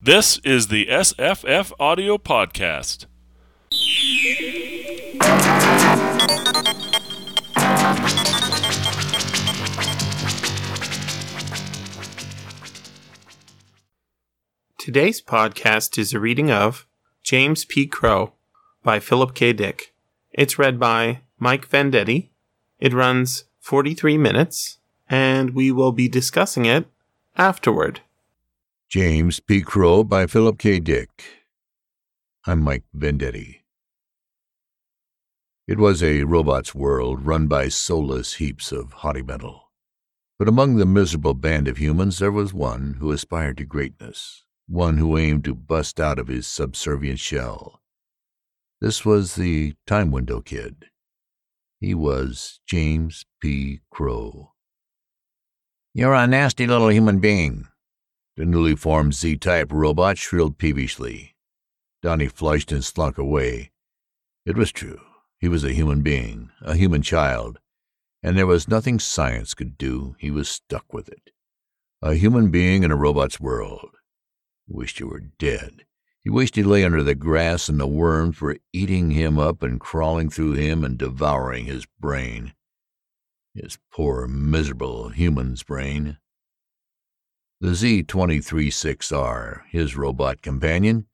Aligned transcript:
This 0.00 0.38
is 0.44 0.68
the 0.68 0.86
SFFaudio 0.86 2.18
Podcast. 2.20 3.06
Today's 14.78 15.20
podcast 15.20 15.98
is 15.98 16.14
a 16.14 16.20
reading 16.20 16.52
of 16.52 16.86
James 17.24 17.64
P. 17.64 17.88
Crow 17.88 18.34
by 18.84 19.00
Philip 19.00 19.34
K. 19.34 19.52
Dick. 19.52 19.92
It's 20.30 20.60
read 20.60 20.78
by 20.78 21.22
Mike 21.40 21.68
Vendetti. 21.68 22.28
It 22.78 22.94
runs 22.94 23.46
43 23.58 24.16
minutes, 24.16 24.78
and 25.10 25.56
we 25.56 25.72
will 25.72 25.90
be 25.90 26.08
discussing 26.08 26.66
it 26.66 26.86
afterward. 27.36 28.02
James 28.90 29.38
P. 29.38 29.60
Crow 29.60 30.02
by 30.02 30.26
Philip 30.26 30.58
K. 30.58 30.80
Dick. 30.80 31.22
I'm 32.46 32.62
Mike 32.62 32.84
Vendetti. 32.96 33.56
It 35.66 35.76
was 35.76 36.02
a 36.02 36.24
robot's 36.24 36.74
world 36.74 37.26
run 37.26 37.48
by 37.48 37.68
soulless 37.68 38.36
heaps 38.36 38.72
of 38.72 38.94
haughty 38.94 39.20
metal. 39.20 39.70
But 40.38 40.48
among 40.48 40.76
the 40.76 40.86
miserable 40.86 41.34
band 41.34 41.68
of 41.68 41.76
humans 41.76 42.18
there 42.18 42.32
was 42.32 42.54
one 42.54 42.96
who 42.98 43.12
aspired 43.12 43.58
to 43.58 43.66
greatness, 43.66 44.44
one 44.66 44.96
who 44.96 45.18
aimed 45.18 45.44
to 45.44 45.54
bust 45.54 46.00
out 46.00 46.18
of 46.18 46.28
his 46.28 46.46
subservient 46.46 47.18
shell. 47.18 47.82
This 48.80 49.04
was 49.04 49.34
the 49.34 49.74
Time 49.86 50.10
Window 50.10 50.40
Kid. 50.40 50.86
He 51.78 51.92
was 51.92 52.60
James 52.66 53.26
P. 53.42 53.80
Crow. 53.90 54.54
You're 55.92 56.14
a 56.14 56.26
nasty 56.26 56.66
little 56.66 56.88
human 56.88 57.18
being, 57.18 57.68
the 58.38 58.46
newly 58.46 58.76
formed 58.76 59.14
Z-type 59.14 59.72
robot 59.72 60.16
shrilled 60.16 60.58
peevishly. 60.58 61.34
Donnie 62.02 62.28
flushed 62.28 62.70
and 62.70 62.84
slunk 62.84 63.18
away. 63.18 63.72
It 64.46 64.56
was 64.56 64.70
true. 64.70 65.00
He 65.40 65.48
was 65.48 65.64
a 65.64 65.72
human 65.72 66.02
being, 66.02 66.50
a 66.62 66.76
human 66.76 67.02
child, 67.02 67.58
and 68.22 68.38
there 68.38 68.46
was 68.46 68.68
nothing 68.68 69.00
science 69.00 69.54
could 69.54 69.76
do. 69.76 70.14
He 70.20 70.30
was 70.30 70.48
stuck 70.48 70.92
with 70.92 71.08
it. 71.08 71.32
A 72.00 72.14
human 72.14 72.52
being 72.52 72.84
in 72.84 72.92
a 72.92 72.96
robot's 72.96 73.40
world. 73.40 73.96
He 74.68 74.72
wished 74.72 74.98
he 74.98 75.04
were 75.04 75.32
dead. 75.40 75.84
He 76.20 76.30
wished 76.30 76.54
he 76.54 76.62
lay 76.62 76.84
under 76.84 77.02
the 77.02 77.16
grass 77.16 77.68
and 77.68 77.80
the 77.80 77.88
worms 77.88 78.40
were 78.40 78.58
eating 78.72 79.10
him 79.10 79.40
up 79.40 79.64
and 79.64 79.80
crawling 79.80 80.30
through 80.30 80.52
him 80.52 80.84
and 80.84 80.96
devouring 80.96 81.64
his 81.64 81.86
brain. 81.98 82.52
His 83.52 83.78
poor, 83.90 84.28
miserable 84.28 85.08
human's 85.08 85.64
brain. 85.64 86.18
The 87.60 87.74
Z-236R, 87.74 89.62
his 89.68 89.96
robot 89.96 90.42
companion, 90.42 91.06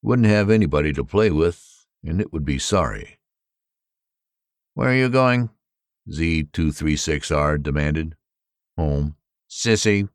wouldn't 0.00 0.28
have 0.28 0.48
anybody 0.48 0.92
to 0.92 1.04
play 1.04 1.30
with, 1.30 1.86
and 2.04 2.20
it 2.20 2.32
would 2.32 2.44
be 2.44 2.58
sorry. 2.58 3.18
Where 4.74 4.90
are 4.90 4.94
you 4.94 5.08
going? 5.08 5.50
Z-236R 6.10 7.62
demanded. 7.62 8.14
Home. 8.76 9.16
Sissy. 9.50 10.08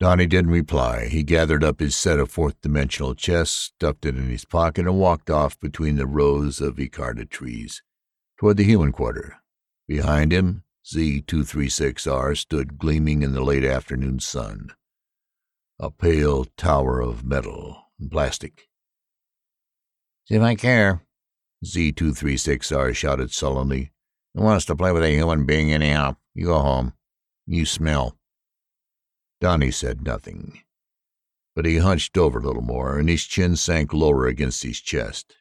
Donnie 0.00 0.26
didn't 0.26 0.50
reply. 0.50 1.06
He 1.06 1.22
gathered 1.22 1.62
up 1.62 1.80
his 1.80 1.94
set 1.94 2.18
of 2.18 2.30
fourth-dimensional 2.30 3.14
chests, 3.14 3.56
stuffed 3.56 4.06
it 4.06 4.16
in 4.16 4.28
his 4.28 4.44
pocket, 4.44 4.86
and 4.86 4.98
walked 4.98 5.30
off 5.30 5.58
between 5.60 5.96
the 5.96 6.06
rows 6.06 6.60
of 6.60 6.76
Icarta 6.76 7.28
trees 7.28 7.82
toward 8.38 8.56
the 8.56 8.64
human 8.64 8.92
quarter. 8.92 9.36
Behind 9.86 10.32
him, 10.32 10.63
Z-236R 10.86 12.36
stood 12.36 12.78
gleaming 12.78 13.22
in 13.22 13.32
the 13.32 13.42
late 13.42 13.64
afternoon 13.64 14.20
sun, 14.20 14.70
a 15.78 15.90
pale 15.90 16.44
tower 16.56 17.00
of 17.00 17.24
metal 17.24 17.86
and 17.98 18.10
plastic. 18.10 18.68
See 20.26 20.34
if 20.34 20.42
I 20.42 20.54
care, 20.56 21.02
Z-236R 21.64 22.94
shouted 22.94 23.32
sullenly. 23.32 23.92
Who 24.34 24.42
wants 24.42 24.66
to 24.66 24.76
play 24.76 24.92
with 24.92 25.02
a 25.04 25.10
human 25.10 25.46
being 25.46 25.72
anyhow? 25.72 26.16
You 26.34 26.46
go 26.46 26.58
home. 26.58 26.92
You 27.46 27.64
smell. 27.64 28.18
Donnie 29.40 29.70
said 29.70 30.02
nothing, 30.02 30.60
but 31.54 31.64
he 31.64 31.78
hunched 31.78 32.18
over 32.18 32.38
a 32.38 32.42
little 32.42 32.62
more, 32.62 32.98
and 32.98 33.08
his 33.08 33.24
chin 33.24 33.56
sank 33.56 33.92
lower 33.94 34.26
against 34.26 34.62
his 34.62 34.80
chest. 34.80 35.36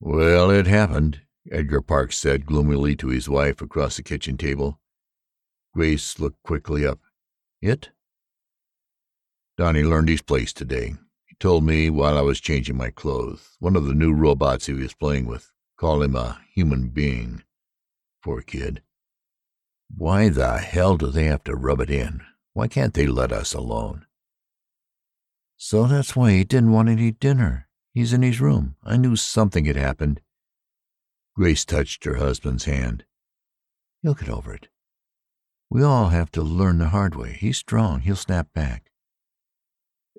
Well, 0.00 0.50
it 0.50 0.66
happened, 0.66 1.20
Edgar 1.50 1.80
Parks 1.80 2.18
said 2.18 2.46
gloomily 2.46 2.94
to 2.96 3.08
his 3.08 3.28
wife 3.28 3.60
across 3.62 3.96
the 3.96 4.02
kitchen 4.02 4.36
table. 4.36 4.78
Grace 5.74 6.18
looked 6.18 6.42
quickly 6.42 6.84
up. 6.84 6.98
It? 7.62 7.90
Donnie 9.56 9.82
learned 9.82 10.08
his 10.08 10.22
place 10.22 10.52
today. 10.52 10.94
He 11.26 11.36
told 11.38 11.64
me 11.64 11.90
while 11.90 12.18
I 12.18 12.22
was 12.22 12.40
changing 12.40 12.76
my 12.76 12.90
clothes. 12.90 13.56
One 13.58 13.76
of 13.76 13.86
the 13.86 13.94
new 13.94 14.12
robots 14.12 14.66
he 14.66 14.72
was 14.72 14.94
playing 14.94 15.26
with 15.26 15.50
called 15.78 16.02
him 16.02 16.14
a 16.14 16.40
human 16.54 16.88
being. 16.88 17.42
Poor 18.22 18.42
kid. 18.42 18.82
Why 19.96 20.28
the 20.28 20.58
hell 20.58 20.96
do 20.96 21.06
they 21.06 21.24
have 21.24 21.42
to 21.44 21.56
rub 21.56 21.80
it 21.80 21.90
in? 21.90 22.22
Why 22.52 22.68
can't 22.68 22.94
they 22.94 23.06
let 23.06 23.32
us 23.32 23.54
alone? 23.54 24.06
So 25.56 25.86
that's 25.86 26.14
why 26.14 26.32
he 26.32 26.44
didn't 26.44 26.72
want 26.72 26.88
any 26.88 27.12
dinner. 27.12 27.68
He's 27.92 28.12
in 28.12 28.22
his 28.22 28.40
room. 28.40 28.76
I 28.84 28.96
knew 28.96 29.16
something 29.16 29.64
had 29.64 29.76
happened. 29.76 30.20
Grace 31.40 31.64
touched 31.64 32.04
her 32.04 32.16
husband's 32.16 32.66
hand. 32.66 33.06
He'll 34.02 34.12
get 34.12 34.28
over 34.28 34.52
it. 34.52 34.68
We 35.70 35.82
all 35.82 36.10
have 36.10 36.30
to 36.32 36.42
learn 36.42 36.76
the 36.76 36.90
hard 36.90 37.14
way. 37.14 37.32
He's 37.32 37.56
strong. 37.56 38.00
He'll 38.00 38.14
snap 38.14 38.52
back. 38.52 38.90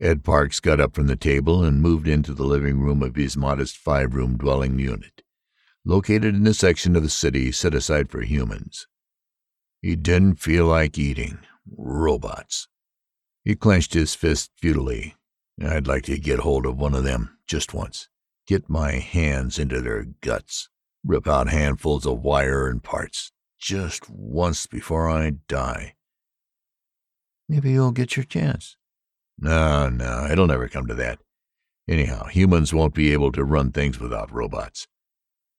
Ed 0.01 0.23
Parks 0.23 0.59
got 0.59 0.79
up 0.79 0.95
from 0.95 1.05
the 1.05 1.15
table 1.15 1.63
and 1.63 1.79
moved 1.79 2.07
into 2.07 2.33
the 2.33 2.41
living 2.43 2.79
room 2.79 3.03
of 3.03 3.13
his 3.13 3.37
modest 3.37 3.77
five-room 3.77 4.37
dwelling 4.37 4.79
unit, 4.79 5.21
located 5.85 6.33
in 6.33 6.43
the 6.43 6.55
section 6.55 6.95
of 6.95 7.03
the 7.03 7.07
city 7.07 7.51
set 7.51 7.75
aside 7.75 8.09
for 8.09 8.21
humans. 8.21 8.87
He 9.79 9.95
didn't 9.95 10.39
feel 10.39 10.65
like 10.65 10.97
eating. 10.97 11.37
Robots. 11.77 12.67
He 13.45 13.53
clenched 13.55 13.93
his 13.93 14.15
fist 14.15 14.49
futilely. 14.57 15.17
I'd 15.63 15.85
like 15.85 16.05
to 16.05 16.17
get 16.17 16.39
hold 16.39 16.65
of 16.65 16.79
one 16.79 16.95
of 16.95 17.03
them 17.03 17.37
just 17.45 17.75
once. 17.75 18.09
Get 18.47 18.71
my 18.71 18.93
hands 18.93 19.59
into 19.59 19.81
their 19.81 20.05
guts 20.21 20.67
rip 21.03 21.27
out 21.27 21.49
handfuls 21.49 22.05
of 22.05 22.21
wire 22.21 22.67
and 22.67 22.83
parts 22.83 23.31
just 23.59 24.09
once 24.09 24.67
before 24.67 25.09
I 25.09 25.31
die. 25.47 25.95
Maybe 27.47 27.71
you'll 27.71 27.91
get 27.91 28.15
your 28.15 28.23
chance. 28.23 28.77
No, 29.37 29.89
no, 29.89 30.27
it'll 30.29 30.47
never 30.47 30.67
come 30.67 30.87
to 30.87 30.93
that. 30.95 31.19
Anyhow, 31.87 32.25
humans 32.25 32.73
won't 32.73 32.93
be 32.93 33.11
able 33.11 33.31
to 33.33 33.43
run 33.43 33.71
things 33.71 33.99
without 33.99 34.31
robots. 34.31 34.87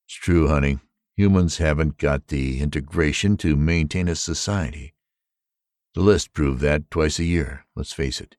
It's 0.06 0.14
true, 0.14 0.48
honey. 0.48 0.78
Humans 1.16 1.58
haven't 1.58 1.98
got 1.98 2.28
the 2.28 2.60
integration 2.60 3.36
to 3.38 3.56
maintain 3.56 4.08
a 4.08 4.14
society. 4.14 4.94
The 5.94 6.00
list 6.00 6.32
proved 6.32 6.60
that 6.60 6.90
twice 6.90 7.18
a 7.18 7.24
year. 7.24 7.66
Let's 7.76 7.92
face 7.92 8.20
it. 8.20 8.36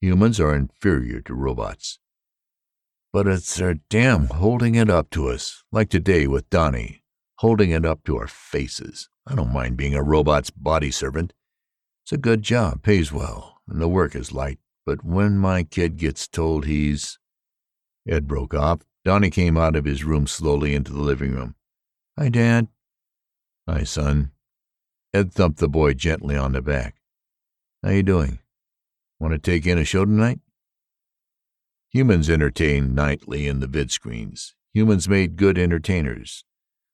Humans 0.00 0.40
are 0.40 0.54
inferior 0.54 1.20
to 1.22 1.34
robots. 1.34 1.98
But 3.12 3.26
it's 3.26 3.54
their 3.56 3.74
damn 3.88 4.26
holding 4.26 4.74
it 4.74 4.90
up 4.90 5.10
to 5.10 5.28
us, 5.28 5.64
like 5.72 5.88
today 5.88 6.26
with 6.26 6.50
Donnie, 6.50 7.02
holding 7.36 7.70
it 7.70 7.86
up 7.86 8.04
to 8.04 8.18
our 8.18 8.26
faces. 8.26 9.08
I 9.26 9.34
don't 9.34 9.52
mind 9.52 9.76
being 9.76 9.94
a 9.94 10.02
robot's 10.02 10.50
body 10.50 10.90
servant. 10.90 11.32
It's 12.04 12.12
a 12.12 12.18
good 12.18 12.42
job, 12.42 12.82
pays 12.82 13.10
well, 13.10 13.60
and 13.68 13.80
the 13.80 13.88
work 13.88 14.14
is 14.14 14.32
light. 14.32 14.58
But 14.84 15.04
when 15.04 15.38
my 15.38 15.64
kid 15.64 15.96
gets 15.96 16.28
told 16.28 16.64
he's... 16.64 17.18
Ed 18.08 18.28
broke 18.28 18.54
off. 18.54 18.82
Donnie 19.04 19.30
came 19.30 19.56
out 19.56 19.76
of 19.76 19.84
his 19.84 20.04
room 20.04 20.26
slowly 20.26 20.74
into 20.74 20.92
the 20.92 21.00
living 21.00 21.32
room. 21.32 21.56
Hi, 22.18 22.28
Dad. 22.28 22.68
Hi, 23.68 23.82
son. 23.82 24.30
Ed 25.12 25.32
thumped 25.32 25.58
the 25.58 25.68
boy 25.68 25.94
gently 25.94 26.36
on 26.36 26.52
the 26.52 26.62
back. 26.62 26.96
How 27.82 27.90
you 27.90 28.02
doing? 28.02 28.38
Want 29.18 29.32
to 29.32 29.38
take 29.38 29.66
in 29.66 29.78
a 29.78 29.84
show 29.84 30.04
tonight? 30.04 30.40
Humans 31.90 32.28
entertained 32.28 32.94
nightly 32.94 33.46
in 33.46 33.60
the 33.60 33.68
vidscreens. 33.68 34.54
Humans 34.74 35.08
made 35.08 35.36
good 35.36 35.56
entertainers. 35.56 36.44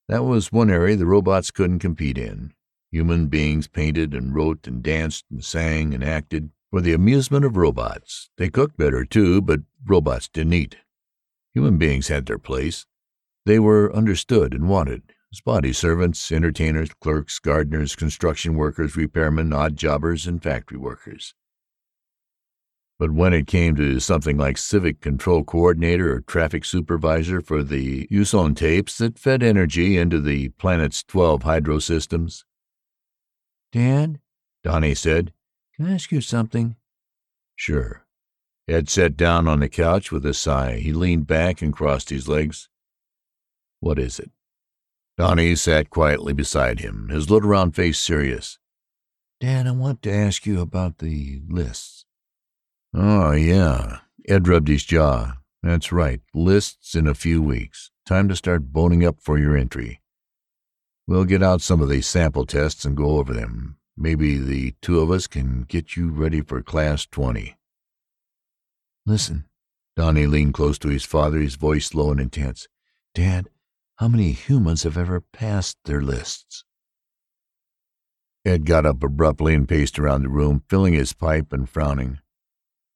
That 0.09 0.25
was 0.25 0.53
one 0.53 0.71
area 0.71 0.97
the 0.97 1.06
robots 1.06 1.50
couldn't 1.50 1.79
compete 1.79 2.19
in. 2.19 2.53
Human 2.91 3.27
beings 3.27 3.67
painted 3.69 4.15
and 4.15 4.35
wrote 4.35 4.67
and 4.67 4.83
danced 4.83 5.25
and 5.31 5.43
sang 5.43 5.94
and 5.94 6.05
acted 6.05 6.50
for 6.71 6.81
the 6.81 6.93
amusement 6.93 7.44
of 7.44 7.56
robots. 7.56 8.31
They 8.37 8.50
cooked 8.50 8.77
better, 8.77 9.05
too, 9.05 9.41
but 9.41 9.61
robots 9.87 10.29
didn't 10.29 10.53
eat. 10.53 10.77
Human 11.55 11.79
beings 11.79 12.09
had 12.09 12.27
their 12.27 12.39
place. 12.39 12.87
They 13.47 13.59
were 13.59 13.94
understood 13.94 14.55
and 14.55 14.69
wanted 14.69 15.03
as 15.33 15.41
body 15.41 15.73
servants, 15.73 16.31
entertainers, 16.31 16.91
clerks, 17.00 17.39
gardeners, 17.39 17.97
construction 17.97 18.55
workers, 18.55 18.94
repairmen, 18.94 19.55
odd 19.55 19.77
jobbers, 19.77 20.27
and 20.27 20.43
factory 20.43 20.79
workers. 20.79 21.35
But 22.99 23.12
when 23.12 23.33
it 23.33 23.47
came 23.47 23.75
to 23.77 23.99
something 24.00 24.37
like 24.37 24.59
civic 24.59 25.00
control 25.00 25.43
coordinator 25.44 26.15
or 26.15 26.21
traffic 26.21 26.65
supervisor 26.65 27.41
for 27.41 27.62
the 27.62 28.06
Uson 28.09 28.55
tapes 28.55 28.99
that 28.99 29.19
fed 29.19 29.43
energy 29.43 29.99
into 29.99 30.21
the 30.21 30.50
planet's 30.50 31.03
12 31.03 31.43
hydro 31.43 31.79
systems. 31.79 32.44
Dad, 33.73 34.21
Donnie 34.62 34.94
said, 34.94 35.33
can 35.75 35.87
I 35.87 35.94
ask 35.94 36.12
you 36.12 36.21
something? 36.21 36.77
Sure. 37.56 38.05
Ed 38.69 38.89
sat 38.89 39.17
down 39.17 39.49
on 39.49 39.61
the 39.61 39.69
couch 39.69 40.12
with 40.12 40.25
a 40.25 40.35
sigh. 40.35 40.77
He 40.77 40.93
leaned 40.93 41.27
back 41.27 41.62
and 41.62 41.73
crossed 41.73 42.11
his 42.11 42.29
legs. 42.29 42.69
What 43.81 43.99
is 43.99 44.21
it? 44.21 44.31
Donnie 45.19 45.56
sat 45.56 45.91
quietly 45.91 46.33
beside 46.33 46.81
him, 46.81 47.09
his 47.09 47.31
little 47.31 47.49
round 47.49 47.75
face 47.75 47.99
serious. 47.99 48.59
Dad, 49.41 49.67
I 49.67 49.73
want 49.73 50.03
to 50.03 50.12
ask 50.12 50.47
you 50.47 50.61
about 50.61 50.99
the 50.99 51.41
lists. 51.49 52.05
Oh, 52.94 53.33
yeah. 53.33 54.00
Ed 54.29 54.47
rubbed 54.47 54.69
his 54.69 54.85
jaw. 54.85 55.39
That's 55.62 55.93
right. 55.93 56.21
Lists 56.35 56.94
in 56.94 57.06
a 57.06 57.15
few 57.15 57.41
weeks. 57.41 57.91
Time 58.05 58.29
to 58.29 58.37
start 58.37 58.73
boning 58.73 59.05
up 59.05 59.17
for 59.21 59.39
your 59.39 59.56
entry. 59.56 60.03
We'll 61.06 61.25
get 61.25 61.43
out 61.43 61.62
some 61.62 61.81
of 61.81 61.89
these 61.89 62.06
sample 62.06 62.47
tests 62.47 62.85
and 62.85 62.97
go 62.97 63.19
over 63.19 63.33
them. 63.33 63.79
Maybe 63.97 64.39
the 64.39 64.75
two 64.83 65.00
of 65.00 65.11
us 65.11 65.27
can 65.27 65.62
get 65.62 65.97
you 65.97 66.11
ready 66.11 66.41
for 66.41 66.62
Class 66.62 67.06
20. 67.06 67.56
Listen. 69.06 69.44
Donnie 69.97 70.27
leaned 70.27 70.55
close 70.55 70.79
to 70.81 70.89
his 70.89 71.05
father, 71.05 71.39
his 71.39 71.56
voice 71.56 71.93
low 71.94 72.11
and 72.11 72.21
intense. 72.21 72.67
Dad, 73.15 73.49
how 73.97 74.09
many 74.09 74.33
humans 74.33 74.85
have 74.85 74.97
ever 74.97 75.21
passed 75.21 75.77
their 75.85 76.00
lists? 76.00 76.65
Ed 78.44 78.65
got 78.65 78.87
up 78.87 79.03
abruptly 79.03 79.55
and 79.55 79.69
paced 79.69 79.99
around 79.99 80.23
the 80.23 80.29
room, 80.29 80.62
filling 80.69 80.94
his 80.94 81.12
pipe 81.12 81.53
and 81.53 81.69
frowning. 81.69 82.19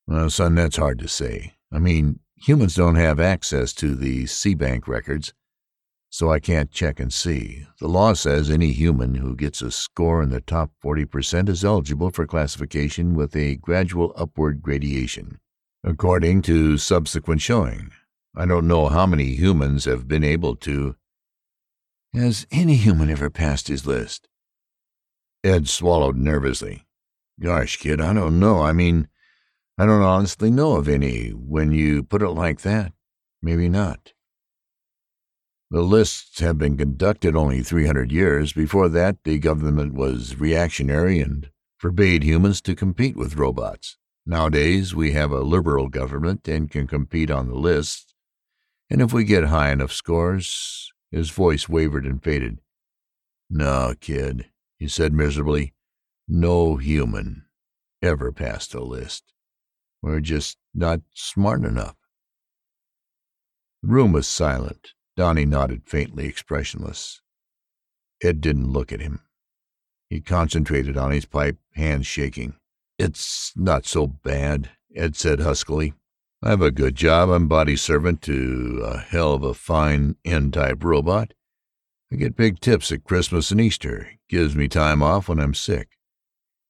Well, 0.06 0.30
son, 0.30 0.54
that's 0.54 0.76
hard 0.76 0.98
to 1.00 1.08
say. 1.08 1.54
I 1.72 1.78
mean, 1.80 2.20
humans 2.36 2.76
don't 2.76 2.94
have 2.94 3.18
access 3.18 3.72
to 3.74 3.96
the 3.96 4.26
C-Bank 4.26 4.86
records, 4.86 5.34
so 6.10 6.30
I 6.30 6.38
can't 6.38 6.70
check 6.70 7.00
and 7.00 7.12
see. 7.12 7.66
The 7.80 7.88
law 7.88 8.12
says 8.12 8.48
any 8.48 8.72
human 8.72 9.16
who 9.16 9.34
gets 9.34 9.60
a 9.62 9.70
score 9.70 10.22
in 10.22 10.30
the 10.30 10.40
top 10.40 10.70
40% 10.82 11.48
is 11.48 11.64
eligible 11.64 12.10
for 12.10 12.26
classification 12.26 13.14
with 13.14 13.34
a 13.34 13.56
gradual 13.56 14.12
upward 14.16 14.62
gradation, 14.62 15.40
according 15.82 16.42
to 16.42 16.78
subsequent 16.78 17.42
showing. 17.42 17.90
I 18.34 18.46
don't 18.46 18.68
know 18.68 18.88
how 18.88 19.06
many 19.06 19.34
humans 19.34 19.86
have 19.86 20.06
been 20.06 20.22
able 20.24 20.54
to. 20.56 20.94
Has 22.14 22.46
any 22.52 22.76
human 22.76 23.10
ever 23.10 23.28
passed 23.28 23.68
his 23.68 23.86
list? 23.86 24.28
Ed 25.42 25.68
swallowed 25.68 26.16
nervously. 26.16 26.86
Gosh, 27.40 27.76
kid, 27.76 28.00
I 28.00 28.12
don't 28.12 28.38
know. 28.38 28.62
I 28.62 28.72
mean, 28.72 29.08
I 29.78 29.84
don't 29.84 30.02
honestly 30.02 30.50
know 30.50 30.76
of 30.76 30.88
any. 30.88 31.30
When 31.30 31.70
you 31.70 32.02
put 32.02 32.22
it 32.22 32.30
like 32.30 32.62
that, 32.62 32.92
maybe 33.42 33.68
not. 33.68 34.14
The 35.70 35.82
lists 35.82 36.40
have 36.40 36.56
been 36.56 36.78
conducted 36.78 37.36
only 37.36 37.62
300 37.62 38.10
years. 38.10 38.52
Before 38.54 38.88
that, 38.88 39.18
the 39.24 39.38
government 39.38 39.92
was 39.92 40.40
reactionary 40.40 41.20
and 41.20 41.50
forbade 41.76 42.22
humans 42.22 42.62
to 42.62 42.74
compete 42.74 43.16
with 43.16 43.36
robots. 43.36 43.98
Nowadays, 44.24 44.94
we 44.94 45.12
have 45.12 45.30
a 45.30 45.40
liberal 45.40 45.88
government 45.88 46.48
and 46.48 46.70
can 46.70 46.86
compete 46.86 47.30
on 47.30 47.48
the 47.48 47.54
lists. 47.54 48.14
And 48.88 49.02
if 49.02 49.12
we 49.12 49.24
get 49.24 49.44
high 49.44 49.72
enough 49.72 49.92
scores, 49.92 50.90
his 51.10 51.30
voice 51.30 51.68
wavered 51.68 52.06
and 52.06 52.22
faded. 52.22 52.60
No, 53.50 53.94
kid, 54.00 54.46
he 54.78 54.88
said 54.88 55.12
miserably. 55.12 55.74
No 56.26 56.76
human 56.76 57.44
ever 58.02 58.32
passed 58.32 58.72
a 58.74 58.82
list. 58.82 59.32
We're 60.02 60.20
just 60.20 60.58
not 60.74 61.00
smart 61.14 61.64
enough. 61.64 61.96
The 63.82 63.88
room 63.88 64.12
was 64.12 64.26
silent. 64.26 64.92
Donnie 65.16 65.46
nodded 65.46 65.82
faintly, 65.86 66.26
expressionless. 66.26 67.22
Ed 68.22 68.40
didn't 68.40 68.72
look 68.72 68.92
at 68.92 69.00
him. 69.00 69.20
He 70.08 70.20
concentrated 70.20 70.96
on 70.96 71.10
his 71.10 71.24
pipe, 71.24 71.58
hands 71.74 72.06
shaking. 72.06 72.54
It's 72.98 73.52
not 73.56 73.86
so 73.86 74.06
bad, 74.06 74.70
Ed 74.94 75.16
said 75.16 75.40
huskily. 75.40 75.94
I 76.42 76.50
have 76.50 76.62
a 76.62 76.70
good 76.70 76.94
job. 76.94 77.30
I'm 77.30 77.48
body 77.48 77.76
servant 77.76 78.22
to 78.22 78.82
a 78.84 78.98
hell 78.98 79.32
of 79.32 79.42
a 79.42 79.54
fine 79.54 80.16
N-type 80.24 80.84
robot. 80.84 81.32
I 82.12 82.16
get 82.16 82.36
big 82.36 82.60
tips 82.60 82.92
at 82.92 83.04
Christmas 83.04 83.50
and 83.50 83.60
Easter. 83.60 84.12
Gives 84.28 84.54
me 84.54 84.68
time 84.68 85.02
off 85.02 85.28
when 85.28 85.40
I'm 85.40 85.54
sick. 85.54 85.98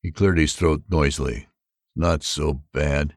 He 0.02 0.10
cleared 0.10 0.38
his 0.38 0.54
throat 0.54 0.84
noisily. 0.88 1.48
Not 1.96 2.22
so 2.22 2.62
bad. 2.74 3.16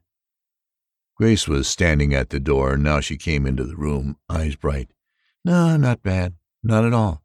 Grace 1.17 1.49
was 1.49 1.67
standing 1.67 2.13
at 2.13 2.29
the 2.29 2.39
door. 2.39 2.77
Now 2.77 3.01
she 3.01 3.17
came 3.17 3.45
into 3.45 3.65
the 3.65 3.75
room, 3.75 4.15
eyes 4.29 4.55
bright. 4.55 4.91
No, 5.43 5.75
not 5.75 6.01
bad. 6.01 6.35
Not 6.63 6.85
at 6.85 6.93
all. 6.93 7.21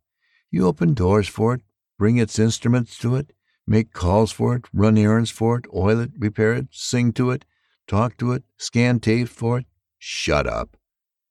You 0.51 0.67
open 0.67 0.95
doors 0.95 1.29
for 1.29 1.55
it, 1.55 1.61
bring 1.97 2.17
its 2.17 2.39
instruments 2.39 2.99
to 2.99 3.15
it, 3.15 3.33
make 3.67 3.93
calls 3.93 4.33
for 4.33 4.57
it, 4.57 4.65
run 4.73 4.99
errands 4.99 5.31
for 5.31 5.57
it, 5.57 5.65
oil 5.73 6.01
it, 6.01 6.11
repair 6.19 6.55
it, 6.55 6.69
sing 6.71 7.13
to 7.15 7.31
it, 7.31 7.45
talk 7.87 8.17
to 8.19 8.33
it, 8.33 8.43
scan 8.57 8.99
tape 8.99 9.29
for 9.29 9.59
it. 9.59 9.67
Shut 9.99 10.47
up, 10.47 10.77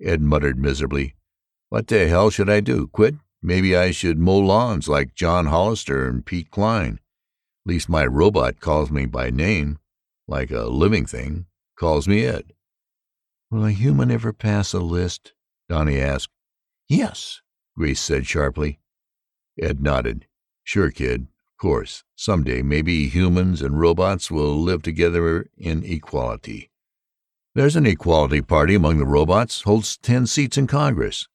Ed 0.01 0.21
muttered 0.21 0.57
miserably. 0.57 1.15
What 1.69 1.87
the 1.87 2.07
hell 2.07 2.29
should 2.29 2.49
I 2.49 2.59
do? 2.59 2.87
Quit? 2.87 3.15
Maybe 3.41 3.75
I 3.75 3.91
should 3.91 4.19
mow 4.19 4.37
lawns 4.39 4.87
like 4.87 5.15
John 5.15 5.47
Hollister 5.47 6.07
and 6.07 6.25
Pete 6.25 6.49
Klein. 6.49 6.99
At 7.65 7.69
least 7.69 7.89
my 7.89 8.05
robot 8.05 8.59
calls 8.61 8.89
me 8.89 9.05
by 9.05 9.29
name, 9.29 9.79
like 10.27 10.51
a 10.51 10.63
living 10.63 11.05
thing, 11.05 11.45
calls 11.77 12.07
me 12.07 12.25
Ed. 12.25 12.53
Will 13.51 13.65
a 13.65 13.71
human 13.71 14.09
ever 14.11 14.33
pass 14.33 14.73
a 14.73 14.79
list? 14.79 15.33
Donnie 15.69 15.99
asked. 15.99 16.29
Yes, 16.87 17.41
Grace 17.75 18.01
said 18.01 18.25
sharply. 18.25 18.79
Ed 19.59 19.81
nodded. 19.81 20.27
Sure, 20.63 20.91
kid. 20.91 21.27
Of 21.51 21.57
course. 21.57 22.03
Someday, 22.15 22.61
maybe 22.61 23.07
humans 23.07 23.61
and 23.61 23.79
robots 23.79 24.31
will 24.31 24.59
live 24.59 24.81
together 24.81 25.47
in 25.57 25.83
equality. 25.83 26.71
There's 27.55 27.75
an 27.75 27.85
equality 27.85 28.41
party 28.41 28.75
among 28.75 28.97
the 28.97 29.05
robots, 29.05 29.61
holds 29.61 29.97
ten 29.97 30.25
seats 30.25 30.57
in 30.57 30.67
Congress. 30.67 31.27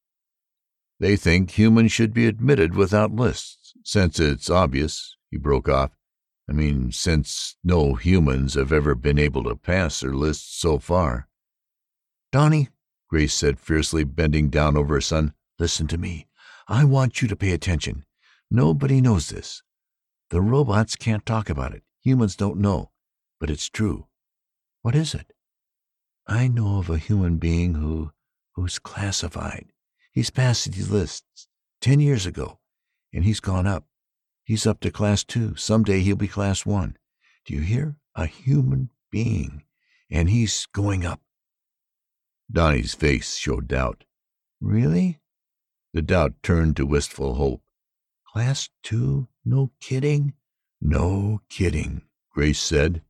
They 0.99 1.15
think 1.15 1.53
humans 1.53 1.93
should 1.93 2.13
be 2.13 2.27
admitted 2.27 2.75
without 2.75 3.13
lists. 3.13 3.75
Since 3.85 4.19
it's 4.19 4.51
obvious, 4.51 5.17
he 5.31 5.37
broke 5.37 5.69
off. 5.69 5.98
I 6.49 6.53
mean, 6.53 6.93
since 6.93 7.57
no 7.63 7.95
humans 7.95 8.55
have 8.55 8.73
ever 8.73 8.95
been 8.95 9.19
able 9.19 9.45
to 9.45 9.57
pass 9.57 10.01
their 10.01 10.15
lists 10.15 10.59
so 10.59 10.79
far. 10.79 11.29
Donnie, 12.33 12.69
Grace 13.09 13.35
said 13.35 13.61
fiercely, 13.61 14.05
bending 14.05 14.49
down 14.49 14.77
over 14.77 14.95
her 14.95 15.01
son, 15.01 15.35
listen 15.59 15.87
to 15.89 15.99
me. 15.99 16.27
I 16.67 16.85
want 16.85 17.21
you 17.21 17.29
to 17.29 17.37
pay 17.37 17.53
attention. 17.53 18.05
Nobody 18.51 19.01
knows 19.01 19.29
this. 19.29 19.63
The 20.31 20.41
robots 20.41 20.97
can't 20.97 21.25
talk 21.25 21.51
about 21.51 21.75
it. 21.75 21.83
Humans 22.03 22.37
don't 22.37 22.59
know. 22.59 22.91
But 23.41 23.51
it's 23.51 23.69
true. 23.69 24.07
What 24.83 24.95
is 24.95 25.15
it? 25.15 25.33
I 26.27 26.49
know 26.49 26.79
of 26.79 26.91
a 26.91 26.99
human 26.99 27.39
being 27.39 27.75
who 27.75 28.13
who's 28.53 28.79
classified. 28.79 29.73
He's 30.13 30.31
passed 30.31 30.71
these 30.71 30.91
lists 30.91 31.49
ten 31.81 32.01
years 32.01 32.27
ago, 32.27 32.59
and 33.13 33.25
he's 33.25 33.41
gone 33.41 33.67
up. 33.67 33.87
He's 34.49 34.67
up 34.67 34.81
to 34.81 34.91
class 34.91 35.25
two. 35.25 35.57
Someday 35.57 36.01
he'll 36.01 36.17
be 36.17 36.27
class 36.27 36.65
one. 36.65 36.97
Do 37.45 37.53
you 37.53 37.61
hear? 37.61 37.97
A 38.15 38.25
human 38.25 38.89
being. 39.11 39.65
And 40.11 40.31
he's 40.31 40.65
going 40.73 41.05
up. 41.05 41.21
Donnie's 42.51 42.95
face 42.95 43.37
showed 43.37 43.69
doubt. 43.69 44.05
Really? 44.59 45.21
The 45.93 46.01
doubt 46.01 46.43
turned 46.43 46.77
to 46.77 46.87
wistful 46.87 47.35
hope. 47.35 47.61
Class 48.27 48.71
two? 48.83 49.29
No 49.45 49.73
kidding? 49.83 50.33
No 50.81 51.43
kidding, 51.51 52.01
Grace 52.33 52.59
said. 52.59 53.03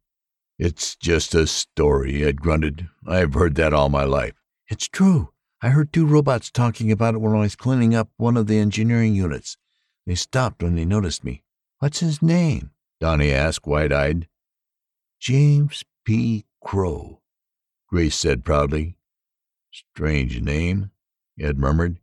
It's 0.59 0.97
just 0.97 1.37
a 1.37 1.47
story, 1.47 2.25
Ed 2.25 2.40
grunted. 2.40 2.88
I've 3.07 3.35
heard 3.35 3.54
that 3.54 3.73
all 3.73 3.90
my 3.90 4.02
life. 4.02 4.35
It's 4.66 4.88
true. 4.88 5.28
I 5.62 5.68
heard 5.68 5.92
two 5.92 6.04
robots 6.04 6.50
talking 6.50 6.90
about 6.90 7.14
it 7.14 7.18
when 7.18 7.37
I 7.37 7.42
was 7.42 7.54
cleaning 7.54 7.95
up 7.95 8.11
one 8.16 8.37
of 8.37 8.49
the 8.49 8.59
engineering 8.59 9.14
units. 9.14 9.57
They 10.09 10.15
stopped 10.15 10.62
when 10.62 10.75
they 10.75 10.87
noticed 10.87 11.23
me. 11.23 11.43
What's 11.81 12.00
his 12.00 12.23
name? 12.23 12.71
Donnie 12.99 13.31
asked, 13.31 13.67
wide-eyed. 13.67 14.27
James 15.21 15.85
P. 16.07 16.47
Crow, 16.65 17.21
Grace 17.88 18.17
said 18.17 18.43
proudly. 18.43 18.97
Strange 19.71 20.41
name, 20.41 20.93
Ed 21.38 21.59
murmured. 21.59 21.99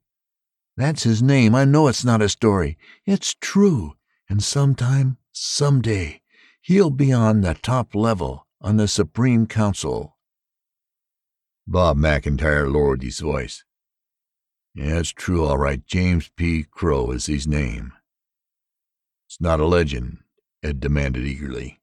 That's 0.78 1.02
his 1.02 1.24
name. 1.24 1.56
I 1.56 1.66
know 1.66 1.88
it's 1.88 2.06
not 2.06 2.22
a 2.22 2.30
story. 2.30 2.78
It's 3.08 3.36
true. 3.42 3.96
And 4.30 4.44
sometime, 4.44 5.18
someday, 5.32 6.22
he'll 6.62 6.92
be 6.92 7.12
on 7.12 7.42
the 7.42 7.56
top 7.56 7.96
level, 7.96 8.46
on 8.62 8.78
the 8.78 8.88
Supreme 8.88 9.48
Council. 9.48 10.16
Bob 11.66 11.98
McIntyre 11.98 12.72
lowered 12.72 13.02
his 13.02 13.20
voice. 13.20 13.64
Yeah, 14.76 15.00
it's 15.00 15.12
true, 15.12 15.46
all 15.46 15.58
right. 15.58 15.86
James 15.88 16.30
P. 16.36 16.64
Crow 16.70 17.12
is 17.12 17.28
his 17.28 17.48
name. 17.48 17.94
It's 19.30 19.40
not 19.40 19.62
a 19.62 19.66
legend, 19.66 20.18
Ed 20.62 20.82
demanded 20.82 21.26
eagerly. 21.26 21.80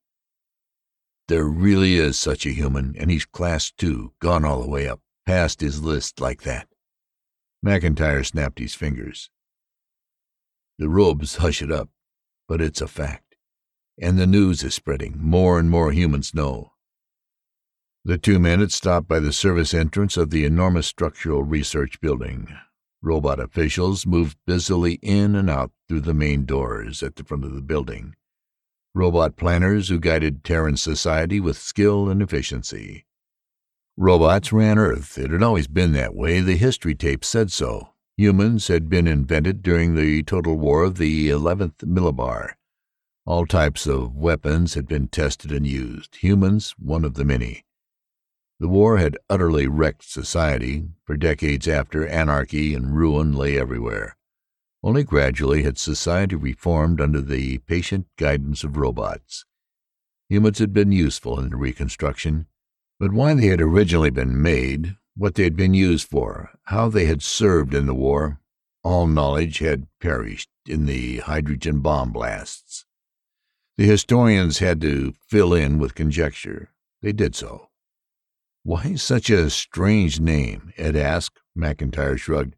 There 1.26 1.44
really 1.44 1.96
is 1.96 2.18
such 2.18 2.44
a 2.44 2.50
human, 2.50 2.94
and 2.98 3.10
he's 3.10 3.24
class 3.24 3.70
two, 3.70 4.12
gone 4.20 4.44
all 4.44 4.60
the 4.60 4.68
way 4.68 4.86
up, 4.86 5.00
past 5.24 5.62
his 5.62 5.82
list 5.82 6.20
like 6.20 6.42
that. 6.42 6.68
McIntyre 7.64 8.26
snapped 8.26 8.58
his 8.58 8.74
fingers. 8.74 9.30
The 10.78 10.90
robes 10.90 11.36
hush 11.36 11.62
it 11.62 11.72
up, 11.72 11.88
but 12.46 12.60
it's 12.60 12.82
a 12.82 12.88
fact. 12.88 13.36
And 13.98 14.18
the 14.18 14.26
news 14.26 14.62
is 14.62 14.74
spreading. 14.74 15.16
More 15.18 15.58
and 15.58 15.70
more 15.70 15.92
humans 15.92 16.34
know. 16.34 16.72
The 18.04 18.18
two 18.18 18.38
men 18.38 18.60
had 18.60 18.72
stopped 18.72 19.08
by 19.08 19.20
the 19.20 19.32
service 19.32 19.72
entrance 19.72 20.18
of 20.18 20.28
the 20.28 20.44
enormous 20.44 20.88
structural 20.88 21.42
research 21.42 22.00
building. 22.00 22.54
Robot 23.02 23.40
officials 23.40 24.06
moved 24.06 24.38
busily 24.46 24.94
in 25.02 25.34
and 25.34 25.50
out 25.50 25.72
through 25.88 26.00
the 26.00 26.14
main 26.14 26.44
doors 26.44 27.02
at 27.02 27.16
the 27.16 27.24
front 27.24 27.44
of 27.44 27.52
the 27.52 27.60
building. 27.60 28.14
Robot 28.94 29.36
planners 29.36 29.88
who 29.88 29.98
guided 29.98 30.44
Terran 30.44 30.76
society 30.76 31.40
with 31.40 31.58
skill 31.58 32.08
and 32.08 32.22
efficiency. 32.22 33.04
Robots 33.96 34.52
ran 34.52 34.78
Earth. 34.78 35.18
It 35.18 35.30
had 35.30 35.42
always 35.42 35.66
been 35.66 35.92
that 35.92 36.14
way. 36.14 36.40
The 36.40 36.56
history 36.56 36.94
tapes 36.94 37.28
said 37.28 37.50
so. 37.50 37.88
Humans 38.16 38.68
had 38.68 38.88
been 38.88 39.08
invented 39.08 39.62
during 39.62 39.94
the 39.94 40.22
total 40.22 40.56
war 40.56 40.84
of 40.84 40.96
the 40.96 41.28
11th 41.28 41.84
Millibar. 41.84 42.52
All 43.26 43.46
types 43.46 43.86
of 43.86 44.14
weapons 44.14 44.74
had 44.74 44.86
been 44.86 45.08
tested 45.08 45.50
and 45.50 45.66
used, 45.66 46.16
humans 46.16 46.74
one 46.78 47.04
of 47.04 47.14
the 47.14 47.24
many. 47.24 47.64
The 48.62 48.68
war 48.68 48.98
had 48.98 49.18
utterly 49.28 49.66
wrecked 49.66 50.08
society. 50.08 50.84
For 51.04 51.16
decades 51.16 51.66
after, 51.66 52.06
anarchy 52.06 52.76
and 52.76 52.96
ruin 52.96 53.32
lay 53.32 53.58
everywhere. 53.58 54.16
Only 54.84 55.02
gradually 55.02 55.64
had 55.64 55.78
society 55.78 56.36
reformed 56.36 57.00
under 57.00 57.20
the 57.20 57.58
patient 57.58 58.06
guidance 58.16 58.62
of 58.62 58.76
robots. 58.76 59.44
Humans 60.28 60.60
had 60.60 60.72
been 60.72 60.92
useful 60.92 61.40
in 61.40 61.50
the 61.50 61.56
reconstruction, 61.56 62.46
but 63.00 63.10
why 63.10 63.34
they 63.34 63.48
had 63.48 63.60
originally 63.60 64.10
been 64.10 64.40
made, 64.40 64.96
what 65.16 65.34
they 65.34 65.42
had 65.42 65.56
been 65.56 65.74
used 65.74 66.06
for, 66.06 66.50
how 66.66 66.88
they 66.88 67.06
had 67.06 67.20
served 67.20 67.74
in 67.74 67.86
the 67.86 67.96
war, 67.96 68.38
all 68.84 69.08
knowledge 69.08 69.58
had 69.58 69.88
perished 69.98 70.50
in 70.68 70.86
the 70.86 71.16
hydrogen 71.16 71.80
bomb 71.80 72.12
blasts. 72.12 72.86
The 73.76 73.86
historians 73.86 74.60
had 74.60 74.80
to 74.82 75.14
fill 75.26 75.52
in 75.52 75.80
with 75.80 75.96
conjecture. 75.96 76.70
They 77.00 77.10
did 77.10 77.34
so. 77.34 77.70
Why 78.64 78.94
such 78.94 79.28
a 79.28 79.50
strange 79.50 80.20
name? 80.20 80.72
Ed 80.76 80.94
asked. 80.94 81.40
McIntyre 81.58 82.16
shrugged. 82.16 82.54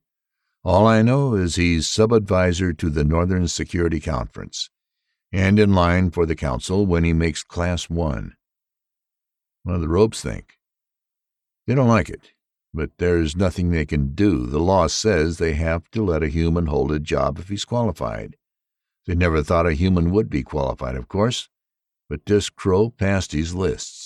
All 0.62 0.86
I 0.86 1.02
know 1.02 1.34
is 1.34 1.56
he's 1.56 1.86
sub-advisor 1.86 2.72
to 2.74 2.90
the 2.90 3.04
Northern 3.04 3.48
Security 3.48 4.00
Conference, 4.00 4.70
and 5.32 5.58
in 5.58 5.74
line 5.74 6.10
for 6.10 6.26
the 6.26 6.36
council 6.36 6.86
when 6.86 7.04
he 7.04 7.12
makes 7.12 7.42
Class 7.42 7.90
One. 7.90 8.36
What 9.62 9.74
do 9.74 9.80
the 9.80 9.88
robes 9.88 10.20
think? 10.20 10.58
They 11.66 11.74
don't 11.74 11.88
like 11.88 12.10
it, 12.10 12.32
but 12.72 12.90
there's 12.98 13.34
nothing 13.34 13.70
they 13.70 13.86
can 13.86 14.14
do. 14.14 14.46
The 14.46 14.60
law 14.60 14.86
says 14.86 15.38
they 15.38 15.54
have 15.54 15.90
to 15.92 16.04
let 16.04 16.22
a 16.22 16.28
human 16.28 16.66
hold 16.66 16.92
a 16.92 16.98
job 16.98 17.38
if 17.38 17.48
he's 17.48 17.64
qualified. 17.64 18.36
They 19.06 19.14
never 19.14 19.42
thought 19.42 19.66
a 19.66 19.72
human 19.72 20.10
would 20.10 20.28
be 20.28 20.42
qualified, 20.42 20.96
of 20.96 21.08
course, 21.08 21.48
but 22.08 22.26
this 22.26 22.50
crow 22.50 22.90
passed 22.90 23.32
his 23.32 23.54
lists. 23.54 24.03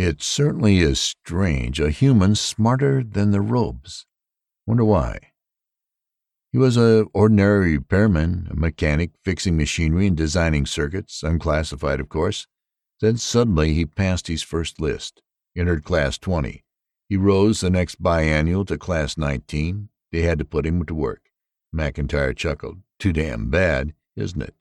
It 0.00 0.22
certainly 0.22 0.78
is 0.78 0.98
strange. 0.98 1.78
A 1.78 1.90
human 1.90 2.34
smarter 2.34 3.04
than 3.04 3.32
the 3.32 3.42
robes. 3.42 4.06
Wonder 4.66 4.82
why? 4.82 5.32
He 6.50 6.56
was 6.56 6.78
a 6.78 7.04
ordinary 7.12 7.76
repairman, 7.76 8.48
a 8.50 8.56
mechanic, 8.56 9.10
fixing 9.22 9.58
machinery 9.58 10.06
and 10.06 10.16
designing 10.16 10.64
circuits, 10.64 11.22
unclassified, 11.22 12.00
of 12.00 12.08
course. 12.08 12.46
Then 13.02 13.18
suddenly 13.18 13.74
he 13.74 13.84
passed 13.84 14.28
his 14.28 14.42
first 14.42 14.80
list, 14.80 15.20
entered 15.54 15.84
Class 15.84 16.16
20. 16.16 16.64
He 17.10 17.18
rose 17.18 17.60
the 17.60 17.68
next 17.68 18.02
biennial 18.02 18.64
to 18.64 18.78
Class 18.78 19.18
19. 19.18 19.90
They 20.12 20.22
had 20.22 20.38
to 20.38 20.46
put 20.46 20.64
him 20.64 20.82
to 20.86 20.94
work. 20.94 21.30
McIntyre 21.74 22.34
chuckled. 22.34 22.78
Too 22.98 23.12
damn 23.12 23.50
bad, 23.50 23.92
isn't 24.16 24.40
it? 24.40 24.54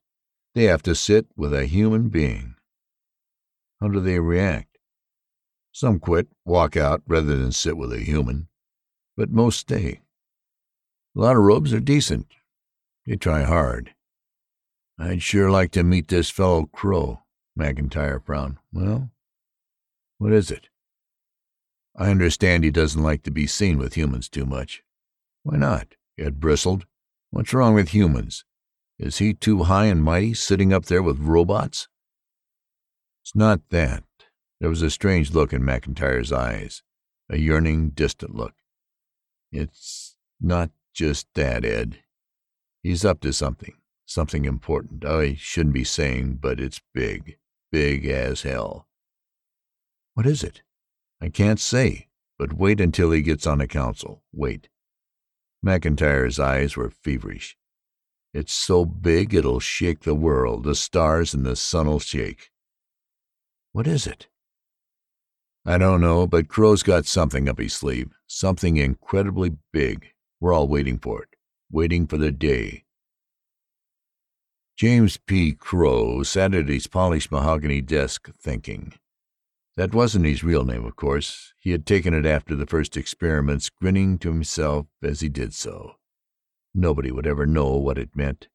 They 0.54 0.66
have 0.66 0.84
to 0.84 0.96
sit 0.96 1.28
with 1.38 1.54
a 1.54 1.66
human 1.66 2.10
being. 2.10 2.56
How 3.80 3.88
do 3.88 4.02
they 4.02 4.20
react? 4.20 4.69
Some 5.72 6.00
quit, 6.00 6.28
walk 6.46 6.76
out, 6.76 7.02
rather 7.08 7.38
than 7.38 7.52
sit 7.52 7.78
with 7.78 7.94
a 7.94 8.00
human. 8.00 8.48
But 9.16 9.30
most 9.30 9.60
stay. 9.60 10.02
A 11.16 11.20
lot 11.20 11.36
of 11.36 11.44
robes 11.44 11.74
are 11.74 11.80
decent. 11.80 12.28
They 13.06 13.16
try 13.16 13.44
hard. 13.44 13.94
I'd 14.98 15.22
sure 15.22 15.50
like 15.50 15.72
to 15.72 15.84
meet 15.84 16.08
this 16.08 16.30
fellow 16.30 16.66
Crow. 16.66 17.24
McIntyre 17.58 18.24
frowned. 18.24 18.58
Well, 18.72 19.12
what 20.18 20.32
is 20.32 20.52
it? 20.52 20.70
I 21.96 22.10
understand 22.10 22.64
he 22.64 22.72
doesn't 22.72 23.04
like 23.04 23.24
to 23.24 23.32
be 23.32 23.48
seen 23.48 23.78
with 23.78 23.96
humans 23.96 24.30
too 24.30 24.46
much. 24.46 24.84
Why 25.44 25.58
not? 25.58 25.96
Ed 26.18 26.40
bristled. 26.40 26.86
What's 27.32 27.54
wrong 27.54 27.74
with 27.74 27.90
humans? 27.90 28.46
Is 28.98 29.18
he 29.18 29.34
too 29.34 29.64
high 29.64 29.86
and 29.86 30.04
mighty, 30.04 30.34
sitting 30.34 30.74
up 30.74 30.86
there 30.86 31.04
with 31.04 31.20
robots? 31.20 31.88
It's 33.24 33.36
not 33.36 33.62
that. 33.70 34.04
There 34.60 34.70
was 34.70 34.82
a 34.82 34.90
strange 34.90 35.32
look 35.32 35.54
in 35.54 35.62
McIntyre's 35.62 36.34
eyes, 36.34 36.84
a 37.30 37.38
yearning, 37.38 37.92
distant 37.92 38.36
look. 38.36 38.56
It's 39.52 40.16
not 40.42 40.72
just 40.94 41.28
that, 41.36 41.64
Ed. 41.64 42.00
He's 42.84 43.06
up 43.06 43.22
to 43.22 43.32
something, 43.32 43.76
something 44.06 44.44
important. 44.44 45.06
I 45.06 45.36
shouldn't 45.36 45.74
be 45.74 45.86
saying, 45.86 46.40
but 46.42 46.60
it's 46.60 46.82
big, 46.94 47.38
big 47.72 48.06
as 48.06 48.42
hell. 48.42 48.88
What 50.14 50.26
is 50.26 50.44
it? 50.44 50.62
I 51.22 51.30
can't 51.30 51.60
say, 51.60 52.08
but 52.38 52.54
wait 52.54 52.82
until 52.82 53.12
he 53.12 53.22
gets 53.22 53.48
on 53.48 53.60
the 53.60 53.68
council. 53.68 54.24
Wait. 54.34 54.68
McIntyre's 55.66 56.40
eyes 56.40 56.76
were 56.76 56.90
feverish. 56.90 57.58
It's 58.34 58.54
so 58.54 58.86
big 58.86 59.34
it'll 59.34 59.60
shake 59.60 60.02
the 60.02 60.16
world. 60.16 60.64
The 60.64 60.76
stars 60.76 61.34
and 61.34 61.46
the 61.46 61.56
sun'll 61.56 62.00
shake. 62.00 62.52
What 63.72 63.88
is 63.88 64.06
it? 64.06 64.28
I 65.70 65.78
don't 65.78 66.02
know, 66.02 66.26
but 66.26 66.48
Crow's 66.48 66.82
got 66.82 67.06
something 67.06 67.48
up 67.48 67.60
his 67.60 67.74
sleeve, 67.74 68.10
something 68.26 68.78
incredibly 68.78 69.52
big. 69.72 70.08
We're 70.40 70.52
all 70.52 70.68
waiting 70.68 70.98
for 70.98 71.22
it, 71.22 71.30
waiting 71.72 72.08
for 72.08 72.18
the 72.18 72.32
day. 72.32 72.86
James 74.76 75.18
P. 75.18 75.52
Crow 75.52 76.24
sat 76.24 76.56
at 76.56 76.70
his 76.70 76.88
polished 76.88 77.32
mahogany 77.32 77.82
desk 77.82 78.32
thinking. 78.42 78.94
That 79.78 79.94
wasn't 79.94 80.26
his 80.26 80.44
real 80.44 80.66
name, 80.66 80.86
of 80.86 80.96
course. 80.96 81.54
He 81.60 81.70
had 81.70 81.86
taken 81.86 82.16
it 82.16 82.26
after 82.26 82.56
the 82.56 82.66
first 82.66 82.98
experiments, 82.98 83.70
grinning 83.70 84.18
to 84.20 84.30
himself 84.30 84.88
as 85.04 85.20
he 85.20 85.30
did 85.30 85.54
so. 85.54 85.98
Nobody 86.74 87.12
would 87.12 87.28
ever 87.28 87.46
know 87.46 87.78
what 87.78 88.00
it 88.00 88.16
meant. 88.16 88.48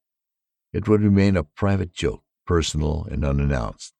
It 0.73 0.89
would 0.89 1.01
remain 1.01 1.37
a 1.37 1.45
private 1.45 1.93
joke, 1.93 2.23
personal 2.45 3.07
and 3.09 3.23
unannounced. 3.23 3.93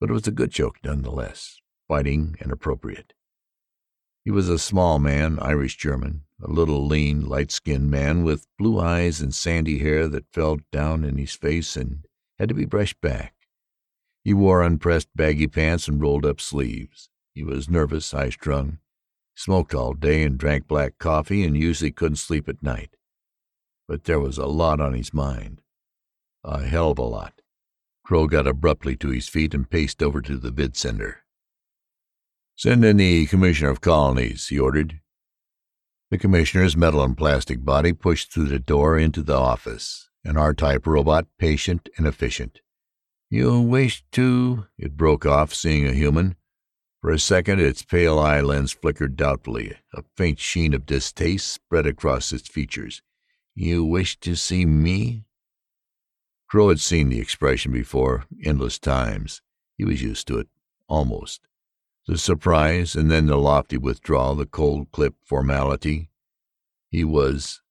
But 0.00 0.10
it 0.10 0.14
was 0.14 0.26
a 0.26 0.32
good 0.32 0.50
joke 0.50 0.78
none 0.82 1.02
the 1.02 1.12
less 1.12 1.60
biting 1.94 2.34
and 2.40 2.50
appropriate. 2.50 3.12
He 4.24 4.32
was 4.32 4.48
a 4.48 4.58
small 4.58 4.98
man, 4.98 5.38
Irish 5.40 5.76
German, 5.76 6.22
a 6.42 6.50
little 6.50 6.84
lean, 6.84 7.24
light-skinned 7.24 7.88
man 7.88 8.24
with 8.24 8.48
blue 8.58 8.80
eyes 8.80 9.20
and 9.20 9.32
sandy 9.32 9.78
hair 9.78 10.08
that 10.08 10.32
fell 10.32 10.58
down 10.72 11.04
in 11.04 11.18
his 11.18 11.34
face 11.34 11.76
and 11.76 12.04
had 12.36 12.48
to 12.48 12.54
be 12.54 12.64
brushed 12.64 13.00
back. 13.00 13.34
He 14.24 14.34
wore 14.34 14.60
unpressed 14.60 15.06
baggy 15.14 15.46
pants 15.46 15.86
and 15.86 16.02
rolled-up 16.02 16.40
sleeves. 16.40 17.10
He 17.32 17.44
was 17.44 17.70
nervous, 17.70 18.10
high-strung, 18.10 18.78
smoked 19.36 19.72
all 19.72 19.94
day 19.94 20.24
and 20.24 20.36
drank 20.36 20.66
black 20.66 20.98
coffee 20.98 21.44
and 21.44 21.56
usually 21.56 21.92
couldn't 21.92 22.16
sleep 22.16 22.48
at 22.48 22.60
night. 22.60 22.96
But 23.86 24.02
there 24.02 24.18
was 24.18 24.36
a 24.36 24.46
lot 24.46 24.80
on 24.80 24.94
his 24.94 25.14
mind. 25.14 25.62
A 26.42 26.64
hell 26.64 26.90
of 26.90 26.98
a 26.98 27.02
lot. 27.02 27.40
Crow 28.04 28.26
got 28.26 28.48
abruptly 28.48 28.96
to 28.96 29.10
his 29.10 29.28
feet 29.28 29.54
and 29.54 29.70
paced 29.70 30.02
over 30.02 30.20
to 30.22 30.36
the 30.36 30.50
vidsender. 30.50 31.18
Send 32.56 32.84
in 32.84 32.98
the 32.98 33.26
Commissioner 33.26 33.70
of 33.70 33.80
Colonies, 33.80 34.48
he 34.48 34.58
ordered. 34.58 35.00
The 36.10 36.18
Commissioner's 36.18 36.76
metal 36.76 37.02
and 37.02 37.16
plastic 37.16 37.64
body 37.64 37.92
pushed 37.92 38.32
through 38.32 38.46
the 38.46 38.60
door 38.60 38.96
into 38.96 39.22
the 39.22 39.36
office, 39.36 40.08
an 40.24 40.36
R-type 40.36 40.86
robot, 40.86 41.26
patient 41.38 41.88
and 41.96 42.06
efficient. 42.06 42.60
You 43.28 43.60
wish 43.60 44.04
to... 44.12 44.66
It 44.78 44.96
broke 44.96 45.26
off, 45.26 45.52
seeing 45.52 45.86
a 45.86 45.92
human. 45.92 46.36
For 47.00 47.10
a 47.10 47.18
second 47.18 47.60
its 47.60 47.82
pale 47.82 48.18
eye 48.20 48.40
lens 48.40 48.70
flickered 48.70 49.16
doubtfully. 49.16 49.76
A 49.92 50.04
faint 50.16 50.38
sheen 50.38 50.72
of 50.72 50.86
distaste 50.86 51.48
spread 51.48 51.86
across 51.86 52.32
its 52.32 52.48
features. 52.48 53.02
You 53.56 53.84
wish 53.84 54.18
to 54.20 54.36
see 54.36 54.64
me? 54.64 55.24
Crow 56.48 56.68
had 56.68 56.80
seen 56.80 57.08
the 57.08 57.18
expression 57.18 57.72
before, 57.72 58.26
endless 58.44 58.78
times. 58.78 59.42
He 59.76 59.84
was 59.84 60.02
used 60.02 60.28
to 60.28 60.38
it, 60.38 60.48
almost. 60.88 61.40
The 62.06 62.18
surprise, 62.18 62.94
and 62.94 63.10
then 63.10 63.26
the 63.26 63.36
lofty 63.36 63.78
withdrawal, 63.78 64.34
the 64.34 64.44
cold 64.44 64.92
clipped 64.92 65.26
formality. 65.26 66.10
He 66.90 67.02
was 67.02 67.62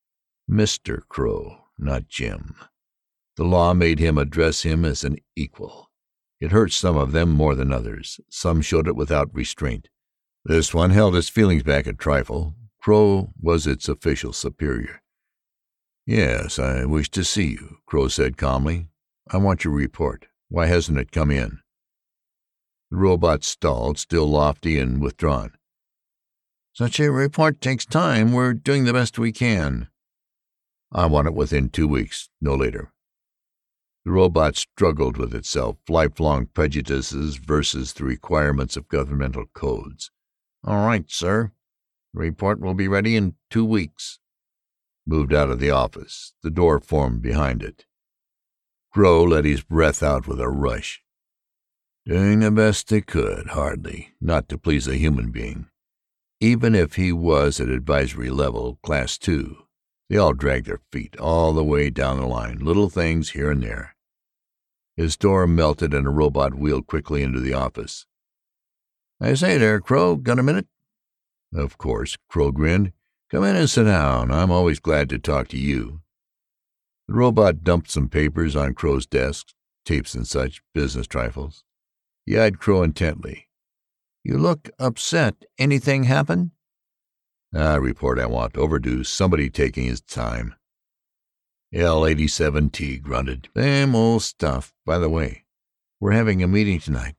Mr. 0.50 1.02
Crow, 1.08 1.66
not 1.78 2.08
Jim. 2.08 2.56
The 3.36 3.44
law 3.44 3.74
made 3.74 4.00
him 4.00 4.18
address 4.18 4.64
him 4.64 4.86
as 4.86 5.04
an 5.04 5.18
equal. 5.36 5.92
It 6.40 6.52
hurt 6.52 6.72
some 6.72 6.98
of 6.98 7.12
them 7.14 7.30
more 7.30 7.56
than 7.56 7.72
others. 7.72 8.20
Some 8.30 8.62
showed 8.62 8.88
it 8.88 8.96
without 8.96 9.34
restraint. 9.34 9.90
This 10.46 10.74
one 10.74 10.90
held 10.90 11.16
his 11.16 11.30
feelings 11.30 11.64
back 11.64 11.88
a 11.88 11.94
trifle. 11.94 12.56
Crow 12.82 13.34
was 13.40 13.66
its 13.66 13.88
official 13.88 14.34
superior. 14.34 15.02
Yes, 16.06 16.60
I 16.60 16.84
wish 16.86 17.10
to 17.12 17.24
see 17.24 17.52
you, 17.52 17.78
Crow 17.86 18.10
said 18.10 18.36
calmly. 18.36 18.90
I 19.32 19.38
want 19.38 19.64
your 19.64 19.74
report. 19.74 20.28
Why 20.50 20.66
hasn't 20.66 20.98
it 20.98 21.12
come 21.12 21.32
in? 21.32 21.60
The 22.94 23.00
robot 23.00 23.44
stalled, 23.44 23.98
still 23.98 24.28
lofty 24.28 24.78
and 24.78 25.02
withdrawn. 25.02 25.54
Such 26.74 27.00
a 27.00 27.12
report 27.12 27.60
takes 27.60 27.88
time. 27.88 28.34
We're 28.34 28.54
doing 28.54 28.84
the 28.84 28.94
best 28.94 29.18
we 29.18 29.32
can. 29.32 29.88
I 30.92 31.08
want 31.08 31.26
it 31.26 31.34
within 31.34 31.70
two 31.70 31.88
weeks, 31.88 32.30
no 32.40 32.54
later. 32.54 32.92
The 34.06 34.12
robot 34.12 34.58
struggled 34.58 35.18
with 35.18 35.34
itself, 35.34 35.78
lifelong 35.90 36.46
prejudices 36.46 37.38
versus 37.38 37.94
the 37.94 38.04
requirements 38.04 38.78
of 38.78 38.88
governmental 38.90 39.46
codes. 39.56 40.12
All 40.64 40.86
right, 40.86 41.10
sir. 41.10 41.52
The 42.14 42.20
report 42.20 42.60
will 42.60 42.76
be 42.76 42.88
ready 42.88 43.16
in 43.16 43.34
two 43.50 43.66
weeks. 43.66 44.20
Moved 45.04 45.34
out 45.34 45.50
of 45.50 45.58
the 45.58 45.72
office. 45.72 46.36
The 46.44 46.52
door 46.52 46.80
formed 46.80 47.24
behind 47.24 47.64
it. 47.64 47.88
Crow 48.94 49.24
let 49.24 49.46
his 49.46 49.64
breath 49.64 50.04
out 50.04 50.28
with 50.28 50.40
a 50.40 50.48
rush. 50.48 51.03
Doing 52.06 52.40
the 52.40 52.52
best 52.52 52.90
they 52.90 53.02
could, 53.02 53.48
hardly, 53.50 54.14
not 54.20 54.50
to 54.50 54.58
please 54.58 54.88
a 54.88 54.96
human 54.96 55.32
being 55.32 55.68
even 56.44 56.76
if 56.76 56.96
he 56.96 57.10
was 57.14 57.62
at 57.62 57.70
advisory 57.70 58.30
level, 58.30 58.78
class 58.84 59.18
two. 59.18 59.64
They 60.10 60.18
all 60.18 60.34
dragged 60.34 60.66
their 60.66 60.82
feet 60.92 61.16
all 61.16 61.54
the 61.54 61.64
way 61.64 61.90
down 61.90 62.20
the 62.20 62.26
line, 62.26 62.60
little 62.60 62.90
things 62.90 63.30
here 63.30 63.50
and 63.50 63.64
there. 63.64 63.96
His 64.98 65.16
door 65.16 65.48
melted 65.48 65.94
and 65.94 66.06
a 66.06 66.10
robot 66.10 66.54
wheeled 66.54 66.86
quickly 66.86 67.24
into 67.24 67.40
the 67.40 67.54
office. 67.54 68.06
"I 69.22 69.36
say 69.36 69.58
there, 69.58 69.80
Crow, 69.80 70.18
got 70.18 70.38
a 70.38 70.44
minute?" 70.44 70.68
Of 71.54 71.78
course. 71.78 72.18
Crow 72.28 72.52
grinned. 72.52 72.92
"Come 73.30 73.46
in 73.46 73.56
and 73.56 73.70
sit 73.70 73.86
down. 73.86 74.30
I'm 74.30 74.52
always 74.52 74.82
glad 74.82 75.10
to 75.12 75.20
talk 75.20 75.48
to 75.48 75.58
you." 75.58 76.02
The 77.08 77.14
robot 77.14 77.64
dumped 77.64 77.90
some 77.90 78.10
papers 78.10 78.54
on 78.54 78.74
Crow's 78.74 79.06
desk, 79.06 79.54
tapes 79.86 80.14
and 80.14 80.28
such, 80.28 80.62
business 80.74 81.08
trifles. 81.08 81.64
He 82.26 82.38
eyed 82.38 82.60
Crow 82.60 82.84
intently. 82.84 83.50
You 84.24 84.38
look 84.38 84.70
upset. 84.80 85.44
Anything 85.58 86.04
happen?" 86.04 86.52
"Ah, 87.54 87.76
report 87.76 88.18
I 88.18 88.26
want. 88.26 88.58
Overdue. 88.58 89.04
Somebody 89.04 89.50
taking 89.50 89.86
his 89.86 90.02
time." 90.02 90.56
L-87T 91.74 93.02
grunted. 93.02 93.50
"Same 93.56 93.96
old 93.96 94.24
stuff. 94.24 94.74
By 94.86 95.00
the 95.00 95.10
way, 95.10 95.46
we're 96.00 96.12
having 96.12 96.42
a 96.42 96.48
meeting 96.48 96.80
tonight. 96.80 97.16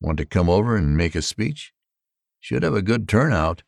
Want 0.00 0.18
to 0.18 0.24
come 0.26 0.48
over 0.48 0.76
and 0.76 0.96
make 0.96 1.14
a 1.14 1.22
speech? 1.22 1.74
Should 2.40 2.62
have 2.62 2.74
a 2.74 2.82
good 2.82 3.08
turnout." 3.08 3.62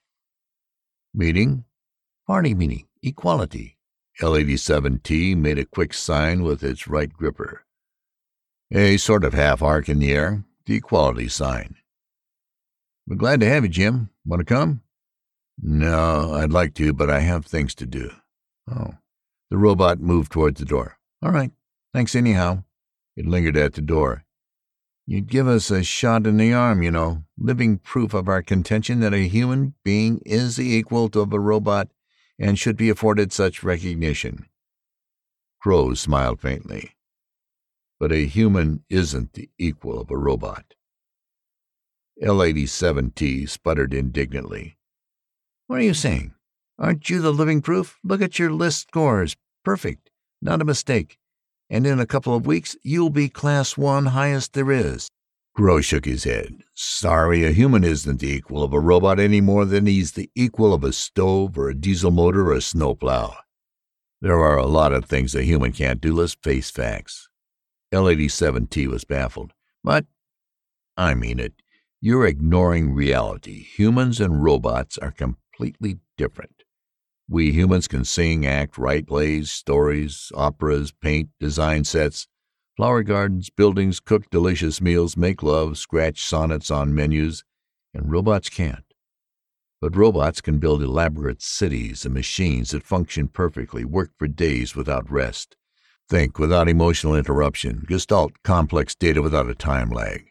"Meeting?" 1.12 1.64
"Party 2.26 2.54
meeting. 2.54 2.88
Equality." 3.02 3.78
L-87T 4.21 5.37
made 5.37 5.59
a 5.59 5.64
quick 5.64 5.92
sign 5.92 6.42
with 6.42 6.64
its 6.64 6.88
right 6.88 7.12
gripper. 7.12 7.64
A 8.71 8.97
sort 8.97 9.25
of 9.25 9.35
half 9.35 9.62
arc 9.62 9.88
in 9.88 9.99
the 9.99 10.12
air. 10.12 10.45
The 10.69 10.75
equality 10.75 11.29
sign. 11.29 11.77
Be 13.09 13.17
glad 13.17 13.41
to 13.41 13.49
have 13.49 13.65
you, 13.65 13.71
Jim. 13.71 14.11
Want 14.27 14.41
to 14.41 14.45
come?" 14.45 14.83
"No. 15.57 16.35
I'd 16.35 16.53
like 16.53 16.75
to, 16.75 16.93
but 16.93 17.09
I 17.09 17.21
have 17.21 17.47
things 17.47 17.75
to 17.77 17.87
do." 17.87 18.11
"Oh." 18.71 18.99
The 19.49 19.57
robot 19.57 19.99
moved 19.99 20.31
toward 20.31 20.57
the 20.57 20.67
door. 20.67 20.99
"All 21.23 21.33
right. 21.33 21.53
Thanks 21.95 22.15
anyhow." 22.15 22.65
It 23.17 23.25
lingered 23.25 23.57
at 23.57 23.73
the 23.73 23.81
door. 23.81 24.27
"You'd 25.07 25.29
give 25.29 25.49
us 25.49 25.71
a 25.71 25.83
shot 25.83 26.27
in 26.27 26.37
the 26.37 26.53
arm, 26.53 26.83
you 26.83 26.91
know. 26.91 27.25
Living 27.39 27.79
proof 27.79 28.13
of 28.13 28.29
our 28.29 28.43
contention 28.43 29.01
that 29.01 29.15
a 29.15 29.27
human 29.27 29.75
being 29.85 30.19
is 30.27 30.57
the 30.57 30.71
equal 30.71 31.07
of 31.07 31.33
a 31.33 31.41
robot 31.41 31.91
and 32.39 32.59
should 32.59 32.77
be 32.77 32.91
afforded 32.91 33.33
such 33.33 33.63
recognition." 33.63 34.45
Crow 35.63 35.95
smiled 35.95 36.43
faintly. 36.43 36.95
"But 38.00 38.12
a 38.12 38.26
human 38.26 38.85
isn't 38.88 39.33
the 39.33 39.50
equal 39.59 40.00
of 40.00 40.11
a 40.11 40.17
robot." 40.17 40.75
L-87T 42.21 43.49
sputtered 43.49 43.95
indignantly. 43.95 44.78
"What 45.67 45.81
are 45.81 45.85
you 45.85 45.95
saying? 45.95 46.35
Aren't 46.79 47.11
you 47.11 47.20
the 47.20 47.33
living 47.33 47.61
proof? 47.61 47.99
Look 48.05 48.23
at 48.23 48.38
your 48.38 48.53
list 48.53 48.88
scores. 48.88 49.37
Perfect. 49.64 50.11
Not 50.40 50.62
a 50.62 50.64
mistake. 50.64 51.18
And 51.68 51.87
in 51.87 52.01
a 52.01 52.07
couple 52.07 52.35
of 52.35 52.46
weeks 52.46 52.77
you'll 52.83 53.11
be 53.11 53.29
Class 53.29 53.77
One, 53.77 54.07
highest 54.07 54.53
there 54.53 54.70
is." 54.70 55.09
Crow 55.55 55.81
shook 55.81 56.05
his 56.05 56.23
head. 56.23 56.62
"Sorry, 56.75 57.44
a 57.44 57.51
human 57.51 57.83
isn't 57.83 58.20
the 58.20 58.31
equal 58.31 58.62
of 58.62 58.73
a 58.73 58.79
robot 58.79 59.18
any 59.18 59.40
more 59.40 59.64
than 59.64 59.87
he's 59.87 60.12
the 60.12 60.31
equal 60.37 60.73
of 60.73 60.85
a 60.85 60.92
stove 60.92 61.59
or 61.59 61.68
a 61.68 61.75
diesel 61.75 62.12
motor 62.12 62.46
or 62.46 62.55
a 62.55 62.61
snowplow. 62.61 63.35
There 64.20 64.38
are 64.38 64.57
a 64.57 64.66
lot 64.66 64.92
of 64.92 65.05
things 65.05 65.35
a 65.35 65.42
human 65.42 65.73
can't 65.73 66.01
do. 66.01 66.14
Let's 66.14 66.35
face 66.35 66.70
facts." 66.70 67.28
L-87T 67.92 68.87
was 68.87 69.05
baffled. 69.05 69.53
"But—" 69.83 70.07
"I 70.96 71.14
mean 71.14 71.38
it. 71.38 71.55
You're 72.01 72.27
ignoring 72.27 72.92
reality. 72.94 73.62
Humans 73.62 74.20
and 74.20 74.42
robots 74.42 74.98
are 74.98 75.11
completely 75.11 75.98
different. 76.16 76.64
We 77.29 77.53
humans 77.53 77.88
can 77.88 78.05
sing, 78.05 78.46
act, 78.46 78.79
write 78.79 79.07
plays, 79.07 79.51
stories, 79.51 80.33
operas, 80.35 80.92
paint, 80.92 81.29
design 81.38 81.85
sets, 81.85 82.27
flower 82.77 83.03
gardens, 83.03 83.51
buildings, 83.51 84.01
cook 84.01 84.31
delicious 84.31 84.81
meals, 84.81 85.16
make 85.16 85.42
love, 85.42 85.77
scratch 85.77 86.22
sonnets 86.22 86.70
on 86.70 86.94
menus, 86.94 87.44
and 87.92 88.11
robots 88.11 88.48
can't. 88.48 88.94
But 89.81 89.96
robots 89.96 90.40
can 90.40 90.59
build 90.59 90.83
elaborate 90.83 91.42
cities 91.42 92.07
and 92.07 92.14
machines 92.14 92.70
that 92.70 92.83
function 92.83 93.29
perfectly, 93.29 93.85
work 93.85 94.12
for 94.18 94.27
days 94.27 94.74
without 94.74 95.11
rest, 95.11 95.57
think 96.09 96.38
without 96.38 96.68
emotional 96.68 97.14
interruption, 97.14 97.85
gestalt 97.87 98.33
complex 98.42 98.94
data 98.94 99.21
without 99.21 99.51
a 99.51 99.55
time 99.55 99.90
lag. 99.90 100.29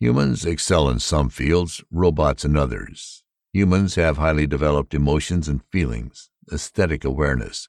Humans 0.00 0.44
excel 0.44 0.88
in 0.88 0.98
some 0.98 1.28
fields, 1.28 1.82
robots 1.90 2.44
in 2.44 2.56
others. 2.56 3.22
Humans 3.52 3.94
have 3.94 4.18
highly 4.18 4.46
developed 4.46 4.92
emotions 4.92 5.48
and 5.48 5.62
feelings, 5.72 6.30
aesthetic 6.52 7.04
awareness. 7.04 7.68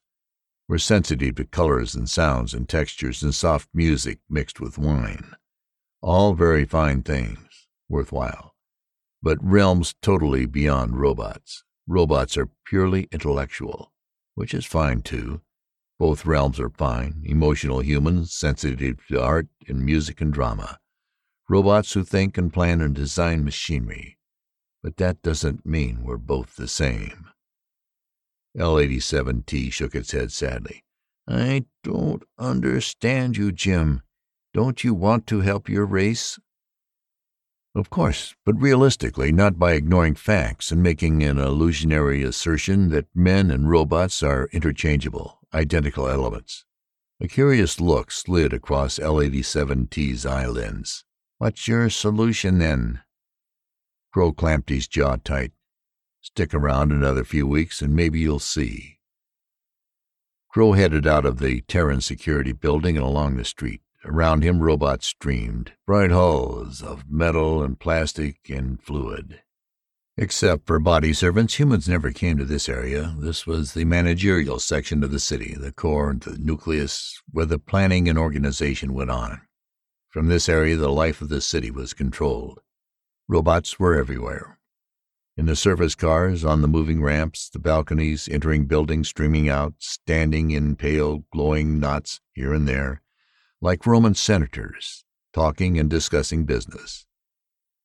We're 0.68 0.78
sensitive 0.78 1.36
to 1.36 1.46
colors 1.46 1.94
and 1.94 2.10
sounds 2.10 2.52
and 2.52 2.68
textures 2.68 3.22
and 3.22 3.34
soft 3.34 3.70
music 3.72 4.18
mixed 4.28 4.60
with 4.60 4.76
wine. 4.76 5.32
All 6.02 6.34
very 6.34 6.66
fine 6.66 7.02
things, 7.02 7.68
worthwhile, 7.88 8.54
but 9.22 9.38
realms 9.42 9.94
totally 10.02 10.44
beyond 10.44 11.00
robots. 11.00 11.64
Robots 11.86 12.36
are 12.36 12.50
purely 12.66 13.08
intellectual, 13.10 13.92
which 14.34 14.52
is 14.52 14.66
fine, 14.66 15.00
too. 15.00 15.40
Both 15.98 16.26
realms 16.26 16.60
are 16.60 16.70
fine. 16.70 17.22
Emotional 17.24 17.80
humans, 17.80 18.32
sensitive 18.32 19.06
to 19.08 19.22
art 19.22 19.48
and 19.66 19.84
music 19.84 20.20
and 20.20 20.32
drama 20.32 20.78
robots 21.48 21.94
who 21.94 22.04
think 22.04 22.36
and 22.36 22.52
plan 22.52 22.80
and 22.80 22.94
design 22.94 23.42
machinery. 23.44 24.18
But 24.82 24.98
that 24.98 25.22
doesn't 25.22 25.64
mean 25.64 26.04
we're 26.04 26.18
both 26.18 26.56
the 26.56 26.68
same." 26.68 27.28
L-87T 28.56 29.72
shook 29.72 29.94
its 29.94 30.12
head 30.12 30.30
sadly. 30.32 30.84
"I 31.26 31.66
don't 31.82 32.22
understand 32.38 33.36
you, 33.36 33.52
Jim. 33.52 34.02
Don't 34.52 34.84
you 34.84 34.94
want 34.94 35.26
to 35.28 35.40
help 35.40 35.68
your 35.68 35.86
race?" 35.86 36.38
"Of 37.78 37.90
course, 37.90 38.34
but 38.44 38.60
realistically, 38.60 39.30
not 39.30 39.56
by 39.56 39.74
ignoring 39.74 40.16
facts 40.16 40.72
and 40.72 40.82
making 40.82 41.22
an 41.22 41.38
illusionary 41.38 42.24
assertion 42.24 42.88
that 42.88 43.06
men 43.14 43.52
and 43.52 43.70
robots 43.70 44.20
are 44.20 44.48
interchangeable, 44.50 45.38
identical 45.54 46.08
elements." 46.08 46.64
A 47.20 47.28
curious 47.28 47.80
look 47.80 48.10
slid 48.10 48.52
across 48.52 48.98
L-87T's 48.98 50.26
eyelids. 50.26 51.04
What's 51.36 51.68
your 51.68 51.88
solution, 51.88 52.58
then?" 52.58 53.02
Crow 54.12 54.32
clamped 54.32 54.70
his 54.70 54.88
jaw 54.88 55.14
tight. 55.14 55.52
"Stick 56.20 56.52
around 56.52 56.90
another 56.90 57.22
few 57.22 57.46
weeks 57.46 57.80
and 57.80 57.94
maybe 57.94 58.18
you'll 58.18 58.40
see." 58.40 58.98
Crow 60.48 60.72
headed 60.72 61.06
out 61.06 61.24
of 61.24 61.38
the 61.38 61.60
Terran 61.68 62.00
Security 62.00 62.50
Building 62.50 62.96
and 62.96 63.06
along 63.06 63.36
the 63.36 63.44
street. 63.44 63.82
Around 64.04 64.44
him 64.44 64.60
robots 64.60 65.08
streamed, 65.08 65.72
bright 65.86 66.10
hulls 66.10 66.82
of 66.82 67.10
metal 67.10 67.62
and 67.62 67.78
plastic 67.78 68.48
and 68.48 68.80
fluid. 68.80 69.42
Except 70.16 70.66
for 70.66 70.78
body 70.78 71.12
servants, 71.12 71.54
humans 71.54 71.88
never 71.88 72.10
came 72.10 72.38
to 72.38 72.44
this 72.44 72.68
area. 72.68 73.14
This 73.18 73.46
was 73.46 73.74
the 73.74 73.84
managerial 73.84 74.58
section 74.58 75.04
of 75.04 75.10
the 75.10 75.20
city, 75.20 75.54
the 75.58 75.72
core, 75.72 76.16
the 76.18 76.38
nucleus, 76.38 77.20
where 77.30 77.46
the 77.46 77.58
planning 77.58 78.08
and 78.08 78.18
organization 78.18 78.94
went 78.94 79.10
on. 79.10 79.40
From 80.08 80.28
this 80.28 80.48
area 80.48 80.76
the 80.76 80.90
life 80.90 81.20
of 81.20 81.28
the 81.28 81.40
city 81.40 81.70
was 81.70 81.92
controlled. 81.92 82.60
Robots 83.28 83.78
were 83.78 83.94
everywhere. 83.94 84.58
In 85.36 85.46
the 85.46 85.54
surface 85.54 85.94
cars, 85.94 86.44
on 86.44 86.62
the 86.62 86.68
moving 86.68 87.02
ramps, 87.02 87.48
the 87.48 87.60
balconies, 87.60 88.28
entering 88.28 88.66
buildings, 88.66 89.08
streaming 89.08 89.48
out, 89.48 89.74
standing 89.78 90.50
in 90.50 90.74
pale, 90.74 91.24
glowing 91.32 91.78
knots 91.78 92.20
here 92.32 92.52
and 92.52 92.66
there, 92.66 93.02
like 93.60 93.86
Roman 93.86 94.14
senators, 94.14 95.04
talking 95.32 95.78
and 95.78 95.90
discussing 95.90 96.44
business. 96.44 97.06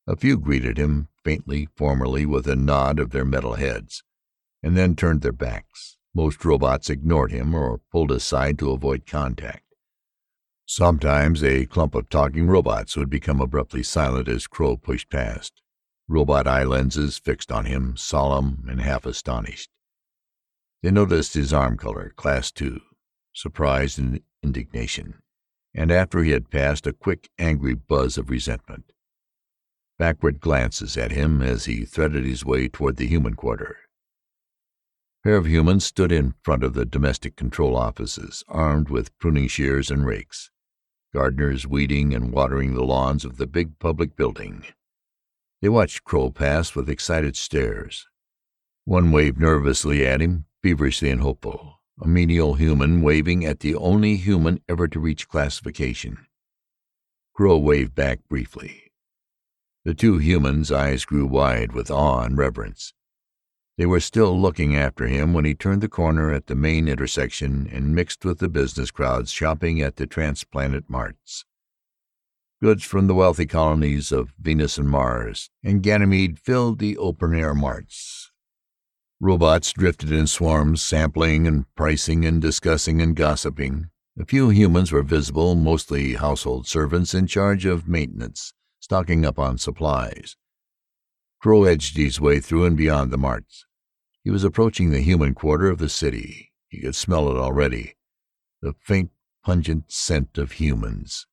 A 0.06 0.16
few 0.16 0.38
greeted 0.38 0.78
him, 0.78 1.08
faintly, 1.24 1.68
formally, 1.76 2.26
with 2.26 2.48
a 2.48 2.56
nod 2.56 3.00
of 3.00 3.12
their 3.12 3.26
metal 3.26 3.56
heads, 3.56 4.04
and 4.62 4.78
then 4.78 4.96
turned 4.96 5.22
their 5.22 5.32
backs. 5.32 5.98
Most 6.14 6.46
robots 6.46 6.90
ignored 6.90 7.32
him 7.32 7.56
or 7.56 7.80
pulled 7.92 8.12
aside 8.12 8.60
to 8.60 8.72
avoid 8.72 9.08
contact. 9.08 9.64
Sometimes 10.66 11.44
a 11.44 11.66
clump 11.66 11.96
of 11.96 12.08
talking 12.08 12.48
robots 12.48 12.96
would 12.96 13.10
become 13.10 13.42
abruptly 13.42 13.82
silent 13.82 14.28
as 14.28 14.46
Crow 14.48 14.78
pushed 14.78 15.10
past, 15.10 15.62
robot 16.08 16.48
eye 16.48 16.64
lenses 16.64 17.18
fixed 17.18 17.52
on 17.52 17.66
him, 17.66 17.98
solemn 17.98 18.66
and 18.70 18.80
half 18.80 19.06
astonished. 19.06 19.70
They 20.84 20.92
noticed 20.92 21.34
his 21.34 21.52
arm 21.52 21.78
color, 21.78 22.14
class 22.16 22.52
two, 22.52 22.82
surprise 23.34 23.98
and 23.98 24.22
indignation, 24.44 25.16
and 25.74 25.92
after 25.92 26.24
he 26.24 26.32
had 26.32 26.50
passed, 26.50 26.88
a 26.88 26.94
quick, 26.94 27.30
angry 27.38 27.74
buzz 27.74 28.18
of 28.18 28.30
resentment. 28.30 28.92
Backward 29.98 30.40
glances 30.40 30.98
at 30.98 31.12
him 31.12 31.42
as 31.42 31.66
he 31.66 31.86
threaded 31.86 32.26
his 32.26 32.46
way 32.46 32.68
toward 32.68 32.98
the 32.98 33.08
human 33.08 33.36
quarter. 33.36 33.78
A 35.24 35.28
pair 35.28 35.38
of 35.38 35.48
humans 35.48 35.86
stood 35.86 36.12
in 36.12 36.36
front 36.44 36.64
of 36.64 36.74
the 36.74 36.86
domestic 36.86 37.36
control 37.36 37.76
offices, 37.76 38.44
armed 38.48 38.90
with 38.90 39.18
pruning 39.20 39.48
shears 39.48 39.90
and 39.90 40.06
rakes 40.06 40.50
gardeners 41.14 41.68
weeding 41.68 42.14
and 42.14 42.32
watering 42.32 42.74
the 42.74 42.84
lawns 42.84 43.24
of 43.24 43.38
the 43.38 43.46
big 43.46 43.78
public 43.78 44.16
building. 44.16 44.66
They 45.62 45.70
watched 45.70 46.04
Crow 46.04 46.32
pass 46.32 46.76
with 46.76 46.90
excited 46.90 47.36
stares. 47.36 48.08
One 48.86 49.12
waved 49.12 49.40
nervously 49.40 50.06
at 50.06 50.22
him, 50.22 50.46
feverishly 50.64 51.12
and 51.12 51.22
hopeful, 51.22 51.80
a 52.02 52.08
menial 52.08 52.56
human 52.56 53.02
waving 53.02 53.46
at 53.46 53.60
the 53.60 53.76
only 53.76 54.16
human 54.16 54.60
ever 54.68 54.88
to 54.88 55.00
reach 55.00 55.28
classification. 55.28 56.18
Crow 57.34 57.58
waved 57.58 57.96
back 57.96 58.20
briefly. 58.28 58.92
The 59.86 59.94
two 59.94 60.18
humans' 60.18 60.72
eyes 60.72 61.06
grew 61.06 61.26
wide 61.26 61.74
with 61.74 61.92
awe 61.92 62.24
and 62.24 62.38
reverence. 62.38 62.94
They 63.78 63.86
were 63.86 64.00
still 64.00 64.40
looking 64.40 64.76
after 64.76 65.08
him 65.08 65.34
when 65.34 65.46
he 65.46 65.56
turned 65.56 65.82
the 65.82 65.90
corner 65.90 66.32
at 66.32 66.48
the 66.48 66.56
main 66.56 66.88
intersection 66.88 67.68
and 67.72 67.96
mixed 67.96 68.24
with 68.24 68.40
the 68.40 68.48
business 68.48 68.92
crowds 68.92 69.32
shopping 69.32 69.82
at 69.82 69.96
the 69.96 70.06
transplanted 70.06 70.90
marts. 70.90 71.44
Goods 72.62 72.84
from 72.86 73.08
the 73.08 73.16
wealthy 73.16 73.46
colonies 73.46 74.12
of 74.12 74.34
Venus 74.40 74.78
and 74.78 74.90
Mars 74.90 75.50
and 75.64 75.84
Ganymede 75.84 76.40
filled 76.40 76.80
the 76.80 76.98
open-air 76.98 77.54
marts. 77.54 78.23
Robots 79.26 79.72
drifted 79.72 80.12
in 80.12 80.28
swarms, 80.28 80.82
sampling 80.82 81.48
and 81.48 81.64
pricing 81.76 82.26
and 82.26 82.42
discussing 82.42 83.02
and 83.02 83.16
gossiping. 83.16 83.90
A 84.20 84.26
few 84.26 84.50
humans 84.50 84.92
were 84.92 85.02
visible, 85.02 85.56
mostly 85.56 86.16
household 86.16 86.68
servants 86.68 87.14
in 87.14 87.28
charge 87.28 87.66
of 87.66 87.88
maintenance, 87.88 88.52
stocking 88.82 89.24
up 89.24 89.40
on 89.40 89.58
supplies. 89.58 90.36
Crow 91.42 91.64
edged 91.64 91.96
his 91.96 92.20
way 92.20 92.42
through 92.42 92.66
and 92.66 92.76
beyond 92.76 93.12
the 93.12 93.18
marts. 93.18 93.66
He 94.26 94.30
was 94.30 94.44
approaching 94.44 94.90
the 94.90 95.00
human 95.00 95.34
quarter 95.34 95.70
of 95.70 95.78
the 95.78 95.88
city. 95.88 96.52
He 96.68 96.82
could 96.82 96.94
smell 96.94 97.30
it 97.30 97.38
already 97.38 97.96
the 98.62 98.74
faint, 98.82 99.12
pungent 99.46 99.90
scent 99.90 100.38
of 100.38 100.54
humans. 100.54 101.28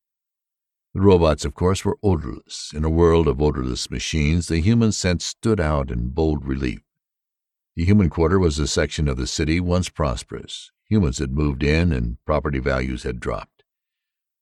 The 0.95 1.01
robots, 1.01 1.45
of 1.45 1.55
course, 1.55 1.85
were 1.85 1.99
odorless. 2.05 2.71
In 2.73 2.85
a 2.85 2.89
world 2.89 3.27
of 3.27 3.43
odorless 3.43 3.91
machines, 3.91 4.47
the 4.47 4.61
human 4.61 4.93
scent 4.93 5.23
stood 5.23 5.59
out 5.59 5.91
in 5.91 6.11
bold 6.11 6.47
relief. 6.47 6.83
The 7.81 7.87
human 7.87 8.11
quarter 8.11 8.39
was 8.39 8.59
a 8.59 8.67
section 8.67 9.09
of 9.09 9.17
the 9.17 9.27
city 9.27 9.59
once 9.59 9.89
prosperous. 9.89 10.71
Humans 10.91 11.17
had 11.17 11.33
moved 11.33 11.63
in 11.63 11.93
and 11.93 12.23
property 12.27 12.59
values 12.59 13.05
had 13.05 13.21
dropped. 13.21 13.65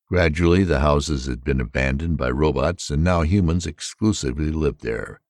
Gradually 0.08 0.64
the 0.64 0.80
houses 0.80 1.26
had 1.26 1.44
been 1.44 1.60
abandoned 1.60 2.18
by 2.18 2.30
robots, 2.30 2.90
and 2.90 3.04
now 3.04 3.22
humans 3.22 3.64
exclusively 3.64 4.50
lived 4.50 4.82
there. 4.82 5.20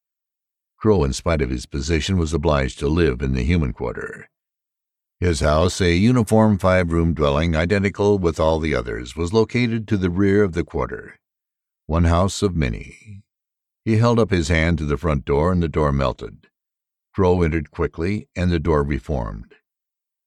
Crow, 0.79 1.05
in 1.05 1.13
spite 1.13 1.43
of 1.43 1.51
his 1.51 1.67
position, 1.67 2.17
was 2.17 2.33
obliged 2.33 2.79
to 2.79 2.89
live 2.89 3.21
in 3.21 3.35
the 3.35 3.45
human 3.45 3.75
quarter. 3.75 4.31
His 5.21 5.41
house, 5.41 5.79
a 5.83 5.93
uniform 5.93 6.57
five-room 6.57 7.13
dwelling 7.13 7.55
identical 7.55 8.19
with 8.19 8.41
all 8.41 8.59
the 8.59 8.75
others, 8.75 9.17
was 9.17 9.35
located 9.35 9.87
to 9.87 9.99
the 9.99 10.09
rear 10.09 10.43
of 10.43 10.55
the 10.55 10.65
quarter. 10.65 11.19
One 11.85 12.05
house 12.05 12.41
of 12.41 12.57
many. 12.57 13.21
He 13.85 13.99
held 13.99 14.19
up 14.19 14.31
his 14.31 14.49
hand 14.49 14.79
to 14.79 14.87
the 14.87 14.97
front 14.97 15.27
door, 15.27 15.53
and 15.53 15.63
the 15.63 15.69
door 15.69 15.93
melted. 15.93 16.47
Crow 17.19 17.43
entered 17.43 17.73
quickly, 17.73 18.29
and 18.37 18.49
the 18.49 18.61
door 18.61 18.85
reformed. 18.85 19.57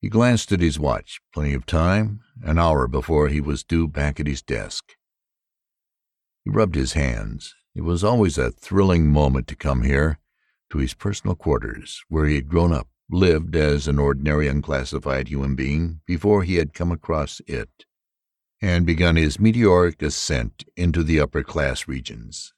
He 0.02 0.10
glanced 0.10 0.52
at 0.52 0.60
his 0.60 0.78
watch. 0.78 1.22
Plenty 1.34 1.54
of 1.54 1.66
time. 1.66 2.20
An 2.44 2.60
hour 2.60 2.86
before 2.86 3.30
he 3.30 3.40
was 3.40 3.64
due 3.64 3.88
back 3.88 4.20
at 4.20 4.28
his 4.28 4.42
desk. 4.42 4.98
He 6.44 6.52
rubbed 6.52 6.76
his 6.76 6.92
hands. 6.92 7.56
It 7.74 7.84
was 7.84 8.04
always 8.04 8.38
a 8.38 8.52
thrilling 8.52 9.08
moment 9.10 9.48
to 9.48 9.56
come 9.56 9.84
here 9.84 10.20
to 10.70 10.80
his 10.80 10.94
personal 10.94 11.34
quarters, 11.34 12.04
where 12.10 12.26
he 12.26 12.36
had 12.36 12.50
grown 12.50 12.74
up, 12.74 12.90
lived 13.10 13.56
as 13.56 13.88
an 13.88 13.98
ordinary 13.98 14.50
unclassified 14.50 15.30
human 15.30 15.56
being 15.56 16.02
before 16.06 16.44
he 16.44 16.56
had 16.56 16.74
come 16.74 16.92
across 16.92 17.40
it, 17.48 17.86
and 18.62 18.86
begun 18.86 19.16
his 19.16 19.40
meteoric 19.40 20.02
ascent 20.02 20.66
into 20.76 21.04
the 21.04 21.22
upper 21.22 21.42
class 21.42 21.88
regions. 21.88 22.52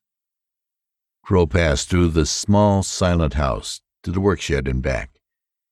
Crow 1.23 1.45
passed 1.45 1.87
through 1.87 2.07
the 2.07 2.25
small, 2.25 2.81
silent 2.81 3.35
house 3.35 3.82
to 4.03 4.11
the 4.11 4.21
workshed 4.21 4.67
and 4.67 4.81
back. 4.81 5.11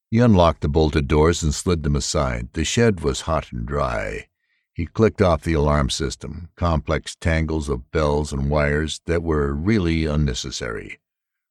He 0.09 0.19
unlocked 0.19 0.61
the 0.61 0.67
bolted 0.67 1.07
doors 1.07 1.41
and 1.43 1.53
slid 1.53 1.83
them 1.83 1.95
aside. 1.95 2.49
The 2.53 2.65
shed 2.65 3.01
was 3.01 3.21
hot 3.21 3.51
and 3.51 3.65
dry. 3.65 4.27
He 4.73 4.85
clicked 4.85 5.21
off 5.21 5.43
the 5.43 5.53
alarm 5.53 5.89
system, 5.89 6.49
complex 6.55 7.15
tangles 7.15 7.69
of 7.69 7.91
bells 7.91 8.33
and 8.33 8.49
wires 8.49 9.01
that 9.05 9.23
were 9.23 9.53
really 9.53 10.05
unnecessary. 10.05 10.99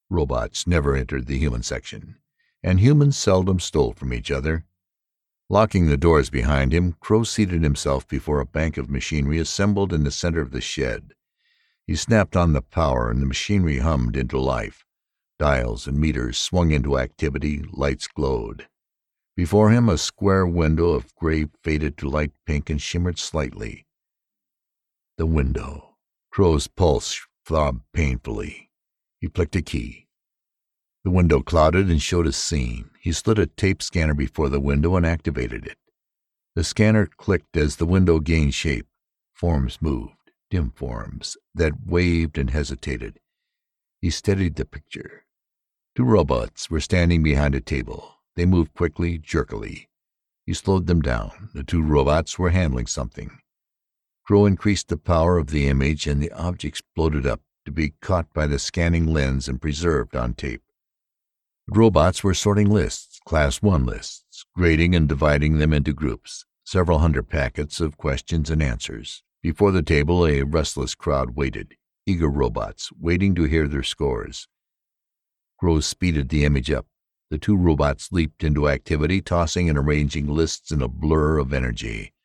Robots 0.09 0.67
never 0.67 0.95
entered 0.95 1.27
the 1.27 1.37
human 1.37 1.63
section, 1.63 2.17
and 2.61 2.79
humans 2.79 3.17
seldom 3.17 3.59
stole 3.59 3.93
from 3.93 4.13
each 4.13 4.29
other. 4.29 4.65
Locking 5.49 5.87
the 5.87 5.97
doors 5.97 6.29
behind 6.29 6.73
him, 6.73 6.95
Crow 6.99 7.23
seated 7.23 7.63
himself 7.63 8.07
before 8.07 8.39
a 8.39 8.45
bank 8.45 8.77
of 8.77 8.89
machinery 8.89 9.39
assembled 9.39 9.93
in 9.93 10.03
the 10.03 10.11
center 10.11 10.41
of 10.41 10.51
the 10.51 10.61
shed. 10.61 11.13
He 11.85 11.95
snapped 11.95 12.35
on 12.35 12.53
the 12.53 12.61
power, 12.61 13.09
and 13.09 13.21
the 13.21 13.25
machinery 13.25 13.79
hummed 13.79 14.15
into 14.15 14.39
life. 14.39 14.85
Dials 15.41 15.87
and 15.87 15.97
meters 15.97 16.37
swung 16.37 16.69
into 16.69 16.99
activity, 16.99 17.63
lights 17.71 18.05
glowed. 18.05 18.67
Before 19.35 19.71
him, 19.71 19.89
a 19.89 19.97
square 19.97 20.45
window 20.45 20.89
of 20.89 21.15
gray 21.15 21.47
faded 21.63 21.97
to 21.97 22.07
light 22.07 22.31
pink 22.45 22.69
and 22.69 22.79
shimmered 22.79 23.17
slightly. 23.17 23.87
The 25.17 25.25
window. 25.25 25.95
Crow's 26.31 26.67
pulse 26.67 27.19
throbbed 27.43 27.81
painfully. 27.91 28.69
He 29.19 29.29
flicked 29.29 29.55
a 29.55 29.63
key. 29.63 30.05
The 31.03 31.09
window 31.09 31.41
clouded 31.41 31.89
and 31.89 31.99
showed 31.99 32.27
a 32.27 32.33
scene. 32.33 32.91
He 32.99 33.11
slid 33.11 33.39
a 33.39 33.47
tape 33.47 33.81
scanner 33.81 34.13
before 34.13 34.49
the 34.49 34.59
window 34.59 34.95
and 34.95 35.07
activated 35.07 35.65
it. 35.65 35.79
The 36.53 36.63
scanner 36.63 37.07
clicked 37.07 37.57
as 37.57 37.77
the 37.77 37.87
window 37.87 38.19
gained 38.19 38.53
shape. 38.53 38.85
Forms 39.33 39.81
moved, 39.81 40.29
dim 40.51 40.69
forms 40.69 41.35
that 41.55 41.83
waved 41.83 42.37
and 42.37 42.51
hesitated. 42.51 43.19
He 44.01 44.11
steadied 44.11 44.53
the 44.53 44.65
picture. 44.65 45.25
Two 45.93 46.05
robots 46.05 46.69
were 46.69 46.79
standing 46.79 47.21
behind 47.21 47.53
a 47.53 47.59
table. 47.59 48.15
They 48.35 48.45
moved 48.45 48.73
quickly, 48.73 49.17
jerkily. 49.17 49.89
He 50.45 50.53
slowed 50.53 50.87
them 50.87 51.01
down. 51.01 51.49
The 51.53 51.65
two 51.65 51.81
robots 51.81 52.39
were 52.39 52.51
handling 52.51 52.87
something. 52.87 53.39
Crow 54.25 54.45
increased 54.45 54.87
the 54.87 54.95
power 54.95 55.37
of 55.37 55.47
the 55.47 55.67
image, 55.67 56.07
and 56.07 56.21
the 56.21 56.31
object 56.31 56.63
exploded 56.63 57.25
up 57.25 57.41
to 57.65 57.71
be 57.73 57.93
caught 58.01 58.33
by 58.33 58.47
the 58.47 58.57
scanning 58.57 59.05
lens 59.05 59.49
and 59.49 59.61
preserved 59.61 60.15
on 60.15 60.33
tape. 60.33 60.61
The 61.67 61.77
robots 61.77 62.23
were 62.23 62.33
sorting 62.33 62.69
lists, 62.69 63.19
Class 63.25 63.61
1 63.61 63.85
lists, 63.85 64.45
grading 64.55 64.95
and 64.95 65.09
dividing 65.09 65.57
them 65.57 65.73
into 65.73 65.91
groups, 65.91 66.45
several 66.63 66.99
hundred 66.99 67.27
packets 67.27 67.81
of 67.81 67.97
questions 67.97 68.49
and 68.49 68.63
answers. 68.63 69.23
Before 69.41 69.71
the 69.71 69.83
table 69.83 70.25
a 70.25 70.43
restless 70.43 70.95
crowd 70.95 71.31
waited, 71.31 71.75
eager 72.05 72.29
robots, 72.29 72.91
waiting 72.97 73.35
to 73.35 73.43
hear 73.43 73.67
their 73.67 73.83
scores. 73.83 74.47
Crow 75.61 75.79
speeded 75.79 76.29
the 76.29 76.43
image 76.43 76.71
up. 76.71 76.87
The 77.29 77.37
two 77.37 77.55
robots 77.55 78.11
leaped 78.11 78.43
into 78.43 78.67
activity, 78.67 79.21
tossing 79.21 79.69
and 79.69 79.77
arranging 79.77 80.25
lists 80.25 80.71
in 80.71 80.81
a 80.81 80.87
blur 80.87 81.37
of 81.37 81.53
energy. 81.53 82.15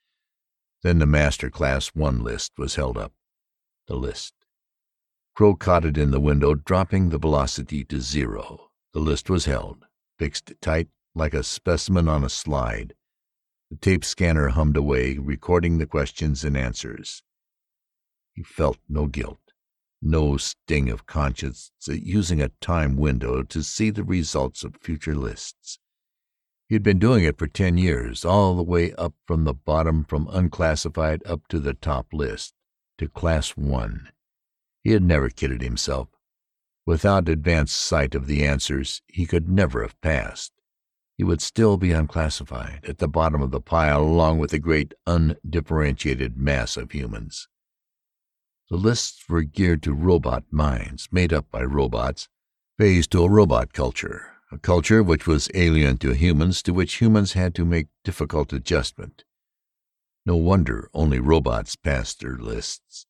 Then 0.82 1.00
the 1.00 1.04
Master 1.04 1.50
Class 1.50 1.88
1 1.88 2.24
list 2.24 2.52
was 2.56 2.76
held 2.76 2.96
up. 2.96 3.12
The 3.88 3.94
list. 3.94 4.32
Crow 5.34 5.54
caught 5.54 5.84
it 5.84 5.98
in 5.98 6.12
the 6.12 6.18
window, 6.18 6.54
dropping 6.54 7.10
the 7.10 7.18
velocity 7.18 7.84
to 7.84 8.00
zero. 8.00 8.70
The 8.94 9.00
list 9.00 9.28
was 9.28 9.44
held, 9.44 9.84
fixed 10.18 10.54
tight 10.62 10.88
like 11.14 11.34
a 11.34 11.42
specimen 11.42 12.08
on 12.08 12.24
a 12.24 12.30
slide. 12.30 12.94
The 13.70 13.76
tape 13.76 14.02
scanner 14.02 14.48
hummed 14.48 14.78
away, 14.78 15.18
recording 15.18 15.76
the 15.76 15.86
questions 15.86 16.42
and 16.42 16.56
answers. 16.56 17.22
He 18.32 18.42
felt 18.42 18.78
no 18.88 19.06
guilt, 19.08 19.45
no 20.10 20.36
sting 20.36 20.88
of 20.88 21.06
conscience 21.06 21.72
at 21.88 22.02
using 22.02 22.40
a 22.40 22.50
time 22.60 22.96
window 22.96 23.42
to 23.42 23.62
see 23.62 23.90
the 23.90 24.04
results 24.04 24.64
of 24.64 24.76
future 24.80 25.14
lists. 25.14 25.78
He 26.68 26.74
had 26.74 26.82
been 26.82 26.98
doing 26.98 27.24
it 27.24 27.38
for 27.38 27.46
ten 27.46 27.78
years, 27.78 28.24
all 28.24 28.56
the 28.56 28.62
way 28.62 28.92
up 28.94 29.14
from 29.26 29.44
the 29.44 29.54
bottom, 29.54 30.04
from 30.04 30.28
unclassified 30.32 31.22
up 31.24 31.46
to 31.48 31.60
the 31.60 31.74
top 31.74 32.12
list, 32.12 32.54
to 32.98 33.08
Class 33.08 33.50
One. 33.50 34.08
He 34.82 34.92
had 34.92 35.02
never 35.02 35.30
kidded 35.30 35.62
himself. 35.62 36.08
Without 36.84 37.28
advance 37.28 37.72
sight 37.72 38.14
of 38.14 38.26
the 38.26 38.44
answers, 38.44 39.02
he 39.06 39.26
could 39.26 39.48
never 39.48 39.82
have 39.82 40.00
passed. 40.00 40.52
he 41.16 41.24
would 41.24 41.40
still 41.40 41.76
be 41.78 41.92
unclassified, 41.92 42.84
at 42.86 42.98
the 42.98 43.08
bottom 43.08 43.40
of 43.40 43.50
the 43.50 43.60
pile 43.60 44.02
along 44.02 44.38
with 44.38 44.50
the 44.50 44.58
great 44.58 44.92
undifferentiated 45.06 46.36
mass 46.36 46.76
of 46.76 46.92
humans. 46.92 47.48
The 48.68 48.76
lists 48.76 49.28
were 49.28 49.42
geared 49.42 49.82
to 49.84 49.92
robot 49.92 50.44
minds, 50.50 51.08
made 51.12 51.32
up 51.32 51.50
by 51.52 51.62
robots, 51.62 52.28
phased 52.78 53.12
to 53.12 53.22
a 53.22 53.30
robot 53.30 53.72
culture, 53.72 54.32
a 54.50 54.58
culture 54.58 55.04
which 55.04 55.26
was 55.26 55.48
alien 55.54 55.98
to 55.98 56.14
humans, 56.14 56.62
to 56.64 56.72
which 56.72 57.00
humans 57.00 57.34
had 57.34 57.54
to 57.54 57.64
make 57.64 57.86
difficult 58.02 58.52
adjustment. 58.52 59.24
No 60.24 60.34
wonder 60.34 60.90
only 60.92 61.20
robots 61.20 61.76
passed 61.76 62.18
their 62.18 62.36
lists. 62.36 63.06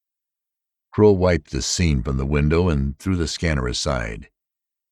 Crow 0.93 1.13
wiped 1.13 1.51
the 1.51 1.63
scene 1.63 2.03
from 2.03 2.19
the 2.19 2.27
window 2.27 2.69
and 2.69 2.99
threw 2.99 3.17
the 3.17 3.27
scanner 3.27 3.67
aside. 3.67 4.29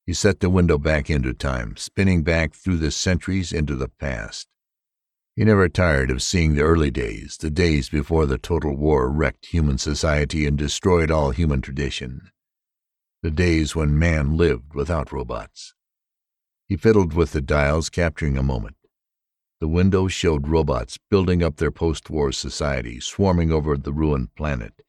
He 0.07 0.15
set 0.15 0.41
the 0.41 0.49
window 0.49 0.79
back 0.79 1.11
into 1.11 1.35
time, 1.35 1.77
spinning 1.77 2.23
back 2.23 2.55
through 2.55 2.79
the 2.79 2.91
centuries 2.91 3.53
into 3.53 3.75
the 3.75 3.89
past. 3.89 4.49
He 5.37 5.43
never 5.43 5.69
tired 5.69 6.13
of 6.13 6.23
seeing 6.23 6.55
the 6.55 6.63
early 6.63 6.93
days, 6.93 7.37
the 7.37 7.51
days 7.51 7.89
before 7.89 8.25
the 8.25 8.39
total 8.39 8.77
war 8.77 9.11
wrecked 9.11 9.47
human 9.47 9.79
society 9.79 10.47
and 10.47 10.57
destroyed 10.57 11.11
all 11.11 11.33
human 11.33 11.61
tradition, 11.61 12.31
the 13.21 13.33
days 13.33 13.75
when 13.75 13.99
man 13.99 14.37
lived 14.37 14.75
without 14.75 15.11
robots. 15.11 15.75
He 16.69 16.77
fiddled 16.77 17.15
with 17.15 17.33
the 17.33 17.41
dials, 17.41 17.91
capturing 17.91 18.39
a 18.39 18.45
moment. 18.45 18.77
The 19.61 19.67
window 19.67 20.07
showed 20.07 20.47
robots 20.47 20.99
building 21.11 21.43
up 21.43 21.57
their 21.57 21.73
post-war 21.73 22.31
society, 22.31 23.01
swarming 23.01 23.51
over 23.51 23.77
the 23.77 23.93
ruined 23.93 24.35
planet, 24.37 24.83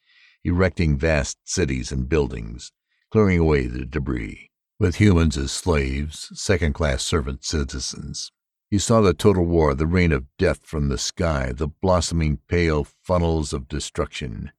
erecting 0.43 0.95
vast 0.95 1.39
cities 1.43 1.91
and 1.91 2.08
buildings, 2.08 2.71
clearing 3.10 3.39
away 3.39 3.65
the 3.65 3.86
debris 3.86 4.51
with 4.79 4.97
humans 4.97 5.38
as 5.38 5.51
slaves, 5.51 6.29
second-class 6.34 7.01
servant 7.01 7.43
citizens. 7.43 8.31
He 8.76 8.80
saw 8.80 9.00
the 9.00 9.14
total 9.14 9.46
war, 9.46 9.74
the 9.74 9.88
rain 9.88 10.12
of 10.12 10.26
death 10.38 10.66
from 10.66 10.90
the 10.90 10.98
sky, 10.98 11.54
the 11.56 11.70
blossoming 11.70 12.40
pale 12.50 12.84
funnels 12.84 13.54
of 13.54 13.70
destruction. 13.70 14.52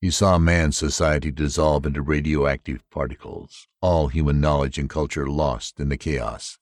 He 0.00 0.10
saw 0.10 0.38
man's 0.38 0.76
society 0.76 1.30
dissolve 1.30 1.86
into 1.86 2.02
radioactive 2.02 2.82
particles, 2.90 3.68
all 3.80 4.08
human 4.08 4.40
knowledge 4.40 4.76
and 4.76 4.90
culture 4.90 5.28
lost 5.28 5.78
in 5.78 5.88
the 5.88 5.96
chaos. 5.96 6.58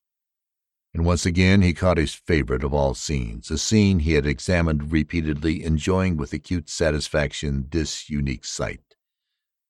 And 0.92 1.06
once 1.06 1.24
again 1.24 1.62
he 1.62 1.72
caught 1.72 1.96
his 1.96 2.12
favorite 2.12 2.62
of 2.62 2.74
all 2.74 2.92
scenes, 2.92 3.50
a 3.50 3.56
scene 3.56 4.00
he 4.00 4.12
had 4.12 4.26
examined 4.26 4.92
repeatedly, 4.92 5.64
enjoying 5.64 6.18
with 6.18 6.34
acute 6.34 6.68
satisfaction 6.68 7.68
this 7.70 8.10
unique 8.10 8.44
sight 8.44 8.82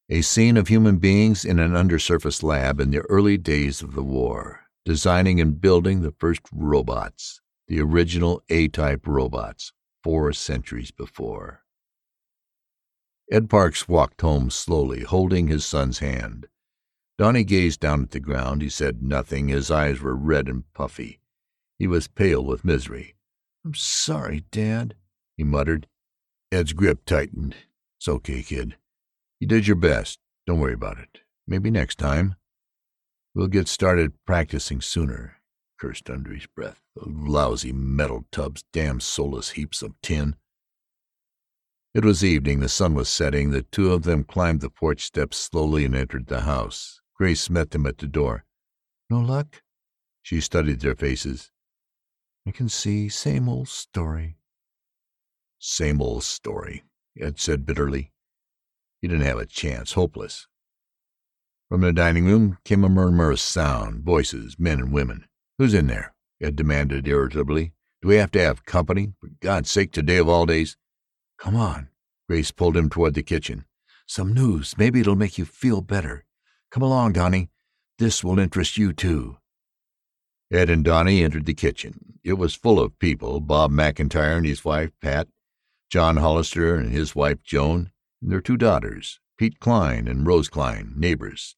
a 0.09 0.23
scene 0.23 0.57
of 0.57 0.67
human 0.67 0.99
beings 0.99 1.45
in 1.45 1.61
an 1.61 1.77
undersurface 1.77 2.43
lab 2.43 2.81
in 2.81 2.91
the 2.91 3.03
early 3.03 3.39
days 3.39 3.81
of 3.81 3.95
the 3.95 4.03
war, 4.03 4.62
designing 4.85 5.41
and 5.41 5.61
building 5.61 6.03
the 6.03 6.13
first 6.13 6.43
robots, 6.53 7.41
the 7.69 7.81
original 7.81 8.43
A-type 8.49 9.07
robots, 9.07 9.73
four 10.03 10.33
centuries 10.33 10.91
before. 10.91 11.63
Ed 13.31 13.49
Parks 13.49 13.89
walked 13.89 14.21
home 14.21 14.51
slowly, 14.51 15.03
holding 15.05 15.49
his 15.49 15.65
son's 15.65 16.01
hand. 16.01 16.47
Donnie 17.19 17.45
gazed 17.45 17.81
down 17.81 18.03
at 18.03 18.11
the 18.11 18.21
ground. 18.21 18.63
He 18.63 18.69
said 18.69 19.03
nothing. 19.03 19.49
His 19.49 19.71
eyes 19.71 20.01
were 20.01 20.17
red 20.17 20.49
and 20.49 20.71
puffy. 20.75 21.21
He 21.79 21.87
was 21.87 22.09
pale 22.09 22.45
with 22.45 22.65
misery. 22.65 23.15
"I'm 23.65 23.75
sorry, 23.75 24.45
Dad," 24.51 24.97
he 25.37 25.45
muttered. 25.45 25.87
Ed's 26.51 26.73
grip 26.73 27.05
tightened. 27.05 27.55
"It's 27.99 28.09
okay, 28.09 28.43
kid. 28.43 28.77
You 29.39 29.47
did 29.47 29.67
your 29.67 29.77
best. 29.77 30.19
Don't 30.47 30.61
worry 30.61 30.75
about 30.75 30.99
it. 30.99 31.21
Maybe 31.47 31.71
next 31.71 31.99
time. 31.99 32.35
We'll 33.35 33.49
get 33.49 33.67
started 33.67 34.13
practicing 34.27 34.81
sooner. 34.81 35.37
Cursed 35.79 36.11
under 36.11 36.33
his 36.33 36.47
breath. 36.47 36.83
Those 36.95 37.15
lousy 37.15 37.73
metal 37.73 38.25
tubs, 38.31 38.63
damn 38.73 39.01
soulless 39.01 39.51
heaps 39.51 39.83
of 39.83 40.01
tin. 40.03 40.37
It 41.95 42.05
was 42.05 42.23
evening. 42.23 42.61
The 42.61 42.69
sun 42.69 42.95
was 42.95 43.09
setting. 43.09 43.51
The 43.51 43.63
two 43.63 43.93
of 43.93 44.03
them 44.03 44.25
climbed 44.25 44.61
the 44.61 44.71
porch 44.71 45.05
steps 45.05 45.39
slowly 45.39 45.85
and 45.85 45.95
entered 45.95 46.27
the 46.27 46.43
house. 46.43 47.01
Grace 47.15 47.51
met 47.51 47.71
them 47.71 47.87
at 47.87 47.99
the 47.99 48.07
door. 48.07 48.45
"No 49.11 49.21
luck?" 49.21 49.63
She 50.23 50.41
studied 50.41 50.81
their 50.81 50.95
faces. 50.95 51.51
"I 52.47 52.51
can 52.51 52.69
see. 52.69 53.09
Same 53.09 53.49
old 53.49 53.69
story." 53.69 54.39
"Same 55.59 56.01
old 56.01 56.25
story," 56.25 56.85
Ed 57.19 57.39
said 57.39 57.67
bitterly. 57.67 58.13
He 59.01 59.09
didn't 59.09 59.27
have 59.27 59.39
a 59.39 59.47
chance. 59.47 59.93
Hopeless. 59.93 60.47
From 61.73 61.81
the 61.81 61.91
dining 61.91 62.27
room 62.27 62.59
came 62.67 62.85
a 62.85 62.91
murmurous 62.91 63.41
sound. 63.41 64.05
Voices, 64.05 64.59
men 64.59 64.79
and 64.79 64.93
women. 64.93 65.25
"Who's 65.57 65.73
in 65.73 65.87
there?" 65.87 66.15
Ed 66.39 66.55
demanded 66.55 67.09
irritably. 67.09 67.73
"Do 68.03 68.09
we 68.09 68.17
have 68.17 68.31
to 68.33 68.41
have 68.41 68.67
company? 68.67 69.15
For 69.19 69.31
God's 69.41 69.71
sake, 69.71 69.91
today 69.91 70.19
of 70.19 70.29
all 70.29 70.45
days!" 70.45 70.77
"Come 71.39 71.57
on." 71.57 71.89
Grace 72.29 72.51
pulled 72.51 72.77
him 72.77 72.91
toward 72.91 73.15
the 73.15 73.23
kitchen. 73.23 73.65
"Some 74.07 74.35
news. 74.35 74.77
Maybe 74.77 75.01
it'll 75.01 75.17
make 75.17 75.39
you 75.39 75.47
feel 75.47 75.81
better. 75.81 76.27
Come 76.71 76.83
along, 76.83 77.15
Donnie. 77.15 77.49
This 77.97 78.23
will 78.23 78.39
interest 78.39 78.77
you, 78.77 78.93
too." 78.93 79.39
Ed 80.51 80.69
and 80.69 80.85
Donnie 80.85 81.25
entered 81.25 81.47
the 81.47 81.55
kitchen. 81.55 82.19
It 82.23 82.35
was 82.35 82.55
full 82.55 82.79
of 82.79 82.99
people 82.99 83.41
Bob 83.41 83.71
McIntyre 83.73 84.37
and 84.37 84.45
his 84.45 84.63
wife, 84.63 84.91
Pat, 85.01 85.27
John 85.89 86.19
Hollister 86.19 86.75
and 86.75 86.93
his 86.93 87.17
wife, 87.17 87.43
Joan 87.43 87.93
and 88.21 88.31
their 88.31 88.43
two 88.43 88.59
daughters, 88.59 89.21
Pete 89.39 89.59
Klein 89.59 90.07
and 90.07 90.27
Rose 90.27 90.51
Klein, 90.51 90.93
neighbors, 90.99 91.57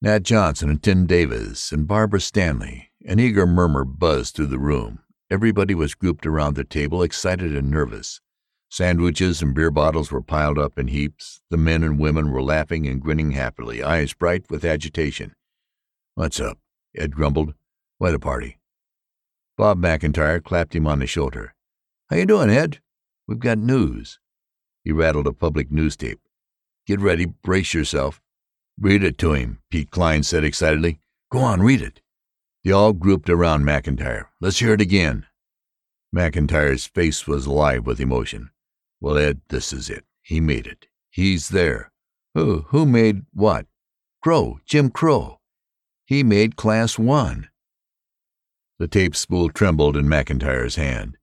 Nat 0.00 0.22
Johnson 0.22 0.70
and 0.70 0.80
Tim 0.80 1.06
Davis 1.06 1.72
and 1.72 1.88
Barbara 1.88 2.20
Stanley. 2.20 2.92
An 3.04 3.18
eager 3.18 3.48
murmur 3.48 3.84
buzzed 3.84 4.36
through 4.36 4.46
the 4.46 4.58
room. 4.58 5.00
Everybody 5.28 5.74
was 5.74 5.96
grouped 5.96 6.24
around 6.24 6.54
the 6.54 6.62
table, 6.62 7.02
excited 7.02 7.56
and 7.56 7.68
nervous. 7.68 8.20
Sandwiches 8.70 9.42
and 9.42 9.56
beer 9.56 9.72
bottles 9.72 10.12
were 10.12 10.22
piled 10.22 10.56
up 10.56 10.78
in 10.78 10.86
heaps. 10.86 11.40
The 11.50 11.56
men 11.56 11.82
and 11.82 11.98
women 11.98 12.30
were 12.30 12.44
laughing 12.44 12.86
and 12.86 13.02
grinning 13.02 13.32
happily, 13.32 13.82
eyes 13.82 14.14
bright 14.14 14.48
with 14.48 14.64
agitation. 14.64 15.34
"What's 16.14 16.38
up?" 16.38 16.60
Ed 16.94 17.16
grumbled. 17.16 17.54
"Why 17.96 18.12
the 18.12 18.20
party?" 18.20 18.60
Bob 19.56 19.80
McIntyre 19.80 20.40
clapped 20.40 20.76
him 20.76 20.86
on 20.86 21.00
the 21.00 21.08
shoulder. 21.08 21.56
"How 22.08 22.18
you 22.18 22.26
doing, 22.26 22.50
Ed? 22.50 22.80
We've 23.26 23.40
got 23.40 23.58
news." 23.58 24.20
He 24.84 24.92
rattled 24.92 25.26
a 25.26 25.32
public 25.32 25.72
news 25.72 25.96
tape. 25.96 26.20
"Get 26.86 27.00
ready. 27.00 27.26
Brace 27.26 27.74
yourself." 27.74 28.22
"Read 28.80 29.02
it 29.02 29.18
to 29.18 29.32
him," 29.32 29.60
Pete 29.70 29.90
Klein 29.90 30.22
said 30.22 30.44
excitedly. 30.44 31.00
"Go 31.32 31.40
on, 31.40 31.60
read 31.60 31.82
it." 31.82 32.00
They 32.62 32.70
all 32.70 32.92
grouped 32.92 33.28
around 33.28 33.64
McIntyre. 33.64 34.28
"Let's 34.40 34.60
hear 34.60 34.72
it 34.72 34.80
again." 34.80 35.26
McIntyre's 36.14 36.86
face 36.86 37.26
was 37.26 37.46
alive 37.46 37.86
with 37.86 37.98
emotion. 37.98 38.50
"Well, 39.00 39.18
Ed, 39.18 39.40
this 39.48 39.72
is 39.72 39.90
it. 39.90 40.04
He 40.22 40.40
made 40.40 40.66
it. 40.66 40.86
He's 41.10 41.48
there." 41.48 41.90
"Who? 42.34 42.66
Who 42.68 42.86
made 42.86 43.26
what?" 43.32 43.66
"Crow. 44.22 44.60
Jim 44.64 44.90
Crow. 44.90 45.40
He 46.06 46.22
made 46.22 46.54
Class 46.56 46.98
One." 46.98 47.50
The 48.78 48.86
tape 48.86 49.16
spool 49.16 49.50
trembled 49.50 49.96
in 49.96 50.06
McIntyre's 50.06 50.76
hand. 50.76 51.18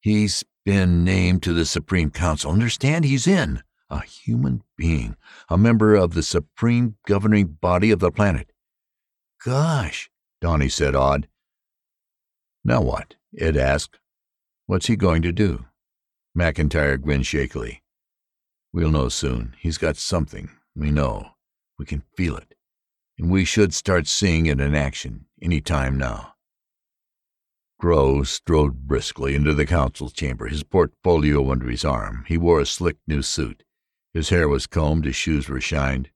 "He's 0.00 0.44
been 0.66 1.02
named 1.02 1.42
to 1.44 1.54
the 1.54 1.64
Supreme 1.64 2.10
Council. 2.10 2.52
Understand? 2.52 3.06
He's 3.06 3.26
in. 3.26 3.62
A 3.90 4.02
human 4.02 4.62
being. 4.76 5.16
A 5.48 5.56
member 5.56 5.94
of 5.94 6.14
the 6.14 6.22
supreme 6.22 6.96
governing 7.06 7.46
body 7.46 7.90
of 7.90 8.00
the 8.00 8.10
planet. 8.10 8.52
Gosh, 9.42 10.10
Donnie 10.40 10.68
said, 10.68 10.94
awed. 10.94 11.28
Now 12.64 12.82
what? 12.82 13.14
Ed 13.38 13.56
asked. 13.56 13.98
What's 14.66 14.88
he 14.88 14.96
going 14.96 15.22
to 15.22 15.32
do? 15.32 15.64
McIntyre 16.36 17.00
grinned 17.00 17.26
shakily. 17.26 17.82
We'll 18.72 18.90
know 18.90 19.08
soon. 19.08 19.54
He's 19.58 19.78
got 19.78 19.96
something. 19.96 20.50
We 20.76 20.90
know. 20.90 21.30
We 21.78 21.86
can 21.86 22.02
feel 22.14 22.36
it. 22.36 22.54
And 23.18 23.30
we 23.30 23.44
should 23.44 23.72
start 23.72 24.06
seeing 24.06 24.46
it 24.46 24.60
in 24.60 24.74
action 24.74 25.24
any 25.40 25.60
time 25.60 25.96
now. 25.96 26.34
Crow 27.80 28.24
strode 28.24 28.86
briskly 28.86 29.34
into 29.34 29.54
the 29.54 29.64
council 29.64 30.10
chamber, 30.10 30.48
his 30.48 30.64
portfolio 30.64 31.50
under 31.50 31.70
his 31.70 31.84
arm. 31.84 32.24
He 32.28 32.36
wore 32.36 32.60
a 32.60 32.66
slick 32.66 32.96
new 33.06 33.22
suit. 33.22 33.64
His 34.14 34.30
hair 34.30 34.48
was 34.48 34.66
combed, 34.66 35.04
his 35.04 35.16
shoes 35.16 35.48
were 35.48 35.60
shined. 35.60 36.10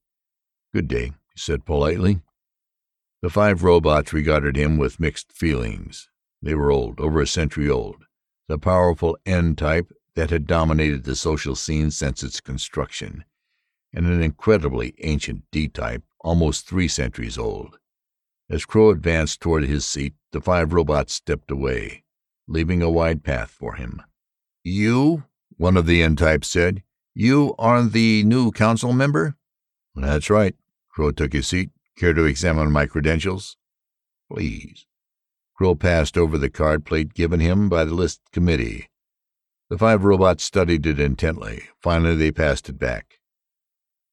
"Good 0.73 0.89
day," 0.89 1.07
he 1.07 1.39
said 1.39 1.65
politely. 1.65 2.23
The 3.21 3.31
five 3.31 3.63
robots 3.63 4.13
regarded 4.13 4.57
him 4.57 4.79
with 4.79 4.99
mixed 4.99 5.31
feelings. 5.31 6.09
They 6.41 6.55
were 6.55 6.73
old, 6.73 6.99
over 6.99 7.21
a 7.21 7.27
century 7.27 7.69
old, 7.69 8.07
the 8.49 8.59
powerful 8.59 9.17
N 9.25 9.55
type 9.55 9.93
that 10.15 10.31
had 10.31 10.47
dominated 10.47 11.05
the 11.05 11.15
social 11.15 11.55
scene 11.55 11.91
since 11.91 12.23
its 12.23 12.41
construction, 12.41 13.25
and 13.93 14.07
an 14.07 14.23
incredibly 14.23 14.95
ancient 14.99 15.45
D 15.53 15.69
type, 15.69 16.03
almost 16.21 16.67
three 16.67 16.89
centuries 16.89 17.39
old. 17.39 17.79
As 18.51 18.65
Crow 18.65 18.91
advanced 18.91 19.41
toward 19.41 19.65
his 19.65 19.87
seat, 19.87 20.15
the 20.33 20.41
five 20.41 20.73
robots 20.73 21.15
stepped 21.15 21.51
away, 21.51 22.05
leaving 22.49 22.83
a 22.83 22.91
wide 22.91 23.23
path 23.23 23.51
for 23.51 23.75
him. 23.77 24.03
"You," 24.65 25.25
one 25.57 25.77
of 25.77 25.87
the 25.87 26.03
N 26.03 26.17
types 26.17 26.49
said, 26.49 26.83
"you 27.15 27.55
are 27.59 27.83
the 27.85 28.25
new 28.25 28.51
council 28.51 28.93
member?" 28.93 29.37
"That's 29.95 30.31
right." 30.31 30.57
Crow 30.89 31.11
took 31.11 31.33
his 31.33 31.49
seat. 31.49 31.71
"Care 31.97 32.15
to 32.15 32.25
examine 32.25 32.71
my 32.71 32.87
credentials?" 32.87 33.57
"Please." 34.31 34.87
Crow 35.55 35.75
passed 35.75 36.17
over 36.17 36.39
the 36.39 36.51
card 36.51 36.85
plate 36.85 37.15
given 37.15 37.41
him 37.41 37.69
by 37.69 37.85
the 37.85 37.95
list 37.95 38.21
committee. 38.33 38.89
The 39.69 39.79
five 39.79 40.05
robots 40.05 40.45
studied 40.45 40.87
it 40.87 41.01
intently. 41.01 41.65
Finally, 41.81 42.17
they 42.17 42.33
passed 42.33 42.69
it 42.69 42.79
back. 42.79 43.21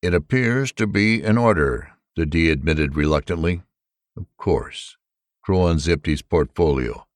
It 0.02 0.14
appears 0.14 0.72
to 0.74 0.88
be 0.88 1.22
in 1.22 1.38
order, 1.38 1.94
the 2.16 2.26
D 2.26 2.50
admitted 2.50 2.96
reluctantly. 2.96 3.64
Of 4.16 4.26
course. 4.38 4.96
Crow 5.42 5.68
unzipped 5.68 6.06
his 6.06 6.22
portfolio. 6.22 7.08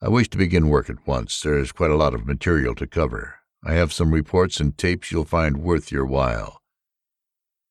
I 0.00 0.08
wish 0.08 0.28
to 0.30 0.38
begin 0.38 0.68
work 0.68 0.88
at 0.88 1.06
once. 1.06 1.40
There's 1.40 1.72
quite 1.72 1.90
a 1.90 1.96
lot 1.96 2.14
of 2.14 2.26
material 2.26 2.74
to 2.76 2.86
cover. 2.86 3.40
I 3.66 3.72
have 3.72 3.94
some 3.94 4.12
reports 4.12 4.60
and 4.60 4.76
tapes 4.76 5.10
you'll 5.10 5.24
find 5.24 5.62
worth 5.62 5.90
your 5.90 6.04
while. 6.04 6.60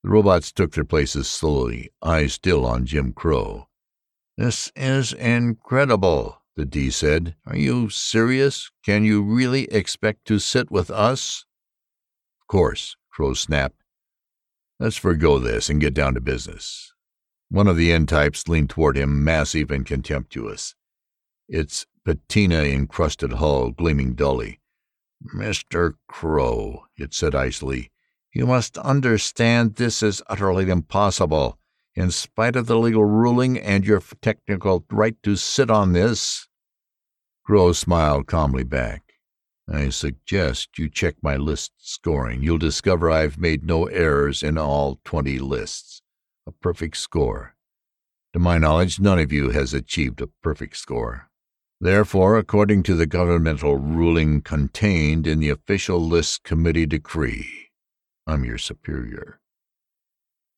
The 0.04 0.10
robots 0.10 0.52
took 0.52 0.72
their 0.74 0.84
places 0.84 1.28
slowly, 1.28 1.92
eyes 2.02 2.34
still 2.34 2.66
on 2.66 2.88
Jim 2.88 3.14
Crow. 3.14 3.68
This 4.36 4.72
is 4.76 5.14
incredible, 5.14 6.42
the 6.56 6.66
D 6.66 6.90
said. 6.90 7.36
Are 7.46 7.56
you 7.56 7.90
serious? 7.90 8.72
Can 8.84 9.04
you 9.04 9.22
really 9.22 9.66
expect 9.66 10.26
to 10.26 10.40
sit 10.40 10.72
with 10.72 10.90
us? 10.90 11.46
Of 12.42 12.48
course, 12.48 12.96
Crow 13.12 13.36
snapped. 13.36 13.84
Let's 14.80 14.98
forego 14.98 15.38
this 15.38 15.70
and 15.70 15.80
get 15.80 15.94
down 15.94 16.16
to 16.16 16.22
business. 16.22 16.92
One 17.50 17.68
of 17.68 17.78
the 17.78 17.94
N 17.94 18.08
types 18.08 18.48
leaned 18.48 18.72
toward 18.72 18.98
him, 18.98 19.24
massive 19.24 19.70
and 19.70 19.86
contemptuous, 19.86 20.74
its 21.48 21.86
patina 22.04 22.64
encrusted 22.64 23.34
hull 23.34 23.70
gleaming 23.70 24.16
dully. 24.16 24.60
Mr. 25.34 25.94
Crow, 26.08 26.86
it 26.98 27.14
said 27.14 27.34
icily, 27.34 27.92
you 28.34 28.48
must 28.48 28.78
understand 28.80 29.76
this 29.76 30.02
is 30.02 30.24
utterly 30.28 30.70
impossible. 30.70 31.60
In 31.96 32.10
spite 32.10 32.56
of 32.56 32.66
the 32.66 32.78
legal 32.78 33.06
ruling 33.06 33.60
and 33.60 33.86
your 33.86 34.02
technical 34.22 34.84
right 34.92 35.16
to 35.22 35.36
sit 35.36 35.70
on 35.70 35.94
this. 35.94 36.48
Crow 37.46 37.72
smiled 37.74 38.26
calmly 38.26 38.64
back. 38.64 39.14
I 39.72 39.90
suggest 39.90 40.80
you 40.80 40.90
check 40.90 41.16
my 41.22 41.38
list 41.38 41.74
scoring. 41.78 42.42
You'll 42.42 42.58
discover 42.58 43.12
I've 43.12 43.38
made 43.38 43.64
no 43.64 43.86
errors 43.86 44.42
in 44.42 44.58
all 44.58 45.00
twenty 45.06 45.38
lists. 45.38 46.02
A 46.48 46.52
perfect 46.52 46.98
score. 46.98 47.56
To 48.34 48.40
my 48.40 48.58
knowledge, 48.58 49.00
none 49.00 49.20
of 49.20 49.32
you 49.32 49.52
has 49.52 49.74
achieved 49.74 50.20
a 50.20 50.28
perfect 50.42 50.76
score. 50.76 51.30
Therefore, 51.84 52.38
according 52.38 52.84
to 52.84 52.96
the 52.96 53.06
governmental 53.06 53.76
ruling 53.76 54.40
contained 54.40 55.28
in 55.28 55.42
the 55.42 55.50
official 55.50 56.00
list 56.00 56.46
committee 56.46 56.86
decree, 56.86 57.72
I'm 58.26 58.46
your 58.46 58.58
superior. 58.58 59.42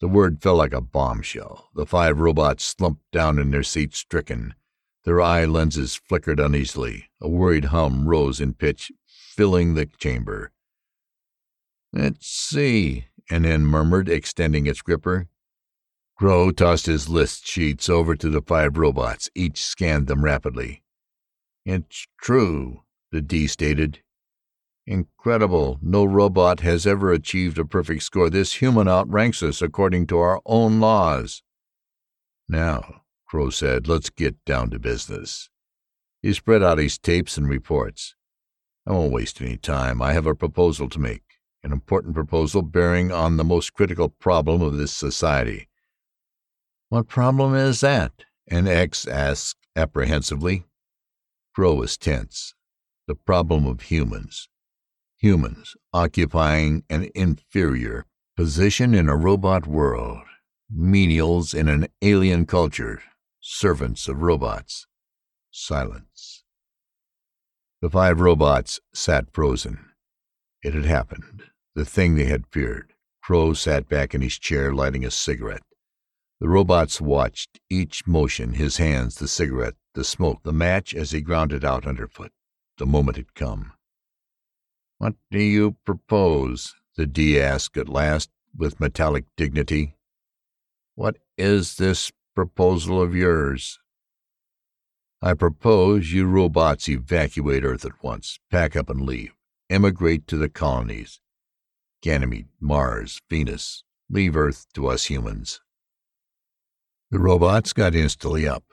The 0.01 0.07
word 0.07 0.43
fell 0.43 0.57
like 0.57 0.71
a 0.71 0.81
bombshell. 0.81 1.71
The 1.73 1.87
five 1.87 2.19
robots 2.19 2.63
slumped 2.63 3.01
down 3.11 3.39
in 3.39 3.49
their 3.49 3.63
seats, 3.63 3.97
stricken. 3.97 4.53
Their 5.03 5.19
eye 5.19 5.45
lenses 5.45 5.95
flickered 5.95 6.39
uneasily. 6.39 7.09
A 7.19 7.27
worried 7.27 7.65
hum 7.65 8.07
rose 8.07 8.39
in 8.39 8.53
pitch, 8.53 8.91
filling 9.07 9.73
the 9.73 9.87
chamber. 9.87 10.51
Let's 11.91 12.27
see, 12.27 13.07
an 13.31 13.47
N 13.47 13.65
murmured, 13.65 14.09
extending 14.09 14.67
its 14.67 14.83
gripper. 14.83 15.27
Crow 16.19 16.51
tossed 16.51 16.85
his 16.85 17.09
list 17.09 17.47
sheets 17.47 17.89
over 17.89 18.15
to 18.15 18.29
the 18.29 18.43
five 18.43 18.77
robots. 18.77 19.27
Each 19.33 19.63
scanned 19.63 20.05
them 20.05 20.23
rapidly. 20.23 20.83
It's 21.65 22.05
true, 22.21 22.81
the 23.11 23.21
D 23.21 23.47
stated. 23.47 24.01
Incredible. 24.85 25.79
No 25.81 26.05
robot 26.05 26.59
has 26.59 26.85
ever 26.85 27.11
achieved 27.11 27.57
a 27.57 27.65
perfect 27.65 28.03
score. 28.03 28.29
This 28.29 28.53
human 28.53 28.87
outranks 28.87 29.41
us 29.41 29.61
according 29.61 30.05
to 30.07 30.19
our 30.19 30.41
own 30.45 30.79
laws. 30.79 31.41
Now, 32.47 33.01
Crow 33.27 33.49
said, 33.49 33.87
let's 33.87 34.11
get 34.11 34.43
down 34.45 34.69
to 34.69 34.79
business. 34.79 35.49
He 36.21 36.33
spread 36.33 36.61
out 36.61 36.77
his 36.77 36.99
tapes 36.99 37.37
and 37.37 37.49
reports. 37.49 38.15
I 38.85 38.91
won't 38.91 39.11
waste 39.11 39.41
any 39.41 39.57
time. 39.57 40.01
I 40.03 40.13
have 40.13 40.27
a 40.27 40.35
proposal 40.35 40.87
to 40.89 40.99
make, 40.99 41.23
an 41.63 41.71
important 41.71 42.13
proposal 42.13 42.61
bearing 42.61 43.11
on 43.11 43.37
the 43.37 43.43
most 43.43 43.73
critical 43.73 44.09
problem 44.09 44.61
of 44.61 44.77
this 44.77 44.93
society. 44.93 45.67
What 46.89 47.07
problem 47.07 47.55
is 47.55 47.81
that? 47.81 48.25
An 48.47 48.67
X 48.67 49.07
asked 49.07 49.57
apprehensively. 49.75 50.65
Crow 51.55 51.75
was 51.75 51.95
tense. 51.97 52.53
The 53.07 53.15
problem 53.15 53.65
of 53.65 53.83
humans 53.83 54.49
humans 55.17 55.75
occupying 55.93 56.83
an 56.89 57.09
inferior 57.15 58.05
position 58.35 58.93
in 58.93 59.07
a 59.07 59.15
robot 59.15 59.65
world, 59.65 60.19
menials 60.69 61.55
in 61.55 61.69
an 61.69 61.87
alien 62.01 62.45
culture, 62.45 63.01
servants 63.39 64.07
of 64.07 64.21
robots. 64.21 64.85
Silence. 65.51 66.43
The 67.81 67.89
five 67.89 68.19
robots 68.19 68.81
sat 68.93 69.31
frozen. 69.31 69.79
It 70.61 70.73
had 70.73 70.85
happened, 70.85 71.43
the 71.73 71.85
thing 71.85 72.15
they 72.15 72.25
had 72.25 72.45
feared. 72.51 72.93
Crow 73.23 73.53
sat 73.53 73.87
back 73.87 74.13
in 74.13 74.21
his 74.21 74.37
chair, 74.37 74.73
lighting 74.73 75.05
a 75.05 75.11
cigarette. 75.11 75.63
The 76.39 76.49
robots 76.49 76.99
watched 76.99 77.59
each 77.69 78.05
motion, 78.05 78.53
his 78.53 78.77
hands, 78.77 79.15
the 79.15 79.27
cigarette, 79.27 79.75
the 79.93 80.03
smoke, 80.03 80.43
the 80.43 80.51
match 80.51 80.93
as 80.93 81.11
he 81.11 81.21
ground 81.21 81.53
it 81.53 81.63
out 81.63 81.87
underfoot. 81.87 82.33
The 82.77 82.85
moment 82.85 83.17
had 83.17 83.33
come. 83.35 83.71
What 84.97 85.15
do 85.31 85.39
you 85.39 85.77
propose? 85.85 86.75
the 86.95 87.05
D 87.05 87.39
asked 87.39 87.77
at 87.77 87.89
last, 87.89 88.29
with 88.55 88.79
metallic 88.79 89.25
dignity. 89.35 89.97
What 90.95 91.17
is 91.37 91.75
this 91.75 92.11
proposal 92.33 93.01
of 93.01 93.13
yours? 93.13 93.79
I 95.21 95.33
propose 95.33 96.13
you 96.13 96.25
robots 96.25 96.87
evacuate 96.87 97.63
Earth 97.63 97.85
at 97.85 98.03
once, 98.03 98.39
pack 98.49 98.75
up 98.75 98.89
and 98.89 99.01
leave, 99.01 99.33
emigrate 99.69 100.27
to 100.27 100.37
the 100.37 100.49
colonies. 100.49 101.19
Ganymede, 102.01 102.49
Mars, 102.59 103.21
Venus. 103.29 103.83
Leave 104.09 104.35
Earth 104.37 104.67
to 104.73 104.87
us 104.87 105.05
humans. 105.05 105.61
The 107.11 107.19
robots 107.19 107.73
got 107.73 107.95
instantly 107.95 108.47
up. 108.47 108.63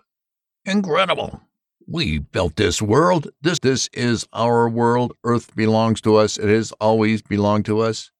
Incredible! 0.65 1.43
We 1.87 2.19
built 2.19 2.57
this 2.57 2.81
world. 2.81 3.29
This 3.41 3.59
this 3.59 3.89
is 3.93 4.27
our 4.33 4.69
world. 4.69 5.13
Earth 5.25 5.55
belongs 5.55 6.01
to 6.03 6.17
us. 6.17 6.39
It 6.39 6.49
has 6.49 6.73
always 6.81 7.23
belonged 7.23 7.67
to 7.67 7.81
us. 7.81 8.11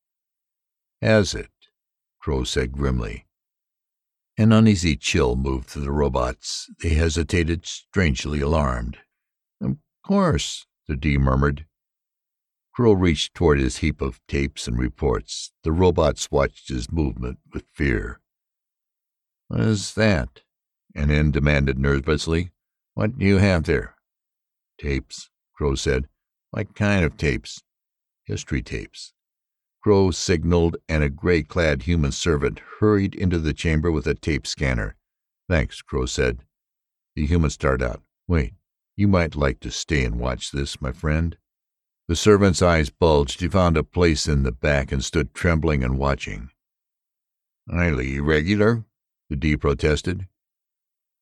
Has 1.01 1.35
it? 1.35 1.51
Crow 2.21 2.45
said 2.45 2.73
grimly. 2.73 3.27
An 4.39 4.53
uneasy 4.53 4.97
chill 4.97 5.37
moved 5.37 5.69
through 5.69 5.83
the 5.85 5.93
robots. 5.93 6.71
They 6.83 6.91
hesitated, 6.91 7.67
strangely 7.67 8.41
alarmed. 8.41 8.99
Of 9.61 9.77
course, 10.05 10.67
the 10.89 10.97
D 10.97 11.19
murmured. 11.19 11.67
Crow 12.75 12.93
reached 12.93 13.35
toward 13.35 13.61
his 13.61 13.79
heap 13.79 14.01
of 14.01 14.21
tapes 14.27 14.67
and 14.67 14.79
reports. 14.79 15.53
The 15.63 15.73
robots 15.73 16.31
watched 16.31 16.69
his 16.69 16.91
movement 16.91 17.39
with 17.53 17.65
fear. 17.75 18.22
What 19.53 19.61
is 19.61 19.93
that? 19.97 20.41
An 20.95 21.31
demanded 21.31 21.79
nervously. 21.79 22.53
What 22.95 23.19
do 23.19 23.27
you 23.27 23.37
have 23.37 23.65
there? 23.65 23.97
Tapes, 24.79 25.29
Crow 25.53 25.75
said. 25.75 26.09
What 26.53 26.75
kind 26.75 27.05
of 27.05 27.19
tapes? 27.19 27.63
History 28.25 28.63
tapes. 28.63 29.13
Crow 29.83 30.11
signaled, 30.11 30.79
and 30.89 31.03
a 31.03 31.11
gray 31.11 31.43
clad 31.43 31.83
human 31.83 32.13
servant 32.13 32.63
hurried 32.81 33.15
into 33.15 33.39
the 33.39 33.53
chamber 33.53 33.93
with 33.93 34.07
a 34.07 34.15
tape 34.15 34.47
scanner. 34.47 34.97
Thanks, 35.51 35.83
Crow 35.83 36.07
said. 36.07 36.47
The 37.15 37.27
human 37.27 37.51
started 37.51 37.87
out. 37.87 38.01
Wait, 38.27 38.55
you 38.97 39.07
might 39.07 39.37
like 39.37 39.61
to 39.61 39.71
stay 39.71 40.07
and 40.07 40.19
watch 40.19 40.51
this, 40.51 40.81
my 40.81 40.93
friend. 40.93 41.37
The 42.09 42.17
servant's 42.17 42.63
eyes 42.63 42.89
bulged. 42.89 43.43
He 43.43 43.49
found 43.49 43.77
a 43.77 43.85
place 43.85 44.27
in 44.27 44.45
the 44.45 44.53
back 44.53 44.91
and 44.91 45.05
stood 45.05 45.35
trembling 45.35 45.85
and 45.85 45.99
watching. 45.99 46.49
Highly 47.71 48.17
irregular, 48.17 48.87
the 49.33 49.37
D 49.37 49.57
protested. 49.57 50.29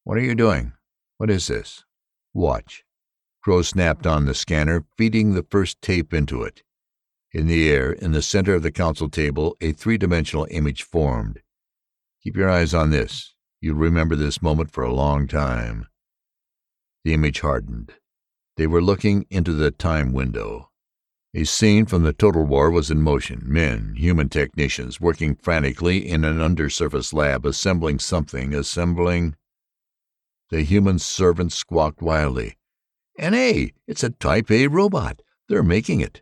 What 0.02 0.18
are 0.18 0.22
you 0.22 0.34
doing? 0.34 0.72
What 1.18 1.30
is 1.30 1.46
this? 1.46 1.84
Watch. 2.34 2.82
Crow 3.40 3.62
snapped 3.62 4.04
on 4.04 4.24
the 4.24 4.34
scanner, 4.34 4.84
feeding 4.98 5.34
the 5.34 5.46
first 5.48 5.80
tape 5.80 6.12
into 6.12 6.42
it. 6.42 6.64
In 7.30 7.46
the 7.46 7.70
air, 7.70 7.92
in 7.92 8.10
the 8.10 8.20
center 8.20 8.54
of 8.54 8.64
the 8.64 8.72
council 8.72 9.08
table, 9.08 9.56
a 9.60 9.70
three-dimensional 9.70 10.48
image 10.50 10.82
formed. 10.82 11.42
Keep 12.24 12.36
your 12.36 12.50
eyes 12.50 12.74
on 12.74 12.90
this. 12.90 13.36
You'll 13.60 13.76
remember 13.76 14.16
this 14.16 14.42
moment 14.42 14.72
for 14.72 14.82
a 14.82 14.92
long 14.92 15.28
time. 15.28 15.86
The 17.04 17.14
image 17.14 17.42
hardened. 17.42 17.92
They 18.56 18.66
were 18.66 18.82
looking 18.82 19.24
into 19.30 19.52
the 19.52 19.70
time 19.70 20.12
window. 20.12 20.69
A 21.32 21.44
scene 21.44 21.86
from 21.86 22.02
the 22.02 22.12
Total 22.12 22.42
War 22.42 22.72
was 22.72 22.90
in 22.90 23.02
motion. 23.02 23.42
Men, 23.44 23.94
human 23.96 24.28
technicians, 24.28 25.00
working 25.00 25.36
frantically 25.36 26.08
in 26.08 26.24
an 26.24 26.40
undersurface 26.40 27.12
lab, 27.12 27.46
assembling 27.46 28.00
something, 28.00 28.52
assembling 28.52 29.36
the 30.48 30.62
human 30.62 30.98
servant 30.98 31.52
squawked 31.52 32.02
wildly. 32.02 32.56
N.A. 33.16 33.72
It's 33.86 34.02
a 34.02 34.10
Type 34.10 34.50
A 34.50 34.66
robot. 34.66 35.22
They're 35.48 35.62
making 35.62 36.00
it. 36.00 36.20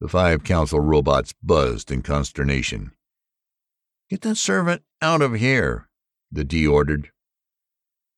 The 0.00 0.08
five 0.08 0.44
council 0.44 0.80
robots 0.80 1.34
buzzed 1.42 1.90
in 1.90 2.00
consternation. 2.00 2.92
Get 4.08 4.22
that 4.22 4.36
servant 4.36 4.82
out 5.02 5.20
of 5.20 5.34
here, 5.34 5.90
the 6.32 6.44
D 6.44 6.66
ordered. 6.66 7.10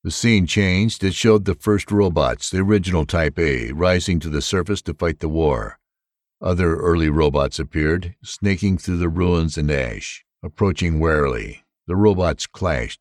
The 0.05 0.13
scene 0.13 0.47
changed. 0.47 1.03
It 1.03 1.15
showed 1.15 1.45
the 1.45 1.57
first 1.57 1.91
robots, 1.91 2.51
the 2.51 2.59
original 2.59 3.05
Type 3.05 3.37
A, 3.37 3.73
rising 3.73 4.21
to 4.21 4.29
the 4.29 4.43
surface 4.43 4.81
to 4.83 4.95
fight 4.95 5.19
the 5.19 5.29
war. 5.29 5.81
Other 6.41 6.77
early 6.77 7.11
robots 7.11 7.59
appeared, 7.59 8.15
snaking 8.23 8.79
through 8.79 8.99
the 8.99 9.09
ruins 9.09 9.59
and 9.59 9.71
ash. 9.71 10.25
Approaching 10.43 11.01
warily, 11.01 11.65
the 11.87 11.97
robots 11.97 12.47
clashed. 12.47 13.01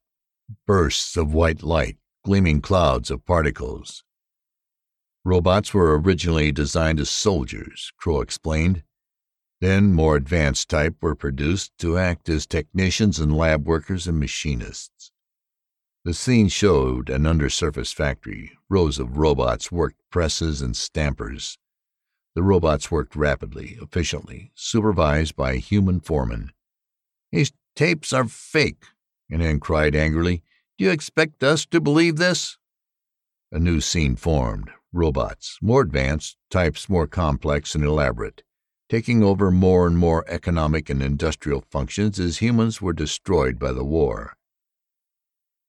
Bursts 0.65 1.15
of 1.15 1.33
white 1.33 1.61
light, 1.61 1.97
gleaming 2.25 2.61
clouds 2.61 3.11
of 3.11 3.25
particles. 3.25 4.03
Robots 5.23 5.73
were 5.73 5.99
originally 5.99 6.51
designed 6.51 6.99
as 6.99 7.09
soldiers, 7.09 7.91
Crow 7.97 8.21
explained. 8.21 8.83
Then 9.59 9.93
more 9.93 10.15
advanced 10.15 10.69
type 10.69 10.95
were 11.01 11.15
produced 11.15 11.77
to 11.79 11.97
act 11.97 12.29
as 12.29 12.47
technicians 12.47 13.19
and 13.19 13.35
lab 13.35 13.67
workers 13.67 14.07
and 14.07 14.19
machinists. 14.19 15.11
The 16.05 16.13
scene 16.13 16.47
showed 16.47 17.09
an 17.09 17.27
undersurface 17.27 17.91
factory. 17.91 18.57
Rows 18.69 18.97
of 18.97 19.17
robots 19.17 19.71
worked 19.71 19.99
presses 20.09 20.61
and 20.61 20.75
stampers. 20.75 21.59
The 22.37 22.43
robots 22.43 22.91
worked 22.91 23.15
rapidly, 23.15 23.79
efficiently, 23.81 24.51
supervised 24.53 25.35
by 25.35 25.55
human 25.55 25.99
foremen. 25.99 26.51
These 27.31 27.51
tapes 27.75 28.13
are 28.13 28.27
fake, 28.27 28.83
N.N. 29.31 29.59
cried 29.59 29.95
angrily. 29.95 30.43
Do 30.77 30.85
you 30.85 30.91
expect 30.91 31.41
us 31.41 31.65
to 31.65 31.81
believe 31.81 32.17
this? 32.17 32.59
A 33.51 33.57
new 33.57 33.81
scene 33.81 34.15
formed. 34.15 34.69
Robots, 34.93 35.57
more 35.63 35.81
advanced, 35.81 36.37
types 36.51 36.87
more 36.87 37.07
complex 37.07 37.73
and 37.73 37.83
elaborate, 37.83 38.43
taking 38.87 39.23
over 39.23 39.49
more 39.49 39.87
and 39.87 39.97
more 39.97 40.23
economic 40.27 40.91
and 40.91 41.01
industrial 41.01 41.63
functions 41.71 42.19
as 42.19 42.37
humans 42.37 42.79
were 42.79 42.93
destroyed 42.93 43.57
by 43.57 43.71
the 43.71 43.83
war. 43.83 44.37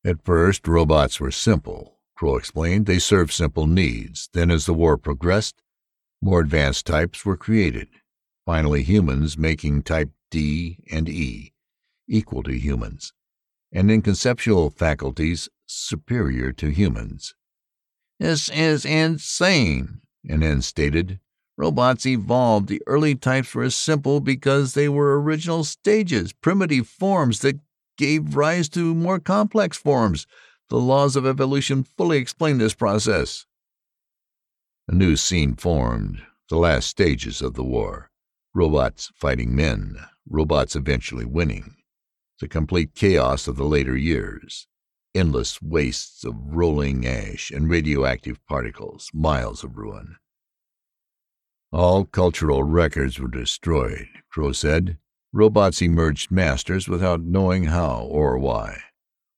At 0.05 0.23
first, 0.23 0.69
robots 0.69 1.19
were 1.19 1.31
simple, 1.31 1.97
Crow 2.15 2.37
explained. 2.37 2.85
They 2.85 2.99
served 2.99 3.33
simple 3.33 3.67
needs. 3.67 4.29
Then, 4.35 4.51
as 4.51 4.67
the 4.67 4.75
war 4.75 4.99
progressed, 4.99 5.63
more 6.21 6.41
advanced 6.41 6.87
types 6.87 7.25
were 7.25 7.37
created. 7.37 7.89
Finally, 8.45 8.83
humans 8.83 9.37
making 9.37 9.83
type 9.83 10.11
D 10.31 10.79
and 10.91 11.09
E 11.09 11.53
equal 12.09 12.43
to 12.43 12.53
humans, 12.53 13.13
and 13.71 13.91
in 13.91 14.03
conceptual 14.03 14.71
faculties 14.71 15.49
superior 15.67 16.53
to 16.53 16.69
humans. 16.69 17.35
This 18.19 18.49
is 18.49 18.85
insane, 18.85 20.01
N.N. 20.29 20.63
stated. 20.63 21.21
Robots 21.57 22.07
evolved. 22.07 22.69
The 22.69 22.83
early 22.87 23.15
types 23.15 23.55
were 23.55 23.69
simple 23.71 24.21
because 24.21 24.75
they 24.75 24.89
were 24.89 25.21
original 25.21 25.65
stages, 25.65 26.33
primitive 26.33 26.89
forms 26.89 27.41
that 27.41 27.61
gave 27.97 28.37
rise 28.37 28.69
to 28.71 28.95
more 28.95 29.19
complex 29.19 29.77
forms. 29.77 30.27
The 30.69 30.79
laws 30.79 31.17
of 31.17 31.27
evolution 31.27 31.83
fully 31.83 32.19
explain 32.19 32.59
this 32.59 32.75
process. 32.75 33.47
A 34.91 34.95
new 34.95 35.17
scene 35.17 35.55
formed, 35.55 36.23
the 36.49 36.57
last 36.57 36.89
stages 36.89 37.43
of 37.43 37.53
the 37.53 37.63
war. 37.63 38.11
Robots 38.55 39.13
fighting 39.15 39.55
men, 39.55 39.99
robots 40.27 40.75
eventually 40.75 41.27
winning. 41.27 41.77
The 42.41 42.49
complete 42.49 42.95
chaos 42.95 43.47
of 43.47 43.57
the 43.57 43.67
later 43.67 43.95
years. 43.95 44.67
Endless 45.15 45.61
wastes 45.61 46.25
of 46.25 46.35
rolling 46.39 47.07
ash 47.07 47.51
and 47.51 47.69
radioactive 47.69 48.39
particles, 48.47 49.11
miles 49.13 49.63
of 49.63 49.77
ruin. 49.77 50.17
All 51.71 52.07
cultural 52.07 52.63
records 52.63 53.21
were 53.21 53.29
destroyed, 53.29 54.09
Crow 54.31 54.53
said. 54.53 54.97
Robots 55.35 55.83
emerged 55.83 56.31
masters 56.31 56.89
without 56.89 57.21
knowing 57.21 57.65
how 57.65 58.05
or 58.05 58.39
why, 58.39 58.81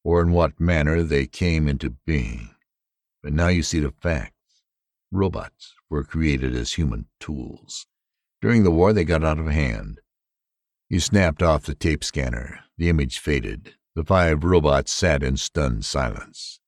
or 0.04 0.22
in 0.22 0.30
what 0.30 0.60
manner 0.60 1.02
they 1.02 1.26
came 1.26 1.66
into 1.66 1.96
being. 2.06 2.54
But 3.20 3.32
now 3.32 3.48
you 3.48 3.64
see 3.64 3.80
the 3.80 3.90
facts. 3.90 4.39
Robots 5.12 5.74
were 5.88 6.04
created 6.04 6.54
as 6.54 6.74
human 6.74 7.06
tools. 7.18 7.86
During 8.40 8.62
the 8.62 8.70
war, 8.70 8.92
they 8.92 9.04
got 9.04 9.24
out 9.24 9.38
of 9.38 9.46
hand. 9.46 10.00
You 10.88 11.00
snapped 11.00 11.42
off 11.42 11.64
the 11.64 11.74
tape 11.74 12.02
scanner. 12.02 12.60
The 12.78 12.88
image 12.88 13.18
faded. 13.18 13.74
The 13.94 14.04
five 14.04 14.44
robots 14.44 14.92
sat 14.92 15.22
in 15.22 15.36
stunned 15.36 15.84
silence. 15.84 16.60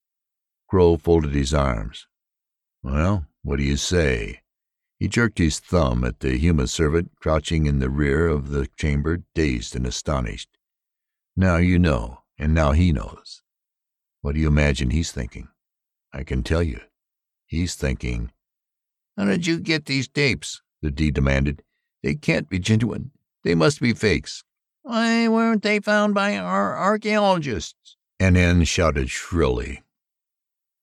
Crow 0.69 0.97
folded 0.97 1.35
his 1.35 1.55
arms. 1.55 2.07
Well, 2.83 3.27
what 3.43 3.57
do 3.57 3.63
you 3.63 3.77
say? 3.77 4.43
He 4.99 5.09
jerked 5.09 5.39
his 5.39 5.59
thumb 5.59 6.05
at 6.05 6.21
the 6.21 6.37
human 6.37 6.67
servant 6.67 7.13
crouching 7.17 7.67
in 7.67 7.79
the 7.79 7.91
rear 7.91 8.29
of 8.29 8.51
the 8.51 8.69
chamber, 8.77 9.23
dazed 9.35 9.75
and 9.75 9.87
astonished. 9.87 10.49
Now 11.37 11.57
you 11.57 11.79
know, 11.79 12.23
and 12.39 12.55
now 12.55 12.73
he 12.73 12.93
knows. 12.93 13.43
What 14.21 14.35
do 14.35 14.41
you 14.41 14.49
imagine 14.49 14.91
he's 14.91 15.11
thinking? 15.11 15.49
I 16.13 16.23
can 16.23 16.43
tell 16.43 16.63
you. 16.63 16.81
He's 17.53 17.75
thinking. 17.75 18.33
How 19.15 19.27
did 19.27 19.47
you 19.47 19.61
get 19.61 19.85
these 19.85 20.09
tapes? 20.09 20.63
the 20.81 20.91
D 20.91 21.11
demanded. 21.11 21.63
They 22.03 22.15
can't 22.15 22.49
be 22.49 22.59
genuine. 22.59 23.11
They 23.45 23.55
must 23.55 23.79
be 23.79 23.93
fakes. 23.93 24.43
Why 24.81 25.29
weren't 25.29 25.63
they 25.63 25.79
found 25.79 26.15
by 26.15 26.39
our 26.39 26.75
archaeologists? 26.75 27.99
N.N. 28.19 28.65
shouted 28.65 29.11
shrilly. 29.11 29.83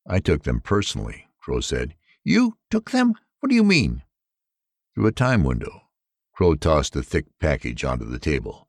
I 0.08 0.20
took 0.20 0.44
them 0.44 0.60
personally, 0.60 1.26
Crow 1.40 1.60
said. 1.60 1.96
You 2.24 2.56
took 2.70 2.92
them? 2.92 3.16
What 3.40 3.50
do 3.50 3.56
you 3.56 3.64
mean? 3.64 4.04
through 4.94 5.08
a 5.08 5.12
time 5.12 5.44
window. 5.44 5.88
Crow 6.36 6.54
tossed 6.54 6.96
a 6.96 7.02
thick 7.02 7.26
package 7.40 7.84
onto 7.84 8.06
the 8.06 8.20
table. 8.20 8.68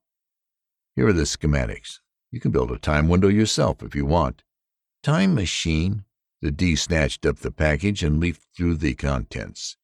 Here 0.97 1.07
are 1.09 1.13
the 1.13 1.25
schematics. 1.25 2.01
You 2.31 2.41
can 2.41 2.51
build 2.51 2.71
a 2.71 2.79
time 2.79 3.09
window 3.09 3.29
yourself 3.29 3.83
if 3.83 3.95
you 3.95 4.07
want. 4.07 4.43
Time 5.03 5.35
machine? 5.35 6.05
The 6.43 6.51
D 6.51 6.75
snatched 6.77 7.27
up 7.27 7.39
the 7.39 7.51
package 7.51 8.03
and 8.03 8.19
leafed 8.19 8.47
through 8.57 8.77
the 8.77 8.95
contents. 8.95 9.77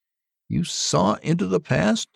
You 0.49 0.65
saw 0.65 1.15
into 1.23 1.47
the 1.47 1.61
past? 1.61 2.09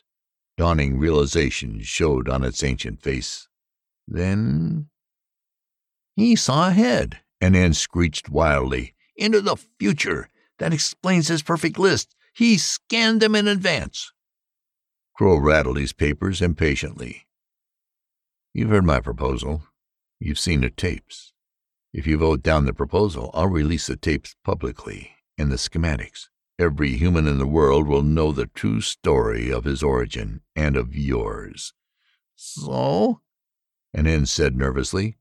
Dawning 0.56 0.98
realization 0.98 1.80
showed 1.82 2.28
on 2.28 2.42
its 2.42 2.62
ancient 2.62 3.02
face. 3.02 3.48
Then 4.06 4.88
he 6.16 6.36
saw 6.36 6.68
ahead, 6.68 7.20
N.N. 7.40 7.74
screeched 7.74 8.28
wildly. 8.28 8.94
Into 9.16 9.40
the 9.40 9.56
future! 9.78 10.28
That 10.58 10.74
explains 10.74 11.28
his 11.28 11.42
perfect 11.42 11.78
list. 11.78 12.14
He 12.34 12.58
scanned 12.58 13.22
them 13.22 13.34
in 13.34 13.48
advance. 13.48 14.12
Crow 15.16 15.36
rattled 15.38 15.78
his 15.78 15.92
papers 15.92 16.42
impatiently. 16.42 17.26
You've 18.52 18.70
heard 18.70 18.84
my 18.84 19.00
proposal. 19.00 19.62
You've 20.18 20.38
seen 20.38 20.60
the 20.60 20.70
tapes. 20.70 21.32
If 21.92 22.06
you 22.06 22.18
vote 22.18 22.42
down 22.42 22.66
the 22.66 22.72
proposal, 22.72 23.30
I'll 23.34 23.48
release 23.48 23.88
the 23.88 23.96
tapes 23.96 24.36
publicly 24.44 25.10
and 25.36 25.50
the 25.50 25.56
schematics. 25.56 26.28
Every 26.58 26.96
human 26.96 27.26
in 27.26 27.38
the 27.38 27.46
world 27.46 27.88
will 27.88 28.02
know 28.02 28.30
the 28.30 28.46
true 28.46 28.80
story 28.80 29.50
of 29.50 29.64
his 29.64 29.82
origin 29.82 30.42
and 30.54 30.76
of 30.76 30.94
yours. 30.94 31.72
So? 32.36 33.22
N.N. 33.92 34.26
said 34.26 34.56
nervously. 34.56 35.16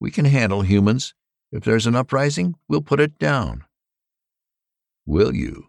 We 0.00 0.10
can 0.10 0.24
handle 0.24 0.62
humans. 0.62 1.14
If 1.52 1.64
there's 1.64 1.86
an 1.86 1.94
uprising, 1.94 2.54
we'll 2.66 2.80
put 2.80 3.00
it 3.00 3.18
down. 3.18 3.64
Will 5.04 5.34
you? 5.34 5.68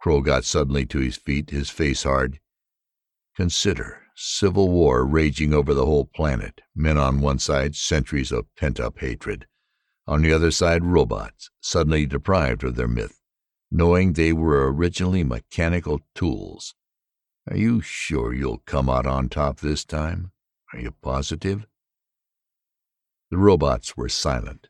Crow 0.00 0.20
got 0.20 0.44
suddenly 0.44 0.86
to 0.86 1.00
his 1.00 1.16
feet, 1.16 1.50
his 1.50 1.68
face 1.68 2.04
hard. 2.04 2.38
Consider 3.34 4.07
civil 4.20 4.68
war 4.68 5.06
raging 5.06 5.54
over 5.54 5.72
the 5.72 5.86
whole 5.86 6.04
planet. 6.04 6.60
Men 6.74 6.98
on 6.98 7.20
one 7.20 7.38
side, 7.38 7.76
centuries 7.76 8.32
of 8.32 8.52
pent-up 8.56 8.98
hatred. 8.98 9.46
On 10.08 10.22
the 10.22 10.32
other 10.32 10.50
side, 10.50 10.84
robots, 10.84 11.50
suddenly 11.60 12.04
deprived 12.04 12.64
of 12.64 12.74
their 12.74 12.88
myth, 12.88 13.20
knowing 13.70 14.12
they 14.12 14.32
were 14.32 14.72
originally 14.72 15.22
mechanical 15.22 16.00
tools. 16.16 16.74
Are 17.48 17.56
you 17.56 17.80
sure 17.80 18.34
you'll 18.34 18.62
come 18.66 18.90
out 18.90 19.06
on 19.06 19.28
top 19.28 19.60
this 19.60 19.84
time? 19.84 20.32
Are 20.72 20.80
you 20.80 20.90
positive? 21.00 21.66
The 23.30 23.38
robots 23.38 23.96
were 23.96 24.08
silent. 24.08 24.66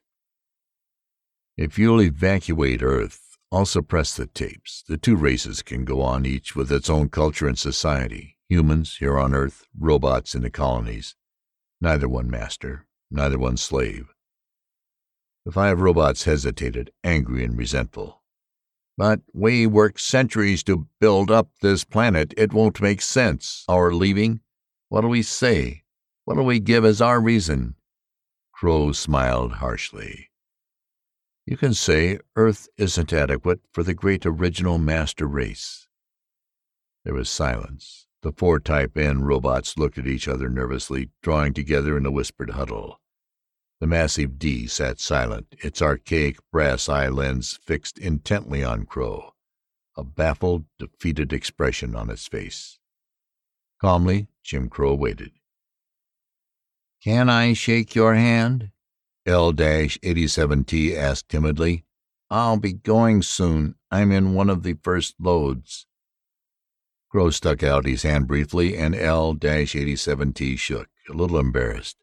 If 1.57 1.79
you'll 1.79 2.03
evacuate 2.03 2.83
Earth, 2.83 3.39
I'll 3.51 3.65
suppress 3.65 4.15
the 4.15 4.27
tapes. 4.27 4.85
The 4.87 4.99
two 4.99 5.17
races 5.17 5.63
can 5.63 5.87
go 5.87 6.03
on, 6.03 6.27
each 6.27 6.55
with 6.55 6.71
its 6.71 6.91
own 6.91 7.09
culture 7.09 7.49
and 7.49 7.59
society 7.59 8.38
humans 8.49 8.97
here 8.97 9.19
on 9.19 9.35
earth, 9.35 9.67
robots 9.79 10.35
in 10.35 10.43
the 10.43 10.51
colonies. 10.51 11.15
Neither 11.81 12.09
one 12.09 12.31
master, 12.31 12.87
neither 13.11 13.39
one 13.39 13.57
slave. 13.57 14.15
The 15.45 15.53
five 15.53 15.81
robots 15.81 16.25
hesitated, 16.25 16.91
angry 17.05 17.45
and 17.45 17.57
resentful. 17.57 18.23
But 18.97 19.21
we 19.33 19.67
worked 19.67 20.01
centuries 20.01 20.65
to 20.65 20.89
build 21.01 21.31
up 21.31 21.51
this 21.61 21.85
planet. 21.85 22.35
It 22.37 22.53
won't 22.53 22.81
make 22.81 23.01
sense, 23.01 23.65
our 23.69 23.93
leaving. 23.93 24.41
What'll 24.89 25.11
we 25.11 25.23
say? 25.23 25.85
What'll 26.25 26.45
we 26.45 26.59
give 26.59 26.85
as 26.85 27.01
our 27.01 27.21
reason? 27.21 27.77
Crow 28.53 28.91
smiled 28.93 29.55
harshly. 29.55 30.31
You 31.47 31.57
can 31.57 31.75
say 31.75 32.19
Earth 32.35 32.69
isn't 32.77 33.13
adequate 33.13 33.61
for 33.73 33.83
the 33.83 33.95
great 33.95 34.27
original 34.27 34.79
master 34.79 35.27
race. 35.27 35.87
There 37.05 37.15
was 37.15 37.31
silence. 37.31 38.08
The 38.23 38.33
four 38.33 38.59
Type 38.59 38.97
N 38.97 39.23
robots 39.23 39.79
looked 39.79 39.97
at 39.97 40.07
each 40.07 40.27
other 40.27 40.49
nervously, 40.49 41.11
drawing 41.23 41.55
together 41.55 41.97
in 41.97 42.05
a 42.05 42.11
whispered 42.11 42.51
huddle. 42.51 43.01
The 43.81 43.87
massive 43.87 44.41
D 44.41 44.67
sat 44.67 44.99
silent, 44.99 45.55
its 45.59 45.81
archaic 45.81 46.39
brass 46.51 46.89
eye 46.89 47.09
lens 47.09 47.59
fixed 47.63 47.97
intently 47.97 48.65
on 48.65 48.87
Crow, 48.87 49.35
a 49.97 50.03
baffled, 50.03 50.65
defeated 50.79 51.33
expression 51.33 51.95
on 51.95 52.11
its 52.11 52.27
face. 52.27 52.81
Calmly, 53.81 54.27
Jim 54.43 54.69
Crow 54.69 54.95
waited. 54.95 55.33
"Can 57.01 57.29
I 57.29 57.53
shake 57.53 57.95
your 57.95 58.15
hand?" 58.15 58.73
L-87T 59.27 60.97
asked 60.97 61.29
timidly. 61.29 61.85
"I'll 62.31 62.59
be 62.59 62.73
going 62.73 63.23
soon. 63.23 63.77
I'm 63.93 64.11
in 64.11 64.35
one 64.35 64.51
of 64.51 64.65
the 64.65 64.75
first 64.83 65.15
loads." 65.21 65.87
Crow 67.11 67.31
stuck 67.31 67.63
out 67.63 67.87
his 67.87 68.03
hand 68.03 68.27
briefly, 68.27 68.77
and 68.77 68.95
L-87T 68.95 70.59
shook, 70.59 70.89
a 71.09 71.15
little 71.15 71.39
embarrassed. 71.39 71.97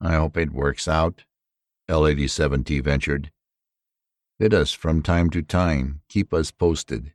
"I 0.00 0.14
hope 0.14 0.36
it 0.36 0.52
works 0.52 0.86
out," 0.86 1.24
L-87T 1.88 2.78
ventured. 2.80 3.32
"Vid 4.38 4.54
us 4.54 4.72
from 4.72 5.02
time 5.02 5.28
to 5.30 5.42
time. 5.42 6.02
Keep 6.08 6.32
us 6.32 6.52
posted." 6.52 7.12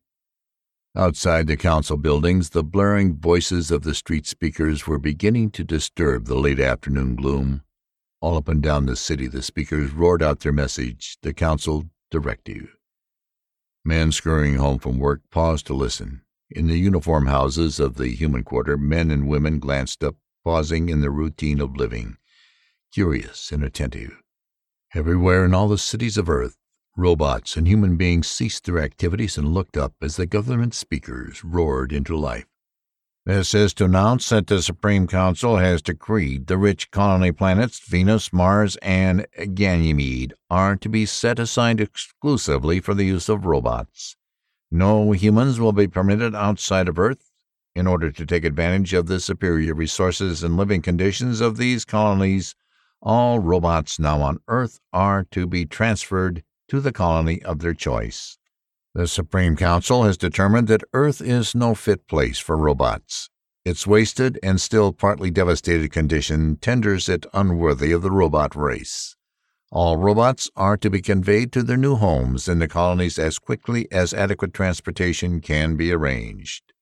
Outside 0.96 1.48
the 1.48 1.56
council 1.56 1.96
buildings, 1.96 2.50
the 2.50 2.64
blaring 2.64 3.16
voices 3.16 3.72
of 3.72 3.84
the 3.84 3.94
street 3.96 4.26
speakers 4.26 4.86
were 4.86 5.00
beginning 5.00 5.52
to 5.52 5.64
disturb 5.64 6.26
the 6.26 6.36
late 6.36 6.60
afternoon 6.60 7.16
gloom. 7.16 7.64
All 8.20 8.36
up 8.36 8.48
and 8.48 8.62
down 8.62 8.86
the 8.86 8.96
city 8.96 9.28
the 9.28 9.44
speakers 9.44 9.94
roared 9.94 10.24
out 10.24 10.40
their 10.40 10.52
message, 10.52 11.18
the 11.22 11.34
council 11.34 11.90
directive. 12.10 12.76
Men 13.86 14.12
scurrying 14.12 14.56
home 14.56 14.80
from 14.80 14.98
work 14.98 15.22
paused 15.30 15.68
to 15.68 15.74
listen. 15.74 16.24
In 16.50 16.68
the 16.68 16.78
uniform 16.78 17.28
houses 17.28 17.80
of 17.80 17.96
the 17.96 18.10
human 18.10 18.44
quarter, 18.44 18.78
men 18.78 19.12
and 19.12 19.28
women 19.28 19.60
glanced 19.60 20.04
up, 20.04 20.16
pausing 20.44 20.88
in 20.88 21.02
their 21.02 21.12
routine 21.12 21.60
of 21.60 21.76
living, 21.76 22.18
curious 22.94 23.52
and 23.52 23.64
attentive. 23.64 24.22
Everywhere 24.94 25.44
in 25.46 25.54
all 25.54 25.68
the 25.68 25.78
cities 25.78 26.18
of 26.18 26.30
earth, 26.30 26.58
robots 26.96 27.58
and 27.58 27.68
human 27.68 27.98
beings 27.98 28.28
ceased 28.28 28.66
their 28.66 28.80
activities 28.80 29.38
and 29.38 29.54
looked 29.54 29.78
up 29.78 29.94
as 30.02 30.16
the 30.16 30.26
government 30.26 30.74
speakers 30.74 31.44
roared 31.44 31.92
into 31.92 32.18
life. 32.18 32.46
This 33.26 33.54
is 33.54 33.74
to 33.76 33.86
announce 33.86 34.30
that 34.30 34.48
the 34.48 34.62
Supreme 34.62 35.06
Council 35.06 35.58
has 35.58 35.82
decreed 35.82 36.48
the 36.48 36.58
rich 36.58 36.92
colony 36.92 37.34
planets 37.34 37.80
Venus, 37.80 38.32
Mars, 38.32 38.78
and 38.78 39.28
Ganymede 39.54 40.34
are 40.50 40.78
to 40.78 40.88
be 40.88 41.06
set 41.06 41.38
aside 41.38 41.82
exclusively 41.82 42.80
for 42.80 42.94
the 42.94 43.04
use 43.04 43.28
of 43.28 43.46
robots. 43.46 44.16
No 44.72 45.12
humans 45.14 45.60
will 45.60 45.72
be 45.72 45.88
permitted 45.88 46.36
outside 46.36 46.88
of 46.88 47.00
Earth. 47.00 47.32
In 47.76 47.88
order 47.88 48.12
to 48.12 48.26
take 48.26 48.44
advantage 48.44 48.94
of 48.94 49.08
the 49.08 49.20
superior 49.20 49.74
resources 49.74 50.44
and 50.44 50.58
living 50.58 50.82
conditions 50.82 51.42
of 51.42 51.58
these 51.58 51.86
colonies, 51.86 52.56
all 53.02 53.40
robots 53.40 54.00
now 54.00 54.22
on 54.22 54.40
Earth 54.48 54.80
are 54.92 55.26
to 55.32 55.46
be 55.46 55.66
transferred 55.66 56.44
to 56.70 56.80
the 56.82 56.92
colony 56.92 57.42
of 57.44 57.60
their 57.60 57.74
choice. 57.74 58.38
The 58.96 59.08
Supreme 59.08 59.56
Council 59.56 60.04
has 60.04 60.18
determined 60.18 60.68
that 60.70 60.84
Earth 60.92 61.22
is 61.22 61.54
no 61.54 61.76
fit 61.76 62.08
place 62.08 62.40
for 62.40 62.58
robots. 62.58 63.30
Its 63.64 63.86
wasted 63.86 64.40
and 64.42 64.60
still 64.60 64.94
partly 64.94 65.30
devastated 65.30 65.92
condition 65.92 66.56
tenders 66.56 67.10
it 67.10 67.26
unworthy 67.34 67.92
of 67.92 68.02
the 68.02 68.12
robot 68.12 68.56
race. 68.56 69.17
All 69.72 69.98
robots 69.98 70.50
are 70.56 70.78
to 70.78 70.90
be 70.90 71.02
conveyed 71.02 71.52
to 71.52 71.64
their 71.64 71.78
new 71.78 71.96
homes 71.96 72.48
in 72.48 72.60
the 72.60 72.68
colonies 72.68 73.20
as 73.20 73.40
quickly 73.40 73.92
as 73.92 74.14
adequate 74.14 74.54
transportation 74.54 75.42
can 75.42 75.76
be 75.76 75.92
arranged. 75.92 76.74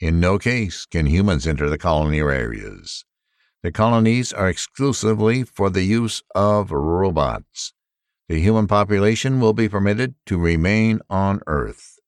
In 0.00 0.20
no 0.20 0.38
case 0.38 0.86
can 0.86 1.06
humans 1.06 1.46
enter 1.46 1.70
the 1.70 1.78
colony 1.78 2.20
areas. 2.20 3.04
The 3.62 3.72
colonies 3.72 4.32
are 4.32 4.48
exclusively 4.48 5.44
for 5.44 5.70
the 5.70 5.84
use 5.84 6.22
of 6.34 6.70
robots 6.70 7.72
the 8.28 8.40
human 8.40 8.66
population 8.66 9.38
will 9.38 9.52
be 9.52 9.68
permitted 9.68 10.14
to 10.26 10.38
remain 10.38 11.00
on 11.10 11.40
Earth. 11.46 11.98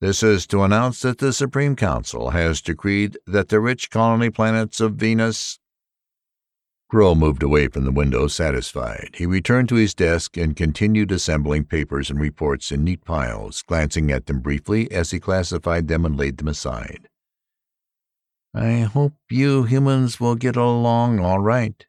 This 0.00 0.22
is 0.22 0.46
to 0.48 0.62
announce 0.62 1.02
that 1.02 1.18
the 1.18 1.32
Supreme 1.32 1.76
Council 1.76 2.30
has 2.30 2.60
decreed 2.60 3.18
that 3.26 3.48
the 3.48 3.60
rich 3.60 3.90
colony 3.90 4.30
planets 4.30 4.80
of 4.80 4.94
Venus. 4.94 5.58
Crow 6.92 7.14
moved 7.14 7.42
away 7.42 7.68
from 7.68 7.86
the 7.86 7.90
window, 7.90 8.26
satisfied. 8.26 9.12
He 9.14 9.24
returned 9.24 9.70
to 9.70 9.76
his 9.76 9.94
desk 9.94 10.36
and 10.36 10.54
continued 10.54 11.10
assembling 11.10 11.64
papers 11.64 12.10
and 12.10 12.20
reports 12.20 12.70
in 12.70 12.84
neat 12.84 13.02
piles, 13.02 13.62
glancing 13.62 14.10
at 14.10 14.26
them 14.26 14.40
briefly 14.40 14.92
as 14.92 15.10
he 15.10 15.18
classified 15.18 15.88
them 15.88 16.04
and 16.04 16.18
laid 16.18 16.36
them 16.36 16.48
aside. 16.48 17.08
I 18.54 18.80
hope 18.80 19.14
you 19.30 19.62
humans 19.62 20.20
will 20.20 20.34
get 20.34 20.54
along 20.54 21.18
all 21.18 21.38
right, 21.38 21.82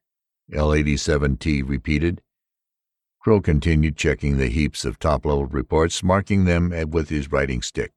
L-87T 0.53 1.67
repeated. 1.67 2.21
Crow 3.19 3.41
continued 3.41 3.97
checking 3.97 4.37
the 4.37 4.47
heaps 4.47 4.85
of 4.85 4.99
top-level 4.99 5.47
reports, 5.47 6.01
marking 6.01 6.45
them 6.45 6.73
with 6.91 7.09
his 7.09 7.29
writing 7.29 7.61
stick, 7.61 7.91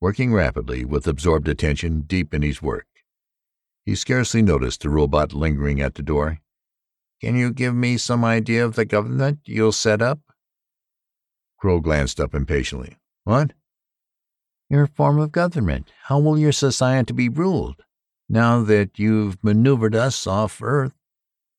working 0.00 0.32
rapidly, 0.32 0.84
with 0.84 1.06
absorbed 1.06 1.46
attention, 1.46 2.00
deep 2.00 2.34
in 2.34 2.42
his 2.42 2.60
work. 2.60 2.88
He 3.84 3.94
scarcely 3.94 4.40
noticed 4.40 4.80
the 4.80 4.88
robot 4.88 5.32
lingering 5.34 5.80
at 5.80 5.94
the 5.94 6.02
door. 6.02 6.40
"Can 7.20 7.36
you 7.36 7.52
give 7.52 7.74
me 7.74 7.98
some 7.98 8.24
idea 8.24 8.64
of 8.64 8.76
the 8.76 8.84
government 8.84 9.40
you'll 9.44 9.72
set 9.72 10.00
up?" 10.00 10.20
Crow 11.58 11.80
glanced 11.80 12.18
up 12.18 12.34
impatiently. 12.34 12.96
"What?" 13.24 13.52
"Your 14.70 14.86
form 14.86 15.18
of 15.18 15.32
government. 15.32 15.92
How 16.04 16.18
will 16.18 16.38
your 16.38 16.52
society 16.52 17.12
be 17.12 17.28
ruled, 17.28 17.84
now 18.28 18.62
that 18.62 18.98
you've 18.98 19.42
maneuvered 19.44 19.94
us 19.94 20.26
off 20.26 20.62
Earth? 20.62 20.94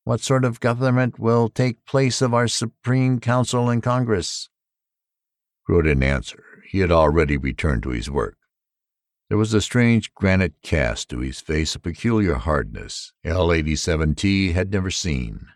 What 0.04 0.22
sort 0.22 0.46
of 0.46 0.60
government 0.60 1.20
will 1.20 1.50
take 1.50 1.86
place 1.86 2.22
of 2.22 2.34
our 2.34 2.48
Supreme 2.48 3.20
Council 3.20 3.70
and 3.70 3.84
Congress?" 3.84 4.50
Crow 5.64 5.84
didn't 5.84 6.04
answer. 6.04 6.44
He 6.68 6.80
had 6.80 6.92
already 6.92 7.38
returned 7.38 7.84
to 7.84 7.90
his 7.90 8.10
work. 8.10 8.38
There 9.28 9.40
was 9.40 9.56
a 9.56 9.62
strange 9.62 10.14
granite 10.14 10.62
cast 10.62 11.10
to 11.10 11.20
his 11.20 11.42
face, 11.42 11.74
a 11.74 11.80
peculiar 11.80 12.36
hardness 12.36 13.12
L-87T 13.24 14.54
had 14.54 14.72
never 14.72 14.92
seen. 14.92 15.48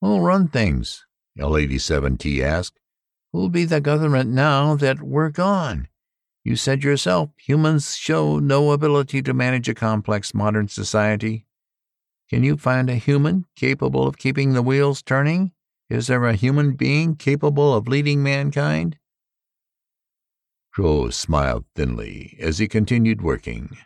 "Who'll 0.00 0.22
run 0.22 0.48
things?" 0.48 1.04
L-87T 1.38 2.40
asked. 2.40 2.80
"Who'll 3.32 3.50
be 3.50 3.66
the 3.66 3.82
government 3.82 4.30
now 4.30 4.76
that 4.76 5.02
we're 5.02 5.28
gone? 5.28 5.88
You 6.42 6.56
said 6.56 6.82
yourself 6.84 7.32
humans 7.36 7.96
show 7.96 8.38
no 8.38 8.72
ability 8.72 9.20
to 9.22 9.34
manage 9.34 9.68
a 9.68 9.74
complex 9.74 10.32
modern 10.32 10.68
society. 10.68 11.46
Can 12.30 12.44
you 12.44 12.56
find 12.56 12.88
a 12.88 12.94
human 12.94 13.44
capable 13.56 14.06
of 14.06 14.16
keeping 14.16 14.54
the 14.54 14.62
wheels 14.62 15.02
turning? 15.02 15.52
Is 15.90 16.06
there 16.06 16.24
a 16.24 16.34
human 16.34 16.76
being 16.76 17.14
capable 17.14 17.74
of 17.74 17.88
leading 17.88 18.22
mankind?" 18.22 18.96
Crow 20.76 21.08
smiled 21.08 21.64
thinly 21.74 22.36
as 22.38 22.58
he 22.58 22.68
continued 22.68 23.22
working. 23.22 23.78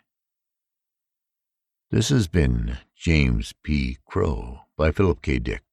This 1.89 2.09
has 2.09 2.27
been 2.27 2.79
James 2.97 3.53
P. 3.63 3.97
Crow 4.05 4.63
by 4.75 4.91
Philip 4.91 5.21
K. 5.21 5.39
Dick. 5.39 5.63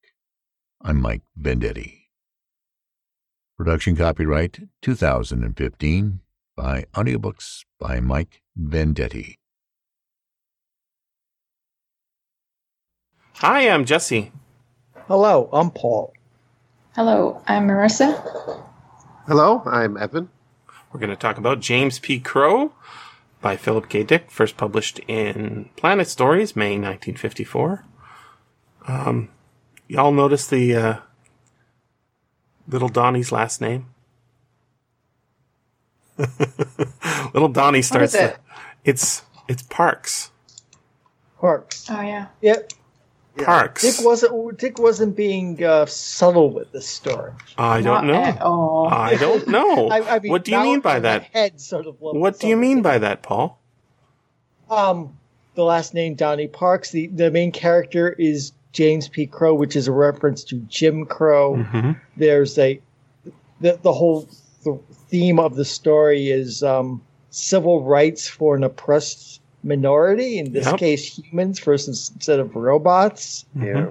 I'm 0.80 1.02
Mike 1.02 1.22
Vendetti. 1.36 2.02
Production 3.56 3.96
copyright 3.96 4.60
2015 4.82 6.20
by 6.56 6.84
Audiobooks 6.94 7.64
by 7.80 7.98
Mike 7.98 8.40
Vendetti. 8.56 9.38
Hi, 13.38 13.68
I'm 13.68 13.84
Jesse. 13.84 14.30
Hello, 15.08 15.48
I'm 15.52 15.72
Paul. 15.72 16.12
Hello, 16.94 17.42
I'm 17.48 17.66
Marissa. 17.66 18.62
Hello, 19.26 19.64
I'm 19.66 19.96
Evan. 19.96 20.30
We're 20.98 21.06
going 21.06 21.16
to 21.16 21.22
talk 21.22 21.38
about 21.38 21.60
James 21.60 22.00
P. 22.00 22.18
Crow 22.18 22.72
by 23.40 23.56
Philip 23.56 23.88
K. 23.88 24.02
Dick, 24.02 24.32
first 24.32 24.56
published 24.56 24.98
in 25.06 25.70
Planet 25.76 26.08
Stories, 26.08 26.56
May 26.56 26.70
1954. 26.70 27.84
Um, 28.88 29.28
y'all 29.86 30.10
notice 30.10 30.48
the 30.48 30.74
uh, 30.74 30.96
little 32.66 32.88
Donnie's 32.88 33.30
last 33.30 33.60
name? 33.60 33.86
little 37.32 37.48
Donnie 37.48 37.80
starts. 37.80 38.14
What 38.14 38.20
is 38.20 38.30
it? 38.30 38.34
The, 38.34 38.90
it's 38.90 39.22
it's 39.46 39.62
Parks. 39.62 40.32
Parks. 41.40 41.88
Oh 41.88 42.00
yeah. 42.00 42.26
Yep. 42.42 42.72
Parks. 43.36 43.82
Dick 43.82 44.04
wasn't 44.04 44.58
Dick 44.58 44.78
wasn't 44.78 45.16
being 45.16 45.62
uh, 45.62 45.86
subtle 45.86 46.50
with 46.50 46.72
the 46.72 46.80
story. 46.80 47.32
I 47.56 47.80
don't 47.80 48.06
Not 48.06 48.36
know. 48.36 48.86
I 48.90 49.16
don't 49.16 49.46
know. 49.48 49.88
I, 49.88 50.16
I 50.16 50.18
mean, 50.18 50.32
what 50.32 50.44
do 50.44 50.52
you 50.52 50.60
mean 50.60 50.80
by 50.80 51.00
that? 51.00 51.24
Head 51.24 51.60
sort 51.60 51.86
of. 51.86 52.00
level 52.02 52.20
What 52.20 52.40
do 52.40 52.48
you 52.48 52.56
mean 52.56 52.82
by 52.82 52.98
that, 52.98 53.22
Paul? 53.22 53.60
Um, 54.70 55.16
the 55.54 55.64
last 55.64 55.94
name 55.94 56.14
Donnie 56.14 56.48
Parks. 56.48 56.90
The 56.90 57.06
the 57.08 57.30
main 57.30 57.52
character 57.52 58.10
is 58.10 58.52
James 58.72 59.08
P. 59.08 59.26
Crow, 59.26 59.54
which 59.54 59.76
is 59.76 59.88
a 59.88 59.92
reference 59.92 60.44
to 60.44 60.56
Jim 60.68 61.06
Crow. 61.06 61.56
Mm-hmm. 61.56 61.92
There's 62.16 62.58
a 62.58 62.80
the 63.60 63.78
the 63.82 63.92
whole 63.92 64.28
the 64.64 64.78
theme 65.08 65.38
of 65.38 65.54
the 65.56 65.64
story 65.64 66.30
is 66.30 66.62
um, 66.62 67.02
civil 67.30 67.84
rights 67.84 68.28
for 68.28 68.56
an 68.56 68.64
oppressed 68.64 69.40
minority. 69.68 70.38
In 70.38 70.52
this 70.52 70.66
Yep. 70.66 70.78
case, 70.78 71.18
humans 71.18 71.60
versus 71.60 72.10
instead 72.14 72.40
of 72.40 72.54
robots. 72.56 73.44
Yeah. 73.54 73.88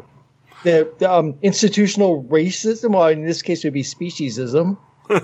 the, 0.64 0.92
the 0.98 1.12
um, 1.12 1.36
institutional 1.42 2.24
racism. 2.24 2.92
Well, 2.92 3.08
in 3.08 3.26
this 3.26 3.42
case, 3.42 3.64
it 3.64 3.68
would 3.68 3.74
be 3.74 3.84
speciesism. 3.84 4.78
no, 5.10 5.20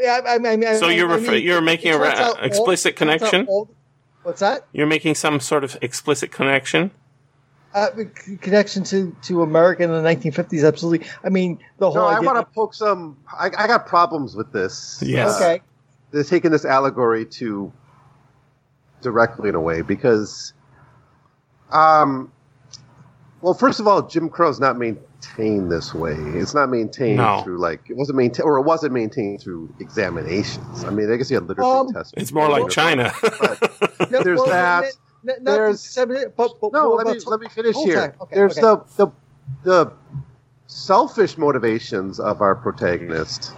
I, 0.00 0.20
I, 0.26 0.38
I, 0.40 0.76
so 0.76 0.88
you're 0.88 1.10
I 1.10 1.14
refer- 1.16 1.32
mean, 1.32 1.44
you're 1.44 1.60
making 1.60 1.92
it 1.92 2.00
an 2.00 2.16
turns 2.16 2.36
explicit 2.42 2.90
it 2.92 2.96
connection. 2.96 3.46
all- 3.46 3.68
what's 4.22 4.40
that? 4.40 4.66
You're 4.72 4.86
making 4.86 5.14
some 5.14 5.38
sort 5.40 5.64
of 5.64 5.76
explicit 5.82 6.32
connection. 6.32 6.90
Uh, 7.74 7.88
connection 8.40 8.84
to, 8.84 9.14
to 9.22 9.42
America 9.42 9.82
in 9.82 9.90
the 9.90 10.00
1950s, 10.00 10.66
absolutely. 10.66 11.06
I 11.22 11.28
mean, 11.28 11.58
the 11.76 11.90
whole 11.90 11.96
No, 11.96 12.06
I 12.06 12.20
want 12.20 12.38
to 12.38 12.54
poke 12.54 12.72
some. 12.72 13.18
I, 13.38 13.48
I 13.48 13.66
got 13.66 13.86
problems 13.86 14.34
with 14.34 14.50
this. 14.50 15.02
Yes. 15.04 15.36
okay. 15.36 15.60
They're 16.10 16.24
taking 16.24 16.52
this 16.52 16.64
allegory 16.64 17.26
to 17.26 17.70
directly 19.02 19.48
in 19.48 19.54
a 19.54 19.60
way 19.60 19.82
because, 19.82 20.52
um, 21.70 22.32
well, 23.40 23.54
first 23.54 23.80
of 23.80 23.86
all, 23.86 24.02
Jim 24.02 24.28
Crow's 24.28 24.58
not 24.60 24.78
maintained 24.78 25.70
this 25.70 25.94
way. 25.94 26.14
It's 26.14 26.54
not 26.54 26.68
maintained 26.70 27.18
No. 27.18 27.42
through 27.42 27.58
like 27.58 27.88
it 27.90 27.96
wasn't 27.96 28.16
maintained 28.16 28.44
or 28.46 28.58
it 28.58 28.62
wasn't 28.62 28.92
maintained 28.92 29.40
through 29.40 29.72
examinations. 29.80 30.84
I 30.84 30.90
mean, 30.90 31.12
I 31.12 31.16
guess 31.16 31.30
you 31.30 31.36
had 31.36 31.46
literacy 31.48 31.68
Um, 31.68 31.92
tests. 31.92 32.12
It's 32.16 32.32
more 32.32 32.48
like 32.48 32.64
But- 32.64 32.72
China. 32.72 33.12
No, 34.10 34.22
There's 34.22 34.38
well, 34.38 34.46
that. 34.48 34.84
n- 34.84 34.90
n- 35.30 35.36
not 35.44 35.52
There's- 35.56 35.96
but, 36.36 36.60
but 36.60 36.72
no, 36.72 36.90
what 36.90 36.98
let 36.98 37.06
me 37.06 37.12
about- 37.18 37.26
let 37.30 37.40
me 37.40 37.48
finish 37.48 37.74
Hold 37.74 37.88
here. 37.88 38.14
Okay, 38.20 38.34
There's 38.34 38.58
okay. 38.58 38.82
the 38.96 39.06
the 39.06 39.12
the 39.64 39.92
selfish 40.68 41.36
motivations 41.38 42.20
of 42.20 42.40
our 42.40 42.54
protagonist 42.54 43.52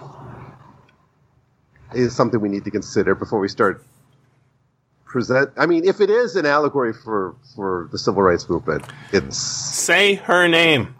is 1.93 2.15
something 2.15 2.39
we 2.39 2.49
need 2.49 2.63
to 2.65 2.71
consider 2.71 3.15
before 3.15 3.39
we 3.39 3.47
start 3.47 3.83
present. 5.09 5.51
I 5.57 5.65
mean, 5.65 5.85
if 5.85 5.99
it 5.99 6.09
is 6.09 6.35
an 6.37 6.45
allegory 6.45 6.93
for 6.93 7.35
for 7.55 7.89
the 7.91 7.97
civil 7.97 8.21
rights 8.23 8.47
movement, 8.49 8.85
it's 9.11 9.35
Say 9.37 10.15
her 10.15 10.47
name. 10.47 10.95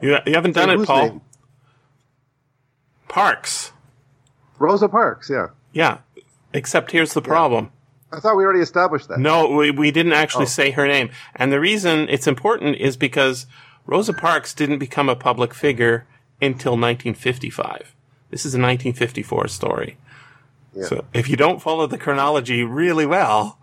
You, 0.00 0.16
you 0.26 0.34
haven't 0.34 0.52
done 0.52 0.70
it, 0.70 0.84
Paul. 0.86 1.02
name? 1.06 1.20
Parks. 3.08 3.72
Rosa 4.58 4.88
Parks. 4.88 5.30
Yeah, 5.30 5.48
Yeah. 5.72 5.98
Except 6.52 6.90
here's 6.92 7.14
the 7.14 7.22
problem. 7.22 7.70
I 8.12 8.20
thought 8.20 8.36
we 8.36 8.44
already 8.44 8.60
established 8.60 9.08
that. 9.08 9.18
No, 9.18 9.48
we, 9.48 9.72
we 9.72 9.90
didn't 9.90 10.12
actually 10.12 10.44
Oh. 10.44 10.48
say 10.48 10.70
her 10.70 10.86
name. 10.86 11.10
And 11.34 11.50
the 11.50 11.58
reason 11.58 12.08
it's 12.08 12.28
important 12.28 12.76
is 12.76 12.96
because 12.96 13.46
Rosa 13.86 14.12
Parks 14.12 14.54
didn't 14.54 14.78
become 14.78 15.08
a 15.08 15.16
public 15.16 15.52
figure 15.52 16.06
until 16.40 16.72
1955. 16.72 17.92
This 18.30 18.46
is 18.46 18.54
a 18.54 18.58
1954 18.58 19.48
story. 19.48 19.96
Yeah. 20.76 20.84
So 20.86 21.04
if 21.14 21.28
you 21.28 21.36
don't 21.36 21.60
follow 21.62 21.86
the 21.86 21.98
chronology 21.98 22.62
really 22.64 23.06
well, 23.06 23.58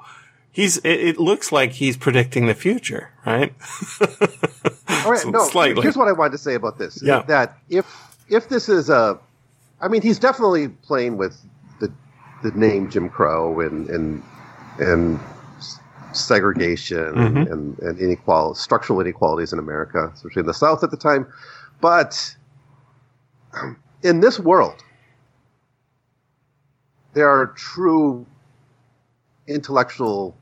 he's 0.51 0.77
it, 0.77 0.89
it 0.99 1.19
looks 1.19 1.51
like 1.51 1.71
he's 1.73 1.97
predicting 1.97 2.45
the 2.47 2.53
future, 2.53 3.11
right? 3.25 3.53
All 4.89 5.11
right, 5.11 5.19
So 5.19 5.29
no. 5.31 5.43
slightly. 5.45 5.81
Here's 5.81 5.97
what 5.97 6.07
I 6.07 6.11
wanted 6.13 6.31
to 6.31 6.37
say 6.37 6.53
about 6.55 6.77
this. 6.77 7.01
Yeah. 7.03 7.23
That 7.23 7.57
if 7.69 7.85
if 8.29 8.47
this 8.49 8.69
is 8.69 8.89
a, 8.89 9.19
I 9.81 9.87
mean, 9.87 10.01
he's 10.01 10.19
definitely 10.19 10.69
playing 10.69 11.17
with 11.17 11.35
the 11.79 11.91
the 12.43 12.51
name 12.51 12.89
Jim 12.89 13.09
Crow 13.09 13.59
and 13.59 13.89
and 13.89 14.23
and 14.79 15.19
segregation 16.13 17.13
Mhm. 17.15 17.51
and 17.51 17.79
and 17.79 17.99
inequality, 17.99 18.59
structural 18.59 18.99
inequalities 19.01 19.53
in 19.53 19.59
America, 19.59 20.11
especially 20.13 20.41
in 20.41 20.45
the 20.45 20.53
South 20.53 20.83
at 20.83 20.91
the 20.91 20.97
time. 20.97 21.25
But 21.81 22.35
in 24.03 24.19
this 24.19 24.39
world, 24.39 24.83
there 27.13 27.29
are 27.29 27.47
true 27.47 28.25
intellectual 29.47 30.35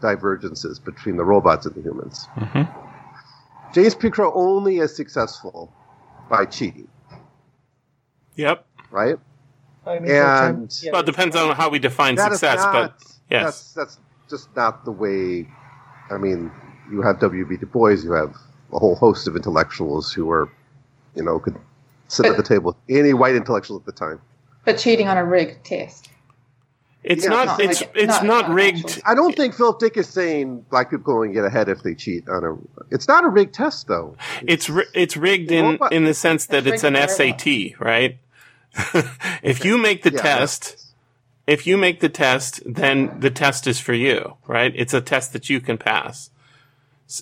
divergences 0.00 0.78
between 0.78 1.16
the 1.16 1.24
robots 1.24 1.66
and 1.66 1.74
the 1.74 1.82
humans. 1.82 2.26
Mm-hmm. 2.36 3.72
James 3.74 3.94
P. 3.94 4.10
Crow 4.10 4.32
only 4.34 4.78
is 4.78 4.94
successful 4.94 5.72
by 6.30 6.44
cheating, 6.46 6.88
Yep. 8.36 8.64
right? 8.90 9.18
I 9.86 9.98
mean, 9.98 10.10
And- 10.10 10.38
sometimes- 10.38 10.84
yeah, 10.84 10.92
Well, 10.92 11.02
it 11.02 11.06
depends 11.06 11.36
on 11.36 11.54
how 11.54 11.68
we 11.68 11.78
define 11.78 12.14
That 12.16 12.32
is 12.32 12.40
success, 12.40 12.58
not- 12.64 12.72
but 12.72 13.02
yes. 13.30 13.44
that's 13.44 13.72
that's 13.74 13.98
just 14.28 14.54
not 14.56 14.84
the 14.84 14.92
way. 14.92 15.48
I 16.10 16.16
mean, 16.18 16.50
you 16.90 17.02
have 17.02 17.18
W. 17.20 17.44
B. 17.46 17.56
Du 17.56 17.66
Bois, 17.66 17.90
you 18.02 18.12
have 18.12 18.34
a 18.72 18.78
whole 18.78 18.94
host 18.94 19.26
of 19.28 19.36
intellectuals 19.36 20.12
who 20.12 20.26
were, 20.26 20.48
you 21.14 21.22
know, 21.22 21.38
could 21.38 21.56
sit 22.08 22.26
at 22.26 22.36
the 22.36 22.42
table 22.42 22.66
with 22.88 22.96
any 22.98 23.12
white 23.14 23.34
intellectual 23.34 23.76
at 23.78 23.84
the 23.86 23.92
time. 23.92 24.20
But 24.68 24.78
cheating 24.78 25.08
on 25.08 25.16
a 25.16 25.24
rigged 25.24 25.64
test. 25.64 26.08
it's 27.02 27.24
Yeah, 27.24 27.30
not, 27.30 27.46
not. 27.46 27.60
It's 27.60 27.82
it's 27.94 28.06
not- 28.08 28.24
not 28.24 28.48
not 28.48 28.54
rigged. 28.54 29.00
I 29.06 29.14
don't 29.14 29.34
think 29.34 29.54
Philip 29.54 29.78
Dick 29.78 29.96
is 29.96 30.08
saying 30.08 30.66
black 30.70 30.90
people 30.90 31.04
going 31.04 31.30
to 31.30 31.34
get 31.34 31.44
ahead 31.44 31.68
if 31.68 31.82
they 31.82 31.94
cheat 31.94 32.28
on 32.28 32.44
a. 32.44 32.54
It's 32.94 33.08
not 33.08 33.24
a 33.24 33.28
rigged 33.28 33.54
test, 33.54 33.88
though. 33.88 34.16
It's 34.46 34.68
ri- 34.68 34.86
it's 34.94 35.16
rigged 35.16 35.50
in 35.50 35.64
Robot- 35.64 35.92
in 35.92 36.04
the 36.04 36.14
sense 36.14 36.46
that 36.46 36.66
It's 36.66 36.82
it's 36.82 36.84
an 36.84 36.94
rigged 36.94 37.10
for 37.10 37.16
SAT, 37.16 37.80
right? 37.80 38.18
if 39.42 39.64
you 39.64 39.78
make 39.78 40.02
the 40.02 40.12
Yeah, 40.12 40.20
test, 40.22 40.92
if 41.46 41.66
you 41.66 41.78
make 41.78 42.00
the 42.00 42.10
test, 42.10 42.60
then 42.66 43.18
the 43.20 43.30
test 43.30 43.66
is 43.66 43.80
for 43.80 43.94
you, 43.94 44.34
right? 44.46 44.72
It's 44.76 44.92
a 44.92 45.00
test 45.00 45.32
that 45.32 45.48
you 45.48 45.60
can 45.60 45.78
pass. 45.78 46.30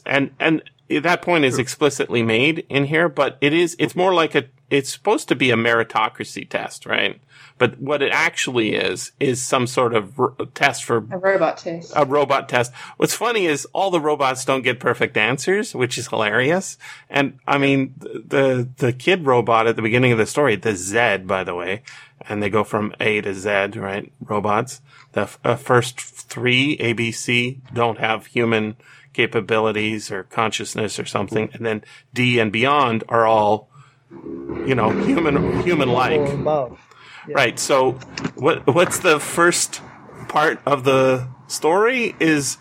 And 0.04 0.32
and 0.40 0.62
that 0.88 1.22
point 1.22 1.44
is 1.44 1.58
explicitly 1.58 2.22
made 2.24 2.66
in 2.68 2.84
here, 2.86 3.08
but 3.08 3.38
it 3.40 3.52
is 3.52 3.76
it's 3.78 3.94
more 3.94 4.12
like 4.12 4.34
a 4.34 4.44
it's 4.70 4.90
supposed 4.92 5.28
to 5.28 5.36
be 5.36 5.50
a 5.50 5.56
meritocracy 5.56 6.48
test, 6.48 6.86
right? 6.86 7.20
But 7.58 7.78
what 7.78 8.02
it 8.02 8.12
actually 8.12 8.74
is 8.74 9.12
is 9.18 9.40
some 9.44 9.66
sort 9.66 9.94
of 9.94 10.18
r- 10.20 10.34
test 10.54 10.84
for 10.84 10.98
A 11.10 11.16
robot 11.18 11.58
test. 11.58 11.92
a 11.96 12.04
robot 12.04 12.48
test. 12.48 12.72
What's 12.98 13.14
funny 13.14 13.46
is 13.46 13.66
all 13.72 13.90
the 13.90 14.00
robots 14.00 14.44
don't 14.44 14.62
get 14.62 14.78
perfect 14.80 15.16
answers, 15.16 15.74
which 15.74 15.96
is 15.96 16.08
hilarious. 16.08 16.76
And 17.08 17.38
I 17.46 17.56
mean, 17.58 17.94
the 17.98 18.68
the 18.76 18.92
kid 18.92 19.24
robot 19.24 19.66
at 19.66 19.76
the 19.76 19.82
beginning 19.82 20.12
of 20.12 20.18
the 20.18 20.26
story, 20.26 20.56
the 20.56 20.74
Z, 20.76 21.18
by 21.24 21.44
the 21.44 21.54
way, 21.54 21.82
and 22.28 22.42
they 22.42 22.50
go 22.50 22.62
from 22.64 22.92
A 23.00 23.20
to 23.22 23.32
Z, 23.34 23.48
right? 23.78 24.12
Robots. 24.20 24.80
The 25.12 25.22
f- 25.22 25.38
uh, 25.44 25.56
first 25.56 25.98
three 26.00 26.76
A, 26.80 26.92
B, 26.92 27.10
C 27.10 27.60
don't 27.72 27.98
have 27.98 28.26
human 28.26 28.76
capabilities 29.14 30.10
or 30.10 30.24
consciousness 30.24 30.98
or 30.98 31.06
something, 31.06 31.48
and 31.54 31.64
then 31.64 31.82
D 32.12 32.38
and 32.38 32.52
beyond 32.52 33.02
are 33.08 33.26
all, 33.26 33.70
you 34.10 34.74
know, 34.74 34.90
human 34.90 35.62
human 35.62 35.88
like. 35.88 36.20
above. 36.20 36.80
Right. 37.28 37.58
So, 37.58 37.92
what 38.34 38.66
what's 38.72 38.98
the 39.00 39.18
first 39.18 39.80
part 40.28 40.60
of 40.64 40.84
the 40.84 41.28
story 41.48 42.14
is 42.20 42.58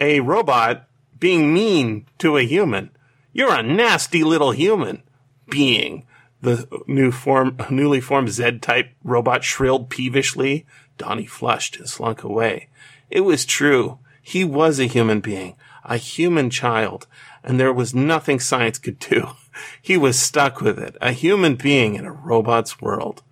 a 0.00 0.20
robot 0.20 0.88
being 1.18 1.54
mean 1.54 2.06
to 2.18 2.36
a 2.36 2.42
human. 2.42 2.90
You're 3.32 3.54
a 3.54 3.62
nasty 3.62 4.24
little 4.24 4.50
human 4.50 5.02
being. 5.48 6.06
The 6.40 6.66
new 6.88 7.12
form, 7.12 7.56
newly 7.70 8.00
formed 8.00 8.30
Z-type 8.30 8.90
robot 9.04 9.44
shrilled 9.44 9.88
peevishly. 9.88 10.66
Donnie 10.98 11.26
flushed 11.26 11.76
and 11.76 11.88
slunk 11.88 12.24
away. 12.24 12.68
It 13.08 13.20
was 13.20 13.44
true. 13.44 14.00
He 14.20 14.44
was 14.44 14.80
a 14.80 14.86
human 14.86 15.20
being, 15.20 15.54
a 15.84 15.96
human 15.96 16.50
child, 16.50 17.06
and 17.44 17.58
there 17.60 17.72
was 17.72 17.94
nothing 17.94 18.40
science 18.40 18.78
could 18.78 18.98
do. 18.98 19.28
He 19.80 19.96
was 19.96 20.18
stuck 20.18 20.60
with 20.60 20.78
it, 20.78 20.96
a 21.00 21.12
human 21.12 21.56
being 21.56 21.94
in 21.94 22.04
a 22.04 22.12
robot's 22.12 22.80
world. 22.80 23.22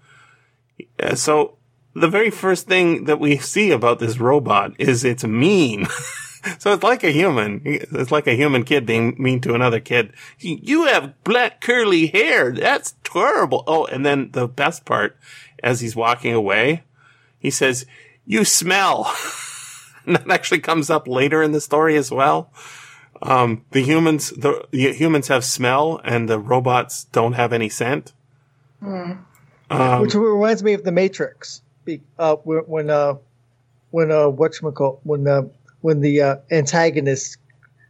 Uh, 0.99 1.14
so 1.14 1.57
the 1.95 2.09
very 2.09 2.31
first 2.31 2.66
thing 2.66 3.05
that 3.05 3.21
we 3.21 3.39
see 3.39 3.71
about 3.71 3.99
this 3.99 4.18
robot 4.18 4.73
is 4.79 5.05
it's 5.05 5.25
mean. 5.25 5.87
so 6.59 6.73
it's 6.73 6.83
like 6.83 7.05
a 7.05 7.11
human. 7.11 7.62
It's 7.64 8.12
like 8.12 8.27
a 8.27 8.37
human 8.37 8.64
kid 8.64 8.87
being 8.87 9.16
mean 9.18 9.41
to 9.43 9.55
another 9.55 9.81
kid. 9.81 10.12
You 10.39 10.87
have 10.87 11.23
black 11.25 11.61
curly 11.61 12.07
hair. 12.09 12.53
That's 12.53 12.95
terrible. 13.05 13.64
Oh, 13.66 13.87
and 13.87 14.05
then 14.05 14.31
the 14.33 14.49
best 14.49 14.85
part, 14.85 15.16
as 15.62 15.81
he's 15.81 15.97
walking 15.97 16.33
away, 16.33 16.85
he 17.39 17.51
says, 17.51 17.87
you 18.25 18.45
smell. 18.45 19.14
and 20.07 20.16
that 20.16 20.31
actually 20.31 20.61
comes 20.61 20.91
up 20.91 21.09
later 21.09 21.43
in 21.43 21.53
the 21.53 21.61
story 21.61 21.97
as 21.97 22.11
well. 22.11 22.53
Um, 23.23 23.64
the 23.73 23.83
humans, 23.83 24.31
the, 24.31 24.66
the 24.71 24.93
humans 24.93 25.29
have 25.29 25.45
smell 25.45 26.01
and 26.05 26.29
the 26.29 26.39
robots 26.39 27.05
don't 27.05 27.35
have 27.35 27.53
any 27.53 27.68
scent. 27.68 28.12
Um, 28.83 29.27
Which 30.01 30.14
reminds 30.14 30.62
me 30.62 30.73
of 30.75 30.85
the 30.85 30.93
Matrix. 30.93 31.62
Be- 31.85 32.01
Uh, 32.18 32.37
when 32.45 32.59
when 32.61 32.91
uh, 32.91 33.14
when 33.91 34.11
uh, 34.11 34.31
whatchamacall- 34.31 35.01
when 35.05 35.27
uh, 35.27 35.43
when 35.83 36.01
the 36.01 36.21
uh, 36.23 36.37
antagonist 36.51 37.37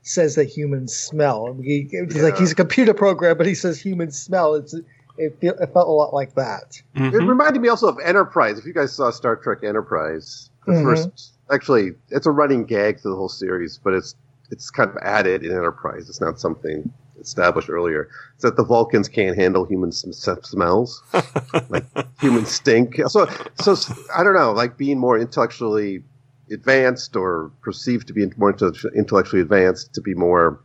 says 0.03 0.35
that 0.35 0.45
humans 0.45 0.95
smell. 0.97 1.57
He, 1.63 1.87
he's 1.91 2.23
like 2.23 2.37
he's 2.39 2.53
a 2.53 2.55
computer 2.55 2.95
program, 2.95 3.37
but 3.37 3.47
he 3.47 3.55
says 3.55 3.81
humans 3.81 4.19
smell. 4.19 4.55
It's 4.55 4.75
it, 5.19 5.39
feel, 5.41 5.55
it 5.55 5.73
felt 5.73 5.89
a 5.89 5.93
lot 5.93 6.15
like 6.15 6.35
that. 6.35 6.81
mhm. 6.97 7.13
It 7.13 7.23
reminded 7.25 7.61
me 7.61 7.69
also 7.69 7.89
of 7.89 7.99
Enterprise. 8.03 8.59
If 8.59 8.65
you 8.65 8.73
guys 8.73 8.93
saw 8.93 9.11
Star 9.11 9.37
Trek 9.37 9.59
Enterprise, 9.63 10.51
the 10.67 10.73
Mhm. 10.73 10.83
first 10.83 11.33
actually 11.53 11.93
it's 12.11 12.27
a 12.27 12.31
running 12.31 12.65
gag 12.65 13.01
through 13.01 13.13
the 13.13 13.17
whole 13.17 13.29
series, 13.29 13.79
but 13.83 13.93
it's 13.95 14.15
it's 14.51 14.71
kind 14.71 14.91
of 14.91 14.97
added 15.03 15.45
in 15.45 15.53
Enterprise. 15.53 16.09
It's 16.09 16.21
not 16.21 16.41
something 16.41 16.93
established 17.21 17.69
earlier. 17.69 18.09
It's 18.35 18.43
that 18.43 18.57
the 18.57 18.65
Vulcans 18.65 19.09
can't 19.09 19.37
handle 19.37 19.65
human 19.65 19.93
sm- 19.93 20.13
sm- 20.13 20.43
smells, 20.43 21.03
like 21.69 21.85
human 22.21 22.47
stink. 22.47 22.97
So 23.09 23.29
so 23.61 23.77
I 24.15 24.23
don't 24.25 24.35
know, 24.35 24.53
like 24.53 24.77
being 24.77 24.99
more 24.99 25.19
intellectually 25.19 26.03
advanced 26.51 27.17
or 27.17 27.53
perceived 27.63 28.09
to 28.09 28.13
be 28.13 28.27
more 28.37 28.55
intellectually 28.95 29.43
advanced 29.43 29.95
to 29.95 30.01
be 30.01 30.15
more 30.15 30.61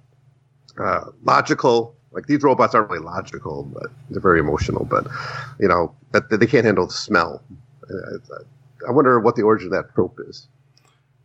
uh, 0.79 1.05
logical. 1.23 1.95
Like 2.11 2.27
these 2.27 2.41
robots 2.43 2.73
aren't 2.73 2.89
really 2.89 3.03
logical, 3.03 3.63
but 3.63 3.88
they're 4.09 4.21
very 4.21 4.39
emotional. 4.39 4.86
But 4.86 5.07
you 5.59 5.67
know, 5.67 5.93
that, 6.11 6.29
that 6.29 6.39
they 6.39 6.47
can't 6.47 6.65
handle 6.65 6.88
the 6.88 6.93
smell. 6.93 7.43
Uh, 7.89 8.17
I 8.88 8.91
wonder 8.91 9.19
what 9.19 9.36
the 9.36 9.43
origin 9.43 9.67
of 9.67 9.73
that 9.73 9.93
trope 9.93 10.19
is. 10.27 10.47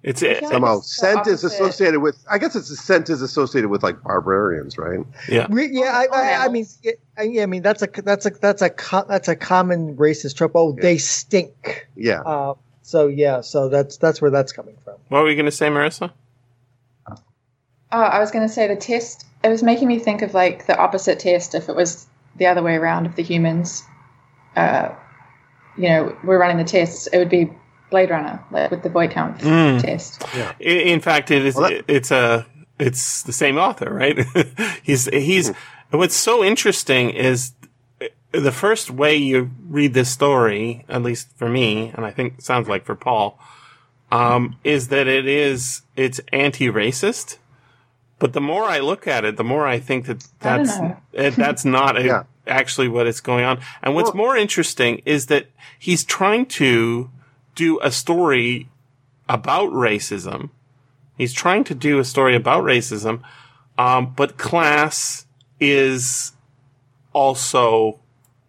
It's 0.03 0.23
I 0.23 0.27
it, 0.27 0.45
Somehow, 0.47 0.79
it's 0.79 0.97
scent 0.97 1.27
is 1.27 1.45
associated 1.45 2.01
with. 2.01 2.25
I 2.31 2.39
guess 2.39 2.57
it's 2.57 2.71
a 2.71 2.77
scent 2.77 3.11
is 3.11 3.21
associated 3.21 3.69
with 3.69 3.83
like 3.83 4.03
barbarians, 4.03 4.79
right? 4.79 5.01
yeah. 5.29 5.47
Re- 5.51 5.69
yeah, 5.71 5.93
I, 5.93 6.07
I, 6.11 6.45
I 6.47 6.49
mean, 6.49 6.67
yeah, 6.83 6.93
I- 7.19 7.23
yeah, 7.25 7.43
I 7.43 7.47
mean 7.47 7.61
that's 7.63 7.83
a 7.83 7.89
that's 8.03 8.25
a 8.25 8.31
that's 8.31 8.63
a 8.63 8.71
co- 8.71 9.05
that's 9.07 9.29
a 9.29 9.37
common 9.37 9.97
racist 9.97 10.37
trope. 10.37 10.53
Oh, 10.55 10.73
they 10.73 10.97
stink. 10.97 11.87
Yeah. 11.97 12.23
Uh, 12.23 12.55
so 12.83 13.09
yeah, 13.09 13.43
so 13.43 13.69
that's 13.69 13.99
that's 13.99 14.23
where 14.23 14.31
that's 14.31 14.53
coming 14.53 14.77
from. 14.85 14.95
What 15.09 15.23
were 15.23 15.29
you 15.29 15.37
going 15.37 15.45
to 15.45 15.53
say, 15.53 15.69
Marissa? 15.69 16.13
Oh, 17.93 18.01
I 18.01 18.21
was 18.21 18.31
going 18.31 18.47
to 18.47 18.53
say 18.53 18.69
the 18.69 18.77
test. 18.77 19.27
It 19.43 19.49
was 19.49 19.63
making 19.63 19.89
me 19.89 19.99
think 19.99 20.23
of 20.23 20.33
like 20.33 20.67
the 20.67 20.79
opposite 20.79 21.19
test 21.19 21.55
if 21.55 21.69
it 21.69 21.77
was 21.77 22.07
the 22.37 22.47
other 22.47 22.63
way 22.63 22.77
around. 22.77 23.07
If 23.07 23.17
the 23.17 23.23
humans, 23.23 23.83
uh, 24.57 24.91
you 25.77 25.89
know, 25.89 26.17
were 26.25 26.39
running 26.39 26.57
the 26.57 26.65
tests, 26.65 27.07
it 27.09 27.19
would 27.19 27.29
be 27.29 27.51
Blade 27.91 28.11
Runner, 28.11 28.43
like 28.51 28.71
with 28.71 28.83
the 28.83 28.89
Voight-Kampff 28.89 29.41
Mm. 29.41 29.83
test. 29.83 30.25
I- 30.35 30.55
In 30.61 31.01
fact, 31.01 31.31
it 31.31 31.45
is. 31.45 31.55
Well, 31.57 31.71
that- 31.71 31.85
it's 31.89 32.11
a. 32.11 32.47
It's 32.79 33.23
the 33.25 33.33
same 33.33 33.59
author, 33.59 33.93
right? 33.93 34.19
he's 34.83 35.07
he's. 35.07 35.53
What's 35.91 36.17
so 36.17 36.43
interesting 36.45 37.11
is 37.11 37.53
the 38.33 38.53
first 38.53 38.91
way 38.91 39.17
you 39.17 39.51
read 39.69 39.93
this 39.93 40.09
story, 40.11 40.85
at 40.89 41.03
least 41.03 41.29
for 41.37 41.49
me, 41.49 41.93
and 41.95 42.07
I 42.07 42.11
think 42.13 42.41
sounds 42.41 42.69
like 42.69 42.85
for 42.87 42.95
Paul, 42.95 43.39
um, 44.13 44.57
is 44.65 44.89
that 44.89 45.09
it 45.09 45.27
is 45.27 45.83
it's 45.97 46.21
anti-racist. 46.33 47.37
But 48.19 48.33
the 48.35 48.41
more 48.41 48.65
I 48.65 48.79
look 48.81 49.07
at 49.07 49.25
it, 49.25 49.37
the 49.37 49.45
more 49.45 49.67
I 49.67 49.79
think 49.81 50.07
that 50.07 50.25
that's 50.41 50.79
know. 50.79 50.97
eh, 51.15 51.31
that's 51.31 51.65
not 51.65 51.97
a- 52.01 52.05
Yeah. 52.05 52.23
actually 52.47 52.89
what 52.89 53.07
is 53.07 53.21
going 53.21 53.45
on. 53.45 53.59
And 53.83 53.95
what's 53.95 54.11
Well- 54.15 54.17
more 54.25 54.37
interesting 54.37 55.03
is 55.05 55.27
that 55.27 55.47
he's 55.79 56.05
trying 56.05 56.47
to 56.47 57.11
do 57.55 57.79
a 57.81 57.91
story 57.91 58.69
about 59.29 59.71
racism. 59.71 60.51
He's 61.17 61.33
trying 61.33 61.65
to 61.65 61.75
do 61.75 61.99
a 61.99 62.05
story 62.05 62.35
about 62.35 62.65
racism, 62.65 63.23
um, 63.79 64.13
but 64.17 64.39
class 64.39 65.27
is 65.61 66.33
also 67.13 68.01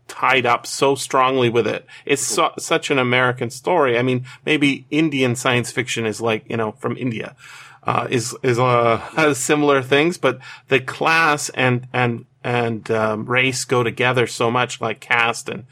tied 0.07 0.45
up 0.45 0.65
so 0.65 0.95
strongly 0.95 1.49
with 1.49 1.67
it. 1.67 1.85
It's 2.05 2.21
so, 2.21 2.51
such 2.57 2.91
an 2.91 2.99
American 2.99 3.49
story. 3.49 3.97
I 3.97 4.01
mean, 4.01 4.25
maybe 4.45 4.85
Indian 4.89 5.35
science 5.35 5.71
fiction 5.71 6.05
is 6.05 6.19
like, 6.19 6.43
you 6.49 6.57
know, 6.57 6.73
from 6.73 6.97
India, 6.97 7.35
uh, 7.83 8.07
is, 8.09 8.35
is, 8.43 8.59
uh, 8.59 8.97
has 9.15 9.37
similar 9.37 9.81
things, 9.81 10.17
but 10.17 10.39
the 10.67 10.79
class 10.79 11.49
and, 11.49 11.87
and, 11.93 12.25
and, 12.43 12.89
um, 12.91 13.25
race 13.25 13.63
go 13.65 13.83
together 13.83 14.27
so 14.27 14.51
much 14.51 14.81
like 14.81 14.99
caste 14.99 15.47
and, 15.47 15.65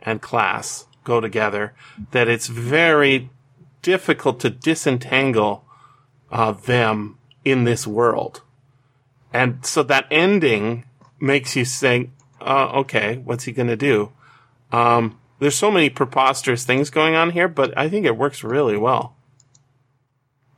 and 0.00 0.20
class 0.20 0.86
go 1.04 1.20
together 1.20 1.74
that 2.10 2.28
it's 2.28 2.46
very 2.46 3.30
difficult 3.82 4.40
to 4.40 4.50
disentangle, 4.50 5.64
uh, 6.30 6.52
them 6.52 7.18
in 7.44 7.64
this 7.64 7.86
world. 7.86 8.42
And 9.32 9.64
so 9.64 9.82
that 9.84 10.06
ending 10.10 10.84
makes 11.20 11.56
you 11.56 11.64
think, 11.64 12.10
uh, 12.40 12.70
okay, 12.80 13.18
what's 13.18 13.44
he 13.44 13.52
going 13.52 13.68
to 13.68 13.76
do? 13.76 14.12
Um, 14.72 15.18
there's 15.38 15.56
so 15.56 15.70
many 15.70 15.90
preposterous 15.90 16.64
things 16.64 16.90
going 16.90 17.14
on 17.14 17.30
here, 17.30 17.48
but 17.48 17.76
I 17.76 17.88
think 17.88 18.06
it 18.06 18.16
works 18.16 18.42
really 18.42 18.76
well. 18.76 19.14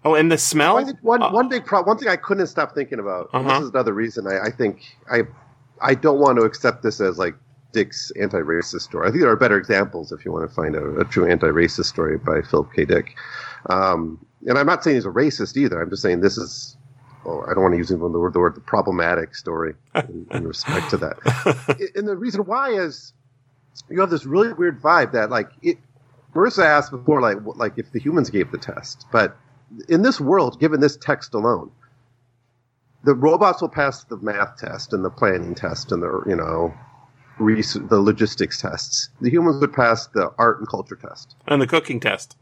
Oh, 0.04 0.14
and 0.14 0.30
the 0.30 0.38
smell? 0.38 0.76
I 0.76 0.84
think 0.84 0.98
one 1.02 1.20
Uh, 1.20 1.32
one 1.32 1.48
big 1.48 1.64
pro- 1.64 1.82
one 1.82 1.98
thing 1.98 2.08
I 2.08 2.16
couldn't 2.16 2.46
stop 2.46 2.74
thinking 2.76 3.00
about. 3.00 3.28
Uh-huh. 3.32 3.48
This 3.48 3.62
is 3.64 3.70
another 3.70 3.92
reason 3.92 4.28
I, 4.28 4.38
I 4.38 4.50
think 4.50 4.82
I 5.10 5.22
I 5.80 5.94
don't 5.94 6.20
want 6.20 6.38
to 6.38 6.44
accept 6.44 6.84
this 6.84 7.00
as 7.00 7.18
like 7.18 7.34
Dick's 7.76 8.10
anti-racist 8.18 8.80
story. 8.80 9.06
I 9.06 9.10
think 9.10 9.20
there 9.20 9.30
are 9.30 9.36
better 9.36 9.58
examples 9.58 10.10
if 10.10 10.24
you 10.24 10.32
want 10.32 10.48
to 10.48 10.54
find 10.54 10.74
a, 10.74 11.00
a 11.00 11.04
true 11.04 11.30
anti-racist 11.30 11.84
story 11.84 12.16
by 12.16 12.40
Philip 12.40 12.72
K. 12.74 12.86
Dick. 12.86 13.14
Um, 13.68 14.24
and 14.46 14.58
I'm 14.58 14.66
not 14.66 14.82
saying 14.82 14.96
he's 14.96 15.04
a 15.04 15.10
racist 15.10 15.58
either. 15.58 15.80
I'm 15.80 15.90
just 15.90 16.02
saying 16.02 16.20
this 16.20 16.38
is. 16.38 16.76
Oh, 17.26 17.42
I 17.42 17.54
don't 17.54 17.62
want 17.62 17.74
to 17.74 17.78
use 17.78 17.90
even 17.90 18.12
the 18.12 18.20
word 18.20 18.32
the 18.32 18.38
word 18.38 18.54
the 18.54 18.60
problematic 18.60 19.34
story 19.34 19.74
in, 19.94 20.26
in 20.30 20.46
respect 20.46 20.90
to 20.90 20.96
that. 20.98 21.16
And 21.96 22.06
the 22.06 22.16
reason 22.16 22.42
why 22.42 22.70
is 22.70 23.12
you 23.90 24.00
have 24.00 24.10
this 24.10 24.24
really 24.24 24.52
weird 24.52 24.80
vibe 24.80 25.12
that 25.12 25.30
like 25.30 25.50
it. 25.62 25.78
Marissa 26.34 26.64
asked 26.64 26.90
before, 26.90 27.20
like 27.20 27.38
like 27.56 27.78
if 27.78 27.90
the 27.92 27.98
humans 27.98 28.30
gave 28.30 28.52
the 28.52 28.58
test, 28.58 29.06
but 29.10 29.36
in 29.88 30.02
this 30.02 30.20
world, 30.20 30.60
given 30.60 30.80
this 30.80 30.96
text 30.96 31.34
alone, 31.34 31.70
the 33.04 33.14
robots 33.14 33.60
will 33.60 33.68
pass 33.68 34.04
the 34.04 34.18
math 34.18 34.58
test 34.58 34.92
and 34.92 35.04
the 35.04 35.10
planning 35.10 35.54
test 35.54 35.92
and 35.92 36.02
the 36.02 36.22
you 36.26 36.36
know 36.36 36.74
res- 37.38 37.74
the 37.74 38.00
logistics 38.00 38.60
tests. 38.60 39.08
The 39.20 39.30
humans 39.30 39.60
would 39.60 39.72
pass 39.72 40.06
the 40.08 40.32
art 40.38 40.58
and 40.58 40.68
culture 40.68 40.96
test. 40.96 41.34
and 41.46 41.60
the 41.60 41.66
cooking 41.66 42.00
test. 42.00 42.36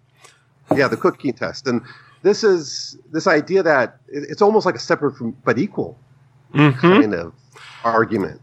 Yeah, 0.74 0.88
the 0.88 0.96
cooking 0.96 1.32
test. 1.34 1.66
And 1.66 1.82
this 2.22 2.42
is 2.42 2.96
this 3.12 3.26
idea 3.26 3.62
that 3.62 3.98
it's 4.08 4.40
almost 4.42 4.64
like 4.66 4.74
a 4.74 4.78
separate 4.80 5.16
from 5.16 5.32
but 5.44 5.58
equal 5.58 5.98
Mm-hmm. 6.54 6.80
kind 6.80 7.14
of 7.14 7.32
argument. 7.84 8.40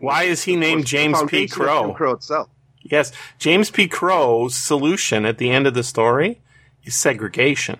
Why 0.00 0.24
is 0.24 0.42
he 0.44 0.54
named 0.54 0.84
James 0.86 1.14
P. 1.14 1.18
Foundation 1.18 1.44
of 1.44 1.48
Jim 1.50 1.66
Crow? 1.66 1.92
Crow 1.94 2.12
itself. 2.12 2.48
Yes, 2.82 3.10
James 3.38 3.70
P. 3.70 3.88
Crow's 3.88 4.54
solution 4.54 5.24
at 5.24 5.38
the 5.38 5.50
end 5.50 5.66
of 5.66 5.72
the 5.74 5.82
story 5.82 6.40
is 6.84 6.94
segregation. 6.94 7.78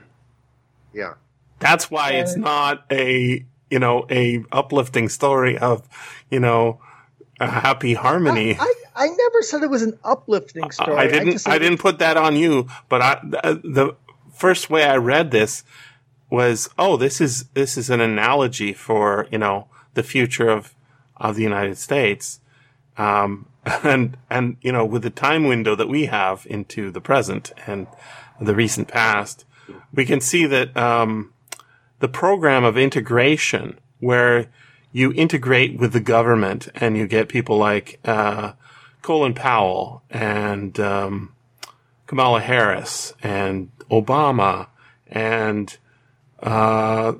Yeah. 0.94 1.14
That's 1.60 1.90
why 1.90 2.12
it's 2.12 2.36
not 2.36 2.84
a 2.90 3.44
you 3.70 3.78
know 3.78 4.06
a 4.10 4.42
uplifting 4.52 5.08
story 5.10 5.58
of 5.58 5.86
you 6.30 6.40
know 6.40 6.80
a 7.40 7.46
happy 7.46 7.94
harmony. 7.94 8.56
I, 8.58 8.74
I 8.94 9.06
never 9.06 9.42
said 9.42 9.62
it 9.62 9.70
was 9.70 9.82
an 9.82 9.98
uplifting 10.04 10.70
story. 10.70 10.96
I 10.96 11.06
didn't. 11.06 11.46
I, 11.46 11.58
didn't 11.58 11.78
put 11.78 11.98
that 12.00 12.16
on 12.16 12.36
you. 12.36 12.68
But 12.88 13.02
I, 13.02 13.20
the, 13.22 13.60
the 13.62 13.96
first 14.32 14.70
way 14.70 14.84
I 14.84 14.96
read 14.96 15.30
this 15.30 15.64
was, 16.30 16.68
oh, 16.78 16.96
this 16.96 17.20
is 17.20 17.44
this 17.54 17.76
is 17.76 17.90
an 17.90 18.00
analogy 18.00 18.72
for 18.72 19.26
you 19.30 19.38
know 19.38 19.68
the 19.94 20.02
future 20.02 20.48
of 20.48 20.74
of 21.16 21.36
the 21.36 21.42
United 21.42 21.78
States, 21.78 22.40
um, 22.96 23.46
and 23.84 24.16
and 24.28 24.56
you 24.60 24.72
know 24.72 24.84
with 24.84 25.02
the 25.02 25.10
time 25.10 25.44
window 25.44 25.74
that 25.74 25.88
we 25.88 26.06
have 26.06 26.46
into 26.50 26.90
the 26.90 27.00
present 27.00 27.52
and 27.66 27.86
the 28.40 28.54
recent 28.54 28.88
past, 28.88 29.44
we 29.94 30.04
can 30.04 30.20
see 30.20 30.46
that 30.46 30.76
um, 30.76 31.32
the 32.00 32.08
program 32.08 32.64
of 32.64 32.76
integration 32.76 33.78
where 34.00 34.46
you 34.92 35.12
integrate 35.12 35.78
with 35.78 35.92
the 35.92 36.00
government 36.00 36.68
and 36.74 36.96
you 36.96 37.06
get 37.06 37.28
people 37.28 37.58
like 37.58 37.98
uh, 38.04 38.52
Colin 39.02 39.34
Powell 39.34 40.02
and 40.10 40.78
um, 40.80 41.34
Kamala 42.06 42.40
Harris 42.40 43.12
and 43.22 43.70
Obama 43.90 44.68
and 45.06 45.76
uh, 46.42 47.14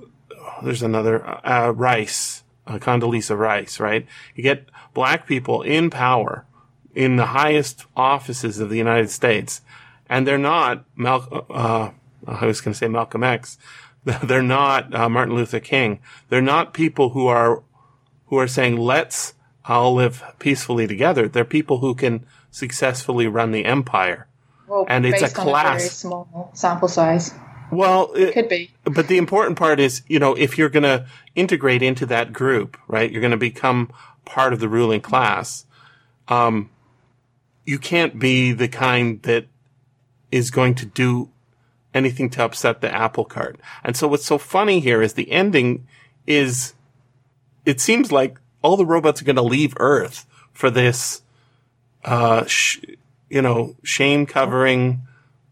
there's 0.63 0.83
another 0.83 1.25
uh, 1.47 1.71
Rice, 1.71 2.43
uh, 2.67 2.79
Condoleezza 2.79 3.37
Rice, 3.37 3.81
right? 3.81 4.07
You 4.35 4.43
get 4.43 4.69
black 4.95 5.27
people 5.27 5.63
in 5.63 5.91
power 5.91 6.45
in 6.95 7.17
the 7.17 7.27
highest 7.27 7.87
offices 7.97 8.59
of 8.59 8.71
the 8.71 8.79
United 8.79 9.11
States, 9.11 9.61
and 10.09 10.27
they're 10.27 10.39
not 10.39 10.85
Mal- 10.97 11.47
uh, 11.51 11.91
I 12.27 12.47
was 12.47 12.61
going 12.61 12.73
to 12.73 12.79
say 12.79 12.89
Malcolm 12.89 13.25
X. 13.25 13.59
They're 14.25 14.43
not 14.43 14.95
uh, 14.95 15.09
Martin 15.09 15.35
Luther 15.35 15.61
King. 15.61 16.01
They're 16.29 16.41
not 16.41 16.73
people 16.75 17.11
who 17.11 17.27
are 17.27 17.63
who 18.27 18.39
are 18.39 18.49
saying 18.49 18.77
let's 18.77 19.35
all 19.65 19.95
live 19.95 20.23
peacefully 20.39 20.87
together. 20.87 21.29
They're 21.29 21.45
people 21.45 21.79
who 21.79 21.95
can 21.95 22.25
successfully 22.51 23.27
run 23.27 23.51
the 23.53 23.65
empire. 23.65 24.27
Well, 24.67 24.87
And 24.89 25.05
it's 25.07 25.23
a 25.23 25.27
a 25.27 25.29
class. 25.29 25.79
very 25.79 25.89
small 25.89 26.51
sample 26.55 26.89
size. 26.89 27.35
Well, 27.71 28.13
it, 28.15 28.33
Could 28.33 28.49
be. 28.49 28.71
but 28.85 29.09
the 29.09 29.19
important 29.19 29.59
part 29.59 29.79
is, 29.79 30.03
you 30.09 30.19
know, 30.19 30.35
if 30.35 30.57
you're 30.57 30.71
going 30.71 30.85
to 30.85 31.07
integrate 31.35 31.83
into 31.83 32.07
that 32.07 32.33
group, 32.33 32.79
right, 32.87 33.11
you're 33.11 33.21
going 33.21 33.31
to 33.31 33.37
become 33.37 33.93
part 34.25 34.55
of 34.55 34.61
the 34.61 34.69
ruling 34.69 35.03
class. 35.03 35.67
Um, 36.29 36.71
you 37.67 37.79
can't 37.79 38.19
be 38.19 38.53
the 38.53 38.69
kind 38.69 39.23
that 39.23 39.47
is 40.33 40.51
going 40.51 40.75
to 40.77 40.87
do 40.87 41.31
anything 41.99 42.31
to 42.31 42.45
upset 42.45 42.81
the 42.81 42.93
apple 42.93 43.25
cart. 43.25 43.61
And 43.85 43.97
so 43.97 44.09
what's 44.09 44.25
so 44.25 44.39
funny 44.39 44.81
here 44.81 45.03
is 45.03 45.15
the 45.15 45.31
ending 45.31 45.87
is, 46.27 46.75
it 47.67 47.81
seems 47.81 48.11
like 48.11 48.39
all 48.63 48.77
the 48.77 48.87
robots 48.87 49.21
are 49.21 49.25
going 49.25 49.37
to 49.37 49.43
leave 49.43 49.75
Earth 49.79 50.27
for 50.53 50.71
this, 50.71 51.23
uh, 52.05 52.47
sh- 52.47 52.81
you 53.29 53.43
know, 53.43 53.77
shame 53.83 54.25
covering 54.25 55.03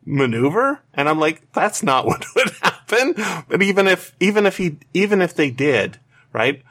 maneuver. 0.04 0.80
And 0.94 1.08
I'm 1.08 1.18
like, 1.18 1.52
that's 1.52 1.82
not 1.82 2.06
what 2.06 2.24
would 2.34 2.50
happen. 2.62 3.14
But 3.48 3.62
even 3.62 3.86
if, 3.86 4.14
even 4.20 4.46
if 4.46 4.56
he, 4.56 4.78
even 4.94 5.20
if 5.20 5.34
they 5.34 5.50
did, 5.50 5.98
right, 6.32 6.62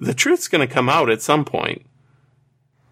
the 0.00 0.14
truth's 0.14 0.48
going 0.48 0.66
to 0.66 0.72
come 0.72 0.88
out 0.88 1.10
at 1.10 1.22
some 1.22 1.44
point. 1.44 1.84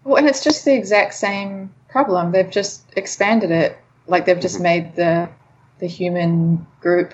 Well, 0.03 0.17
and 0.17 0.27
it's 0.27 0.43
just 0.43 0.63
the 0.63 0.73
exact 0.73 1.15
same 1.15 1.73
problem. 1.89 2.31
They've 2.31 2.49
just 2.49 2.83
expanded 2.95 3.51
it. 3.51 3.77
Like 4.07 4.25
they've 4.25 4.39
just 4.39 4.59
made 4.59 4.95
the 4.95 5.29
the 5.79 5.87
human 5.87 6.65
group 6.81 7.13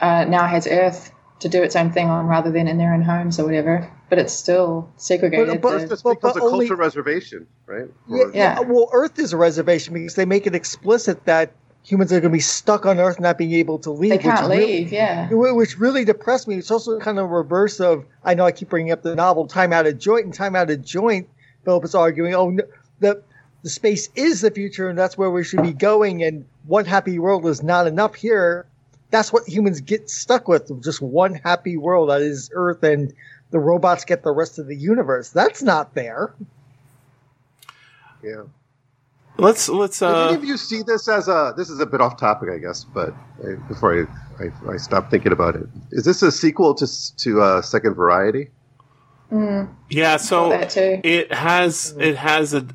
uh, 0.00 0.24
now 0.24 0.46
has 0.46 0.66
Earth 0.66 1.10
to 1.40 1.48
do 1.48 1.62
its 1.62 1.76
own 1.76 1.92
thing 1.92 2.08
on 2.08 2.26
rather 2.26 2.50
than 2.50 2.66
in 2.68 2.78
their 2.78 2.92
own 2.94 3.02
homes 3.02 3.38
or 3.38 3.44
whatever. 3.44 3.90
But 4.08 4.18
it's 4.18 4.32
still 4.32 4.88
segregated. 4.96 5.60
But- 5.60 5.62
but- 5.72 5.78
the- 5.80 5.86
Just 5.88 6.04
But- 6.04 6.14
becomes 6.20 6.34
but 6.34 6.46
a 6.46 6.50
culture 6.50 6.76
reservation, 6.76 7.46
right? 7.66 7.86
Yeah, 8.08 8.22
Or- 8.24 8.30
yeah. 8.32 8.60
Well, 8.60 8.88
Earth 8.92 9.18
is 9.18 9.32
a 9.32 9.36
reservation 9.36 9.94
because 9.94 10.14
they 10.14 10.24
make 10.24 10.46
it 10.46 10.54
explicit 10.54 11.24
that 11.24 11.52
humans 11.82 12.12
are 12.12 12.20
going 12.20 12.32
to 12.32 12.36
be 12.36 12.40
stuck 12.40 12.84
on 12.86 12.98
Earth, 12.98 13.20
not 13.20 13.36
being 13.38 13.52
able 13.52 13.78
to 13.80 13.90
leave. 13.90 14.10
they 14.10 14.16
which 14.16 14.24
can't 14.24 14.40
really- 14.48 14.66
leave. 14.66 14.92
Yeah. 14.92 15.28
which 15.30 15.78
really 15.78 16.04
depressed 16.04 16.46
me. 16.48 16.56
It's 16.56 16.70
also 16.70 16.98
kind 16.98 17.18
of 17.18 17.24
a 17.26 17.28
reverse 17.28 17.80
of 17.80 18.04
I 18.24 18.34
know 18.34 18.44
I 18.44 18.52
keep 18.52 18.68
bringing 18.70 18.92
up 18.92 19.02
the 19.02 19.14
novel 19.14 19.46
Time 19.46 19.72
Out 19.72 19.86
of 19.86 19.98
Joint 19.98 20.24
and 20.24 20.34
Time 20.34 20.54
Out 20.56 20.70
of 20.70 20.82
Joint. 20.84 21.28
Philip 21.64 21.84
is 21.84 21.94
arguing, 21.94 22.34
oh, 22.34 22.50
no, 22.50 22.64
the 23.00 23.22
the 23.62 23.70
space 23.70 24.08
is 24.14 24.40
the 24.42 24.50
future 24.52 24.88
and 24.88 24.96
that's 24.96 25.18
where 25.18 25.30
we 25.30 25.42
should 25.42 25.62
be 25.62 25.72
going, 25.72 26.22
and 26.22 26.44
one 26.66 26.84
happy 26.84 27.18
world 27.18 27.46
is 27.46 27.62
not 27.62 27.86
enough 27.86 28.14
here. 28.14 28.66
That's 29.10 29.32
what 29.32 29.48
humans 29.48 29.80
get 29.80 30.10
stuck 30.10 30.48
with, 30.48 30.82
just 30.82 31.00
one 31.00 31.34
happy 31.34 31.76
world 31.76 32.10
that 32.10 32.22
is 32.22 32.50
Earth, 32.52 32.82
and 32.82 33.12
the 33.50 33.58
robots 33.58 34.04
get 34.04 34.22
the 34.22 34.32
rest 34.32 34.58
of 34.58 34.66
the 34.66 34.76
universe. 34.76 35.30
That's 35.30 35.62
not 35.62 35.94
there. 35.94 36.34
yeah. 38.22 38.42
Let's 39.38 39.68
let's 39.68 39.98
Did 39.98 40.06
uh 40.06 40.28
any 40.28 40.34
of 40.36 40.44
you 40.44 40.56
see 40.56 40.82
this 40.82 41.08
as 41.08 41.28
a? 41.28 41.52
This 41.56 41.68
is 41.68 41.78
a 41.78 41.84
bit 41.86 42.00
off 42.00 42.16
topic, 42.16 42.48
I 42.50 42.56
guess, 42.56 42.84
but 42.84 43.14
I, 43.44 43.56
before 43.68 44.08
I, 44.40 44.42
I, 44.42 44.72
I 44.72 44.76
stop 44.78 45.10
thinking 45.10 45.30
about 45.30 45.56
it, 45.56 45.66
is 45.92 46.04
this 46.04 46.22
a 46.22 46.32
sequel 46.32 46.74
to 46.74 47.16
to 47.18 47.42
uh, 47.42 47.62
Second 47.62 47.94
Variety? 47.94 48.48
Mm, 49.30 49.68
yeah. 49.90 50.16
So 50.16 50.52
it 50.52 51.32
has 51.32 51.94
it 51.98 52.16
has 52.16 52.54
a 52.54 52.66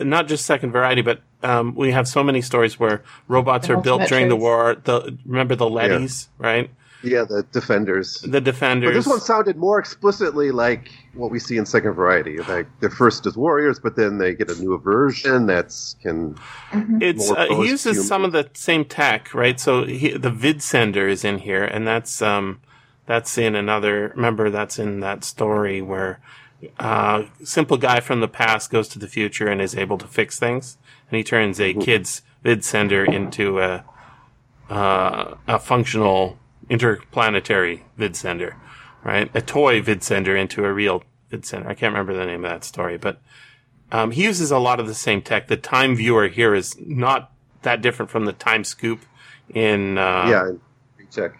not 0.00 0.26
just 0.26 0.44
second 0.44 0.72
variety, 0.72 1.02
but 1.02 1.20
um, 1.42 1.74
we 1.74 1.90
have 1.92 2.08
so 2.08 2.22
many 2.24 2.40
stories 2.40 2.78
where 2.78 3.02
robots 3.28 3.68
The 3.68 3.74
are 3.74 3.80
built 3.80 4.02
ultimate 4.02 4.08
during 4.08 4.28
the 4.28 4.36
war. 4.36 4.76
The 4.82 5.16
remember 5.24 5.54
the 5.54 5.68
leadies, 5.68 6.28
right? 6.38 6.70
Yeah, 7.02 7.24
the 7.28 7.44
Defenders. 7.52 8.14
The 8.22 8.40
defenders. 8.40 8.90
But 8.90 8.94
this 8.94 9.06
one 9.06 9.20
sounded 9.20 9.56
more 9.56 9.78
explicitly 9.78 10.50
like 10.50 10.90
what 11.14 11.30
we 11.30 11.38
see 11.38 11.56
in 11.56 11.64
Second 11.64 11.92
Variety. 11.92 12.38
Like 12.38 12.66
they're 12.80 12.90
first 12.90 13.24
as 13.26 13.36
warriors, 13.36 13.78
but 13.78 13.94
then 13.94 14.18
they 14.18 14.34
get 14.34 14.50
a 14.50 14.56
new 14.56 14.76
version 14.78 15.46
that's 15.46 15.94
can. 16.02 16.36
it's 17.00 17.28
more 17.28 17.38
uh, 17.38 17.42
he 17.42 17.48
post-human. 17.48 17.68
uses 17.68 18.08
some 18.08 18.24
of 18.24 18.32
the 18.32 18.50
same 18.54 18.84
tech, 18.84 19.32
right? 19.32 19.60
So 19.60 19.84
he, 19.84 20.16
the 20.16 20.30
vid 20.30 20.60
sender 20.60 21.06
is 21.06 21.24
in 21.24 21.38
here, 21.38 21.62
and 21.62 21.86
that's 21.86 22.20
um 22.20 22.60
that's 23.06 23.38
in 23.38 23.54
another. 23.54 24.12
Remember, 24.16 24.50
that's 24.50 24.78
in 24.80 24.98
that 25.00 25.22
story 25.22 25.80
where 25.80 26.20
uh 26.78 27.24
simple 27.44 27.76
guy 27.76 28.00
from 28.00 28.20
the 28.20 28.28
past 28.28 28.70
goes 28.70 28.88
to 28.88 28.98
the 28.98 29.08
future 29.08 29.48
and 29.48 29.60
is 29.60 29.76
able 29.76 29.98
to 29.98 30.06
fix 30.06 30.38
things, 30.38 30.78
and 31.10 31.16
he 31.16 31.24
turns 31.24 31.60
a 31.60 31.74
kid's 31.74 32.22
vid 32.42 32.64
sender 32.64 33.04
into 33.04 33.60
a 33.60 33.84
uh, 34.70 35.34
a 35.46 35.58
functional 35.58 36.38
interplanetary 36.68 37.84
vid 37.96 38.14
sender, 38.16 38.56
right? 39.02 39.30
A 39.34 39.40
toy 39.40 39.80
vid 39.80 40.02
sender 40.02 40.36
into 40.36 40.64
a 40.64 40.72
real 40.72 41.02
vid 41.30 41.46
sender. 41.46 41.68
I 41.68 41.74
can't 41.74 41.92
remember 41.92 42.14
the 42.14 42.26
name 42.26 42.44
of 42.44 42.50
that 42.50 42.64
story, 42.64 42.98
but 42.98 43.20
um, 43.90 44.10
he 44.10 44.24
uses 44.24 44.50
a 44.50 44.58
lot 44.58 44.80
of 44.80 44.86
the 44.86 44.94
same 44.94 45.22
tech. 45.22 45.48
The 45.48 45.56
time 45.56 45.96
viewer 45.96 46.28
here 46.28 46.54
is 46.54 46.76
not 46.78 47.32
that 47.62 47.80
different 47.80 48.10
from 48.10 48.26
the 48.26 48.32
time 48.32 48.64
scoop 48.64 49.00
in 49.54 49.98
uh, 49.98 50.26
yeah, 50.28 50.48
and 50.48 50.60
recheck. 50.98 51.32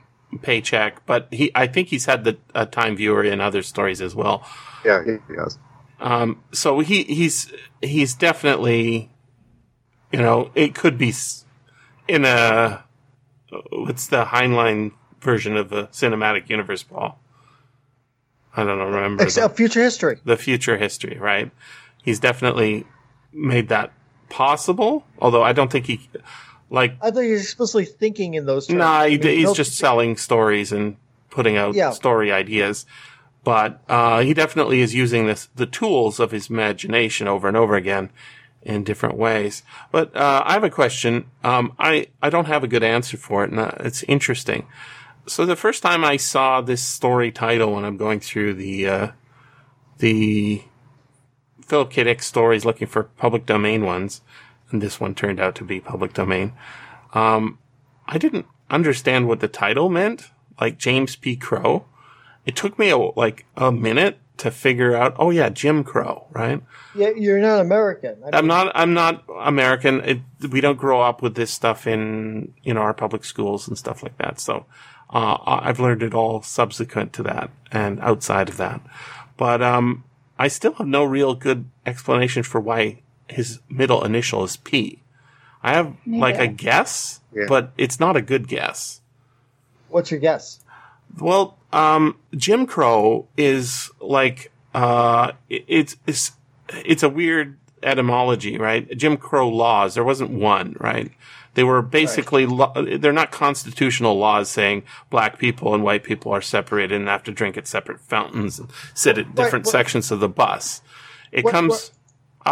Paycheck, 0.43 1.07
but 1.07 1.29
he 1.31 1.51
I 1.55 1.67
think 1.67 1.89
he's 1.89 2.05
had 2.05 2.25
the 2.25 2.37
uh, 2.55 2.67
time 2.67 2.97
viewer 2.97 3.25
in 3.25 3.41
other 3.41 3.63
stories 3.63 4.01
as 4.01 4.15
well. 4.15 4.47
Yeah, 4.85 5.03
he 5.05 5.19
has. 5.37 5.59
Um, 6.01 6.43
so 6.53 6.81
he 6.81 7.03
he's 7.05 7.53
he's 7.83 8.15
definitely, 8.15 9.11
you 10.13 10.19
know, 10.21 10.51
it 10.55 10.75
could 10.75 10.97
be 10.99 11.13
in 12.07 12.25
a 12.25 12.85
what's 13.71 14.07
the 14.07 14.25
Heinlein 14.27 14.93
version 15.21 15.57
of 15.57 15.71
the 15.71 15.89
cinematic 15.89 16.49
universe, 16.49 16.83
Paul? 16.83 17.19
I 18.57 18.65
don't 18.65 18.79
know. 18.79 18.87
Remember 18.87 19.25
the- 19.25 19.49
future 19.55 19.83
history. 19.83 20.21
the 20.25 20.37
future 20.37 20.77
history, 20.77 21.17
right? 21.19 21.51
He's 22.03 22.21
definitely 22.21 22.87
made 23.33 23.69
that 23.69 23.93
possible. 24.31 25.05
Although 25.21 25.43
I 25.43 25.53
don't 25.53 25.71
think 25.71 25.87
he, 25.87 26.09
like, 26.71 26.95
I 27.03 27.11
think 27.11 27.27
he's 27.31 27.43
explicitly 27.43 27.85
thinking 27.85 28.35
in 28.35 28.47
those 28.47 28.67
terms. 28.67 28.79
nah, 28.79 29.01
I 29.01 29.09
mean, 29.11 29.23
he's 29.23 29.45
no- 29.47 29.55
just 29.55 29.77
selling 29.77 30.17
stories 30.17 30.73
and 30.73 30.97
putting 31.31 31.57
out 31.57 31.75
Yeah. 31.75 31.91
story 31.91 32.33
ideas. 32.33 32.87
But 33.49 33.81
uh, 33.89 34.21
he 34.21 34.35
definitely 34.35 34.83
is 34.83 34.95
using 34.95 35.27
this 35.27 35.49
the 35.55 35.65
tools 35.65 36.21
of 36.21 36.33
his 36.33 36.51
imagination 36.51 37.27
over 37.27 37.49
and 37.49 37.57
over 37.57 37.77
again 37.77 38.11
in 38.61 38.85
different 38.85 39.17
ways. 39.17 39.63
But 39.91 40.15
uh, 40.15 40.43
I 40.45 40.53
have 40.53 40.65
a 40.65 40.69
question. 40.69 41.31
Um, 41.43 41.73
I 41.79 42.09
I 42.21 42.29
don't 42.29 42.45
have 42.45 42.63
a 42.63 42.69
good 42.69 42.83
answer 42.83 43.17
for 43.17 43.45
it, 43.45 43.51
and 43.51 43.59
uh, 43.59 43.71
it's 43.81 44.03
interesting. 44.03 44.67
So 45.27 45.47
the 45.47 45.57
first 45.57 45.83
time 45.83 46.05
I 46.05 46.19
saw 46.19 46.61
this 46.61 46.83
story 46.83 47.33
title 47.33 47.73
when 47.73 47.87
I'm 47.87 47.97
going 47.97 48.21
through 48.21 48.53
the 48.53 48.87
uh, 48.87 49.09
the 49.97 50.65
Philip 51.65 51.89
K. 51.89 52.05
Dick 52.05 52.23
stories 52.23 52.67
looking 52.67 52.87
for 52.87 53.05
public 53.05 53.47
domain 53.47 53.83
ones, 53.83 54.21
and 54.71 54.83
this 54.83 55.01
one 55.01 55.15
turned 55.15 55.41
out 55.41 55.55
to 55.55 55.65
be 55.65 55.81
public 55.81 56.13
domain. 56.13 56.53
Um, 57.15 57.59
I 58.07 58.19
didn't 58.19 58.45
understand 58.69 59.27
what 59.27 59.41
the 59.41 59.49
title 59.49 59.89
meant, 59.89 60.33
like 60.61 60.77
James 60.77 61.17
P. 61.17 61.35
Crow. 61.35 61.87
It 62.49 62.57
took 62.57 62.79
me 62.79 62.89
a, 62.89 62.97
like 62.97 63.45
a 63.59 63.71
minute 63.71 64.19
to 64.39 64.51
figure 64.51 64.97
out. 64.97 65.15
Oh 65.19 65.29
yeah, 65.29 65.51
Jim 65.51 65.85
Crow, 65.85 66.27
right? 66.31 66.63
Yeah, 66.95 67.11
you're 67.11 67.41
not 67.41 67.61
American. 67.61 68.17
I 68.25 68.39
I'm 68.39 68.45
mean, 68.45 68.49
not. 68.49 68.73
I'm 68.75 68.95
not 68.95 69.25
American. 69.45 70.01
It, 70.01 70.19
we 70.51 70.63
don't 70.63 70.79
grow 70.79 71.03
up 71.03 71.21
with 71.21 71.35
this 71.35 71.51
stuff 71.53 71.87
in 71.87 72.55
you 72.63 72.73
know 72.73 72.81
our 72.81 72.95
public 72.95 73.25
schools 73.25 73.69
and 73.69 73.77
stuff 73.77 74.03
like 74.03 74.17
that. 74.17 74.41
So 74.41 74.65
uh, 75.11 75.37
I've 75.45 75.79
learned 75.79 76.03
it 76.03 76.15
all 76.15 76.41
subsequent 76.41 77.13
to 77.15 77.23
that 77.25 77.51
and 77.71 78.01
outside 78.01 78.49
of 78.49 78.57
that. 78.57 78.81
But 79.37 79.61
um, 79.61 80.05
I 80.39 80.49
still 80.49 80.73
have 80.75 80.87
no 80.87 81.05
real 81.05 81.35
good 81.35 81.69
explanation 81.85 82.45
for 82.45 82.63
why 82.63 83.03
his 83.29 83.61
middle 83.69 84.03
initial 84.05 84.43
is 84.43 84.57
P. 84.57 85.03
I 85.63 85.75
have 85.75 85.95
like 86.07 86.39
a 86.39 86.47
guess, 86.47 87.21
Yeah. 87.35 87.45
but 87.47 87.73
it's 87.77 88.01
not 88.01 88.17
a 88.17 88.23
good 88.23 88.49
guess. 88.49 89.03
What's 89.91 90.11
your 90.11 90.21
guess? 90.21 90.61
Well, 91.19 91.58
um, 91.73 92.17
Jim 92.37 92.67
Crow 92.67 93.29
is 93.37 93.91
like 94.01 94.51
uh, 94.75 95.33
it- 95.49 95.65
it's 95.69 95.97
it's 96.07 96.33
it's 96.85 97.03
a 97.03 97.09
weird 97.09 97.57
etymology, 97.83 98.59
right? 98.59 98.97
Jim 98.97 99.17
Crow 99.17 99.49
laws. 99.49 99.95
There 99.95 100.05
wasn't 100.05 100.31
one, 100.31 100.77
right? 100.81 101.11
They 101.55 101.65
were 101.65 101.83
basically 101.83 102.47
lo- 102.47 102.73
they're 102.99 103.13
not 103.13 103.33
constitutional 103.33 104.17
laws 104.17 104.49
saying 104.49 104.85
black 105.11 105.39
people 105.39 105.75
and 105.75 105.83
white 105.83 106.05
people 106.05 106.33
are 106.33 106.41
separated 106.41 106.95
and 107.01 107.09
have 107.09 107.25
to 107.25 107.33
drink 107.33 107.57
at 107.57 107.67
separate 107.67 108.01
fountains 108.01 108.59
and 108.61 108.71
sit 108.95 109.19
at 109.19 109.35
different 109.35 109.65
what- 109.67 109.73
sections 109.73 110.11
of 110.13 110.21
the 110.21 110.29
bus. 110.29 110.83
It 111.33 111.45
What- 111.45 111.53
comes 111.53 111.71
what- 111.73 111.91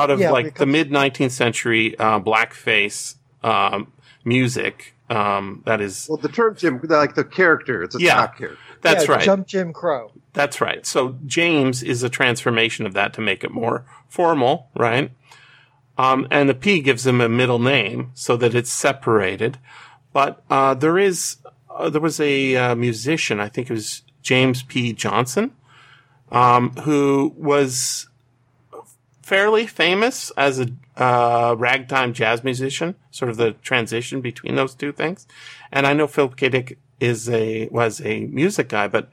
out 0.02 0.10
of 0.10 0.18
Yeah, 0.20 0.30
like 0.32 0.56
the 0.56 0.66
mid 0.66 0.90
19th 0.90 1.30
century 1.30 1.96
uh, 1.98 2.18
blackface 2.20 3.14
um, 3.44 3.92
music. 4.24 4.94
Um, 5.08 5.62
that 5.66 5.80
is 5.80 6.06
Well, 6.08 6.18
the 6.18 6.28
term 6.28 6.56
Jim, 6.56 6.80
like 6.88 7.14
the 7.14 7.22
character, 7.24 7.84
it's 7.84 7.94
a 7.94 8.00
Yeah. 8.00 8.10
stock 8.14 8.38
character. 8.38 8.58
That's 8.86 9.08
yeah, 9.08 9.14
right. 9.14 9.24
Jump 9.24 9.46
Jim 9.46 9.72
Crow. 9.72 10.12
That's 10.32 10.60
right. 10.60 10.84
So 10.84 11.18
James 11.26 11.82
is 11.82 12.02
a 12.02 12.08
transformation 12.08 12.86
of 12.86 12.92
that 12.94 13.14
to 13.14 13.20
make 13.20 13.42
it 13.42 13.50
more 13.50 13.84
formal, 14.08 14.68
right? 14.74 15.10
Um, 15.98 16.26
and 16.30 16.48
the 16.48 16.54
P 16.54 16.80
gives 16.80 17.06
him 17.06 17.20
a 17.20 17.28
middle 17.28 17.58
name 17.58 18.10
so 18.14 18.36
that 18.36 18.54
it's 18.54 18.72
separated. 18.72 19.58
But 20.12 20.42
uh, 20.50 20.74
there 20.74 20.98
is 20.98 21.38
uh, 21.70 21.90
there 21.90 22.00
was 22.00 22.20
a 22.20 22.56
uh, 22.56 22.74
musician, 22.74 23.40
I 23.40 23.48
think 23.48 23.70
it 23.70 23.72
was 23.72 24.02
James 24.22 24.62
P. 24.62 24.92
Johnson, 24.92 25.52
um, 26.30 26.70
who 26.70 27.34
was 27.36 28.08
fairly 29.22 29.66
famous 29.66 30.30
as 30.36 30.60
a 30.60 30.68
uh, 30.96 31.54
ragtime 31.58 32.12
jazz 32.12 32.44
musician, 32.44 32.94
sort 33.10 33.30
of 33.30 33.36
the 33.36 33.52
transition 33.52 34.20
between 34.20 34.54
those 34.54 34.74
two 34.74 34.92
things. 34.92 35.26
And 35.72 35.86
I 35.86 35.92
know 35.92 36.06
Philip 36.06 36.36
K. 36.36 36.48
Dick 36.48 36.78
is 37.00 37.28
a 37.28 37.68
was 37.68 38.00
a 38.00 38.26
music 38.26 38.68
guy, 38.68 38.88
but 38.88 39.10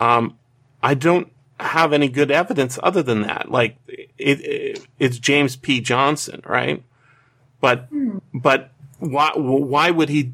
um, 0.00 0.36
I 0.82 0.94
don't 0.94 1.30
have 1.60 1.92
any 1.92 2.08
good 2.08 2.30
evidence 2.30 2.78
other 2.82 3.02
than 3.02 3.22
that. 3.22 3.50
Like 3.50 3.76
it, 3.86 4.40
it 4.40 4.86
it's 4.98 5.18
James 5.18 5.56
P. 5.56 5.80
Johnson, 5.80 6.42
right? 6.46 6.82
But 7.60 7.88
but 8.32 8.72
why 8.98 9.32
why 9.34 9.90
would 9.90 10.08
he? 10.08 10.32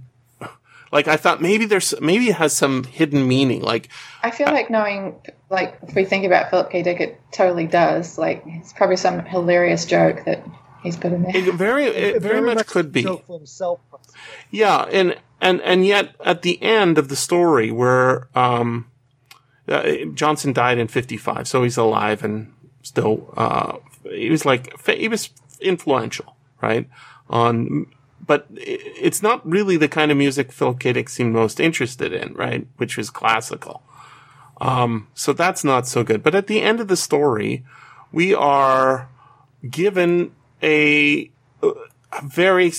Like 0.93 1.09
I 1.09 1.17
thought 1.17 1.43
maybe 1.43 1.65
there's 1.65 1.93
maybe 2.01 2.29
it 2.29 2.37
has 2.37 2.53
some 2.53 2.85
hidden 2.85 3.27
meaning. 3.27 3.63
Like 3.63 3.89
I 4.23 4.31
feel 4.31 4.47
like 4.47 4.71
knowing, 4.71 5.17
like, 5.51 5.79
if 5.83 5.95
we 5.95 6.07
think 6.07 6.25
about 6.25 6.49
Philip 6.49 6.71
K. 6.71 6.83
Dick, 6.83 6.99
it 6.99 7.21
totally 7.31 7.67
does. 7.67 8.17
Like, 8.17 8.43
it's 8.47 8.73
probably 8.73 8.97
some 8.97 9.23
hilarious 9.23 9.85
joke 9.85 10.25
that 10.25 10.43
he's 10.83 10.97
put 10.97 11.13
in 11.13 11.25
there. 11.25 11.37
it 11.37 11.55
very 11.55 11.85
it 11.85 12.23
very, 12.23 12.41
much, 12.41 12.67
could 12.67 12.91
be. 12.91 13.03
joke 13.03 13.27
for 13.27 13.37
himself. 13.37 13.81
Yeah, 14.51 14.83
and 14.85 15.17
and 15.45 15.61
and 15.61 15.85
yet 15.85 16.17
at 16.25 16.41
the 16.41 16.61
end 16.63 16.97
of 16.97 17.09
the 17.09 17.17
story, 17.17 17.71
where 17.71 18.29
um, 18.35 18.91
uh, 19.69 19.93
Johnson 20.15 20.55
died 20.55 20.79
in 20.79 20.89
'55, 20.89 21.47
so 21.47 21.63
he's 21.63 21.77
alive 21.77 22.25
and 22.25 22.53
still. 22.83 23.33
Uh, 23.37 23.77
he 24.11 24.31
was 24.31 24.47
like 24.47 24.73
he 24.89 25.07
was 25.07 25.29
influential, 25.61 26.35
right? 26.63 26.89
On, 27.29 27.87
but 28.27 28.47
it's 28.53 29.23
not 29.23 29.47
really 29.47 29.77
the 29.77 29.87
kind 29.87 30.11
of 30.11 30.17
music 30.17 30.51
Phil 30.51 30.73
K. 30.73 30.95
Dick 30.95 31.11
seemed 31.11 31.35
most 31.35 31.61
interested 31.61 32.15
in, 32.15 32.33
right? 32.33 32.67
Which 32.79 32.97
was 32.97 33.11
classical. 33.11 33.83
Um, 34.63 35.09
so 35.13 35.35
that's 35.35 35.63
not 35.63 35.87
so 35.87 36.03
good. 36.03 36.23
But 36.23 36.35
at 36.35 36.47
the 36.47 36.63
end 36.63 36.81
of 36.81 36.89
the 36.89 36.97
story, 36.97 37.67
we 38.13 38.33
are 38.35 39.11
given 39.69 40.33
a, 40.63 41.31
a 41.63 42.23
very 42.23 42.73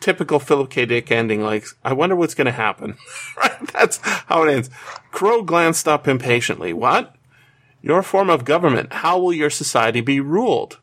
typical 0.00 0.38
Philip 0.38 0.70
K. 0.70 0.86
Dick 0.86 1.10
ending. 1.10 1.42
Like, 1.42 1.66
I 1.84 1.92
wonder 1.92 2.16
what's 2.16 2.34
going 2.34 2.46
to 2.46 2.52
happen. 2.52 2.96
right? 3.36 3.72
That's 3.72 3.98
how 4.02 4.44
it 4.44 4.52
ends. 4.52 4.70
Crow 5.10 5.42
glanced 5.42 5.88
up 5.88 6.06
impatiently. 6.08 6.72
What? 6.72 7.14
Your 7.82 8.02
form 8.02 8.30
of 8.30 8.44
government. 8.44 8.92
How 8.92 9.18
will 9.18 9.32
your 9.32 9.50
society 9.50 10.00
be 10.00 10.20
ruled? 10.20 10.78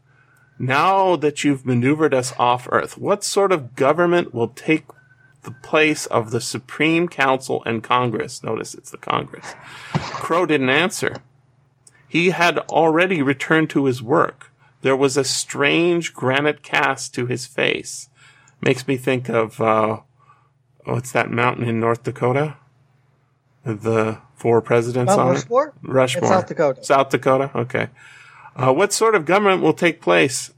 Now 0.57 1.17
that 1.17 1.43
you've 1.43 1.65
maneuvered 1.65 2.13
us 2.13 2.33
off 2.39 2.67
Earth, 2.71 2.97
what 2.97 3.23
sort 3.23 3.51
of 3.51 3.75
government 3.75 4.33
will 4.33 4.47
take 4.47 4.85
the 5.43 5.51
place 5.51 6.05
of 6.05 6.31
the 6.31 6.39
Supreme 6.39 7.09
Council 7.09 7.61
and 7.65 7.83
Congress? 7.83 8.41
Notice 8.41 8.73
it's 8.73 8.91
the 8.91 8.97
Congress. 8.97 9.53
Crow 9.93 10.45
didn't 10.45 10.69
answer. 10.69 11.17
He 12.07 12.29
had 12.29 12.59
already 12.59 13.21
returned 13.21 13.69
to 13.71 13.85
his 13.85 14.01
work. 14.01 14.51
There 14.81 14.95
was 14.95 15.17
a 15.17 15.23
strange 15.23 16.13
granite 16.13 16.63
cast 16.63 17.13
to 17.15 17.25
his 17.25 17.45
face. 17.45 18.09
Makes 18.61 18.87
me 18.87 18.97
think 18.97 19.29
of, 19.29 19.61
uh, 19.61 19.99
what's 20.85 21.11
that 21.11 21.29
mountain 21.31 21.67
in 21.67 21.79
North 21.79 22.03
Dakota? 22.03 22.57
The 23.63 24.19
four 24.35 24.61
presidents 24.61 25.09
Mount 25.09 25.21
on 25.21 25.27
Rushmore? 25.33 25.67
it? 25.67 25.73
Rushmore. 25.89 26.29
South 26.29 26.47
Dakota. 26.47 26.83
South 26.83 27.09
Dakota? 27.09 27.51
Okay. 27.55 27.89
Uh, 28.55 28.73
what 28.73 28.93
sort 28.93 29.15
of 29.15 29.25
government 29.25 29.61
will 29.61 29.73
take 29.73 30.01
place? 30.01 30.51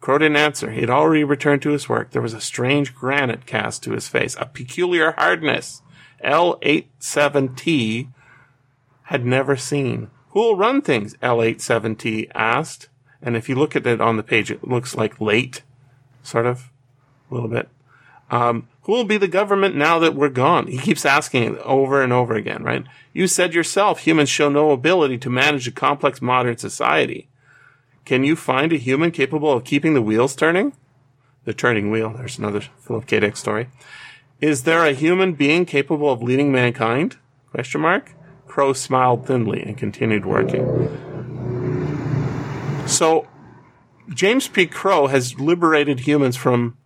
Crow 0.00 0.18
didn't 0.18 0.36
answer. 0.36 0.70
He 0.70 0.80
had 0.80 0.90
already 0.90 1.24
returned 1.24 1.62
to 1.62 1.70
his 1.70 1.88
work. 1.88 2.10
There 2.10 2.22
was 2.22 2.34
a 2.34 2.40
strange 2.40 2.94
granite 2.94 3.46
cast 3.46 3.82
to 3.84 3.92
his 3.92 4.08
face, 4.08 4.36
a 4.38 4.46
peculiar 4.46 5.12
hardness. 5.12 5.82
L87T 6.24 8.08
had 9.04 9.24
never 9.24 9.56
seen. 9.56 10.10
Who'll 10.30 10.56
run 10.56 10.82
things? 10.82 11.14
L87T 11.22 12.30
asked. 12.34 12.88
And 13.22 13.36
if 13.36 13.48
you 13.48 13.54
look 13.54 13.74
at 13.74 13.86
it 13.86 14.00
on 14.00 14.16
the 14.16 14.22
page, 14.22 14.50
it 14.50 14.66
looks 14.66 14.94
like 14.94 15.20
late, 15.20 15.62
sort 16.22 16.46
of, 16.46 16.70
a 17.30 17.34
little 17.34 17.48
bit. 17.48 17.68
Um, 18.30 18.68
who 18.82 18.92
will 18.92 19.04
be 19.04 19.18
the 19.18 19.28
government 19.28 19.76
now 19.76 19.98
that 19.98 20.14
we're 20.14 20.28
gone? 20.28 20.66
He 20.66 20.78
keeps 20.78 21.04
asking 21.04 21.58
over 21.58 22.02
and 22.02 22.12
over 22.12 22.34
again, 22.34 22.62
right? 22.62 22.84
You 23.12 23.26
said 23.26 23.54
yourself 23.54 24.00
humans 24.00 24.28
show 24.28 24.48
no 24.48 24.72
ability 24.72 25.18
to 25.18 25.30
manage 25.30 25.68
a 25.68 25.72
complex 25.72 26.20
modern 26.20 26.56
society. 26.56 27.28
Can 28.04 28.24
you 28.24 28.36
find 28.36 28.72
a 28.72 28.78
human 28.78 29.10
capable 29.10 29.52
of 29.52 29.64
keeping 29.64 29.94
the 29.94 30.02
wheels 30.02 30.36
turning? 30.36 30.72
The 31.44 31.54
turning 31.54 31.90
wheel. 31.90 32.14
There's 32.16 32.38
another 32.38 32.60
Philip 32.80 33.06
K. 33.06 33.20
Dick 33.20 33.36
story. 33.36 33.68
Is 34.40 34.64
there 34.64 34.84
a 34.84 34.92
human 34.92 35.32
being 35.32 35.64
capable 35.64 36.10
of 36.10 36.22
leading 36.22 36.52
mankind? 36.52 37.16
Question 37.50 37.80
mark. 37.80 38.12
Crow 38.46 38.72
smiled 38.72 39.26
thinly 39.26 39.62
and 39.62 39.76
continued 39.76 40.24
working. 40.26 40.64
So, 42.86 43.26
James 44.08 44.46
P. 44.46 44.66
Crow 44.66 45.08
has 45.08 45.40
liberated 45.40 46.00
humans 46.00 46.36
from 46.36 46.76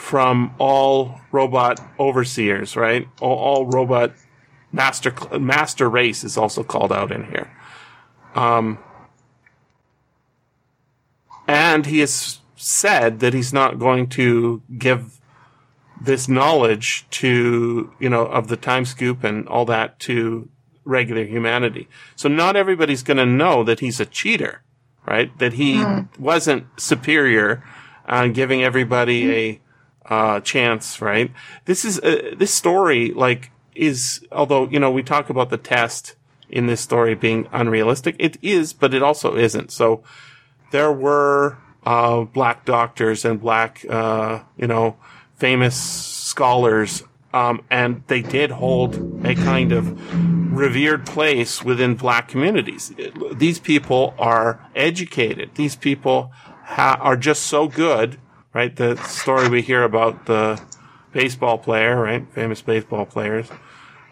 from 0.00 0.52
all 0.58 1.20
robot 1.30 1.78
overseers, 2.00 2.74
right? 2.74 3.06
All, 3.20 3.36
all 3.36 3.66
robot 3.66 4.12
master 4.72 5.12
master 5.38 5.90
race 5.90 6.24
is 6.24 6.38
also 6.38 6.64
called 6.64 6.90
out 6.90 7.12
in 7.12 7.24
here. 7.24 7.52
Um, 8.34 8.78
and 11.46 11.84
he 11.84 12.00
has 12.00 12.40
said 12.56 13.20
that 13.20 13.34
he's 13.34 13.52
not 13.52 13.78
going 13.78 14.08
to 14.08 14.62
give 14.78 15.20
this 16.00 16.28
knowledge 16.28 17.06
to, 17.10 17.92
you 18.00 18.08
know, 18.08 18.24
of 18.24 18.48
the 18.48 18.56
time 18.56 18.86
scoop 18.86 19.22
and 19.22 19.46
all 19.48 19.66
that 19.66 20.00
to 20.00 20.48
regular 20.84 21.24
humanity. 21.24 21.88
So 22.16 22.28
not 22.28 22.56
everybody's 22.56 23.02
going 23.02 23.18
to 23.18 23.26
know 23.26 23.62
that 23.64 23.80
he's 23.80 24.00
a 24.00 24.06
cheater, 24.06 24.62
right? 25.06 25.36
That 25.38 25.52
he 25.52 25.74
mm. 25.74 26.08
wasn't 26.18 26.66
superior 26.80 27.62
on 28.06 28.30
uh, 28.30 28.32
giving 28.32 28.64
everybody 28.64 29.30
a 29.32 29.60
uh, 30.10 30.40
chance, 30.40 31.00
right? 31.00 31.30
This 31.64 31.84
is 31.84 32.00
uh, 32.00 32.34
this 32.36 32.52
story 32.52 33.12
like 33.12 33.52
is 33.74 34.26
although 34.32 34.68
you 34.68 34.80
know 34.80 34.90
we 34.90 35.02
talk 35.02 35.30
about 35.30 35.50
the 35.50 35.56
test 35.56 36.16
in 36.48 36.66
this 36.66 36.80
story 36.80 37.14
being 37.14 37.48
unrealistic, 37.52 38.16
it 38.18 38.36
is, 38.42 38.72
but 38.72 38.92
it 38.92 39.02
also 39.02 39.36
isn't. 39.36 39.70
So 39.70 40.02
there 40.72 40.92
were 40.92 41.58
uh, 41.86 42.22
black 42.22 42.64
doctors 42.64 43.24
and 43.24 43.40
black 43.40 43.84
uh, 43.88 44.40
you 44.56 44.66
know 44.66 44.96
famous 45.36 45.80
scholars, 45.80 47.04
um, 47.32 47.62
and 47.70 48.02
they 48.08 48.20
did 48.20 48.50
hold 48.50 49.24
a 49.24 49.36
kind 49.36 49.70
of 49.70 49.96
revered 50.52 51.06
place 51.06 51.62
within 51.62 51.94
black 51.94 52.26
communities. 52.26 52.92
These 53.32 53.60
people 53.60 54.14
are 54.18 54.68
educated. 54.74 55.54
These 55.54 55.76
people 55.76 56.32
ha- 56.64 56.98
are 57.00 57.16
just 57.16 57.44
so 57.44 57.68
good 57.68 58.18
right? 58.52 58.74
The 58.74 58.96
story 58.96 59.48
we 59.48 59.62
hear 59.62 59.82
about 59.82 60.26
the 60.26 60.60
baseball 61.12 61.58
player, 61.58 62.00
right? 62.00 62.26
Famous 62.32 62.62
baseball 62.62 63.06
players, 63.06 63.48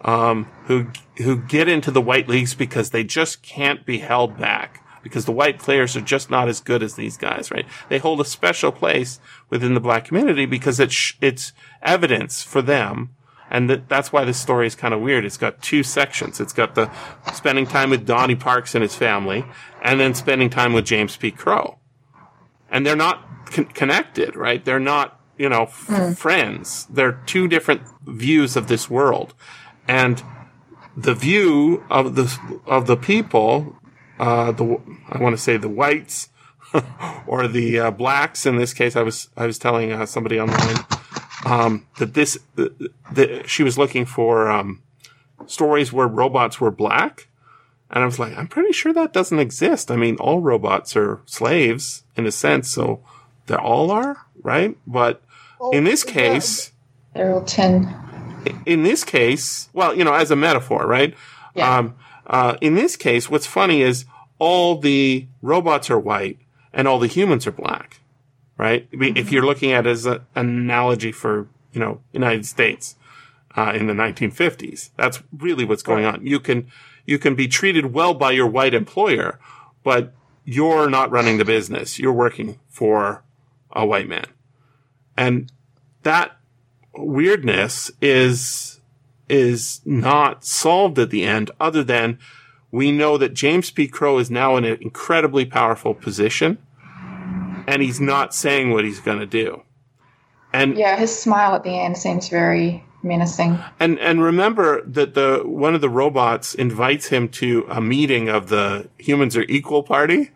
um, 0.03 0.45
who, 0.65 0.89
who 1.19 1.37
get 1.37 1.69
into 1.69 1.91
the 1.91 2.01
white 2.01 2.29
leagues 2.29 2.55
because 2.55 2.91
they 2.91 3.05
just 3.05 3.43
can't 3.43 3.85
be 3.85 3.99
held 3.99 4.39
back 4.39 4.85
because 5.03 5.25
the 5.25 5.33
white 5.33 5.59
players 5.59 5.97
are 5.97 6.01
just 6.01 6.31
not 6.31 6.49
as 6.49 6.61
good 6.61 6.83
as 6.83 6.95
these 6.95 7.17
guys, 7.17 7.51
right? 7.51 7.67
They 7.89 7.99
hold 7.99 8.21
a 8.21 8.25
special 8.25 8.73
place 8.73 9.21
within 9.49 9.75
the 9.75 9.81
black 9.81 10.05
community 10.05 10.47
because 10.47 10.81
it's, 10.81 11.15
it's 11.21 11.53
evidence 11.83 12.43
for 12.43 12.63
them. 12.63 13.15
And 13.51 13.71
that, 13.71 13.89
that's 13.89 14.13
why 14.13 14.25
this 14.25 14.39
story 14.39 14.67
is 14.67 14.75
kind 14.75 14.93
of 14.93 15.01
weird. 15.01 15.25
It's 15.25 15.39
got 15.39 15.63
two 15.63 15.83
sections. 15.83 16.39
It's 16.41 16.53
got 16.53 16.75
the 16.75 16.91
spending 17.33 17.67
time 17.67 17.91
with 17.91 18.07
Donnie 18.07 18.37
Parks 18.37 18.75
and 18.75 18.83
his 18.83 18.95
family 18.95 19.45
and 19.83 19.99
then 19.99 20.13
spending 20.15 20.51
time 20.51 20.75
with 20.75 20.85
James 20.85 21.17
P. 21.17 21.31
Crow. 21.31 21.79
And 22.71 22.85
they're 22.85 22.97
not 22.97 23.28
con- 23.51 23.67
connected, 23.67 24.37
right? 24.37 24.65
They're 24.65 24.81
not, 24.81 25.21
you 25.37 25.49
know, 25.49 25.65
f- 25.65 25.87
mm. 25.89 26.17
friends. 26.17 26.87
They're 26.91 27.21
two 27.27 27.49
different 27.49 27.83
views 28.07 28.57
of 28.57 28.69
this 28.69 28.89
world. 28.89 29.35
And 29.87 30.23
the 30.97 31.15
view 31.15 31.85
of 31.91 32.15
the, 32.15 32.61
of 32.67 32.87
the 32.87 32.97
people, 32.97 33.77
uh, 34.19 34.53
the, 34.53 34.81
I 35.09 35.19
want 35.19 35.37
to 35.37 35.43
say 35.43 35.57
the 35.57 35.69
whites, 35.69 36.29
or 37.27 37.49
the 37.49 37.79
uh, 37.79 37.91
blacks 37.91 38.47
in 38.47 38.57
this 38.57 38.75
case. 38.75 38.97
I 38.97 39.03
was 39.03 39.29
I 39.37 39.47
was 39.47 39.59
telling 39.59 39.93
uh, 39.93 40.07
somebody 40.07 40.41
online 40.41 40.85
um, 41.45 41.87
that 41.99 42.15
this 42.15 42.39
that 42.57 43.45
she 43.49 43.63
was 43.63 43.79
looking 43.79 44.05
for 44.05 44.51
um, 44.51 44.83
stories 45.47 45.93
where 45.93 46.07
robots 46.07 46.61
were 46.61 46.71
black, 46.71 47.29
and 47.91 48.03
I 48.03 48.07
was 48.07 48.19
like, 48.19 48.37
I'm 48.37 48.49
pretty 48.49 48.73
sure 48.73 48.93
that 48.93 49.13
doesn't 49.13 49.39
exist. 49.39 49.91
I 49.91 49.97
mean, 49.97 50.17
all 50.17 50.41
robots 50.41 50.97
are 50.97 51.21
slaves 51.27 52.05
in 52.17 52.27
a 52.27 52.33
sense, 52.33 52.71
so 52.71 53.03
they 53.49 53.57
all 53.57 53.91
are, 53.91 54.17
right? 54.43 54.77
But 54.87 55.23
oh, 55.61 55.71
in 55.71 55.85
this 55.85 56.05
case, 56.05 56.73
they're 57.15 57.33
all 57.33 57.45
10. 57.45 57.95
In 58.65 58.83
this 58.83 59.05
case, 59.05 59.69
well, 59.73 59.95
you 59.95 60.05
know, 60.05 60.15
as 60.15 60.31
a 60.31 60.37
metaphor, 60.37 60.87
right? 60.87 61.15
Yeah. 61.55 61.79
Um, 61.79 61.97
uh, 62.27 62.57
in 62.61 62.75
this 62.75 62.97
case, 62.97 63.29
what's 63.29 63.47
funny 63.47 63.83
is 63.83 64.05
all 64.39 64.79
the 64.79 65.27
robots 65.43 65.91
are 65.91 65.99
white 65.99 66.39
and 66.73 66.87
all 66.87 66.99
the 66.99 67.07
humans 67.07 67.47
are 67.47 67.53
black, 67.53 68.01
right? 68.57 68.91
Mm-hmm. 68.93 69.17
If 69.17 69.33
you're 69.33 69.45
looking 69.45 69.73
at 69.73 69.87
it 69.87 69.91
as 69.91 70.07
a, 70.07 70.25
an 70.35 70.49
analogy 70.49 71.11
for, 71.11 71.49
you 71.73 71.81
know, 71.81 72.01
United 72.13 72.47
States, 72.47 72.95
uh, 73.57 73.73
in 73.75 73.89
the 73.89 73.93
1950s, 73.93 74.91
that's 74.97 75.23
really 75.37 75.65
what's 75.65 75.83
going 75.83 76.05
right. 76.05 76.15
on. 76.15 76.27
You 76.27 76.39
can, 76.39 76.71
you 77.07 77.19
can 77.19 77.35
be 77.35 77.49
treated 77.49 77.93
well 77.93 78.15
by 78.15 78.31
your 78.31 78.47
white 78.47 78.75
employer, 78.75 79.41
but 79.83 80.15
you're 80.45 80.89
not 80.89 81.11
running 81.11 81.39
the 81.39 81.45
business. 81.45 81.99
You're 81.99 82.13
working 82.13 82.61
for 82.69 83.25
a 83.79 83.87
white 83.87 84.09
man. 84.09 84.27
And 85.17 85.51
that 86.03 86.37
weirdness 86.95 87.91
is, 88.03 88.81
is 89.29 89.81
not 89.85 90.45
solved 90.45 90.99
at 90.99 91.11
the 91.11 91.25
end 91.25 91.51
other 91.59 91.83
than 91.83 92.19
we 92.71 92.93
know 92.93 93.17
that 93.17 93.33
James 93.33 93.71
P. 93.71 93.89
Crow 93.89 94.19
is 94.19 94.31
now 94.31 94.57
in 94.57 94.65
an 94.65 94.79
incredibly 94.83 95.47
powerful 95.47 95.95
position 95.95 96.59
and 97.69 97.83
he's 97.83 98.01
not 98.01 98.35
saying 98.35 98.73
what 98.73 98.85
he's 98.85 99.01
going 99.01 99.19
to 99.19 99.27
do. 99.27 99.63
And 100.53 100.77
yeah, 100.77 100.97
his 100.97 101.17
smile 101.17 101.55
at 101.55 101.63
the 101.63 101.79
end 101.79 101.99
seems 101.99 102.29
very 102.29 102.83
menacing. 103.03 103.59
And 103.79 103.99
and 103.99 104.23
remember 104.23 104.83
that 104.87 105.13
the 105.13 105.43
one 105.45 105.75
of 105.75 105.83
the 105.83 105.91
robots 105.91 106.55
invites 106.55 107.09
him 107.09 107.29
to 107.29 107.67
a 107.69 107.81
meeting 107.81 108.31
of 108.31 108.49
the 108.49 108.89
humans 108.97 109.37
are 109.37 109.43
equal 109.43 109.83
party. 109.83 110.31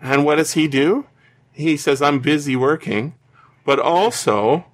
And 0.00 0.24
what 0.24 0.36
does 0.36 0.52
he 0.52 0.68
do? 0.68 1.06
He 1.52 1.76
says, 1.76 2.02
I'm 2.02 2.20
busy 2.20 2.56
working, 2.56 3.14
but 3.64 3.78
also, 3.78 4.64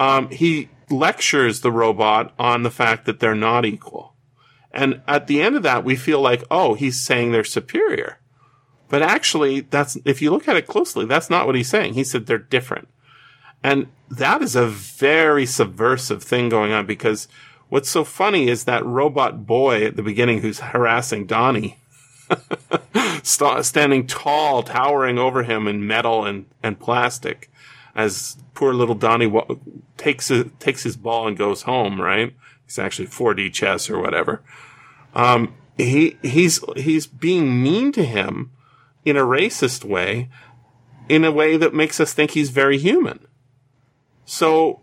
um, 0.00 0.30
he 0.30 0.68
lectures 0.90 1.60
the 1.60 1.72
robot 1.72 2.32
on 2.38 2.62
the 2.62 2.70
fact 2.70 3.04
that 3.06 3.20
they're 3.20 3.34
not 3.34 3.64
equal. 3.64 4.14
And 4.72 5.00
at 5.08 5.26
the 5.26 5.40
end 5.40 5.56
of 5.56 5.62
that, 5.62 5.84
we 5.84 5.96
feel 5.96 6.20
like, 6.20 6.44
oh, 6.50 6.74
he's 6.74 7.00
saying 7.00 7.32
they're 7.32 7.44
superior. 7.44 8.18
But 8.88 9.02
actually, 9.02 9.60
that's, 9.60 9.96
if 10.04 10.22
you 10.22 10.30
look 10.30 10.48
at 10.48 10.56
it 10.56 10.66
closely, 10.66 11.06
that's 11.06 11.30
not 11.30 11.46
what 11.46 11.56
he's 11.56 11.68
saying. 11.68 11.94
He 11.94 12.04
said 12.04 12.26
they're 12.26 12.38
different. 12.38 12.88
And 13.62 13.88
that 14.10 14.42
is 14.42 14.54
a 14.54 14.66
very 14.66 15.46
subversive 15.46 16.22
thing 16.22 16.48
going 16.48 16.72
on 16.72 16.86
because 16.86 17.26
what's 17.68 17.90
so 17.90 18.04
funny 18.04 18.48
is 18.48 18.64
that 18.64 18.84
robot 18.84 19.46
boy 19.46 19.84
at 19.84 19.96
the 19.96 20.02
beginning 20.02 20.40
who's 20.40 20.60
harassing 20.60 21.26
Donnie, 21.26 21.78
st- 23.22 23.64
standing 23.64 24.06
tall, 24.06 24.62
towering 24.62 25.18
over 25.18 25.42
him 25.42 25.66
in 25.66 25.86
metal 25.86 26.24
and, 26.24 26.46
and 26.62 26.78
plastic, 26.78 27.50
as 27.94 28.36
poor 28.54 28.74
little 28.74 28.94
Donnie 28.94 29.32
takes 29.96 30.30
a, 30.30 30.44
takes 30.44 30.82
his 30.82 30.96
ball 30.96 31.28
and 31.28 31.36
goes 31.36 31.62
home. 31.62 32.00
Right? 32.00 32.34
It's 32.64 32.78
actually 32.78 33.08
4D 33.08 33.52
chess 33.52 33.88
or 33.88 34.00
whatever. 34.00 34.42
Um, 35.14 35.54
he 35.76 36.18
he's 36.22 36.60
he's 36.76 37.06
being 37.06 37.62
mean 37.62 37.92
to 37.92 38.04
him 38.04 38.50
in 39.04 39.16
a 39.16 39.22
racist 39.22 39.84
way, 39.84 40.28
in 41.08 41.24
a 41.24 41.32
way 41.32 41.56
that 41.56 41.74
makes 41.74 42.00
us 42.00 42.12
think 42.12 42.32
he's 42.32 42.50
very 42.50 42.78
human. 42.78 43.26
So 44.24 44.80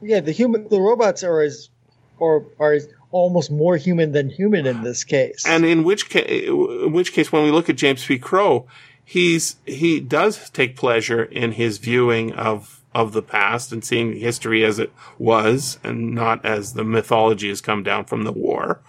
Yeah, 0.00 0.20
the 0.20 0.32
human, 0.32 0.68
the 0.68 0.80
robots 0.80 1.24
are 1.24 1.40
as, 1.40 1.70
or 2.18 2.46
are 2.58 2.78
almost 3.12 3.50
more 3.50 3.76
human 3.76 4.12
than 4.12 4.28
human 4.28 4.66
in 4.66 4.82
this 4.82 5.04
case. 5.04 5.46
And 5.46 5.64
in 5.64 5.84
which 5.84 6.08
case, 6.08 6.48
in 6.48 6.92
which 6.92 7.12
case, 7.12 7.30
when 7.30 7.44
we 7.44 7.50
look 7.50 7.68
at 7.68 7.76
James 7.76 8.04
P. 8.04 8.18
Crow, 8.18 8.66
he's 9.04 9.56
he 9.64 10.00
does 10.00 10.50
take 10.50 10.76
pleasure 10.76 11.22
in 11.22 11.52
his 11.52 11.78
viewing 11.78 12.32
of 12.32 12.80
of 12.94 13.12
the 13.12 13.22
past 13.22 13.72
and 13.72 13.84
seeing 13.84 14.18
history 14.18 14.64
as 14.64 14.78
it 14.78 14.92
was, 15.18 15.78
and 15.84 16.14
not 16.14 16.44
as 16.44 16.72
the 16.72 16.84
mythology 16.84 17.48
has 17.48 17.60
come 17.60 17.82
down 17.82 18.04
from 18.04 18.24
the 18.24 18.32
war. 18.32 18.80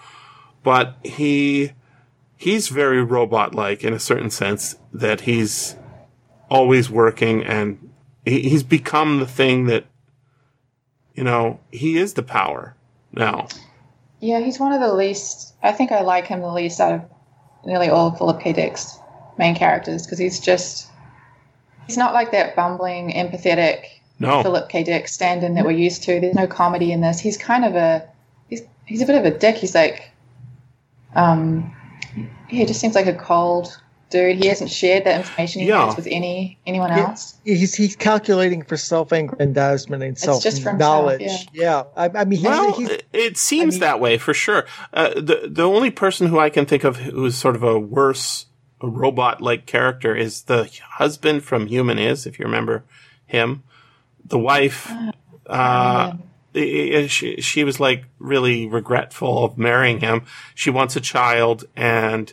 But 0.63 0.97
he 1.03 1.73
he's 2.37 2.69
very 2.69 3.03
robot 3.03 3.53
like 3.53 3.83
in 3.83 3.93
a 3.93 3.99
certain 3.99 4.29
sense 4.29 4.75
that 4.91 5.21
he's 5.21 5.75
always 6.49 6.89
working 6.89 7.43
and 7.43 7.89
he, 8.25 8.49
he's 8.49 8.63
become 8.63 9.19
the 9.19 9.27
thing 9.27 9.65
that 9.65 9.85
you 11.15 11.23
know 11.23 11.59
he 11.71 11.97
is 11.97 12.13
the 12.13 12.23
power 12.23 12.75
now. 13.11 13.47
Yeah, 14.23 14.39
he's 14.39 14.57
one 14.57 14.71
of 14.71 14.79
the 14.79 14.93
least. 14.93 15.53
I 15.61 15.73
think 15.73 15.91
I 15.91 15.99
like 15.99 16.27
him 16.27 16.39
the 16.39 16.47
least 16.47 16.79
out 16.79 16.93
of 16.93 17.01
nearly 17.65 17.89
all 17.89 18.07
of 18.07 18.17
Philip 18.17 18.39
K. 18.39 18.53
Dick's 18.53 18.97
main 19.37 19.53
characters 19.53 20.05
because 20.05 20.17
he's 20.17 20.39
just. 20.39 20.87
He's 21.87 21.97
not 21.97 22.13
like 22.13 22.31
that 22.31 22.55
bumbling, 22.55 23.11
empathetic 23.11 23.83
No, 24.19 24.41
Philip 24.41 24.69
K. 24.69 24.83
Dick 24.83 25.09
stand-in 25.09 25.55
that 25.55 25.65
we're 25.65 25.71
used 25.71 26.03
to. 26.03 26.21
There's 26.21 26.35
no 26.35 26.47
comedy 26.47 26.93
in 26.93 27.01
this. 27.01 27.19
He's 27.19 27.35
kind 27.35 27.65
of 27.65 27.75
a. 27.75 28.07
He's 28.47 28.61
he's 28.85 29.01
a 29.01 29.05
bit 29.05 29.15
of 29.15 29.25
a 29.25 29.37
dick. 29.37 29.57
He's 29.57 29.75
like. 29.75 30.09
Um, 31.15 31.75
yeah, 32.15 32.25
he 32.47 32.65
just 32.65 32.79
seems 32.79 32.95
like 32.95 33.07
a 33.07 33.13
cold 33.13 33.77
dude. 34.13 34.37
He 34.37 34.47
hasn't 34.47 34.69
shared 34.71 35.03
that 35.03 35.19
information 35.19 35.61
he 35.63 35.67
Yeah. 35.67 35.87
has 35.87 35.97
with 35.97 36.07
any 36.09 36.57
anyone 36.65 36.89
Yeah. 36.91 37.09
else. 37.09 37.35
he's 37.43 37.75
he's 37.75 37.95
calculating 37.97 38.63
for 38.63 38.77
self-aggrandizement 38.77 40.01
and 40.03 40.11
It's 40.13 40.21
just 40.25 40.43
himself, 40.45 40.63
self-knowledge. 40.79 41.47
yeah. 41.53 41.83
I, 41.97 42.09
I 42.15 42.23
mean, 42.23 42.39
he's, 42.39 42.47
Well, 42.47 42.73
he's, 42.73 42.89
it- 42.89 43.05
it 43.11 43.37
seems 43.37 43.73
mean- 43.75 43.79
that 43.81 43.99
way 43.99 44.17
for 44.17 44.33
sure. 44.33 44.65
Uh, 44.93 45.09
the 45.15 45.49
the 45.51 45.63
only 45.67 45.91
person 45.91 46.27
who 46.27 46.39
I 46.39 46.49
can 46.49 46.65
think 46.65 46.83
of 46.85 46.97
who 46.97 47.25
is 47.25 47.35
sort 47.37 47.55
of 47.57 47.63
a 47.63 47.77
worse 47.77 48.45
robot 48.81 49.41
like 49.41 49.65
character 49.65 50.15
is 50.15 50.43
the 50.43 50.69
husband 50.97 51.43
from 51.43 51.67
Human 51.67 51.97
Is, 51.99 52.25
if 52.25 52.37
you 52.39 52.45
remember 52.45 52.83
him. 53.25 53.63
The 54.25 54.37
wife, 54.39 54.91
uh, 55.47 56.13
i- 56.55 56.91
i- 56.95 57.07
she 57.07 57.41
she 57.41 57.63
was 57.63 57.79
like 57.79 58.05
really 58.19 58.67
regretful 58.67 59.43
of 59.45 59.57
marrying 59.57 59.99
him. 60.01 60.23
She 60.55 60.69
wants 60.69 60.95
a 60.95 61.01
child, 61.01 61.65
and 61.75 62.31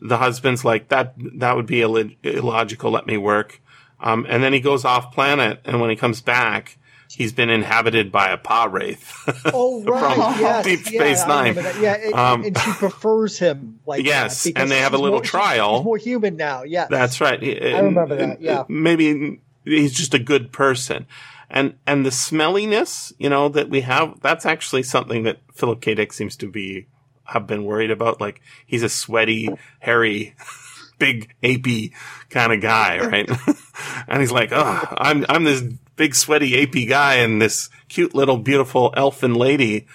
the 0.00 0.16
husband's 0.16 0.64
like 0.64 0.88
that. 0.88 1.14
That 1.38 1.56
would 1.56 1.66
be 1.66 1.82
Ill- 1.82 2.10
illogical. 2.22 2.90
Let 2.90 3.06
me 3.06 3.16
work. 3.16 3.60
Um, 4.00 4.26
and 4.28 4.42
then 4.42 4.52
he 4.52 4.60
goes 4.60 4.84
off 4.84 5.12
planet, 5.12 5.60
and 5.64 5.80
when 5.80 5.90
he 5.90 5.96
comes 5.96 6.22
back, 6.22 6.78
he's 7.10 7.32
been 7.34 7.50
inhabited 7.50 8.10
by 8.10 8.30
a 8.30 8.38
Pah-wraith. 8.38 9.12
oh 9.52 9.82
right, 9.84 10.14
from 10.14 10.40
yes, 10.40 10.64
Deep 10.64 10.80
Space 10.86 11.20
I 11.22 11.28
Nine. 11.28 11.54
Yeah, 11.80 11.94
and, 11.94 12.14
Um, 12.14 12.44
and 12.44 12.56
she 12.58 12.70
prefers 12.72 13.38
him 13.38 13.80
like 13.84 14.04
Yes, 14.06 14.46
and 14.56 14.70
they 14.70 14.78
have 14.78 14.94
a 14.94 14.98
little 14.98 15.18
more- 15.18 15.22
trial. 15.24 15.78
She's 15.78 15.84
more 15.84 15.96
human 15.98 16.36
now. 16.36 16.62
yeah 16.62 16.86
That's 16.88 17.20
right. 17.20 17.38
I 17.42 17.80
remember 17.80 18.16
that, 18.16 18.40
yeah. 18.40 18.64
Maybe 18.68 19.40
he's 19.64 19.92
just 19.92 20.14
a 20.14 20.18
good 20.18 20.50
person. 20.50 21.06
And, 21.50 21.74
and 21.86 22.06
the 22.06 22.10
smelliness, 22.10 23.12
you 23.18 23.28
know, 23.28 23.48
that 23.50 23.68
we 23.68 23.80
have, 23.82 24.20
that's 24.20 24.46
actually 24.46 24.84
something 24.84 25.24
that 25.24 25.40
Philip 25.52 25.80
K. 25.82 25.94
Dick 25.96 26.12
seems 26.12 26.36
to 26.36 26.46
be, 26.48 26.86
have 27.30 27.46
been 27.46 27.64
worried 27.64 27.90
about. 27.90 28.20
Like, 28.20 28.40
he's 28.66 28.82
a 28.82 28.88
sweaty, 28.88 29.48
hairy, 29.78 30.34
big, 30.98 31.34
apey 31.42 31.92
kind 32.28 32.52
of 32.52 32.60
guy, 32.60 32.98
right? 32.98 33.28
and 34.08 34.20
he's 34.20 34.32
like, 34.32 34.50
oh, 34.52 34.94
I'm, 34.98 35.24
I'm 35.28 35.44
this 35.44 35.62
big, 35.96 36.14
sweaty, 36.14 36.52
apey 36.52 36.88
guy 36.88 37.14
and 37.14 37.40
this 37.40 37.70
cute 37.88 38.14
little, 38.14 38.38
beautiful 38.38 38.92
elfin 38.96 39.34
lady, 39.34 39.86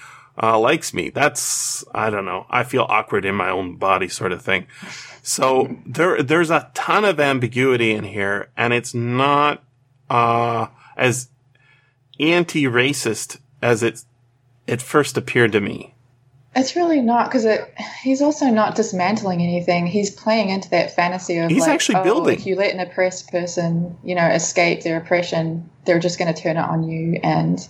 uh, 0.42 0.60
likes 0.60 0.94
me. 0.94 1.10
That's, 1.10 1.84
I 1.94 2.10
don't 2.10 2.26
know. 2.26 2.46
I 2.50 2.64
feel 2.64 2.86
awkward 2.88 3.26
in 3.26 3.36
my 3.36 3.50
own 3.50 3.78
body 3.78 4.10
sort 4.10 4.32
of 4.32 4.42
thing. 4.42 4.68
So 5.22 5.78
there, 5.86 6.22
there's 6.22 6.52
a 6.52 6.70
ton 6.74 7.04
of 7.06 7.20
ambiguity 7.20 7.92
in 7.92 8.04
here, 8.04 8.50
and 8.56 8.74
it's 8.74 8.94
not 8.94 9.64
uh, 10.10 10.68
as 10.96 11.30
anti-racist 12.20 13.40
as 13.62 13.82
it 13.84 14.04
it 14.68 14.82
first 14.82 15.18
appeared 15.18 15.52
to 15.54 15.62
me. 15.62 15.95
It's 16.56 16.76
really 16.76 17.01
not 17.01 17.30
because 17.30 17.43
it. 17.43 17.74
He's 18.01 18.22
also 18.22 18.45
not 18.45 18.76
dismantling 18.76 19.41
anything. 19.41 19.88
He's 19.88 20.10
playing 20.10 20.49
into 20.49 20.70
that 20.70 20.95
fantasy 20.95 21.38
of 21.38 21.51
He's 21.51 21.62
like, 21.62 21.72
actually 21.72 21.95
oh, 21.95 22.03
building. 22.03 22.36
If 22.36 22.45
you 22.45 22.56
let 22.56 22.74
an 22.74 22.80
oppressed 22.80 23.30
person, 23.30 23.97
you 24.03 24.16
know, 24.16 24.26
escape 24.26 24.82
their 24.82 24.97
oppression, 24.97 25.70
they're 25.84 25.99
just 25.99 26.18
going 26.18 26.34
to 26.34 26.41
turn 26.41 26.56
it 26.56 26.62
on 26.62 26.84
you 26.84 27.20
and, 27.24 27.68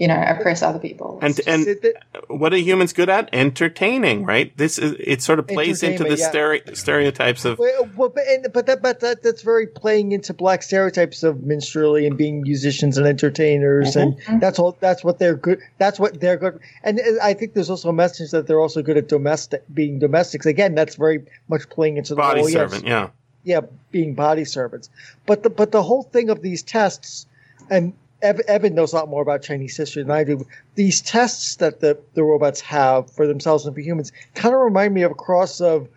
you 0.00 0.06
know, 0.06 0.22
oppress 0.26 0.62
other 0.62 0.78
people. 0.78 1.18
And 1.20 1.40
and 1.46 1.66
It- 1.66 1.84
it- 1.84 1.96
what 2.28 2.52
are 2.54 2.56
humans 2.58 2.92
good 2.92 3.08
at? 3.08 3.28
Entertaining, 3.32 4.24
right? 4.24 4.56
This 4.56 4.78
is 4.78 4.94
it. 5.00 5.22
Sort 5.22 5.38
of 5.40 5.46
plays 5.48 5.82
into 5.82 6.04
the 6.04 6.10
Entertainment, 6.10 6.66
stere- 6.66 6.76
stereotypes 6.76 7.44
of 7.44 7.58
Well, 7.58 7.88
well, 7.96 8.08
but 8.08 8.24
and, 8.28 8.46
but 8.52 8.66
that 8.66 8.80
but 8.80 9.00
that 9.00 9.22
that's 9.22 9.42
very 9.42 9.66
playing 9.66 10.12
into 10.12 10.32
black 10.32 10.62
stereotypes 10.62 11.22
of 11.24 11.42
minstrelly 11.42 12.06
and 12.06 12.16
being 12.16 12.42
musicians 12.42 12.96
and 12.96 13.06
entertainers, 13.06 13.96
Mm-hmm. 13.96 14.30
and 14.32 14.40
that's 14.40 14.58
all. 14.58 14.76
That's 14.80 15.02
what 15.02 15.18
they're 15.18 15.34
good. 15.34 15.58
That's 15.78 15.98
what 15.98 16.20
they're 16.20 16.36
good. 16.36 16.60
And 16.84 17.00
I 17.22 17.34
think 17.34 17.54
there's 17.54 17.70
also 17.70 17.88
a 17.88 17.92
message 17.92 18.30
that 18.30 18.46
they're 18.46 18.60
also 18.60 18.82
good 18.82 18.96
at 18.96 19.08
domestic 19.08 19.62
being 19.74 19.98
domestics. 19.98 20.46
Again, 20.46 20.74
that's 20.76 20.94
very 20.94 21.22
much 21.48 21.68
playing 21.70 21.96
into 21.96 22.14
the 22.14 22.20
body 22.20 22.40
whole, 22.40 22.50
yes, 22.50 22.58
servant. 22.58 22.86
Yeah. 22.86 23.08
yeah, 23.44 23.60
being 23.90 24.14
body 24.14 24.44
servants. 24.44 24.90
But 25.26 25.42
the 25.42 25.50
but 25.50 25.72
the 25.72 25.82
whole 25.82 26.04
thing 26.04 26.30
of 26.30 26.42
these 26.42 26.62
tests, 26.62 27.26
and 27.68 27.84
Ev- 27.88 27.94
Evan 28.20 28.74
knows 28.74 28.92
a 28.92 28.96
lot 28.96 29.08
more 29.08 29.22
about 29.22 29.42
Chinese 29.42 29.76
history 29.76 30.02
than 30.02 30.10
I 30.10 30.24
do. 30.24 30.46
These 30.74 31.00
tests 31.02 31.56
that 31.56 31.80
the, 31.80 31.98
the 32.14 32.24
robots 32.24 32.60
have 32.62 33.10
for 33.10 33.26
themselves 33.26 33.64
and 33.64 33.74
for 33.74 33.80
humans 33.80 34.12
kind 34.34 34.54
of 34.54 34.60
remind 34.60 34.94
me 34.94 35.02
of 35.02 35.12
a 35.12 35.14
cross 35.14 35.60
of 35.60 35.88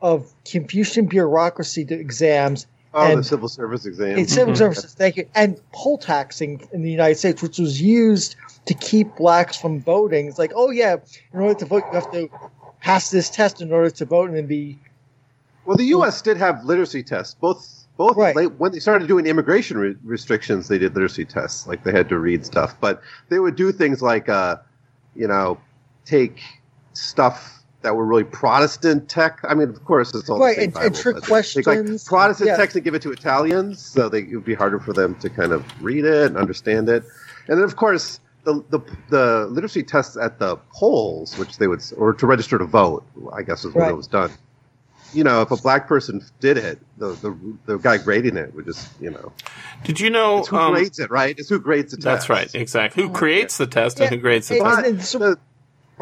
of 0.00 0.32
Confucian 0.44 1.06
bureaucracy 1.06 1.84
to 1.86 1.94
exams 1.94 2.66
Oh, 2.96 3.16
the 3.16 3.24
civil 3.24 3.48
service 3.48 3.86
exam. 3.86 4.16
in 4.16 4.28
civil 4.28 4.54
mm-hmm. 4.54 4.58
services, 4.58 4.94
thank 4.94 5.16
you, 5.16 5.28
and 5.34 5.60
poll 5.72 5.98
taxing 5.98 6.66
in 6.72 6.82
the 6.82 6.90
United 6.90 7.16
States, 7.16 7.42
which 7.42 7.58
was 7.58 7.82
used 7.82 8.36
to 8.66 8.74
keep 8.74 9.16
blacks 9.16 9.56
from 9.56 9.80
voting. 9.80 10.28
It's 10.28 10.38
like, 10.38 10.52
oh 10.54 10.70
yeah, 10.70 10.96
in 11.32 11.40
order 11.40 11.58
to 11.58 11.64
vote, 11.66 11.82
you 11.88 11.94
have 11.98 12.12
to 12.12 12.30
pass 12.80 13.10
this 13.10 13.30
test 13.30 13.60
in 13.60 13.72
order 13.72 13.90
to 13.90 14.04
vote 14.04 14.28
and 14.28 14.36
then 14.36 14.46
be 14.46 14.78
Well, 15.64 15.76
the 15.76 15.86
U.S. 15.86 16.22
did 16.22 16.36
have 16.36 16.64
literacy 16.64 17.02
tests. 17.02 17.34
Both, 17.34 17.73
both 17.96 18.16
Right. 18.16 18.34
late, 18.34 18.52
when 18.58 18.72
they 18.72 18.78
started 18.80 19.06
doing 19.08 19.26
immigration 19.26 19.78
re- 19.78 19.96
restrictions, 20.04 20.68
they 20.68 20.78
did 20.78 20.94
literacy 20.94 21.24
tests. 21.24 21.66
Like 21.66 21.84
they 21.84 21.92
had 21.92 22.08
to 22.08 22.18
read 22.18 22.44
stuff, 22.44 22.76
but 22.80 23.02
they 23.28 23.38
would 23.38 23.56
do 23.56 23.72
things 23.72 24.02
like, 24.02 24.28
uh, 24.28 24.56
you 25.14 25.28
know, 25.28 25.58
take 26.04 26.40
stuff 26.92 27.62
that 27.82 27.94
were 27.94 28.04
really 28.04 28.24
Protestant 28.24 29.08
tech. 29.08 29.40
I 29.44 29.54
mean, 29.54 29.68
of 29.68 29.84
course, 29.84 30.14
it's 30.14 30.28
all 30.30 30.40
Right, 30.40 30.56
the 30.56 30.62
same 30.62 30.72
and- 30.76 30.84
and 30.86 30.94
trick 30.94 31.14
Take 31.16 31.22
like 31.22 31.28
questions. 31.28 32.04
Protestant 32.04 32.48
Yeah. 32.48 32.56
text 32.56 32.74
and 32.76 32.84
give 32.84 32.94
it 32.94 33.02
to 33.02 33.12
Italians, 33.12 33.78
so 33.80 34.08
they, 34.08 34.20
it 34.20 34.34
would 34.34 34.44
be 34.44 34.54
harder 34.54 34.78
for 34.80 34.92
them 34.92 35.14
to 35.16 35.28
kind 35.28 35.52
of 35.52 35.64
read 35.82 36.04
it 36.04 36.26
and 36.26 36.36
understand 36.36 36.88
it. 36.88 37.04
And 37.46 37.58
then, 37.58 37.64
of 37.64 37.76
course, 37.76 38.20
the, 38.44 38.62
the 38.70 38.80
the 39.10 39.46
literacy 39.50 39.82
tests 39.82 40.16
at 40.16 40.38
the 40.38 40.56
polls, 40.72 41.36
which 41.38 41.58
they 41.58 41.66
would, 41.66 41.82
or 41.96 42.12
to 42.14 42.26
register 42.26 42.58
to 42.58 42.64
vote, 42.64 43.04
I 43.32 43.42
guess 43.42 43.64
is 43.64 43.74
when 43.74 43.82
Right. 43.84 43.92
it 43.92 43.96
was 43.96 44.06
done. 44.06 44.30
You 45.14 45.24
know, 45.24 45.42
if 45.42 45.50
a 45.50 45.56
black 45.56 45.86
person 45.86 46.22
did 46.40 46.56
it, 46.58 46.78
the 46.98 47.08
the, 47.14 47.38
the 47.66 47.78
guy 47.78 47.98
grading 47.98 48.36
it 48.36 48.54
would 48.54 48.64
just, 48.66 48.88
you 49.00 49.10
know, 49.10 49.32
Did 49.84 50.00
you 50.00 50.10
know? 50.10 50.38
it's 50.38 50.48
who 50.48 50.56
um, 50.56 50.72
grades 50.74 50.98
it, 50.98 51.10
right? 51.10 51.38
It's 51.38 51.48
who 51.48 51.58
grades 51.60 51.92
the 51.92 51.96
test. 51.98 52.04
that's 52.04 52.28
right. 52.28 52.54
Exactly. 52.54 53.02
Who 53.04 53.10
creates 53.10 53.56
the 53.58 53.66
test 53.66 54.00
and 54.00 54.10
who 54.10 54.16
grades 54.16 54.48
the 54.48 54.56
and- 54.56 54.64
test? 54.64 54.76
But 54.76 54.86
and 54.86 55.02
so- 55.04 55.18
the, 55.18 55.38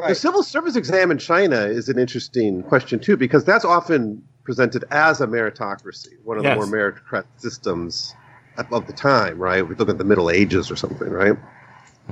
the 0.08 0.14
civil 0.14 0.42
service 0.42 0.74
exam 0.76 1.10
in 1.10 1.18
China 1.18 1.56
is 1.66 1.88
an 1.90 1.98
interesting 1.98 2.62
question 2.62 2.98
too, 2.98 3.16
because 3.18 3.44
that's 3.44 3.64
often 3.64 4.22
presented 4.44 4.84
as 4.90 5.20
a 5.20 5.26
meritocracy, 5.26 6.14
one 6.24 6.38
of 6.38 6.44
Yes. 6.44 6.58
the 6.58 6.66
more 6.66 6.72
meritocratic 6.92 7.26
systems 7.36 8.14
of 8.56 8.72
of 8.72 8.86
the 8.86 8.92
time, 8.92 9.38
right? 9.38 9.66
We 9.66 9.74
look 9.74 9.88
at 9.90 9.98
the 9.98 10.04
Middle 10.04 10.30
Ages 10.30 10.70
or 10.70 10.76
something, 10.76 11.08
right? 11.10 11.36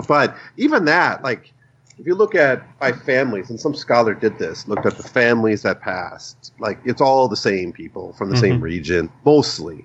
But 0.06 0.36
even 0.56 0.84
that, 0.86 1.22
like, 1.24 1.52
if 2.00 2.06
you 2.06 2.14
look 2.14 2.34
at 2.34 2.78
by 2.78 2.92
families, 2.92 3.50
and 3.50 3.60
some 3.60 3.74
scholar 3.74 4.14
did 4.14 4.38
this, 4.38 4.66
looked 4.66 4.86
at 4.86 4.96
the 4.96 5.02
families 5.02 5.62
that 5.62 5.82
passed, 5.82 6.54
like 6.58 6.78
it's 6.86 7.02
all 7.02 7.28
the 7.28 7.36
same 7.36 7.72
people 7.72 8.14
from 8.14 8.30
the 8.30 8.38
same 8.38 8.54
mm-hmm. 8.54 8.64
region, 8.64 9.12
mostly. 9.26 9.84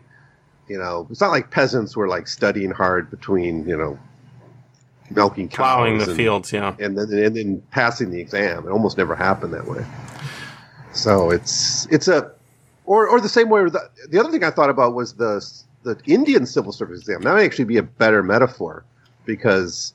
You 0.69 0.77
know, 0.77 1.05
it's 1.11 1.19
not 1.19 1.31
like 1.31 1.51
peasants 1.51 1.95
were 1.95 2.07
like 2.07 2.29
studying 2.29 2.71
hard 2.71 3.11
between, 3.11 3.67
you 3.67 3.75
know, 3.75 3.99
milking 5.11 5.49
cows 5.49 5.57
Plowing 5.57 5.97
the 5.97 6.05
and, 6.05 6.15
fields, 6.15 6.53
yeah. 6.53 6.73
and 6.79 6.97
then 6.97 7.11
and 7.11 7.35
then 7.35 7.61
passing 7.71 8.11
the 8.11 8.21
exam. 8.21 8.65
It 8.65 8.71
almost 8.71 8.97
never 8.97 9.13
happened 9.13 9.53
that 9.53 9.67
way. 9.67 9.85
So 10.93 11.31
it's 11.31 11.85
it's 11.87 12.07
a 12.07 12.31
or 12.85 13.09
or 13.09 13.19
the 13.19 13.27
same 13.27 13.49
way. 13.49 13.65
The, 13.65 13.89
the 14.09 14.19
other 14.21 14.31
thing 14.31 14.45
I 14.45 14.51
thought 14.51 14.69
about 14.69 14.95
was 14.95 15.13
the 15.15 15.45
the 15.83 15.99
Indian 16.05 16.45
civil 16.45 16.71
service 16.71 17.01
exam. 17.01 17.23
That 17.23 17.33
might 17.33 17.43
actually 17.43 17.65
be 17.65 17.77
a 17.77 17.83
better 17.83 18.23
metaphor 18.23 18.85
because 19.25 19.93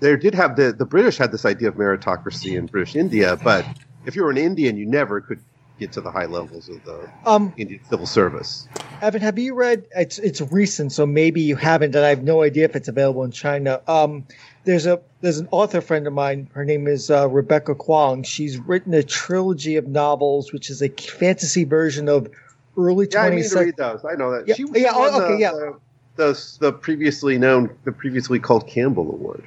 there 0.00 0.16
did 0.16 0.34
have 0.34 0.56
the 0.56 0.72
the 0.72 0.84
British 0.86 1.18
had 1.18 1.32
this 1.32 1.44
idea 1.44 1.68
of 1.68 1.74
meritocracy 1.76 2.56
in 2.56 2.66
British 2.66 2.96
India, 2.96 3.38
but 3.42 3.64
if 4.06 4.16
you 4.16 4.22
were 4.24 4.30
an 4.30 4.38
Indian, 4.38 4.76
you 4.76 4.86
never 4.86 5.20
could 5.20 5.40
get 5.78 5.92
to 5.92 6.00
the 6.00 6.10
high 6.10 6.26
levels 6.26 6.68
of 6.68 6.82
the 6.84 7.08
Um, 7.24 7.52
Indian 7.56 7.80
civil 7.88 8.06
service. 8.06 8.68
Evan, 9.00 9.22
have 9.22 9.38
you 9.38 9.54
read? 9.54 9.84
It's 9.96 10.18
it's 10.18 10.40
recent, 10.40 10.92
so 10.92 11.06
maybe 11.06 11.40
you 11.40 11.56
haven't, 11.56 11.94
and 11.94 12.04
I 12.04 12.08
have 12.10 12.22
no 12.22 12.42
idea 12.42 12.64
if 12.64 12.76
it's 12.76 12.88
available 12.88 13.24
in 13.24 13.30
China. 13.30 13.80
Um, 13.88 14.24
there's 14.64 14.86
a 14.86 15.00
there's 15.22 15.38
an 15.38 15.48
author 15.50 15.80
friend 15.80 16.06
of 16.06 16.12
mine. 16.12 16.48
Her 16.52 16.64
name 16.64 16.86
is 16.86 17.10
uh, 17.10 17.28
Rebecca 17.28 17.74
Kuang. 17.74 18.24
She's 18.26 18.58
written 18.58 18.92
a 18.94 19.02
trilogy 19.02 19.76
of 19.76 19.86
novels, 19.88 20.52
which 20.52 20.68
is 20.70 20.82
a 20.82 20.88
fantasy 20.90 21.64
version 21.64 22.08
of 22.08 22.28
early 22.76 23.08
Yeah, 23.10 23.22
I 23.24 23.30
20th 23.30 23.34
need 23.36 23.42
to 23.42 23.48
century. 23.48 23.66
read 23.66 23.76
those. 23.76 24.04
I 24.04 24.14
know 24.16 24.30
that. 24.32 24.48
Yeah, 24.48 24.54
she, 24.54 24.64
yeah, 24.74 24.92
oh, 24.94 25.22
okay, 25.22 25.34
the, 25.34 25.40
yeah. 25.40 25.52
The, 25.52 25.78
the, 26.16 26.56
the 26.60 26.72
previously 26.72 27.38
known, 27.38 27.70
the 27.84 27.92
previously 27.92 28.38
called 28.38 28.66
Campbell 28.66 29.10
Award 29.12 29.44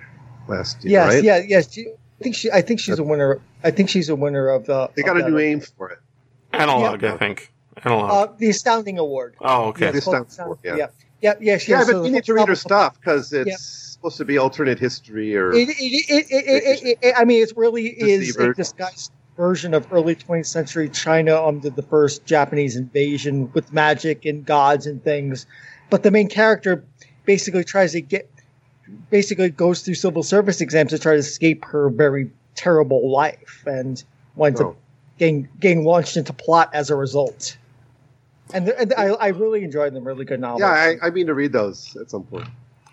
last 0.47 0.83
year, 0.83 0.93
Yes, 0.93 1.13
right? 1.15 1.23
yeah, 1.23 1.41
yes. 1.47 1.77
I 1.77 2.23
think 2.23 2.35
she. 2.35 2.51
I 2.51 2.61
think 2.61 2.79
she's 2.79 2.99
a 2.99 3.03
winner. 3.03 3.39
I 3.63 3.71
think 3.71 3.89
she's 3.89 4.09
a 4.09 4.15
winner 4.15 4.47
of 4.49 4.65
the. 4.65 4.89
They 4.95 5.01
got 5.03 5.19
a 5.19 5.29
new 5.29 5.39
aim 5.39 5.59
for 5.61 5.89
it. 5.89 5.99
Analog, 6.53 7.03
I 7.03 7.17
think. 7.17 7.51
Analog. 7.83 8.11
Uh, 8.11 8.33
the 8.37 8.49
Astounding 8.49 8.99
Award. 8.99 9.35
oh, 9.41 9.65
okay. 9.69 9.85
Yeah, 9.85 9.91
The 9.91 9.97
it's 9.97 10.05
called 10.05 10.27
Astounding 10.27 10.45
Award, 10.45 10.59
yeah. 10.63 10.75
yeah, 10.75 10.87
yeah, 11.21 11.33
yeah. 11.41 11.57
she 11.57 11.71
Yeah, 11.71 11.77
has 11.79 11.87
but 11.87 11.95
a- 12.01 12.05
you 12.05 12.11
need 12.11 12.23
to 12.25 12.33
read 12.33 12.47
her 12.47 12.55
stuff 12.55 12.99
because 12.99 13.33
it's 13.33 13.49
Yeah. 13.49 13.55
supposed 13.57 14.17
to 14.17 14.25
be 14.25 14.37
alternate 14.37 14.77
history 14.79 15.35
or 15.35 15.51
It, 15.51 15.69
it, 15.69 15.75
it, 15.79 16.09
it, 16.09 16.25
it, 16.29 16.83
it, 16.87 16.97
it, 17.01 17.13
I 17.17 17.25
mean, 17.25 17.41
it 17.41 17.51
really 17.57 17.87
is 17.87 18.35
a 18.37 18.53
disguised 18.53 19.11
version 19.35 19.73
of 19.73 19.91
early 19.91 20.15
20th 20.15 20.45
century 20.45 20.87
China 20.89 21.43
under 21.43 21.71
the 21.71 21.81
first 21.81 22.23
Japanese 22.25 22.75
invasion 22.75 23.51
with 23.53 23.73
magic 23.73 24.23
and 24.25 24.45
gods 24.45 24.85
and 24.85 25.03
things. 25.03 25.47
But 25.89 26.03
the 26.03 26.11
main 26.11 26.29
character 26.29 26.85
basically 27.25 27.63
tries 27.63 27.93
to 27.93 28.01
get, 28.01 28.29
basically 29.09 29.49
goes 29.49 29.81
through 29.81 29.95
civil 29.95 30.23
service 30.23 30.61
exams 30.61 30.91
to 30.91 30.99
try 30.99 31.13
to 31.13 31.19
escape 31.19 31.65
her 31.65 31.89
very 31.89 32.29
terrible 32.55 33.09
life 33.09 33.63
and 33.65 34.03
winds 34.35 34.61
Oh. 34.61 34.69
up 34.69 34.75
getting, 35.17 35.47
getting 35.59 35.83
launched 35.85 36.17
into 36.17 36.33
plot 36.33 36.69
as 36.73 36.89
a 36.89 36.95
result. 36.95 37.57
And, 38.53 38.67
the- 38.67 38.79
and 38.79 38.93
I, 38.95 39.05
I 39.09 39.27
really 39.29 39.63
enjoyed 39.63 39.93
them. 39.93 40.03
Really 40.05 40.25
good 40.25 40.39
novels. 40.39 40.61
yeah. 40.61 40.95
I, 41.01 41.07
I 41.07 41.09
mean 41.11 41.27
to 41.27 41.33
read 41.33 41.51
those 41.53 41.95
at 41.99 42.09
some 42.11 42.23
point. 42.23 42.47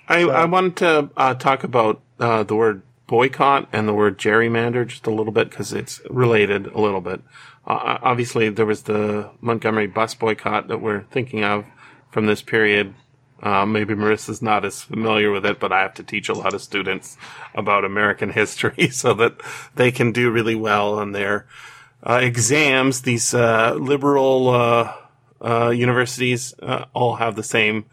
I, 0.08 0.22
So- 0.22 0.30
I 0.30 0.44
wanted 0.44 0.76
to 0.76 1.10
uh, 1.16 1.34
talk 1.34 1.64
about 1.64 2.00
uh, 2.18 2.42
the 2.44 2.54
word 2.54 2.82
boycott 3.06 3.68
and 3.72 3.88
the 3.88 3.92
word 3.94 4.18
gerrymander 4.18 4.86
just 4.86 5.06
a 5.06 5.10
little 5.10 5.32
bit 5.32 5.50
because 5.50 5.72
it's 5.72 6.00
related 6.08 6.66
a 6.68 6.80
little 6.80 7.00
bit. 7.00 7.20
Uh, 7.66 7.98
obviously, 8.02 8.48
there 8.48 8.66
was 8.66 8.82
the 8.82 9.30
Montgomery 9.40 9.86
bus 9.86 10.14
boycott 10.14 10.68
that 10.68 10.80
we're 10.80 11.02
thinking 11.10 11.42
of 11.44 11.64
from 12.10 12.26
this 12.26 12.40
period. 12.42 12.94
Uh, 13.42 13.64
maybe 13.64 13.94
Marissa's 13.94 14.42
not 14.42 14.64
as 14.64 14.82
familiar 14.82 15.30
with 15.30 15.46
it, 15.46 15.58
but 15.58 15.72
I 15.72 15.80
have 15.80 15.94
to 15.94 16.02
teach 16.02 16.28
a 16.28 16.34
lot 16.34 16.52
of 16.52 16.60
students 16.60 17.16
about 17.54 17.84
American 17.84 18.30
history 18.30 18.88
so 18.90 19.14
that 19.14 19.40
they 19.74 19.90
can 19.90 20.12
do 20.12 20.30
really 20.30 20.54
well 20.54 20.98
on 20.98 21.12
their 21.12 21.46
uh, 22.02 22.20
exams. 22.22 23.02
These 23.02 23.34
uh, 23.34 23.74
liberal 23.74 24.48
uh, 24.48 24.94
uh, 25.40 25.70
universities 25.70 26.54
uh, 26.62 26.86
all 26.92 27.16
have 27.16 27.36
the 27.36 27.42
same 27.42 27.86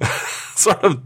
sort 0.54 0.82
of 0.82 1.02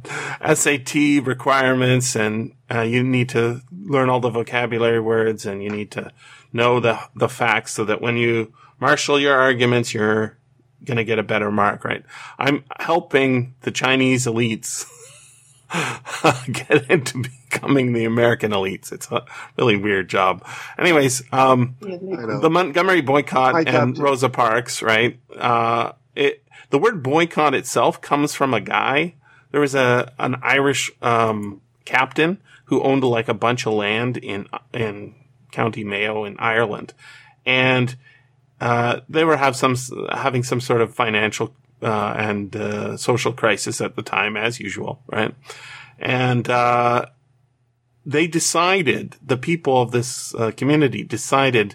SAT 0.54 0.94
requirements, 1.24 2.14
and 2.14 2.54
you 2.70 3.02
need 3.02 3.28
to 3.30 3.62
learn 3.72 4.08
all 4.08 4.20
the 4.20 4.30
vocabulary 4.30 5.00
words, 5.00 5.44
and 5.44 5.62
you 5.62 5.70
need 5.70 5.90
to 5.92 6.12
know 6.52 6.80
the 6.80 6.98
the 7.16 7.28
facts, 7.28 7.74
so 7.74 7.84
that 7.84 8.00
when 8.00 8.16
you 8.16 8.52
marshal 8.78 9.18
your 9.18 9.36
arguments, 9.36 9.94
you're 9.94 10.36
going 10.84 10.96
to 10.96 11.04
get 11.04 11.18
a 11.18 11.22
better 11.22 11.50
mark. 11.50 11.84
Right? 11.84 12.04
I'm 12.38 12.64
helping 12.78 13.54
the 13.62 13.70
Chinese 13.70 14.26
elites 14.26 14.86
get 16.52 16.90
into 16.90 17.22
becoming 17.50 17.92
the 17.92 18.04
American 18.04 18.52
elites. 18.52 18.92
It's 18.92 19.10
a 19.10 19.24
really 19.56 19.76
weird 19.76 20.08
job. 20.08 20.44
Anyways, 20.78 21.22
um, 21.32 21.76
the 21.80 22.50
Montgomery 22.50 23.00
boycott 23.00 23.54
I 23.54 23.60
and. 23.62 23.98
Rosa 23.98 24.28
Parks, 24.28 24.82
right? 24.82 25.18
Uh, 25.36 25.92
it 26.14 26.44
the 26.70 26.78
word 26.78 27.02
boycott 27.02 27.54
itself 27.54 28.00
comes 28.00 28.34
from 28.34 28.54
a 28.54 28.60
guy. 28.60 29.14
There 29.50 29.60
was 29.60 29.74
a 29.74 30.12
an 30.18 30.36
Irish 30.42 30.90
um, 31.00 31.60
captain 31.84 32.38
who 32.66 32.82
owned 32.82 33.04
like 33.04 33.28
a 33.28 33.34
bunch 33.34 33.66
of 33.66 33.74
land 33.74 34.16
in 34.16 34.48
in 34.72 35.14
County 35.50 35.84
Mayo 35.84 36.24
in 36.24 36.36
Ireland, 36.38 36.94
and 37.44 37.96
uh, 38.62 39.00
they 39.08 39.24
were 39.24 39.36
have 39.36 39.56
some 39.56 39.74
having 40.12 40.44
some 40.44 40.60
sort 40.60 40.80
of 40.80 40.94
financial 40.94 41.52
uh, 41.82 42.14
and 42.16 42.54
uh, 42.54 42.96
social 42.96 43.32
crisis 43.32 43.80
at 43.80 43.96
the 43.96 44.02
time, 44.02 44.36
as 44.36 44.60
usual, 44.60 45.02
right? 45.08 45.34
And 45.98 46.48
uh, 46.48 47.06
they 48.06 48.28
decided 48.28 49.16
the 49.20 49.36
people 49.36 49.82
of 49.82 49.90
this 49.90 50.32
uh, 50.36 50.52
community 50.52 51.02
decided 51.02 51.74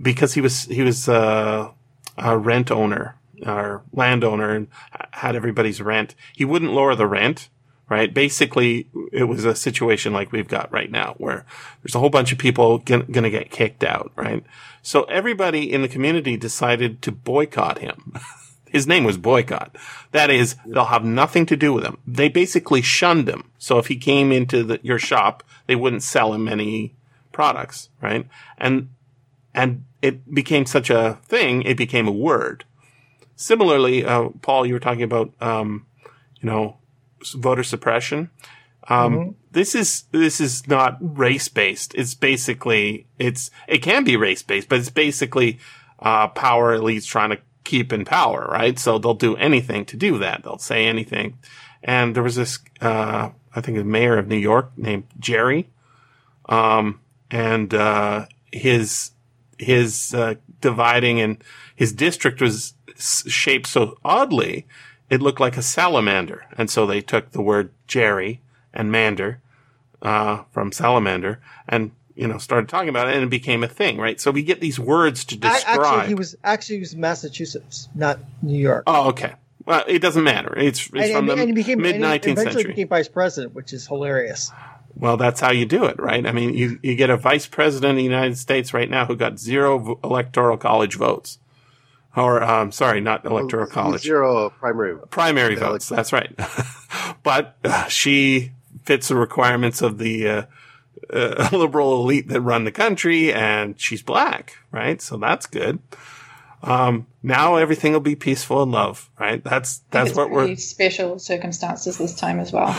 because 0.00 0.34
he 0.34 0.40
was 0.40 0.66
he 0.66 0.82
was 0.82 1.08
uh, 1.08 1.70
a 2.16 2.38
rent 2.38 2.70
owner 2.70 3.16
or 3.44 3.82
landowner 3.92 4.54
and 4.54 4.68
had 5.10 5.34
everybody's 5.34 5.80
rent. 5.80 6.14
He 6.32 6.44
wouldn't 6.44 6.72
lower 6.72 6.94
the 6.94 7.08
rent, 7.08 7.48
right? 7.88 8.12
Basically, 8.12 8.88
it 9.12 9.24
was 9.24 9.44
a 9.44 9.54
situation 9.54 10.12
like 10.12 10.32
we've 10.32 10.48
got 10.48 10.72
right 10.72 10.90
now, 10.90 11.14
where 11.18 11.44
there's 11.82 11.94
a 11.94 11.98
whole 11.98 12.10
bunch 12.10 12.32
of 12.32 12.38
people 12.38 12.78
going 12.78 13.06
to 13.06 13.30
get 13.30 13.50
kicked 13.50 13.84
out, 13.84 14.12
right? 14.16 14.44
So 14.82 15.04
everybody 15.04 15.72
in 15.72 15.82
the 15.82 15.88
community 15.88 16.36
decided 16.36 17.02
to 17.02 17.12
boycott 17.12 17.78
him. 17.78 18.14
His 18.74 18.88
name 18.88 19.04
was 19.04 19.16
Boycott. 19.16 19.76
That 20.10 20.30
is, 20.30 20.56
they'll 20.66 20.86
have 20.86 21.04
nothing 21.04 21.46
to 21.46 21.56
do 21.56 21.72
with 21.72 21.84
him. 21.84 21.98
They 22.08 22.28
basically 22.28 22.82
shunned 22.82 23.28
him. 23.28 23.52
So 23.56 23.78
if 23.78 23.86
he 23.86 23.96
came 23.96 24.32
into 24.32 24.64
the, 24.64 24.80
your 24.82 24.98
shop, 24.98 25.44
they 25.68 25.76
wouldn't 25.76 26.02
sell 26.02 26.34
him 26.34 26.48
any 26.48 26.96
products, 27.30 27.88
right? 28.02 28.26
And 28.58 28.88
and 29.54 29.84
it 30.02 30.34
became 30.34 30.66
such 30.66 30.90
a 30.90 31.20
thing, 31.24 31.62
it 31.62 31.76
became 31.76 32.08
a 32.08 32.12
word. 32.12 32.64
Similarly, 33.36 34.04
uh, 34.04 34.30
Paul, 34.42 34.66
you 34.66 34.74
were 34.74 34.80
talking 34.80 35.04
about, 35.04 35.32
um, 35.40 35.86
you 36.40 36.48
know, 36.48 36.78
voter 37.32 37.62
suppression. 37.64 38.30
Um, 38.88 39.36
This 39.52 39.74
is 39.74 40.04
this 40.10 40.40
is 40.40 40.66
not 40.68 40.98
race 41.00 41.48
based. 41.48 41.94
It's 41.94 42.14
basically 42.14 43.06
it's 43.18 43.50
it 43.68 43.78
can 43.82 44.04
be 44.04 44.16
race 44.16 44.42
based, 44.42 44.68
but 44.68 44.78
it's 44.78 44.90
basically 44.90 45.58
uh, 46.00 46.28
power 46.28 46.76
elites 46.76 47.06
trying 47.06 47.30
to 47.30 47.38
keep 47.62 47.92
in 47.92 48.04
power, 48.04 48.46
right? 48.50 48.78
So 48.78 48.98
they'll 48.98 49.14
do 49.14 49.36
anything 49.36 49.86
to 49.86 49.96
do 49.96 50.18
that. 50.18 50.42
They'll 50.42 50.58
say 50.58 50.84
anything. 50.86 51.38
And 51.82 52.14
there 52.14 52.22
was 52.22 52.34
this, 52.36 52.58
uh, 52.80 53.30
I 53.56 53.60
think, 53.60 53.78
the 53.78 53.84
mayor 53.84 54.18
of 54.18 54.26
New 54.26 54.36
York 54.38 54.72
named 54.76 55.04
Jerry, 55.18 55.70
um, 56.48 57.00
and 57.30 57.72
uh, 57.74 58.26
his 58.52 59.12
his 59.58 60.12
uh, 60.14 60.34
dividing 60.60 61.20
and 61.20 61.42
his 61.76 61.92
district 61.92 62.40
was 62.40 62.74
s- 62.96 63.24
shaped 63.28 63.66
so 63.66 63.96
oddly, 64.04 64.66
it 65.14 65.22
looked 65.22 65.38
like 65.38 65.56
a 65.56 65.62
salamander, 65.62 66.44
and 66.58 66.68
so 66.68 66.86
they 66.86 67.00
took 67.00 67.30
the 67.30 67.40
word 67.40 67.70
Jerry 67.86 68.40
and 68.72 68.90
Mander 68.90 69.40
uh, 70.02 70.42
from 70.50 70.72
salamander 70.72 71.40
and 71.68 71.92
you 72.16 72.26
know 72.26 72.38
started 72.38 72.68
talking 72.68 72.88
about 72.88 73.08
it, 73.08 73.14
and 73.14 73.22
it 73.22 73.30
became 73.30 73.62
a 73.62 73.68
thing, 73.68 73.98
right? 73.98 74.20
So 74.20 74.32
we 74.32 74.42
get 74.42 74.60
these 74.60 74.78
words 74.78 75.24
to 75.26 75.36
describe. 75.36 75.80
Actually, 75.80 76.08
he 76.08 76.14
was 76.14 76.36
actually 76.42 76.76
he 76.76 76.80
was 76.80 76.96
Massachusetts, 76.96 77.88
not 77.94 78.18
New 78.42 78.58
York. 78.58 78.82
oh, 78.88 79.10
okay. 79.10 79.34
Well, 79.66 79.84
it 79.86 80.00
doesn't 80.00 80.24
matter. 80.24 80.52
It's, 80.58 80.90
it's 80.92 80.92
and, 80.92 81.12
from 81.12 81.30
and, 81.30 81.38
the 81.38 81.42
and 81.42 81.48
he 81.48 81.54
became 81.54 81.78
mid 81.80 81.94
and 81.94 82.04
he 82.04 82.10
nineteenth 82.10 82.38
eventually 82.38 82.64
century. 82.64 82.72
became 82.72 82.88
vice 82.88 83.08
president, 83.08 83.54
which 83.54 83.72
is 83.72 83.86
hilarious. 83.86 84.50
Well, 84.96 85.16
that's 85.16 85.40
how 85.40 85.52
you 85.52 85.64
do 85.64 85.84
it, 85.84 85.98
right? 85.98 86.26
I 86.26 86.32
mean, 86.32 86.54
you, 86.54 86.78
you 86.82 86.96
get 86.96 87.08
a 87.08 87.16
vice 87.16 87.46
president 87.46 87.92
of 87.92 87.96
the 87.96 88.04
United 88.04 88.36
States 88.36 88.74
right 88.74 88.90
now 88.90 89.06
who 89.06 89.16
got 89.16 89.38
zero 89.38 89.98
electoral 90.04 90.56
college 90.56 90.96
votes. 90.96 91.38
Or, 92.16 92.42
um, 92.42 92.70
sorry, 92.70 93.00
not 93.00 93.24
electoral 93.24 93.66
college. 93.66 94.02
Zero 94.02 94.50
primary. 94.50 94.96
Primary 95.10 95.54
Yeah, 95.54 95.60
votes. 95.60 95.90
like- 95.90 95.96
That's 95.96 96.12
right. 96.12 96.38
but 97.22 97.56
uh, 97.64 97.86
she 97.88 98.52
fits 98.84 99.08
the 99.08 99.16
requirements 99.16 99.82
of 99.82 99.98
the 99.98 100.28
uh, 100.28 100.42
uh, 101.12 101.48
liberal 101.56 101.94
elite 102.02 102.28
that 102.28 102.40
run 102.40 102.64
the 102.64 102.70
country, 102.72 103.32
and 103.32 103.80
she's 103.80 104.02
black, 104.02 104.58
right? 104.70 105.02
So 105.02 105.16
that's 105.16 105.46
good. 105.46 105.80
Um, 106.62 107.06
now 107.22 107.56
everything 107.56 107.92
will 107.92 108.00
be 108.00 108.14
peaceful 108.16 108.62
and 108.62 108.72
love, 108.72 109.10
right? 109.20 109.42
That's 109.44 109.82
that's 109.90 110.10
it's 110.10 110.16
what 110.16 110.30
we're. 110.30 110.56
special 110.56 111.18
circumstances 111.18 111.98
this 111.98 112.14
time 112.14 112.40
as 112.40 112.52
well. 112.52 112.72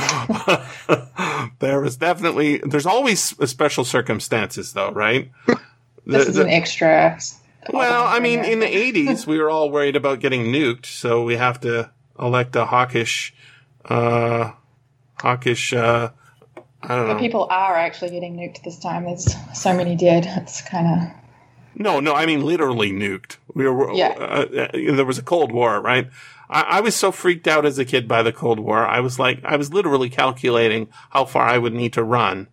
there 1.60 1.82
was 1.82 1.98
definitely 1.98 2.58
there's 2.66 2.86
always 2.86 3.22
special 3.50 3.84
circumstances, 3.86 4.74
though, 4.74 4.92
right? 4.92 5.30
The- 5.46 5.60
This 6.06 6.28
is 6.30 6.36
the- 6.36 6.44
an 6.44 6.50
extra. 6.50 7.20
Well, 7.74 8.06
I 8.06 8.20
mean, 8.20 8.44
in 8.46 8.60
the 8.60 8.66
80s, 8.68 9.26
we 9.26 9.38
were 9.40 9.50
all 9.50 9.70
worried 9.70 9.96
about 9.96 10.20
getting 10.20 10.46
nuked, 10.52 10.86
so 10.86 11.24
we 11.24 11.36
have 11.38 11.60
to 11.62 11.92
elect 12.20 12.56
a 12.56 12.66
hawkish, 12.66 13.34
uh, 13.86 14.52
hawkish, 15.20 15.74
uh, 15.74 16.10
I 16.82 16.88
don't 16.88 17.08
know. 17.08 17.14
But 17.14 17.20
people 17.20 17.48
are 17.50 17.76
actually 17.76 18.12
getting 18.12 18.36
nuked 18.38 18.64
this 18.64 18.78
time. 18.80 19.06
There's 19.06 19.36
so 19.54 19.74
many 19.74 19.96
dead. 19.96 20.26
It's 20.38 20.62
kind 20.62 20.88
of. 20.88 21.10
No, 21.78 22.00
no, 22.00 22.14
I 22.14 22.26
mean 22.26 22.42
literally 22.46 22.92
nuked. 22.92 23.38
We 23.54 23.68
were, 23.68 23.92
Yeah. 23.94 24.10
uh, 24.10 24.68
uh, 24.74 24.96
there 24.96 25.06
was 25.06 25.18
a 25.18 25.24
Cold 25.24 25.52
War, 25.52 25.82
right? 25.82 26.10
I, 26.50 26.62
I 26.62 26.82
was 26.82 26.96
so 26.96 27.12
freaked 27.12 27.48
out 27.48 27.66
as 27.66 27.80
a 27.80 27.86
kid 27.86 28.08
by 28.08 28.22
the 28.22 28.32
Cold 28.32 28.60
War. 28.60 28.86
I 28.86 29.00
was 29.00 29.18
like, 29.20 29.44
I 29.44 29.56
was 29.56 29.74
literally 29.74 30.10
calculating 30.10 30.88
how 31.10 31.26
far 31.26 31.44
I 31.44 31.58
would 31.58 31.74
need 31.74 31.92
to 31.94 32.04
run 32.04 32.48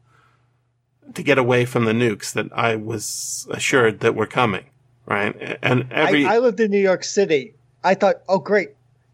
to 1.15 1.23
get 1.23 1.37
away 1.39 1.65
from 1.67 1.85
the 1.85 1.93
nukes 1.93 2.33
that 2.33 2.47
I 2.53 2.75
was 2.75 3.47
assured 3.51 4.01
that 4.01 4.15
were 4.15 4.27
coming, 4.27 4.65
right? 5.07 5.59
And 5.63 5.93
every, 5.93 6.27
I, 6.27 6.37
I 6.37 6.39
lived 6.39 6.61
in 6.61 6.71
New 6.71 6.81
York 6.81 7.05
City. 7.05 7.55
I 7.85 7.95
thought, 7.95 8.23
oh 8.29 8.39
great, 8.39 8.71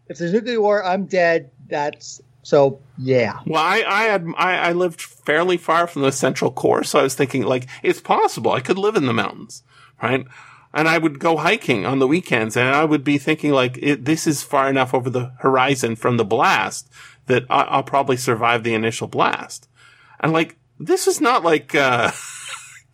if 0.07 0.17
there's 0.17 0.33
nuclear 0.33 0.61
war, 0.61 0.83
I'm 0.83 1.05
dead. 1.05 1.51
That's 1.67 2.21
so 2.43 2.79
yeah. 2.97 3.39
Well, 3.45 3.61
I, 3.61 3.83
I 3.87 4.03
had 4.03 4.27
I, 4.37 4.57
I 4.57 4.71
lived 4.71 5.01
fairly 5.01 5.57
far 5.57 5.87
from 5.87 6.01
the 6.01 6.11
central 6.11 6.51
core, 6.51 6.83
so 6.83 6.99
I 6.99 7.03
was 7.03 7.15
thinking 7.15 7.43
like 7.43 7.67
it's 7.83 8.01
possible 8.01 8.51
I 8.51 8.61
could 8.61 8.77
live 8.77 8.95
in 8.95 9.05
the 9.05 9.13
mountains, 9.13 9.63
right? 10.01 10.25
And 10.73 10.87
I 10.87 10.99
would 10.99 11.19
go 11.19 11.37
hiking 11.37 11.85
on 11.85 11.99
the 11.99 12.07
weekends, 12.07 12.55
and 12.55 12.69
I 12.69 12.85
would 12.85 13.03
be 13.03 13.17
thinking 13.17 13.51
like 13.51 13.77
it, 13.81 14.05
this 14.05 14.27
is 14.27 14.43
far 14.43 14.69
enough 14.69 14.93
over 14.93 15.09
the 15.09 15.33
horizon 15.39 15.95
from 15.95 16.17
the 16.17 16.25
blast 16.25 16.89
that 17.27 17.45
I, 17.49 17.61
I'll 17.63 17.83
probably 17.83 18.17
survive 18.17 18.63
the 18.63 18.73
initial 18.73 19.07
blast. 19.07 19.67
And 20.19 20.33
like 20.33 20.57
this 20.79 21.07
is 21.07 21.21
not 21.21 21.43
like 21.43 21.75
uh, 21.75 22.11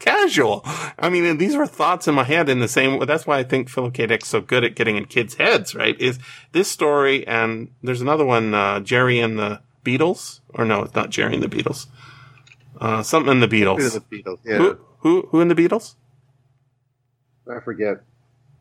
casual. 0.06 0.62
I 1.00 1.10
mean, 1.10 1.38
these 1.38 1.56
were 1.56 1.68
thoughts 1.68 2.08
in 2.08 2.16
my 2.16 2.24
head 2.24 2.50
in 2.50 2.60
the 2.60 2.68
same. 2.68 3.06
That's 3.06 3.26
why 3.26 3.40
I 3.40 3.44
think 3.44 3.70
Philip 3.70 3.94
K. 3.94 4.06
Dick's 4.06 4.28
so 4.28 4.42
good 4.42 4.64
at 4.64 4.76
getting 4.76 4.98
in 4.98 5.06
kids' 5.06 5.36
heads. 5.36 5.76
Right? 5.76 6.00
Is 6.00 6.20
this 6.52 6.70
story 6.70 7.28
and 7.28 7.72
there's 7.84 8.02
another 8.02 8.26
one, 8.26 8.54
uh, 8.54 8.80
Jerry 8.80 9.20
and 9.20 9.38
the 9.38 9.62
Beetles, 9.84 10.42
or 10.54 10.66
no, 10.66 10.84
it's 10.84 10.96
not 10.96 11.10
Jerry 11.10 11.34
and 11.34 11.44
the 11.44 11.48
Beetles. 11.48 11.88
Uh, 12.80 13.04
something 13.04 13.32
in 13.32 13.40
the 13.40 13.48
Beetles. 13.48 13.82
Who 13.82 13.90
the 13.90 14.00
Beetles? 14.02 14.40
Yeah, 14.46 14.58
Who, 14.58 14.78
who, 15.00 15.28
who 15.32 15.42
in 15.42 15.48
the 15.48 15.56
Beetles? 15.56 15.96
I 17.50 17.60
forget. 17.60 18.02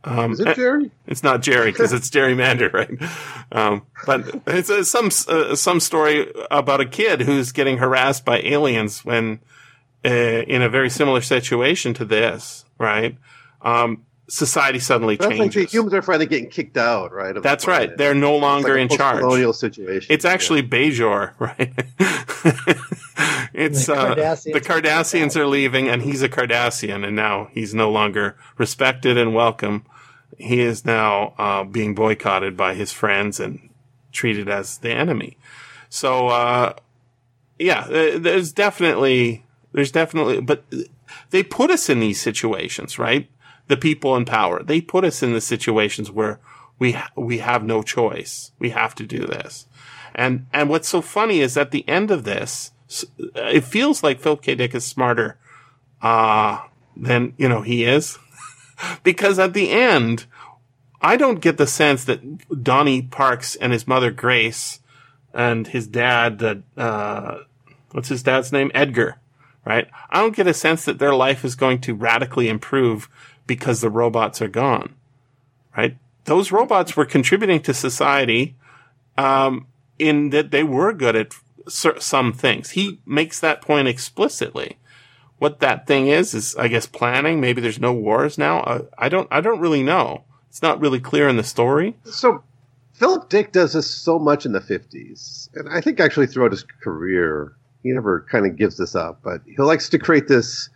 Um, 0.04 0.32
Is 0.32 0.40
it 0.40 0.54
Jerry? 0.54 0.90
It's 1.06 1.22
not 1.22 1.40
Jerry 1.40 1.72
because 1.72 1.92
it's 1.94 2.10
gerrymander, 2.10 2.70
right? 2.72 2.90
Um, 3.50 3.86
but 4.06 4.42
it's 4.46 4.68
uh, 4.68 4.84
some 4.84 5.06
uh, 5.28 5.56
some 5.56 5.80
story 5.80 6.30
about 6.50 6.82
a 6.82 6.84
kid 6.84 7.22
who's 7.22 7.52
getting 7.52 7.78
harassed 7.78 8.24
by 8.24 8.40
aliens 8.40 9.02
when 9.02 9.40
in 10.10 10.62
a 10.62 10.68
very 10.68 10.90
similar 10.90 11.20
situation 11.20 11.94
to 11.94 12.04
this, 12.04 12.64
right? 12.78 13.16
Um, 13.62 14.04
society 14.28 14.78
suddenly 14.78 15.16
That's 15.16 15.30
like 15.30 15.38
changes. 15.52 15.70
the 15.70 15.76
humans 15.76 15.94
are 15.94 16.02
finally 16.02 16.26
getting 16.26 16.48
kicked 16.50 16.76
out, 16.76 17.12
right? 17.12 17.30
of 17.36 17.36
the 17.36 17.40
That's 17.48 17.66
right. 17.66 17.94
They're 17.96 18.14
no 18.14 18.34
It's 18.36 18.42
longer 18.42 18.68
like 18.70 18.78
a 18.78 18.80
in 18.80 18.88
charge. 18.88 19.18
Colonial 19.20 19.52
situation. 19.52 20.12
It's 20.12 20.24
actually 20.24 20.62
Bajor, 20.62 21.32
right? 21.38 21.72
it's 23.54 23.86
The 23.86 23.94
uh, 23.94 24.14
Cardassians 24.14 24.52
the 24.52 24.60
Cardassians 24.60 25.36
are 25.36 25.46
leaving, 25.46 25.88
and 25.88 26.02
he's 26.02 26.22
a 26.22 26.28
Cardassian, 26.28 27.06
and 27.06 27.14
now 27.16 27.48
he's 27.52 27.74
no 27.74 27.90
longer 27.90 28.36
respected 28.58 29.16
and 29.18 29.34
welcome. 29.34 29.84
He 30.38 30.60
is 30.60 30.84
now 30.84 31.34
uh, 31.38 31.64
being 31.64 31.94
boycotted 31.94 32.56
by 32.56 32.74
his 32.74 32.92
friends 32.92 33.38
and 33.38 33.70
treated 34.12 34.48
as 34.48 34.78
the 34.78 34.90
enemy. 34.90 35.36
So, 35.88 36.28
uh, 36.28 36.74
yeah, 37.58 37.86
there's 37.86 38.52
definitely, 38.52 39.43
there's 39.74 39.90
definitely, 39.90 40.40
but 40.40 40.64
they 41.30 41.42
put 41.42 41.70
us 41.70 41.90
in 41.90 41.98
these 41.98 42.20
situations, 42.20 42.96
right? 42.96 43.28
The 43.66 43.76
people 43.76 44.14
in 44.14 44.24
power, 44.24 44.62
they 44.62 44.80
put 44.80 45.04
us 45.04 45.20
in 45.20 45.32
the 45.32 45.40
situations 45.40 46.12
where 46.12 46.38
we 46.78 46.96
we 47.16 47.38
have 47.38 47.64
no 47.64 47.82
choice. 47.82 48.52
We 48.60 48.70
have 48.70 48.94
to 48.94 49.06
do 49.06 49.26
this. 49.26 49.66
And 50.14 50.46
and 50.52 50.68
what's 50.70 50.88
so 50.88 51.02
funny 51.02 51.40
is 51.40 51.56
at 51.56 51.72
the 51.72 51.86
end 51.88 52.12
of 52.12 52.22
this, 52.22 52.70
it 53.34 53.64
feels 53.64 54.04
like 54.04 54.20
Philip 54.20 54.42
K. 54.42 54.54
Dick 54.54 54.76
is 54.76 54.84
smarter 54.84 55.38
uh, 56.00 56.60
than 56.96 57.34
you 57.36 57.48
know 57.48 57.62
he 57.62 57.84
is, 57.84 58.16
because 59.02 59.40
at 59.40 59.54
the 59.54 59.70
end, 59.70 60.26
I 61.02 61.16
don't 61.16 61.40
get 61.40 61.56
the 61.56 61.66
sense 61.66 62.04
that 62.04 62.62
Donnie 62.62 63.02
Parks 63.02 63.56
and 63.56 63.72
his 63.72 63.88
mother 63.88 64.12
Grace 64.12 64.78
and 65.32 65.66
his 65.66 65.88
dad, 65.88 66.40
uh, 66.40 66.80
uh, 66.80 67.38
what's 67.90 68.08
his 68.08 68.22
dad's 68.22 68.52
name, 68.52 68.70
Edgar, 68.72 69.18
right? 69.64 69.88
I 70.10 70.20
don't 70.20 70.36
get 70.36 70.46
a 70.46 70.54
sense 70.54 70.84
that 70.84 70.98
their 70.98 71.14
life 71.14 71.44
is 71.44 71.54
going 71.54 71.80
to 71.82 71.94
radically 71.94 72.48
improve 72.48 73.08
because 73.46 73.80
the 73.80 73.90
robots 73.90 74.40
are 74.42 74.48
gone, 74.48 74.94
right? 75.76 75.96
Those 76.24 76.52
robots 76.52 76.96
were 76.96 77.04
contributing 77.04 77.60
to 77.62 77.74
society 77.74 78.56
um, 79.16 79.66
in 79.98 80.30
that 80.30 80.50
they 80.50 80.62
were 80.62 80.92
good 80.92 81.16
at 81.16 81.34
some 81.68 82.32
things. 82.32 82.70
He 82.70 83.00
makes 83.06 83.40
that 83.40 83.62
point 83.62 83.88
explicitly. 83.88 84.78
What 85.38 85.60
that 85.60 85.86
thing 85.86 86.08
is 86.08 86.32
is, 86.32 86.54
I 86.56 86.68
guess, 86.68 86.86
planning. 86.86 87.40
Maybe 87.40 87.60
there's 87.60 87.80
no 87.80 87.92
wars 87.92 88.38
now. 88.38 88.60
Uh, 88.60 88.82
I 88.96 89.08
don't. 89.08 89.28
I 89.30 89.40
don't 89.40 89.60
really 89.60 89.82
know. 89.82 90.24
It's 90.48 90.62
not 90.62 90.80
really 90.80 91.00
clear 91.00 91.28
in 91.28 91.36
the 91.36 91.42
story. 91.42 91.96
So 92.04 92.44
Philip 92.92 93.28
Dick 93.28 93.52
does 93.52 93.72
this 93.72 93.90
so 93.90 94.18
much 94.18 94.46
in 94.46 94.52
the 94.52 94.60
50s, 94.60 95.50
and 95.54 95.68
I 95.68 95.80
think 95.80 95.98
actually 95.98 96.28
throughout 96.28 96.52
his 96.52 96.62
career, 96.62 97.56
he 97.84 97.92
never 97.92 98.26
kind 98.28 98.46
of 98.46 98.56
gives 98.56 98.76
this 98.78 98.96
up, 98.96 99.20
but 99.22 99.40
he 99.46 99.56
likes 99.62 99.88
to 99.90 99.98
create 99.98 100.26
this 100.26 100.68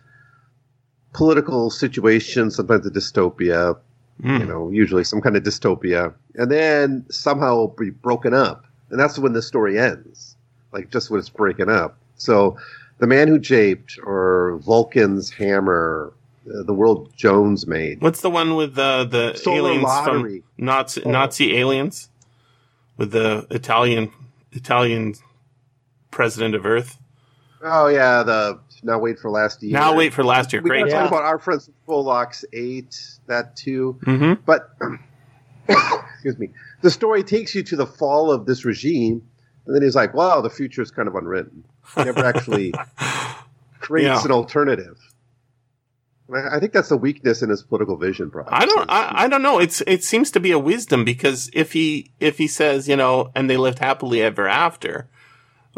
political 1.13 1.69
situation, 1.69 2.51
sometimes 2.51 2.85
a 2.85 2.91
dystopia, 2.91 3.75
Mm. 4.23 4.39
you 4.41 4.45
know, 4.45 4.69
usually 4.69 5.03
some 5.03 5.21
kind 5.21 5.35
of 5.37 5.43
dystopia, 5.43 6.13
and 6.35 6.51
then 6.51 7.05
somehow 7.09 7.67
be 7.77 7.89
broken 7.89 8.33
up. 8.33 8.65
And 8.91 8.99
that's 8.99 9.17
when 9.17 9.31
the 9.33 9.41
story 9.41 9.79
ends, 9.79 10.35
like 10.73 10.91
just 10.91 11.09
when 11.09 11.19
it's 11.19 11.29
breaking 11.29 11.69
up. 11.69 11.97
So 12.17 12.57
The 12.99 13.07
Man 13.07 13.27
Who 13.29 13.39
Japed 13.39 13.97
or 14.05 14.59
Vulcan's 14.61 15.29
Hammer, 15.31 16.11
uh, 16.47 16.63
the 16.63 16.73
world 16.73 17.11
Jones 17.15 17.65
made. 17.65 18.01
What's 18.01 18.19
the 18.21 18.29
one 18.29 18.55
with 18.57 18.77
uh, 18.77 19.05
the 19.05 19.35
Solar 19.35 19.69
aliens 19.69 19.83
Lottery. 19.85 20.43
from 20.57 20.65
Nazi, 20.65 21.01
Oh. 21.05 21.09
Nazi 21.11 21.55
aliens 21.57 22.09
with 22.97 23.11
the 23.11 23.47
Italian 23.49 24.11
Italian 24.51 25.13
president 26.11 26.55
of 26.55 26.65
Earth? 26.65 26.97
Oh 27.61 27.87
yeah, 27.87 28.23
the 28.23 28.59
now 28.83 28.99
wait 28.99 29.19
for 29.19 29.29
last 29.29 29.61
year. 29.61 29.73
Now 29.73 29.95
wait 29.95 30.13
for 30.13 30.23
last 30.23 30.53
year. 30.53 30.61
We 30.61 30.69
Great. 30.69 30.79
gotta 30.81 30.91
Yeah. 30.91 30.99
talk 31.01 31.07
about 31.09 31.23
our 31.23 31.39
friends 31.39 31.69
Frolix 31.87 32.45
Eight, 32.53 32.97
that 33.27 33.55
too. 33.55 33.99
Mm-hmm. 34.05 34.41
But 34.45 34.69
excuse 35.67 36.37
me, 36.37 36.49
the 36.81 36.89
story 36.89 37.23
takes 37.23 37.53
you 37.55 37.63
to 37.63 37.75
the 37.75 37.85
fall 37.85 38.31
of 38.31 38.45
this 38.45 38.65
regime, 38.65 39.21
and 39.65 39.75
then 39.75 39.81
he's 39.83 39.95
like, 39.95 40.13
"Wow, 40.13 40.41
the 40.41 40.49
future 40.49 40.81
is 40.81 40.91
kind 40.91 41.07
of 41.07 41.15
unwritten." 41.15 41.63
He 41.95 42.03
never 42.03 42.25
actually 42.25 42.73
creates 43.79 44.07
Yeah. 44.21 44.25
an 44.25 44.31
alternative. 44.31 44.97
I, 46.33 46.57
I 46.57 46.59
think 46.59 46.73
that's 46.73 46.89
the 46.89 46.97
weakness 46.97 47.41
in 47.41 47.49
his 47.49 47.63
political 47.63 47.97
vision. 47.97 48.29
Probably. 48.31 48.53
I 48.53 48.65
don't. 48.65 48.89
I, 48.89 49.23
I 49.23 49.27
don't 49.27 49.41
know. 49.41 49.59
It's 49.59 49.81
it 49.87 50.03
seems 50.03 50.31
to 50.31 50.39
be 50.39 50.51
a 50.51 50.59
wisdom 50.59 51.03
because 51.03 51.49
if 51.53 51.73
he 51.73 52.11
if 52.19 52.37
he 52.37 52.47
says 52.47 52.87
you 52.87 52.95
know 52.95 53.31
and 53.35 53.49
they 53.49 53.57
lived 53.57 53.79
happily 53.79 54.21
ever 54.21 54.47
after, 54.47 55.09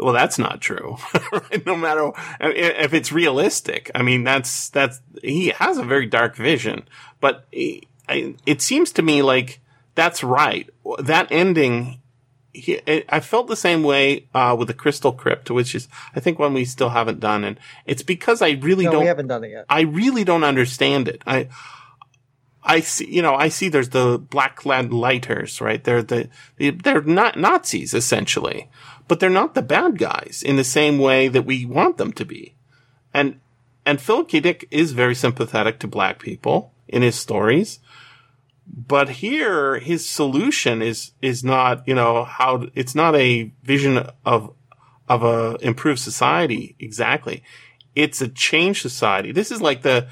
well 0.02 0.12
that's 0.12 0.38
not 0.38 0.60
true. 0.60 0.96
No 1.66 1.76
matter 1.76 2.10
if 2.40 2.92
it's 2.94 3.12
realistic. 3.12 3.90
I 3.94 4.02
mean 4.02 4.24
that's 4.24 4.68
that's 4.70 5.00
he 5.22 5.48
has 5.50 5.78
a 5.78 5.84
very 5.84 6.06
dark 6.06 6.36
vision, 6.36 6.88
but 7.20 7.46
he, 7.50 7.86
I, 8.08 8.34
it 8.46 8.60
seems 8.62 8.90
to 8.92 9.02
me 9.02 9.22
like 9.22 9.60
that's 9.94 10.24
right. 10.24 10.68
That 10.98 11.28
ending. 11.30 12.00
He, 12.54 12.80
I- 12.86 13.04
I 13.08 13.20
felt 13.20 13.46
the 13.48 13.56
same 13.56 13.82
way 13.82 14.26
uh, 14.34 14.54
with 14.58 14.68
the 14.68 14.74
Crystal 14.74 15.12
Crypt, 15.12 15.50
which 15.50 15.74
is 15.74 15.88
I 16.14 16.20
think 16.20 16.38
one 16.38 16.52
we 16.54 16.64
still 16.66 16.90
haven't 16.90 17.20
done, 17.20 17.44
and 17.44 17.58
it's 17.86 18.02
because 18.02 18.42
I 18.42 18.50
really 18.60 18.84
No, 18.84 18.92
don't 18.92 19.00
we 19.02 19.06
haven't 19.06 19.28
done 19.28 19.44
it 19.44 19.50
yet. 19.50 19.64
I 19.70 19.82
really 19.82 20.24
don't 20.24 20.44
understand 20.44 21.08
it. 21.08 21.22
I, 21.26 21.48
I 22.64 22.80
see, 22.80 23.10
you 23.10 23.22
know, 23.22 23.34
I 23.34 23.48
see 23.48 23.68
there's 23.68 23.88
the 23.88 24.18
black 24.18 24.56
clad 24.56 24.92
lighters, 24.92 25.60
right? 25.60 25.82
They're 25.82 26.02
the, 26.02 26.28
they're 26.58 27.02
not 27.02 27.36
Nazis 27.38 27.92
essentially, 27.94 28.70
but 29.08 29.20
they're 29.20 29.30
not 29.30 29.54
the 29.54 29.62
bad 29.62 29.98
guys 29.98 30.42
in 30.44 30.56
the 30.56 30.64
same 30.64 30.98
way 30.98 31.28
that 31.28 31.44
we 31.44 31.64
want 31.64 31.96
them 31.96 32.12
to 32.12 32.24
be. 32.24 32.54
And, 33.12 33.40
and 33.84 34.00
Philip 34.00 34.28
K. 34.28 34.40
Dick 34.40 34.68
is 34.70 34.92
very 34.92 35.14
sympathetic 35.14 35.78
to 35.80 35.86
black 35.86 36.18
people 36.18 36.72
in 36.88 37.02
his 37.02 37.16
stories. 37.16 37.80
But 38.66 39.08
here, 39.08 39.78
his 39.80 40.08
solution 40.08 40.82
is, 40.82 41.12
is 41.20 41.42
not, 41.42 41.86
you 41.86 41.94
know, 41.94 42.24
how, 42.24 42.68
it's 42.74 42.94
not 42.94 43.14
a 43.16 43.50
vision 43.62 44.06
of, 44.24 44.54
of 45.08 45.22
a 45.24 45.56
improved 45.60 46.00
society 46.00 46.76
exactly. 46.78 47.42
It's 47.94 48.22
a 48.22 48.28
changed 48.28 48.80
society. 48.80 49.32
This 49.32 49.50
is 49.50 49.60
like 49.60 49.82
the, 49.82 50.08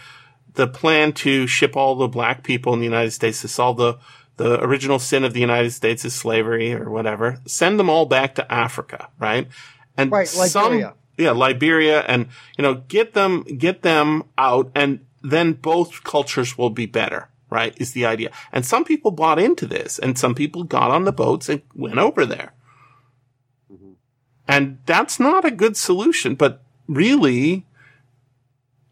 the 0.55 0.67
plan 0.67 1.13
to 1.15 1.47
ship 1.47 1.77
all 1.77 1.95
the 1.95 2.09
black 2.09 2.43
people 2.43 2.75
in 2.75 2.81
the 2.81 2.85
United 2.85 3.13
States 3.13 3.41
to 3.41 3.49
solve 3.49 3.79
the, 3.79 3.99
the 4.37 4.63
original 4.63 4.99
sin 4.99 5.25
of 5.25 5.33
the 5.33 5.41
United 5.41 5.71
States 5.71 6.05
is 6.05 6.15
slavery 6.15 6.73
or 6.73 6.91
whatever. 6.91 7.41
Send 7.47 7.79
them 7.79 7.91
all 7.91 8.07
back 8.07 8.35
to 8.37 8.53
Africa, 8.53 9.09
right? 9.19 9.49
And 9.97 10.11
Right, 10.11 10.33
Liberia. 10.35 10.49
some, 10.49 10.93
yeah, 11.19 11.33
Liberia 11.33 12.01
and, 12.03 12.29
you 12.57 12.63
know, 12.63 12.75
get 12.89 13.15
them, 13.15 13.43
get 13.43 13.83
them 13.83 14.25
out 14.39 14.71
and 14.75 15.01
then 15.23 15.53
both 15.53 16.05
cultures 16.05 16.57
will 16.57 16.71
be 16.71 16.87
better, 16.87 17.29
right? 17.51 17.75
Is 17.79 17.93
the 17.93 18.07
idea. 18.07 18.31
And 18.53 18.65
some 18.65 18.85
people 18.85 19.11
bought 19.11 19.39
into 19.39 19.67
this 19.67 19.99
and 19.99 20.19
some 20.19 20.35
people 20.35 20.65
got 20.65 20.91
on 20.91 21.05
the 21.05 21.13
boats 21.13 21.49
and 21.49 21.63
went 21.75 21.99
over 21.99 22.25
there. 22.25 22.55
Mm-hmm. 23.73 23.93
And 24.49 24.79
that's 24.87 25.21
not 25.21 25.45
a 25.45 25.51
good 25.51 25.77
solution, 25.77 26.35
but 26.35 26.63
really 26.89 27.67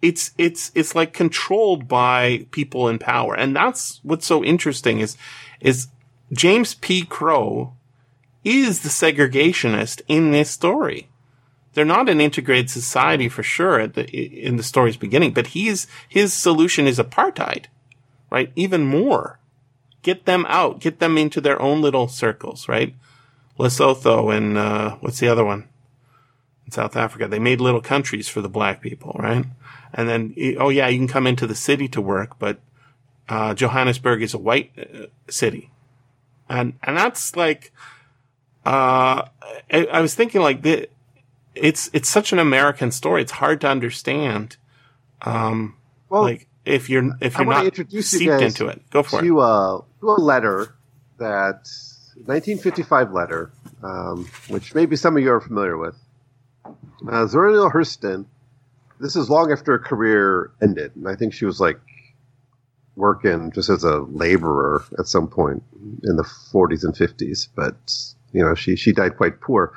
it's 0.01 0.33
it's 0.39 0.71
it's 0.75 0.95
like 0.95 1.13
controlled 1.13 1.89
by 1.89 2.47
people 2.51 2.89
in 2.89 2.99
power. 2.99 3.35
And 3.35 3.55
that's 3.55 4.01
what's 4.03 4.27
so 4.27 4.45
interesting 4.45 5.01
is 5.01 5.17
is 5.61 5.89
James 6.33 6.75
P. 6.75 7.05
Crow 7.05 7.75
is 8.45 8.81
the 8.81 8.89
segregationist 8.89 10.03
in 10.09 10.31
this 10.31 10.51
story. 10.51 11.09
They're 11.75 11.85
not 11.85 12.09
an 12.09 12.21
integrated 12.21 12.71
society 12.71 13.29
for 13.29 13.43
sure 13.43 13.81
at 13.81 13.95
the 13.95 14.05
in 14.09 14.57
the 14.57 14.63
story's 14.63 14.97
beginning 14.97 15.33
but 15.33 15.49
he's 15.49 15.87
his 16.09 16.33
solution 16.33 16.87
is 16.87 16.99
apartheid 16.99 17.67
right? 18.31 18.53
Even 18.57 18.85
more. 18.85 19.39
Get 20.03 20.27
them 20.27 20.45
out. 20.51 20.81
Get 20.81 20.99
them 20.99 21.17
into 21.17 21.41
their 21.41 21.61
own 21.61 21.81
little 21.81 22.09
circles 22.09 22.69
right? 22.69 22.95
Lesotho 23.59 24.35
and 24.35 24.57
uh, 24.57 24.97
what's 25.01 25.19
the 25.19 25.29
other 25.29 25.45
one 25.45 25.69
in 26.69 26.73
South 26.73 26.97
Africa 26.97 27.27
they 27.27 27.39
made 27.39 27.61
little 27.61 27.81
countries 27.81 28.29
for 28.29 28.41
the 28.41 28.49
black 28.49 28.81
people 28.81 29.17
right 29.19 29.47
and 29.93 30.09
then, 30.09 30.35
oh 30.59 30.69
yeah, 30.69 30.89
you 30.89 30.99
can 30.99 31.09
come 31.09 31.27
into 31.27 31.47
the 31.47 31.55
city 31.55 31.89
to 31.89 32.01
work, 32.01 32.39
but 32.39 32.59
uh, 33.29 33.55
Johannesburg 33.55 34.23
is 34.23 34.35
a 34.35 34.39
white 34.39 34.73
uh, 34.79 35.07
city, 35.29 35.71
and 36.49 36.75
and 36.83 36.97
that's 36.97 37.37
like, 37.37 37.73
uh, 38.65 39.29
I, 39.71 39.87
I, 39.93 40.01
was 40.01 40.15
thinking 40.15 40.41
like 40.41 40.63
the, 40.63 40.89
it's 41.55 41.91
it's 41.93 42.09
such 42.09 42.33
an 42.33 42.39
American 42.39 42.91
story. 42.91 43.23
It's 43.23 43.33
hard 43.33 43.61
to 43.63 43.69
understand. 43.69 44.57
Um, 45.23 45.77
well, 46.09 46.23
like 46.23 46.49
if 46.65 46.89
you're 46.89 47.11
if 47.21 47.37
you're 47.37 47.47
not 47.47 47.67
introduce 47.67 48.11
seeped 48.11 48.43
into 48.43 48.69
it, 48.69 48.89
go 48.91 49.03
for 49.03 49.21
to, 49.21 49.41
it. 49.41 49.43
Uh, 49.43 49.81
to 50.01 50.11
a 50.11 50.21
letter 50.21 50.75
that 51.19 51.69
1955 52.25 53.13
letter, 53.13 53.53
um, 53.83 54.29
which 54.49 54.75
maybe 54.75 54.97
some 54.97 55.17
of 55.17 55.23
you 55.23 55.33
are 55.33 55.41
familiar 55.41 55.77
with. 55.77 55.97
Uh, 57.07 57.27
Zora 57.27 57.53
Neale 57.53 57.71
Hurston 57.71 58.27
this 59.01 59.17
is 59.17 59.31
long 59.31 59.53
after 59.53 59.73
her 59.73 59.79
career 59.79 60.51
ended, 60.61 60.93
and 60.97 61.09
I 61.09 61.15
think 61.15 61.33
she 61.33 61.45
was 61.45 61.61
like 61.61 61.81
working 62.97 63.53
just 63.53 63.71
as 63.71 63.85
a 63.85 64.01
laborer 64.01 64.85
at 64.99 65.07
some 65.07 65.29
point 65.29 65.63
in 66.03 66.17
the 66.17 66.25
40s 66.25 66.83
and 66.83 66.95
50s. 66.95 67.49
But 67.55 67.77
you 68.33 68.43
know, 68.43 68.55
she 68.55 68.77
she 68.77 68.93
died 68.93 69.17
quite 69.17 69.41
poor. 69.41 69.73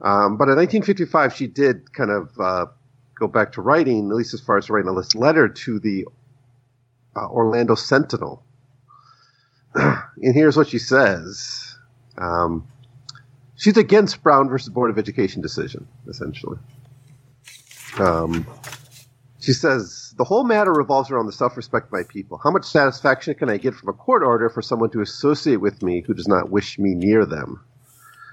Um, 0.00 0.36
but 0.36 0.48
in 0.48 0.56
1955, 0.56 1.34
she 1.34 1.46
did 1.46 1.92
kind 1.92 2.10
of 2.10 2.40
uh, 2.40 2.66
go 3.18 3.26
back 3.28 3.52
to 3.52 3.62
writing, 3.62 4.10
at 4.10 4.16
least 4.16 4.34
as 4.34 4.40
far 4.40 4.58
as 4.58 4.68
writing 4.68 4.88
a 4.88 5.18
letter 5.18 5.48
to 5.48 5.78
the 5.78 6.06
uh, 7.14 7.28
Orlando 7.28 7.74
Sentinel. 7.74 8.42
and 9.74 10.34
here's 10.34 10.56
what 10.56 10.68
she 10.68 10.78
says. 10.78 11.76
Um, 12.18 12.66
she's 13.62 13.76
against 13.76 14.22
Brown 14.24 14.48
versus 14.48 14.68
Board 14.68 14.90
of 14.90 14.98
Education 14.98 15.40
decision, 15.40 15.86
essentially. 16.08 16.58
Um, 17.98 18.44
she 19.38 19.52
says 19.52 20.14
the 20.18 20.24
whole 20.24 20.42
matter 20.44 20.72
revolves 20.72 21.10
around 21.10 21.26
the 21.26 21.32
self-respect 21.32 21.86
of 21.86 21.92
my 21.92 22.02
people. 22.02 22.40
How 22.42 22.50
much 22.50 22.64
satisfaction 22.64 23.34
can 23.34 23.48
I 23.48 23.58
get 23.58 23.74
from 23.74 23.88
a 23.88 23.92
court 23.92 24.24
order 24.24 24.48
for 24.48 24.62
someone 24.62 24.90
to 24.90 25.00
associate 25.00 25.60
with 25.60 25.80
me 25.80 26.02
who 26.04 26.12
does 26.12 26.26
not 26.26 26.50
wish 26.50 26.76
me 26.78 26.94
near 26.94 27.24
them? 27.24 27.60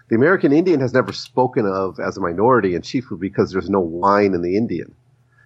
The 0.10 0.15
American 0.15 0.51
Indian 0.51 0.80
has 0.80 0.93
never 0.93 1.14
spoken 1.14 1.68
of 1.68 1.99
as 1.99 2.18
a 2.18 2.22
minority, 2.22 2.73
and 2.73 2.84
chiefly 2.84 3.18
because 3.18 3.51
there's 3.51 3.69
no 3.69 3.80
wine 3.80 4.34
in 4.34 4.41
the 4.41 4.57
Indian. 4.57 4.95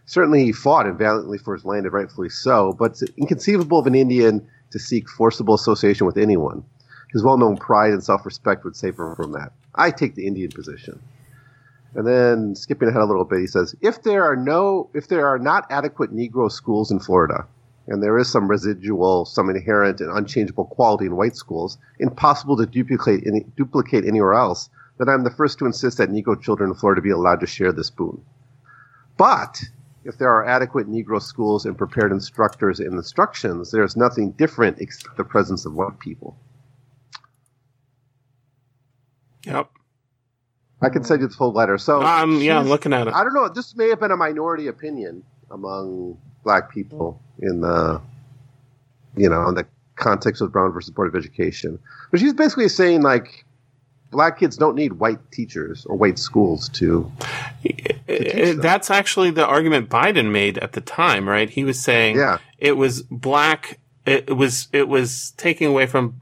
Certainly, 0.05 0.45
he 0.45 0.53
fought 0.53 0.85
and 0.85 0.97
valiantly 0.97 1.38
for 1.38 1.53
his 1.53 1.65
land, 1.65 1.85
and 1.85 1.93
rightfully 1.93 2.30
so. 2.30 2.72
But 2.72 2.91
it's 2.91 3.03
inconceivable 3.18 3.80
of 3.80 3.88
an 3.88 3.95
Indian 3.95 4.47
to 4.72 4.80
seek 4.80 5.10
forcible 5.10 5.55
association 5.55 6.07
with 6.07 6.18
anyone. 6.18 6.64
His 7.11 7.23
well-known 7.23 7.57
pride 7.57 7.91
and 7.91 8.03
self-respect 8.03 8.64
would 8.64 8.77
save 8.77 8.97
him 8.97 9.15
from 9.15 9.34
that. 9.34 9.51
I 9.75 9.91
take 9.91 10.15
the 10.15 10.27
Indian 10.27 10.51
position. 10.51 11.01
And 11.95 12.07
then 12.07 12.55
skipping 12.55 12.89
ahead 12.89 13.01
a 13.01 13.05
little 13.05 13.25
bit, 13.25 13.39
he 13.39 13.47
says, 13.47 13.75
if 13.81 14.01
there 14.01 14.23
are 14.23 14.35
no, 14.35 14.89
if 14.93 15.07
there 15.07 15.27
are 15.27 15.37
not 15.37 15.67
adequate 15.69 16.11
Negro 16.11 16.51
schools 16.51 16.91
in 16.91 16.99
Florida, 16.99 17.47
and 17.87 18.01
there 18.01 18.17
is 18.17 18.31
some 18.31 18.47
residual, 18.47 19.25
some 19.25 19.49
inherent 19.49 19.99
and 19.99 20.09
unchangeable 20.09 20.65
quality 20.65 21.05
in 21.05 21.15
white 21.15 21.35
schools, 21.35 21.77
impossible 21.99 22.57
to 22.57 22.65
duplicate 22.65 23.27
any, 23.27 23.45
duplicate 23.55 24.05
anywhere 24.05 24.33
else, 24.33 24.69
then 24.97 25.09
I'm 25.09 25.23
the 25.23 25.29
first 25.29 25.59
to 25.59 25.65
insist 25.65 25.97
that 25.97 26.09
Negro 26.09 26.39
children 26.39 26.69
in 26.71 26.75
Florida 26.75 27.01
be 27.01 27.09
allowed 27.09 27.41
to 27.41 27.47
share 27.47 27.71
this 27.71 27.89
boon. 27.89 28.23
But 29.17 29.61
if 30.03 30.17
there 30.17 30.31
are 30.31 30.45
adequate 30.45 30.87
Negro 30.87 31.21
schools 31.21 31.65
and 31.65 31.77
prepared 31.77 32.11
instructors 32.11 32.79
and 32.79 32.93
instructions, 32.93 33.71
there 33.71 33.83
is 33.83 33.97
nothing 33.97 34.31
different 34.31 34.79
except 34.79 35.17
the 35.17 35.23
presence 35.23 35.65
of 35.65 35.73
white 35.73 35.99
people. 35.99 36.37
Yep. 39.45 39.70
I 40.82 40.90
can 40.90 41.03
send 41.03 41.22
you 41.22 41.28
the 41.28 41.34
full 41.34 41.53
letter. 41.53 41.78
So, 41.78 42.02
um, 42.02 42.41
yeah, 42.41 42.60
I'm 42.60 42.68
looking 42.68 42.91
at 42.94 43.07
it. 43.07 43.14
I 43.14 43.24
don't 43.24 43.34
know. 43.34 43.48
This 43.48 43.76
may 43.76 43.90
have 43.90 43.99
been 43.99 44.11
a 44.11 44.18
minority 44.18 44.68
opinion 44.68 45.24
among 45.49 46.18
black 46.44 46.72
people 46.72 47.22
in 47.40 47.61
the, 47.61 48.02
you 49.15 49.30
know, 49.30 49.48
in 49.48 49.56
the 49.56 49.65
context 49.95 50.41
of 50.41 50.52
Brown 50.52 50.72
versus 50.72 50.90
Board 50.90 51.07
of 51.07 51.15
Education. 51.15 51.80
But 52.11 52.20
she's 52.20 52.34
basically 52.34 52.68
saying 52.68 53.02
like, 53.02 53.45
black 54.14 54.40
kids 54.40 54.56
don't 54.56 54.76
need 54.76 54.94
white 54.94 55.20
teachers 55.32 55.86
or 55.86 55.98
white 55.98 56.20
schools 56.20 56.70
to. 56.70 57.11
to 58.07 58.57
That's 58.61 58.90
actually 58.90 59.32
the 59.32 59.45
argument 59.45 59.90
Biden 59.90 60.32
made 60.32 60.57
at 60.60 60.74
the 60.74 60.82
time, 60.82 61.28
right? 61.28 61.49
He 61.49 61.64
was 61.64 61.80
saying, 61.80 62.18
yeah. 62.18 62.38
it 62.57 62.78
was 62.78 63.03
black. 63.03 63.80
It 64.06 64.36
was 64.36 64.68
it 64.72 64.88
was 64.88 65.32
taking 65.38 65.68
away 65.68 65.86
from 65.86 66.22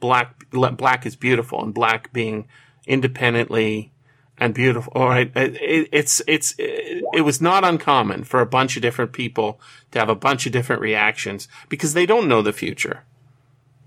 black. 0.00 0.34
Black 0.50 1.06
is 1.06 1.16
beautiful, 1.16 1.62
and 1.62 1.74
black 1.74 2.12
being 2.12 2.48
independently 2.86 3.92
and 4.38 4.54
beautiful. 4.54 4.92
All 4.94 5.08
right. 5.08 5.30
It, 5.36 5.88
it's, 5.92 6.22
it's, 6.26 6.54
it, 6.58 7.04
it, 7.12 7.20
was 7.22 7.40
not 7.40 7.64
uncommon 7.64 8.24
for 8.24 8.40
a 8.40 8.46
bunch 8.46 8.76
of 8.76 8.82
different 8.82 9.12
people 9.12 9.60
to 9.90 9.98
have 9.98 10.08
a 10.08 10.14
bunch 10.14 10.46
of 10.46 10.52
different 10.52 10.80
reactions 10.80 11.48
because 11.68 11.94
they 11.94 12.06
don't 12.06 12.28
know 12.28 12.40
the 12.40 12.52
future. 12.52 13.04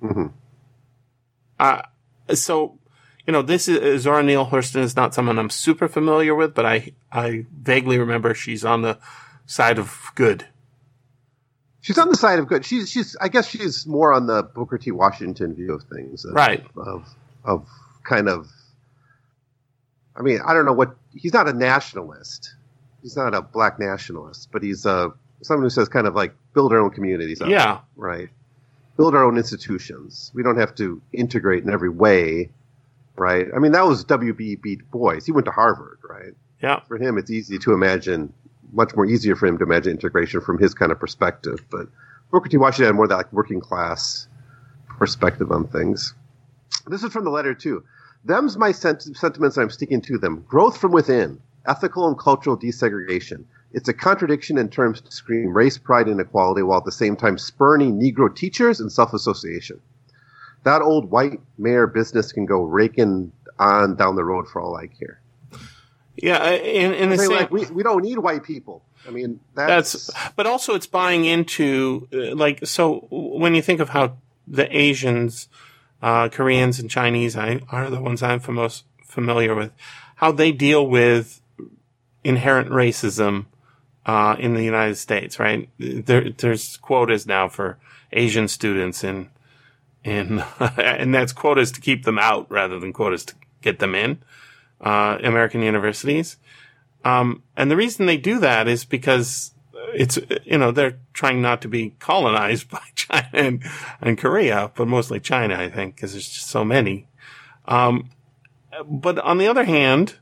Mm-hmm. 0.01 0.27
Uh, 1.59 1.81
so, 2.33 2.77
you 3.25 3.33
know, 3.33 3.41
this 3.41 3.67
is 3.67 4.01
Zora 4.01 4.23
Neale 4.23 4.47
Hurston 4.47 4.81
is 4.81 4.95
not 4.95 5.13
someone 5.13 5.39
I'm 5.39 5.49
super 5.49 5.88
familiar 5.88 6.35
with, 6.35 6.53
but 6.53 6.65
I, 6.65 6.91
I 7.11 7.45
vaguely 7.51 7.97
remember 7.97 8.33
she's 8.33 8.65
on 8.65 8.81
the 8.81 8.97
side 9.45 9.79
of 9.79 10.11
good. 10.15 10.47
She's 11.82 11.98
on 11.98 12.10
the 12.10 12.16
side 12.16 12.40
of 12.40 12.48
good. 12.48 12.64
She's, 12.64 12.90
she's, 12.90 13.16
I 13.20 13.28
guess 13.28 13.48
she's 13.48 13.88
more 13.88 14.14
on 14.14 14.28
the 14.28 14.44
Booker 14.44 14.78
T. 14.78 14.91
Washington 14.91 15.56
view 15.56 15.74
of 15.74 15.84
things. 15.84 16.26
Of, 16.26 16.34
right. 16.34 16.64
Of, 16.78 17.08
of 17.44 17.68
kind 18.03 18.30
of 18.30 18.48
I 20.16 20.22
mean, 20.22 20.40
I 20.45 20.53
don't 20.53 20.66
know 20.66 20.74
what 20.74 20.95
he's 21.14 21.34
not 21.34 21.48
a 21.48 21.53
nationalist. 21.53 22.56
He's 23.02 23.16
not 23.16 23.34
a 23.34 23.41
black 23.41 23.80
nationalist, 23.80 24.49
but 24.52 24.62
he's 24.62 24.86
uh, 24.86 25.10
someone 25.41 25.66
who 25.66 25.70
says 25.70 25.90
kind 25.90 26.06
of 26.06 26.16
like 26.16 26.36
build 26.53 26.72
our 26.74 26.80
own 26.80 26.91
communities. 26.91 27.41
Up, 27.41 27.49
yeah. 27.49 27.80
Right. 27.95 28.30
Build 28.98 29.16
our 29.16 29.24
own 29.24 29.38
institutions. 29.38 30.32
We 30.34 30.44
don't 30.44 30.58
have 30.58 30.76
to 30.76 31.02
integrate 31.14 31.64
in 31.64 31.72
every 31.72 31.90
way. 31.90 32.52
Right. 33.16 33.48
I 33.56 33.60
mean, 33.60 33.72
that 33.72 33.86
was 33.86 34.03
W.B. 34.03 34.58
B. 34.58 34.76
Du 34.76 34.84
Bois. 34.86 35.22
He 35.26 35.32
went 35.32 35.45
to 35.45 35.52
Harvard. 35.52 35.99
Right. 36.08 36.34
Yeah. 36.62 36.82
For 36.82 36.98
him, 36.98 37.18
it's 37.18 37.32
easy 37.32 37.58
to 37.60 37.74
imagine, 37.74 38.34
much 38.72 38.95
more 38.95 39.06
easier 39.06 39.35
for 39.35 39.48
him 39.48 39.57
to 39.57 39.64
imagine 39.64 39.91
integration 39.91 40.41
from 40.41 40.57
his 40.57 40.73
kind 40.73 40.91
of 40.91 40.99
perspective. 40.99 41.64
But 41.69 41.88
Booker 42.31 42.49
T. 42.49 42.57
Washington 42.57 42.88
had 42.88 42.95
more 42.95 43.07
that 43.07 43.15
like 43.18 43.34
working 43.34 43.60
class 43.60 44.27
perspective 44.88 45.52
on 45.52 45.68
things. 45.68 46.14
This 46.88 47.03
is 47.03 47.11
from 47.11 47.23
the 47.23 47.31
letter 47.31 47.53
too. 47.53 47.84
Them's 48.23 48.57
my 48.57 48.72
sent- 48.72 49.15
sentiments, 49.18 49.57
I'm 49.57 49.69
sticking 49.69 50.02
to 50.02 50.18
them. 50.18 50.45
Growth 50.48 50.77
from 50.77 50.91
within, 50.91 51.39
ethical 51.65 52.07
and 52.07 52.18
cultural 52.18 52.57
desegregation. 52.57 53.45
It's 53.73 53.89
a 53.89 53.93
contradiction 53.93 54.57
in 54.57 54.69
terms 54.69 55.02
to 55.02 55.11
scream 55.11 55.53
race, 55.53 55.77
pride, 55.77 56.07
and 56.07 56.19
equality 56.19 56.61
while 56.61 56.80
at 56.80 56.85
the 56.85 56.91
same 56.91 57.15
time 57.15 57.38
spurning 57.38 57.99
Negro 57.99 58.34
teachers 58.34 58.80
and 58.80 58.91
self 58.91 59.14
association. 59.14 59.80
That 60.64 60.81
old 60.81 61.10
white 61.10 61.39
mayor 61.57 61.88
business 61.88 62.31
can 62.31 62.45
go 62.45 62.64
raking 62.64 63.31
on 63.57 63.95
down 63.95 64.15
the 64.15 64.23
road 64.23 64.48
for 64.48 64.61
all 64.61 64.76
I 64.76 64.88
care. 64.88 65.20
Yeah, 66.15 66.51
in, 66.51 66.93
in 66.93 67.09
the 67.09 67.17
same, 67.17 67.31
like, 67.31 67.51
we, 67.51 67.65
we 67.67 67.83
don't 67.83 68.03
need 68.03 68.19
white 68.19 68.43
people. 68.43 68.83
I 69.07 69.11
mean, 69.11 69.39
that's, 69.55 70.07
that's 70.07 70.33
but 70.35 70.45
also 70.45 70.75
it's 70.75 70.85
buying 70.85 71.25
into 71.25 72.07
uh, 72.13 72.35
like 72.35 72.65
so 72.67 73.07
when 73.09 73.55
you 73.55 73.61
think 73.61 73.79
of 73.79 73.89
how 73.89 74.17
the 74.47 74.75
Asians 74.75 75.47
uh, 76.01 76.29
Koreans 76.29 76.79
and 76.79 76.89
Chinese 76.89 77.35
I, 77.35 77.61
are 77.69 77.89
the 77.89 78.01
ones 78.01 78.21
I'm 78.21 78.41
most 78.49 78.85
familiar 79.05 79.55
with, 79.55 79.71
how 80.15 80.31
they 80.31 80.51
deal 80.51 80.85
with 80.88 81.41
inherent 82.23 82.69
racism 82.69 83.45
uh, 84.05 84.35
in 84.39 84.53
the 84.53 84.63
United 84.63 84.95
States, 84.95 85.39
right? 85.39 85.69
There, 85.77 86.29
there's 86.31 86.77
quotas 86.77 87.27
now 87.27 87.47
for 87.47 87.77
Asian 88.11 88.47
students 88.47 89.03
in, 89.03 89.29
in, 90.03 90.43
and 90.59 91.13
that's 91.13 91.33
quotas 91.33 91.71
to 91.73 91.81
keep 91.81 92.03
them 92.03 92.17
out 92.17 92.49
rather 92.49 92.79
than 92.79 92.93
quotas 92.93 93.25
to 93.25 93.35
get 93.61 93.79
them 93.79 93.95
in, 93.95 94.19
uh, 94.82 95.18
American 95.24 95.62
universities. 95.62 96.38
Um, 97.03 97.44
and 97.56 97.72
the 97.72 97.76
reason 97.76 98.06
they 98.06 98.18
do 98.18 98.40
that 98.40 98.68
is 98.68 98.86
because 98.86 99.52
it's 99.94 100.20
you 100.45 100.58
know 100.58 100.72
they're 100.72 100.99
trying 101.14 101.41
not 101.41 101.62
to 101.62 101.68
be 101.68 101.95
colonized 101.99 102.70
by 102.70 102.84
China 102.95 103.30
and, 103.34 103.64
and 104.02 104.18
Korea, 104.18 104.72
but 104.76 104.88
mostly 104.88 105.20
China, 105.20 105.56
I 105.56 105.70
think, 105.70 105.95
because 105.95 106.12
there's 106.14 106.30
just 106.30 106.48
so 106.48 106.64
many. 106.64 107.08
Um, 107.66 108.10
but 108.86 109.20
on 109.20 109.38
the 109.38 109.48
other 109.48 109.66
hand, 109.66 110.18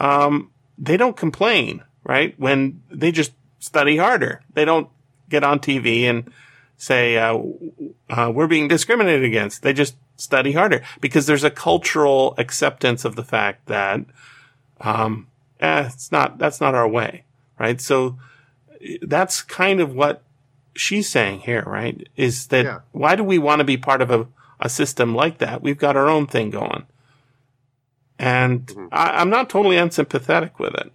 um, 0.00 0.50
they 0.78 0.96
don't 0.96 1.16
complain, 1.16 1.82
right? 2.04 2.38
When 2.38 2.82
they 2.90 3.12
just 3.12 3.32
study 3.64 3.96
harder. 3.96 4.42
They 4.52 4.64
don't 4.64 4.88
get 5.30 5.42
on 5.42 5.58
TV 5.58 6.02
and 6.02 6.30
say, 6.76 7.16
uh, 7.16 7.38
uh, 8.10 8.30
we're 8.34 8.46
being 8.46 8.68
discriminated 8.68 9.24
against. 9.24 9.62
They 9.62 9.72
just 9.72 9.96
study 10.24 10.52
harder 10.52 10.82
because 11.00 11.26
there's 11.26 11.44
a 11.44 11.50
cultural 11.50 12.34
acceptance 12.38 13.04
of 13.04 13.14
the 13.14 13.24
fact 13.24 13.66
that, 13.66 14.00
um, 14.80 15.28
eh, 15.60 15.84
it's 15.86 16.10
not, 16.10 16.38
that's 16.38 16.60
not 16.60 16.74
our 16.74 16.88
way, 16.88 17.24
right? 17.58 17.80
So 17.80 18.18
that's 19.02 19.42
kind 19.42 19.80
of 19.80 19.94
what 19.94 20.22
she's 20.74 21.08
saying 21.08 21.40
here, 21.40 21.62
right? 21.66 22.08
Is 22.16 22.48
that 22.48 22.64
Yeah. 22.64 22.78
why 22.92 23.14
do 23.16 23.22
we 23.24 23.38
want 23.38 23.60
to 23.60 23.64
be 23.64 23.76
part 23.76 24.02
of 24.02 24.10
a, 24.10 24.26
a 24.60 24.68
system 24.68 25.14
like 25.14 25.38
that? 25.38 25.62
We've 25.62 25.78
got 25.78 25.96
our 25.96 26.08
own 26.08 26.26
thing 26.26 26.50
going. 26.50 26.84
And 28.18 28.66
Mhm. 28.66 28.88
I, 28.92 29.20
I'm 29.20 29.30
not 29.30 29.48
totally 29.50 29.76
unsympathetic 29.76 30.58
with 30.58 30.74
it. 30.74 30.90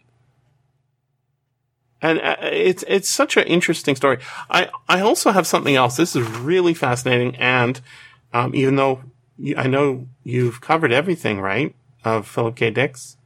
And 2.02 2.20
uh, 2.22 2.38
it's 2.42 2.84
it's 2.88 3.10
such 3.10 3.36
an 3.36 3.44
interesting 3.44 3.96
story. 3.96 4.20
I 4.50 4.70
I 4.88 5.02
also 5.02 5.32
have 5.32 5.46
something 5.46 5.76
else. 5.76 5.98
This 5.98 6.16
is 6.16 6.26
really 6.30 6.74
fascinating, 6.74 7.36
and 7.36 7.82
um, 8.32 8.56
even 8.56 8.78
though 8.78 9.02
I 9.58 9.68
know 9.68 10.08
you've 10.24 10.62
covered 10.62 10.92
everything, 10.92 11.40
right, 11.40 11.76
of 12.04 12.28
Philip 12.28 12.56
K. 12.56 12.72
Dick's, 12.72 13.18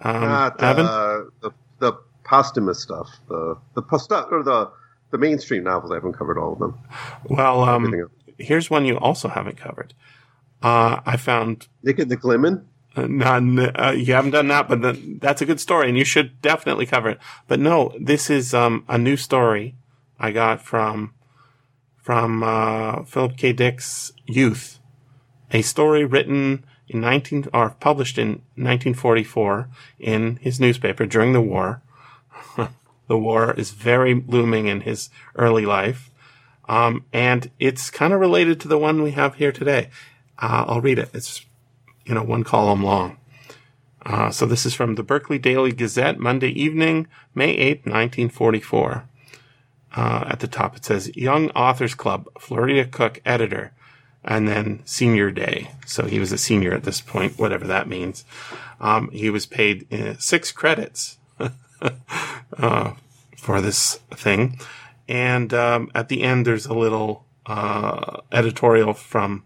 um, 0.00 0.22
Not 0.22 0.62
uh, 0.62 1.24
the 1.40 1.50
the 1.78 1.92
posthumous 2.24 2.80
stuff, 2.80 3.08
the 3.28 3.56
the 3.74 3.82
post 3.82 4.10
or 4.12 4.42
the 4.42 4.70
the 5.10 5.18
mainstream 5.18 5.64
novels. 5.64 5.92
I 5.92 5.96
haven't 5.96 6.14
covered 6.14 6.38
all 6.38 6.54
of 6.54 6.58
them. 6.58 6.78
well, 7.24 7.62
um, 7.62 8.08
here's 8.38 8.70
one 8.70 8.84
you 8.84 8.98
also 8.98 9.28
haven't 9.28 9.56
covered. 9.56 9.94
Uh, 10.62 11.00
I 11.04 11.16
found 11.16 11.68
Nick 11.82 11.98
and 11.98 12.10
the 12.10 12.16
Glimmung. 12.16 12.64
Uh, 12.96 13.06
none. 13.06 13.58
Uh, 13.58 13.90
you 13.90 14.14
haven't 14.14 14.30
done 14.30 14.48
that, 14.48 14.68
but 14.68 14.80
the, 14.82 15.18
that's 15.20 15.42
a 15.42 15.46
good 15.46 15.60
story, 15.60 15.88
and 15.88 15.98
you 15.98 16.04
should 16.04 16.40
definitely 16.40 16.86
cover 16.86 17.10
it. 17.10 17.18
But 17.48 17.60
no, 17.60 17.92
this 18.00 18.30
is 18.30 18.54
um, 18.54 18.84
a 18.88 18.96
new 18.98 19.16
story 19.16 19.74
I 20.18 20.30
got 20.30 20.62
from 20.62 21.12
from 21.96 22.42
uh, 22.42 23.04
Philip 23.04 23.36
K. 23.36 23.52
Dick's 23.52 24.12
Youth, 24.26 24.78
a 25.50 25.62
story 25.62 26.04
written 26.04 26.64
in 26.88 27.00
nineteen 27.00 27.46
or 27.52 27.70
published 27.80 28.18
in 28.18 28.42
1944 28.56 29.68
in 29.98 30.36
his 30.36 30.60
newspaper 30.60 31.06
during 31.06 31.32
the 31.32 31.40
war. 31.40 31.82
the 33.08 33.18
war 33.18 33.52
is 33.54 33.70
very 33.70 34.14
looming 34.14 34.66
in 34.66 34.82
his 34.82 35.10
early 35.36 35.66
life, 35.66 36.10
um, 36.68 37.04
and 37.12 37.50
it's 37.58 37.90
kind 37.90 38.12
of 38.12 38.20
related 38.20 38.60
to 38.60 38.68
the 38.68 38.78
one 38.78 39.02
we 39.02 39.12
have 39.12 39.36
here 39.36 39.52
today. 39.52 39.90
Uh, 40.38 40.64
I'll 40.66 40.80
read 40.80 40.98
it. 40.98 41.10
It's 41.14 41.44
you 42.04 42.14
know, 42.14 42.22
one 42.22 42.44
column 42.44 42.82
long. 42.82 43.18
Uh, 44.04 44.30
so 44.30 44.46
this 44.46 44.66
is 44.66 44.74
from 44.74 44.96
the 44.96 45.02
Berkeley 45.02 45.38
Daily 45.38 45.72
Gazette, 45.72 46.18
Monday 46.18 46.50
evening, 46.50 47.06
May 47.34 47.56
8th, 47.56 47.86
1944. 47.86 49.08
Uh, 49.96 50.24
at 50.26 50.40
the 50.40 50.48
top 50.48 50.76
it 50.76 50.84
says, 50.84 51.16
Young 51.16 51.50
Authors 51.50 51.94
Club, 51.94 52.28
Florida 52.38 52.84
Cook 52.84 53.20
editor, 53.24 53.72
and 54.24 54.48
then 54.48 54.80
senior 54.84 55.30
day. 55.30 55.70
So 55.86 56.06
he 56.06 56.18
was 56.18 56.32
a 56.32 56.38
senior 56.38 56.72
at 56.72 56.84
this 56.84 57.00
point, 57.00 57.38
whatever 57.38 57.66
that 57.66 57.88
means. 57.88 58.24
Um, 58.80 59.10
he 59.10 59.30
was 59.30 59.46
paid 59.46 59.92
uh, 59.92 60.14
six 60.18 60.50
credits 60.50 61.18
uh, 62.58 62.92
for 63.36 63.60
this 63.60 64.00
thing. 64.12 64.58
And 65.08 65.52
um, 65.52 65.90
at 65.94 66.08
the 66.08 66.22
end, 66.22 66.46
there's 66.46 66.66
a 66.66 66.74
little 66.74 67.26
uh, 67.46 68.20
editorial 68.32 68.94
from 68.94 69.44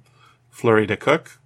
Florida 0.51 0.97
Cook, 0.97 1.41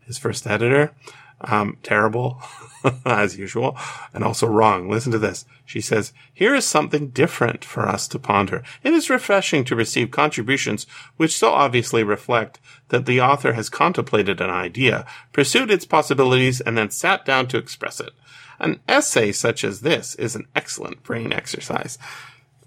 his 0.00 0.18
first 0.18 0.46
editor. 0.46 0.94
Um, 1.42 1.76
terrible, 1.82 2.40
as 3.04 3.38
usual, 3.38 3.76
and 4.12 4.24
also 4.24 4.46
wrong. 4.46 4.88
Listen 4.88 5.12
to 5.12 5.18
this. 5.18 5.44
She 5.64 5.80
says, 5.80 6.12
Here 6.32 6.54
is 6.54 6.66
something 6.66 7.08
different 7.08 7.64
for 7.64 7.88
us 7.88 8.08
to 8.08 8.18
ponder. 8.18 8.62
It 8.82 8.92
is 8.92 9.10
refreshing 9.10 9.64
to 9.64 9.76
receive 9.76 10.10
contributions 10.10 10.86
which 11.16 11.36
so 11.36 11.50
obviously 11.52 12.02
reflect 12.02 12.60
that 12.88 13.06
the 13.06 13.20
author 13.20 13.52
has 13.54 13.68
contemplated 13.68 14.40
an 14.40 14.50
idea, 14.50 15.06
pursued 15.32 15.70
its 15.70 15.84
possibilities, 15.84 16.60
and 16.60 16.76
then 16.76 16.90
sat 16.90 17.24
down 17.24 17.46
to 17.48 17.58
express 17.58 18.00
it. 18.00 18.12
An 18.58 18.80
essay 18.88 19.32
such 19.32 19.64
as 19.64 19.80
this 19.80 20.14
is 20.16 20.36
an 20.36 20.46
excellent 20.54 21.02
brain 21.02 21.32
exercise. 21.32 21.98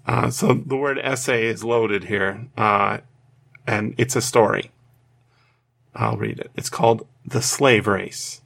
Uh, 0.06 0.30
so 0.30 0.54
the 0.54 0.76
word 0.76 0.98
essay 0.98 1.46
is 1.46 1.64
loaded 1.64 2.04
here, 2.04 2.46
uh, 2.56 2.98
and 3.66 3.94
it's 3.98 4.14
a 4.14 4.20
story. 4.20 4.70
I'll 5.94 6.16
read 6.16 6.38
it. 6.38 6.50
It's 6.54 6.68
called 6.68 7.06
The 7.24 7.42
Slave 7.42 7.86
Race. 7.86 8.42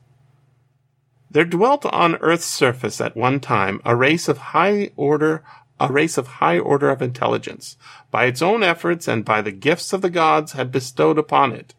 There 1.30 1.44
dwelt 1.44 1.86
on 1.86 2.16
Earth's 2.16 2.46
surface 2.46 3.00
at 3.00 3.16
one 3.16 3.38
time 3.38 3.80
a 3.84 3.94
race 3.94 4.28
of 4.28 4.38
high 4.38 4.90
order, 4.96 5.44
a 5.78 5.92
race 5.92 6.18
of 6.18 6.26
high 6.26 6.58
order 6.58 6.90
of 6.90 7.00
intelligence, 7.00 7.76
by 8.10 8.24
its 8.24 8.42
own 8.42 8.64
efforts 8.64 9.06
and 9.06 9.24
by 9.24 9.40
the 9.40 9.52
gifts 9.52 9.92
of 9.92 10.02
the 10.02 10.10
gods 10.10 10.52
had 10.52 10.72
bestowed 10.72 11.18
upon 11.18 11.52
it. 11.52 11.74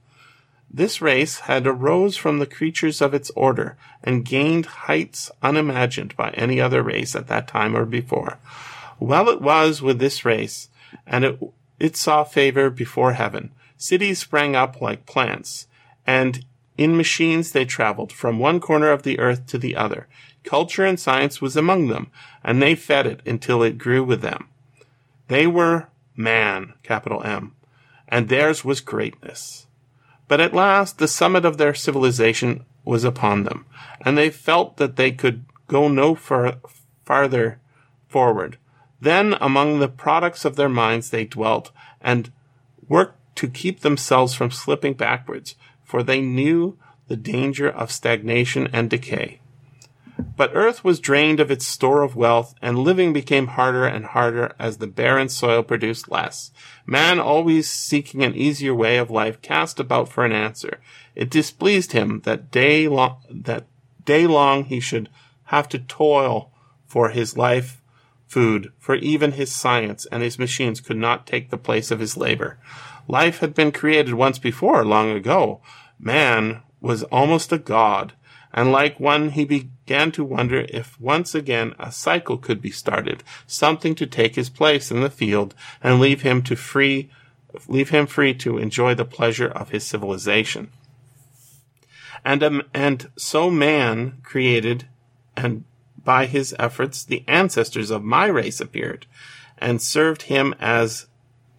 This 0.74 1.02
race 1.02 1.40
had 1.40 1.68
arose 1.68 2.16
from 2.16 2.40
the 2.40 2.46
creatures 2.46 3.02
of 3.02 3.14
its 3.14 3.30
order 3.32 3.76
and 4.02 4.24
gained 4.24 4.68
heights 4.68 5.30
unimagined 5.44 6.16
by 6.16 6.30
any 6.30 6.62
other 6.62 6.82
race 6.82 7.14
at 7.14 7.28
that 7.28 7.50
time 7.50 7.76
or 7.76 7.86
before. 7.86 8.38
Well 8.98 9.28
it 9.28 9.42
was 9.42 9.82
with 9.82 10.00
this 10.00 10.24
race, 10.24 10.70
and 11.06 11.26
it, 11.26 11.40
it 11.78 11.98
saw 11.98 12.24
favor 12.24 12.70
before 12.70 13.14
heaven. 13.14 13.52
Cities 13.76 14.20
sprang 14.20 14.56
up 14.56 14.80
like 14.80 15.06
plants, 15.06 15.68
and 16.08 16.46
in 16.78 16.98
machines 16.98 17.52
they 17.52 17.66
traveled 17.66 18.12
from 18.12 18.40
one 18.40 18.60
corner 18.60 18.92
of 18.92 19.04
the 19.04 19.20
earth 19.20 19.46
to 19.48 19.58
the 19.58 19.76
other. 19.76 20.08
Culture 20.44 20.86
and 20.86 21.00
science 21.00 21.42
was 21.42 21.56
among 21.56 21.88
them, 21.88 22.12
and 22.44 22.62
they 22.62 22.76
fed 22.76 23.06
it 23.06 23.22
until 23.26 23.62
it 23.62 23.78
grew 23.78 24.04
with 24.04 24.22
them. 24.22 24.48
They 25.28 25.48
were 25.48 25.90
man, 26.16 26.74
capital 26.84 27.24
M, 27.24 27.56
and 28.08 28.28
theirs 28.28 28.66
was 28.66 28.82
greatness. 28.82 29.68
But 30.28 30.42
at 30.42 30.54
last 30.54 30.98
the 30.98 31.08
summit 31.08 31.46
of 31.46 31.58
their 31.58 31.74
civilization 31.74 32.66
was 32.84 33.04
upon 33.04 33.44
them, 33.44 33.66
and 34.02 34.18
they 34.18 34.30
felt 34.30 34.78
that 34.78 34.96
they 34.96 35.12
could 35.12 35.46
go 35.68 35.88
no 35.88 36.16
far- 36.16 36.58
farther 37.06 37.60
forward. 38.08 38.58
Then 39.00 39.36
among 39.42 39.80
the 39.80 39.88
products 39.88 40.46
of 40.46 40.56
their 40.56 40.70
minds 40.70 41.10
they 41.10 41.26
dwelt, 41.26 41.72
and 42.02 42.32
worked 42.88 43.18
to 43.36 43.48
keep 43.48 43.80
themselves 43.82 44.34
from 44.34 44.52
slipping 44.52 44.94
backwards, 44.94 45.56
for 45.92 46.02
they 46.02 46.22
knew 46.22 46.78
the 47.10 47.18
danger 47.18 47.70
of 47.70 47.92
stagnation 47.92 48.66
and 48.72 48.90
decay. 48.90 49.42
But 50.38 50.52
earth 50.54 50.86
was 50.86 51.02
drained 51.02 51.42
of 51.42 51.52
its 51.52 51.68
store 51.68 52.02
of 52.02 52.16
wealth, 52.16 52.56
and 52.62 52.80
living 52.80 53.12
became 53.12 53.48
harder 53.48 53.86
and 53.86 54.06
harder 54.06 54.56
as 54.58 54.78
the 54.78 54.88
barren 54.88 55.28
soil 55.28 55.64
produced 55.64 56.10
less. 56.10 56.52
Man, 56.86 57.20
always 57.20 57.70
seeking 57.70 58.24
an 58.24 58.36
easier 58.36 58.74
way 58.74 58.98
of 59.00 59.12
life, 59.12 59.42
cast 59.42 59.82
about 59.82 60.08
for 60.08 60.24
an 60.24 60.32
answer. 60.32 60.80
It 61.14 61.30
displeased 61.30 61.92
him 61.92 62.22
that 62.22 62.52
day 62.52 62.88
long, 62.88 63.18
that 63.30 63.66
day 64.06 64.28
long 64.28 64.64
he 64.64 64.80
should 64.80 65.10
have 65.46 65.68
to 65.70 65.80
toil 65.80 66.54
for 66.88 67.10
his 67.10 67.36
life 67.36 67.82
food, 68.28 68.72
for 68.80 68.96
even 68.96 69.34
his 69.34 69.52
science 69.52 70.08
and 70.10 70.24
his 70.24 70.40
machines 70.40 70.80
could 70.80 70.96
not 70.96 71.28
take 71.28 71.50
the 71.50 71.58
place 71.58 71.92
of 71.92 72.00
his 72.00 72.16
labor. 72.16 72.58
Life 73.10 73.40
had 73.40 73.54
been 73.54 73.74
created 73.74 74.14
once 74.14 74.40
before, 74.40 74.86
long 74.86 75.12
ago. 75.12 75.60
Man 76.04 76.64
was 76.82 77.04
almost 77.04 77.52
a 77.52 77.60
god, 77.60 78.14
and 78.52 78.72
like 78.72 79.00
one 79.00 79.30
he 79.30 79.46
began 79.46 80.12
to 80.14 80.24
wonder 80.24 80.66
if 80.70 81.00
once 81.00 81.36
again 81.36 81.76
a 81.78 81.92
cycle 81.92 82.40
could 82.40 82.60
be 82.60 82.72
started, 82.72 83.24
something 83.46 83.94
to 83.96 84.08
take 84.08 84.36
his 84.36 84.50
place 84.50 84.90
in 84.90 85.02
the 85.02 85.12
field 85.12 85.54
and 85.84 86.00
leave 86.00 86.24
him 86.24 86.42
to 86.44 86.56
free 86.56 87.10
leave 87.68 87.90
him 87.90 88.08
free 88.08 88.34
to 88.34 88.58
enjoy 88.58 88.96
the 88.96 89.06
pleasure 89.06 89.48
of 89.48 89.70
his 89.70 89.86
civilization. 89.86 90.72
And 92.26 92.42
um, 92.42 92.64
and 92.74 93.10
so 93.16 93.52
man 93.52 94.18
created 94.24 94.88
and 95.38 95.66
by 96.04 96.26
his 96.26 96.56
efforts 96.58 97.04
the 97.04 97.24
ancestors 97.28 97.92
of 97.92 98.04
my 98.04 98.26
race 98.26 98.60
appeared 98.60 99.06
and 99.60 99.82
served 99.82 100.24
him 100.24 100.56
as 100.60 101.06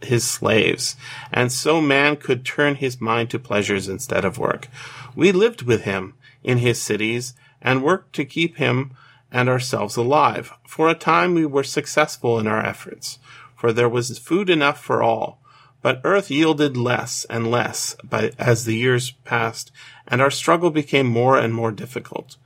his 0.04 0.28
slaves, 0.28 0.96
and 1.32 1.52
so 1.52 1.80
man 1.80 2.16
could 2.16 2.44
turn 2.44 2.76
his 2.76 3.00
mind 3.00 3.30
to 3.30 3.38
pleasures 3.38 3.88
instead 3.88 4.24
of 4.24 4.38
work. 4.38 4.68
We 5.14 5.32
lived 5.32 5.62
with 5.62 5.82
him 5.82 6.14
in 6.42 6.58
his 6.58 6.80
cities 6.80 7.34
and 7.60 7.82
worked 7.82 8.14
to 8.14 8.24
keep 8.24 8.56
him 8.56 8.92
and 9.30 9.48
ourselves 9.48 9.96
alive. 9.96 10.52
For 10.66 10.88
a 10.88 10.94
time 10.94 11.34
we 11.34 11.46
were 11.46 11.64
successful 11.64 12.38
in 12.38 12.46
our 12.46 12.64
efforts, 12.64 13.18
for 13.56 13.72
there 13.72 13.88
was 13.88 14.18
food 14.18 14.50
enough 14.50 14.82
for 14.82 15.02
all. 15.02 15.40
But 15.80 16.00
earth 16.04 16.30
yielded 16.30 16.76
less 16.76 17.26
and 17.28 17.50
less 17.50 17.96
by, 18.04 18.32
as 18.38 18.64
the 18.64 18.76
years 18.76 19.10
passed, 19.10 19.72
and 20.06 20.20
our 20.20 20.30
struggle 20.30 20.70
became 20.70 21.06
more 21.06 21.36
and 21.36 21.52
more 21.52 21.72
difficult. 21.72 22.36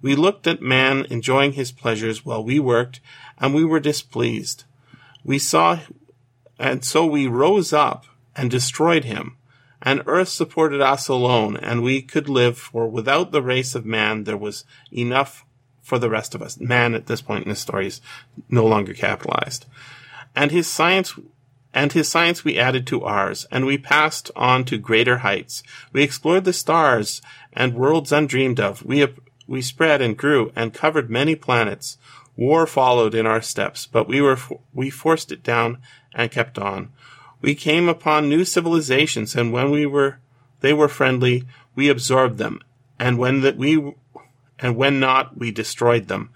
We 0.00 0.14
looked 0.14 0.46
at 0.46 0.62
man 0.62 1.06
enjoying 1.10 1.54
his 1.54 1.72
pleasures 1.72 2.24
while 2.24 2.44
we 2.44 2.60
worked, 2.60 3.00
and 3.38 3.52
we 3.52 3.64
were 3.64 3.80
displeased. 3.80 4.64
We 5.24 5.38
saw 5.38 5.80
and 6.58 6.84
so 6.84 7.04
we 7.06 7.26
rose 7.26 7.72
up 7.72 8.06
and 8.36 8.50
destroyed 8.50 9.04
him. 9.04 9.36
And 9.82 10.02
earth 10.06 10.28
supported 10.28 10.80
us 10.80 11.08
alone, 11.08 11.58
and 11.58 11.82
we 11.82 12.00
could 12.00 12.28
live, 12.28 12.56
for 12.56 12.88
without 12.88 13.32
the 13.32 13.42
race 13.42 13.74
of 13.74 13.84
man 13.84 14.24
there 14.24 14.36
was 14.36 14.64
enough 14.90 15.44
for 15.82 15.98
the 15.98 16.08
rest 16.08 16.34
of 16.34 16.40
us. 16.40 16.58
Man 16.58 16.94
at 16.94 17.06
this 17.06 17.20
point 17.20 17.44
in 17.44 17.50
the 17.50 17.56
story 17.56 17.88
is 17.88 18.00
no 18.48 18.64
longer 18.64 18.94
capitalized. 18.94 19.66
And 20.34 20.50
his 20.50 20.66
science 20.66 21.14
and 21.74 21.92
his 21.92 22.08
science 22.08 22.44
we 22.44 22.58
added 22.58 22.86
to 22.86 23.04
ours, 23.04 23.46
and 23.50 23.66
we 23.66 23.76
passed 23.76 24.30
on 24.34 24.64
to 24.64 24.78
greater 24.78 25.18
heights. 25.18 25.62
We 25.92 26.02
explored 26.02 26.44
the 26.44 26.52
stars 26.52 27.20
and 27.52 27.74
worlds 27.74 28.12
undreamed 28.12 28.60
of. 28.60 28.84
We, 28.84 29.06
we 29.46 29.60
spread 29.60 30.00
and 30.00 30.16
grew 30.16 30.52
and 30.56 30.72
covered 30.72 31.10
many 31.10 31.34
planets. 31.34 31.98
War 32.36 32.66
followed 32.66 33.14
in 33.14 33.26
our 33.26 33.42
steps, 33.42 33.86
but 33.86 34.08
we 34.08 34.20
were, 34.20 34.38
we 34.72 34.90
forced 34.90 35.30
it 35.30 35.42
down 35.42 35.78
and 36.14 36.30
kept 36.30 36.58
on. 36.58 36.92
We 37.40 37.54
came 37.54 37.88
upon 37.88 38.28
new 38.28 38.44
civilizations, 38.44 39.36
and 39.36 39.52
when 39.52 39.70
we 39.70 39.86
were, 39.86 40.18
they 40.60 40.72
were 40.72 40.88
friendly, 40.88 41.44
we 41.74 41.88
absorbed 41.88 42.38
them, 42.38 42.60
and 42.98 43.18
when 43.18 43.42
that 43.42 43.56
we, 43.56 43.94
and 44.58 44.76
when 44.76 44.98
not, 44.98 45.36
we 45.36 45.50
destroyed 45.50 46.08
them. 46.08 46.30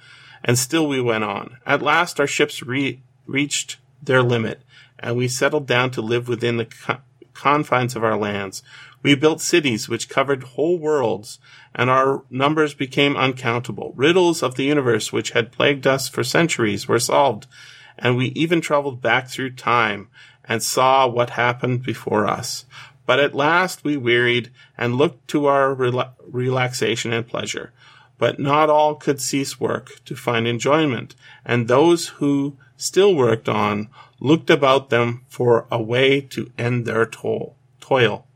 And 0.45 0.59
still 0.59 0.87
we 0.87 1.01
went 1.01 1.25
on. 1.25 1.57
At 1.67 1.83
last 1.83 2.21
our 2.21 2.27
ships 2.27 2.63
re- 2.63 3.03
reached 3.27 3.79
their 4.03 4.23
limit, 4.23 4.63
and 4.99 5.17
we 5.17 5.29
settled 5.29 5.67
down 5.67 5.91
to 5.93 6.03
live 6.03 6.29
within 6.29 6.59
the 6.59 6.67
co- 6.67 6.99
confines 7.35 7.97
of 7.97 8.05
our 8.05 8.17
lands. 8.17 8.63
We 9.03 9.15
built 9.15 9.41
cities 9.41 9.89
which 9.89 10.09
covered 10.09 10.43
whole 10.43 10.79
worlds, 10.79 11.39
and 11.75 11.89
our 11.89 12.25
numbers 12.31 12.75
became 12.75 13.17
uncountable. 13.17 13.93
Riddles 13.97 14.43
of 14.43 14.57
the 14.57 14.65
universe 14.65 15.13
which 15.13 15.31
had 15.31 15.53
plagued 15.53 15.87
us 15.87 16.09
for 16.09 16.25
centuries 16.25 16.89
were 16.89 16.99
solved, 16.99 17.47
and 17.97 18.17
we 18.17 18.27
even 18.29 18.61
traveled 18.61 19.01
back 19.01 19.29
through 19.29 19.53
time 19.53 20.09
and 20.45 20.63
saw 20.63 21.07
what 21.07 21.31
happened 21.31 21.83
before 21.83 22.27
us. 22.27 22.65
But 23.07 23.21
at 23.21 23.35
last 23.35 23.85
we 23.85 23.97
wearied 23.97 24.51
and 24.77 24.97
looked 24.97 25.29
to 25.29 25.47
our 25.47 25.75
rela- 25.75 26.13
relaxation 26.27 27.13
and 27.13 27.27
pleasure. 27.27 27.73
But 28.19 28.41
not 28.41 28.69
all 28.69 28.97
could 28.97 29.21
cease 29.21 29.61
work 29.61 30.05
to 30.05 30.17
find 30.17 30.47
enjoyment, 30.47 31.15
and 31.45 31.69
those 31.69 32.09
who 32.09 32.57
still 32.77 33.15
worked 33.15 33.49
on 33.49 33.89
looked 34.21 34.51
about 34.51 34.91
them 34.91 35.23
for 35.29 35.67
a 35.71 35.81
way 35.81 36.21
to 36.21 36.51
end 36.59 36.85
their 36.85 37.07
toil. 37.07 37.57
toil. 37.81 38.28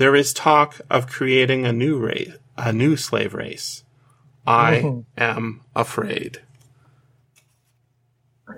There 0.00 0.16
is 0.16 0.32
talk 0.32 0.80
of 0.88 1.08
creating 1.08 1.66
a 1.66 1.74
new 1.74 1.98
race, 1.98 2.32
a 2.56 2.72
new 2.72 2.96
slave 2.96 3.34
race. 3.34 3.84
I 4.46 4.76
Mhm. 4.76 5.04
am 5.18 5.60
afraid. 5.76 6.40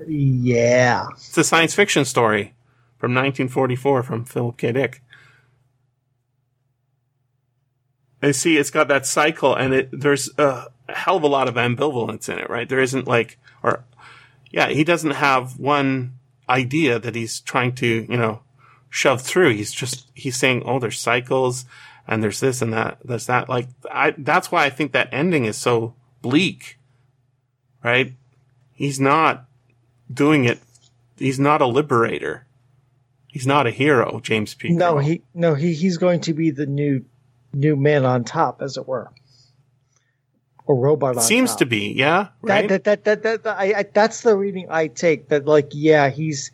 Yeah. 0.06 1.08
It's 1.14 1.36
a 1.36 1.42
science 1.42 1.74
fiction 1.74 2.04
story 2.04 2.54
from 2.96 3.12
1944 3.12 4.04
from 4.04 4.24
Philip 4.24 4.56
K. 4.56 4.70
Dick. 4.70 5.02
And 8.22 8.36
see, 8.36 8.56
it's 8.56 8.70
got 8.70 8.86
that 8.86 9.04
cycle, 9.04 9.52
and 9.52 9.74
it 9.74 9.88
there's 9.90 10.30
a 10.38 10.68
hell 10.90 11.16
of 11.16 11.24
a 11.24 11.26
lot 11.26 11.48
of 11.48 11.56
ambivalence 11.56 12.28
in 12.28 12.38
it, 12.38 12.48
right? 12.48 12.68
There 12.68 12.78
isn't 12.78 13.08
like, 13.08 13.36
or 13.64 13.82
yeah, 14.52 14.68
he 14.68 14.84
doesn't 14.84 15.16
have 15.16 15.58
one 15.58 16.20
idea 16.48 17.00
that 17.00 17.16
he's 17.16 17.40
trying 17.40 17.74
to, 17.74 18.06
you 18.08 18.16
know, 18.16 18.42
shove 18.92 19.22
through. 19.22 19.54
He's 19.54 19.72
just 19.72 20.06
he's 20.14 20.36
saying, 20.36 20.62
oh, 20.66 20.78
there's 20.78 21.00
cycles, 21.00 21.64
and 22.06 22.22
there's 22.22 22.40
this 22.40 22.62
and 22.62 22.72
that, 22.74 22.98
there's 23.02 23.26
that. 23.26 23.48
Like, 23.48 23.68
I 23.90 24.14
that's 24.16 24.52
why 24.52 24.64
I 24.64 24.70
think 24.70 24.92
that 24.92 25.08
ending 25.10 25.46
is 25.46 25.56
so 25.56 25.94
bleak, 26.20 26.78
right? 27.82 28.12
He's 28.72 29.00
not 29.00 29.46
doing 30.12 30.44
it. 30.44 30.60
He's 31.16 31.40
not 31.40 31.62
a 31.62 31.66
liberator. 31.66 32.46
He's 33.28 33.46
not 33.46 33.66
a 33.66 33.70
hero, 33.70 34.20
James 34.22 34.54
P. 34.54 34.68
No, 34.68 34.98
he 34.98 35.22
no 35.32 35.54
he 35.54 35.72
he's 35.72 35.96
going 35.96 36.20
to 36.20 36.34
be 36.34 36.50
the 36.50 36.66
new 36.66 37.04
new 37.54 37.76
man 37.76 38.04
on 38.04 38.24
top, 38.24 38.60
as 38.60 38.76
it 38.76 38.86
were, 38.86 39.10
or 40.66 40.76
robot 40.76 41.16
on 41.16 41.22
seems 41.22 41.52
top. 41.52 41.60
to 41.60 41.66
be, 41.66 41.92
yeah, 41.92 42.28
right. 42.42 42.68
That, 42.68 42.84
that, 42.84 43.04
that, 43.04 43.22
that, 43.22 43.42
that, 43.44 43.58
I, 43.58 43.74
I, 43.78 43.82
that's 43.84 44.20
the 44.20 44.36
reading 44.36 44.66
I 44.68 44.88
take. 44.88 45.28
That 45.28 45.46
like, 45.46 45.70
yeah, 45.72 46.10
he's 46.10 46.50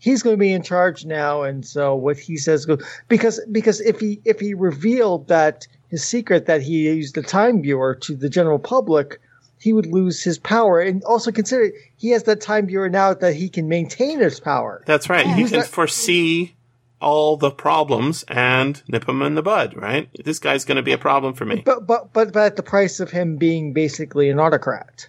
he's 0.00 0.24
going 0.24 0.34
to 0.34 0.40
be 0.40 0.52
in 0.52 0.62
charge 0.64 1.04
now, 1.04 1.42
and 1.42 1.64
so 1.64 1.94
what 1.94 2.18
he 2.18 2.36
says 2.36 2.66
goes. 2.66 2.82
Because 3.08 3.40
because 3.52 3.80
if 3.80 4.00
he 4.00 4.20
if 4.24 4.40
he 4.40 4.54
revealed 4.54 5.28
that 5.28 5.68
his 5.88 6.04
secret 6.04 6.46
that 6.46 6.62
he 6.62 6.88
used 6.90 7.14
the 7.14 7.22
time 7.22 7.62
viewer 7.62 7.94
to 7.94 8.16
the 8.16 8.28
general 8.28 8.58
public, 8.58 9.20
he 9.58 9.72
would 9.72 9.86
lose 9.86 10.22
his 10.22 10.38
power. 10.38 10.80
And 10.80 11.04
also 11.04 11.30
consider 11.30 11.70
he 11.96 12.10
has 12.10 12.24
that 12.24 12.40
time 12.40 12.66
viewer 12.66 12.88
now 12.88 13.14
that 13.14 13.34
he 13.34 13.48
can 13.48 13.68
maintain 13.68 14.18
his 14.18 14.40
power. 14.40 14.82
That's 14.86 15.08
right. 15.08 15.26
He 15.26 15.32
He's 15.34 15.50
can 15.50 15.60
not- 15.60 15.68
foresee 15.68 16.56
all 17.00 17.38
the 17.38 17.50
problems 17.50 18.24
and 18.28 18.82
nip 18.86 19.06
them 19.06 19.22
in 19.22 19.34
the 19.34 19.42
bud, 19.42 19.74
right? 19.74 20.10
This 20.22 20.38
guy's 20.38 20.66
going 20.66 20.76
to 20.76 20.82
be 20.82 20.92
a 20.92 20.98
problem 20.98 21.32
for 21.32 21.46
me. 21.46 21.62
But 21.64 21.86
but 21.86 22.12
but 22.12 22.32
but 22.32 22.44
at 22.44 22.56
the 22.56 22.62
price 22.62 23.00
of 23.00 23.10
him 23.10 23.36
being 23.36 23.72
basically 23.72 24.28
an 24.28 24.38
autocrat. 24.38 25.08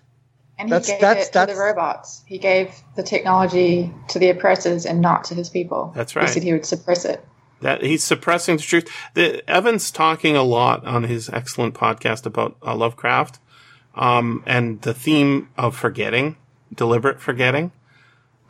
And 0.61 0.69
he 0.69 0.73
That's- 0.73 0.87
gave 0.89 1.01
that's- 1.01 1.25
it 1.27 1.29
to 1.29 1.39
that's- 1.39 1.57
the 1.57 1.61
robots. 1.63 2.21
He 2.27 2.37
gave 2.37 2.71
the 2.95 3.01
technology 3.03 3.91
to 4.09 4.19
the 4.19 4.29
oppressors 4.29 4.85
and 4.85 5.01
not 5.01 5.23
to 5.25 5.33
his 5.35 5.49
people. 5.49 5.91
That's 5.95 6.15
right. 6.15 6.27
He 6.27 6.31
said 6.31 6.43
he 6.43 6.53
would 6.53 6.65
suppress 6.67 7.03
it. 7.03 7.25
That 7.61 7.81
he's 7.81 8.03
suppressing 8.03 8.57
the 8.57 8.63
truth. 8.63 8.87
The, 9.15 9.41
Evan's 9.49 9.89
talking 9.91 10.35
a 10.35 10.43
lot 10.43 10.85
on 10.85 11.03
his 11.05 11.29
excellent 11.29 11.73
podcast 11.73 12.25
about 12.27 12.57
uh, 12.65 12.75
Lovecraft, 12.75 13.39
um, 13.95 14.43
and 14.45 14.81
the 14.83 14.93
theme 14.93 15.49
of 15.57 15.75
forgetting, 15.75 16.37
deliberate 16.73 17.19
forgetting. 17.19 17.71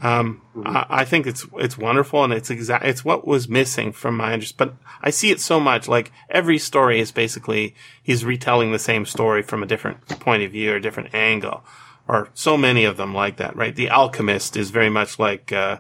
Um, 0.02 0.42
I, 0.66 0.86
I 0.90 1.06
think 1.06 1.28
it's 1.28 1.46
it's 1.58 1.78
wonderful, 1.78 2.24
and 2.24 2.34
it's 2.34 2.50
exact. 2.50 2.86
It's 2.86 3.06
what 3.06 3.28
was 3.28 3.48
missing 3.48 3.92
from 3.92 4.18
my 4.18 4.34
interest, 4.34 4.58
But 4.58 4.74
I 5.02 5.12
see 5.12 5.30
it 5.30 5.40
so 5.40 5.60
much. 5.60 5.88
Like 5.88 6.12
every 6.30 6.58
story 6.58 7.00
is 7.00 7.12
basically 7.12 7.76
he's 8.02 8.26
retelling 8.26 8.72
the 8.72 8.80
same 8.80 9.06
story 9.06 9.44
from 9.44 9.62
a 9.62 9.68
different 9.68 10.08
point 10.20 10.44
of 10.44 10.52
view 10.52 10.74
or 10.74 10.80
different 10.80 11.14
angle, 11.14 11.64
or 12.07 12.30
so 12.34 12.57
many 12.57 12.86
of 12.86 12.98
them 12.98 13.14
like 13.14 13.38
that. 13.38 13.56
Right? 13.56 13.76
The 13.76 13.90
Alchemist 13.90 14.57
is 14.57 14.72
very 14.72 14.90
much 14.90 15.19
like. 15.19 15.52
Uh, 15.52 15.80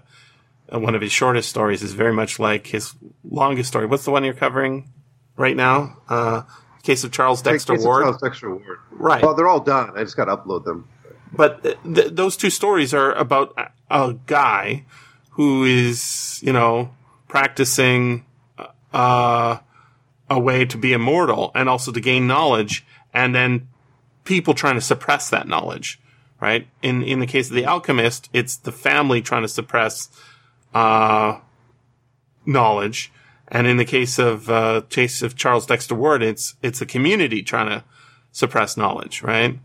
one 0.71 0.95
of 0.95 1.01
his 1.01 1.11
shortest 1.11 1.49
stories 1.49 1.83
is 1.83 1.91
very 1.91 2.13
much 2.13 2.39
like 2.39 2.67
his 2.67 2.95
longest 3.29 3.67
story. 3.67 3.85
What's 3.85 4.05
the 4.05 4.11
one 4.11 4.23
you're 4.23 4.33
covering 4.33 4.89
right 5.35 5.55
now? 5.55 5.97
Uh, 6.07 6.43
case 6.83 7.03
of 7.03 7.11
Charles 7.11 7.41
Dexter 7.41 7.73
Case 7.73 7.81
of 7.81 7.85
Ward. 7.85 8.03
Charles 8.03 8.21
Dexter 8.21 8.55
Ward. 8.55 8.79
Right. 8.91 9.21
Well, 9.21 9.33
they're 9.33 9.49
all 9.49 9.59
done. 9.59 9.91
I 9.97 10.03
just 10.03 10.15
got 10.15 10.25
to 10.25 10.37
upload 10.37 10.63
them. 10.63 10.87
But 11.33 11.63
th- 11.63 11.77
th- 11.83 12.13
those 12.13 12.37
two 12.37 12.49
stories 12.49 12.93
are 12.93 13.11
about 13.13 13.53
a, 13.57 13.69
a 13.89 14.13
guy 14.27 14.85
who 15.31 15.65
is, 15.65 16.39
you 16.41 16.53
know, 16.53 16.95
practicing 17.27 18.25
uh, 18.93 19.57
a 20.29 20.39
way 20.39 20.65
to 20.65 20.77
be 20.77 20.93
immortal 20.93 21.51
and 21.53 21.67
also 21.67 21.91
to 21.91 21.99
gain 21.99 22.27
knowledge, 22.27 22.85
and 23.13 23.35
then 23.35 23.67
people 24.23 24.53
trying 24.53 24.75
to 24.75 24.81
suppress 24.81 25.29
that 25.29 25.47
knowledge. 25.47 25.99
Right. 26.41 26.67
In 26.81 27.03
in 27.03 27.19
the 27.19 27.27
case 27.27 27.49
of 27.49 27.55
the 27.55 27.65
alchemist, 27.65 28.29
it's 28.33 28.55
the 28.55 28.71
family 28.71 29.21
trying 29.21 29.43
to 29.43 29.47
suppress 29.47 30.09
uh, 30.73 31.39
knowledge, 32.47 33.11
and 33.47 33.67
in 33.67 33.77
the 33.77 33.85
case 33.85 34.17
of 34.17 34.49
uh, 34.49 34.81
case 34.89 35.21
of 35.21 35.35
Charles 35.35 35.67
Dexter 35.67 35.93
Ward, 35.93 36.23
it's 36.23 36.55
it's 36.63 36.79
the 36.79 36.87
community 36.87 37.43
trying 37.43 37.69
to 37.69 37.83
suppress 38.31 38.75
knowledge. 38.75 39.21
Right. 39.21 39.59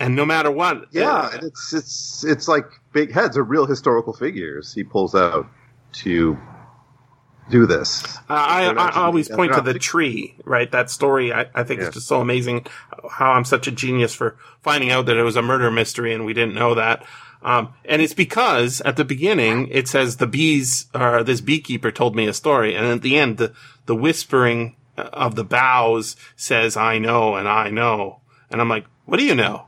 And 0.00 0.16
no 0.16 0.24
matter 0.24 0.50
what, 0.50 0.86
Yeah, 0.90 1.10
uh, 1.10 1.38
it's 1.42 1.74
it's 1.74 2.24
it's 2.24 2.48
like 2.48 2.64
big 2.92 3.12
heads 3.12 3.36
are 3.36 3.44
real 3.44 3.66
historical 3.66 4.14
figures. 4.14 4.72
He 4.72 4.82
pulls 4.84 5.14
out 5.14 5.46
to 5.92 6.38
do 7.50 7.66
this. 7.66 8.18
I, 8.28 8.66
I, 8.66 8.72
I 8.72 9.04
always 9.04 9.28
point 9.28 9.52
to 9.54 9.60
the 9.60 9.78
tree, 9.78 10.36
right? 10.44 10.70
That 10.70 10.90
story, 10.90 11.32
I, 11.32 11.46
I 11.54 11.64
think 11.64 11.80
Yeah. 11.80 11.88
is 11.88 11.94
just 11.94 12.06
so 12.08 12.20
amazing 12.20 12.66
how 13.10 13.32
I'm 13.32 13.44
such 13.44 13.66
a 13.66 13.72
genius 13.72 14.14
for 14.14 14.36
finding 14.62 14.90
out 14.90 15.06
that 15.06 15.16
it 15.16 15.22
was 15.22 15.36
a 15.36 15.42
murder 15.42 15.70
mystery 15.70 16.14
and 16.14 16.24
we 16.24 16.32
didn't 16.34 16.54
know 16.54 16.74
that. 16.74 17.04
Um, 17.42 17.74
and 17.84 18.00
it's 18.00 18.14
because 18.14 18.80
at 18.82 18.96
the 18.96 19.04
beginning 19.04 19.66
it 19.68 19.88
says 19.88 20.16
the 20.18 20.26
bees, 20.28 20.86
or 20.94 21.24
this 21.24 21.40
beekeeper 21.40 21.90
told 21.90 22.14
me 22.14 22.26
a 22.28 22.32
story. 22.32 22.74
And 22.76 22.86
at 22.86 23.02
the 23.02 23.18
end, 23.18 23.38
the, 23.38 23.52
the 23.86 23.96
whispering 23.96 24.76
of 24.96 25.34
the 25.34 25.44
boughs 25.44 26.14
says, 26.36 26.76
I 26.76 26.98
know 26.98 27.34
and 27.34 27.48
I 27.48 27.70
know. 27.70 28.20
And 28.50 28.60
I'm 28.60 28.68
like, 28.68 28.86
what 29.06 29.18
do 29.18 29.24
you 29.24 29.34
know? 29.34 29.66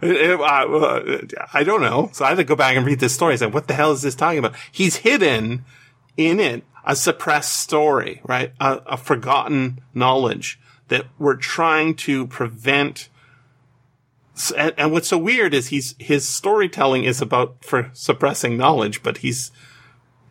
It- 0.00 0.40
uh, 0.40 1.18
I 1.52 1.62
don't 1.64 1.82
know. 1.82 2.10
So 2.12 2.24
I 2.24 2.28
had 2.30 2.36
to 2.38 2.44
go 2.44 2.56
back 2.56 2.76
and 2.76 2.86
read 2.86 3.00
this 3.00 3.14
story. 3.14 3.34
I 3.34 3.36
said, 3.36 3.52
what 3.54 3.68
the 3.68 3.74
hell 3.74 3.92
is 3.92 4.02
this 4.02 4.14
talking 4.14 4.38
about? 4.38 4.54
He's 4.72 4.96
hidden 4.96 5.64
in 6.16 6.40
it 6.40 6.64
a 6.84 6.94
suppressed 6.94 7.56
story, 7.56 8.20
right? 8.24 8.52
A, 8.60 8.80
a 8.86 8.96
forgotten 8.96 9.80
knowledge 9.94 10.60
that 10.88 11.06
we're 11.18 11.36
trying 11.36 11.94
to 11.94 12.26
prevent. 12.26 13.08
And, 14.56 14.74
and 14.76 14.92
what's 14.92 15.08
so 15.08 15.18
weird 15.18 15.54
is 15.54 15.68
he's 15.68 15.94
his 15.98 16.28
storytelling 16.28 17.04
is 17.04 17.22
about 17.22 17.64
for 17.64 17.90
suppressing 17.94 18.56
knowledge, 18.56 19.02
but 19.02 19.18
he's 19.18 19.50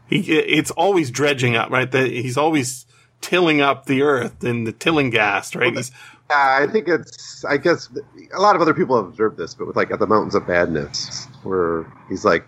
he 0.07 0.19
it's 0.19 0.72
always 0.72 1.10
dredging 1.10 1.55
up, 1.55 1.69
right? 1.72 1.89
That 1.89 2.07
he's 2.07 2.38
always 2.38 2.85
tilling 3.22 3.61
up 3.61 3.85
the 3.85 4.01
earth 4.01 4.43
in 4.43 4.65
the 4.65 4.73
tilling 4.73 5.10
gas, 5.10 5.55
right? 5.55 5.76
He's, 5.76 5.91
Yeah, 6.30 6.60
I 6.61 6.72
think 6.72 6.88
it's. 6.88 7.43
I 7.45 7.57
guess 7.57 7.89
a 8.35 8.39
lot 8.39 8.55
of 8.55 8.61
other 8.61 8.73
people 8.73 8.97
have 8.97 9.05
observed 9.05 9.38
this, 9.38 9.55
but 9.55 9.65
with 9.65 9.76
like 9.76 9.89
at 9.91 9.99
the 9.99 10.07
Mountains 10.07 10.35
of 10.35 10.47
Madness, 10.47 11.27
where 11.43 11.91
he's 12.10 12.26
like, 12.26 12.45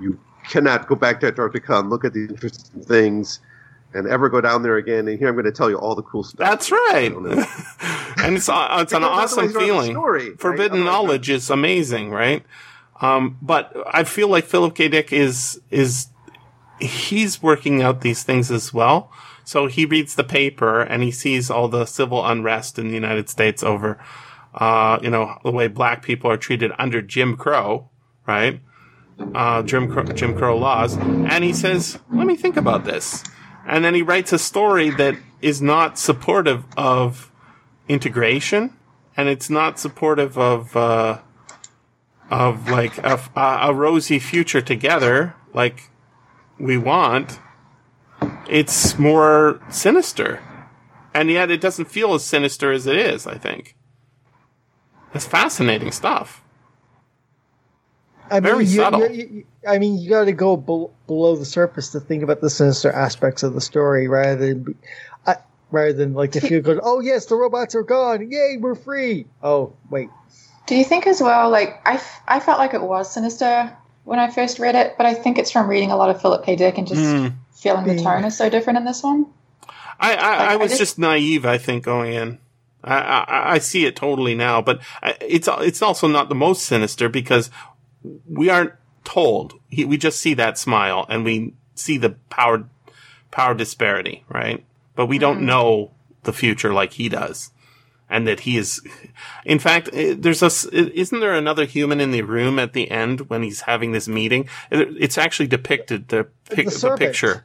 you 0.00 0.18
cannot 0.48 0.86
go 0.86 0.94
back 0.94 1.20
to 1.20 1.26
Antarctica 1.26 1.78
and 1.78 1.90
look 1.90 2.04
at 2.04 2.12
these 2.12 2.30
interesting 2.30 2.82
things, 2.82 3.40
and 3.94 4.06
ever 4.06 4.28
go 4.28 4.40
down 4.40 4.62
there 4.62 4.76
again. 4.76 5.08
And 5.08 5.18
here 5.18 5.28
I'm 5.28 5.34
going 5.34 5.46
to 5.46 5.52
tell 5.52 5.70
you 5.70 5.76
all 5.76 5.94
the 5.94 6.02
cool 6.02 6.22
stuff. 6.22 6.38
That's 6.38 6.70
right. 6.70 7.06
I 7.06 7.08
don't 7.08 7.24
know. 7.24 7.32
and 8.18 8.36
it's 8.36 8.48
uh, 8.48 8.78
it's 8.80 8.92
an 8.92 9.04
awesome 9.04 9.52
feeling. 9.52 9.92
Story, 9.92 10.36
Forbidden 10.36 10.80
right? 10.80 10.86
knowledge 10.86 11.30
is 11.30 11.50
amazing, 11.50 12.10
right? 12.10 12.44
Um, 13.00 13.38
but 13.42 13.76
I 13.92 14.04
feel 14.04 14.28
like 14.28 14.44
Philip 14.44 14.74
K. 14.74 14.88
Dick 14.88 15.12
is 15.12 15.60
is 15.70 16.08
he's 16.80 17.42
working 17.42 17.82
out 17.82 18.00
these 18.00 18.22
things 18.22 18.50
as 18.50 18.72
well. 18.72 19.10
So 19.44 19.66
he 19.66 19.86
reads 19.86 20.16
the 20.16 20.24
paper 20.24 20.82
and 20.82 21.02
he 21.02 21.10
sees 21.10 21.50
all 21.50 21.68
the 21.68 21.86
civil 21.86 22.26
unrest 22.26 22.78
in 22.78 22.88
the 22.88 22.94
United 22.94 23.28
States 23.28 23.62
over, 23.62 23.98
uh, 24.54 24.98
you 25.00 25.08
know, 25.08 25.38
the 25.44 25.52
way 25.52 25.68
black 25.68 26.02
people 26.02 26.30
are 26.30 26.36
treated 26.36 26.72
under 26.78 27.00
Jim 27.00 27.36
Crow, 27.36 27.88
right? 28.26 28.60
Uh, 29.34 29.62
Jim 29.62 29.90
Crow, 29.90 30.04
Jim 30.04 30.36
Crow 30.36 30.58
laws, 30.58 30.96
and 30.96 31.42
he 31.42 31.52
says, 31.52 31.98
"Let 32.12 32.26
me 32.26 32.36
think 32.36 32.56
about 32.56 32.84
this." 32.84 33.24
And 33.66 33.84
then 33.84 33.94
he 33.94 34.02
writes 34.02 34.32
a 34.32 34.38
story 34.38 34.90
that 34.90 35.16
is 35.40 35.60
not 35.60 35.98
supportive 35.98 36.64
of 36.76 37.32
integration, 37.88 38.76
and 39.16 39.28
it's 39.28 39.48
not 39.48 39.78
supportive 39.78 40.38
of 40.38 40.76
uh, 40.76 41.18
of 42.30 42.68
like 42.68 42.98
a, 42.98 43.20
a 43.34 43.72
rosy 43.74 44.18
future 44.18 44.60
together, 44.60 45.34
like 45.54 45.90
we 46.58 46.76
want. 46.76 47.40
It's 48.48 48.98
more 48.98 49.60
sinister, 49.68 50.40
and 51.14 51.30
yet 51.30 51.50
it 51.50 51.60
doesn't 51.60 51.86
feel 51.86 52.14
as 52.14 52.24
sinister 52.24 52.70
as 52.72 52.86
it 52.86 52.96
is. 52.96 53.26
I 53.26 53.38
think 53.38 53.76
it's 55.14 55.26
fascinating 55.26 55.92
stuff. 55.92 56.42
I 58.30 58.34
mean, 58.34 58.42
Very 58.42 58.64
you, 58.64 58.76
subtle. 58.76 59.10
you- 59.10 59.28
you- 59.32 59.44
I 59.68 59.78
mean, 59.78 59.98
you 59.98 60.10
got 60.10 60.24
to 60.24 60.32
go 60.32 60.56
bel 60.56 60.92
below 61.06 61.36
the 61.36 61.44
surface 61.44 61.90
to 61.90 62.00
think 62.00 62.22
about 62.22 62.40
the 62.40 62.50
sinister 62.50 62.90
aspects 62.92 63.42
of 63.42 63.54
the 63.54 63.60
story, 63.60 64.06
rather 64.08 64.36
than, 64.46 64.62
be- 64.62 64.74
I, 65.26 65.36
rather 65.70 65.92
than 65.92 66.14
like 66.14 66.36
if 66.36 66.50
you 66.50 66.60
go, 66.60 66.78
oh 66.82 67.00
yes, 67.00 67.26
the 67.26 67.34
robots 67.36 67.74
are 67.74 67.82
gone, 67.82 68.30
yay, 68.30 68.56
we're 68.60 68.74
free. 68.76 69.26
Oh 69.42 69.72
wait, 69.90 70.08
Do 70.66 70.74
you 70.76 70.84
think 70.84 71.06
as 71.06 71.20
well, 71.20 71.50
like, 71.50 71.80
I, 71.84 71.94
f- 71.94 72.22
I 72.28 72.40
felt 72.40 72.58
like 72.58 72.74
it 72.74 72.82
was 72.82 73.12
sinister 73.12 73.76
when 74.04 74.18
I 74.20 74.30
first 74.30 74.58
read 74.60 74.74
it, 74.76 74.94
but 74.96 75.06
I 75.06 75.14
think 75.14 75.38
it's 75.38 75.50
from 75.50 75.66
reading 75.68 75.90
a 75.90 75.96
lot 75.96 76.10
of 76.10 76.20
Philip 76.22 76.44
K. 76.44 76.54
Dick 76.56 76.78
and 76.78 76.86
just 76.86 77.00
Mm. 77.00 77.34
feeling 77.54 77.86
the 77.86 78.00
tone 78.02 78.24
is 78.24 78.36
so 78.36 78.48
different 78.48 78.76
in 78.78 78.84
this 78.84 79.02
one. 79.02 79.26
I, 79.98 80.14
I, 80.14 80.14
Like, 80.14 80.18
I 80.20 80.52
I 80.52 80.56
was 80.56 80.70
just- 80.72 80.80
just 80.80 80.98
naive. 80.98 81.44
I 81.46 81.58
think 81.58 81.82
going 81.84 82.12
in, 82.12 82.38
I, 82.84 82.98
I, 82.98 83.52
I 83.54 83.58
see 83.58 83.84
it 83.86 83.96
totally 83.96 84.34
now, 84.36 84.62
but 84.62 84.80
it's 85.20 85.48
it's 85.50 85.82
also 85.82 86.06
not 86.06 86.28
the 86.28 86.34
most 86.36 86.62
sinister 86.66 87.08
because 87.08 87.50
we 88.28 88.50
aren't 88.50 88.72
told. 89.04 89.54
He, 89.68 89.84
we 89.84 89.96
just 89.96 90.20
see 90.20 90.34
that 90.34 90.58
smile 90.58 91.06
and 91.08 91.24
we 91.24 91.54
see 91.74 91.98
the 91.98 92.10
power 92.30 92.68
power 93.30 93.54
disparity, 93.54 94.24
right? 94.28 94.64
But 94.94 95.06
we 95.06 95.18
don't 95.18 95.42
know 95.42 95.92
the 96.22 96.32
future 96.32 96.72
like 96.72 96.94
he 96.94 97.08
does, 97.08 97.50
and 98.08 98.26
that 98.26 98.40
he 98.40 98.56
is. 98.56 98.80
In 99.44 99.58
fact, 99.58 99.90
eh, 99.92 100.14
there's 100.18 100.42
a. 100.42 100.50
Isn't 100.72 101.20
there 101.20 101.34
another 101.34 101.64
human 101.64 102.00
in 102.00 102.10
the 102.10 102.22
room 102.22 102.58
at 102.58 102.72
the 102.72 102.90
end 102.90 103.28
when 103.30 103.42
he's 103.42 103.62
having 103.62 103.92
this 103.92 104.08
meeting? 104.08 104.48
It's 104.70 105.18
actually 105.18 105.48
depicted 105.48 106.08
the, 106.08 106.28
pic, 106.50 106.68
The 106.70 106.88
the 106.90 106.96
picture. 106.96 107.44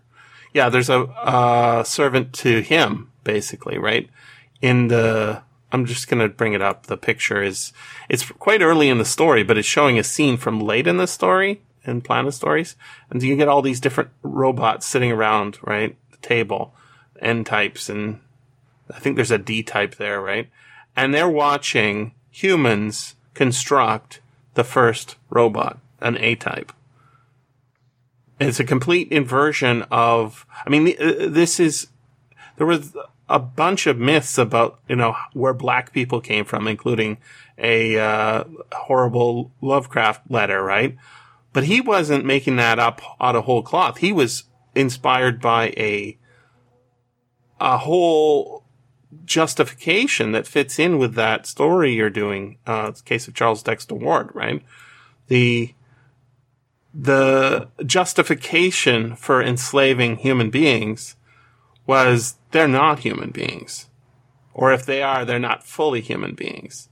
Yeah, 0.53 0.69
there's 0.69 0.89
a 0.89 1.03
uh, 1.03 1.83
servant 1.83 2.33
to 2.33 2.61
him, 2.61 3.11
basically, 3.23 3.77
right? 3.77 4.09
In 4.61 4.89
the, 4.89 5.41
I'm 5.71 5.85
just 5.85 6.07
gonna 6.07 6.27
bring 6.27 6.53
it 6.53 6.61
up. 6.61 6.87
The 6.87 6.97
picture 6.97 7.41
is, 7.41 7.73
it's 8.09 8.29
quite 8.31 8.61
early 8.61 8.89
in 8.89 8.97
the 8.97 9.05
story, 9.05 9.43
but 9.43 9.57
it's 9.57 9.67
showing 9.67 9.97
a 9.97 10.03
scene 10.03 10.37
from 10.37 10.59
late 10.59 10.87
in 10.87 10.97
the 10.97 11.07
story 11.07 11.61
in 11.83 12.01
Planet 12.01 12.33
Stories, 12.33 12.75
and 13.09 13.23
you 13.23 13.35
get 13.35 13.47
all 13.47 13.61
these 13.61 13.79
different 13.79 14.09
robots 14.21 14.85
sitting 14.85 15.11
around, 15.11 15.57
right, 15.63 15.95
the 16.11 16.17
table, 16.17 16.73
N 17.19 17.43
types, 17.43 17.89
and 17.89 18.19
I 18.93 18.99
think 18.99 19.15
there's 19.15 19.31
a 19.31 19.37
D 19.37 19.63
type 19.63 19.95
there, 19.95 20.21
right? 20.21 20.49
And 20.95 21.13
they're 21.13 21.29
watching 21.29 22.13
humans 22.29 23.15
construct 23.33 24.19
the 24.53 24.63
first 24.63 25.15
robot, 25.29 25.79
an 26.01 26.17
A 26.17 26.35
type. 26.35 26.73
It's 28.39 28.59
a 28.59 28.65
complete 28.65 29.11
inversion 29.11 29.83
of, 29.91 30.45
I 30.65 30.69
mean, 30.69 30.95
uh, 30.99 31.27
this 31.29 31.59
is, 31.59 31.87
there 32.57 32.67
was 32.67 32.95
a 33.31 33.39
bunch 33.39 33.87
of 33.87 33.97
myths 33.97 34.37
about, 34.37 34.79
you 34.87 34.95
know, 34.95 35.15
where 35.33 35.53
black 35.53 35.93
people 35.93 36.19
came 36.21 36.45
from, 36.45 36.67
including 36.67 37.17
a 37.57 37.97
uh, 37.97 38.43
horrible 38.73 39.51
Lovecraft 39.61 40.29
letter, 40.29 40.61
right? 40.61 40.97
But 41.53 41.63
he 41.63 41.79
wasn't 41.81 42.25
making 42.25 42.57
that 42.57 42.77
up 42.77 43.01
out 43.19 43.35
of 43.35 43.45
whole 43.45 43.63
cloth. 43.63 43.97
He 43.97 44.11
was 44.11 44.43
inspired 44.75 45.41
by 45.41 45.67
a, 45.77 46.17
a 47.59 47.77
whole 47.77 48.63
justification 49.25 50.33
that 50.33 50.47
fits 50.47 50.77
in 50.77 50.97
with 50.97 51.15
that 51.15 51.45
story 51.45 51.93
you're 51.93 52.09
doing. 52.09 52.57
Uh, 52.67 52.91
case 53.05 53.27
of 53.27 53.33
Charles 53.33 53.63
Dexter 53.63 53.95
Ward, 53.95 54.29
right? 54.33 54.61
The, 55.27 55.73
the 56.93 57.69
justification 57.85 59.15
for 59.15 59.41
enslaving 59.41 60.17
human 60.17 60.49
beings 60.49 61.15
was 61.85 62.35
they're 62.51 62.67
not 62.67 62.99
human 62.99 63.31
beings. 63.31 63.87
Or 64.53 64.73
if 64.73 64.85
they 64.85 65.01
are, 65.01 65.25
they're 65.25 65.39
not 65.39 65.65
fully 65.65 66.01
human 66.01 66.35
beings. 66.35 66.89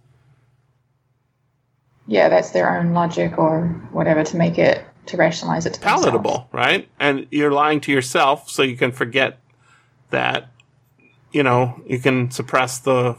Yeah, 2.08 2.30
that's 2.30 2.52
their 2.52 2.76
own 2.78 2.94
logic 2.94 3.38
or 3.38 3.68
whatever 3.92 4.24
to 4.24 4.38
make 4.38 4.58
it, 4.58 4.84
to 5.08 5.18
rationalize 5.18 5.66
it 5.66 5.74
to 5.76 5.80
themselves. 5.80 6.06
Palatable, 6.06 6.50
right? 6.52 6.90
And 7.00 7.28
you're 7.30 7.52
lying 7.52 7.82
to 7.82 7.92
yourself 7.92 8.50
so 8.50 8.64
you 8.64 8.76
can 8.76 8.92
forget 8.92 9.40
that, 10.10 10.50
you 11.32 11.44
know, 11.44 11.82
you 11.86 12.00
can 12.00 12.32
suppress 12.32 12.80
the 12.80 13.18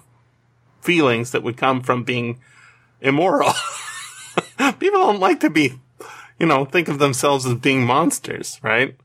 feelings 0.81 1.31
that 1.31 1.43
would 1.43 1.57
come 1.57 1.83
from 1.83 2.03
being 2.03 2.41
immoral. 3.01 3.53
People 4.79 5.01
don't 5.01 5.21
like 5.21 5.41
to 5.41 5.51
be, 5.51 5.79
you 6.39 6.47
know, 6.47 6.65
think 6.65 6.89
of 6.89 6.99
themselves 6.99 7.47
as 7.47 7.55
being 7.55 7.85
monsters, 7.85 8.59
right? 8.63 8.97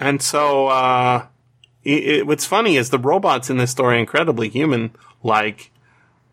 And 0.00 0.20
so, 0.22 0.68
uh, 0.68 1.26
it, 1.84 2.04
it, 2.04 2.26
what's 2.26 2.46
funny 2.46 2.76
is 2.76 2.90
the 2.90 2.98
robots 2.98 3.50
in 3.50 3.58
this 3.58 3.70
story 3.70 3.96
are 3.96 4.00
incredibly 4.00 4.48
human 4.48 4.92
like. 5.22 5.70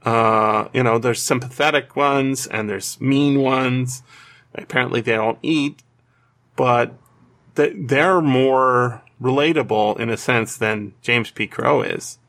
Uh, 0.03 0.69
you 0.73 0.83
know, 0.83 0.97
there's 0.97 1.21
sympathetic 1.21 1.95
ones 1.95 2.47
and 2.47 2.69
there's 2.69 2.99
mean 3.01 3.41
ones. 3.41 4.03
Apparently 4.55 5.01
they 5.01 5.13
don't 5.13 5.39
eat, 5.41 5.83
but 6.55 6.93
th- 7.55 7.75
they're 7.75 8.21
more 8.21 9.03
relatable 9.21 9.99
in 9.99 10.09
a 10.09 10.15
sense 10.15 10.55
than 10.55 10.93
James 11.01 11.31
P. 11.31 11.45
Crow 11.45 11.81
is. 11.81 12.19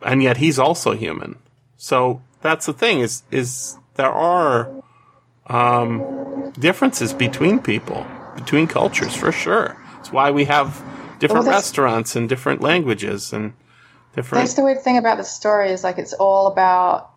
And 0.00 0.22
yet 0.22 0.38
he's 0.38 0.58
also 0.58 0.92
human. 0.92 1.38
So 1.76 2.22
that's 2.40 2.66
the 2.66 2.72
thing 2.72 3.00
is, 3.00 3.24
is 3.30 3.76
there 3.94 4.10
are, 4.10 4.70
um, 5.48 6.52
differences 6.58 7.12
between 7.12 7.58
people, 7.58 8.06
between 8.36 8.66
cultures 8.66 9.14
for 9.14 9.32
sure. 9.32 9.81
It's 10.02 10.10
why 10.12 10.32
we 10.32 10.46
have 10.46 10.82
different 11.20 11.44
Well, 11.46 11.54
restaurants 11.54 12.16
and 12.16 12.28
different 12.28 12.60
languages 12.60 13.32
and 13.32 13.52
different. 14.16 14.42
That's 14.42 14.54
the 14.54 14.64
weird 14.64 14.82
thing 14.82 14.98
about 14.98 15.16
the 15.16 15.22
story 15.22 15.70
is 15.70 15.84
like 15.84 15.96
it's 15.96 16.12
all 16.14 16.48
about 16.48 17.10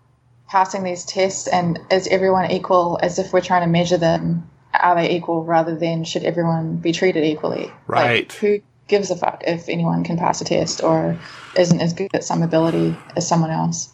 passing 0.48 0.84
these 0.84 1.04
tests 1.04 1.48
and 1.48 1.80
is 1.90 2.08
everyone 2.10 2.52
equal 2.52 3.00
as 3.02 3.18
if 3.18 3.34
we're 3.34 3.42
trying 3.42 3.64
to 3.64 3.68
measure 3.68 3.98
them. 3.98 4.48
Are 4.80 4.94
they 4.94 5.10
equal 5.16 5.44
rather 5.44 5.76
than 5.76 6.04
should 6.04 6.24
everyone 6.24 6.76
be 6.76 6.92
treated 6.92 7.24
equally? 7.24 7.72
Right. 7.88 8.30
Like, 8.30 8.34
who 8.34 8.60
gives 8.88 9.10
a 9.10 9.16
fuck 9.16 9.42
if 9.48 9.68
anyone 9.68 10.04
can 10.04 10.18
pass 10.20 10.40
a 10.42 10.46
test 10.46 10.84
or 10.84 11.18
isn't 11.58 11.82
as 11.82 11.94
good 11.94 12.12
at 12.14 12.24
some 12.24 12.44
ability 12.44 12.96
as 13.16 13.28
someone 13.28 13.50
else? 13.50 13.92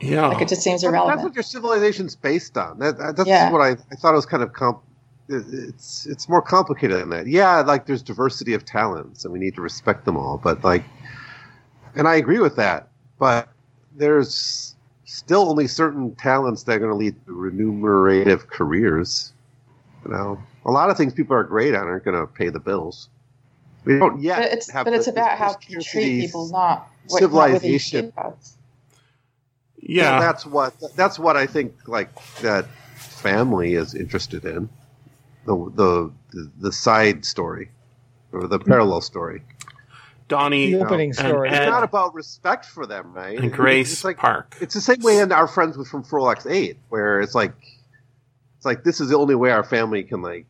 yeah. 0.00 0.26
Like 0.26 0.42
it 0.42 0.48
just 0.48 0.62
seems 0.62 0.82
irrelevant 0.82 1.18
That's 1.18 1.24
what 1.28 1.34
your 1.36 1.44
civilization's 1.44 2.16
based 2.16 2.58
on. 2.58 2.80
That, 2.80 2.98
that- 2.98 3.16
that's 3.18 3.28
Yeah. 3.28 3.52
what 3.52 3.60
I, 3.60 3.70
I 3.92 3.94
thought 4.00 4.14
it 4.14 4.16
was 4.16 4.26
kind 4.26 4.42
of 4.42 4.52
comp. 4.52 4.82
It- 5.28 5.44
It's 5.68 6.06
it's 6.06 6.28
more 6.28 6.42
complicated 6.42 7.00
than 7.00 7.10
that. 7.10 7.26
Yeah, 7.26 7.60
like 7.60 7.86
there's 7.86 8.02
diversity 8.02 8.54
of 8.54 8.64
talents, 8.64 9.24
and 9.24 9.32
we 9.32 9.38
need 9.38 9.54
to 9.56 9.62
respect 9.62 10.04
them 10.04 10.16
all. 10.16 10.38
But 10.38 10.62
like, 10.64 10.84
and 11.94 12.06
I 12.08 12.16
agree 12.16 12.38
with 12.38 12.56
that. 12.56 12.88
But 13.18 13.48
there's 13.96 14.74
still 15.04 15.48
only 15.48 15.66
certain 15.66 16.14
talents 16.16 16.64
that 16.64 16.76
are 16.76 16.78
going 16.78 16.90
to 16.90 16.96
lead 16.96 17.14
to 17.26 17.32
remunerative 17.32 18.48
careers. 18.48 19.32
You 20.04 20.12
know, 20.12 20.38
a 20.64 20.70
lot 20.70 20.90
of 20.90 20.96
things 20.96 21.12
people 21.14 21.34
are 21.36 21.44
great 21.44 21.74
at 21.74 21.82
aren't 21.82 22.04
going 22.04 22.18
to 22.20 22.26
pay 22.26 22.48
the 22.50 22.60
bills. 22.60 23.08
We 23.84 23.98
don't 23.98 24.20
yet. 24.20 24.38
but 24.38 24.52
it's 24.52 24.70
have 24.70 24.84
but 24.84 24.94
it's 24.94 25.06
about 25.06 25.38
how 25.38 25.52
the 25.52 25.58
you 25.68 25.80
treat 25.80 26.20
people, 26.20 26.48
not 26.48 26.88
what 27.08 27.22
not 27.22 27.32
whether 27.32 27.66
you 27.66 27.78
civilization. 27.78 28.06
give 28.16 28.18
us. 28.18 28.56
yeah. 29.80 30.18
that's 30.20 30.44
what 30.44 30.74
that's 30.96 31.18
what 31.18 31.36
I 31.36 31.46
think 31.46 31.74
like 31.86 32.10
that 32.40 32.66
family 32.96 33.74
is 33.74 33.94
interested 33.94 34.44
in 34.44 34.68
the 35.46 35.56
the 35.74 36.12
the, 36.32 36.50
the 36.58 36.72
side 36.72 37.24
story 37.24 37.70
or 38.32 38.46
the 38.46 38.58
parallel 38.58 39.00
story. 39.00 39.42
Donnie 40.28 40.72
the 40.72 40.80
opening 40.84 41.10
and 41.10 41.18
story. 41.18 41.48
Ed- 41.50 41.54
It's 41.62 41.70
not 41.70 41.84
about 41.84 42.12
respect 42.14 42.64
for 42.66 42.84
them, 42.86 43.12
right? 43.14 43.38
and 43.38 43.52
Grace 43.52 43.92
It's 43.92 44.04
like 44.04 44.16
Park. 44.18 44.56
it's 44.60 44.74
the 44.74 44.80
same 44.80 45.00
way 45.02 45.18
in 45.18 45.30
our 45.32 45.46
friends 45.46 45.76
with 45.78 45.88
from 45.88 46.02
Frolix 46.02 46.50
Eight, 46.50 46.78
where 46.88 47.20
it's 47.20 47.34
like 47.34 47.52
it's 48.56 48.66
like 48.66 48.82
this 48.84 49.00
is 49.00 49.08
the 49.10 49.16
only 49.16 49.36
way 49.36 49.50
our 49.50 49.64
family 49.64 50.02
can 50.02 50.22
like 50.22 50.46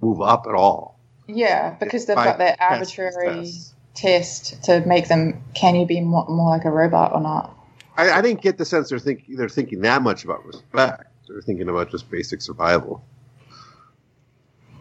move 0.00 0.20
up 0.20 0.46
at 0.48 0.54
all. 0.54 0.98
Yeah, 1.28 1.76
because 1.80 2.06
they've 2.06 2.16
got 2.16 2.38
that 2.38 2.58
arbitrary 2.60 3.36
tests. 3.44 3.74
test 3.94 4.62
to 4.64 4.84
make 4.84 5.08
them? 5.08 5.42
Can 5.54 5.74
you 5.76 5.86
be 5.86 6.00
more, 6.00 6.26
more 6.28 6.50
like 6.50 6.64
a 6.66 6.70
robot 6.70 7.12
or 7.14 7.20
not? 7.20 7.56
I, 7.96 8.10
I 8.10 8.20
didn't 8.20 8.42
get 8.42 8.58
the 8.58 8.64
sense 8.64 8.90
they're 8.90 8.98
thinking 8.98 9.36
they're 9.36 9.48
thinking 9.48 9.80
that 9.82 10.02
much 10.02 10.24
about 10.24 10.44
respect. 10.44 11.04
They're 11.28 11.40
thinking 11.40 11.68
about 11.68 11.90
just 11.90 12.10
basic 12.10 12.42
survival. 12.42 13.02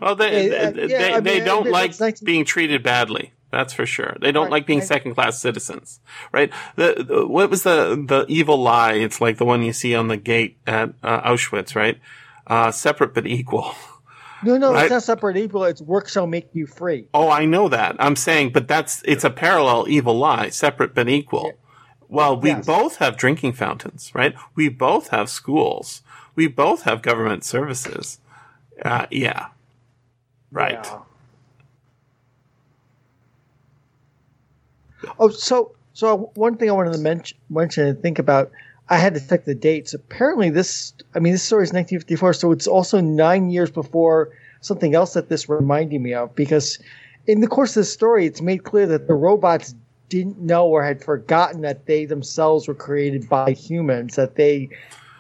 Well, 0.04 0.16
they 0.16 0.50
Yeah, 0.50 0.70
they, 0.72 0.82
yeah, 0.88 0.98
they, 0.98 1.12
I 1.12 1.16
mean, 1.16 1.24
they 1.24 1.40
don't 1.40 1.64
mean, 1.64 1.74
like 1.74 1.92
it's 1.92 2.02
like- 2.02 2.20
being 2.24 2.46
treated 2.46 2.84
badly. 2.84 3.32
That's 3.52 3.72
for 3.72 3.86
sure. 3.86 4.18
They 4.20 4.32
don't 4.32 4.46
Right, 4.46 4.52
like 4.54 4.66
being 4.66 4.82
second 4.82 5.14
class 5.14 5.40
citizens, 5.40 6.00
right? 6.32 6.52
The, 6.76 7.06
the 7.08 7.28
what 7.28 7.52
was 7.52 7.62
the 7.64 8.04
the 8.08 8.26
evil 8.28 8.58
lie? 8.58 8.94
It's 8.94 9.22
like 9.22 9.38
the 9.38 9.46
one 9.46 9.62
you 9.62 9.74
see 9.74 9.94
on 9.96 10.08
the 10.08 10.18
gate 10.18 10.58
at 10.66 10.90
uh, 11.04 11.22
Auschwitz, 11.22 11.76
right? 11.76 12.00
Uh, 12.48 12.72
separate 12.72 13.14
but 13.14 13.26
equal. 13.28 13.74
No, 14.46 14.58
no, 14.58 14.74
Right. 14.74 14.84
it's 14.86 14.92
not 14.92 15.04
separate 15.04 15.38
equal. 15.38 15.64
It's 15.64 15.82
work 15.82 16.10
shall 16.10 16.28
make 16.28 16.50
you 16.52 16.68
free. 16.68 17.06
Oh, 17.14 17.30
I 17.30 17.46
know 17.46 17.70
that. 17.70 17.96
I'm 18.00 18.18
saying, 18.18 18.52
but 18.52 18.68
that's 18.68 19.02
it's 19.06 19.24
a 19.24 19.30
parallel 19.30 19.86
evil 19.88 20.18
lie, 20.18 20.50
separate 20.50 20.94
but 20.94 21.08
equal. 21.08 21.54
Well, 22.10 22.38
we 22.38 22.50
Yes. 22.50 22.66
both 22.66 22.98
have 22.98 23.16
drinking 23.16 23.54
fountains, 23.54 24.12
right? 24.14 24.36
We 24.56 24.68
both 24.68 25.10
have 25.10 25.30
schools. 25.30 26.02
We 26.36 26.48
both 26.48 26.84
have 26.84 27.02
government 27.02 27.46
services. 27.46 28.20
Uh, 28.84 29.06
yeah. 29.12 29.46
Right. 30.54 30.74
Yeah. 30.86 31.00
Oh, 35.20 35.30
so 35.30 35.72
so 35.94 36.32
one 36.36 36.56
thing 36.58 36.70
I 36.70 36.74
wanted 36.74 36.94
to 36.94 37.00
mention 37.00 37.38
mention 37.50 37.88
and 37.88 38.02
think 38.02 38.20
about. 38.20 38.52
I 38.90 38.98
had 38.98 39.14
to 39.16 39.28
check 39.28 39.46
the 39.46 39.56
dates. 39.56 39.94
Apparently, 39.94 40.50
this 40.50 40.94
I 41.16 41.20
mean 41.20 41.34
this 41.34 41.44
story 41.44 41.64
is 41.64 41.70
1954, 41.70 42.34
so 42.34 42.52
it's 42.52 42.68
also 42.68 43.00
nine 43.02 43.50
years 43.50 43.72
before 43.72 44.30
something 44.62 44.94
else 44.94 45.14
that 45.14 45.30
this 45.30 45.50
reminded 45.50 46.00
me 46.02 46.14
of. 46.14 46.34
Because 46.36 46.80
in 47.26 47.42
the 47.42 47.48
course 47.48 47.72
of 47.76 47.82
the 47.82 47.86
story, 47.86 48.26
it's 48.26 48.42
made 48.42 48.64
clear 48.64 48.86
that 48.88 49.08
the 49.08 49.14
robots 49.14 49.74
didn't 50.10 50.40
know 50.40 50.68
or 50.68 50.84
had 50.84 51.04
forgotten 51.04 51.62
that 51.62 51.86
they 51.86 52.06
themselves 52.06 52.68
were 52.68 52.76
created 52.76 53.28
by 53.28 53.52
humans. 53.52 54.16
That 54.16 54.36
they 54.36 54.70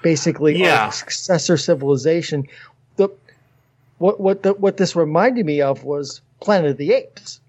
basically 0.04 0.58
Yeah. 0.60 0.86
are 0.86 0.90
a 0.90 0.92
successor 0.92 1.58
civilization. 1.58 2.46
The 2.98 3.10
what 3.98 4.20
what 4.20 4.44
the, 4.44 4.54
what 4.54 4.78
this 4.78 4.96
reminded 4.96 5.46
me 5.46 5.62
of 5.62 5.84
was 5.84 6.22
Planet 6.40 6.72
of 6.72 6.78
the 6.78 6.94
Apes. 6.94 7.40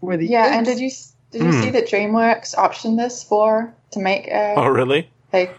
Where 0.00 0.16
the 0.16 0.28
Yeah, 0.28 0.46
apes, 0.46 0.56
and 0.56 0.66
did 0.66 0.78
you 0.80 0.90
did 1.30 1.42
you 1.42 1.52
Hmm. 1.52 1.60
see 1.60 1.70
that 1.70 1.88
DreamWorks 1.88 2.54
optioned 2.54 2.96
this 2.96 3.22
for 3.24 3.74
to 3.92 4.00
make 4.00 4.28
a 4.28 4.54
Oh, 4.56 4.68
really? 4.68 5.08
they 5.32 5.50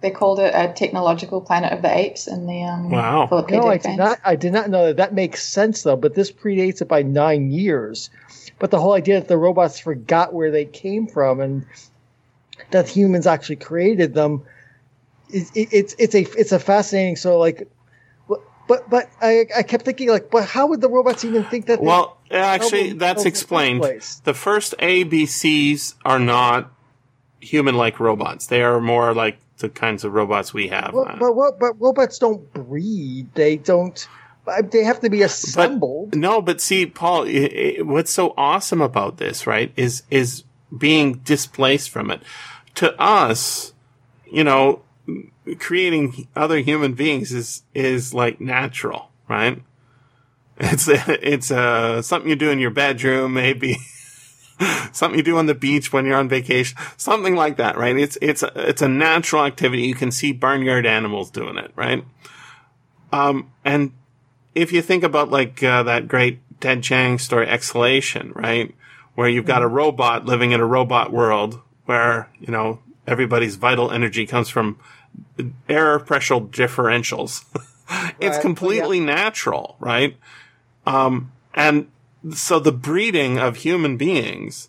they 0.00 0.10
called 0.10 0.38
it 0.40 0.54
a 0.54 0.72
technological 0.72 1.40
planet 1.40 1.72
of 1.72 1.82
the 1.82 1.94
apes 1.96 2.28
in 2.28 2.46
the 2.46 2.62
um 2.62 2.90
Wow. 2.90 3.26
Philip 3.26 3.50
No, 3.50 3.66
I 3.68 3.76
did 3.76 3.82
fans. 3.84 3.98
not. 3.98 4.20
I 4.24 4.36
did 4.36 4.52
not 4.52 4.70
know 4.70 4.86
that. 4.86 4.96
That 4.96 5.14
makes 5.14 5.42
sense 5.44 5.82
though. 5.82 5.96
But 5.96 6.14
this 6.14 6.30
predates 6.30 6.80
it 6.80 6.88
by 6.88 7.02
nine 7.02 7.50
years. 7.50 8.10
But 8.58 8.70
the 8.70 8.80
whole 8.80 8.94
idea 8.94 9.20
that 9.20 9.28
the 9.28 9.36
robots 9.36 9.78
forgot 9.78 10.32
where 10.32 10.50
they 10.50 10.64
came 10.64 11.06
from 11.06 11.40
and 11.40 11.66
that 12.70 12.88
humans 12.88 13.26
actually 13.26 13.56
created 13.56 14.14
them, 14.14 14.42
it, 15.28 15.48
it, 15.54 15.68
it's 15.72 15.94
it's 15.98 16.14
a 16.14 16.20
it's 16.38 16.52
a 16.52 16.58
fascinating. 16.58 17.16
So 17.16 17.38
like, 17.38 17.68
but 18.68 18.88
but, 18.88 18.90
but 18.90 19.10
I 19.20 19.46
I 19.56 19.62
kept 19.62 19.84
thinking 19.84 20.10
like, 20.10 20.30
but 20.30 20.44
how 20.44 20.68
would 20.68 20.80
the 20.80 20.88
robots 20.88 21.24
even 21.24 21.42
think 21.44 21.66
that? 21.66 21.82
Well, 21.82 22.18
actually, 22.30 22.92
that's 22.92 23.22
in 23.22 23.24
the 23.24 23.28
explained. 23.28 23.82
The 24.24 24.34
first 24.34 24.74
ABCs 24.78 25.94
are 26.04 26.18
not 26.18 26.70
human-like 27.40 27.98
robots. 27.98 28.46
They 28.46 28.62
are 28.62 28.80
more 28.80 29.14
like 29.14 29.38
the 29.58 29.68
kinds 29.68 30.04
of 30.04 30.12
robots 30.12 30.52
we 30.52 30.68
have. 30.68 30.92
Well, 30.92 31.16
but, 31.18 31.34
but 31.34 31.58
but 31.58 31.80
robots 31.80 32.18
don't 32.18 32.52
breed. 32.52 33.34
They 33.34 33.56
don't. 33.56 34.06
They 34.70 34.84
have 34.84 35.00
to 35.00 35.10
be 35.10 35.22
assembled. 35.22 36.14
No, 36.14 36.40
but 36.40 36.60
see, 36.60 36.86
Paul, 36.86 37.26
i 37.26 37.76
i 37.78 37.82
what's 37.82 38.10
so 38.10 38.34
awesome 38.36 38.80
about 38.80 39.16
this, 39.16 39.46
right, 39.46 39.72
is 39.76 40.02
is 40.10 40.44
being 40.76 41.14
displaced 41.24 41.90
from 41.90 42.10
it. 42.10 42.20
To 42.76 42.98
us, 43.00 43.72
you 44.30 44.44
know, 44.44 44.82
creating 45.58 46.28
other 46.36 46.58
human 46.58 46.94
beings 46.94 47.32
is 47.32 47.62
is 47.74 48.14
like 48.14 48.40
natural, 48.40 49.10
right? 49.28 49.62
It's 50.58 50.88
it's 50.88 51.50
uh, 51.50 52.02
something 52.02 52.28
you 52.28 52.36
do 52.36 52.50
in 52.50 52.58
your 52.58 52.70
bedroom, 52.70 53.34
maybe 53.34 53.76
something 54.92 55.18
you 55.18 55.24
do 55.24 55.38
on 55.38 55.46
the 55.46 55.54
beach 55.54 55.92
when 55.92 56.06
you're 56.06 56.18
on 56.18 56.28
vacation, 56.28 56.76
something 56.96 57.34
like 57.34 57.56
that, 57.56 57.76
right? 57.76 57.96
It's 57.96 58.18
it's 58.20 58.42
a, 58.42 58.52
it's 58.68 58.82
a 58.82 58.88
natural 58.88 59.44
activity. 59.44 59.82
You 59.82 59.94
can 59.94 60.10
see 60.10 60.32
barnyard 60.32 60.86
animals 60.86 61.30
doing 61.30 61.58
it, 61.58 61.72
right? 61.76 62.04
Um, 63.12 63.52
and 63.64 63.92
if 64.54 64.72
you 64.72 64.82
think 64.82 65.04
about 65.04 65.30
like 65.30 65.62
uh, 65.62 65.82
that 65.84 66.08
great 66.08 66.40
Ted 66.60 66.82
Chiang 66.82 67.18
story, 67.18 67.46
Exhalation, 67.48 68.32
right, 68.34 68.74
where 69.14 69.28
you've 69.28 69.46
got 69.46 69.62
a 69.62 69.68
robot 69.68 70.26
living 70.26 70.52
in 70.52 70.60
a 70.60 70.66
robot 70.66 71.12
world 71.12 71.60
where 71.86 72.28
you 72.38 72.52
know 72.52 72.80
everybody's 73.06 73.56
vital 73.56 73.90
energy 73.90 74.26
comes 74.26 74.48
from 74.48 74.78
air 75.68 75.98
pressure 75.98 76.40
differentials. 76.40 77.44
it's 78.20 78.36
Right. 78.36 78.40
completely 78.40 79.00
natural, 79.00 79.76
right? 79.80 80.16
Um, 80.86 81.32
and 81.54 81.88
so 82.32 82.58
the 82.58 82.72
breeding 82.72 83.38
of 83.38 83.56
human 83.56 83.96
beings 83.96 84.68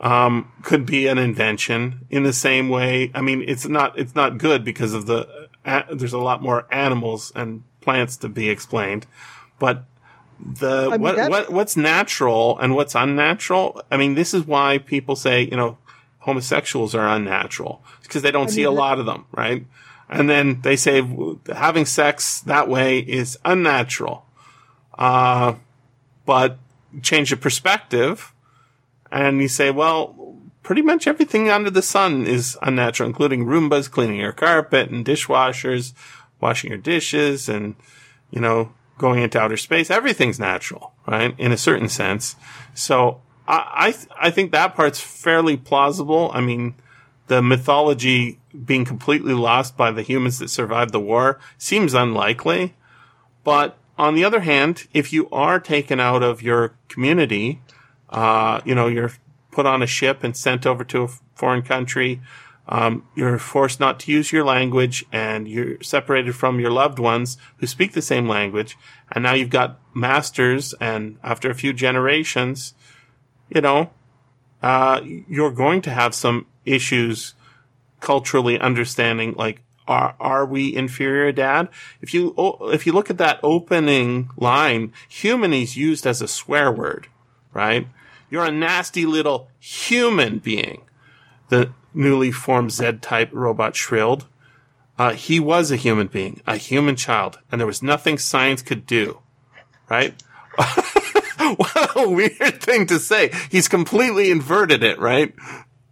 um, 0.00 0.52
could 0.62 0.86
be 0.86 1.06
an 1.06 1.18
invention 1.18 2.06
in 2.10 2.22
the 2.22 2.32
same 2.32 2.68
way. 2.68 3.10
I 3.14 3.20
mean, 3.20 3.44
it's 3.46 3.66
not 3.66 3.98
it's 3.98 4.14
not 4.14 4.38
good 4.38 4.64
because 4.64 4.94
of 4.94 5.06
the 5.06 5.48
uh, 5.64 5.82
there's 5.92 6.12
a 6.12 6.18
lot 6.18 6.42
more 6.42 6.66
animals 6.70 7.32
and 7.34 7.62
plants 7.80 8.16
to 8.18 8.28
be 8.28 8.48
explained, 8.48 9.06
but 9.58 9.84
the 10.40 10.90
I 10.92 10.98
mean, 10.98 11.00
what 11.00 11.30
what 11.30 11.52
what's 11.52 11.76
natural 11.76 12.58
and 12.58 12.74
what's 12.74 12.94
unnatural. 12.94 13.82
I 13.90 13.96
mean, 13.96 14.14
this 14.14 14.34
is 14.34 14.46
why 14.46 14.78
people 14.78 15.16
say 15.16 15.42
you 15.42 15.56
know 15.56 15.78
homosexuals 16.28 16.94
are 16.94 17.08
unnatural 17.08 17.82
because 18.02 18.20
they 18.20 18.30
don't 18.30 18.50
see 18.50 18.62
a 18.62 18.70
lot 18.70 18.98
of 18.98 19.06
them, 19.06 19.24
right? 19.32 19.64
And 20.10 20.28
then 20.28 20.60
they 20.60 20.76
say 20.76 21.02
having 21.54 21.86
sex 21.86 22.40
that 22.40 22.68
way 22.68 22.98
is 22.98 23.38
unnatural. 23.46 24.26
Uh, 24.98 25.54
but 26.26 26.58
change 27.00 27.30
the 27.30 27.36
perspective 27.38 28.34
and 29.10 29.40
you 29.40 29.48
say, 29.48 29.70
well, 29.70 30.36
pretty 30.62 30.82
much 30.82 31.06
everything 31.06 31.48
under 31.48 31.70
the 31.70 31.80
sun 31.80 32.26
is 32.26 32.58
unnatural, 32.60 33.08
including 33.08 33.46
Roombas 33.46 33.90
cleaning 33.90 34.20
your 34.20 34.32
carpet 34.32 34.90
and 34.90 35.06
dishwashers, 35.06 35.94
washing 36.40 36.68
your 36.68 36.78
dishes 36.78 37.48
and, 37.48 37.74
you 38.30 38.40
know, 38.40 38.72
going 38.98 39.22
into 39.22 39.40
outer 39.40 39.56
space. 39.56 39.90
Everything's 39.90 40.38
natural, 40.38 40.92
right? 41.06 41.34
In 41.38 41.52
a 41.52 41.56
certain 41.56 41.88
sense. 41.88 42.36
So 42.74 43.22
I, 43.48 43.70
I, 43.74 43.92
th- 43.92 44.08
I 44.20 44.30
think 44.30 44.52
that 44.52 44.76
part's 44.76 45.00
fairly 45.00 45.56
plausible. 45.56 46.30
I 46.34 46.40
mean, 46.40 46.74
the 47.26 47.42
mythology 47.42 48.38
being 48.64 48.84
completely 48.84 49.34
lost 49.34 49.76
by 49.76 49.90
the 49.90 50.02
humans 50.02 50.38
that 50.38 50.48
survived 50.48 50.92
the 50.92 51.00
war 51.00 51.40
seems 51.56 51.94
unlikely. 51.94 52.74
But 53.44 53.78
on 53.96 54.14
the 54.14 54.24
other 54.24 54.40
hand, 54.40 54.86
if 54.92 55.12
you 55.12 55.28
are 55.30 55.58
taken 55.58 55.98
out 55.98 56.22
of 56.22 56.42
your 56.42 56.74
community, 56.88 57.62
uh, 58.10 58.60
you 58.64 58.74
know, 58.74 58.86
you're 58.86 59.12
put 59.50 59.66
on 59.66 59.82
a 59.82 59.86
ship 59.86 60.22
and 60.22 60.36
sent 60.36 60.66
over 60.66 60.84
to 60.84 61.02
a 61.04 61.08
foreign 61.34 61.62
country, 61.62 62.20
um, 62.68 63.08
you're 63.14 63.38
forced 63.38 63.80
not 63.80 63.98
to 64.00 64.12
use 64.12 64.30
your 64.30 64.44
language 64.44 65.04
and 65.10 65.48
you're 65.48 65.82
separated 65.82 66.34
from 66.34 66.60
your 66.60 66.70
loved 66.70 66.98
ones 66.98 67.38
who 67.56 67.66
speak 67.66 67.92
the 67.92 68.02
same 68.02 68.28
language. 68.28 68.76
And 69.10 69.24
now 69.24 69.32
you've 69.32 69.48
got 69.48 69.80
masters 69.94 70.74
and 70.80 71.18
after 71.24 71.50
a 71.50 71.54
few 71.54 71.72
generations, 71.72 72.74
you 73.48 73.60
know, 73.60 73.90
uh, 74.62 75.00
you're 75.04 75.52
going 75.52 75.82
to 75.82 75.90
have 75.90 76.14
some 76.14 76.46
issues 76.64 77.34
culturally 78.00 78.58
understanding 78.58 79.34
like 79.36 79.62
are 79.86 80.14
are 80.20 80.44
we 80.44 80.74
inferior 80.74 81.32
dad? 81.32 81.68
If 82.00 82.12
you 82.12 82.34
if 82.72 82.86
you 82.86 82.92
look 82.92 83.10
at 83.10 83.18
that 83.18 83.40
opening 83.42 84.30
line 84.36 84.92
human 85.08 85.52
is 85.52 85.76
used 85.76 86.06
as 86.06 86.20
a 86.20 86.28
swear 86.28 86.70
word 86.70 87.08
right? 87.52 87.88
You're 88.30 88.44
a 88.44 88.52
nasty 88.52 89.06
little 89.06 89.48
human 89.58 90.38
being. 90.38 90.82
The 91.48 91.72
newly 91.94 92.30
formed 92.30 92.70
z-type 92.72 93.30
robot 93.32 93.74
shrilled. 93.74 94.26
Uh, 94.98 95.14
he 95.14 95.40
was 95.40 95.70
a 95.70 95.76
human 95.76 96.08
being 96.08 96.40
a 96.46 96.56
human 96.56 96.96
child 96.96 97.38
and 97.50 97.60
there 97.60 97.66
was 97.66 97.84
nothing 97.84 98.18
science 98.18 98.62
could 98.62 98.84
do 98.84 99.20
right 99.88 100.12
what 101.56 101.96
a 101.96 102.08
weird 102.08 102.60
thing 102.60 102.86
to 102.86 102.98
say 102.98 103.30
he's 103.50 103.68
completely 103.68 104.30
inverted 104.30 104.82
it 104.82 104.98
right 104.98 105.34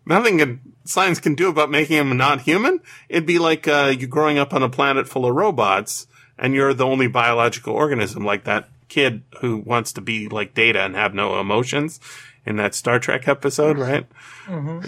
nothing 0.06 0.60
science 0.88 1.20
can 1.20 1.34
do 1.34 1.48
about 1.48 1.70
making 1.70 1.96
him 1.96 2.16
not 2.16 2.42
human. 2.42 2.80
It'd 3.08 3.26
be 3.26 3.38
like 3.38 3.68
uh, 3.68 3.92
you 3.96 4.06
growing 4.06 4.38
up 4.38 4.54
on 4.54 4.62
a 4.62 4.68
planet 4.68 5.08
full 5.08 5.26
of 5.26 5.34
robots, 5.34 6.06
and 6.38 6.54
you're 6.54 6.74
the 6.74 6.86
only 6.86 7.08
biological 7.08 7.74
organism, 7.74 8.24
like 8.24 8.44
that 8.44 8.68
kid 8.88 9.22
who 9.40 9.58
wants 9.58 9.92
to 9.94 10.00
be 10.00 10.28
like 10.28 10.54
Data 10.54 10.80
and 10.82 10.94
have 10.94 11.14
no 11.14 11.40
emotions 11.40 11.98
in 12.44 12.56
that 12.56 12.74
Star 12.74 12.98
Trek 12.98 13.26
episode, 13.26 13.78
right? 13.78 14.06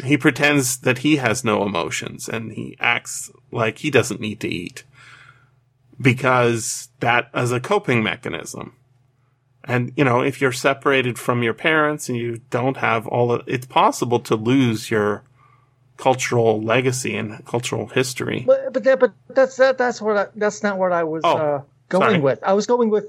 He 0.05 0.17
pretends 0.17 0.79
that 0.79 0.99
he 0.99 1.17
has 1.17 1.45
no 1.45 1.65
emotions, 1.65 2.29
and 2.29 2.53
he 2.53 2.77
acts 2.79 3.31
like 3.51 3.79
he 3.79 3.91
doesn't 3.91 4.21
need 4.21 4.41
to 4.41 4.49
eat 4.49 4.85
because 6.01 6.89
that 7.01 7.29
is 7.35 7.51
a 7.51 7.59
coping 7.61 8.03
mechanism. 8.03 8.75
And, 9.69 9.93
you 9.97 10.03
know, 10.05 10.23
if 10.23 10.41
you're 10.41 10.51
separated 10.53 11.19
from 11.19 11.43
your 11.43 11.53
parents 11.55 12.09
and 12.09 12.17
you 12.17 12.41
don't 12.51 12.79
have 12.79 13.07
all 13.07 13.31
of, 13.33 13.43
it's 13.47 13.67
possible 13.67 14.19
to 14.21 14.35
lose 14.35 14.91
your 14.91 15.23
cultural 15.99 16.63
legacy 16.63 17.15
and 17.17 17.45
cultural 17.45 17.89
history. 17.89 18.45
But 18.47 18.73
but 18.73 18.85
that, 18.85 18.99
but 19.01 19.13
that's 19.29 19.57
that 19.57 19.77
that's 19.79 20.01
what 20.01 20.17
I, 20.17 20.27
that's 20.37 20.63
not 20.63 20.79
what 20.79 20.93
I 20.93 21.05
was 21.05 21.23
Oh, 21.25 21.37
uh, 21.37 21.63
going 21.89 22.03
sorry. 22.13 22.21
with. 22.21 22.43
I 22.45 22.53
was 22.55 22.67
going 22.67 22.89
with 22.91 23.07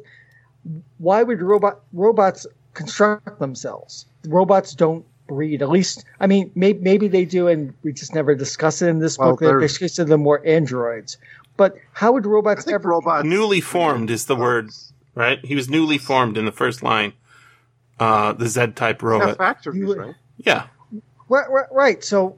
why 0.98 1.24
would 1.24 1.42
robot 1.42 1.80
robots 1.94 2.46
construct 2.74 3.40
themselves? 3.40 4.06
Robots 4.28 4.74
don't 4.76 5.06
breed. 5.28 5.62
At 5.62 5.70
least 5.70 6.04
I 6.20 6.28
mean 6.28 6.52
maybe 6.56 6.80
maybe 6.80 7.08
they 7.08 7.26
do, 7.26 7.48
and 7.48 7.74
we 7.84 7.94
just 7.94 8.14
never 8.16 8.36
discuss 8.36 8.82
it 8.82 8.88
in 8.88 9.00
this 9.00 9.18
Well, 9.18 9.32
book. 9.32 9.40
They 9.40 9.46
they're- 9.48 9.60
basically 9.60 9.88
said 9.90 10.08
them 10.08 10.22
more 10.24 10.42
androids. 10.46 11.18
But 11.58 11.76
how 11.94 12.12
would 12.14 12.26
robots 12.26 12.66
think 12.66 12.76
ever? 12.76 12.90
robots 12.90 13.26
Newly 13.26 13.62
formed 13.62 14.10
is 14.10 14.26
the 14.26 14.36
word, 14.36 14.72
right? 15.20 15.44
He 15.46 15.54
was 15.56 15.70
newly 15.70 15.98
formed 15.98 16.38
in 16.38 16.46
the 16.46 16.52
first 16.52 16.82
line. 16.82 17.14
Uh, 18.00 18.32
the 18.32 18.48
Z 18.48 18.68
type 18.76 19.02
have 19.02 19.04
robot. 19.04 19.38
factories, 19.38 19.86
would- 19.86 19.98
right? 19.98 20.16
Yeah. 20.38 20.68
Right, 21.28 21.50
right, 21.52 21.68
right. 21.72 22.04
So 22.04 22.38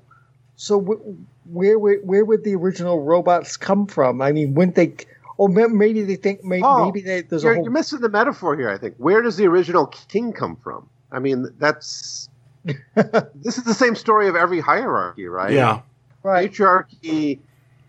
so 0.58 0.82
wh- 0.82 1.48
where 1.54 1.78
would 1.80 2.00
where 2.04 2.26
would 2.26 2.44
the 2.44 2.56
original 2.56 3.02
robots 3.04 3.56
come 3.56 3.86
from? 3.88 4.22
I 4.22 4.32
mean, 4.34 4.54
wouldn't 4.56 4.76
they? 4.76 4.94
Or 5.38 5.48
maybe 5.50 6.04
they 6.04 6.18
think 6.18 6.44
maybe, 6.44 6.64
Oh, 6.64 6.86
maybe 6.86 7.02
they, 7.02 7.22
there's 7.22 7.44
a 7.44 7.48
You're, 7.48 7.56
whole 7.56 7.64
you're 7.64 7.72
missing 7.72 8.00
the 8.02 8.10
metaphor 8.10 8.58
here. 8.58 8.70
I 8.70 8.78
think. 8.78 8.96
Where 8.98 9.22
does 9.22 9.38
the 9.38 9.46
original 9.46 9.86
king 9.88 10.34
come 10.34 10.56
from? 10.58 10.90
I 11.12 11.20
mean, 11.20 11.48
that's 11.58 12.28
this 12.66 13.58
is 13.58 13.64
the 13.64 13.74
same 13.74 13.96
story 13.96 14.28
of 14.28 14.36
every 14.36 14.60
hierarchy, 14.60 15.28
right? 15.28 15.52
Yeah. 15.54 15.82
right. 16.24 16.52
Patriarchy 16.52 17.40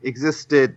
existed. 0.02 0.77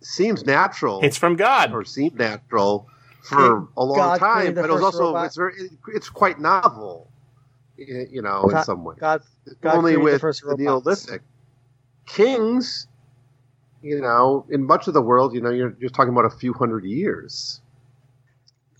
Seems 0.00 0.44
natural. 0.44 1.00
It's 1.02 1.16
from 1.16 1.36
God. 1.36 1.72
or 1.72 1.84
seemed 1.84 2.16
natural 2.18 2.88
for 3.26 3.68
a 3.76 3.84
long 3.84 3.98
God 3.98 4.18
time, 4.18 4.54
but 4.54 4.66
it 4.66 4.72
was 4.72 4.82
also 4.82 5.06
robot? 5.06 5.26
it's 5.26 5.36
very 5.36 5.54
it's 5.94 6.08
quite 6.08 6.40
novel, 6.40 7.10
you 7.76 8.22
know, 8.22 8.48
in 8.50 8.62
some 8.62 8.84
ways. 8.84 8.98
God, 9.00 9.22
God 9.60 9.76
Only 9.76 9.94
the 9.94 10.00
with 10.00 10.20
the 10.20 10.26
robots. 10.44 10.58
Neolithic 10.58 11.22
kings, 12.06 12.86
you 13.82 14.00
know, 14.00 14.46
in 14.50 14.64
much 14.64 14.88
of 14.88 14.94
the 14.94 15.02
world, 15.02 15.34
you 15.34 15.40
know, 15.40 15.50
you're 15.50 15.70
just 15.70 15.94
talking 15.94 16.12
about 16.12 16.24
a 16.24 16.30
few 16.30 16.52
hundred 16.52 16.84
years. 16.84 17.60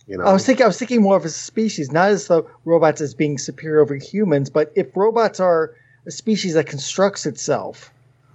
You 0.07 0.19
know, 0.19 0.25
I 0.25 0.33
was 0.33 0.47
thinking. 0.47 0.63
I 0.63 0.69
was 0.69 0.79
thinking 0.79 1.03
more 1.03 1.17
of 1.17 1.25
a 1.25 1.29
species, 1.29 1.91
not 1.91 2.11
as 2.11 2.29
though 2.29 2.49
robots 2.65 3.01
as 3.01 3.15
being 3.15 3.39
superior 3.39 3.81
over 3.81 3.97
humans. 3.97 4.51
But 4.51 4.73
if 4.77 4.97
robots 4.97 5.41
are 5.41 5.75
a 6.07 6.13
species 6.13 6.55
that 6.55 6.69
constructs 6.69 7.27
itself, 7.27 7.93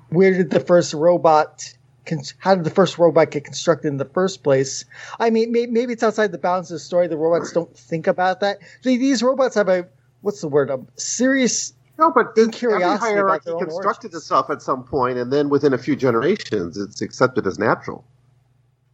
where 0.09 0.33
did 0.33 0.49
the 0.49 0.59
first 0.59 0.93
robot? 0.93 1.73
Con- 2.05 2.21
How 2.39 2.55
did 2.55 2.63
the 2.63 2.69
first 2.69 2.97
robot 2.97 3.31
get 3.31 3.43
constructed 3.45 3.87
in 3.87 3.97
the 3.97 4.05
first 4.05 4.43
place? 4.43 4.85
I 5.19 5.29
mean, 5.29 5.51
may- 5.51 5.67
maybe 5.67 5.93
it's 5.93 6.03
outside 6.03 6.31
the 6.31 6.37
bounds 6.37 6.71
of 6.71 6.75
the 6.75 6.79
story. 6.79 7.07
The 7.07 7.17
robots 7.17 7.51
don't 7.51 7.75
think 7.77 8.07
about 8.07 8.39
that. 8.41 8.59
See, 8.81 8.97
These 8.97 9.21
robots 9.23 9.55
have 9.55 9.69
a 9.69 9.87
what's 10.21 10.41
the 10.41 10.47
word? 10.47 10.69
A 10.69 10.79
serious. 10.95 11.73
no, 11.97 12.11
but 12.11 12.27
in 12.37 12.43
every 12.43 12.51
curiosity 12.53 12.85
about 12.85 12.99
hierarchy 12.99 13.45
their 13.51 13.57
constructed 13.57 14.07
origins. 14.07 14.23
itself 14.23 14.49
at 14.49 14.61
some 14.61 14.83
point, 14.83 15.17
and 15.17 15.31
then 15.33 15.49
within 15.49 15.73
a 15.73 15.77
few 15.77 15.95
generations, 15.95 16.77
it's 16.77 17.01
accepted 17.01 17.45
as 17.47 17.57
natural. 17.59 18.03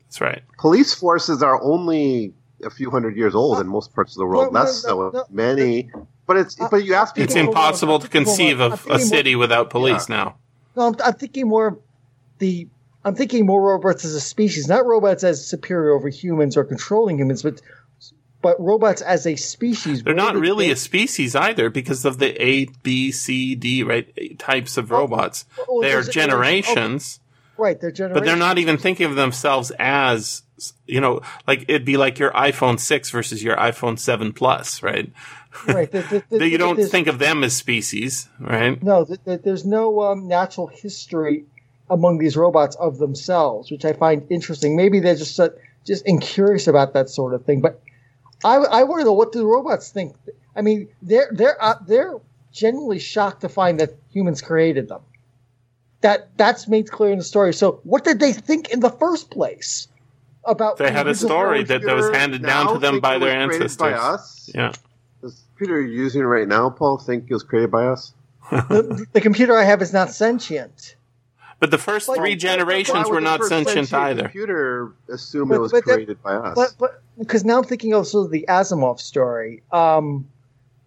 That's 0.04 0.22
right. 0.22 0.44
Police 0.58 0.94
forces 0.94 1.44
are 1.44 1.62
only 1.62 2.34
a 2.64 2.70
few 2.70 2.90
hundred 2.90 3.16
years 3.18 3.36
old 3.36 3.60
in 3.60 3.68
most 3.68 3.94
parts 3.94 4.14
of 4.16 4.20
the 4.20 4.26
world, 4.26 4.52
No, 4.54 4.60
no, 4.60 4.66
less 4.66 4.84
no, 4.86 4.90
so 4.90 5.10
no. 5.14 5.26
many. 5.30 5.92
But 6.26 6.38
it's 6.38 6.60
Uh, 6.60 6.68
but 6.70 6.84
you 6.86 6.94
ask 6.94 7.14
people. 7.14 7.26
It's 7.26 7.36
impossible 7.36 8.00
to 8.00 8.08
conceive 8.08 8.60
of 8.60 8.80
thinking 8.82 8.92
a 8.96 8.98
more- 8.98 9.06
city 9.08 9.36
without 9.36 9.70
police 9.70 10.10
now. 10.10 10.36
No, 10.76 10.88
I'm, 10.88 10.96
I'm 11.04 11.14
thinking 11.14 11.48
more 11.48 11.78
the. 12.40 12.68
I'm 13.06 13.16
thinking 13.16 13.46
more 13.46 13.62
robots 13.62 14.04
as 14.06 14.14
a 14.14 14.20
species, 14.20 14.68
not 14.68 14.86
robots 14.86 15.24
as 15.24 15.46
superior 15.46 15.92
over 15.92 16.10
humans 16.10 16.58
or 16.58 16.64
controlling 16.66 17.18
humans, 17.20 17.44
but 17.44 17.62
but 18.42 18.60
robots 18.60 19.02
as 19.02 19.26
a 19.26 19.36
species. 19.36 20.04
They're 20.04 20.14
not 20.14 20.36
really 20.36 20.68
they- 20.68 20.74
a 20.74 20.76
species 20.76 21.36
either 21.36 21.70
because 21.70 22.06
of 22.06 22.20
the 22.20 22.40
A, 22.44 22.66
B, 22.84 23.12
C, 23.12 23.56
D, 23.56 23.82
right, 23.84 24.38
types 24.38 24.78
of 24.78 24.92
Oh, 24.92 24.98
robots. 25.00 25.46
oh, 25.68 25.82
They're 25.82 25.92
there's- 26.04 26.10
generations, 26.10 27.20
right. 27.58 27.80
They're 27.82 27.92
generations. 27.92 28.20
but 28.22 28.26
they're 28.26 28.36
not 28.36 28.58
even 28.60 28.78
thinking 28.78 29.08
of 29.08 29.16
themselves 29.16 29.72
as, 29.80 30.44
you 30.86 31.02
know, 31.02 31.22
like 31.48 31.64
it'd 31.68 31.84
be 31.86 31.98
like 31.98 32.20
your 32.20 32.32
iPhone 32.32 32.80
6 32.80 33.10
versus 33.10 33.44
your 33.44 33.56
iPhone 33.58 33.98
7 33.98 34.34
Plus, 34.34 34.84
right? 34.84 35.12
right. 35.68 35.90
there- 35.92 36.04
there- 36.04 36.24
there- 36.30 36.48
you 36.48 36.58
don't 36.60 36.84
think 36.84 37.08
of 37.08 37.18
them 37.20 37.44
as 37.44 37.56
species, 37.56 38.28
right? 38.40 38.82
No, 38.84 39.04
th- 39.06 39.20
th- 39.26 39.42
there's 39.44 39.66
no 39.66 40.02
um, 40.02 40.28
natural 40.28 40.68
history 40.68 41.46
among 41.90 42.18
these 42.18 42.36
robots 42.36 42.76
of 42.76 42.98
themselves, 42.98 43.72
which 43.72 43.86
I 43.86 43.94
find 43.94 44.26
interesting. 44.30 44.76
Maybe 44.76 45.00
they're 45.00 45.16
just 45.16 45.40
uh, 45.40 45.50
just 45.86 46.06
curious 46.22 46.68
about 46.68 46.94
that 46.94 47.10
sort 47.10 47.34
of 47.34 47.46
thing. 47.46 47.62
But 47.62 47.82
I, 48.44 48.56
I 48.56 48.84
want 48.84 49.02
to 49.02 49.06
know 49.06 49.14
what 49.14 49.32
do 49.32 49.40
the 49.40 49.46
robots 49.46 49.90
think. 49.90 50.16
I 50.56 50.62
mean, 50.62 50.90
they're 51.02 51.30
they're 51.32 51.64
uh, 51.64 51.76
they're 51.86 52.20
genuinely 52.52 53.00
shocked 53.00 53.42
to 53.42 53.50
find 53.50 53.80
that 53.80 53.92
humans 54.12 54.42
created 54.42 54.90
them. 54.90 55.02
That 56.02 56.36
that's 56.38 56.68
made 56.68 56.92
clear 56.92 57.12
in 57.12 57.18
the 57.18 57.24
story. 57.24 57.54
So, 57.54 57.80
what 57.84 58.04
did 58.04 58.20
they 58.20 58.34
think 58.34 58.70
in 58.70 58.80
the 58.82 58.90
first 58.90 59.32
place 59.32 59.88
about? 60.46 60.78
They 60.78 60.92
had 60.92 61.08
a 61.08 61.16
story 61.16 61.64
that, 61.64 61.82
that 61.84 61.96
was 61.96 62.10
handed 62.10 62.44
down 62.44 62.74
to 62.74 62.80
them 62.80 63.00
by 63.00 63.18
their 63.18 63.30
By 63.30 63.54
ancestors. 63.54 63.94
us? 63.94 64.50
Yeah. 64.54 64.74
Does 65.22 65.44
Peter 65.58 65.82
you're 65.82 65.90
using 65.90 66.24
right 66.24 66.48
now, 66.48 66.70
Paul, 66.70 67.00
think 67.00 67.26
it 67.30 67.34
was 67.34 67.44
created 67.44 67.72
by 67.72 67.88
us? 67.88 68.14
the, 68.52 69.06
the 69.14 69.22
computer 69.22 69.58
I 69.58 69.64
have 69.64 69.82
is 69.82 69.92
not 69.92 70.12
sentient. 70.12 70.96
But 71.60 71.72
the 71.72 71.78
first 71.78 72.08
But- 72.08 72.18
three 72.18 72.36
but- 72.36 72.40
generations 72.40 73.06
Why 73.08 73.12
were 73.12 73.22
not 73.22 73.44
sentient 73.44 73.88
sentient 73.88 73.94
either. 74.04 74.22
Computer 74.24 74.92
assume 75.10 75.50
But- 75.50 75.56
it 75.56 75.60
was 75.62 75.72
but 75.72 75.86
that- 75.86 75.94
created 75.94 76.22
by 76.22 76.34
us. 76.36 76.56
But 76.56 76.74
but 76.80 77.02
because 77.18 77.44
now 77.44 77.58
I'm 77.58 77.64
thinking 77.64 77.94
also 77.94 78.26
of 78.26 78.32
the 78.32 78.46
Asimov 78.48 79.00
story. 79.00 79.64
Um, 79.72 80.28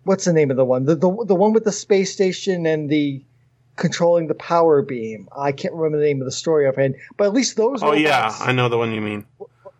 what's 0.04 0.24
the 0.24 0.32
name 0.32 0.50
of 0.50 0.56
the 0.56 0.64
one? 0.64 0.84
The, 0.84 0.94
the 0.94 1.24
the 1.26 1.34
one 1.34 1.52
with 1.52 1.64
the 1.64 1.72
space 1.72 2.12
station 2.12 2.66
and 2.66 2.88
the 2.88 3.22
controlling 3.76 4.26
the 4.28 4.34
power 4.34 4.82
beam. 4.82 5.28
I 5.36 5.52
can't 5.52 5.74
remember 5.74 5.98
the 5.98 6.04
name 6.04 6.20
of 6.20 6.26
the 6.26 6.32
story 6.32 6.66
offhand, 6.68 6.96
but 7.16 7.24
at 7.24 7.32
least 7.32 7.56
those. 7.56 7.82
Oh 7.82 7.92
yeah, 7.92 8.24
robots- 8.24 8.40
I 8.42 8.52
know 8.52 8.68
the 8.68 8.78
one 8.78 8.92
you 8.92 9.00
mean. 9.00 9.24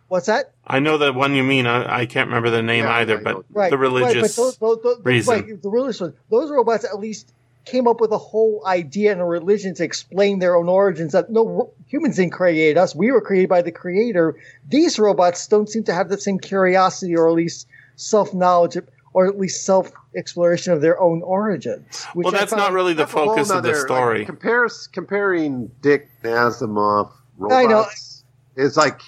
What's 0.09 0.25
that? 0.25 0.51
I 0.67 0.79
know 0.79 0.97
the 0.97 1.13
one 1.13 1.35
you 1.35 1.43
mean. 1.43 1.65
I, 1.67 2.01
I 2.01 2.05
can't 2.05 2.27
remember 2.27 2.49
the 2.49 2.61
name 2.61 2.83
Yeah, 2.83 2.95
either, 2.95 3.17
but. 3.17 3.45
Right, 3.49 3.69
the 3.69 3.77
religious. 3.77 4.15
right, 4.15 4.21
but 4.21 4.35
those, 4.35 4.57
those, 4.57 4.83
those, 4.83 5.05
reason. 5.05 5.33
Right, 5.33 5.61
the 5.61 5.69
religious 5.69 6.01
ones. 6.01 6.15
Those 6.29 6.51
robots 6.51 6.83
at 6.83 6.99
least 6.99 7.31
came 7.65 7.87
up 7.87 8.01
with 8.01 8.11
a 8.11 8.17
whole 8.17 8.63
idea 8.65 9.11
and 9.11 9.21
a 9.21 9.25
religion 9.25 9.73
to 9.75 9.83
explain 9.83 10.39
their 10.39 10.55
own 10.55 10.67
origins. 10.67 11.11
That 11.13 11.29
no 11.29 11.71
humans 11.87 12.15
didn't 12.17 12.33
create 12.33 12.77
us; 12.77 12.95
we 12.95 13.11
were 13.11 13.21
created 13.21 13.49
by 13.49 13.61
the 13.61 13.71
Creator. 13.71 14.35
These 14.67 14.97
robots 14.99 15.45
don't 15.47 15.69
seem 15.69 15.83
to 15.85 15.93
have 15.93 16.09
the 16.09 16.17
same 16.19 16.39
curiosity, 16.39 17.15
or 17.15 17.27
at 17.27 17.33
least 17.33 17.67
self 17.95 18.33
knowledge, 18.33 18.77
or 19.13 19.27
at 19.27 19.37
least 19.37 19.65
self 19.65 19.91
exploration 20.15 20.73
of 20.73 20.81
their 20.81 20.99
own 20.99 21.21
origins. 21.21 22.05
which 22.13 22.25
well, 22.25 22.31
that's 22.33 22.51
not 22.51 22.71
really 22.73 22.93
the 22.93 23.03
That's 23.03 23.11
a 23.13 23.15
focus 23.15 23.49
of 23.49 23.63
the 23.63 23.75
story. 23.75 24.19
Like, 24.19 24.27
compares, 24.27 24.87
comparing 24.87 25.71
Dick 25.81 26.09
Asimov 26.23 27.11
I 27.49 27.63
know. 27.65 27.75
robots 27.79 28.23
is 28.55 28.75
like 28.75 28.99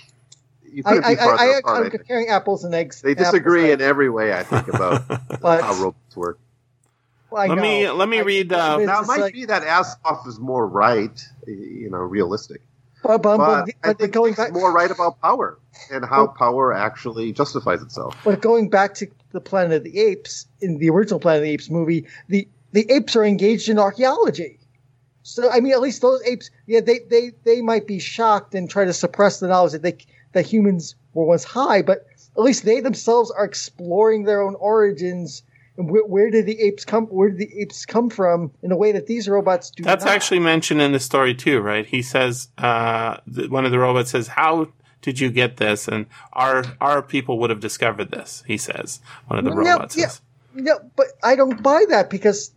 you 0.63 0.81
I, 0.85 0.89
couldn't 0.89 1.05
I, 1.05 1.09
be 1.09 1.15
farther 1.17 1.41
I, 1.41 1.45
I, 1.45 1.57
apart. 1.59 1.81
I 1.81 1.85
I'm 1.85 1.91
comparing 1.91 2.29
apples 2.29 2.63
and 2.63 2.73
eggs. 2.73 3.01
They 3.01 3.13
disagree 3.13 3.71
and 3.71 3.81
in 3.81 3.87
every 3.87 4.09
way. 4.09 4.33
I 4.33 4.43
think 4.43 4.67
about 4.67 5.07
But- 5.41 5.61
how 5.61 5.73
robots 5.75 6.15
work. 6.15 6.39
I 7.35 7.47
Let 7.47 7.57
me- 7.57 7.89
let 7.89 8.09
me 8.09 8.19
I- 8.19 8.23
read, 8.23 8.53
uh, 8.53 8.77
Now 8.77 9.01
it 9.01 9.07
might 9.07 9.19
like- 9.19 9.33
be 9.33 9.45
that 9.45 9.63
Asimov 9.63 10.27
is 10.27 10.39
more 10.39 10.67
right, 10.67 11.19
you 11.47 11.89
know, 11.89 11.97
realistic. 11.97 12.61
but, 13.01 13.21
but, 13.21 13.37
But 13.37 13.65
but, 13.65 13.75
I 13.83 13.93
think 13.93 14.11
going 14.13 14.31
he's 14.31 14.37
back, 14.37 14.53
more 14.53 14.71
right 14.71 14.89
about 14.91 15.19
power 15.21 15.57
and 15.91 16.05
how 16.05 16.25
Well- 16.25 16.35
power 16.37 16.73
actually 16.73 17.31
justifies 17.33 17.81
itself. 17.81 18.15
But 18.23 18.41
going 18.41 18.69
back 18.69 18.93
to 18.95 19.07
the 19.31 19.41
Planet 19.41 19.73
of 19.77 19.83
the 19.83 19.99
Apes, 19.99 20.45
in 20.61 20.77
the 20.77 20.89
original 20.89 21.19
Planet 21.19 21.39
of 21.39 21.43
the 21.45 21.51
Apes 21.51 21.69
movie, 21.69 22.05
the, 22.29 22.47
the 22.71 22.89
apes 22.91 23.15
are 23.15 23.23
engaged 23.23 23.67
in 23.69 23.77
archaeology. 23.79 24.59
So 25.23 25.49
I 25.49 25.59
mean, 25.61 25.71
at 25.73 25.79
least 25.81 26.01
those 26.01 26.21
apes, 26.25 26.49
yeah, 26.67 26.81
they, 26.81 26.99
they, 27.09 27.31
they 27.45 27.61
might 27.61 27.87
be 27.87 27.97
shocked 27.99 28.53
and 28.55 28.69
try 28.69 28.83
to 28.85 28.91
suppress 28.93 29.39
the 29.39 29.47
knowledge 29.47 29.71
that 29.71 29.81
they 29.81 29.97
that 30.33 30.45
humans 30.45 30.95
were 31.13 31.23
once 31.25 31.43
high, 31.43 31.81
but 31.81 32.05
at 32.35 32.41
least 32.41 32.65
they 32.65 32.79
themselves 32.81 33.29
are 33.31 33.45
exploring 33.45 34.23
their 34.23 34.41
own 34.41 34.55
origins 34.55 35.43
and 35.77 35.89
where, 35.89 36.05
where 36.05 36.29
did 36.29 36.45
the 36.45 36.59
apes 36.61 36.85
come? 36.85 37.07
Where 37.07 37.29
did 37.29 37.39
the 37.39 37.61
apes 37.61 37.85
come 37.85 38.09
from? 38.09 38.51
In 38.61 38.71
a 38.71 38.77
way 38.77 38.91
that 38.91 39.07
these 39.07 39.27
robots 39.27 39.71
do. 39.71 39.83
That's 39.83 40.05
not. 40.05 40.13
actually 40.13 40.39
mentioned 40.39 40.81
in 40.81 40.91
the 40.91 40.99
story 40.99 41.33
too, 41.33 41.59
right? 41.61 41.85
He 41.85 42.01
says, 42.01 42.49
uh, 42.57 43.17
th- 43.33 43.49
one 43.49 43.65
of 43.65 43.71
the 43.71 43.79
robots 43.79 44.11
says, 44.11 44.27
"How 44.27 44.67
did 45.01 45.19
you 45.19 45.31
get 45.31 45.57
this?" 45.57 45.87
And 45.87 46.05
our 46.33 46.63
our 46.79 47.01
people 47.01 47.39
would 47.39 47.49
have 47.49 47.59
discovered 47.59 48.11
this. 48.11 48.43
He 48.45 48.57
says, 48.57 49.01
one 49.27 49.39
of 49.39 49.45
the 49.45 49.51
Yeah, 49.51 49.73
robots 49.73 49.97
yeah. 49.97 50.07
says. 50.07 50.21
No, 50.53 50.79
but 50.95 51.07
I 51.23 51.35
don't 51.35 51.63
buy 51.63 51.83
that 51.89 52.11
because, 52.11 52.51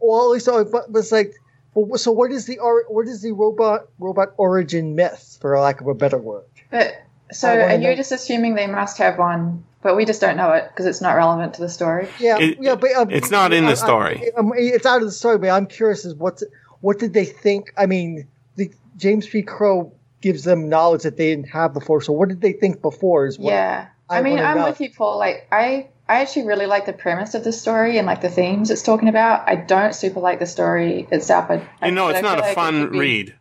all 0.00 0.24
at 0.24 0.34
least 0.34 0.48
I 0.48 0.64
but 0.64 0.84
it's 0.94 1.10
like, 1.10 1.32
well, 1.72 1.96
so 1.98 2.12
what 2.12 2.30
is 2.30 2.44
the 2.44 2.58
or, 2.58 2.84
what 2.88 3.06
is 3.08 3.22
the 3.22 3.32
robot 3.32 3.88
robot 3.98 4.34
origin 4.36 4.94
myth, 4.94 5.38
for 5.40 5.58
lack 5.58 5.80
of 5.80 5.86
a 5.86 5.94
better 5.94 6.18
word? 6.18 6.44
But 6.70 6.92
so 7.32 7.48
I 7.48 7.58
wanna 7.58 7.74
are 7.86 7.90
you 7.90 7.96
just 7.96 8.12
assuming 8.12 8.54
they 8.54 8.66
must 8.66 8.98
have 8.98 9.18
one, 9.18 9.64
but 9.82 9.96
we 9.96 10.04
just 10.04 10.20
don't 10.20 10.36
know 10.36 10.52
it 10.52 10.68
because 10.68 10.86
it's 10.86 11.00
not 11.00 11.12
relevant 11.14 11.54
to 11.54 11.60
the 11.60 11.68
story? 11.68 12.08
Yeah, 12.18 12.38
It- 12.38 12.58
yeah, 12.60 12.74
but 12.74 12.92
um, 12.94 13.10
it's 13.10 13.30
not 13.30 13.52
in 13.52 13.64
the 13.64 13.70
I- 13.70 13.72
I- 13.72 13.74
story. 13.74 14.32
I, 14.36 14.42
it's 14.56 14.86
out 14.86 15.00
of 15.00 15.06
the 15.06 15.12
story, 15.12 15.38
but 15.38 15.50
I'm 15.50 15.66
curious 15.66 16.04
as 16.04 16.14
what 16.14 16.42
what 16.80 16.98
did 16.98 17.12
they 17.12 17.24
think? 17.24 17.72
I 17.76 17.86
mean, 17.86 18.28
the 18.56 18.70
James 18.96 19.26
P. 19.26 19.42
Crow 19.42 19.92
gives 20.20 20.44
them 20.44 20.68
knowledge 20.68 21.02
that 21.04 21.16
they 21.16 21.30
didn't 21.30 21.48
have 21.50 21.72
before. 21.72 22.00
So 22.00 22.12
what 22.12 22.28
did 22.28 22.40
they 22.40 22.52
think 22.52 22.82
before? 22.82 23.26
Is 23.26 23.38
what, 23.38 23.50
Yeah. 23.52 23.86
I, 24.10 24.22
mean, 24.22 24.38
I'm 24.38 24.56
know. 24.58 24.64
with 24.64 24.80
you, 24.80 24.90
Paul. 24.90 25.18
Like, 25.18 25.46
I, 25.52 25.88
I 26.08 26.22
actually 26.22 26.46
really 26.46 26.66
like 26.66 26.86
the 26.86 26.92
premise 26.92 27.34
of 27.34 27.44
the 27.44 27.52
story 27.52 27.98
and 27.98 28.06
like 28.06 28.20
the 28.22 28.30
themes 28.30 28.70
it's 28.70 28.82
talking 28.82 29.08
about. 29.08 29.46
I 29.48 29.54
don't 29.56 29.94
super 29.94 30.18
like 30.20 30.38
the 30.38 30.46
story 30.46 31.06
itself. 31.12 31.50
I, 31.50 31.68
I- 31.82 31.86
You 31.88 31.92
know, 31.92 32.08
it's 32.08 32.22
not 32.22 32.36
feel 32.38 32.38
a 32.38 32.48
like 32.48 32.52
it 32.52 32.54
fun 32.54 32.90
be- 32.92 32.98
read. 32.98 33.34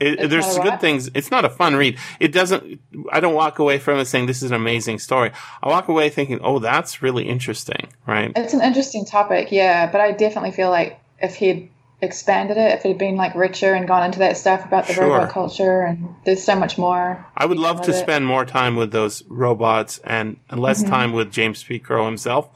It, 0.00 0.30
there's 0.30 0.56
good 0.56 0.64
what? 0.64 0.80
things. 0.80 1.10
It's 1.14 1.30
not 1.30 1.44
a 1.44 1.50
fun 1.50 1.76
read. 1.76 1.98
It 2.18 2.32
doesn't. 2.32 2.80
I 3.12 3.20
don't 3.20 3.34
walk 3.34 3.58
away 3.58 3.78
from 3.78 3.98
it 3.98 4.06
saying 4.06 4.26
this 4.26 4.42
is 4.42 4.50
an 4.50 4.56
amazing 4.56 4.98
story. 4.98 5.30
I 5.62 5.68
walk 5.68 5.88
away 5.88 6.08
thinking, 6.08 6.40
oh, 6.42 6.58
that's 6.58 7.02
really 7.02 7.28
interesting, 7.28 7.88
right? 8.06 8.32
It's 8.34 8.54
an 8.54 8.62
interesting 8.62 9.04
topic, 9.04 9.52
yeah, 9.52 9.90
but 9.92 10.00
I 10.00 10.12
definitely 10.12 10.52
feel 10.52 10.70
like 10.70 10.98
if 11.20 11.34
he'd 11.36 11.70
expanded 12.02 12.56
it, 12.56 12.72
if 12.78 12.84
it 12.86 12.88
had 12.88 12.98
been 12.98 13.16
like 13.16 13.34
richer 13.34 13.74
and 13.74 13.86
gone 13.86 14.02
into 14.04 14.20
that 14.20 14.38
stuff 14.38 14.64
about 14.64 14.86
the 14.86 14.94
Sure. 14.94 15.04
robot 15.06 15.28
culture, 15.28 15.82
and 15.82 16.14
there's 16.24 16.42
so 16.42 16.56
much 16.56 16.78
more. 16.78 17.26
I 17.36 17.44
would 17.44 17.58
love 17.58 17.82
to 17.82 17.90
it. 17.90 17.94
spend 18.00 18.26
more 18.26 18.46
time 18.46 18.76
with 18.76 18.92
those 18.92 19.22
robots 19.28 20.00
and, 20.02 20.38
less 20.50 20.80
Mm-hmm. 20.80 20.90
time 20.90 21.12
with 21.12 21.30
James 21.30 21.62
P. 21.62 21.78
Crow 21.78 22.06
himself, 22.06 22.48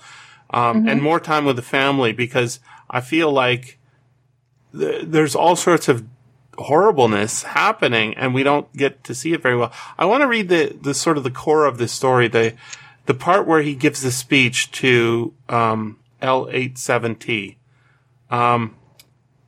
um, 0.49 0.89
and 0.89 1.03
more 1.03 1.21
time 1.21 1.45
with 1.45 1.57
the 1.57 1.63
family 1.63 2.13
because 2.13 2.59
I 2.89 3.03
feel 3.03 3.31
like 3.31 3.79
th- 4.73 5.03
there's 5.07 5.35
all 5.35 5.57
sorts 5.57 5.89
of 5.89 6.07
horribleness 6.59 7.43
happening 7.43 8.15
and 8.15 8.35
we 8.35 8.43
don't 8.43 8.73
get 8.77 9.05
to 9.05 9.15
see 9.15 9.33
it 9.33 9.43
very 9.43 9.57
well. 9.57 9.73
I 9.99 10.05
want 10.05 10.23
to 10.23 10.27
read 10.27 10.49
the, 10.49 10.77
the 10.81 10.95
sort 10.95 11.17
of 11.19 11.25
the 11.25 11.31
core 11.31 11.67
of 11.67 11.79
this 11.79 11.93
story, 11.93 12.29
the, 12.29 12.55
the 13.07 13.15
part 13.15 13.47
where 13.47 13.63
he 13.63 13.75
gives 13.75 14.03
the 14.03 14.11
speech 14.11 14.71
to, 14.73 15.35
um, 15.49 15.99
L87T. 16.23 17.57
Um, 18.31 18.77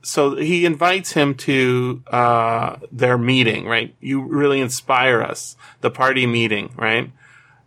so 0.03 0.37
he 0.37 0.65
invites 0.65 1.12
him 1.12 1.35
to, 1.35 2.03
uh, 2.09 2.77
their 2.93 3.19
meeting, 3.19 3.66
right? 3.66 3.95
You 4.01 4.23
really 4.23 4.61
inspire 4.61 5.23
us. 5.23 5.57
The 5.81 5.91
party 5.91 6.27
meeting, 6.27 6.73
right? 6.77 7.11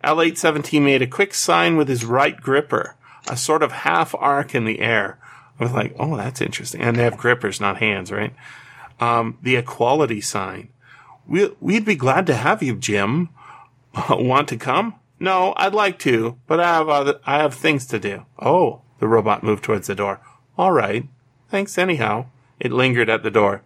L817 0.04 0.82
made 0.82 1.02
a 1.02 1.08
quick 1.08 1.34
sign 1.34 1.76
with 1.76 1.88
his 1.88 2.06
right 2.06 2.40
gripper, 2.40 2.96
a 3.28 3.36
sort 3.36 3.64
of 3.64 3.72
half 3.72 4.16
arc 4.16 4.56
in 4.56 4.66
the 4.66 4.80
air. 4.80 5.20
I 5.60 5.64
was 5.64 5.74
like, 5.74 5.94
oh, 6.00 6.16
that's 6.16 6.40
interesting. 6.40 6.82
And 6.82 6.96
they 6.96 7.04
have 7.04 7.18
grippers, 7.18 7.60
not 7.60 7.78
hands, 7.78 8.12
right? 8.12 8.34
Um, 9.00 9.38
the 9.42 9.56
equality 9.56 10.22
sign. 10.22 10.70
We, 11.28 11.52
we'd 11.60 11.86
be 11.86 11.96
glad 11.96 12.26
to 12.28 12.36
have 12.36 12.62
you, 12.62 12.76
Jim. 12.76 13.30
Want 14.10 14.48
to 14.50 14.58
come? 14.58 14.96
No, 15.20 15.54
I'd 15.58 15.74
like 15.74 16.00
to, 16.00 16.38
but 16.48 16.60
I 16.60 16.76
have 16.76 16.90
other, 16.90 17.20
I 17.26 17.38
have 17.38 17.54
things 17.54 17.86
to 17.88 18.00
do. 18.00 18.26
Oh, 18.40 18.82
the 19.00 19.08
robot 19.08 19.44
moved 19.44 19.64
towards 19.64 19.88
the 19.88 19.96
door. 19.96 20.22
All 20.58 20.72
right. 20.72 21.08
Thanks 21.50 21.78
anyhow. 21.78 22.28
It 22.60 22.72
lingered 22.72 23.10
at 23.10 23.24
the 23.24 23.32
door. 23.32 23.64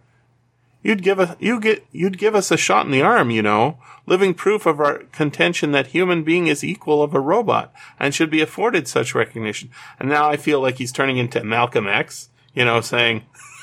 You'd 0.82 1.02
give 1.02 1.18
us 1.18 1.34
you 1.40 1.58
get 1.60 1.86
you'd 1.92 2.18
give 2.18 2.34
us 2.34 2.50
a 2.50 2.58
shot 2.58 2.84
in 2.84 2.92
the 2.92 3.00
arm, 3.00 3.30
you 3.30 3.40
know, 3.40 3.78
living 4.06 4.34
proof 4.34 4.66
of 4.66 4.80
our 4.80 4.98
contention 5.12 5.72
that 5.72 5.88
human 5.88 6.24
being 6.24 6.46
is 6.46 6.62
equal 6.62 7.02
of 7.02 7.14
a 7.14 7.20
robot 7.20 7.72
and 7.98 8.14
should 8.14 8.30
be 8.30 8.42
afforded 8.42 8.86
such 8.86 9.14
recognition. 9.14 9.70
And 9.98 10.10
now 10.10 10.28
I 10.28 10.36
feel 10.36 10.60
like 10.60 10.76
he's 10.76 10.92
turning 10.92 11.16
into 11.16 11.42
Malcolm 11.42 11.88
X, 11.88 12.28
you 12.54 12.66
know, 12.66 12.82
saying 12.82 13.24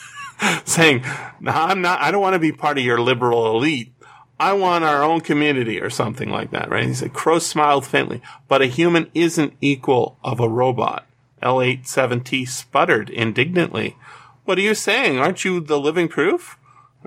saying, 0.66 1.04
no, 1.40 1.52
I'm 1.52 1.82
not 1.82 2.02
I 2.02 2.12
don't 2.12 2.22
want 2.22 2.34
to 2.34 2.40
be 2.40 2.52
part 2.52 2.78
of 2.78 2.84
your 2.84 3.00
liberal 3.00 3.56
elite. 3.56 3.94
I 4.40 4.54
want 4.54 4.84
our 4.84 5.04
own 5.04 5.22
community 5.22 5.80
or 5.80 5.92
something 5.92 6.30
like 6.30 6.50
that, 6.50 6.70
right? 6.70 6.88
He 6.88 6.96
said, 6.96 7.14
Crow 7.14 7.38
smiled 7.38 7.86
faintly, 7.86 8.22
but 8.48 8.62
a 8.62 8.66
human 8.66 9.12
isn't 9.14 9.54
equal 9.62 10.18
of 10.24 10.40
a 10.40 10.50
robot. 10.50 11.06
L87T 11.44 12.48
sputtered 12.48 13.10
indignantly. 13.10 13.98
What 14.46 14.58
are 14.58 14.62
you 14.62 14.74
saying? 14.74 15.20
Aren't 15.20 15.46
you 15.46 15.60
the 15.60 15.80
living 15.80 16.08
proof? 16.08 16.58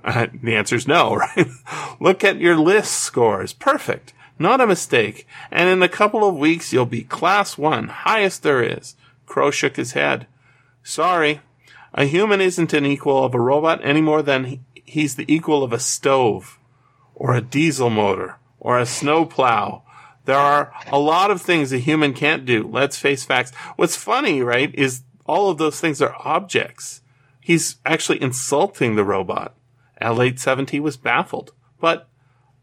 Uh, 0.05 0.29
the 0.43 0.55
answer 0.55 0.77
is 0.77 0.87
no, 0.87 1.15
right? 1.37 1.49
Look 2.01 2.23
at 2.23 2.39
your 2.41 2.57
list 2.57 2.93
scores. 3.01 3.53
Perfect. 3.53 4.13
Not 4.39 4.61
a 4.61 4.67
mistake. 4.67 5.27
And 5.51 5.69
in 5.69 5.83
a 5.83 5.89
couple 5.89 6.29
of 6.29 6.37
weeks, 6.37 6.73
you'll 6.73 6.87
be 6.87 7.03
class 7.03 7.57
one, 7.57 7.89
highest 7.89 8.43
there 8.43 8.63
is. 8.63 8.97
Crow 9.27 9.51
shook 9.51 9.77
his 9.77 9.93
head. 9.93 10.27
Sorry. 10.83 11.41
A 11.95 12.07
human 12.07 12.41
isn't 12.41 12.73
an 12.73 12.85
equal 12.85 13.25
of 13.25 13.35
a 13.35 13.41
robot 13.41 13.81
any 13.83 14.01
more 14.01 14.23
than 14.23 14.45
he- 14.45 14.61
he's 14.85 15.15
the 15.15 15.33
equal 15.33 15.63
of 15.63 15.73
a 15.73 15.79
stove 15.79 16.59
or 17.15 17.35
a 17.35 17.41
diesel 17.41 17.91
motor 17.91 18.39
or 18.59 18.79
a 18.79 18.87
snow 18.87 19.25
plow. 19.25 19.83
There 20.25 20.37
are 20.39 20.73
a 20.91 20.99
lot 20.99 21.31
of 21.31 21.41
things 21.41 21.73
a 21.73 21.79
human 21.79 22.13
can't 22.13 22.45
do. 22.45 22.69
Let's 22.71 22.99
face 22.99 23.25
facts. 23.25 23.53
What's 23.77 23.97
funny, 23.97 24.43
right, 24.43 24.75
is 24.75 25.03
all 25.27 25.51
of 25.51 25.59
those 25.59 25.81
things 25.81 26.03
are 26.03 26.17
objects. 26.19 27.03
He's 27.41 27.77
actually 27.85 28.23
insulting 28.23 28.97
the 28.97 29.05
robot. 29.05 29.55
L870 30.01 30.81
was 30.81 30.97
baffled. 30.97 31.53
But 31.81 32.09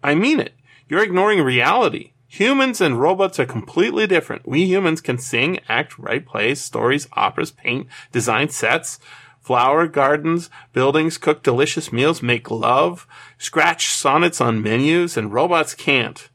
I 0.03 0.15
mean 0.15 0.39
it. 0.39 0.53
You're 0.89 1.03
ignoring 1.03 1.41
reality. 1.41 2.11
Humans 2.27 2.79
and 2.81 2.99
robots 2.99 3.39
are 3.39 3.45
completely 3.45 4.07
different. 4.07 4.47
We 4.47 4.65
humans 4.65 5.01
can 5.01 5.17
sing, 5.17 5.59
act, 5.67 5.99
write 5.99 6.25
plays, 6.25 6.61
stories, 6.61 7.07
operas, 7.13 7.51
paint, 7.51 7.87
design 8.11 8.49
sets, 8.49 8.99
flower 9.41 9.87
gardens, 9.87 10.49
buildings, 10.71 11.17
cook 11.17 11.43
delicious 11.43 11.91
meals, 11.91 12.21
make 12.21 12.49
love, 12.49 13.07
scratch 13.37 13.87
sonnets 13.87 14.39
on 14.39 14.61
menus, 14.61 15.17
and 15.17 15.33
robots 15.33 15.73
can't. 15.73 16.29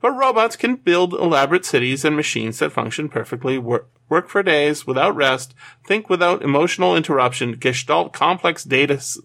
But 0.00 0.12
robots 0.12 0.56
can 0.56 0.76
build 0.76 1.14
elaborate 1.14 1.64
cities 1.64 2.04
and 2.04 2.14
machines 2.14 2.58
that 2.60 2.72
function 2.72 3.08
perfectly, 3.08 3.58
work, 3.58 3.88
work 4.08 4.28
for 4.28 4.42
days 4.42 4.86
without 4.86 5.16
rest, 5.16 5.54
think 5.84 6.08
without 6.08 6.42
emotional 6.42 6.96
interruption, 6.96 7.56
gestalt 7.58 8.12
complex 8.12 8.62
data 8.62 8.94
s- 8.94 9.18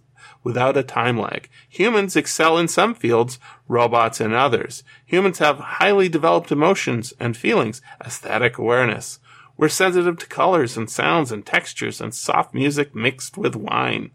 without 0.43 0.75
a 0.75 0.81
time 0.83 1.19
lag. 1.19 1.49
Humans 1.69 2.15
excel 2.15 2.57
in 2.57 2.67
some 2.67 2.95
fields, 2.95 3.37
robots 3.67 4.19
in 4.19 4.33
others. 4.33 4.83
Humans 5.05 5.37
have 5.37 5.59
highly 5.59 6.09
developed 6.09 6.51
emotions 6.51 7.13
and 7.19 7.37
feelings, 7.37 7.81
aesthetic 8.03 8.57
awareness. 8.57 9.19
We're 9.61 9.69
sensitive 9.69 10.17
to 10.17 10.25
colors 10.25 10.75
and 10.75 10.89
sounds 10.89 11.31
and 11.31 11.45
textures 11.45 12.01
and 12.01 12.15
soft 12.15 12.51
music 12.51 12.95
mixed 12.95 13.37
with 13.37 13.55
wine. 13.55 14.09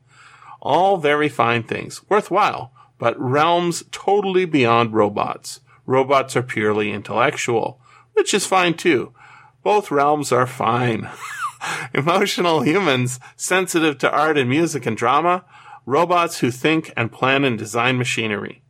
All 0.60 0.96
very 0.96 1.28
fine 1.28 1.62
things, 1.62 2.00
worthwhile, 2.08 2.72
but 2.98 3.16
realms 3.16 3.84
totally 3.92 4.44
beyond 4.44 4.92
robots. 4.92 5.60
Robots 5.86 6.34
are 6.34 6.42
purely 6.42 6.90
intellectual, 6.90 7.80
which 8.14 8.34
is 8.34 8.44
fine 8.44 8.74
too. 8.74 9.14
Both 9.62 9.92
realms 9.92 10.32
are 10.32 10.48
fine. 10.48 11.08
Emotional 11.94 12.62
humans, 12.62 13.20
sensitive 13.36 13.98
to 13.98 14.10
art 14.10 14.36
and 14.36 14.50
music 14.50 14.84
and 14.84 14.96
drama, 14.96 15.44
robots 15.84 16.40
who 16.40 16.50
think 16.50 16.92
and 16.96 17.12
plan 17.12 17.44
and 17.44 17.56
design 17.56 17.98
machinery. 17.98 18.64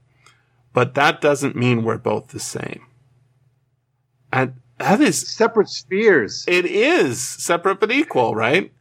But 0.75 0.93
that 0.93 1.23
doesn't 1.23 1.57
mean 1.57 1.85
we're 1.85 1.97
both 1.97 2.29
the 2.29 2.39
same. 2.39 2.85
And 4.31 4.61
that 4.79 5.01
is 5.01 5.19
Separate 5.19 5.69
spheres. 5.69 6.45
it 6.49 6.65
is 6.67 7.21
separate 7.23 7.81
but 7.81 7.91
equal, 7.93 8.35
right? 8.35 8.73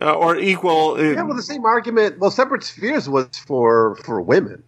Uh, 0.00 0.14
or 0.14 0.36
equal. 0.36 0.92
uh, 0.98 1.02
Yeah, 1.02 1.22
well, 1.22 1.36
the 1.36 1.42
same 1.42 1.64
argument. 1.64 2.18
Well, 2.18 2.30
separate 2.30 2.64
spheres 2.64 3.08
was 3.08 3.28
for 3.46 3.96
for 4.04 4.20
women. 4.22 4.62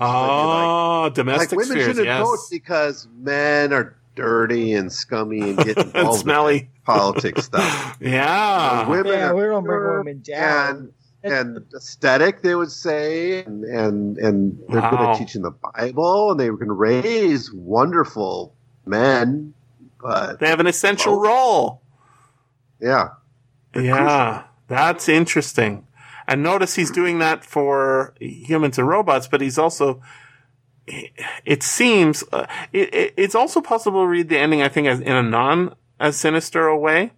oh, 0.00 1.02
Like 1.04 1.14
domestic 1.14 1.52
like 1.52 1.58
women 1.58 1.70
spheres, 1.76 1.86
shouldn't 1.86 2.06
yes. 2.06 2.22
vote 2.26 2.38
because 2.50 3.06
men 3.18 3.72
are 3.72 3.94
dirty 4.16 4.72
and 4.74 4.92
scummy 4.92 5.50
and 5.50 5.58
get 5.58 5.76
involved 5.78 6.20
smelly. 6.20 6.58
in 6.58 6.68
politics 6.84 7.44
stuff. 7.44 7.96
Yeah. 8.00 8.88
women 8.88 9.06
Yeah, 9.12 9.30
are 9.30 9.36
we 9.36 9.42
don't 9.44 9.64
bring 9.64 9.98
women 9.98 10.22
down. 10.22 10.92
And, 11.22 11.32
and 11.32 11.64
aesthetic, 11.76 12.42
they 12.42 12.56
would 12.56 12.72
say, 12.72 13.44
and 13.44 13.62
and, 13.62 14.18
and 14.18 14.58
they're 14.68 14.80
good 14.90 15.00
at 15.00 15.16
teaching 15.16 15.42
the 15.42 15.52
Bible, 15.52 16.32
and 16.32 16.40
they 16.40 16.46
can 16.46 16.72
raise 16.72 17.52
wonderful 17.52 18.52
men. 18.86 19.54
But 20.00 20.40
They 20.40 20.48
have 20.48 20.60
an 20.60 20.66
essential 20.66 21.14
Oh. 21.14 21.20
role. 21.20 21.82
yeah, 22.80 23.08
Yeah, 23.74 24.44
that's 24.68 25.08
interesting. 25.08 25.86
And 26.26 26.42
notice 26.42 26.74
he's 26.76 26.90
doing 26.90 27.18
that 27.20 27.44
for 27.44 28.14
humans 28.20 28.78
and 28.78 28.88
robots, 28.88 29.26
but 29.26 29.40
he's 29.40 29.58
also. 29.58 30.00
It 31.44 31.62
seems 31.62 32.24
uh, 32.32 32.46
it, 32.72 32.92
it, 32.94 33.14
it's 33.16 33.34
also 33.36 33.60
possible 33.60 34.02
to 34.02 34.06
read 34.08 34.28
the 34.28 34.38
ending. 34.38 34.62
I 34.62 34.68
think 34.68 34.88
as 34.88 35.00
in 35.00 35.12
a 35.12 35.22
non 35.22 35.74
as 36.00 36.16
sinister 36.16 36.66
a 36.66 36.76
way. 36.78 37.12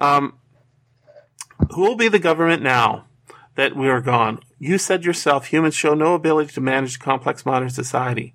Um, 0.00 0.34
who 1.72 1.80
will 1.82 1.96
be 1.96 2.08
the 2.08 2.18
government 2.18 2.62
now 2.62 3.06
that 3.56 3.74
we 3.74 3.88
are 3.88 4.00
gone? 4.00 4.40
You 4.58 4.78
said 4.78 5.04
yourself, 5.04 5.46
humans 5.46 5.74
show 5.74 5.94
no 5.94 6.14
ability 6.14 6.52
to 6.54 6.60
manage 6.60 6.98
complex 7.00 7.44
modern 7.46 7.70
society, 7.70 8.34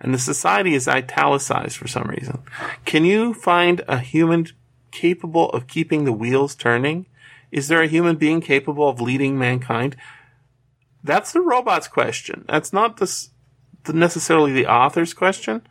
and 0.00 0.14
the 0.14 0.18
society 0.18 0.74
is 0.74 0.88
italicized 0.88 1.76
for 1.76 1.88
some 1.88 2.08
reason. 2.08 2.42
Can 2.84 3.04
you 3.04 3.34
find 3.34 3.82
a 3.86 3.98
human 3.98 4.48
capable 4.90 5.50
of 5.50 5.66
keeping 5.66 6.04
the 6.04 6.12
wheels 6.12 6.54
turning? 6.54 7.06
Is 7.52 7.68
there 7.68 7.82
a 7.82 7.88
human 7.88 8.16
being 8.16 8.40
capable 8.40 8.88
of 8.88 9.00
leading 9.00 9.38
mankind? 9.38 9.96
That's 11.02 11.32
the 11.32 11.40
robot's 11.40 11.88
question. 11.88 12.44
That's 12.48 12.72
not 12.72 12.96
the, 12.96 13.28
necessarily 13.92 14.52
the 14.52 14.66
author's 14.66 15.14
question, 15.14 15.62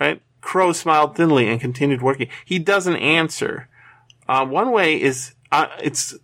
right? 0.00 0.22
Crow 0.40 0.72
smiled 0.72 1.16
thinly 1.16 1.48
and 1.48 1.60
continued 1.60 2.02
working. 2.02 2.28
He 2.44 2.58
doesn't 2.58 2.96
answer. 2.96 3.68
Uh, 4.28 4.44
one 4.44 4.72
way 4.72 5.00
is 5.00 5.34
uh, 5.52 5.68
it's 5.80 6.14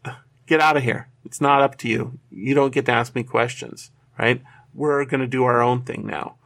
get 0.47 0.61
out 0.61 0.77
of 0.77 0.83
here. 0.83 1.09
It's 1.25 1.41
not 1.41 1.63
up 1.63 1.77
to 1.79 1.89
you. 1.89 2.19
You 2.31 2.55
don't 2.55 2.73
get 2.73 2.87
to 2.87 2.93
ask 2.93 3.15
me 3.15 3.23
questions, 3.23 3.91
right? 4.19 4.43
We're 4.75 5.05
going 5.05 5.21
to 5.21 5.27
do 5.27 5.45
our 5.45 5.61
own 5.61 5.83
thing 5.83 6.07
now. 6.07 6.38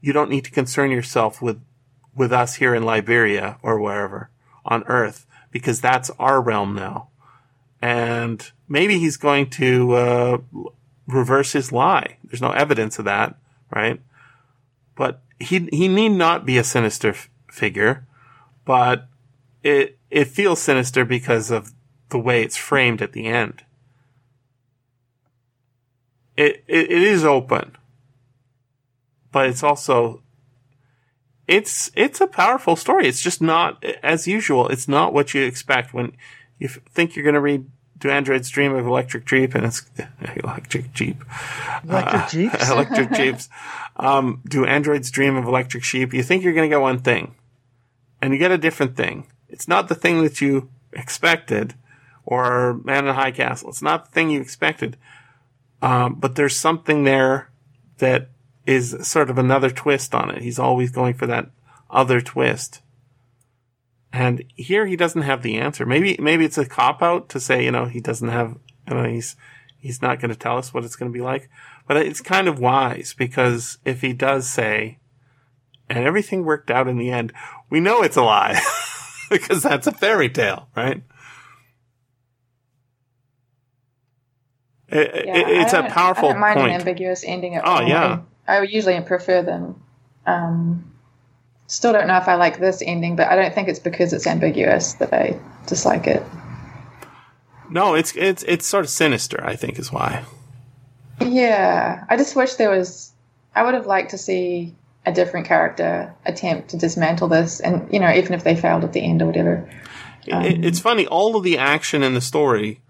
You 0.00 0.12
don't 0.12 0.30
need 0.30 0.44
to 0.44 0.50
concern 0.50 0.90
yourself 0.90 1.42
with 1.42 1.60
with 2.14 2.32
us 2.32 2.56
here 2.56 2.74
in 2.74 2.82
Liberia 2.82 3.58
or 3.62 3.80
wherever 3.80 4.30
on 4.64 4.82
Earth 4.84 5.26
because 5.50 5.80
that's 5.80 6.10
our 6.18 6.40
realm 6.40 6.74
now. 6.74 7.08
And 7.80 8.50
maybe 8.68 8.98
he's 8.98 9.16
going 9.16 9.48
to 9.50 9.92
uh, 9.92 10.38
reverse 11.06 11.52
his 11.52 11.72
lie. 11.72 12.18
There's 12.24 12.42
no 12.42 12.50
evidence 12.50 12.98
of 12.98 13.04
that, 13.06 13.36
right? 13.74 14.00
But 14.94 15.22
he 15.38 15.68
he 15.72 15.88
need 15.88 16.10
not 16.10 16.44
be 16.44 16.58
a 16.58 16.64
sinister 16.64 17.10
f- 17.10 17.30
figure, 17.50 18.06
but 18.64 19.08
it 19.62 19.98
it 20.10 20.28
feels 20.28 20.60
sinister 20.60 21.04
because 21.04 21.50
of 21.50 21.72
the 22.10 22.18
way 22.18 22.42
it's 22.42 22.56
framed 22.56 23.00
at 23.00 23.12
the 23.12 23.26
end. 23.26 23.64
It 26.36 26.62
it, 26.66 26.90
it 26.90 27.02
is 27.02 27.24
open, 27.24 27.76
but 29.32 29.48
it's 29.48 29.62
also 29.62 30.22
it's 31.50 31.90
it's 31.96 32.20
a 32.20 32.28
powerful 32.28 32.76
story. 32.76 33.08
It's 33.08 33.20
just 33.20 33.42
not 33.42 33.84
as 34.04 34.28
usual. 34.28 34.68
It's 34.68 34.86
not 34.86 35.12
what 35.12 35.34
you 35.34 35.42
expect 35.42 35.92
when 35.92 36.12
you 36.60 36.68
think 36.68 37.16
you're 37.16 37.24
going 37.24 37.34
to 37.34 37.40
read 37.40 37.66
"Do 37.98 38.08
Androids 38.08 38.50
Dream 38.50 38.72
of 38.72 38.86
Electric 38.86 39.26
Jeep?" 39.26 39.56
and 39.56 39.66
it's 39.66 39.82
electric 40.44 40.92
Jeep, 40.92 41.16
Electric 41.82 42.28
Jeeps? 42.28 42.70
electric 42.70 43.12
Jeeps. 43.12 43.48
Um, 43.96 44.42
Do 44.48 44.64
Androids 44.64 45.10
Dream 45.10 45.36
of 45.36 45.44
Electric 45.44 45.82
Sheep? 45.82 46.14
You 46.14 46.22
think 46.22 46.44
you're 46.44 46.52
going 46.54 46.70
to 46.70 46.74
get 46.74 46.80
one 46.80 47.00
thing, 47.00 47.34
and 48.22 48.32
you 48.32 48.38
get 48.38 48.52
a 48.52 48.58
different 48.58 48.96
thing. 48.96 49.26
It's 49.48 49.66
not 49.66 49.88
the 49.88 49.96
thing 49.96 50.22
that 50.22 50.40
you 50.40 50.70
expected, 50.92 51.74
or 52.24 52.80
Man 52.84 53.08
in 53.08 53.14
High 53.16 53.32
Castle. 53.32 53.70
It's 53.70 53.82
not 53.82 54.04
the 54.04 54.10
thing 54.12 54.30
you 54.30 54.40
expected, 54.40 54.96
um, 55.82 56.14
but 56.14 56.36
there's 56.36 56.56
something 56.56 57.02
there 57.02 57.50
that 57.98 58.29
is 58.66 58.96
sort 59.06 59.30
of 59.30 59.38
another 59.38 59.70
twist 59.70 60.14
on 60.14 60.30
it. 60.30 60.42
He's 60.42 60.58
always 60.58 60.90
going 60.90 61.14
for 61.14 61.26
that 61.26 61.50
other 61.90 62.20
twist. 62.20 62.82
And 64.12 64.44
here 64.56 64.86
he 64.86 64.96
doesn't 64.96 65.22
have 65.22 65.42
the 65.42 65.56
answer. 65.58 65.86
Maybe, 65.86 66.16
maybe 66.20 66.44
it's 66.44 66.58
a 66.58 66.66
cop 66.66 67.02
out 67.02 67.28
to 67.30 67.40
say, 67.40 67.64
you 67.64 67.70
know, 67.70 67.84
he 67.86 68.00
doesn't 68.00 68.28
have, 68.28 68.56
you 68.88 68.94
know, 68.94 69.04
he's, 69.04 69.36
he's 69.78 70.02
not 70.02 70.20
going 70.20 70.30
to 70.30 70.38
tell 70.38 70.58
us 70.58 70.74
what 70.74 70.84
it's 70.84 70.96
going 70.96 71.10
to 71.12 71.16
be 71.16 71.22
like. 71.22 71.48
But 71.86 71.96
it's 71.98 72.20
kind 72.20 72.48
of 72.48 72.58
wise 72.58 73.14
because 73.16 73.78
if 73.84 74.00
he 74.00 74.12
does 74.12 74.48
say, 74.48 74.98
and 75.88 76.04
everything 76.04 76.44
worked 76.44 76.70
out 76.70 76.86
in 76.88 76.98
the 76.98 77.10
end, 77.10 77.32
we 77.70 77.80
know 77.80 78.02
it's 78.02 78.16
a 78.16 78.22
lie 78.22 78.60
because 79.30 79.62
that's 79.62 79.86
a 79.86 79.92
fairy 79.92 80.28
tale, 80.28 80.68
right? 80.76 81.02
It, 84.88 85.26
Yeah, 85.26 85.36
it- 85.36 85.48
it's 85.62 85.72
a 85.72 85.82
powerful 85.84 86.30
I 86.30 86.32
don't 86.32 86.40
mind 86.40 86.56
point. 86.58 86.72
an 86.74 86.80
ambiguous 86.80 87.24
ending 87.24 87.54
at 87.56 87.62
Oh, 87.66 87.80
yeah. 87.80 88.20
I, 88.58 88.62
usually 88.62 89.00
prefer 89.00 89.42
them. 89.42 89.82
Um, 90.26 90.92
still 91.66 91.92
don't 91.92 92.06
know 92.06 92.16
if 92.16 92.28
I 92.28 92.34
like 92.34 92.58
this 92.58 92.82
ending, 92.84 93.16
but 93.16 93.28
I 93.28 93.36
don't 93.36 93.54
think 93.54 93.68
it's 93.68 93.78
because 93.78 94.12
it's 94.12 94.26
ambiguous 94.26 94.94
that 94.94 95.12
I 95.12 95.38
dislike 95.66 96.06
it. 96.06 96.22
No, 97.70 97.94
it's 97.94 98.14
it's 98.16 98.42
it's 98.44 98.66
sort 98.66 98.84
of 98.84 98.90
sinister. 98.90 99.44
I 99.44 99.54
think 99.56 99.78
is 99.78 99.92
why. 99.92 100.24
Yeah, 101.20 102.04
I 102.08 102.16
just 102.16 102.34
wish 102.34 102.54
there 102.54 102.70
was. 102.70 103.12
I 103.54 103.62
would 103.62 103.74
have 103.74 103.86
liked 103.86 104.10
to 104.10 104.18
see 104.18 104.74
a 105.06 105.12
different 105.12 105.46
character 105.46 106.14
attempt 106.26 106.70
to 106.70 106.76
dismantle 106.76 107.28
this, 107.28 107.60
and 107.60 107.92
you 107.92 108.00
know, 108.00 108.12
even 108.12 108.34
if 108.34 108.44
they 108.44 108.56
failed 108.56 108.84
at 108.84 108.92
the 108.92 109.00
end 109.00 109.22
or 109.22 109.26
whatever. 109.26 109.70
It, 110.26 110.64
it's 110.64 110.80
funny. 110.80 111.06
All 111.06 111.36
of 111.36 111.44
the 111.44 111.58
action 111.58 112.02
in 112.02 112.14
the 112.14 112.20
story 112.20 112.80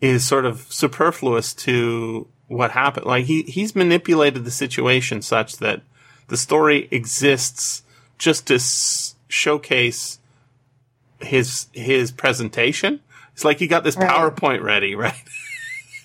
is 0.00 0.26
sort 0.26 0.44
of 0.44 0.66
superfluous 0.70 1.54
to 1.54 2.28
what 2.54 2.70
happened. 2.72 3.06
Like 3.06 3.24
he 3.26 3.42
he's 3.42 3.74
manipulated 3.74 4.44
the 4.44 4.50
situation 4.50 5.22
such 5.22 5.58
that 5.58 5.82
the 6.28 6.36
story 6.36 6.88
exists 6.90 7.82
just 8.18 8.46
to 8.46 8.54
s- 8.54 9.14
showcase 9.28 10.18
his 11.20 11.66
his 11.72 12.10
presentation. 12.12 13.00
It's 13.32 13.44
like 13.44 13.58
he 13.58 13.66
got 13.66 13.84
this 13.84 13.96
Right. 13.96 14.08
PowerPoint 14.10 14.62
ready, 14.62 14.94
right? 15.06 15.14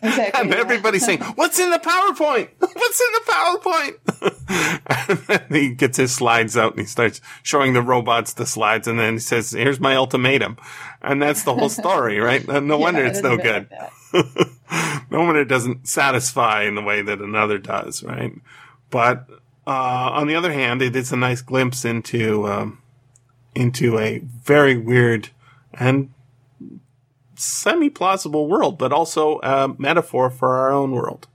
Exactly. 0.02 0.42
And 0.42 0.50
yeah. 0.50 0.58
everybody's 0.58 1.06
saying, 1.06 1.20
"What's 1.36 1.60
in 1.60 1.70
the 1.70 1.80
PowerPoint? 1.80 2.50
What's 2.60 3.02
in 3.02 3.08
the 3.14 3.32
PowerPoint?" 3.32 5.10
and 5.10 5.20
then 5.20 5.62
he 5.62 5.74
gets 5.74 5.98
his 5.98 6.14
slides 6.14 6.56
out 6.56 6.74
and 6.74 6.82
he 6.82 6.86
starts 6.86 7.22
showing 7.44 7.74
the 7.74 7.82
robots 7.82 8.34
the 8.34 8.46
slides, 8.46 8.88
and 8.88 9.00
then 9.00 9.14
he 9.14 9.20
says, 9.20 9.52
"Here's 9.52 9.80
my 9.80 9.96
ultimatum," 9.96 10.58
and 11.02 11.22
that's 11.22 11.44
the 11.44 11.54
whole 11.54 11.70
story, 11.70 12.20
right? 12.20 12.48
No 12.48 12.60
no 12.60 12.78
wonder 12.78 13.06
it's 13.06 13.20
it 13.20 13.24
no 13.24 13.34
is 13.34 13.40
a 13.40 13.44
bit 13.44 13.70
good. 13.70 13.78
like 14.14 14.48
no 15.12 15.24
wonder 15.24 15.42
it 15.42 15.48
doesn't 15.48 15.88
satisfy 15.88 16.64
in 16.64 16.76
the 16.76 16.82
way 16.82 17.02
that 17.02 17.20
another 17.20 17.58
does, 17.58 18.04
right? 18.04 18.34
But 18.90 19.28
uh, 19.68 20.12
on 20.14 20.28
the 20.28 20.36
other 20.36 20.52
hand, 20.52 20.82
it 20.82 20.96
is 20.96 21.12
a 21.12 21.18
nice 21.18 21.42
glimpse 21.42 21.86
into 21.86 22.48
um, 22.48 22.82
into 23.56 24.00
a 24.00 24.20
very 24.20 24.78
weird 24.78 25.30
and 25.74 26.12
semi 27.40 27.90
plausible 27.90 28.48
world, 28.48 28.78
but 28.78 28.92
also 28.92 29.40
a 29.40 29.74
metaphor 29.78 30.30
for 30.30 30.56
our 30.56 30.72
own 30.72 30.92
world. 30.92 31.28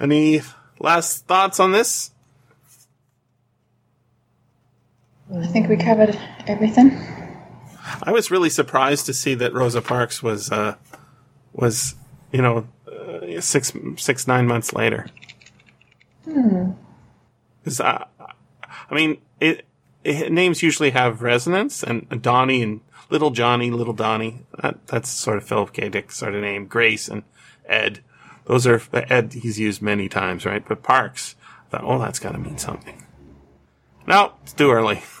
Any 0.00 0.42
last 0.78 1.26
thoughts 1.26 1.58
on 1.58 1.72
this? 1.72 2.12
I 5.34 5.46
think 5.46 5.68
we 5.68 5.76
covered 5.76 6.18
everything. 6.46 6.96
I 8.02 8.12
was 8.12 8.30
really 8.30 8.50
surprised 8.50 9.06
to 9.06 9.14
see 9.14 9.34
that 9.34 9.52
Rosa 9.52 9.82
Parks 9.82 10.22
was 10.22 10.50
uh, 10.50 10.76
was 11.52 11.94
you 12.32 12.40
know 12.40 12.66
uh, 12.86 13.40
six 13.40 13.72
six 13.96 14.26
nine 14.26 14.46
months 14.46 14.72
later. 14.72 15.06
Because 16.24 17.80
I, 17.80 18.06
I 18.90 18.94
mean, 18.94 19.18
it, 19.40 19.66
it 20.08 20.32
names 20.32 20.62
usually 20.62 20.90
have 20.90 21.22
resonance, 21.22 21.82
and 21.82 22.22
Donnie 22.22 22.62
and 22.62 22.80
Little 23.10 23.30
Johnny, 23.30 23.70
Little 23.70 23.92
Donnie. 23.94 24.46
That, 24.62 24.86
that's 24.86 25.08
sort 25.08 25.36
of 25.38 25.44
Philip 25.44 25.72
K. 25.72 25.88
Dick 25.88 26.12
sort 26.12 26.34
of 26.34 26.42
name. 26.42 26.66
Grace 26.66 27.08
and 27.08 27.22
Ed. 27.66 28.00
Those 28.46 28.66
are 28.66 28.80
Ed. 28.92 29.34
He's 29.34 29.58
used 29.58 29.82
many 29.82 30.08
times, 30.08 30.46
right? 30.46 30.66
But 30.66 30.82
Parks. 30.82 31.36
I 31.66 31.70
thought, 31.70 31.84
oh, 31.84 31.98
that's 31.98 32.18
got 32.18 32.32
to 32.32 32.38
mean 32.38 32.56
something. 32.56 33.04
No, 34.06 34.32
it's 34.42 34.54
too 34.54 34.70
early. 34.70 35.02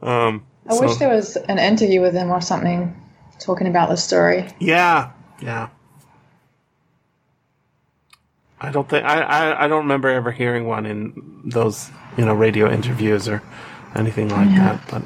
um, 0.00 0.46
I 0.66 0.74
so- 0.74 0.80
wish 0.80 0.96
there 0.96 1.14
was 1.14 1.36
an 1.36 1.58
interview 1.58 2.00
with 2.00 2.14
him 2.14 2.30
or 2.30 2.40
something 2.40 2.96
talking 3.38 3.66
about 3.66 3.90
the 3.90 3.96
story. 3.96 4.48
Yeah, 4.58 5.12
yeah. 5.42 5.68
I 8.62 8.70
don't 8.70 8.88
think 8.88 9.04
I, 9.04 9.20
I, 9.20 9.64
I 9.64 9.68
don't 9.68 9.84
remember 9.84 10.08
ever 10.08 10.32
hearing 10.32 10.66
one 10.66 10.84
in 10.84 11.42
those 11.46 11.90
you 12.20 12.26
know 12.26 12.34
radio 12.34 12.70
interviews 12.70 13.26
or 13.28 13.42
anything 13.94 14.28
like 14.28 14.50
that. 14.50 14.78
But 14.90 15.02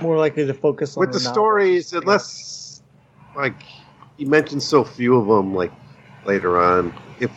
More 0.00 0.16
likely 0.16 0.46
to 0.46 0.54
focus 0.54 0.96
on 0.96 1.00
with 1.00 1.12
the 1.12 1.18
novel. 1.18 1.32
stories, 1.32 1.92
unless 1.92 2.82
like 3.34 3.64
you 4.16 4.28
mentioned 4.28 4.62
so 4.62 4.84
few 4.84 5.16
of 5.16 5.26
them, 5.26 5.56
like 5.56 5.72
later 6.24 6.62
on, 6.62 6.94
if 7.18 7.32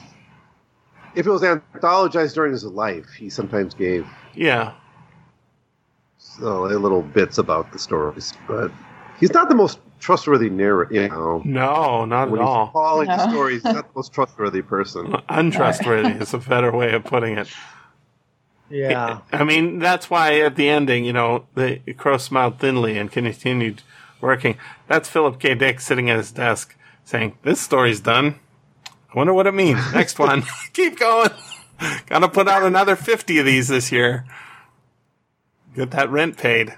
if 1.15 1.25
it 1.25 1.29
was 1.31 1.41
anthologized 1.41 2.35
during 2.35 2.51
his 2.51 2.63
life, 2.65 3.09
he 3.17 3.31
sometimes 3.31 3.73
gave 3.73 4.05
yeah, 4.35 4.73
so 6.19 6.65
little 6.65 7.01
bits 7.01 7.39
about 7.39 7.71
the 7.71 7.79
stories, 7.79 8.31
but 8.47 8.71
he's 9.19 9.33
not 9.33 9.49
the 9.49 9.55
most 9.55 9.79
trustworthy 9.99 10.51
narrator. 10.51 10.93
You 10.93 11.09
know, 11.09 11.41
no, 11.45 12.05
not 12.05 12.29
when 12.29 12.41
at 12.41 12.45
he's 12.45 12.53
all. 12.53 12.69
following 12.73 13.09
the 13.09 13.17
No. 13.17 13.29
stories, 13.31 13.63
he's 13.63 13.73
not 13.73 13.85
the 13.91 13.93
most 13.95 14.13
trustworthy 14.13 14.61
person. 14.61 15.15
Untrustworthy 15.29 16.11
is 16.21 16.35
a 16.35 16.37
better 16.37 16.71
way 16.71 16.93
of 16.93 17.05
putting 17.05 17.39
it. 17.39 17.47
Yeah. 18.69 19.19
I 19.31 19.43
mean, 19.43 19.79
that's 19.79 20.09
why 20.09 20.39
at 20.39 20.55
the 20.55 20.69
ending, 20.69 21.05
you 21.05 21.13
know, 21.13 21.45
the 21.55 21.79
crow 21.97 22.17
smiled 22.17 22.59
thinly 22.59 22.97
and 22.97 23.11
continued 23.11 23.83
working. 24.21 24.57
That's 24.87 25.09
Philip 25.09 25.39
K. 25.39 25.55
Dick 25.55 25.79
sitting 25.79 26.09
at 26.09 26.17
his 26.17 26.31
desk 26.31 26.75
saying, 27.03 27.37
"This 27.43 27.61
story's 27.61 27.99
done. 27.99 28.39
I 28.87 29.17
wonder 29.17 29.33
what 29.33 29.47
it 29.47 29.53
means. 29.53 29.79
Next 29.93 30.17
one, 30.19 30.43
keep 30.73 30.99
going. 30.99 31.29
Gotta 32.07 32.27
put 32.27 32.47
out 32.47 32.63
another 32.63 32.95
fifty 32.95 33.37
of 33.37 33.45
these 33.45 33.67
this 33.67 33.91
year. 33.91 34.25
Get 35.75 35.91
that 35.91 36.09
rent 36.09 36.37
paid." 36.37 36.75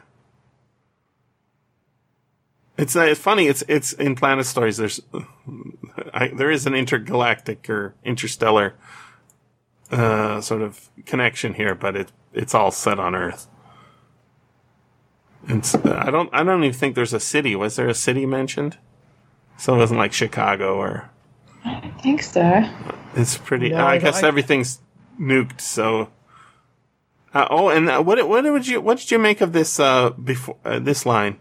It's 2.78 2.96
uh, 2.96 3.02
it's 3.02 3.20
funny. 3.20 3.48
It's 3.48 3.64
it's 3.68 3.94
in 3.94 4.16
Planet 4.16 4.46
Stories. 4.46 4.78
There's 4.78 5.02
I, 6.14 6.28
there 6.28 6.52
is 6.52 6.66
an 6.68 6.76
intergalactic 6.76 7.70
or 7.70 7.96
interstellar 8.04 8.76
uh, 9.92 10.42
sort 10.42 10.62
of 10.62 10.90
connection 11.06 11.54
here, 11.54 11.76
but 11.76 11.96
it 11.96 12.12
it's 12.34 12.54
all 12.54 12.72
set 12.72 13.00
on 13.00 13.16
Earth. 13.16 13.48
And 15.48 15.60
s- 15.64 15.76
I 15.86 16.12
don't 16.12 16.30
I 16.34 16.44
don't 16.44 16.64
even 16.64 16.78
think 16.78 16.96
there's 16.96 17.14
a 17.14 17.20
city. 17.20 17.56
Was 17.56 17.76
there 17.76 17.88
a 17.88 17.94
city 17.94 18.26
mentioned? 18.26 18.78
So 19.58 19.76
it 19.76 19.78
wasn't 19.78 20.00
like 20.00 20.14
Chicago 20.14 20.76
or 20.78 21.10
I 21.66 21.92
think 22.02 22.22
so. 22.24 22.64
it's 23.16 23.38
pretty. 23.38 23.70
No, 23.70 23.78
I, 23.78 23.94
I 23.94 23.98
guess 23.98 24.22
don't- 24.22 24.28
everything's 24.28 24.80
nuked. 25.20 25.62
So. 25.62 26.10
Uh, 27.34 27.48
oh, 27.52 27.70
and 27.70 27.90
uh, 27.90 28.02
what 28.02 28.28
what 28.28 28.42
did 28.44 28.68
you 28.68 28.82
what 28.82 28.98
did 28.98 29.12
you 29.12 29.20
make 29.20 29.42
of 29.42 29.52
this 29.54 29.80
uh 29.80 30.10
before 30.12 30.58
uh, 30.66 30.80
this 30.80 31.06
line? 31.06 31.40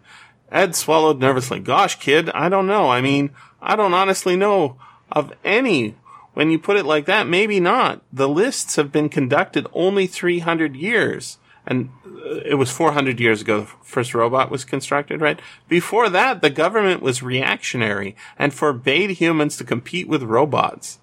Ed 0.50 0.74
swallowed 0.76 1.20
nervously. 1.20 1.58
Gosh, 1.60 1.96
kid, 1.98 2.28
I 2.30 2.48
don't 2.48 2.66
know. 2.66 2.88
I 2.90 3.00
mean, 3.00 3.30
I 3.62 3.76
don't 3.76 3.94
honestly 3.94 4.36
know 4.36 4.76
of 5.10 5.32
any 5.44 5.94
when 6.36 6.50
you 6.50 6.58
put 6.58 6.76
it 6.76 6.84
like 6.84 7.06
that, 7.06 7.26
maybe 7.26 7.60
not. 7.60 8.02
The 8.12 8.28
lists 8.28 8.76
have 8.76 8.92
been 8.92 9.08
conducted 9.08 9.66
only 9.72 10.06
300 10.06 10.76
years. 10.76 11.38
And 11.66 11.88
uh, 12.04 12.40
it 12.44 12.56
was 12.56 12.70
400 12.70 13.18
years 13.18 13.40
ago 13.40 13.60
the 13.60 13.66
first 13.82 14.14
robot 14.14 14.50
was 14.50 14.62
constructed, 14.62 15.22
right? 15.22 15.40
Before 15.66 16.10
that, 16.10 16.42
the 16.42 16.50
government 16.50 17.00
was 17.00 17.22
reactionary 17.22 18.14
and 18.38 18.52
forbade 18.52 19.12
humans 19.12 19.56
to 19.56 19.64
compete 19.64 20.08
with 20.08 20.24
robots. 20.24 20.98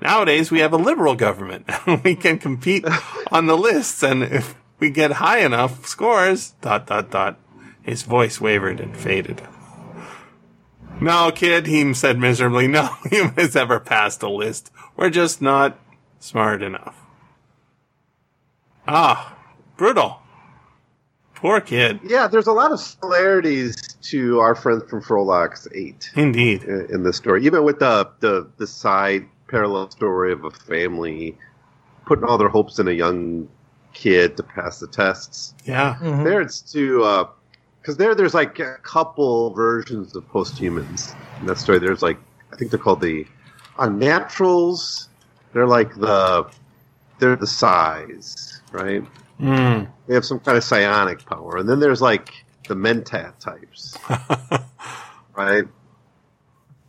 Nowadays, 0.00 0.52
we 0.52 0.60
have 0.60 0.72
a 0.72 0.76
liberal 0.76 1.16
government. 1.16 1.68
we 2.04 2.14
can 2.14 2.38
compete 2.38 2.84
on 3.32 3.46
the 3.46 3.56
lists, 3.56 4.04
and 4.04 4.22
if 4.22 4.54
we 4.78 4.90
get 4.90 5.10
high 5.10 5.40
enough 5.40 5.88
scores, 5.88 6.50
dot, 6.60 6.86
dot, 6.86 7.10
dot. 7.10 7.36
His 7.82 8.04
voice 8.04 8.40
wavered 8.40 8.78
and 8.78 8.96
faded. 8.96 9.42
No, 11.00 11.30
kid, 11.30 11.66
he 11.66 11.94
said 11.94 12.18
miserably, 12.18 12.66
no 12.66 12.86
human 13.10 13.34
has 13.34 13.54
ever 13.54 13.78
passed 13.78 14.22
a 14.22 14.28
list. 14.28 14.72
We're 14.96 15.10
just 15.10 15.40
not 15.40 15.78
smart 16.18 16.62
enough. 16.62 16.96
Ah, 18.86 19.36
brutal. 19.76 20.20
Poor 21.36 21.60
kid. 21.60 22.00
Yeah, 22.02 22.26
there's 22.26 22.48
a 22.48 22.52
lot 22.52 22.72
of 22.72 22.80
similarities 22.80 23.76
to 24.10 24.40
our 24.40 24.56
friends 24.56 24.82
from 24.90 25.02
Frolix 25.02 25.68
8 25.72 26.10
Indeed. 26.16 26.64
in, 26.64 26.86
in 26.90 27.02
this 27.04 27.16
story. 27.16 27.44
Even 27.46 27.62
with 27.62 27.78
the, 27.78 28.10
the, 28.18 28.50
the 28.56 28.66
side 28.66 29.24
parallel 29.46 29.90
story 29.90 30.32
of 30.32 30.44
a 30.44 30.50
family 30.50 31.38
putting 32.06 32.24
all 32.24 32.38
their 32.38 32.48
hopes 32.48 32.80
in 32.80 32.88
a 32.88 32.92
young 32.92 33.48
kid 33.92 34.36
to 34.38 34.42
pass 34.42 34.80
the 34.80 34.88
tests. 34.88 35.54
Yeah. 35.64 35.96
Mhm. 36.00 36.24
There 36.24 36.40
it's 36.40 36.60
to 36.72 37.04
because 37.88 37.96
there 37.96 38.14
there's 38.14 38.34
like 38.34 38.58
a 38.58 38.76
couple 38.82 39.48
versions 39.54 40.14
of 40.14 40.28
posthumans 40.28 41.14
in 41.40 41.46
that 41.46 41.56
story. 41.56 41.78
There's 41.78 42.02
like 42.02 42.18
I 42.52 42.56
think 42.56 42.70
they're 42.70 42.78
called 42.78 43.00
the 43.00 43.26
unnaturals. 43.78 45.08
They're 45.54 45.66
like 45.66 45.94
the 45.94 46.50
they're 47.18 47.36
the 47.36 47.46
size, 47.46 48.60
right? 48.72 49.02
Mm. 49.40 49.88
They 50.06 50.12
have 50.12 50.26
some 50.26 50.38
kind 50.38 50.58
of 50.58 50.64
psionic 50.64 51.24
power, 51.24 51.56
and 51.56 51.66
then 51.66 51.80
there's 51.80 52.02
like 52.02 52.44
the 52.68 52.74
mentat 52.74 53.38
types, 53.38 53.96
right? 55.34 55.64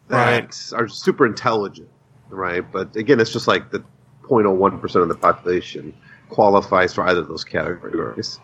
Right. 0.09 0.49
That 0.49 0.73
are 0.73 0.88
super 0.88 1.26
intelligent, 1.26 1.88
right? 2.30 2.63
But 2.69 2.95
again, 2.95 3.19
it's 3.19 3.31
just 3.31 3.47
like 3.47 3.69
the 3.69 3.84
0.01 4.23 4.81
percent 4.81 5.03
of 5.03 5.07
the 5.07 5.15
population 5.15 5.93
qualifies 6.30 6.93
for 6.93 7.07
either 7.07 7.21
of 7.21 7.27
those 7.27 7.43
categories. 7.43 8.39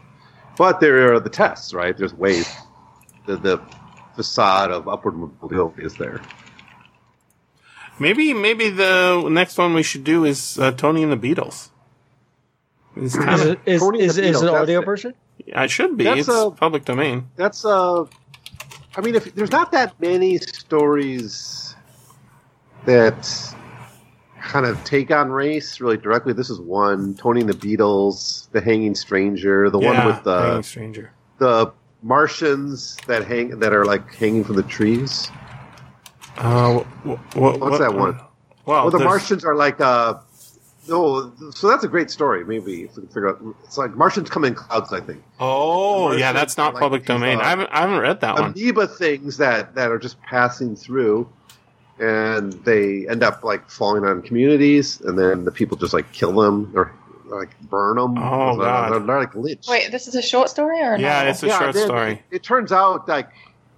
But 0.58 0.80
there 0.80 1.14
are 1.14 1.20
the 1.20 1.30
tests, 1.30 1.74
right? 1.74 1.96
There's 1.98 2.14
ways. 2.14 2.50
The, 3.26 3.38
the 3.38 3.62
facade 4.16 4.72
of 4.72 4.88
upward 4.88 5.16
mobility 5.42 5.84
is 5.84 5.96
there. 5.96 6.22
Maybe, 8.00 8.34
maybe 8.34 8.70
the 8.70 9.28
next 9.30 9.58
one 9.58 9.74
we 9.74 9.84
should 9.84 10.04
do 10.04 10.26
is 10.26 10.60
uh, 10.60 10.72
Tony 10.72 11.02
and 11.04 11.12
the 11.12 11.16
Beetles. 11.18 11.72
It's 12.96 13.16
Is 13.16 13.26
kinda, 13.26 13.52
it, 13.52 13.60
is, 13.66 13.82
Tony 13.82 14.02
is, 14.02 14.16
the 14.16 14.22
is 14.24 14.28
it 14.28 14.32
Beetles, 14.32 14.42
an 14.42 14.46
that's 14.48 14.62
audio 14.62 14.82
it. 14.82 14.86
version? 14.86 15.14
I 15.56 15.68
should 15.68 15.98
be. 15.98 16.04
That's 16.06 16.20
it's 16.22 16.30
a- 16.30 16.52
public 16.52 16.86
domain. 16.86 17.30
That's 17.36 17.66
uh, 17.66 18.06
I 18.98 19.02
mean, 19.02 19.16
if 19.16 19.34
there's 19.36 19.52
not 19.52 19.72
that 19.74 20.00
many 20.00 20.38
stories 20.38 21.76
that 22.86 23.56
kind 24.46 24.66
of 24.66 24.82
take 24.84 25.12
on 25.12 25.30
race 25.32 25.82
really 25.82 25.98
directly. 25.98 26.32
This 26.34 26.50
is 26.50 26.60
one. 26.62 27.16
Tony 27.16 27.42
and 27.42 27.50
the 27.50 27.58
Beetles, 27.58 28.48
The 28.52 28.62
Hanging 28.62 28.96
Stranger, 28.96 29.70
the 29.70 29.80
yeah, 29.80 29.98
one 30.06 30.08
with 30.16 30.24
the 30.24 30.42
Hanging 30.42 30.64
Stranger. 30.64 31.12
the 31.40 31.72
Martians 32.04 32.98
that 33.08 33.26
hang 33.26 33.60
that 33.60 33.74
are 33.74 33.86
like 33.86 34.14
hanging 34.16 34.44
from 34.44 34.56
the 34.56 34.64
trees. 34.64 35.30
Uh, 36.38 36.80
wh- 36.80 37.16
wh- 37.34 37.38
What's 37.38 37.60
what- 37.60 37.80
that 37.80 37.94
one? 37.96 38.18
Well, 38.66 38.84
Well, 38.84 38.92
the 38.92 38.98
there's- 38.98 39.10
Martians 39.10 39.46
are 39.46 39.56
like 39.56 39.80
uh 39.82 40.16
no, 40.88 41.32
so 41.52 41.68
that's 41.68 41.84
a 41.84 41.88
great 41.88 42.12
story. 42.12 42.44
Maybe 42.46 42.84
if 42.84 42.96
we 42.96 43.02
can 43.02 43.08
figure 43.08 43.30
out. 43.30 43.42
It's 43.64 43.76
like 43.78 43.96
Martians 43.96 44.30
come 44.30 44.46
in 44.46 44.54
clouds. 44.54 44.94
I 44.94 45.00
think 45.00 45.24
Oh, 45.40 46.12
yeah, 46.12 46.32
that's 46.32 46.58
not 46.58 46.76
like 46.76 46.82
public 46.82 47.02
these, 47.02 47.08
domain. 47.08 47.40
uh, 47.40 47.42
I 47.42 47.50
haven't, 47.50 47.70
I 47.72 47.82
haven't 47.82 48.00
read 48.02 48.22
that 48.22 48.36
one. 48.36 48.52
amoeba 48.56 48.88
things 48.88 49.38
that 49.38 49.74
that 49.74 49.90
are 49.92 49.98
just 49.98 50.22
passing 50.22 50.76
through, 50.76 51.28
and 52.00 52.54
they 52.66 53.08
end 53.08 53.24
up 53.24 53.44
like 53.44 53.70
falling 53.70 54.04
on 54.06 54.22
communities, 54.22 55.02
and 55.02 55.18
then 55.18 55.46
the 55.46 55.52
people 55.52 55.78
just 55.78 55.94
like 55.94 56.12
kill 56.12 56.34
them 56.34 56.72
or 56.76 56.94
like 57.26 57.60
burn 57.62 57.98
them. 57.98 58.18
Oh, 58.18 58.58
they're, 58.58 58.66
God. 58.66 58.92
they're, 58.92 59.00
they're 59.00 59.20
like 59.20 59.36
lynched. 59.36 59.70
Wait, 59.70 59.92
this 59.92 60.08
is 60.08 60.16
a 60.16 60.22
short 60.22 60.50
story 60.50 60.82
or 60.82 60.94
a 60.94 61.00
Yeah, 61.00 61.20
novel? 61.20 61.30
it's 61.32 61.44
a 61.44 61.50
short 61.50 61.74
then 61.74 61.86
story. 61.86 62.12
It, 62.12 62.38
it 62.38 62.44
turns 62.44 62.72
out 62.72 63.08
like 63.08 63.30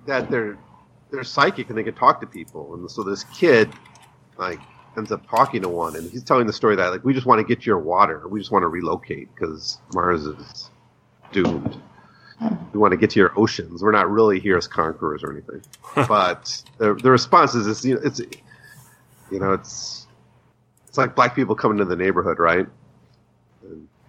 that 0.06 0.30
they're 0.32 0.58
they're 1.12 1.24
psychic 1.24 1.70
and 1.70 1.78
they 1.78 1.84
can 1.84 1.94
talk 1.96 2.20
to 2.22 2.28
people, 2.28 2.74
and 2.74 2.90
so 2.90 3.04
this 3.04 3.24
kid 3.26 3.70
like 4.38 4.60
ends 4.98 5.12
up 5.12 5.28
talking 5.30 5.62
to 5.62 5.70
one, 5.70 5.96
and 5.96 6.10
he's 6.12 6.24
telling 6.24 6.48
the 6.48 6.54
story 6.54 6.76
that 6.76 6.90
like 6.92 7.04
we 7.06 7.14
just 7.14 7.26
want 7.28 7.40
to 7.40 7.56
get 7.56 7.66
your 7.66 7.78
water, 7.80 8.28
we 8.28 8.40
just 8.40 8.52
want 8.52 8.64
to 8.64 8.68
relocate 8.68 9.34
because 9.36 9.78
Mars 9.94 10.26
is 10.26 10.70
doomed. 11.32 11.78
We 12.74 12.80
want 12.80 12.92
to 12.92 12.98
get 12.98 13.10
to 13.12 13.20
your 13.20 13.38
oceans. 13.40 13.82
We're 13.82 13.92
not 13.92 14.10
really 14.10 14.40
here 14.40 14.58
as 14.58 14.68
conquerors 14.68 15.24
or 15.24 15.32
anything. 15.32 15.62
but 16.08 16.62
the, 16.78 16.94
the 16.94 17.10
response 17.12 17.56
is, 17.56 17.66
it's, 17.68 17.84
you 17.84 17.96
know, 17.96 18.02
it's 18.04 18.20
you 19.30 19.40
know 19.40 19.54
it's 19.54 20.06
it's 20.88 20.98
like 20.98 21.16
black 21.16 21.36
people 21.36 21.56
coming 21.56 21.78
to 21.80 21.86
the 21.86 21.96
neighborhood, 21.96 22.40
right? 22.40 22.68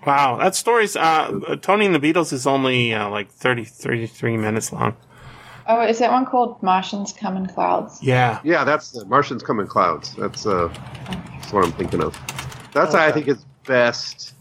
Wow, 0.07 0.37
that 0.39 0.55
story's 0.55 0.97
uh, 0.97 1.57
Tony 1.61 1.87
and 1.87 1.95
the 1.95 1.99
Beetles 1.99 2.33
is 2.33 2.47
only 2.47 2.95
uh, 2.95 3.09
like 3.11 3.31
30, 3.31 3.65
33 3.65 4.37
minutes 4.37 4.73
long. 4.73 4.97
Oh, 5.67 5.83
is 5.83 5.99
that 5.99 6.11
one 6.13 6.25
called 6.25 6.63
Martians 6.63 7.13
Come 7.13 7.37
in 7.37 7.47
Clouds? 7.47 8.03
Yeah, 8.03 8.41
Yeah, 8.45 8.65
that's 8.65 8.93
the 8.93 9.05
Martians 9.05 9.43
come 9.43 9.61
in 9.61 9.67
clouds. 9.67 10.15
That's 10.17 10.47
uh, 10.47 10.69
that's 11.41 11.53
what 11.53 11.65
I'm 11.65 11.73
thinking 11.73 12.03
of. 12.03 12.17
That's 12.73 12.95
I 12.95 13.09
Okay. 13.09 13.21
think 13.23 13.29
is 13.29 13.45
best. 13.67 14.35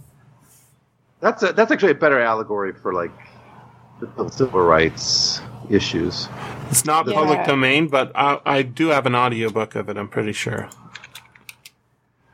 That's 1.19 1.41
a, 1.43 1.51
that's 1.51 1.71
actually 1.71 1.91
a 1.91 1.95
better 1.95 2.21
allegory 2.21 2.71
for 2.73 2.93
like 2.93 3.11
the 3.11 3.26
civil 4.29 4.61
rights 4.61 5.41
issues. 5.69 6.27
it's 6.69 6.85
not 6.85 7.07
Yeah. 7.07 7.13
public 7.15 7.45
domain, 7.45 7.87
but 7.87 8.11
I, 8.15 8.39
I 8.45 8.61
do 8.61 8.87
have 8.87 9.05
an 9.05 9.15
audiobook 9.15 9.75
of 9.75 9.89
it. 9.89 9.97
I'm 9.97 10.07
pretty 10.07 10.33
sure. 10.33 10.69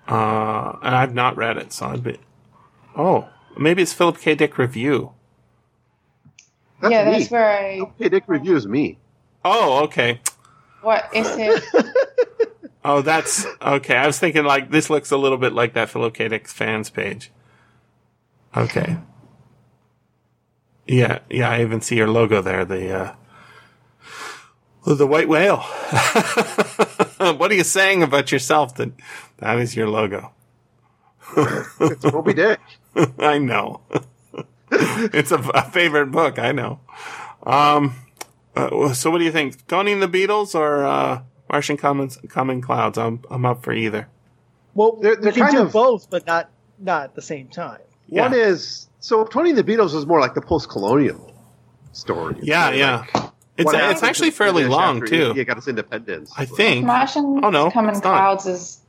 Uh, 0.07 0.77
and 0.81 0.95
I've 0.95 1.13
not 1.13 1.37
read 1.37 1.57
it, 1.57 1.71
so 1.71 1.87
I'd 1.87 2.03
be. 2.03 2.17
Oh, 2.95 3.27
maybe 3.57 3.81
it's 3.81 3.93
Philip 3.93 4.19
K. 4.19 4.35
Dick 4.35 4.57
review. 4.57 5.13
That's 6.81 6.91
yeah, 6.91 7.05
me. 7.05 7.11
that's 7.19 7.31
where 7.31 7.49
I. 7.49 7.79
Okay, 7.79 8.09
Dick 8.09 8.23
reviews 8.27 8.67
me. 8.67 8.97
Oh, 9.45 9.83
okay. 9.85 10.19
What 10.81 11.09
is 11.13 11.27
it? 11.37 11.63
Oh, 12.85 13.01
that's 13.01 13.45
okay. 13.61 13.95
I 13.95 14.05
was 14.05 14.19
thinking 14.19 14.43
like 14.43 14.69
this 14.69 14.89
looks 14.89 15.09
a 15.11 15.15
little 15.15 15.37
bit 15.37 15.53
like 15.53 15.71
that 15.73 15.89
Philip 15.89 16.13
K. 16.15 16.27
Dick 16.27 16.49
fans 16.49 16.89
page. 16.89 17.31
Okay. 18.57 18.97
Yeah, 20.87 21.19
yeah. 21.29 21.49
I 21.49 21.61
even 21.61 21.81
see 21.81 21.95
your 21.95 22.09
logo 22.09 22.41
there. 22.41 22.65
The 22.65 22.93
uh, 22.93 23.15
the 24.85 25.07
white 25.07 25.29
whale. 25.29 25.57
what 27.37 27.51
are 27.51 27.55
you 27.55 27.63
saying 27.63 28.03
about 28.03 28.31
yourself? 28.31 28.75
That 28.75 28.91
that 29.37 29.57
is 29.59 29.75
your 29.75 29.87
logo. 29.89 30.31
It's 31.37 32.03
Moby 32.03 32.33
Dick. 32.43 32.59
I 33.19 33.37
know. 33.39 33.81
it's 34.71 35.31
a, 35.31 35.37
a 35.37 35.63
favorite 35.71 36.07
book. 36.11 36.37
I 36.39 36.51
know. 36.51 36.79
Um. 37.43 37.95
uh, 38.55 38.93
so, 38.93 39.09
what 39.09 39.17
do 39.19 39.23
you 39.23 39.31
think, 39.31 39.65
Tony 39.67 39.93
and 39.93 40.01
the 40.01 40.07
Beetles 40.07 40.53
or 40.53 40.85
uh, 40.85 41.21
Martian 41.49 41.77
Coming 41.77 42.09
Coming 42.29 42.61
Clouds? 42.61 42.97
I'm 42.97 43.21
I'm 43.31 43.45
up 43.45 43.63
for 43.63 43.73
either. 43.73 44.09
Well, 44.75 44.97
They're- 45.01 45.15
they're 45.15 45.31
we 45.31 45.35
can 45.35 45.43
kind 45.43 45.55
do 45.55 45.61
of- 45.63 45.71
both, 45.73 46.09
but 46.09 46.25
not 46.27 46.49
not 46.77 47.03
at 47.05 47.15
the 47.15 47.21
same 47.21 47.47
time. 47.47 47.79
Yeah. 48.07 48.23
One 48.23 48.33
is 48.33 48.89
so 49.03 49.25
Tony 49.25 49.49
and 49.49 49.57
the 49.57 49.65
Beetles 49.65 49.93
is 49.93 50.05
more 50.05 50.21
like 50.21 50.33
the 50.33 50.39
post-colonial 50.39 51.35
story. 51.91 52.37
Yeah, 52.41 52.67
Like, 52.67 52.77
yeah. 52.77 53.03
It's 53.57 53.65
what 53.65 53.75
it's 53.91 54.01
actually 54.01 54.31
fairly 54.31 54.63
long 54.63 55.05
too. 55.05 55.33
He 55.33 55.43
got 55.43 55.57
its 55.57 55.67
independence. 55.67 56.31
I 56.37 56.45
think. 56.45 56.85
Martians 56.85 57.41
Oh, 57.43 57.49
no, 57.49 57.69
Come 57.69 57.89
in 57.89 57.91
it's 57.91 58.01
not. 58.01 58.17
Clouds 58.17 58.45
is 58.45 58.79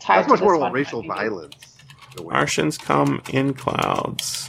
tied 0.00 0.20
that's 0.20 0.28
to 0.28 0.30
much 0.30 0.38
this 0.40 0.44
more 0.44 0.54
one, 0.54 0.62
about 0.62 0.72
racial 0.72 1.02
violence. 1.02 1.76
in 2.16 2.20
a 2.20 2.22
way. 2.26 2.32
Martians 2.32 2.78
come 2.78 3.20
in 3.30 3.52
clouds. 3.52 4.48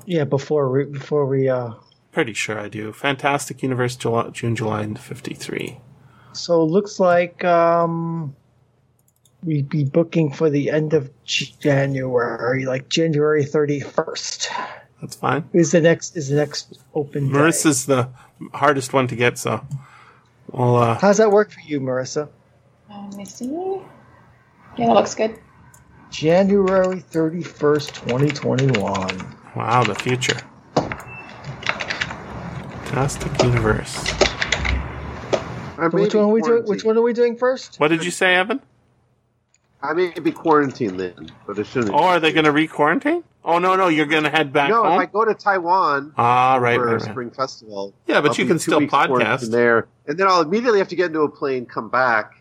Yeah, 0.06 0.24
before 0.24 0.70
we 0.70 0.84
before 0.84 1.26
we 1.26 1.48
uh 1.48 1.72
Pretty 2.12 2.32
sure 2.32 2.60
I 2.60 2.68
do. 2.68 2.92
Fantastic 2.92 3.60
Universe, 3.62 3.96
July, 3.96 4.28
June, 4.30 4.55
July, 4.55 4.86
'53. 4.94 5.78
so 6.32 6.62
it 6.62 6.66
looks 6.66 7.01
like 7.01 7.42
um 7.44 8.36
we'd 9.42 9.68
be 9.68 9.82
booking 9.84 10.30
for 10.32 10.48
the 10.48 10.70
end 10.70 10.94
of 10.94 11.10
January, 11.24 12.64
like 12.66 12.88
January 12.88 13.44
31st. 13.44 14.48
That's 15.01 15.16
fine. 15.16 15.48
Is 15.52 15.72
the 15.72 15.80
next 15.80 16.16
is 16.16 16.28
the 16.28 16.36
next 16.36 16.78
open 16.94 17.28
day. 17.28 17.34
Marissa's 17.38 17.86
the 17.86 18.09
hardest 18.52 18.92
one 18.92 19.06
to 19.09 19.16
get, 19.16 19.36
so 19.38 19.60
well, 20.55 20.76
uh, 20.76 20.98
How's 20.98 21.18
that 21.18 21.31
work 21.31 21.51
for 21.51 21.60
you, 21.60 21.81
Marissa? 21.81 22.28
Uh, 22.90 23.06
let 23.09 23.16
me 23.16 23.24
see. 23.24 23.47
Yeah, 24.76 24.86
that 24.86 24.94
looks 24.94 25.14
good. 25.14 25.39
January 26.10 27.01
31st, 27.01 27.93
2021. 27.93 29.36
wow, 29.56 29.82
the 29.85 29.94
future. 29.97 30.40
Fantastic 32.85 33.43
Universe. 33.43 33.94
So 35.76 35.89
which 35.90 36.14
one 36.14 36.24
are 36.24 36.28
we 36.28 36.40
doing? 36.40 36.64
Which 36.64 36.85
one 36.85 36.97
are 36.97 37.02
we 37.02 37.12
doing 37.12 37.36
first? 37.36 37.81
What 37.81 37.89
did 37.89 38.05
you 38.05 38.12
say, 38.12 38.36
Evan? 38.36 38.60
I 39.82 39.93
may 39.93 40.10
be 40.10 40.31
quarantined 40.31 41.01
then, 41.01 41.32
but 41.47 41.59
it 41.59 41.66
shouldn't. 41.66 41.93
Oh, 41.93 42.05
are 42.05 42.20
they 42.20 42.32
going 42.32 42.44
to 42.44 42.52
re-quarantine? 42.52 43.24
Oh 43.46 43.58
no, 43.58 43.76
no, 43.76 43.88
you're 43.88 44.06
going 44.06 44.24
to 44.24 44.30
head 44.30 44.52
back 44.54 44.70
no, 44.70 44.82
home. 44.84 44.94
if 44.94 45.00
I 45.00 45.06
go 45.06 45.24
to 45.24 45.34
Taiwan 45.34 46.14
ah, 46.16 46.56
right, 46.56 46.76
for 46.76 46.86
right, 46.86 46.92
right. 46.94 47.02
spring 47.02 47.30
festival, 47.30 47.92
Yeah, 48.06 48.22
but 48.22 48.30
I'll 48.30 48.36
you 48.38 48.46
can 48.46 48.58
still 48.58 48.80
podcast. 48.80 49.50
there, 49.50 49.86
and 50.06 50.18
then 50.18 50.26
I'll 50.26 50.40
immediately 50.40 50.78
have 50.78 50.88
to 50.88 50.96
get 50.96 51.06
into 51.06 51.20
a 51.20 51.28
plane, 51.28 51.66
come 51.66 51.90
back. 51.90 52.32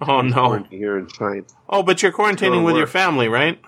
Oh, 0.00 0.20
no. 0.22 0.64
Here 0.70 1.00
try. 1.02 1.36
and- 1.36 1.46
Oh, 1.68 1.82
but 1.82 2.02
you're 2.02 2.12
quarantining 2.12 2.64
with 2.64 2.76
your 2.76 2.86
family, 2.86 3.28
right? 3.28 3.60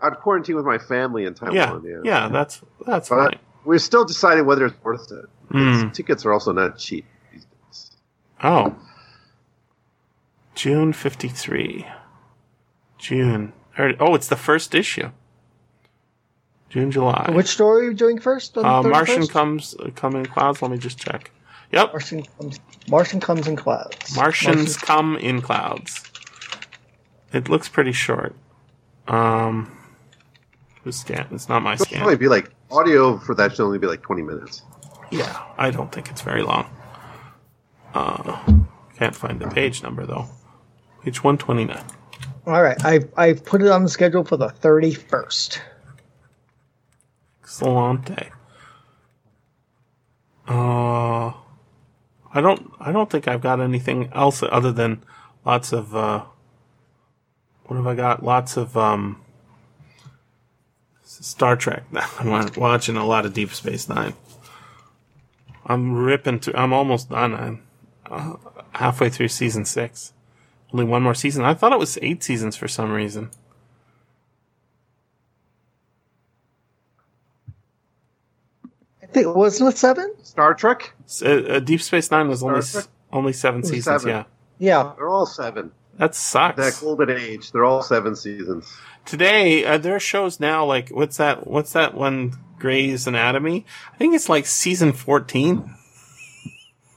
I'd 0.00 0.14
quarantine 0.20 0.56
with 0.56 0.64
my 0.64 0.78
family 0.78 1.24
in 1.26 1.34
Taiwan. 1.34 1.84
Yeah, 1.84 2.00
yeah, 2.02 2.28
that's 2.28 2.60
that's 2.86 3.08
But 3.08 3.30
fine. 3.32 3.38
we're 3.64 3.78
still 3.78 4.04
deciding 4.04 4.46
whether 4.46 4.66
it's 4.66 4.82
worth 4.82 5.12
it. 5.12 5.26
Mm. 5.54 5.92
Tickets 5.94 6.24
are 6.26 6.32
also 6.32 6.50
not 6.52 6.76
cheap 6.78 7.04
these 7.32 7.44
days. 7.44 7.90
Oh, 8.42 8.74
June 10.56 10.92
'53. 10.92 11.86
June. 12.98 13.52
Oh, 13.78 14.14
it's 14.14 14.28
the 14.28 14.36
first 14.36 14.74
issue. 14.74 15.10
June, 16.72 16.90
July. 16.90 17.30
Which 17.34 17.48
story 17.48 17.82
are 17.86 17.90
you 17.90 17.94
doing 17.94 18.18
first? 18.18 18.56
on 18.56 18.62
the 18.82 18.88
uh, 18.88 18.92
Martian 18.92 19.24
31st? 19.24 19.30
comes 19.30 19.74
uh, 19.78 19.90
come 19.94 20.16
in 20.16 20.24
clouds. 20.24 20.62
Let 20.62 20.70
me 20.70 20.78
just 20.78 20.98
check. 20.98 21.30
Yep, 21.70 21.88
Martian 21.92 22.22
comes. 22.38 22.60
Martian 22.88 23.20
comes 23.20 23.46
in 23.46 23.56
clouds. 23.56 24.16
Martians 24.16 24.56
Martian- 24.56 24.80
come 24.86 25.16
in 25.18 25.42
clouds. 25.42 26.02
It 27.30 27.50
looks 27.50 27.68
pretty 27.68 27.92
short. 27.92 28.34
Um, 29.06 29.70
who's 30.82 30.96
scan? 30.96 31.26
It's 31.32 31.46
not 31.46 31.62
my 31.62 31.74
It'll 31.74 31.84
scan. 31.84 31.98
probably 31.98 32.16
be 32.16 32.28
like 32.28 32.50
audio 32.70 33.18
for 33.18 33.34
that 33.34 33.52
should 33.54 33.64
only 33.64 33.78
be 33.78 33.86
like 33.86 34.00
twenty 34.00 34.22
minutes. 34.22 34.62
Yeah, 35.10 35.42
I 35.58 35.70
don't 35.70 35.92
think 35.92 36.08
it's 36.10 36.22
very 36.22 36.42
long. 36.42 36.70
Uh, 37.92 38.40
can't 38.96 39.14
find 39.14 39.38
the 39.40 39.48
page 39.48 39.82
number 39.82 40.06
though. 40.06 40.26
Page 41.04 41.22
one 41.22 41.36
twenty 41.36 41.66
nine. 41.66 41.84
All 42.46 42.62
right, 42.62 42.82
I've 42.82 43.12
I've 43.18 43.44
put 43.44 43.60
it 43.60 43.68
on 43.68 43.82
the 43.82 43.90
schedule 43.90 44.24
for 44.24 44.38
the 44.38 44.48
31st. 44.48 45.58
Excelente. 47.42 48.30
Uh, 50.48 51.32
I 52.34 52.40
don't. 52.40 52.72
I 52.80 52.92
don't 52.92 53.10
think 53.10 53.28
I've 53.28 53.40
got 53.40 53.60
anything 53.60 54.10
else 54.12 54.42
other 54.42 54.72
than 54.72 55.02
lots 55.44 55.72
of. 55.72 55.94
Uh, 55.94 56.24
what 57.64 57.76
have 57.76 57.86
I 57.86 57.94
got? 57.94 58.24
Lots 58.24 58.56
of 58.56 58.76
um, 58.76 59.22
Star 61.02 61.56
Trek. 61.56 61.84
I'm 62.18 62.50
watching 62.56 62.96
a 62.96 63.06
lot 63.06 63.26
of 63.26 63.34
Deep 63.34 63.52
Space 63.52 63.88
Nine. 63.88 64.14
I'm 65.66 65.94
ripping 65.94 66.40
through. 66.40 66.54
I'm 66.54 66.72
almost 66.72 67.10
done. 67.10 67.34
I'm 67.34 67.62
uh, 68.10 68.34
halfway 68.72 69.10
through 69.10 69.28
season 69.28 69.64
six. 69.64 70.12
Only 70.72 70.84
one 70.84 71.02
more 71.02 71.14
season. 71.14 71.44
I 71.44 71.54
thought 71.54 71.72
it 71.72 71.78
was 71.78 71.98
eight 72.02 72.22
seasons 72.22 72.56
for 72.56 72.66
some 72.66 72.90
reason. 72.92 73.30
Think 79.12 79.34
wasn't 79.34 79.72
it 79.74 79.78
seven? 79.78 80.12
Star 80.22 80.54
Trek, 80.54 80.94
S- 81.06 81.22
Uh, 81.22 81.42
uh, 81.48 81.60
Deep 81.60 81.80
Space 81.82 82.10
Nine 82.10 82.28
was 82.28 82.42
only 82.42 82.62
Star 82.62 82.80
s- 82.80 82.86
Trek? 82.86 82.94
only 83.12 83.32
seven 83.32 83.62
seasons. 83.62 83.84
seven. 84.02 84.08
Yeah, 84.08 84.24
Yeah. 84.58 84.92
they're 84.96 85.08
all 85.08 85.26
seven. 85.26 85.72
that 85.98 86.14
sucks. 86.14 86.56
That 86.56 86.78
golden 86.80 87.10
age, 87.10 87.52
they're 87.52 87.64
all 87.64 87.82
seven 87.82 88.16
seasons. 88.16 88.72
Today, 89.04 89.64
uh, 89.64 89.78
there 89.78 89.96
are 89.96 90.00
shows 90.00 90.40
now 90.40 90.64
like 90.64 90.88
what's 90.90 91.16
that? 91.18 91.46
What's 91.46 91.72
that 91.72 91.94
one? 91.94 92.32
Grey's 92.58 93.06
Anatomy. 93.08 93.66
I 93.92 93.96
think 93.96 94.14
it's 94.14 94.28
like 94.28 94.46
season 94.46 94.92
fourteen. 94.92 95.74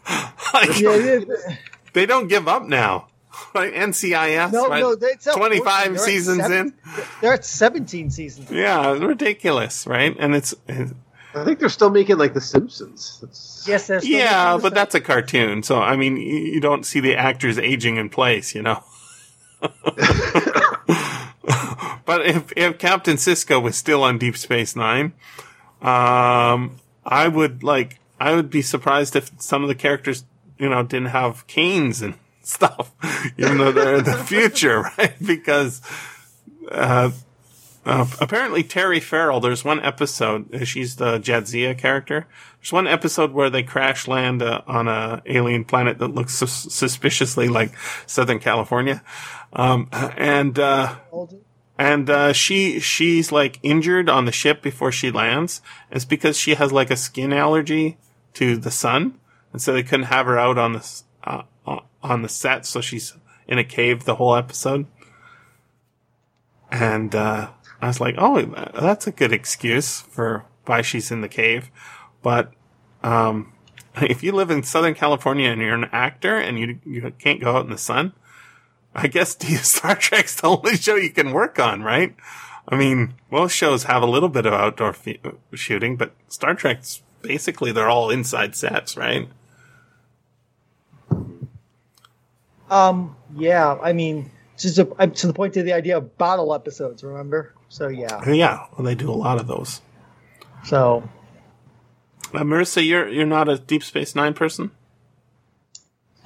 like, 0.53 0.79
Yeah, 0.79 0.95
yeah, 0.95 1.19
they 1.93 2.05
don't 2.05 2.27
give 2.27 2.47
up 2.47 2.63
now. 2.67 3.07
Like 3.53 3.73
NCIS, 3.73 4.51
no, 4.53 4.67
right? 4.69 4.79
no, 4.79 4.95
that's 4.95 5.25
25 5.25 5.65
working. 5.65 5.93
They're 5.93 5.93
at 5.93 5.99
seasons 6.05 6.41
seven- 6.41 6.73
They're 7.21 7.33
at 7.33 7.43
17 7.45 8.09
seasons. 8.09 8.49
yeah, 8.51 8.91
ridiculous, 8.93 9.85
right? 9.85 10.15
And 10.17 10.35
it's, 10.35 10.53
I 11.35 11.43
think 11.43 11.59
they're 11.59 11.69
still 11.69 11.89
making 11.89 12.17
like 12.17 12.33
The 12.33 12.41
Simpsons. 12.41 13.19
That's, 13.21 13.65
Yes, 13.67 13.87
they're 13.87 13.99
still 13.99 14.11
yeah, 14.11 14.51
making 14.51 14.61
but 14.61 14.69
the 14.69 14.75
that's 14.75 14.95
a 14.95 15.01
cartoon, 15.01 15.63
so 15.63 15.81
I 15.81 15.95
mean, 15.95 16.17
you 16.17 16.59
don't 16.61 16.85
see 16.85 16.99
the 16.99 17.15
actors 17.15 17.57
aging 17.57 17.97
in 17.97 18.09
place, 18.09 18.55
you 18.55 18.61
know. 18.61 18.83
but 22.05 22.25
if 22.25 22.53
if 22.55 22.77
Captain 22.77 23.17
Sisko 23.17 23.61
was 23.61 23.75
still 23.75 24.03
on 24.03 24.17
Deep 24.17 24.37
Space 24.37 24.75
Nine, 24.75 25.13
um, 25.81 26.77
I 27.05 27.27
would 27.27 27.63
like 27.63 27.99
I 28.19 28.35
would 28.35 28.49
be 28.49 28.61
surprised 28.61 29.15
if 29.15 29.31
some 29.39 29.63
of 29.63 29.67
the 29.67 29.75
characters, 29.75 30.25
you 30.57 30.69
know, 30.69 30.83
didn't 30.83 31.09
have 31.09 31.47
canes 31.47 32.01
and 32.01 32.15
stuff, 32.43 32.91
even 33.37 33.57
though 33.57 33.71
they're 33.71 33.95
in 33.95 34.03
the 34.03 34.13
future, 34.27 34.81
right? 34.97 35.15
Because 35.25 35.81
uh, 36.71 37.11
uh, 37.85 38.07
apparently 38.19 38.63
Terry 38.63 38.99
Farrell, 38.99 39.39
there's 39.39 39.63
one 39.63 39.79
episode, 39.79 40.53
uh, 40.53 40.65
she's 40.65 40.95
the 40.95 41.19
Jadzia 41.19 41.77
character. 41.77 42.25
There's 42.59 42.73
one 42.73 42.87
episode 42.87 43.31
where 43.31 43.51
they 43.51 43.61
crash 43.61 44.07
land 44.07 44.41
uh, 44.41 44.63
on 44.65 44.87
a 44.87 45.21
alien 45.27 45.65
planet 45.65 45.99
that 45.99 46.07
looks 46.07 46.33
sus- 46.33 46.73
suspiciously 46.73 47.47
like 47.47 47.77
Southern 48.07 48.39
California. 48.39 49.03
Um, 49.53 49.87
and, 49.91 50.57
uh, 50.57 50.95
and, 51.77 52.09
uh, 52.09 52.33
she, 52.33 52.79
she's 52.79 53.31
like 53.31 53.59
injured 53.61 54.09
on 54.09 54.25
the 54.25 54.31
ship 54.31 54.63
before 54.63 54.91
she 54.91 55.11
lands. 55.11 55.61
It's 55.91 56.05
because 56.05 56.39
she 56.39 56.55
has 56.55 56.71
like 56.71 56.89
a 56.89 56.97
skin 56.97 57.31
allergy 57.31 57.99
to 58.33 58.57
the 58.57 58.71
sun. 58.71 59.19
And 59.53 59.61
so 59.61 59.73
they 59.73 59.83
couldn't 59.83 60.07
have 60.07 60.25
her 60.25 60.39
out 60.39 60.57
on 60.57 60.73
the, 60.73 61.01
uh, 61.23 61.43
on 62.01 62.23
the 62.23 62.29
set. 62.29 62.65
So 62.65 62.81
she's 62.81 63.13
in 63.47 63.59
a 63.59 63.63
cave 63.63 64.05
the 64.05 64.15
whole 64.15 64.35
episode. 64.35 64.87
And, 66.71 67.13
uh, 67.13 67.49
I 67.85 67.87
was 67.87 68.01
like, 68.01 68.15
oh, 68.17 68.41
that's 68.73 69.05
a 69.05 69.11
good 69.11 69.31
excuse 69.31 70.01
for 70.01 70.43
why 70.65 70.81
she's 70.81 71.11
in 71.11 71.21
the 71.21 71.29
cave. 71.29 71.69
But, 72.23 72.51
um, 73.03 73.53
if 74.01 74.23
you 74.23 74.31
live 74.31 74.49
in 74.49 74.63
Southern 74.63 74.95
California 74.95 75.51
and 75.51 75.61
you're 75.61 75.75
an 75.75 75.89
actor 75.91 76.35
and 76.35 76.57
you, 76.57 76.79
you 76.83 77.13
can't 77.19 77.39
go 77.39 77.55
out 77.55 77.65
in 77.65 77.69
the 77.69 77.77
sun, 77.77 78.13
I 78.95 79.05
guess 79.05 79.37
Star 79.67 79.95
Trek's 79.95 80.41
the 80.41 80.47
only 80.47 80.77
show 80.77 80.95
you 80.95 81.11
can 81.11 81.31
work 81.31 81.59
on, 81.59 81.83
right? 81.83 82.15
I 82.67 82.75
mean, 82.75 83.13
most 83.29 83.51
shows 83.51 83.83
have 83.83 84.01
a 84.01 84.07
little 84.07 84.29
bit 84.29 84.47
of 84.47 84.53
outdoor 84.53 84.95
shooting, 85.53 85.95
but 85.95 86.13
Star 86.27 86.55
Trek's 86.55 87.03
basically 87.21 87.71
they're 87.71 87.87
all 87.87 88.09
inside 88.09 88.55
sets, 88.55 88.97
right? 88.97 89.29
Um, 92.71 93.15
yeah, 93.35 93.77
I 93.79 93.93
mean, 93.93 94.31
to, 94.57 94.95
I'm 94.97 95.11
to 95.11 95.27
the 95.27 95.33
point 95.33 95.55
of 95.57 95.65
the 95.65 95.73
idea 95.73 95.97
of 95.97 96.17
bottle 96.17 96.51
episodes, 96.51 97.03
remember? 97.03 97.53
So, 97.75 97.89
yeah. 97.89 98.21
Yeah, 98.31 98.67
well, 98.77 98.85
they 98.85 98.95
do 98.95 99.11
a 99.11 99.19
lot 99.27 99.37
of 99.37 99.47
those. 99.47 99.81
So, 100.63 101.03
Uh, 102.33 102.39
Marissa, 102.39 102.85
you're 102.85 103.07
you're 103.09 103.25
not 103.25 103.49
a 103.49 103.57
Deep 103.57 103.83
Space 103.83 104.15
Nine 104.15 104.33
person. 104.33 104.71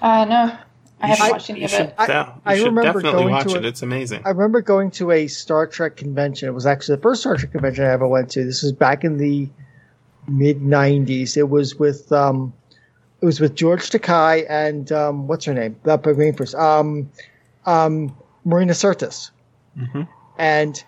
Uh, 0.02 0.26
no, 0.26 0.36
I 0.36 0.44
You 0.46 0.58
haven't 1.02 1.16
should- 1.18 1.32
watched 1.32 1.50
any 1.50 1.64
of 1.64 1.70
should, 1.72 1.82
it. 1.88 1.96
I- 1.98 2.08
yeah, 2.08 2.26
you 2.36 2.42
I 2.46 2.56
should 2.58 2.66
remember 2.68 3.02
definitely 3.02 3.24
going 3.24 3.34
watch 3.34 3.48
to 3.52 3.58
it. 3.58 3.66
It's 3.66 3.82
amazing. 3.82 4.22
I 4.26 4.30
remember 4.30 4.62
going 4.62 4.92
to 4.92 5.12
a 5.12 5.26
Star 5.28 5.66
Trek 5.68 5.98
convention. 5.98 6.48
It 6.48 6.54
was 6.54 6.66
actually 6.68 6.98
the 6.98 7.02
first 7.02 7.22
Star 7.22 7.36
Trek 7.36 7.52
convention 7.52 7.84
I 7.84 7.90
ever 7.90 8.08
went 8.08 8.30
to. 8.32 8.46
This 8.46 8.62
was 8.64 8.72
back 8.72 9.04
in 9.04 9.18
the 9.18 9.50
mid 10.28 10.62
'90s. 10.62 11.36
It 11.36 11.50
was 11.50 11.76
with 11.80 12.12
um, 12.12 12.54
it 13.22 13.26
was 13.26 13.40
with 13.40 13.56
George 13.56 13.90
Takei 13.90 14.46
and 14.50 14.92
um, 14.92 15.28
what's 15.28 15.46
her 15.46 15.54
name? 15.56 15.76
That 15.84 16.04
big 16.04 16.18
name 16.18 16.36
first. 16.36 16.54
Um, 16.56 17.10
um, 17.66 18.16
Marina 18.46 18.74
Sirtis. 18.74 19.32
Mhm. 19.78 20.08
And 20.38 20.84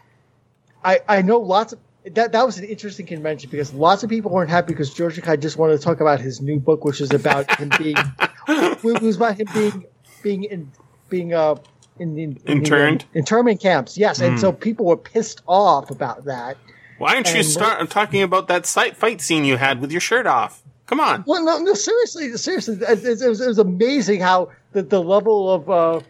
I 0.84 0.99
I 1.08 1.22
know 1.22 1.40
lots 1.40 1.74
of 1.74 1.80
that 2.14 2.32
that 2.32 2.45
was 2.45 2.58
an 2.58 2.66
interesting 2.66 3.06
convention 3.06 3.49
because 3.49 3.74
lots 3.74 4.03
of 4.03 4.10
people 4.10 4.32
weren't 4.32 4.49
happy 4.49 4.74
because 4.74 4.94
George 4.94 5.18
Takei 5.18 5.40
just 5.40 5.58
wanted 5.58 5.78
to 5.78 5.84
talk 5.84 5.99
about 6.02 6.20
his 6.20 6.41
new 6.41 6.60
book, 6.60 6.84
which 6.84 6.99
was 6.99 7.12
about 7.12 7.53
him 7.60 7.70
being 7.78 7.95
it 8.48 9.02
was 9.02 9.16
about 9.18 9.38
him 9.40 9.48
being 9.53 9.86
being 10.24 10.44
in 10.45 10.72
being 11.10 11.34
uh 11.34 11.56
in, 11.99 12.18
in, 12.18 12.38
in 12.45 12.58
Interned? 12.60 13.06
the, 13.14 13.20
internment 13.20 13.62
camps. 13.62 13.98
Yes, 13.98 14.22
and 14.22 14.34
Hmm. 14.36 14.40
so 14.40 14.52
people 14.52 14.86
were 14.88 14.98
pissed 14.98 15.41
off 15.48 15.91
about 15.91 16.26
that. 16.26 16.58
Why 16.98 17.14
don't 17.14 17.28
you 17.32 17.40
And- 17.41 17.45
start 17.48 17.90
talking 17.91 18.24
about 18.24 18.48
that 18.48 18.66
fight 18.66 19.22
scene 19.22 19.45
you 19.45 19.58
had 19.58 19.82
with 19.82 19.91
your 19.91 20.02
shirt 20.02 20.26
off? 20.26 20.64
Come 20.88 20.99
on. 20.99 21.24
Well, 21.28 21.44
no, 21.45 21.58
no, 21.60 21.74
seriously, 21.74 22.36
seriously, 22.38 22.76
it, 22.82 23.22
it, 23.22 23.28
was, 23.30 23.40
it 23.40 23.48
was 23.48 23.60
amazing 23.60 24.20
how 24.20 24.49
the, 24.74 24.82
the 24.84 25.02
level 25.02 25.49
of 25.53 25.70
uh, 25.70 26.02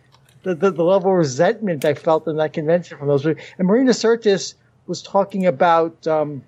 the, 0.43 0.55
the 0.55 0.71
the 0.71 0.83
level 0.83 1.11
of 1.11 1.17
resentment 1.17 1.85
I 1.85 1.93
felt 1.93 2.27
in 2.27 2.37
that 2.37 2.53
convention 2.53 2.97
from 2.97 3.07
those. 3.07 3.25
And 3.25 3.37
Marina 3.59 3.91
Sirtis 3.91 4.55
was 4.91 5.01
talking 5.01 5.45
about 5.45 6.05
um, 6.05 6.43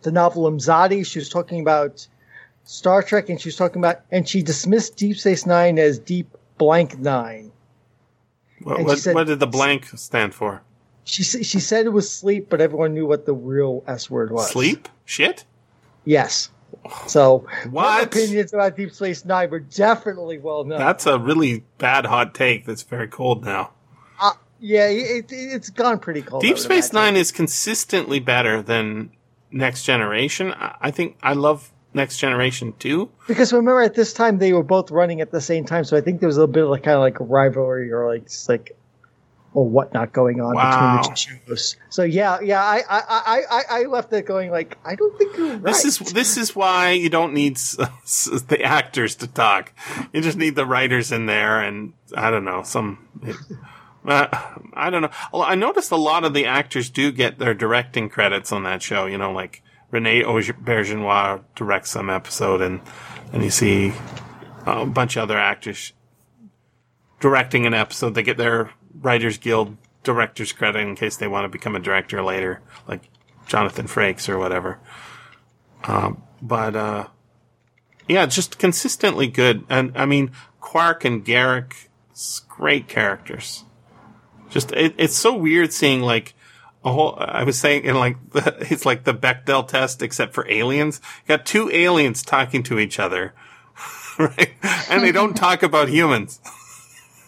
the 0.00 0.10
novel 0.10 0.50
Imzadi. 0.50 1.04
She 1.04 1.18
was 1.18 1.28
talking 1.28 1.60
about 1.60 2.08
Star 2.64 3.02
Trek, 3.02 3.28
and 3.28 3.38
she 3.38 3.48
was 3.48 3.56
talking 3.56 3.78
about, 3.78 4.00
and 4.10 4.26
she 4.26 4.42
dismissed 4.42 4.96
Deep 4.96 5.18
Space 5.18 5.44
Nine 5.44 5.78
as 5.78 5.98
Deep 5.98 6.34
Blank 6.56 6.98
Nine. 6.98 7.52
What, 8.62 8.82
what, 8.84 8.98
said- 8.98 9.14
what 9.14 9.26
did 9.26 9.38
the 9.38 9.46
blank 9.46 9.86
stand 9.98 10.34
for? 10.34 10.62
She 11.04 11.22
she 11.22 11.60
said 11.60 11.86
it 11.86 11.90
was 11.90 12.10
sleep, 12.10 12.48
but 12.50 12.60
everyone 12.60 12.92
knew 12.94 13.06
what 13.06 13.24
the 13.26 13.32
real 13.34 13.82
S 13.86 14.10
word 14.10 14.30
was. 14.30 14.50
Sleep? 14.50 14.88
Shit? 15.06 15.44
Yes. 16.04 16.50
So 17.06 17.46
my 17.64 17.70
What? 17.70 18.04
opinions 18.04 18.52
about 18.52 18.76
Deep 18.76 18.92
Space 18.92 19.24
Nine 19.26 19.50
were 19.50 19.60
definitely 19.60 20.38
well 20.38 20.64
known. 20.64 20.78
That's 20.78 21.06
a 21.06 21.18
really 21.18 21.64
bad 21.78 22.04
hot 22.06 22.34
take 22.34 22.64
that's 22.66 22.82
very 22.82 23.08
cold 23.08 23.44
now. 23.44 23.72
Yeah, 24.60 24.88
it, 24.88 25.30
it, 25.30 25.34
it's 25.34 25.70
gone 25.70 25.98
pretty 25.98 26.22
cold. 26.22 26.42
Deep 26.42 26.58
Space. 26.58 26.92
Nine 26.92 27.16
is 27.16 27.30
consistently 27.32 28.18
better 28.20 28.60
than 28.62 29.10
Next 29.52 29.84
Generation. 29.84 30.52
I 30.52 30.74
I 30.80 30.90
think 30.90 31.16
I 31.22 31.32
love 31.34 31.70
Next 31.94 32.18
Generation 32.18 32.74
too. 32.78 33.10
Because 33.28 33.52
remember, 33.52 33.80
at 33.82 33.94
this 33.94 34.12
time 34.12 34.38
they 34.38 34.52
were 34.52 34.62
both 34.64 34.90
running 34.90 35.20
at 35.20 35.30
the 35.30 35.40
same 35.40 35.64
time, 35.64 35.84
so 35.84 35.96
I 35.96 36.00
think 36.00 36.20
there 36.20 36.26
was 36.26 36.36
a 36.36 36.40
little 36.40 36.52
bit 36.52 36.64
of 36.64 36.70
like 36.70 36.82
kind 36.82 36.96
of 36.96 37.00
like 37.02 37.16
rivalry 37.20 37.90
or 37.92 38.08
like 38.12 38.24
just 38.24 38.48
like 38.48 38.74
or 39.54 39.66
whatnot 39.66 40.12
going 40.12 40.42
on 40.42 40.54
Wow. 40.54 40.98
between 41.00 41.14
the 41.14 41.16
two 41.16 41.54
shows. 41.54 41.76
So 41.88 42.02
yeah, 42.02 42.38
yeah, 42.40 42.62
I 42.62 42.82
I, 42.88 43.42
I, 43.50 43.62
I 43.70 43.82
left 43.84 44.12
it 44.12 44.26
going 44.26 44.50
like 44.50 44.76
I 44.84 44.94
don't 44.94 45.16
think 45.16 45.36
you're 45.38 45.48
right. 45.52 45.62
This 45.62 45.84
is 45.86 45.98
this 46.12 46.36
is 46.36 46.54
why 46.54 46.90
you 46.90 47.08
don't 47.08 47.32
need 47.32 47.56
s- 47.56 47.78
s- 47.80 48.42
the 48.48 48.62
actors 48.62 49.14
to 49.16 49.26
talk. 49.26 49.72
You 50.12 50.20
just 50.20 50.36
need 50.36 50.54
the 50.56 50.66
writers 50.66 51.10
in 51.12 51.26
there, 51.26 51.60
and 51.60 51.94
I 52.14 52.30
don't 52.30 52.44
know 52.44 52.62
some. 52.64 52.98
Uh, 54.04 54.28
I 54.74 54.90
don't 54.90 55.02
know. 55.02 55.10
I 55.34 55.54
noticed 55.54 55.90
a 55.90 55.96
lot 55.96 56.24
of 56.24 56.34
the 56.34 56.46
actors 56.46 56.88
do 56.90 57.12
get 57.12 57.38
their 57.38 57.54
directing 57.54 58.08
credits 58.08 58.52
on 58.52 58.62
that 58.62 58.82
show. 58.82 59.06
You 59.06 59.18
know, 59.18 59.32
like 59.32 59.62
Rene 59.90 60.22
Auberjonois 60.22 61.42
directs 61.54 61.90
some 61.90 62.10
episode, 62.10 62.60
and 62.62 62.80
and 63.32 63.42
you 63.42 63.50
see 63.50 63.92
a 64.66 64.86
bunch 64.86 65.16
of 65.16 65.24
other 65.24 65.38
actors 65.38 65.92
directing 67.20 67.66
an 67.66 67.74
episode. 67.74 68.14
They 68.14 68.22
get 68.22 68.36
their 68.36 68.70
Writers 68.94 69.38
Guild 69.38 69.76
director's 70.02 70.52
credit 70.52 70.80
in 70.80 70.94
case 70.94 71.16
they 71.16 71.28
want 71.28 71.44
to 71.44 71.48
become 71.48 71.76
a 71.76 71.80
director 71.80 72.22
later, 72.22 72.60
like 72.86 73.08
Jonathan 73.46 73.86
Frakes 73.86 74.28
or 74.28 74.38
whatever. 74.38 74.78
Um, 75.84 76.22
but 76.40 76.76
uh, 76.76 77.06
yeah, 78.06 78.26
just 78.26 78.58
consistently 78.58 79.26
good. 79.26 79.64
And 79.68 79.92
I 79.96 80.06
mean, 80.06 80.32
Quark 80.60 81.04
and 81.04 81.24
Garak, 81.24 81.88
great 82.48 82.88
characters. 82.88 83.64
Just 84.50 84.72
it, 84.72 84.94
it's 84.96 85.16
so 85.16 85.34
weird 85.34 85.72
seeing 85.72 86.00
like 86.02 86.34
a 86.84 86.92
whole. 86.92 87.16
I 87.18 87.44
was 87.44 87.58
saying 87.58 87.84
in 87.84 87.96
like 87.96 88.16
the, 88.30 88.56
it's 88.70 88.86
like 88.86 89.04
the 89.04 89.14
Bechdel 89.14 89.66
test 89.66 90.02
except 90.02 90.34
for 90.34 90.50
aliens. 90.50 91.00
You 91.26 91.36
got 91.36 91.46
two 91.46 91.70
aliens 91.70 92.22
talking 92.22 92.62
to 92.64 92.78
each 92.78 92.98
other, 92.98 93.34
right? 94.18 94.52
And 94.88 95.02
they 95.02 95.12
don't 95.12 95.34
talk 95.34 95.62
about 95.62 95.88
humans. 95.88 96.40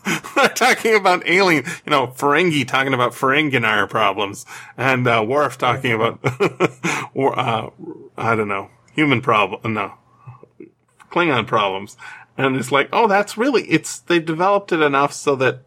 They're 0.35 0.49
talking 0.49 0.95
about 0.95 1.29
alien, 1.29 1.65
you 1.85 1.91
know, 1.91 2.09
Ferengi 2.09 2.67
talking 2.67 2.95
about 2.95 3.13
Ferenginar 3.13 3.89
problems, 3.89 4.47
and 4.77 5.07
uh, 5.07 5.23
Worf 5.27 5.59
talking 5.59 5.93
about, 5.93 6.21
or 7.15 7.39
uh, 7.39 7.69
I 8.17 8.35
don't 8.35 8.49
know, 8.49 8.71
human 8.95 9.21
problem, 9.21 9.75
no, 9.75 9.95
Klingon 11.11 11.47
problems, 11.47 11.99
and 12.39 12.57
it's 12.57 12.73
like, 12.73 12.89
oh, 12.93 13.09
that's 13.09 13.37
really, 13.37 13.65
it's 13.65 13.99
they've 13.99 14.25
developed 14.25 14.73
it 14.73 14.81
enough 14.81 15.13
so 15.13 15.37
that 15.37 15.65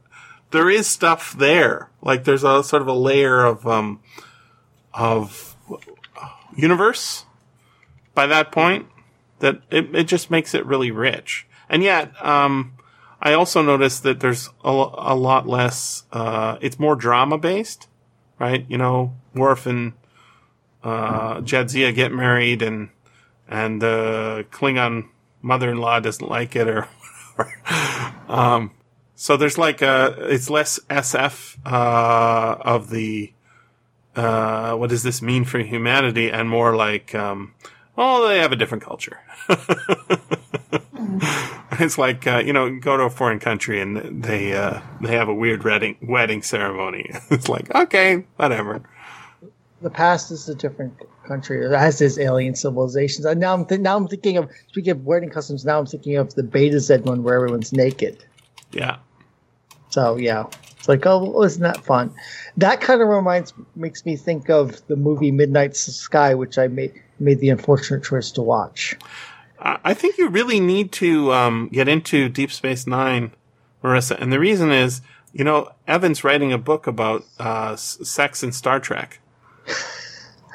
there 0.54 0.70
is 0.70 0.88
stuff 0.88 1.36
there, 1.38 1.90
like 2.02 2.24
there's 2.24 2.46
a 2.46 2.64
sort 2.64 2.82
of 2.82 2.88
a 2.88 2.94
layer 2.94 3.44
of 3.44 3.68
um 3.68 4.00
of 4.94 5.58
universe 6.56 7.26
by 8.14 8.26
that 8.28 8.52
point 8.52 8.88
that 9.40 9.62
it, 9.70 9.94
it 9.94 10.04
just 10.06 10.32
makes 10.32 10.54
it 10.54 10.66
really 10.66 10.92
rich, 10.92 11.46
and 11.68 11.84
yet 11.84 12.14
um. 12.26 12.74
I 13.26 13.32
also 13.36 13.62
noticed 13.62 14.04
that 14.04 14.20
there's 14.20 14.50
a, 14.66 14.70
a 14.70 15.16
lot 15.16 15.48
less, 15.48 16.04
uh, 16.12 16.58
it's 16.60 16.78
more 16.78 16.94
drama 16.94 17.38
based, 17.38 17.88
right? 18.38 18.66
You 18.68 18.78
know, 18.78 19.14
Worf 19.34 19.66
and, 19.66 19.94
uh, 20.84 21.36
Jadzia 21.40 21.96
get 21.96 22.12
married 22.12 22.62
and, 22.62 22.90
and 23.48 23.82
the 23.82 24.46
Klingon 24.52 25.08
mother-in-law 25.42 26.02
doesn't 26.02 26.28
like 26.28 26.54
it 26.58 26.68
or 26.68 26.82
whatever. 27.36 27.56
um, 28.28 28.72
so 29.16 29.38
there's 29.38 29.58
like 29.58 29.82
a, 29.82 30.16
it's 30.30 30.50
less 30.50 30.80
SF, 30.90 31.58
uh, 31.66 32.58
of 32.62 32.90
the, 32.90 33.34
uh, 34.16 34.76
what 34.76 34.90
does 34.90 35.04
this 35.04 35.22
mean 35.22 35.46
for 35.46 35.60
humanity 35.60 36.30
and 36.32 36.50
more 36.50 36.76
like, 36.76 37.14
um, 37.16 37.54
oh, 37.98 38.28
they 38.28 38.40
have 38.40 38.52
a 38.52 38.56
different 38.56 38.84
culture. 38.84 39.20
It's 41.80 41.98
like 41.98 42.28
uh, 42.28 42.38
you 42.46 42.54
know, 42.54 42.80
go 42.80 42.98
to 42.98 43.04
a 43.04 43.10
foreign 43.10 43.40
country 43.40 43.82
and 43.82 44.24
they 44.24 44.54
uh, 44.54 44.80
they 45.02 45.16
have 45.16 45.28
a 45.28 45.34
weird 45.34 45.64
wedding 45.64 45.98
wedding 46.02 46.44
ceremony. 46.44 47.10
It's 47.32 47.50
like 47.50 47.74
okay, 47.74 48.26
whatever. 48.36 48.82
the 49.82 49.90
past 49.90 50.32
is 50.32 50.48
a 50.48 50.56
different 50.56 50.94
country. 51.28 51.66
It 51.66 51.72
has 51.72 52.00
its 52.00 52.20
alien 52.20 52.56
civilizations. 52.56 53.26
And 53.26 53.40
now 53.40 53.54
I'm 53.56 53.66
th- 53.66 53.82
now 53.82 53.98
I'm 53.98 54.08
thinking 54.08 54.38
of 54.38 54.50
speaking 54.68 54.92
of 54.92 55.06
wedding 55.06 55.32
customs. 55.32 55.66
Now 55.66 55.80
I'm 55.80 55.88
thinking 55.88 56.16
of 56.18 56.36
the 56.36 56.44
Betazed 56.44 57.02
one 57.06 57.24
where 57.24 57.36
everyone's 57.36 57.74
naked. 57.74 58.24
Yeah, 58.74 58.98
So 59.90 60.18
yeah, 60.18 60.46
it's 60.78 60.88
like 60.90 61.06
oh, 61.06 61.24
well, 61.32 61.44
isn't 61.44 61.62
that 61.62 61.84
fun? 61.84 62.14
That 62.58 62.82
kind 62.82 63.02
of 63.02 63.08
reminds 63.08 63.54
makes 63.76 64.06
me 64.06 64.16
think 64.16 64.50
of 64.50 64.86
the 64.88 64.96
movie 64.96 65.32
Midnight 65.32 65.76
Sky, 65.76 66.34
which 66.36 66.58
I 66.58 66.68
made 66.68 66.94
made 67.20 67.40
the 67.40 67.50
unfortunate 67.50 68.04
choice 68.04 68.32
to 68.32 68.42
watch. 68.42 68.96
I 69.60 69.80
I 69.84 69.94
think 69.94 70.18
you 70.18 70.28
really 70.30 70.60
need 70.60 70.92
to 70.94 71.32
um, 71.34 71.70
get 71.72 71.88
into 71.88 72.28
Deep 72.30 72.52
Space 72.52 72.86
Nine, 72.88 73.32
Marissa, 73.84 74.20
and 74.20 74.32
the 74.34 74.40
reason 74.40 74.72
is 74.72 75.02
you 75.32 75.44
know 75.44 75.70
Evan's 75.88 76.24
writing 76.24 76.52
a 76.52 76.58
book 76.58 76.88
about 76.88 77.24
uh, 77.40 77.74
s- 77.74 78.00
sex 78.04 78.44
in 78.44 78.52
Star 78.52 78.80
Trek. 78.80 79.20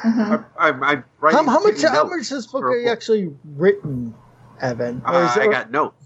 I, 0.04 0.38
I, 0.58 0.68
I 0.68 1.02
write 1.20 1.34
How, 1.34 1.42
how 1.44 1.60
much 1.60 1.82
how 1.82 2.04
much 2.04 2.28
this 2.28 2.46
book 2.46 2.62
for 2.62 2.70
are 2.70 2.78
you 2.78 2.88
actually 2.88 3.32
written, 3.56 4.14
Evan? 4.60 5.02
Or 5.04 5.14
Uh, 5.14 5.24
is 5.26 5.36
I 5.36 5.46
got 5.46 5.70
notes. 5.72 5.97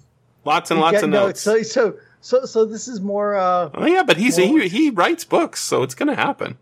Lots 0.45 0.71
and 0.71 0.81
lots 0.81 0.95
get 0.95 1.05
of 1.05 1.11
notes. 1.11 1.41
So 1.41 1.63
so 1.63 1.97
so 2.21 2.45
so 2.45 2.65
this 2.65 2.89
is 2.89 3.01
more. 3.01 3.35
uh 3.37 3.71
oh 3.75 3.87
yeah, 3.87 4.03
but 4.03 4.17
he's 4.17 4.39
Well- 4.39 4.47
he, 4.57 4.69
he 4.69 4.91
writes 4.91 5.25
books, 5.25 5.61
so 5.63 5.83
it's 5.83 5.95
going 5.95 6.09
to 6.09 6.17
happen. 6.17 6.59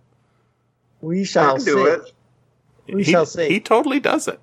We 1.01 1.25
shall 1.25 1.53
can 1.55 1.61
see. 1.61 1.71
do 1.71 1.87
it. 1.87 2.13
We 2.93 3.05
he, 3.05 3.11
shall 3.13 3.27
see. 3.27 3.49
He 3.49 3.61
totally 3.61 4.01
does 4.01 4.29
it. 4.29 4.39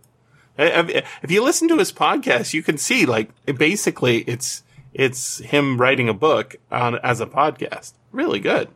If 0.57 1.05
if 1.23 1.29
you 1.31 1.43
listen 1.43 1.67
to 1.67 1.77
his 1.77 1.91
podcast, 1.93 2.53
you 2.53 2.63
can 2.63 2.77
see 2.79 3.05
like 3.05 3.29
basically 3.45 4.19
it's 4.21 4.63
it's 4.93 5.37
him 5.39 5.79
writing 5.79 6.09
a 6.09 6.13
book 6.15 6.55
on 6.71 6.97
as 6.99 7.21
a 7.21 7.27
podcast. 7.27 7.93
Really 8.11 8.39
good. 8.39 8.69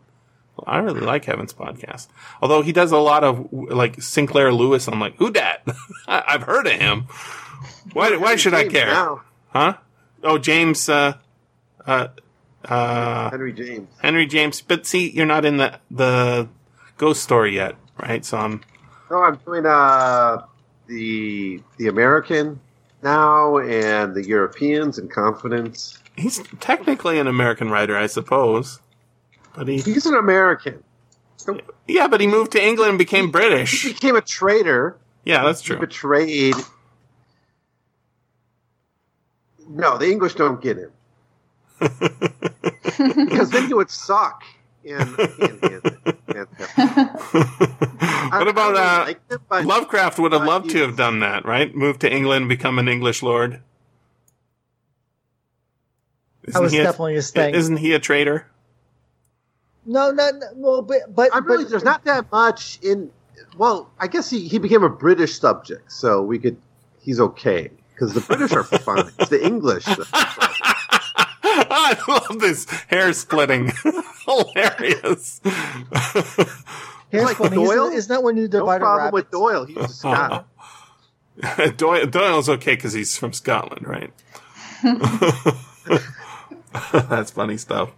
I 0.67 0.77
really 0.77 0.99
like 1.01 1.27
Evan's 1.27 1.53
podcast. 1.55 2.07
Although 2.39 2.61
he 2.61 2.71
does 2.71 2.91
a 2.91 2.97
lot 2.99 3.23
of 3.23 3.51
like 3.51 3.99
Sinclair 3.99 4.53
Lewis. 4.53 4.87
I'm 4.87 4.99
like, 4.99 5.15
who 5.17 5.31
dat? 5.31 5.65
I- 6.07 6.23
I've 6.27 6.43
heard 6.43 6.67
of 6.67 6.73
him. 6.73 7.07
Why 7.93 8.15
why 8.17 8.35
should 8.35 8.53
I 8.53 8.67
care? 8.67 8.87
Now, 8.87 9.21
Huh? 9.49 9.77
Oh, 10.23 10.37
James. 10.37 10.87
Uh, 10.89 11.13
uh, 11.85 12.07
uh, 12.65 13.29
Henry 13.31 13.53
James. 13.53 13.87
Henry 14.01 14.25
James. 14.25 14.61
But 14.61 14.85
see, 14.85 15.09
you're 15.09 15.25
not 15.25 15.45
in 15.45 15.57
the 15.57 15.79
the 15.89 16.47
ghost 16.97 17.23
story 17.23 17.55
yet, 17.55 17.75
right? 17.97 18.23
So 18.23 18.37
I'm 18.37 18.61
No, 19.09 19.23
I'm 19.23 19.35
doing 19.37 19.65
uh 19.65 20.43
the 20.87 21.61
the 21.77 21.87
American 21.87 22.59
now 23.01 23.57
and 23.57 24.13
the 24.13 24.23
Europeans 24.23 24.97
and 24.99 25.09
confidence. 25.09 25.97
He's 26.15 26.43
technically 26.59 27.17
an 27.19 27.25
American 27.27 27.69
writer, 27.71 27.97
I 27.97 28.05
suppose. 28.07 28.79
But 29.55 29.67
he, 29.67 29.79
He's 29.81 30.05
an 30.05 30.15
American. 30.15 30.83
yeah, 31.87 32.07
but 32.07 32.21
he 32.21 32.27
moved 32.27 32.51
to 32.51 32.63
England 32.63 32.89
and 32.91 32.97
became 32.99 33.25
He 33.25 33.31
British. 33.31 33.85
became 33.85 34.15
a 34.15 34.21
traitor. 34.21 34.97
Yeah, 35.25 35.43
that's 35.43 35.61
He 35.61 35.67
true. 35.67 35.79
betrayed. 35.79 36.55
No, 39.75 39.97
the 39.97 40.09
English 40.11 40.35
don't 40.35 40.61
get 40.61 40.77
him 40.77 40.91
because 41.79 43.49
then 43.49 43.67
he 43.67 43.73
would 43.73 43.89
suck. 43.89 44.43
And- 44.85 45.15
What 48.31 48.47
about 48.47 48.75
uh, 48.75 49.03
liked 49.05 49.31
it, 49.31 49.41
but- 49.49 49.65
Lovecraft 49.65 50.19
would 50.19 50.31
have 50.31 50.43
loved 50.45 50.69
to 50.71 50.79
have 50.81 50.95
done 50.95 51.19
that, 51.19 51.45
right? 51.45 51.73
Move 51.75 51.99
to 51.99 52.11
England, 52.11 52.49
become 52.49 52.79
an 52.79 52.87
English 52.87 53.21
lord. 53.23 53.61
That 56.47 56.61
was 56.61 56.71
he 56.71 56.79
a- 56.79 56.83
definitely 56.83 57.15
his 57.15 57.31
thing. 57.31 57.53
Isn't 57.53 57.77
he 57.77 57.93
a 57.93 57.99
traitor? 57.99 58.47
No, 59.85 60.11
no, 60.11 60.29
no 60.31 60.47
well, 60.55 60.81
but 60.81 61.13
but, 61.13 61.33
I 61.33 61.39
really, 61.39 61.63
but 61.63 61.71
there's 61.71 61.83
not 61.83 62.05
that 62.05 62.31
much 62.31 62.79
in. 62.81 63.11
Well, 63.57 63.89
I 63.99 64.07
guess 64.07 64.29
he, 64.29 64.47
he 64.47 64.59
became 64.59 64.83
a 64.83 64.89
British 64.89 65.39
subject, 65.39 65.91
so 65.91 66.21
we 66.21 66.39
could. 66.39 66.57
He's 66.99 67.19
okay 67.19 67.71
because 68.01 68.15
the 68.15 68.21
British 68.21 68.51
are 68.53 68.63
fine. 68.63 69.11
It's 69.19 69.29
the 69.29 69.45
English. 69.45 69.83
I 71.43 71.95
love 72.07 72.39
this 72.39 72.67
hair 72.87 73.13
splitting. 73.13 73.71
Hilarious. 74.25 75.39
here's 77.11 77.25
like 77.25 77.37
funny. 77.37 77.57
Doyle? 77.57 77.85
Isn't, 77.85 77.97
isn't 77.97 78.15
that 78.15 78.23
when 78.23 78.37
you 78.37 78.43
no 78.43 78.49
divide 78.49 78.77
a 78.77 78.79
problem 78.79 79.03
rabbit? 79.05 79.13
with 79.13 79.29
Doyle. 79.29 79.65
He's 79.65 79.77
a 79.77 79.87
Scot. 79.89 80.47
Doyle, 81.77 82.07
Doyle's 82.07 82.49
okay 82.49 82.73
because 82.73 82.93
he's 82.93 83.15
from 83.15 83.33
Scotland, 83.33 83.87
right? 83.87 84.11
That's 86.91 87.29
funny 87.29 87.57
stuff. 87.57 87.91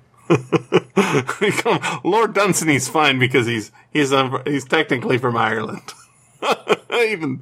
Lord 2.04 2.34
Dunsany's 2.34 2.90
fine 2.90 3.20
because 3.20 3.48
he's 3.48 3.72
he's 3.94 4.12
um, 4.12 4.42
he's 4.46 4.66
technically 4.66 5.18
from 5.18 5.38
Ireland. 5.38 5.94
even 6.94 7.40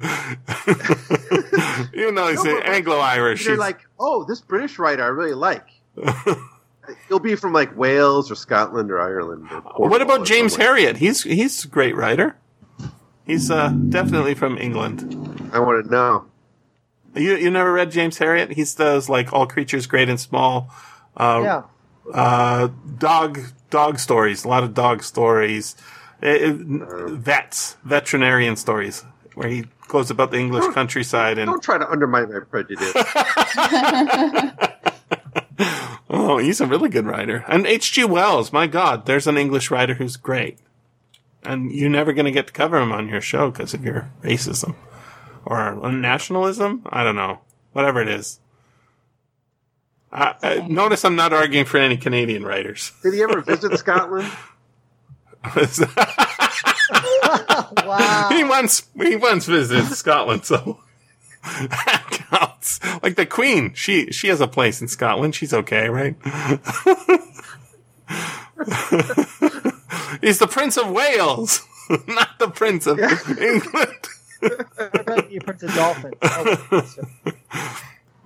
even 1.94 2.14
though 2.14 2.28
he's 2.28 2.42
No, 2.44 2.56
but- 2.60 2.66
Anglo-Irish, 2.68 3.46
You're 3.46 3.56
like, 3.56 3.80
oh, 3.98 4.24
this 4.24 4.40
British 4.40 4.78
writer 4.78 5.02
I 5.02 5.08
really 5.08 5.34
like. 5.34 5.66
He'll 7.08 7.20
be 7.20 7.36
from 7.36 7.52
like 7.52 7.76
Wales 7.76 8.30
or 8.30 8.34
Scotland 8.34 8.90
or 8.90 9.00
Ireland. 9.00 9.48
Or 9.76 9.88
what 9.88 10.02
about 10.02 10.26
James 10.26 10.54
somewhere. 10.54 10.74
Herriot? 10.76 10.96
He's 10.96 11.22
he's 11.22 11.64
a 11.64 11.68
great 11.68 11.94
writer. 11.94 12.36
He's 13.24 13.50
uh, 13.52 13.68
definitely 13.68 14.34
from 14.34 14.58
England. 14.58 15.50
I 15.52 15.60
want 15.60 15.84
to 15.84 15.90
know. 15.90 16.24
You 17.14 17.36
you 17.36 17.50
never 17.50 17.72
read 17.72 17.92
James 17.92 18.18
Herriot? 18.18 18.52
He 18.52 18.64
does 18.64 19.08
like 19.08 19.32
all 19.32 19.46
creatures 19.46 19.86
great 19.86 20.08
and 20.08 20.18
small. 20.18 20.70
Uh, 21.16 21.40
Yeah. 21.44 21.62
uh, 22.12 22.68
dog 22.98 23.38
dog 23.70 24.00
stories, 24.00 24.44
a 24.44 24.48
lot 24.48 24.64
of 24.64 24.74
dog 24.74 25.04
stories, 25.04 25.76
Eh, 26.22 26.50
eh, 26.50 26.52
vets, 26.54 27.76
veterinarian 27.82 28.54
stories, 28.54 29.04
where 29.34 29.48
he 29.48 29.64
goes 29.88 30.08
about 30.08 30.30
the 30.30 30.38
English 30.38 30.72
countryside 30.72 31.36
and 31.36 31.48
Don't 31.48 31.62
try 31.62 31.78
to 31.78 31.90
undermine 31.90 32.32
my 32.32 32.38
prejudice. 32.40 32.92
oh, 36.08 36.38
he's 36.38 36.60
a 36.60 36.66
really 36.66 36.88
good 36.88 37.06
writer. 37.06 37.44
And 37.48 37.66
H.G. 37.66 38.04
Wells, 38.04 38.52
my 38.52 38.68
God, 38.68 39.06
there's 39.06 39.26
an 39.26 39.36
English 39.36 39.72
writer 39.72 39.94
who's 39.94 40.16
great, 40.16 40.58
and 41.42 41.72
you're 41.72 41.90
never 41.90 42.12
going 42.12 42.26
to 42.26 42.30
get 42.30 42.46
to 42.46 42.52
cover 42.52 42.78
him 42.78 42.92
on 42.92 43.08
your 43.08 43.20
show 43.20 43.50
because 43.50 43.74
of 43.74 43.84
your 43.84 44.12
racism 44.22 44.76
or 45.44 45.74
nationalism. 45.90 46.82
I 46.86 47.02
don't 47.02 47.16
know, 47.16 47.40
whatever 47.72 48.00
it 48.00 48.08
is. 48.08 48.38
I, 50.12 50.34
I, 50.42 50.56
notice 50.68 51.04
I'm 51.04 51.16
not 51.16 51.32
arguing 51.32 51.64
for 51.64 51.78
any 51.78 51.96
Canadian 51.96 52.44
writers. 52.44 52.92
Did 53.02 53.14
he 53.14 53.22
ever 53.22 53.40
visit 53.40 53.76
Scotland? 53.78 54.30
wow. 57.84 58.28
he 58.30 58.44
once 58.44 58.86
he 58.96 59.16
once 59.16 59.46
visited 59.46 59.86
Scotland, 59.94 60.44
so 60.44 60.80
that 61.42 62.04
counts. 62.30 62.78
Like 63.02 63.16
the 63.16 63.26
Queen, 63.26 63.72
she 63.74 64.10
she 64.12 64.28
has 64.28 64.40
a 64.40 64.48
place 64.48 64.80
in 64.80 64.88
Scotland. 64.88 65.34
She's 65.34 65.52
okay, 65.52 65.88
right? 65.88 66.14
He's 70.20 70.38
the 70.38 70.46
Prince 70.48 70.76
of 70.76 70.90
Wales, 70.90 71.66
not 72.06 72.38
the 72.38 72.48
Prince 72.48 72.86
of 72.86 72.98
England. 73.00 74.08
I 74.42 75.02
bet 75.02 75.32
you 75.32 75.40
Prince 75.40 75.62
of 75.64 75.74
Dolphins. 75.74 76.14
Oh, 76.22 76.98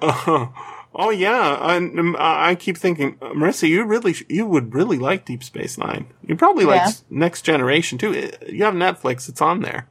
Uh, 0.03 0.47
oh 0.99 1.11
yeah, 1.11 1.59
and 1.77 1.99
um, 1.99 2.17
I 2.19 2.51
I 2.51 2.55
keep 2.55 2.77
thinking, 2.77 3.17
uh, 3.23 3.31
Marissa, 3.31 3.69
you 3.69 3.85
really 3.85 4.13
sh- 4.15 4.25
you 4.29 4.47
would 4.47 4.75
really 4.75 4.99
like 4.99 5.25
Deep 5.25 5.43
Space 5.45 5.79
Nine. 5.79 6.07
You 6.27 6.37
probably 6.37 6.65
like 6.65 6.81
Yeah. 6.81 6.87
S- 6.89 7.05
Next 7.11 7.43
Generation 7.43 7.99
too. 7.99 8.11
Uh, 8.11 8.47
You 8.49 8.65
have 8.65 8.75
Netflix; 8.75 9.29
it's 9.29 9.41
on 9.41 9.61
there. 9.61 9.89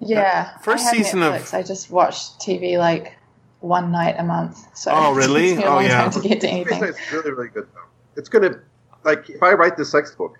Yeah. 0.00 0.56
First 0.58 0.84
I 0.86 0.88
have 0.88 0.96
season 0.96 1.22
of- 1.22 1.34
Netflix. 1.34 1.54
I 1.54 1.62
just 1.62 1.90
watch 1.90 2.16
TV 2.38 2.78
like 2.78 3.14
one 3.60 3.90
night 3.90 4.16
a 4.18 4.24
month. 4.24 4.58
So 4.76 4.90
Oh, 4.94 5.12
really? 5.14 5.50
it 5.52 5.56
takes 5.56 5.58
me 5.58 5.64
a 5.64 5.66
Oh, 5.68 5.74
long 5.76 5.84
yeah. 5.84 6.02
time 6.02 6.10
to 6.10 6.20
get 6.28 6.40
to 6.40 6.46
Space 6.46 6.52
anything. 6.52 6.80
Nine's 6.80 6.96
really, 7.12 7.30
really 7.32 7.48
good 7.48 7.66
though. 7.74 7.80
It's 8.16 8.28
gonna 8.28 8.60
like 9.04 9.28
if 9.30 9.42
I 9.42 9.52
write 9.52 9.76
this 9.76 9.90
sex 9.90 10.14
book, 10.14 10.36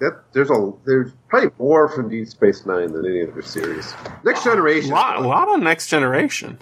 that 0.00 0.22
there's 0.32 0.50
a 0.50 0.72
there's 0.86 1.12
probably 1.28 1.50
more 1.58 1.88
from 1.88 2.08
Deep 2.08 2.28
Space 2.28 2.64
Nine 2.66 2.92
than 2.92 3.04
any 3.06 3.22
other 3.22 3.42
series. 3.42 3.92
Next 4.24 4.44
Generation. 4.44 4.90
A 4.90 4.90
Generation. 4.90 4.90
lot, 4.90 5.16
a 5.16 5.20
lot 5.26 5.48
on 5.48 5.62
Next 5.62 5.88
Generation. 5.88 6.58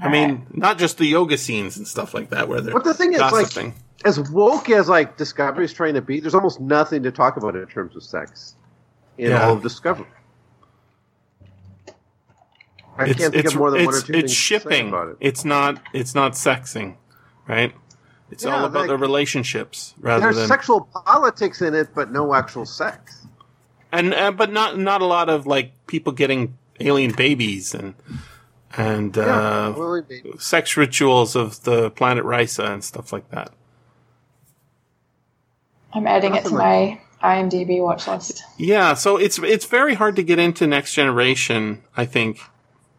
I 0.00 0.08
mean, 0.10 0.30
right. 0.30 0.56
not 0.56 0.78
just 0.78 0.98
the 0.98 1.06
yoga 1.06 1.36
scenes 1.38 1.76
and 1.76 1.86
stuff 1.86 2.14
like 2.14 2.30
that, 2.30 2.48
where 2.48 2.60
they're 2.60 2.72
But 2.74 2.84
the 2.84 2.94
thing 2.94 3.12
is, 3.14 3.20
like, 3.20 3.74
as 4.04 4.30
woke 4.30 4.70
as 4.70 4.88
like 4.88 5.16
Discovery 5.16 5.64
is 5.64 5.72
trying 5.72 5.94
to 5.94 6.02
be, 6.02 6.20
there's 6.20 6.34
almost 6.34 6.60
nothing 6.60 7.02
to 7.02 7.10
talk 7.10 7.36
about 7.36 7.56
in 7.56 7.66
terms 7.66 7.96
of 7.96 8.02
sex 8.04 8.54
in 9.16 9.30
Yeah. 9.30 9.46
all 9.46 9.54
of 9.54 9.62
Discovery. 9.62 10.06
I 12.96 13.06
it's 13.06 13.18
can't 13.18 13.32
think 13.32 13.44
it's 13.44 13.54
of 13.54 13.58
more 13.58 13.70
than 13.70 13.84
one 13.86 13.94
or 13.94 14.00
two 14.00 14.12
it's 14.12 14.20
things 14.20 14.22
to 14.22 14.28
say 14.28 14.34
shipping. 14.34 14.88
about 14.88 15.08
it. 15.08 15.16
It's 15.20 15.44
not 15.44 15.80
it's 15.92 16.14
not 16.14 16.32
sexing, 16.32 16.96
right? 17.46 17.72
It's 18.30 18.44
Yeah, 18.44 18.56
all 18.56 18.64
about 18.64 18.80
like- 18.80 18.88
the 18.88 18.96
relationships 18.98 19.94
rather 20.00 20.22
There's 20.22 20.36
than 20.36 20.48
sexual 20.48 20.82
politics 21.06 21.62
in 21.62 21.74
it, 21.74 21.88
but 21.94 22.10
no 22.12 22.34
actual 22.34 22.66
sex. 22.66 23.26
and 23.92 24.12
uh, 24.14 24.32
but 24.32 24.52
not 24.52 24.78
not 24.78 25.00
a 25.00 25.06
lot 25.06 25.28
of 25.28 25.46
like 25.46 25.72
people 25.86 26.12
getting 26.12 26.56
alien 26.80 27.12
babies 27.12 27.74
and 27.74 27.94
and 28.78 29.14
Yeah, 29.16 29.22
uh, 29.24 29.74
well, 29.76 30.04
maybe. 30.08 30.32
sex 30.38 30.76
rituals 30.76 31.36
of 31.36 31.64
the 31.64 31.90
planet 31.90 32.24
Risa 32.24 32.70
and 32.72 32.82
stuff 32.84 33.12
like 33.12 33.28
that. 33.30 33.50
I'm 35.92 36.06
adding 36.06 36.34
it 36.34 36.44
to 36.44 36.54
my 36.54 37.00
IMDb 37.22 37.82
watch 37.82 38.06
list. 38.06 38.42
Yeah, 38.56 38.94
so 38.94 39.16
it's 39.16 39.38
it's 39.38 39.66
very 39.66 39.94
hard 39.94 40.16
to 40.16 40.22
get 40.22 40.38
into 40.38 40.66
Next 40.66 40.94
Generation. 40.94 41.82
I 41.96 42.04
think 42.06 42.40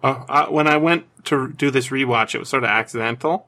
uh, 0.03 0.25
uh, 0.27 0.45
when 0.48 0.67
I 0.67 0.77
went 0.77 1.06
to 1.25 1.48
do 1.53 1.72
this 1.72 1.88
rewatch, 1.90 2.35
it 2.35 2.40
was 2.40 2.49
sort 2.49 2.64
of 2.64 2.69
accidental, 2.69 3.48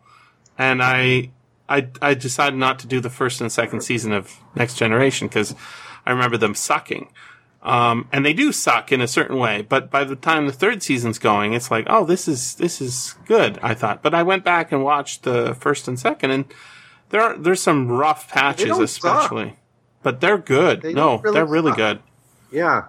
and 0.57 0.81
I 0.81 1.31
I 1.67 1.89
I 2.01 2.13
decided 2.13 2.57
not 2.57 2.79
to 2.79 2.87
do 2.87 3.01
the 3.01 3.09
first 3.09 3.41
and 3.41 3.51
second 3.51 3.81
season 3.81 4.13
of 4.13 4.37
Next 4.55 4.75
Generation 4.75 5.27
because 5.27 5.53
I 6.05 6.11
remember 6.11 6.37
them 6.37 6.55
sucking. 6.55 7.11
Um, 7.63 8.07
and 8.11 8.25
they 8.25 8.33
do 8.33 8.51
suck 8.51 8.91
in 8.91 9.01
a 9.01 9.07
certain 9.07 9.37
way, 9.37 9.61
but 9.61 9.91
by 9.91 10.03
the 10.03 10.15
time 10.15 10.47
the 10.47 10.51
third 10.51 10.81
season's 10.81 11.19
going, 11.19 11.53
it's 11.53 11.69
like, 11.69 11.85
oh, 11.87 12.05
this 12.05 12.27
is 12.27 12.55
this 12.55 12.81
is 12.81 13.13
good. 13.27 13.59
I 13.61 13.75
thought, 13.75 14.01
but 14.01 14.15
I 14.15 14.23
went 14.23 14.43
back 14.43 14.71
and 14.71 14.83
watched 14.83 15.21
the 15.23 15.53
first 15.53 15.87
and 15.87 15.99
second, 15.99 16.31
and 16.31 16.45
there 17.09 17.21
are 17.21 17.37
there's 17.37 17.61
some 17.61 17.87
rough 17.91 18.29
patches, 18.31 18.65
don't 18.69 18.87
suck. 18.87 19.15
especially, 19.21 19.57
but 20.01 20.21
they're 20.21 20.39
good. 20.39 20.81
They 20.81 20.93
no, 20.95 21.19
really 21.19 21.33
they're 21.35 21.45
really 21.45 21.71
suck. 21.71 21.77
good. 21.77 21.99
Yeah. 22.51 22.85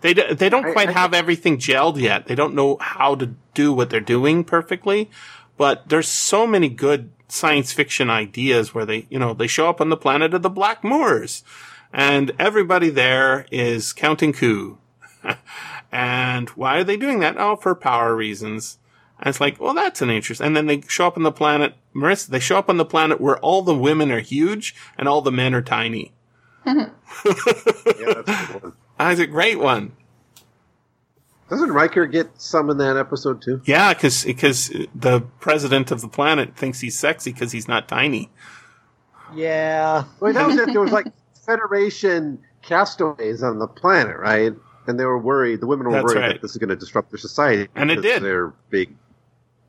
They 0.00 0.14
d- 0.14 0.32
they 0.32 0.48
don't 0.48 0.64
I- 0.64 0.72
quite 0.72 0.88
I- 0.88 0.92
have 0.92 1.12
everything 1.12 1.58
gelled 1.58 2.00
yet. 2.00 2.24
They 2.26 2.34
don't 2.34 2.54
know 2.54 2.78
how 2.80 3.14
to 3.16 3.34
do 3.52 3.70
what 3.70 3.90
they're 3.90 4.00
doing 4.00 4.44
perfectly, 4.44 5.10
but 5.58 5.90
there's 5.90 6.08
so 6.08 6.46
many 6.46 6.70
good 6.70 7.10
science 7.28 7.74
fiction 7.74 8.08
ideas 8.08 8.74
where 8.74 8.86
they, 8.86 9.06
you 9.10 9.18
know, 9.18 9.34
they 9.34 9.46
show 9.46 9.68
up 9.68 9.78
on 9.78 9.90
the 9.90 9.96
planet 9.98 10.32
of 10.32 10.40
the 10.40 10.48
Black 10.48 10.82
Moors 10.82 11.44
and 11.92 12.32
everybody 12.38 12.90
there 12.90 13.46
is 13.50 13.92
counting 13.92 14.32
coup. 14.32 14.78
and 15.92 16.48
why 16.50 16.78
are 16.78 16.84
they 16.84 16.96
doing 16.96 17.20
that? 17.20 17.36
Oh, 17.38 17.56
for 17.56 17.74
power 17.74 18.14
reasons. 18.14 18.78
And 19.18 19.28
it's 19.28 19.40
like, 19.40 19.60
well, 19.60 19.74
that's 19.74 20.00
an 20.00 20.10
interest. 20.10 20.40
And 20.40 20.56
then 20.56 20.66
they 20.66 20.80
show 20.82 21.06
up 21.06 21.16
on 21.16 21.22
the 21.24 21.32
planet, 21.32 21.74
Marissa, 21.94 22.28
they 22.28 22.40
show 22.40 22.58
up 22.58 22.70
on 22.70 22.78
the 22.78 22.84
planet 22.84 23.20
where 23.20 23.38
all 23.38 23.62
the 23.62 23.74
women 23.74 24.10
are 24.10 24.20
huge 24.20 24.74
and 24.96 25.06
all 25.08 25.20
the 25.20 25.32
men 25.32 25.54
are 25.54 25.62
tiny. 25.62 26.12
Yeah, 26.64 26.90
that's 27.14 27.26
a 27.26 28.46
good 28.52 28.62
one. 28.62 28.72
That's 28.98 29.18
a 29.20 29.26
great 29.26 29.58
one. 29.58 29.92
Doesn't 31.48 31.72
Riker 31.72 32.04
get 32.06 32.40
some 32.40 32.68
in 32.68 32.76
that 32.78 32.98
episode 32.98 33.40
too? 33.42 33.62
Yeah, 33.64 33.94
because 33.94 34.24
because 34.24 34.68
the 34.94 35.22
president 35.40 35.90
of 35.90 36.02
the 36.02 36.08
planet 36.08 36.54
thinks 36.54 36.80
he's 36.80 36.98
sexy 36.98 37.32
because 37.32 37.50
he's 37.50 37.66
not 37.66 37.88
tiny. 37.88 38.30
yeah. 39.34 40.04
Well, 40.20 40.32
that 40.34 40.46
was 40.46 40.56
it. 40.56 40.66
There 40.72 40.82
was 40.82 40.92
like 40.92 41.06
Federation 41.50 42.38
castaways 42.62 43.42
on 43.42 43.58
the 43.58 43.66
planet, 43.66 44.16
right? 44.16 44.52
And 44.86 44.98
they 44.98 45.04
were 45.04 45.18
worried. 45.18 45.60
The 45.60 45.66
women 45.66 45.86
were 45.86 45.92
That's 45.94 46.04
worried 46.04 46.20
right. 46.20 46.32
that 46.34 46.42
this 46.42 46.52
is 46.52 46.58
going 46.58 46.70
to 46.70 46.76
disrupt 46.76 47.10
their 47.10 47.18
society. 47.18 47.68
And 47.74 47.90
it 47.90 48.02
did. 48.02 48.22
They're 48.22 48.52
big, 48.70 48.94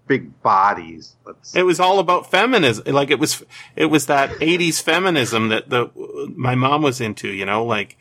big 0.08 0.42
bodies. 0.44 1.16
Let's. 1.26 1.56
It 1.56 1.64
was 1.64 1.80
all 1.80 2.00
about 2.00 2.30
feminism. 2.30 2.94
Like 2.94 3.10
it 3.10 3.20
was, 3.20 3.44
it 3.76 3.88
was 3.88 4.06
that 4.06 4.30
'80s 4.30 4.82
feminism 4.82 5.50
that 5.50 5.70
the 5.70 5.90
my 6.36 6.56
mom 6.56 6.82
was 6.82 7.02
into. 7.02 7.30
You 7.30 7.46
know, 7.46 7.66
like 7.66 7.98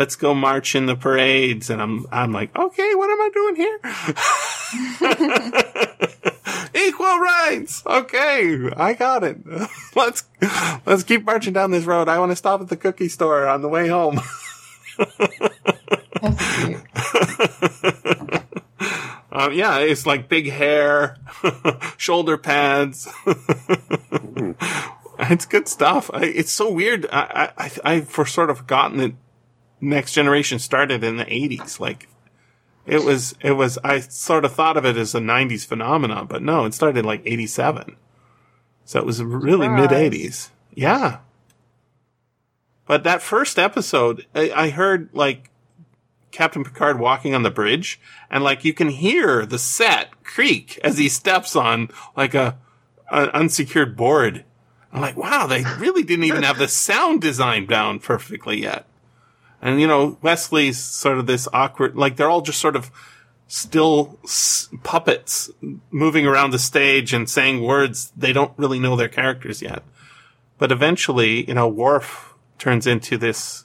let's 0.00 0.16
go 0.16 0.32
march 0.32 0.74
in 0.74 0.86
the 0.86 0.96
parades. 0.96 1.68
And 1.68 1.82
I'm, 1.82 2.06
I'm 2.10 2.32
like, 2.32 2.56
okay, 2.56 2.94
what 2.94 3.10
am 3.10 3.20
I 3.20 3.28
doing 3.34 3.56
here? 3.56 3.78
Equal 6.86 7.18
rights. 7.18 7.82
Okay. 7.84 8.70
I 8.78 8.94
got 8.94 9.22
it. 9.24 9.36
let's, 9.94 10.24
let's 10.86 11.02
keep 11.02 11.26
marching 11.26 11.52
down 11.52 11.70
this 11.70 11.84
road. 11.84 12.08
I 12.08 12.18
want 12.18 12.32
to 12.32 12.36
stop 12.36 12.62
at 12.62 12.68
the 12.68 12.78
cookie 12.78 13.08
store 13.08 13.46
on 13.46 13.60
the 13.60 13.68
way 13.68 13.88
home. 13.88 14.22
That's 16.22 16.56
cute. 16.56 16.80
um, 19.30 19.52
yeah, 19.52 19.80
it's 19.80 20.06
like 20.06 20.30
big 20.30 20.50
hair, 20.50 21.18
shoulder 21.98 22.38
pads. 22.38 23.06
Hmm. 23.24 24.52
it's 25.18 25.44
good 25.44 25.68
stuff. 25.68 26.10
I, 26.14 26.24
it's 26.24 26.52
so 26.52 26.72
weird. 26.72 27.06
I, 27.12 27.52
I, 27.58 27.70
I've 27.84 28.10
sort 28.28 28.48
of 28.48 28.66
gotten 28.66 28.96
that 28.98 29.12
Next 29.80 30.12
Generation 30.12 30.58
started 30.58 31.02
in 31.02 31.16
the 31.16 31.24
80s. 31.24 31.80
Like, 31.80 32.08
it 32.86 33.04
was, 33.04 33.34
it 33.40 33.52
was, 33.52 33.78
I 33.84 34.00
sort 34.00 34.44
of 34.44 34.52
thought 34.52 34.76
of 34.76 34.84
it 34.84 34.96
as 34.96 35.14
a 35.14 35.20
90s 35.20 35.66
phenomenon, 35.66 36.26
but 36.26 36.42
no, 36.42 36.64
it 36.64 36.74
started 36.74 37.04
like 37.04 37.22
87. 37.24 37.96
So 38.84 38.98
it 38.98 39.06
was 39.06 39.22
really 39.22 39.68
mid 39.68 39.90
80s. 39.90 40.50
Yeah. 40.74 41.18
But 42.86 43.04
that 43.04 43.22
first 43.22 43.58
episode, 43.58 44.26
I, 44.34 44.50
I 44.50 44.70
heard 44.70 45.10
like 45.12 45.50
Captain 46.30 46.64
Picard 46.64 46.98
walking 46.98 47.34
on 47.34 47.42
the 47.42 47.50
bridge, 47.50 48.00
and 48.30 48.42
like 48.42 48.64
you 48.64 48.72
can 48.72 48.88
hear 48.88 49.46
the 49.46 49.58
set 49.58 50.24
creak 50.24 50.78
as 50.82 50.98
he 50.98 51.08
steps 51.08 51.54
on 51.54 51.90
like 52.16 52.34
a 52.34 52.58
an 53.10 53.28
unsecured 53.30 53.96
board. 53.96 54.44
I'm 54.92 55.00
like, 55.00 55.16
wow, 55.16 55.46
they 55.46 55.62
really 55.78 56.02
didn't 56.02 56.24
even 56.24 56.42
have 56.42 56.58
the 56.58 56.66
sound 56.66 57.20
design 57.20 57.66
down 57.66 58.00
perfectly 58.00 58.62
yet. 58.62 58.86
And 59.62 59.80
you 59.80 59.86
know, 59.86 60.18
Wesley's 60.22 60.78
sort 60.78 61.18
of 61.18 61.26
this 61.26 61.48
awkward, 61.52 61.96
like 61.96 62.16
they're 62.16 62.30
all 62.30 62.40
just 62.40 62.60
sort 62.60 62.76
of 62.76 62.90
still 63.46 64.18
s- 64.24 64.68
puppets 64.82 65.50
moving 65.90 66.26
around 66.26 66.52
the 66.52 66.58
stage 66.58 67.12
and 67.12 67.28
saying 67.28 67.62
words 67.62 68.12
they 68.16 68.32
don't 68.32 68.52
really 68.56 68.78
know 68.78 68.96
their 68.96 69.08
characters 69.08 69.60
yet. 69.60 69.82
But 70.58 70.70
eventually, 70.70 71.46
you 71.46 71.54
know, 71.54 71.68
Worf 71.68 72.34
turns 72.58 72.86
into 72.86 73.18
this 73.18 73.64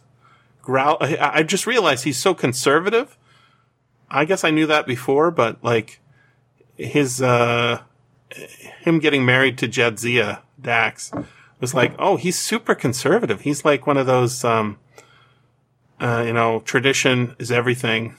growl. 0.62 0.98
I, 1.00 1.18
I 1.40 1.44
just 1.44 1.68
realized 1.68 2.04
he's 2.04 2.18
so 2.18 2.34
conservative. 2.34 3.18
I 4.10 4.26
guess 4.26 4.44
I 4.44 4.52
knew 4.52 4.66
that 4.68 4.88
before, 4.88 5.30
but 5.32 5.64
like 5.64 6.00
his, 6.78 7.22
uh, 7.22 7.82
him 8.82 9.00
getting 9.00 9.26
married 9.26 9.58
to 9.60 9.68
Jadzia 9.68 10.42
Dax 10.60 11.12
was 11.60 11.74
like, 11.74 11.94
oh, 12.00 12.16
he's 12.18 12.38
super 12.40 12.76
conservative. 12.76 13.42
He's 13.42 13.64
like 13.64 13.86
one 13.86 13.98
of 13.98 14.08
those, 14.08 14.44
um, 14.44 14.78
uh, 16.00 16.24
you 16.26 16.34
know, 16.34 16.60
tradition 16.62 17.36
is 17.40 17.52
everything 17.52 18.16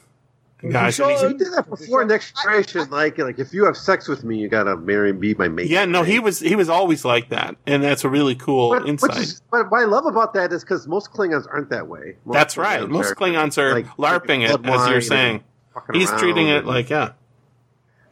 guys. 0.70 0.98
And 0.98 1.10
he's- 1.10 1.22
He 1.22 1.34
did 1.34 1.52
that 1.52 1.68
before 1.68 2.05
Next 2.05 2.34
Generation. 2.42 2.88
Like, 2.90 3.18
like 3.18 3.38
if 3.38 3.52
you 3.52 3.64
have 3.66 3.76
sex 3.76 4.08
with 4.08 4.24
me, 4.24 4.38
you 4.38 4.48
gotta 4.48 4.76
marry 4.76 5.10
and 5.10 5.20
be 5.20 5.34
my 5.34 5.48
mate. 5.48 5.68
yeah, 5.68 5.84
no, 5.84 6.02
he 6.02 6.18
was 6.18 6.40
he 6.40 6.56
was 6.56 6.68
always 6.68 7.05
like 7.05 7.28
that, 7.28 7.56
and 7.66 7.82
that's 7.82 8.05
a 8.05 8.08
really 8.08 8.34
cool 8.34 8.70
But, 8.70 8.80
which 8.82 8.88
insight. 8.90 9.16
is, 9.18 9.42
but 9.50 9.70
what 9.70 9.82
I 9.82 9.84
love 9.84 10.06
about 10.06 10.32
that 10.34 10.52
is 10.52 10.62
because 10.64 10.88
most 10.88 11.12
Klingons 11.12 11.46
aren't 11.52 11.70
that 11.70 11.86
way. 11.88 12.16
Most 12.24 12.34
that's 12.34 12.56
right. 12.56 12.88
Most 12.88 13.12
are, 13.12 13.14
Klingons 13.14 13.58
are 13.58 13.72
like, 13.74 13.86
larping 13.96 14.48
it, 14.48 14.64
as 14.66 14.88
you're 14.88 15.00
saying. 15.00 15.44
He's 15.92 16.10
treating 16.12 16.48
it 16.48 16.64
like 16.64 16.88
yeah. 16.90 17.12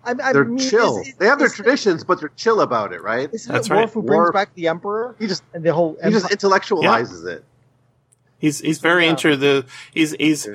I, 0.06 0.10
I 0.22 0.32
they're 0.34 0.44
mean, 0.44 0.58
chill. 0.58 0.98
is- 1.00 1.08
is- 1.08 1.14
they 1.14 1.24
have 1.26 1.38
their 1.38 1.46
is- 1.46 1.54
traditions, 1.54 2.04
but 2.04 2.20
they're 2.20 2.30
chill 2.36 2.60
about 2.60 2.92
it, 2.92 3.02
right? 3.02 3.30
Isn't 3.32 3.50
That's 3.52 3.68
it 3.68 3.72
Worf 3.72 3.80
right. 3.80 3.90
who 3.94 4.02
brings 4.02 4.18
Worf- 4.20 4.34
back 4.34 4.54
the 4.54 4.68
Emperor 4.68 5.16
He 5.18 5.26
just 5.26 5.42
and 5.54 5.64
the 5.64 5.72
whole? 5.72 5.96
he 6.04 6.10
just 6.10 6.30
empire? 6.30 6.36
intellectualizes 6.60 7.26
it. 7.26 7.42
He's 8.44 8.60
he's 8.60 8.78
very 8.78 9.04
Yeah. 9.04 9.10
into 9.12 9.36
the 9.36 9.64
he's 9.94 10.12
he's 10.20 10.46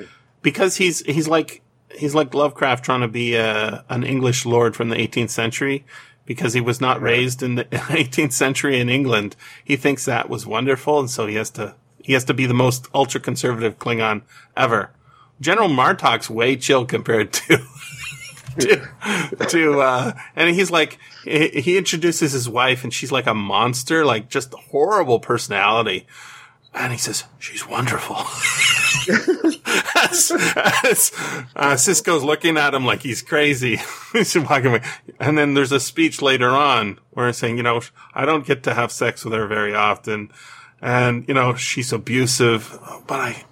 because 0.43 0.76
he's 0.77 1.00
he's 1.08 1.27
like 1.27 1.61
he's 1.98 2.14
like 2.14 2.35
Lovecraft 2.35 2.85
trying 2.85 3.01
to 3.01 3.08
be 3.08 3.34
a, 3.34 3.84
an 3.90 4.03
English 4.03 4.45
lord 4.45 4.76
from 4.76 4.90
the 4.90 4.95
18th 4.95 5.32
century 5.32 5.84
because 6.27 6.53
he 6.53 6.61
was 6.61 6.80
not 6.80 7.01
raised 7.01 7.42
in 7.42 7.56
the 7.56 7.64
18th 8.03 8.34
century 8.34 8.80
in 8.80 8.90
England. 8.90 9.35
He 9.66 9.76
thinks 9.76 10.06
that 10.06 10.30
was 10.30 10.45
wonderful, 10.45 11.00
and 11.00 11.09
so 11.09 11.26
he 11.26 11.34
has 11.35 11.50
to 11.51 11.74
he 12.03 12.14
has 12.14 12.24
to 12.26 12.34
be 12.35 12.45
the 12.45 12.53
most 12.53 12.88
ultra 12.93 13.19
conservative 13.19 13.80
Klingon 13.80 14.22
ever. 14.56 14.92
General 15.42 15.69
Martok's 15.69 16.30
way 16.30 16.56
chill 16.58 16.85
compared 16.85 17.34
to 17.34 17.58
to, 18.59 18.88
to 19.50 19.80
uh, 19.82 20.11
and 20.35 20.56
he's 20.56 20.69
like 20.69 21.00
he, 21.24 21.48
he 21.61 21.77
introduces 21.77 22.34
his 22.34 22.48
wife, 22.48 22.84
and 22.84 22.93
she's 22.93 23.11
like 23.11 23.26
a 23.27 23.34
monster, 23.34 24.06
like 24.06 24.30
just 24.30 24.53
horrible 24.53 25.19
personality. 25.19 26.06
And 26.73 26.91
he 26.91 26.98
says, 26.98 27.23
she's 27.39 27.67
wonderful. 27.67 28.15
as, 29.95 30.31
as, 30.31 31.11
uh, 31.56 31.73
Sisko's 31.73 32.23
looking 32.23 32.57
at 32.57 32.73
him 32.73 32.85
like 32.85 33.01
he's 33.01 33.22
crazy. 33.22 33.80
he's 34.14 34.38
walking 34.38 34.67
away. 34.67 34.81
And 35.19 35.38
then 35.38 35.56
there's 35.56 35.72
a 35.72 35.80
speech 35.80 36.22
later 36.22 36.49
on 36.49 36.99
where 37.11 37.27
he's 37.27 37.38
saying, 37.38 37.57
you 37.57 37.64
know, 37.64 37.81
I 38.14 38.25
don't 38.25 38.45
get 38.45 38.64
to 38.64 38.73
have 38.75 38.91
sex 38.91 39.25
with 39.25 39.33
her 39.33 39.48
very 39.48 39.73
often. 39.73 40.31
And, 40.81 41.27
you 41.27 41.33
know, 41.33 41.56
she's 41.56 41.91
abusive, 41.91 42.77
but 43.07 43.19
I, 43.19 43.43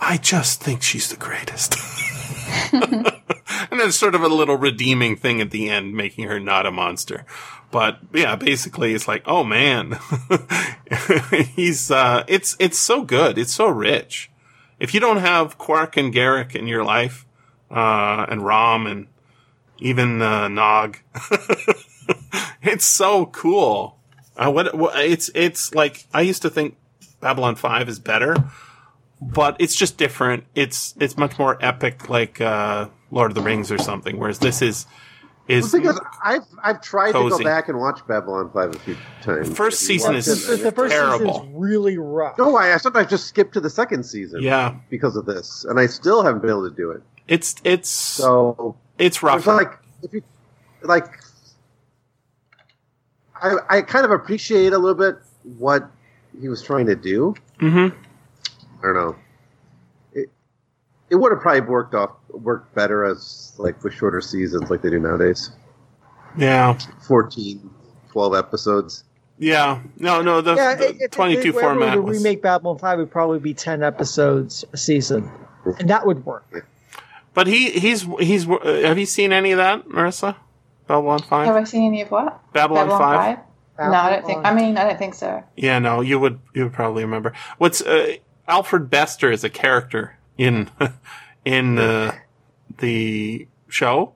I 0.00 0.16
just 0.18 0.62
think 0.62 0.82
she's 0.82 1.08
the 1.08 1.16
greatest. 1.16 1.76
and 2.72 3.80
then 3.80 3.92
sort 3.92 4.14
of 4.14 4.22
a 4.22 4.28
little 4.28 4.56
redeeming 4.56 5.16
thing 5.16 5.40
at 5.40 5.50
the 5.50 5.70
end, 5.70 5.94
making 5.94 6.26
her 6.26 6.38
not 6.40 6.66
a 6.66 6.70
monster. 6.70 7.24
But 7.76 7.98
yeah, 8.14 8.36
basically 8.36 8.94
it's 8.94 9.06
like, 9.06 9.22
oh 9.26 9.44
man, 9.44 9.98
he's, 11.56 11.90
uh, 11.90 12.24
it's, 12.26 12.56
it's 12.58 12.78
so 12.78 13.02
good. 13.02 13.36
It's 13.36 13.52
so 13.52 13.68
rich. 13.68 14.30
If 14.80 14.94
you 14.94 15.00
don't 15.00 15.18
have 15.18 15.58
Quark 15.58 15.98
and 15.98 16.10
Garak 16.10 16.54
in 16.54 16.68
your 16.68 16.82
life, 16.82 17.26
uh, 17.70 18.24
and 18.30 18.42
Rom 18.42 18.86
and 18.86 19.08
even, 19.76 20.22
uh, 20.22 20.48
Nog, 20.48 20.96
it's 22.62 22.86
so 22.86 23.26
cool. 23.26 23.98
Uh, 24.38 24.50
what, 24.50 24.74
what, 24.74 24.98
it's, 25.04 25.30
it's 25.34 25.74
like, 25.74 26.06
I 26.14 26.22
used 26.22 26.40
to 26.40 26.48
think 26.48 26.78
Babylon 27.20 27.56
5 27.56 27.90
is 27.90 27.98
better, 27.98 28.36
but 29.20 29.54
it's 29.58 29.76
just 29.76 29.98
different. 29.98 30.44
It's, 30.54 30.94
it's 30.98 31.18
much 31.18 31.38
more 31.38 31.58
epic, 31.62 32.08
like, 32.08 32.40
uh, 32.40 32.88
Lord 33.10 33.32
of 33.32 33.34
the 33.34 33.42
Rings 33.42 33.70
or 33.70 33.76
something, 33.76 34.18
whereas 34.18 34.38
this 34.38 34.62
is, 34.62 34.86
is, 35.48 35.70
The 35.70 35.78
thing 35.78 35.88
is, 35.88 36.00
I've 36.24 36.42
I've 36.62 36.80
tried 36.80 37.12
to 37.12 37.28
go 37.28 37.38
back 37.42 37.68
and 37.68 37.78
watch 37.78 38.00
Babylon 38.06 38.50
Five 38.52 38.74
a 38.74 38.78
few 38.80 38.96
times. 39.22 39.48
First 39.56 39.80
season 39.80 40.14
is- 40.16 40.26
it, 40.48 40.56
the, 40.58 40.64
the 40.64 40.72
first 40.72 40.92
terrible. 40.92 41.34
season 41.34 41.48
is 41.50 41.54
really 41.56 41.98
rough. 41.98 42.36
No, 42.38 42.56
I, 42.56 42.74
I 42.74 42.76
sometimes 42.78 43.08
just 43.10 43.26
skip 43.26 43.52
to 43.52 43.60
the 43.60 43.70
second 43.70 44.04
season. 44.04 44.42
yeah, 44.42 44.74
because 44.90 45.16
of 45.16 45.24
this, 45.26 45.64
and 45.68 45.78
I 45.78 45.86
still 45.86 46.22
haven't 46.24 46.40
been 46.40 46.50
able 46.50 46.68
to 46.68 46.74
do 46.74 46.90
it. 46.90 47.02
it's, 47.28 47.54
it's, 47.64 47.88
So 47.88 48.76
it's 48.98 49.22
rough. 49.22 49.46
like 49.46 49.72
if 50.02 50.12
you 50.12 50.22
like, 50.82 51.06
I 53.42 53.56
I 53.68 53.82
kind 53.82 54.04
of 54.04 54.10
appreciate 54.10 54.72
a 54.72 54.78
little 54.78 54.94
bit 54.94 55.16
what 55.58 55.90
he 56.40 56.48
was 56.48 56.62
trying 56.62 56.86
to 56.86 56.96
do. 56.96 57.34
hmm 57.60 57.88
I 58.80 58.82
don't 58.82 58.94
know. 58.94 59.16
It 61.10 61.14
it 61.14 61.16
would 61.16 61.32
have 61.32 61.40
probably 61.40 61.60
worked 61.62 61.94
off 61.94 62.10
worked 62.30 62.74
better 62.74 63.04
as 63.04 63.52
like 63.58 63.82
with 63.84 63.94
shorter 63.94 64.20
seasons 64.20 64.70
like 64.70 64.82
they 64.82 64.90
do 64.90 64.98
nowadays. 64.98 65.50
Yeah. 66.36 66.78
14, 67.06 67.70
12 68.12 68.34
episodes. 68.34 69.04
Yeah. 69.38 69.80
No, 69.98 70.22
no, 70.22 70.40
the, 70.40 70.54
yeah, 70.54 70.74
the 70.74 70.88
it- 70.90 71.00
it- 71.02 71.12
22 71.12 71.38
if 71.40 71.44
we 71.44 71.50
were 71.52 71.60
format 71.60 71.94
to 71.94 72.02
was, 72.02 72.18
remake 72.18 72.42
Babylon 72.42 72.78
Five 72.78 72.98
would 72.98 73.10
probably 73.10 73.38
be 73.38 73.54
ten 73.54 73.82
episodes 73.82 74.64
a 74.72 74.76
season, 74.76 75.30
and 75.78 75.90
that 75.90 76.06
would 76.06 76.24
work. 76.24 76.44
but 77.34 77.46
he, 77.46 77.70
he's, 77.70 78.02
he's, 78.18 78.48
uh, 78.48 78.58
have 78.84 78.98
you 78.98 79.06
seen 79.06 79.32
any 79.32 79.52
of 79.52 79.58
that, 79.58 79.86
Marissa? 79.88 80.36
Babylon 80.86 81.18
5? 81.20 81.46
Have 81.46 81.56
I 81.56 81.64
seen 81.64 81.84
any 81.86 82.02
of 82.02 82.10
what? 82.10 82.40
Babylon, 82.52 82.88
5? 82.88 83.38
No, 83.78 83.84
I 83.92 84.10
don't 84.10 84.24
think. 84.24 84.46
I 84.46 84.54
mean, 84.54 84.78
I 84.78 84.84
don't 84.88 84.98
think 84.98 85.14
so. 85.14 85.42
Yeah, 85.56 85.78
no, 85.80 86.00
you 86.00 86.18
would, 86.18 86.38
you 86.54 86.62
would 86.64 86.72
probably 86.72 87.02
remember. 87.04 87.32
What's, 87.58 87.80
uh, 87.82 88.16
Alfred 88.48 88.88
Bester 88.88 89.30
is 89.30 89.42
a 89.44 89.50
character 89.50 90.16
in, 90.38 90.70
in, 91.44 91.78
uh, 91.78 92.14
the 92.78 93.46
show. 93.68 94.12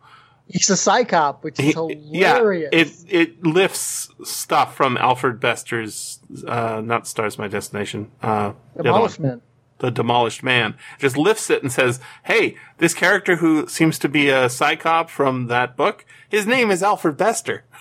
He's 0.49 0.68
a 0.68 0.76
Psi 0.76 1.05
Cop, 1.05 1.44
which 1.44 1.58
is 1.60 1.66
He- 1.66 1.73
hilarious. 1.73 2.70
Yeah, 2.73 2.78
it 2.81 2.92
it 3.08 3.47
lifts 3.47 4.08
stuff 4.24 4.74
from 4.76 4.97
Alfred 4.97 5.39
Bester's 5.39 6.18
uh, 6.47 6.81
not 6.84 7.07
Stars 7.07 7.39
My 7.39 7.47
Destination. 7.47 8.10
Uh, 8.20 8.55
the 8.74 8.81
other 8.81 8.89
Demolishment. 8.90 9.40
the 9.78 9.90
Demolished 9.92 10.42
Man. 10.42 10.74
Just 10.99 11.16
lifts 11.16 11.50
it 11.50 11.62
and 11.62 11.70
says, 11.70 12.00
"Hey, 12.24 12.57
this 12.78 12.94
character 12.94 13.36
who 13.36 13.68
seems 13.68 13.97
to 14.00 14.08
be 14.08 14.28
a 14.28 14.49
Psi 14.50 14.74
Cop 14.74 15.08
from 15.08 15.47
that 15.47 15.76
book, 15.76 16.05
his 16.28 16.47
name 16.49 16.70
is 16.73 16.82
Alfred 16.82 17.16
Bester." 17.16 17.65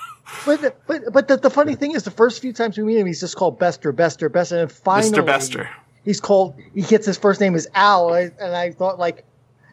But 0.45 0.77
but 0.85 1.01
but 1.11 1.27
the, 1.27 1.38
the 1.38 1.50
funny 1.50 1.74
thing 1.74 1.93
is, 1.93 2.03
the 2.03 2.11
first 2.11 2.40
few 2.40 2.53
times 2.53 2.77
we 2.77 2.84
meet 2.84 2.98
him, 3.00 3.08
he's 3.08 3.19
just 3.19 3.35
called 3.35 3.58
Bester, 3.58 3.92
Bester, 3.92 4.30
Bester, 4.30 4.61
and 4.61 4.72
finally, 4.72 5.09
Mr. 5.11 5.26
Bester. 5.26 5.69
He's 6.10 6.20
called. 6.20 6.56
He 6.74 6.82
gets 6.82 7.06
his 7.06 7.20
first 7.20 7.40
name 7.40 7.54
is 7.54 7.68
Al, 7.76 8.16
and 8.16 8.34
I, 8.42 8.44
and 8.44 8.56
I 8.56 8.72
thought 8.72 8.98
like, 8.98 9.26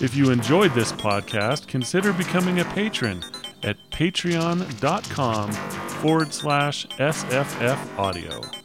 If 0.00 0.14
you 0.14 0.30
enjoyed 0.30 0.72
this 0.74 0.92
podcast, 0.92 1.66
consider 1.66 2.12
becoming 2.12 2.60
a 2.60 2.64
patron 2.66 3.24
at 3.62 3.76
patreon.com 3.90 5.52
forward 5.52 6.32
slash 6.32 6.86
SFFaudio. 6.86 8.56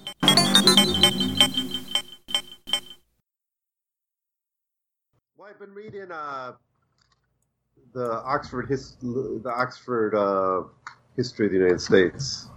I've 5.55 5.59
been 5.61 5.73
reading 5.73 6.11
uh, 6.11 6.51
the 7.93 8.21
Oxford 8.25 8.67
his, 8.67 8.97
the 9.01 9.53
Oxford 9.55 10.13
uh, 10.13 10.63
history 11.15 11.45
of 11.45 11.53
the 11.53 11.57
United 11.59 11.79
States. 11.79 12.49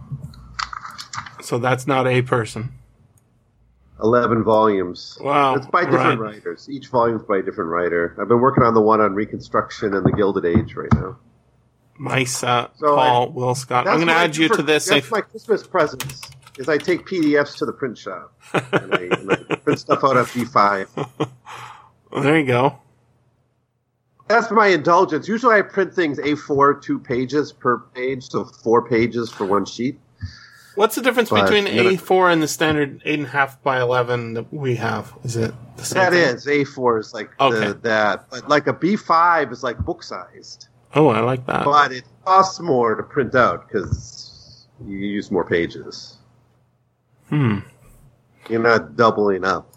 So 1.41 1.59
that's 1.59 1.87
not 1.87 2.09
a 2.09 2.23
person. 2.23 2.73
Eleven 4.03 4.43
volumes. 4.43 5.17
Wow. 5.21 5.55
It's 5.55 5.67
by 5.67 5.85
different 5.85 6.21
right. 6.21 6.35
writers. 6.35 6.69
Each 6.69 6.89
volume's 6.89 7.23
by 7.23 7.39
a 7.39 7.43
different 7.43 7.71
writer. 7.71 8.17
I've 8.21 8.27
been 8.27 8.41
working 8.41 8.65
on 8.65 8.75
the 8.75 8.81
one 8.81 9.01
on 9.01 9.15
Reconstruction 9.15 9.95
and 9.95 10.05
the 10.05 10.13
Gilded 10.13 10.45
Age 10.45 10.75
right 10.75 10.93
now. 10.95 11.17
Uh, 12.05 12.25
So 12.25 12.69
Paul, 12.81 13.27
I- 13.27 13.31
Will 13.33 13.55
Scott. 13.55 13.87
I'm 13.89 13.97
going 13.97 14.07
to 14.09 14.13
add 14.15 14.37
you 14.37 14.49
for- 14.49 14.57
to 14.57 14.63
this. 14.63 14.87
That's 14.87 15.07
If, 15.07 15.11
my 15.13 15.21
Christmas 15.21 15.67
presents. 15.67 16.23
Is 16.59 16.69
I 16.69 16.77
take 16.77 17.07
PDFs 17.07 17.57
to 17.59 17.67
the 17.67 17.73
print 17.73 17.97
shop 17.97 18.33
and 18.53 18.93
I, 18.93 18.99
and 19.13 19.31
I 19.49 19.55
print 19.55 19.79
stuff 19.79 20.03
out 20.03 20.17
of 20.17 20.29
B5. 20.33 21.09
there 22.23 22.37
you 22.41 22.47
go. 22.47 22.79
That's 24.27 24.51
my 24.51 24.67
indulgence. 24.67 25.29
Usually 25.29 25.55
I 25.55 25.63
print 25.63 25.95
things 25.95 26.19
A4, 26.19 26.83
two 26.83 26.99
pages 26.99 27.53
per 27.53 27.79
page, 27.79 28.29
so 28.29 28.45
four 28.45 28.87
pages 28.89 29.31
for 29.31 29.45
one 29.47 29.67
sheet. 29.67 30.01
What's 30.75 30.97
the 30.97 31.01
difference 31.03 31.31
But, 31.31 31.45
between 31.45 31.67
A4 31.67 32.33
and 32.33 32.43
the 32.43 32.49
standard 32.49 33.03
8.5 33.05 33.63
by 33.63 33.81
11 33.81 34.35
that 34.35 34.53
we 34.53 34.77
have? 34.77 35.13
Is 35.25 35.37
it 35.37 35.55
the 35.77 35.85
same 35.85 36.03
That 36.03 36.13
thing? 36.13 36.23
is 36.37 36.47
A4 36.47 37.01
is 37.01 37.15
like 37.15 37.31
Okay. 37.41 37.69
the, 37.69 37.75
that, 37.83 38.27
but 38.31 38.49
like 38.49 38.67
a 38.67 38.73
B5 38.73 39.51
is 39.53 39.63
like 39.63 39.79
book 39.79 40.03
sized, 40.03 40.68
Oh, 40.95 41.09
I 41.09 41.21
like 41.21 41.45
that. 41.47 41.65
but 41.65 41.93
it 41.93 42.05
costs 42.25 42.61
more 42.61 42.95
to 42.95 43.03
print 43.03 43.35
out 43.35 43.69
because 43.69 44.67
you 44.87 44.97
use 44.97 45.31
more 45.31 45.45
pages. 45.45 46.17
Hmm. 47.29 47.59
You're 48.49 48.63
not 48.63 48.97
doubling 48.97 49.45
up, 49.45 49.71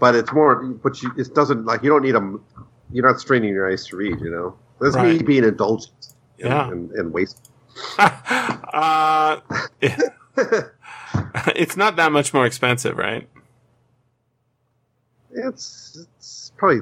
but 0.00 0.14
it's 0.14 0.32
more. 0.32 0.64
But 0.64 1.02
you, 1.02 1.12
it 1.18 1.34
doesn't 1.34 1.66
like 1.66 1.82
you 1.82 1.90
don't 1.90 2.02
need 2.02 2.12
them. 2.14 2.42
You're 2.90 3.06
not 3.06 3.20
straining 3.20 3.52
your 3.52 3.70
eyes 3.70 3.86
to 3.88 3.96
read. 3.96 4.18
You 4.20 4.30
know, 4.30 4.56
that's 4.80 4.96
me 4.96 5.02
Right. 5.02 5.26
being 5.26 5.44
indulgent. 5.44 6.14
Yeah. 6.38 6.70
and, 6.70 6.90
and 6.92 7.12
waste. 7.12 7.50
uh, 7.98 9.40
it's 11.54 11.76
not 11.76 11.96
that 11.96 12.12
much 12.12 12.32
more 12.32 12.46
expensive, 12.46 12.96
right? 12.96 13.28
It's 15.32 15.98
it's 16.16 16.52
probably 16.56 16.80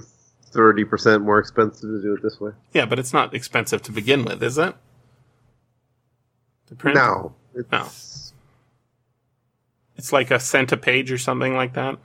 thirty 0.57 0.85
percent 0.85 1.23
more 1.23 1.39
expensive 1.39 1.83
to 1.83 2.03
do 2.03 2.15
it 2.15 2.23
this 2.23 2.41
way. 2.41 2.51
Yeah, 2.73 2.87
but 2.87 2.99
it's 2.99 3.13
not 3.13 3.35
expensive 3.35 3.83
to 3.83 3.93
begin 3.93 4.25
with, 4.25 4.43
is 4.43 4.59
it? 4.59 4.75
To 6.69 6.75
print? 6.75 6.97
No, 6.97 7.35
it's, 7.55 7.71
No. 7.71 7.89
It's 9.97 10.13
like 10.13 10.31
a 10.31 10.41
cent 10.41 10.73
a 10.73 10.77
page 10.77 11.13
or 11.13 11.19
something 11.19 11.55
like 11.55 11.75
that. 11.75 11.97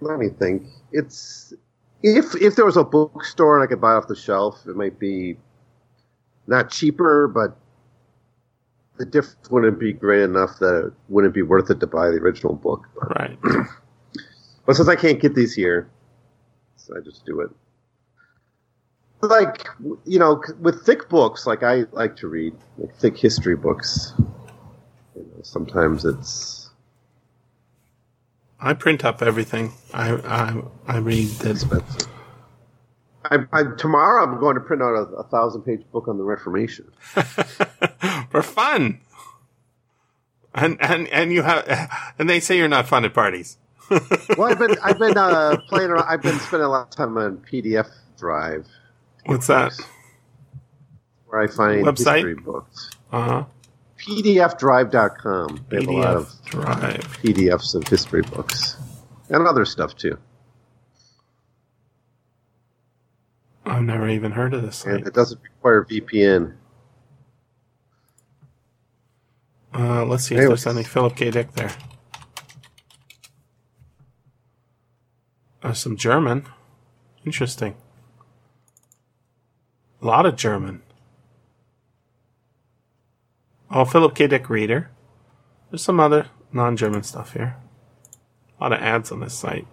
Let 0.00 0.18
me 0.18 0.28
think. 0.28 0.66
It's 0.92 1.52
if 2.02 2.34
if 2.36 2.56
there 2.56 2.64
was 2.64 2.76
a 2.76 2.84
bookstore 2.84 3.56
and 3.56 3.64
I 3.64 3.66
could 3.66 3.80
buy 3.80 3.94
it 3.94 3.96
off 3.96 4.06
the 4.08 4.14
shelf, 4.14 4.60
it 4.66 4.76
might 4.76 4.98
be 4.98 5.36
not 6.46 6.70
cheaper, 6.70 7.26
but 7.26 7.56
the 8.98 9.06
difference 9.06 9.50
wouldn't 9.50 9.78
be 9.80 9.92
great 9.92 10.22
enough 10.22 10.58
that 10.60 10.86
it 10.86 10.92
wouldn't 11.08 11.34
be 11.34 11.42
worth 11.42 11.70
it 11.70 11.80
to 11.80 11.86
buy 11.86 12.10
the 12.10 12.16
original 12.18 12.54
book. 12.54 12.86
But, 12.94 13.18
Right. 13.18 13.38
but 14.66 14.76
since 14.76 14.88
I 14.88 14.96
can't 14.96 15.20
get 15.20 15.34
these 15.34 15.54
here, 15.54 15.88
so 16.76 16.96
I 16.96 17.00
just 17.00 17.24
do 17.24 17.40
it. 17.40 17.50
Like 19.20 19.66
you 20.04 20.18
know, 20.18 20.42
with 20.60 20.84
thick 20.84 21.08
books, 21.08 21.46
like 21.46 21.62
I 21.62 21.84
like 21.92 22.16
to 22.16 22.28
read, 22.28 22.54
like 22.76 22.94
thick 22.96 23.16
history 23.16 23.56
books. 23.56 24.12
You 25.16 25.22
know, 25.22 25.42
sometimes 25.42 26.04
it's 26.04 26.70
I 28.60 28.74
print 28.74 29.04
up 29.04 29.22
everything. 29.22 29.72
I 29.92 30.12
I 30.12 30.62
I 30.86 30.96
read 30.98 31.28
that. 31.28 32.08
I, 33.30 33.38
I, 33.52 33.62
tomorrow 33.78 34.22
I'm 34.22 34.38
going 34.38 34.54
to 34.54 34.60
print 34.60 34.82
out 34.82 34.94
a, 34.94 35.16
a 35.16 35.24
thousand 35.24 35.62
page 35.62 35.80
book 35.92 36.08
on 36.08 36.18
the 36.18 36.24
Reformation. 36.24 36.90
for 38.30 38.42
fun. 38.42 39.00
And 40.54 40.76
and 40.80 41.08
and 41.08 41.32
you 41.32 41.42
have 41.42 42.14
and 42.18 42.28
they 42.28 42.40
say 42.40 42.56
you're 42.58 42.68
not 42.68 42.86
fun 42.86 43.04
at 43.04 43.14
parties. 43.14 43.56
Well, 44.38 44.50
I've 44.50 44.58
been 44.58 44.76
I've 44.82 44.98
been 44.98 45.16
uh, 45.18 45.56
playing 45.68 45.90
around. 45.90 46.06
I've 46.08 46.22
been 46.22 46.38
spending 46.40 46.66
a 46.66 46.70
lot 46.70 46.82
of 46.88 46.90
time 46.90 47.16
on 47.18 47.38
PDF 47.38 47.88
Drive, 48.18 48.66
What's 49.26 49.46
that? 49.48 49.72
where 51.26 51.40
I 51.42 51.46
find 51.46 51.84
Website? 51.84 52.14
history 52.16 52.34
books. 52.34 52.90
Uh 53.12 53.22
huh. 53.22 53.44
PDFDrive.com. 53.98 55.66
They 55.68 55.76
have 55.76 55.86
a 55.88 55.92
lot 55.92 56.16
of 56.16 56.32
drive. 56.44 57.00
PDFs 57.22 57.74
of 57.74 57.86
history 57.88 58.22
books 58.22 58.76
and 59.30 59.46
other 59.46 59.64
stuff 59.64 59.96
too. 59.96 60.18
I've 63.66 63.82
never 63.82 64.08
even 64.08 64.32
heard 64.32 64.52
of 64.54 64.62
this 64.62 64.84
And 64.84 64.98
site. 65.00 65.06
it 65.06 65.14
doesn't 65.14 65.40
require 65.42 65.84
VPN. 65.84 66.54
Uh, 69.72 70.04
let's 70.04 70.24
see 70.24 70.34
if 70.36 70.46
there's 70.48 70.66
any 70.66 70.84
Philip 70.84 71.16
K. 71.16 71.30
Dick 71.30 71.52
there. 71.52 71.72
Uh, 75.64 75.72
some 75.72 75.96
German. 75.96 76.46
Interesting. 77.24 77.74
A 80.02 80.06
lot 80.06 80.26
of 80.26 80.36
German. 80.36 80.82
Oh, 83.70 83.86
Philip 83.86 84.14
K. 84.14 84.26
Dick 84.26 84.50
reader. 84.50 84.90
There's 85.70 85.82
some 85.82 85.98
other 85.98 86.26
non-German 86.52 87.02
stuff 87.02 87.32
here. 87.32 87.56
A 88.60 88.62
lot 88.62 88.72
of 88.74 88.80
ads 88.80 89.10
on 89.10 89.20
this 89.20 89.32
site. 89.32 89.66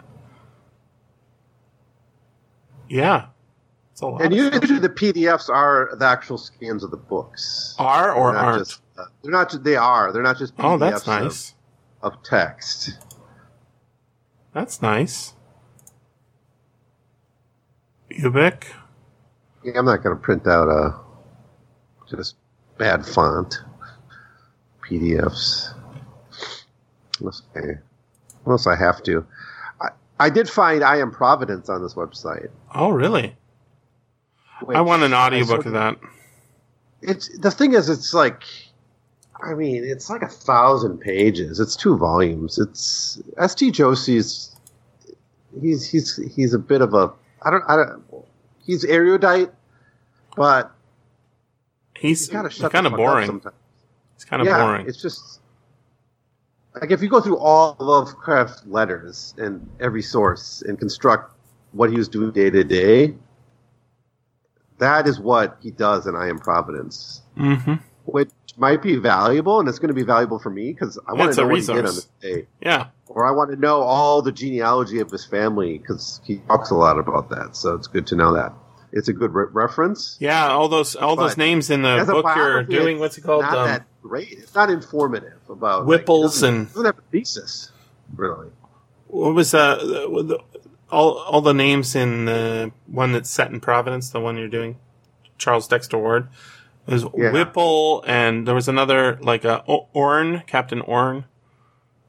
Yeah, 2.90 3.28
it's 3.92 4.02
a 4.02 4.08
lot. 4.08 4.22
And 4.22 4.34
of 4.34 4.40
usually 4.40 4.80
the 4.80 4.90
PDFs 4.90 5.50
are 5.50 5.92
the 5.98 6.06
actual 6.06 6.38
scans 6.38 6.84
of 6.84 6.92
the 6.92 6.98
books. 6.98 7.76
Are 7.78 8.14
or 8.14 8.36
aren't? 8.36 8.68
Just, 8.68 8.82
uh, 8.98 9.06
they're 9.22 9.32
not. 9.32 9.53
They 9.64 9.76
are. 9.76 10.11
They're 10.11 10.24
not 10.24 10.38
just. 10.38 10.56
PDFs 10.56 10.74
oh, 10.74 10.78
that's 10.78 11.02
of- 11.02 11.08
nice. 11.08 11.56
Of, 12.02 12.24
text. 12.24 12.98
That's 14.53 14.82
nice. 14.82 15.36
Ubik. 18.20 18.66
Yeah, 19.64 19.74
I'm 19.78 19.86
not 19.86 20.04
going 20.04 20.16
to 20.16 20.22
print 20.22 20.48
out 20.48 20.68
a 20.68 21.00
just 22.10 22.36
bad 22.78 23.06
font 23.06 23.60
PDFs 24.84 25.74
unless 27.20 27.44
I, 27.56 27.60
unless 28.46 28.68
I 28.68 28.76
have 28.76 29.04
to. 29.04 29.26
I, 29.80 29.90
I 30.20 30.30
did 30.30 30.50
find 30.50 30.84
I 30.84 30.98
am 30.98 31.12
Providence 31.12 31.70
on 31.70 31.82
this 31.82 31.94
website. 31.94 32.50
Oh, 32.74 32.90
really? 32.90 33.36
I 34.70 34.82
want 34.82 35.04
an 35.04 35.14
audiobook 35.14 35.66
of 35.66 35.74
that. 35.74 35.98
It's 37.02 37.36
the 37.40 37.50
thing 37.50 37.74
is, 37.74 37.90
it's 37.90 38.14
like, 38.14 38.44
I 39.44 39.56
mean, 39.56 39.84
it's 39.84 40.10
like 40.10 40.22
a 40.22 40.28
thousand 40.28 41.00
pages. 41.00 41.60
It's 41.60 41.76
two 41.76 41.98
volumes. 41.98 42.60
It's 42.60 43.22
S. 43.38 43.56
T. 43.56 43.72
Joshi's. 43.72 44.56
He's 45.60 45.90
he's 45.90 46.16
he's 46.34 46.54
a 46.54 46.60
bit 46.60 46.82
of 46.82 46.94
a 46.94 47.12
I 47.42 47.50
don't 47.52 47.64
I 47.68 47.76
don't. 47.76 48.03
He's 48.66 48.86
erudite, 48.86 49.52
but 50.36 50.72
He's 51.98 52.28
you 52.28 52.34
gotta 52.34 52.50
he's 52.50 52.60
kind 52.61 52.86
of 52.88 52.94
the 52.94 52.98
fuck 52.98 53.08
up 53.08 53.14
boring. 53.14 53.42
It's 54.16 54.26
kind 54.26 54.42
of 54.42 54.48
yeah, 54.48 54.58
boring. 54.64 54.88
It's 54.88 55.02
just 55.02 55.42
like 56.80 56.92
if 56.92 57.02
you 57.02 57.10
go 57.10 57.22
through 57.22 57.38
all 57.38 57.76
Lovecraft 57.80 58.66
letters 58.68 59.34
and 59.38 59.68
every 59.80 60.02
source 60.02 60.61
and 60.66 60.80
construct 60.80 61.36
what 61.74 61.90
he 61.90 61.98
was 61.98 62.08
doing 62.08 62.32
day 62.32 62.50
to 62.50 62.64
day, 62.64 63.16
that 64.78 65.08
is 65.08 65.20
what 65.20 65.58
he 65.61 65.72
does 65.72 66.08
in 66.08 66.16
I 66.16 66.28
Am 66.30 66.40
Providence, 66.40 67.22
Mm-hmm. 67.38 67.76
which 68.06 68.30
might 68.58 68.82
be 68.82 68.95
valuable, 68.98 69.60
and 69.60 69.70
it's 69.70 69.80
going 69.80 69.88
to 69.90 69.94
be 69.94 70.03
valuable 70.03 70.40
for 70.40 70.50
me 70.50 70.72
because 70.74 71.00
I 71.08 71.14
want 71.14 71.30
It's 71.30 71.38
to 71.38 71.44
know 71.44 71.48
what 71.50 71.60
he 71.60 71.66
did 71.66 71.78
on 71.78 71.84
this 71.86 72.10
day, 72.22 72.48
Yeah. 72.61 72.88
Or 73.14 73.26
I 73.26 73.32
want 73.32 73.52
to 73.52 73.58
know 73.58 73.82
all 73.82 74.22
the 74.22 74.32
genealogy 74.32 75.00
of 75.00 75.12
his 75.12 75.26
family 75.26 75.78
because 75.78 76.22
he 76.24 76.38
talks 76.48 76.70
a 76.72 76.76
lot 76.76 76.98
about 76.98 77.30
that. 77.30 77.56
So 77.56 77.76
it's 77.76 77.88
good 77.88 78.08
to 78.08 78.16
know 78.16 78.34
that. 78.34 78.54
It's 78.94 79.08
a 79.08 79.14
good 79.14 79.34
re- 79.34 79.46
reference. 79.52 80.18
Yeah, 80.20 80.50
all 80.50 80.68
those 80.68 80.96
all 80.96 81.16
those 81.16 81.38
names 81.38 81.70
in 81.70 81.82
the 81.82 82.04
book 82.06 82.26
you're 82.36 82.64
doing. 82.64 83.00
What's 83.00 83.18
it 83.18 83.22
called? 83.22 83.42
Not 83.44 83.58
Um, 83.58 83.68
that 83.68 83.86
great. 84.02 84.32
It's 84.34 84.54
not 84.56 84.70
informative 84.70 85.40
about 85.50 85.86
Whipples 85.86 86.42
like, 86.42 86.50
doesn't- 86.52 86.56
and- 86.56 86.68
doesn't 86.68 86.86
have 86.86 86.98
a 87.00 87.02
thesis 87.12 87.72
really. 88.16 88.50
what 89.08 89.34
was 89.34 89.54
uh, 89.54 89.76
the, 89.78 90.40
all 90.92 91.18
all 91.20 91.42
the 91.42 91.54
names 91.54 91.96
in 91.96 92.26
the 92.26 92.72
one 92.88 93.14
that's 93.14 93.30
set 93.30 93.50
in 93.52 93.60
Providence? 93.62 94.10
The 94.10 94.20
one 94.20 94.36
you're 94.38 94.50
doing, 94.50 94.78
Charles 95.38 95.68
Dexter 95.70 95.98
Ward. 95.98 96.28
was 96.86 97.06
Yeah. 97.16 97.32
Whipple, 97.32 98.04
and 98.06 98.46
there 98.46 98.56
was 98.56 98.68
another 98.68 99.18
like 99.22 99.46
a 99.46 99.64
O- 99.70 99.88
Orne, 99.94 100.44
Captain 100.48 100.82
Orne, 100.82 101.24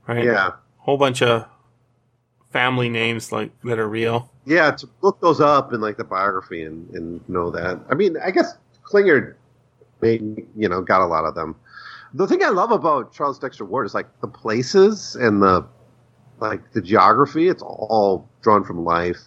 right? 0.09 0.25
Yeah, 0.25 0.51
whole 0.83 0.97
bunch 0.99 1.23
of 1.23 1.47
family 2.53 2.89
names 2.89 3.33
like 3.33 3.51
that 3.65 3.79
are 3.79 3.89
real. 3.89 4.31
yeah. 4.45 4.71
To 4.73 4.89
look 5.01 5.21
those 5.21 5.41
up 5.41 5.73
in 5.73 5.81
like 5.81 5.97
the 5.97 6.05
biography 6.05 6.63
and, 6.63 6.89
and 6.91 7.27
know 7.29 7.51
that. 7.51 7.81
I 7.91 7.95
mean, 7.95 8.17
I 8.23 8.31
guess 8.31 8.55
Klinger 8.83 9.37
made 10.01 10.47
you 10.57 10.69
know 10.69 10.83
got 10.83 11.01
a 11.01 11.07
lot 11.07 11.25
of 11.25 11.35
them. 11.35 11.57
The 12.15 12.27
thing 12.27 12.43
I 12.45 12.49
love 12.51 12.71
about 12.73 13.13
Charles 13.13 13.39
Dexter 13.39 13.65
Ward 13.65 13.87
is 13.87 13.95
like 13.95 14.07
the 14.21 14.29
places 14.29 15.17
and 15.17 15.43
the 15.43 15.65
like 16.41 16.73
the 16.73 16.83
geography, 16.83 17.49
it's 17.49 17.63
all 17.63 18.29
drawn 18.43 18.65
from 18.65 18.85
life, 18.85 19.19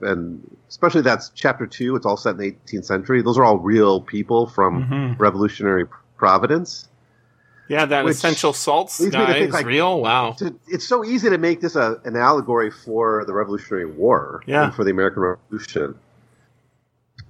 and 0.00 0.40
especially 0.68 1.02
that's 1.02 1.30
chapter 1.34 1.66
two. 1.66 1.96
It's 1.96 2.06
all 2.06 2.16
set 2.16 2.30
in 2.30 2.36
the 2.38 2.52
18th 2.52 2.84
century. 2.86 3.20
Those 3.22 3.36
are 3.36 3.44
all 3.44 3.58
real 3.58 4.00
people 4.00 4.46
from 4.46 4.84
Mhm. 4.84 5.18
Revolutionary 5.18 5.84
Providence. 6.16 6.88
Yeah, 7.70 7.84
that 7.86 8.04
Which 8.04 8.16
essential 8.16 8.52
salts 8.52 8.98
leads 8.98 9.14
me 9.14 9.20
to 9.20 9.26
guy 9.26 9.32
think, 9.34 9.48
is 9.50 9.54
like, 9.54 9.64
real. 9.64 10.00
Wow. 10.00 10.32
to, 10.32 10.52
it's 10.66 10.84
so 10.84 11.04
easy 11.04 11.30
to 11.30 11.38
make 11.38 11.60
this 11.60 11.76
a, 11.76 12.00
an 12.04 12.16
allegory 12.16 12.68
for 12.68 13.24
the 13.26 13.32
Revolutionary 13.32 13.86
War 13.86 14.42
Yeah. 14.44 14.64
and 14.64 14.74
for 14.74 14.82
the 14.82 14.90
American 14.90 15.22
Revolution. 15.22 15.94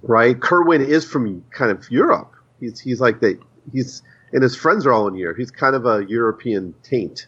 Right? 0.01 0.39
Curwen 0.39 0.83
is 0.83 1.05
from 1.05 1.45
kind 1.51 1.69
of 1.69 1.87
Europe. 1.91 2.33
He's 2.59 2.79
he's 2.79 2.99
like 2.99 3.19
the 3.19 3.37
he's 3.71 4.01
and 4.33 4.41
his 4.41 4.55
friends 4.55 4.87
are 4.87 4.91
all 4.91 5.07
in 5.07 5.13
Europe. 5.13 5.37
He's 5.37 5.51
kind 5.51 5.75
of 5.75 5.85
a 5.85 6.03
European 6.07 6.73
taint 6.81 7.27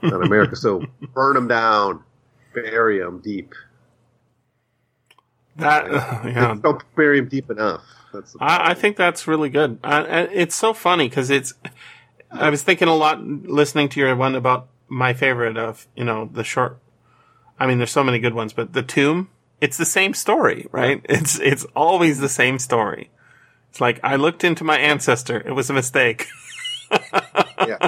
on 0.00 0.22
America. 0.22 0.54
so 0.54 0.84
burn 1.12 1.36
him 1.36 1.48
down, 1.48 2.04
bury 2.54 3.00
him 3.00 3.18
deep. 3.18 3.52
That 5.56 5.86
yeah. 6.24 6.54
Don't 6.62 6.84
bury 6.94 7.18
him 7.18 7.26
deep 7.28 7.50
enough. 7.50 7.82
That's 8.12 8.36
I, 8.38 8.70
I 8.70 8.74
think 8.74 8.96
that's 8.96 9.26
really 9.26 9.48
good. 9.50 9.80
Uh, 9.82 10.04
and 10.08 10.28
it's 10.32 10.54
so 10.54 10.72
funny 10.72 11.08
because 11.08 11.30
it's. 11.30 11.52
I 12.34 12.50
was 12.50 12.62
thinking 12.62 12.88
a 12.88 12.94
lot 12.94 13.24
listening 13.24 13.88
to 13.90 14.00
your 14.00 14.14
one 14.16 14.34
about 14.34 14.68
my 14.88 15.14
favorite 15.14 15.56
of 15.56 15.86
you 15.96 16.04
know 16.04 16.28
the 16.32 16.44
short. 16.44 16.78
I 17.58 17.66
mean, 17.66 17.78
there's 17.78 17.92
so 17.92 18.04
many 18.04 18.18
good 18.18 18.34
ones, 18.34 18.52
but 18.52 18.72
the 18.72 18.82
tomb. 18.82 19.30
It's 19.60 19.76
the 19.76 19.84
same 19.84 20.14
story, 20.14 20.66
right? 20.72 21.00
It's 21.08 21.38
it's 21.38 21.64
always 21.76 22.20
the 22.20 22.28
same 22.28 22.58
story. 22.58 23.10
It's 23.70 23.80
like 23.80 24.00
I 24.02 24.16
looked 24.16 24.44
into 24.44 24.64
my 24.64 24.78
ancestor. 24.78 25.40
It 25.40 25.52
was 25.52 25.70
a 25.70 25.72
mistake. 25.72 26.26
yeah. 27.66 27.78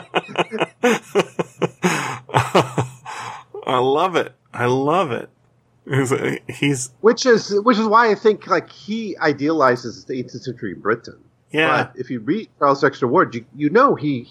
I 3.66 3.78
love 3.78 4.16
it. 4.16 4.34
I 4.52 4.66
love 4.66 5.10
it. 5.10 5.28
He's, 5.88 6.12
he's 6.48 6.90
Which 7.00 7.26
is 7.26 7.60
which 7.60 7.78
is 7.78 7.86
why 7.86 8.10
I 8.10 8.14
think 8.14 8.46
like 8.48 8.70
he 8.70 9.16
idealizes 9.18 10.06
the 10.06 10.22
18th 10.22 10.42
century 10.42 10.74
Britain. 10.74 11.22
Yeah. 11.56 11.84
But 11.84 12.00
if 12.00 12.10
you 12.10 12.20
read 12.20 12.48
Charles 12.58 12.80
Dexter 12.80 13.06
Ward, 13.08 13.34
you, 13.34 13.44
you 13.54 13.70
know 13.70 13.94
he 13.94 14.28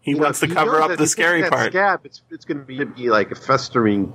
he 0.00 0.12
you 0.12 0.16
know, 0.16 0.24
wants 0.24 0.40
to 0.40 0.48
cover 0.48 0.80
up 0.80 0.96
the 0.96 1.06
scary 1.06 1.48
part. 1.48 1.72
Scab, 1.72 2.00
it's 2.04 2.22
it's 2.30 2.44
going 2.44 2.58
to 2.58 2.64
be, 2.64 2.82
be 2.84 3.10
like 3.10 3.30
a 3.30 3.34
festering 3.34 4.12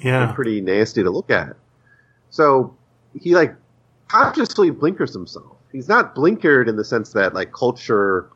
Yeah. 0.00 0.32
pretty 0.32 0.60
nasty 0.60 1.02
to 1.02 1.10
look 1.10 1.30
at. 1.30 1.56
So 2.30 2.74
he 3.20 3.34
like 3.34 3.54
consciously 4.08 4.70
blinkers 4.70 5.12
himself. 5.12 5.56
He's 5.70 5.88
not 5.88 6.14
blinkered 6.14 6.68
in 6.68 6.76
the 6.76 6.84
sense 6.84 7.12
that 7.12 7.34
like 7.34 7.52
culture. 7.52 8.28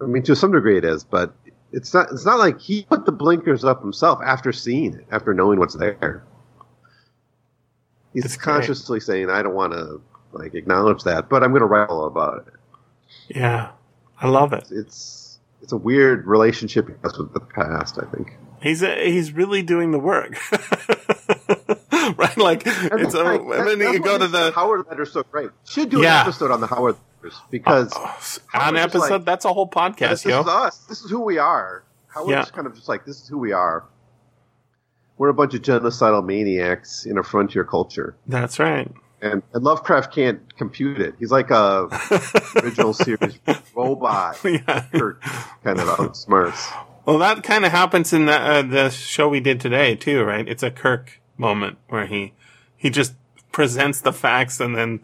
I 0.00 0.04
mean, 0.04 0.22
to 0.24 0.36
some 0.36 0.52
degree 0.52 0.76
it 0.76 0.84
is, 0.84 1.04
but 1.04 1.34
it's 1.72 1.92
not. 1.94 2.12
It's 2.12 2.24
not 2.24 2.38
like 2.38 2.60
he 2.60 2.84
put 2.84 3.06
the 3.06 3.12
blinkers 3.12 3.64
up 3.64 3.80
himself 3.80 4.20
after 4.24 4.52
seeing 4.52 4.94
it, 4.94 5.06
after 5.10 5.32
knowing 5.34 5.58
what's 5.58 5.74
there. 5.74 6.22
He's 8.12 8.24
great. 8.24 8.40
consciously 8.40 9.00
saying, 9.00 9.30
"I 9.30 9.42
don't 9.42 9.54
want 9.54 9.72
to 9.72 10.00
like 10.32 10.54
acknowledge 10.54 11.02
that, 11.04 11.28
but 11.28 11.42
I'm 11.42 11.50
going 11.50 11.60
to 11.60 11.66
write 11.66 11.88
all 11.88 12.06
about 12.06 12.46
it." 12.46 12.54
Yeah. 13.36 13.70
I 14.20 14.28
love 14.28 14.52
it. 14.52 14.68
It's 14.70 15.38
it's 15.62 15.72
a 15.72 15.76
weird 15.76 16.26
relationship 16.26 16.88
he 16.88 16.94
has 17.02 17.18
with 17.18 17.32
the 17.34 17.40
past. 17.40 17.98
I 18.00 18.06
think. 18.14 18.36
He's 18.62 18.82
a, 18.82 19.04
he's 19.10 19.32
really 19.32 19.62
doing 19.62 19.90
the 19.90 19.98
work, 19.98 20.32
right? 22.18 22.36
Like 22.38 22.62
it's 22.66 23.14
a, 23.14 23.24
and 23.26 23.80
then 23.80 23.92
you 23.92 24.00
go 24.00 24.18
to 24.18 24.26
the 24.28 24.50
Howard 24.52 24.86
letters 24.88 25.12
so 25.12 25.22
great. 25.24 25.50
Should 25.68 25.90
do 25.90 26.00
Yeah. 26.02 26.22
an 26.22 26.28
episode 26.28 26.50
on 26.50 26.60
the 26.60 26.66
Howard 26.66 26.96
letters 27.22 27.38
because 27.50 27.92
oh, 27.94 28.00
an 28.54 28.60
Howard's 28.60 28.82
just 28.82 28.96
episode. 28.96 29.10
like, 29.12 29.24
that's 29.24 29.44
a 29.44 29.52
whole 29.52 29.68
podcast, 29.68 30.08
this 30.10 30.24
yo. 30.24 30.40
is 30.40 30.48
us. 30.48 30.78
This 30.86 31.02
is 31.02 31.10
who 31.10 31.20
we 31.20 31.36
are. 31.38 31.84
Howard's 32.08 32.30
Yeah. 32.30 32.44
kind 32.46 32.66
of 32.66 32.74
just 32.74 32.88
like 32.88 33.04
this 33.04 33.20
is 33.22 33.28
who 33.28 33.38
we 33.38 33.52
are. 33.52 33.84
We're 35.18 35.28
a 35.28 35.34
bunch 35.34 35.54
of 35.54 35.62
genocidal 35.62 36.24
maniacs 36.24 37.04
in 37.06 37.18
a 37.18 37.22
frontier 37.22 37.64
culture, 37.64 38.16
That's 38.26 38.58
right. 38.58 38.90
And, 39.20 39.42
and 39.52 39.64
Lovecraft 39.64 40.14
can't 40.14 40.56
compute 40.56 41.00
it. 41.00 41.14
He's 41.18 41.30
like 41.30 41.50
a 41.50 41.88
original 42.62 42.92
series 42.92 43.38
robot. 43.74 44.38
yeah. 44.44 44.86
Kirk 44.92 45.22
kind 45.64 45.80
of 45.80 45.88
outsmarts. 45.88 46.72
Well, 47.04 47.18
that 47.18 47.42
kind 47.42 47.64
of 47.64 47.72
happens 47.72 48.12
in 48.12 48.26
the, 48.26 48.32
uh, 48.32 48.62
the 48.62 48.90
show 48.90 49.28
we 49.28 49.40
did 49.40 49.60
today 49.60 49.94
too, 49.94 50.22
right? 50.24 50.46
It's 50.46 50.62
a 50.62 50.70
Kirk 50.70 51.20
moment 51.38 51.78
where 51.88 52.06
he 52.06 52.32
he 52.76 52.90
just 52.90 53.14
presents 53.52 54.00
the 54.00 54.12
facts 54.12 54.60
and 54.60 54.76
then 54.76 55.00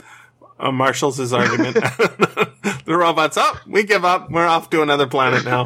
uh, 0.59 0.73
marshals 0.73 1.17
his 1.17 1.33
argument. 1.33 1.75
the 2.85 2.97
robots 2.97 3.37
up. 3.37 3.67
we 3.67 3.83
give 3.83 4.05
up. 4.05 4.31
We're 4.31 4.47
off 4.47 4.71
to 4.71 4.83
another 4.83 5.07
planet 5.07 5.45
now. 5.45 5.65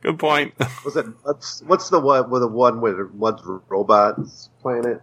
Good 0.00 0.18
point. 0.18 0.54
Was 0.84 0.96
it 0.96 1.06
what's 1.22 1.62
what's 1.62 1.88
the 1.90 2.00
one 2.00 2.30
with 2.30 2.42
the 2.42 2.48
one 2.48 2.80
with 2.80 3.10
what's 3.12 3.42
robots 3.68 4.50
planet? 4.60 5.00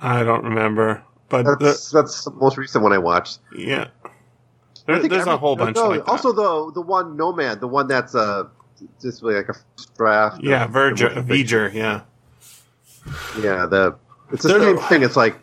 I 0.00 0.24
don't 0.24 0.44
remember, 0.44 1.04
but 1.32 1.58
the, 1.58 1.64
That's 1.66 1.90
that's 1.90 2.24
the 2.24 2.30
most 2.32 2.56
recent 2.58 2.82
one 2.84 2.92
I 2.92 2.98
watched. 2.98 3.38
yeah, 3.56 3.88
I 4.04 4.08
there, 4.86 4.98
think 4.98 5.10
there's 5.10 5.22
every- 5.22 5.34
a 5.34 5.36
whole 5.38 5.56
bunch 5.56 5.76
no, 5.76 5.88
like. 5.88 6.06
Also, 6.08 6.32
the 6.32 6.72
the 6.72 6.82
one 6.82 7.16
Nomad, 7.16 7.60
the 7.60 7.68
one 7.68 7.86
that's 7.88 8.14
uh 8.14 8.44
just 9.00 9.22
like 9.22 9.48
a 9.48 9.54
draft. 9.96 10.42
yeah, 10.42 10.66
Verger, 10.66 11.08
V'ger, 11.24 11.72
yeah. 11.72 12.02
Yeah, 13.40 13.66
the 13.66 13.96
it's 14.32 14.42
the 14.44 14.50
same 14.60 14.78
thing. 14.88 15.02
It's 15.02 15.16
like 15.16 15.36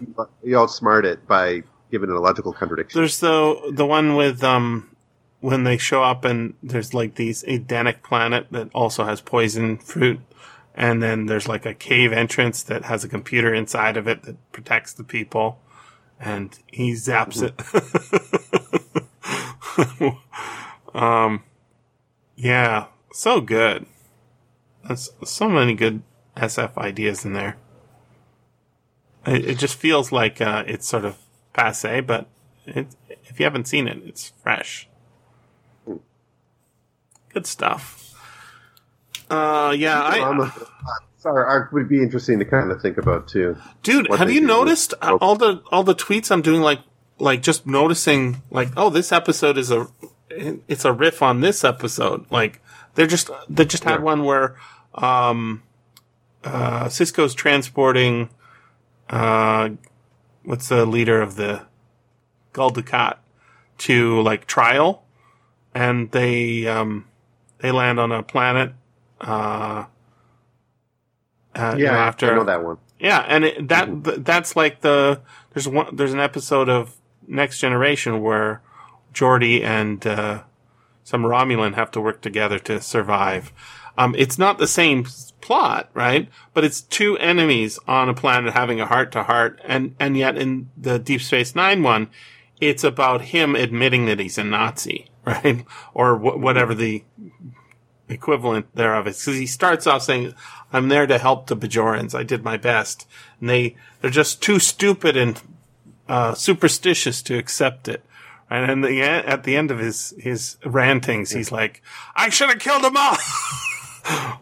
you 0.44 0.56
outsmart 0.56 1.04
it 1.04 1.28
by 1.28 1.64
giving 1.92 2.10
it 2.10 2.16
a 2.16 2.20
logical 2.20 2.54
contradiction. 2.54 3.00
There's 3.00 3.20
the 3.20 3.72
the 3.74 3.86
one 3.86 4.16
with 4.16 4.44
um 4.44 4.96
when 5.42 5.64
they 5.64 5.78
show 5.78 6.04
up 6.04 6.26
and 6.26 6.54
there's 6.64 6.94
like 6.94 7.16
these 7.16 7.44
Edenic 7.44 8.04
planet 8.04 8.48
that 8.52 8.70
also 8.74 9.04
has 9.06 9.22
poison 9.22 9.78
fruit, 9.78 10.20
and 10.76 11.02
then 11.04 11.26
there's 11.28 11.48
like 11.48 11.66
a 11.66 11.74
cave 11.74 12.12
entrance 12.14 12.64
that 12.64 12.86
has 12.86 13.04
a 13.04 13.08
computer 13.10 13.54
inside 13.54 13.96
of 13.98 14.08
it 14.08 14.24
that 14.24 14.52
protects 14.52 14.94
the 14.94 15.04
people, 15.04 15.60
and 16.20 16.58
he 16.68 16.92
zaps 16.92 17.42
it. 17.42 17.56
um, 20.96 21.44
yeah, 22.36 22.88
so 23.12 23.42
good. 23.42 23.86
That's 24.88 25.10
so 25.24 25.48
many 25.48 25.74
good 25.76 26.02
SF 26.36 26.78
ideas 26.78 27.26
in 27.26 27.34
there. 27.34 27.58
It, 29.26 29.46
it 29.46 29.58
just 29.58 29.76
feels 29.76 30.12
like 30.12 30.42
uh, 30.42 30.64
it's 30.68 30.88
sort 30.88 31.06
of 31.06 31.18
passe, 31.54 32.02
but 32.02 32.28
it, 32.66 32.88
if 33.26 33.40
you 33.40 33.46
haven't 33.46 33.68
seen 33.68 33.88
it, 33.88 34.02
it's 34.06 34.34
fresh. 34.42 34.88
Good 37.34 37.46
stuff. 37.46 38.16
Uh, 39.30 39.76
yeah, 39.78 40.02
I. 40.02 40.52
Sorry, 41.20 41.44
arc 41.46 41.72
would 41.74 41.90
be 41.90 42.02
interesting 42.02 42.40
to 42.40 42.46
kind 42.46 42.72
of 42.72 42.82
think 42.82 42.98
about 42.98 43.28
too. 43.28 43.58
dude, 43.84 44.08
have 44.14 44.32
you 44.32 44.40
do 44.40 44.46
with 44.48 44.56
noticed 44.56 44.94
uh, 45.02 45.18
all 45.20 45.36
the 45.36 45.62
all 45.72 45.84
the 45.84 45.94
tweets 45.96 46.32
I'm 46.32 46.42
doing? 46.42 46.62
Like, 46.62 46.80
like 47.18 47.42
just 47.42 47.68
noticing, 47.68 48.42
like, 48.50 48.70
oh, 48.78 48.90
this 48.90 49.12
episode 49.12 49.58
is 49.58 49.70
a, 49.70 49.88
it's 50.30 50.86
a 50.86 50.94
riff 50.94 51.22
on 51.22 51.42
this 51.42 51.66
episode. 51.66 52.26
Like, 52.32 52.62
they're 52.96 53.06
just 53.06 53.30
they 53.50 53.66
just 53.66 53.84
had 53.84 54.00
Yeah. 54.00 54.06
one 54.06 54.24
where, 54.24 54.56
um, 54.96 55.62
uh, 56.46 56.86
Sisko's 56.86 57.34
transporting, 57.34 58.30
uh, 59.10 59.72
what's 60.46 60.70
the 60.70 60.86
leader 60.86 61.22
of 61.22 61.36
the 61.36 61.66
Gul 62.54 62.72
Dukat 62.72 63.18
to 63.80 64.22
like 64.22 64.46
trial, 64.48 65.04
and 65.76 66.12
they 66.12 66.66
um 66.66 67.06
they 67.58 67.72
land 67.72 68.00
on 68.00 68.14
a 68.14 68.24
planet. 68.24 68.72
Uh, 69.20 69.84
uh, 71.56 71.76
Yeah, 71.78 71.98
after 71.98 72.32
I 72.32 72.36
know 72.36 72.44
that 72.46 72.64
one. 72.64 72.78
yeah, 73.00 73.26
and 73.28 73.46
it, 73.46 73.68
that 73.70 74.04
th- 74.04 74.18
that's 74.22 74.56
like 74.56 74.82
the 74.82 75.22
there's 75.54 75.68
one 75.68 75.96
there's 75.96 76.14
an 76.14 76.20
episode 76.20 76.70
of 76.70 76.96
Next 77.28 77.60
Generation 77.60 78.22
where 78.22 78.62
Geordi 79.14 79.64
and 79.64 80.06
uh, 80.06 80.44
some 81.04 81.24
Romulan 81.24 81.76
have 81.76 81.92
to 81.92 82.02
work 82.02 82.22
together 82.22 82.60
to 82.60 82.82
survive. 82.82 83.52
Um, 83.98 84.16
it's 84.18 84.38
not 84.40 84.58
the 84.60 84.68
same 84.68 85.06
plot, 85.42 85.90
right? 85.94 86.30
But 86.54 86.64
it's 86.64 86.80
two 86.82 87.18
enemies 87.18 87.78
on 87.88 88.08
a 88.08 88.14
planet 88.14 88.54
having 88.54 88.80
a 88.80 88.86
heart 88.86 89.12
to 89.14 89.24
heart, 89.24 89.60
and 89.66 89.96
and 90.00 90.16
yet 90.18 90.38
in 90.38 90.70
the 90.78 90.98
Deep 91.00 91.22
Space 91.22 91.54
Nine 91.56 91.84
one, 91.84 92.10
it's 92.62 92.84
about 92.84 93.22
him 93.24 93.56
admitting 93.56 94.06
that 94.06 94.20
he's 94.20 94.38
a 94.38 94.44
Nazi, 94.44 95.10
right? 95.26 95.66
Or 95.94 96.16
wh- 96.18 96.40
whatever 96.40 96.74
the 96.74 97.04
equivalent 98.10 98.76
thereof 98.76 99.08
is 99.08 99.20
because 99.20 99.40
he 99.40 99.46
starts 99.46 99.88
off 99.88 100.04
saying, 100.04 100.34
"I'm 100.74 100.90
there 100.90 101.08
to 101.08 101.18
help 101.18 101.48
the 101.48 101.56
Bajorans. 101.56 102.16
I 102.16 102.24
did 102.24 102.44
my 102.44 102.58
best," 102.58 103.08
and 103.40 103.50
they 103.50 103.76
they're 104.02 104.10
just 104.10 104.42
too 104.42 104.60
stupid 104.60 105.16
and 105.16 105.42
uh, 106.08 106.34
superstitious 106.34 107.22
to 107.24 107.38
accept 107.38 107.88
it. 107.88 108.04
And 108.50 108.84
the, 108.84 109.02
at 109.04 109.44
the 109.44 109.56
end 109.56 109.70
of 109.70 109.78
his 109.78 110.14
his 110.18 110.58
rantings, 110.66 111.32
he's 111.32 111.52
like, 111.52 111.84
"I 112.16 112.30
should 112.30 112.50
have 112.50 112.60
killed 112.60 112.84
them 112.84 112.98
all." 112.98 113.18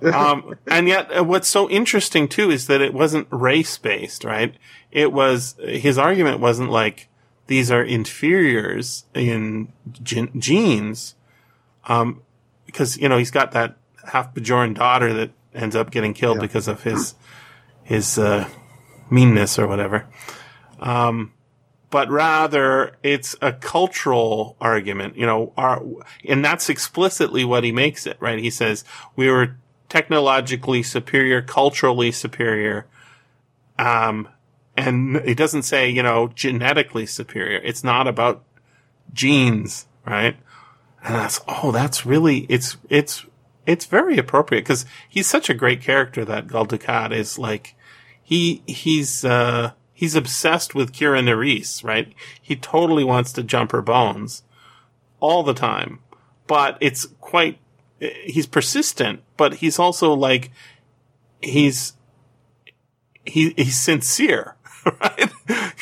um, 0.14 0.56
and 0.66 0.88
yet, 0.88 1.12
uh, 1.16 1.24
what's 1.24 1.50
so 1.50 1.70
interesting 1.70 2.30
too 2.30 2.50
is 2.50 2.68
that 2.68 2.82
it 2.82 2.94
wasn't 2.94 3.28
race 3.32 3.78
based, 3.78 4.24
right? 4.24 4.56
It 4.92 5.12
was 5.12 5.56
his 5.60 5.98
argument 5.98 6.40
wasn't 6.40 6.72
like 6.72 7.10
these 7.48 7.70
are 7.70 7.84
inferiors 7.84 9.06
in 9.14 9.74
gen- 10.04 10.40
genes, 10.40 11.16
um, 11.88 12.22
because 12.68 12.98
you 12.98 13.10
know 13.10 13.18
he's 13.18 13.32
got 13.32 13.54
that 13.54 13.78
half 14.12 14.34
Bajoran 14.36 14.76
daughter 14.76 15.12
that 15.14 15.32
ends 15.56 15.76
up 15.76 15.90
getting 15.90 16.14
killed 16.14 16.38
Yeah. 16.38 16.42
because 16.44 16.68
of 16.68 16.84
his 16.84 17.16
his 17.84 18.20
uh, 18.20 18.48
meanness 19.10 19.58
or 19.58 19.66
whatever. 19.66 20.06
Um, 20.80 21.34
but 21.90 22.10
rather 22.10 22.96
it's 23.02 23.36
a 23.42 23.54
cultural 23.54 24.58
argument, 24.60 25.16
you 25.16 25.26
know, 25.26 25.54
our, 25.56 25.82
and 26.28 26.44
that's 26.44 26.70
explicitly 26.70 27.46
what 27.46 27.64
he 27.64 27.72
makes 27.72 28.06
it, 28.06 28.18
right? 28.20 28.38
He 28.40 28.50
says 28.50 28.84
we 29.16 29.32
were 29.32 29.56
technologically 29.90 30.84
superior, 30.84 31.42
culturally 31.42 32.12
superior. 32.12 32.86
Um, 33.80 34.28
and 34.76 35.22
he 35.22 35.34
doesn't 35.34 35.64
say, 35.64 35.90
you 35.90 36.04
know, 36.04 36.28
genetically 36.36 37.06
superior. 37.06 37.60
It's 37.64 37.84
not 37.86 38.06
about 38.06 38.44
genes, 39.14 39.88
right? 40.06 40.36
And 41.08 41.16
that's, 41.16 41.40
oh, 41.48 41.72
that's 41.72 42.06
really, 42.06 42.40
it's, 42.50 42.76
it's, 42.90 43.26
it's 43.66 43.86
very 43.86 44.18
appropriate. 44.18 44.64
Because 44.64 44.86
he's 45.08 45.26
such 45.26 45.50
a 45.50 45.54
great 45.54 45.82
character 45.82 46.26
that 46.26 46.48
Gul 46.48 46.68
Dukat 46.68 47.14
is 47.14 47.40
like, 47.40 47.76
he, 48.22 48.62
he's, 48.68 49.24
uh, 49.24 49.72
he's 49.94 50.16
obsessed 50.16 50.76
with 50.76 50.92
Kira 50.92 51.24
Nerys, 51.24 51.82
right? 51.82 52.12
He 52.42 52.58
totally 52.58 53.06
wants 53.06 53.32
to 53.34 53.44
jump 53.44 53.72
her 53.72 53.82
bones 53.82 54.44
all 55.22 55.44
the 55.44 55.54
time, 55.54 56.00
but 56.46 56.78
it's 56.82 57.06
quite, 57.22 57.58
he's 58.00 58.46
persistent, 58.46 59.24
but 59.38 59.56
he's 59.56 59.80
also 59.80 60.14
like, 60.14 60.52
he's, 61.42 61.94
he, 63.26 63.54
he's 63.56 63.80
sincere, 63.80 64.57
right? 65.02 65.32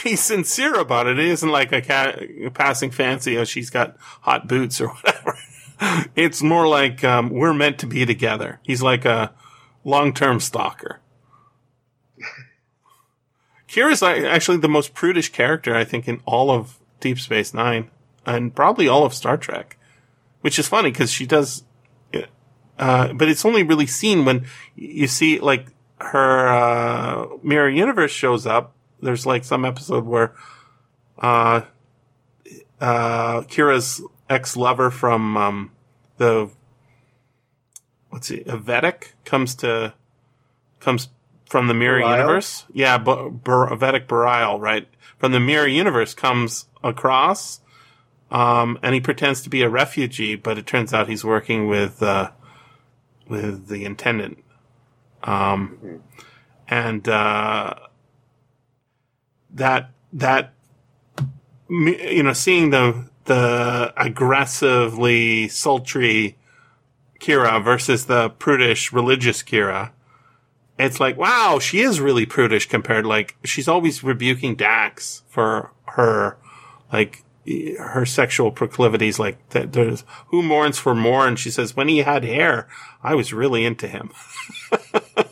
he's 0.03 0.22
sincere 0.22 0.75
about 0.75 1.08
it. 1.08 1.19
It 1.19 1.25
isn't 1.25 1.50
like 1.50 1.72
a, 1.72 2.50
passing 2.53 2.92
fancy, 2.92 3.38
oh, 3.38 3.43
she's 3.43 3.69
got 3.69 3.98
hot 4.00 4.48
boots 4.48 4.80
or 4.82 4.88
whatever. 5.03 5.38
it's 6.16 6.42
more 6.42 6.67
like, 6.67 7.03
um, 7.03 7.30
we're 7.30 7.53
meant 7.53 7.80
to 7.80 7.88
be 7.88 8.06
together. 8.06 8.59
He's 8.64 8.82
like 8.82 9.06
a 9.06 9.34
long-term 9.84 10.40
stalker. 10.40 11.01
Kira's 13.67 14.01
actually 14.01 14.58
the 14.58 14.69
most 14.69 14.93
prudish 14.93 15.30
character, 15.32 15.75
I 15.75 15.84
think, 15.84 16.08
in 16.08 16.22
all 16.25 16.50
of 16.50 16.80
Deep 17.01 17.19
Space 17.19 17.53
Nine 17.53 17.90
and 18.25 18.56
probably 18.56 18.88
all 18.88 19.06
of 19.06 19.14
Star 19.14 19.38
Trek, 19.38 19.77
which 20.42 20.58
is 20.58 20.67
funny 20.67 20.92
because 20.92 21.11
she 21.11 21.25
does, 21.25 21.64
uh, 22.80 23.14
but 23.14 23.30
it's 23.30 23.45
only 23.45 23.64
really 23.64 23.88
seen 23.88 24.25
when 24.25 24.45
you 24.75 25.08
see 25.08 25.40
like 25.40 25.67
her, 26.00 26.48
uh, 26.48 27.27
mirror 27.43 27.69
universe 27.69 28.11
shows 28.11 28.45
up. 28.45 28.74
There's 29.01 29.25
like 29.25 29.43
some 29.43 29.65
episode 29.65 30.06
where, 30.06 30.33
uh, 31.19 31.61
uh, 32.82 33.41
Kira's 33.41 34.01
ex-lover 34.30 34.90
from, 34.91 35.38
um, 35.38 35.72
the, 36.17 36.49
what's 38.09 38.32
it, 38.32 38.45
Vedek 38.48 39.14
comes 39.24 39.56
to, 39.56 39.93
comes 40.80 41.09
from 41.48 41.67
the 41.67 41.74
mirror 41.74 42.01
Bareil? 42.01 42.17
universe. 42.17 42.65
Yeah, 42.74 42.98
Bar- 42.98 43.30
Bar- 43.30 43.69
Vedek 43.77 44.07
Bareil, 44.07 44.59
right? 44.59 44.88
From 45.19 45.32
the 45.32 45.40
mirror 45.40 45.67
universe 45.67 46.14
comes 46.14 46.67
across, 46.83 47.61
um, 48.32 48.80
and 48.82 48.93
he 48.93 48.99
pretends 49.01 49.41
to 49.43 49.49
be 49.49 49.61
a 49.61 49.69
refugee, 49.69 50.35
but 50.35 50.57
it 50.57 50.65
turns 50.65 50.93
out 50.93 51.07
he's 51.07 51.24
working 51.24 51.67
with, 51.67 52.01
uh, 52.01 52.32
with 53.27 53.67
the 53.67 53.85
intendant. 53.85 54.43
Um, 55.24 56.01
and, 56.67 57.07
uh, 57.07 57.75
that, 59.56 59.90
that, 60.14 60.53
you 61.69 62.24
know, 62.24 62.34
seeing 62.34 62.69
the, 62.69 63.09
the 63.25 63.93
aggressively 63.98 65.48
sultry 65.48 66.38
Kira 67.19 67.64
versus 67.64 68.06
the 68.06 68.30
prudish 68.30 68.93
religious 68.93 69.42
Kira, 69.42 69.92
it's 70.77 71.00
like, 71.00 71.17
wow, 71.17 71.58
she 71.59 71.80
is 71.80 72.00
really 72.01 72.25
prudish 72.25 72.67
compared, 72.67 73.06
like, 73.06 73.35
she's 73.43 73.67
always 73.67 74.03
rebuking 74.03 74.56
Dax 74.56 75.24
for 75.27 75.72
her, 75.88 76.38
like, 76.92 77.24
her 77.48 78.06
sexual 78.06 78.51
proclivities, 78.51 79.17
like, 79.17 79.38
there's, 79.50 80.03
who 80.27 80.43
mourns 80.43 80.77
for 80.77 80.93
Morn? 80.93 81.38
She 81.38 81.50
says, 81.50 81.75
when 81.75 81.88
he 81.88 82.00
had 82.00 82.25
hair, 82.25 82.67
I 83.01 83.16
was 83.16 83.32
really 83.32 83.64
into 83.66 83.88
him. 83.88 84.11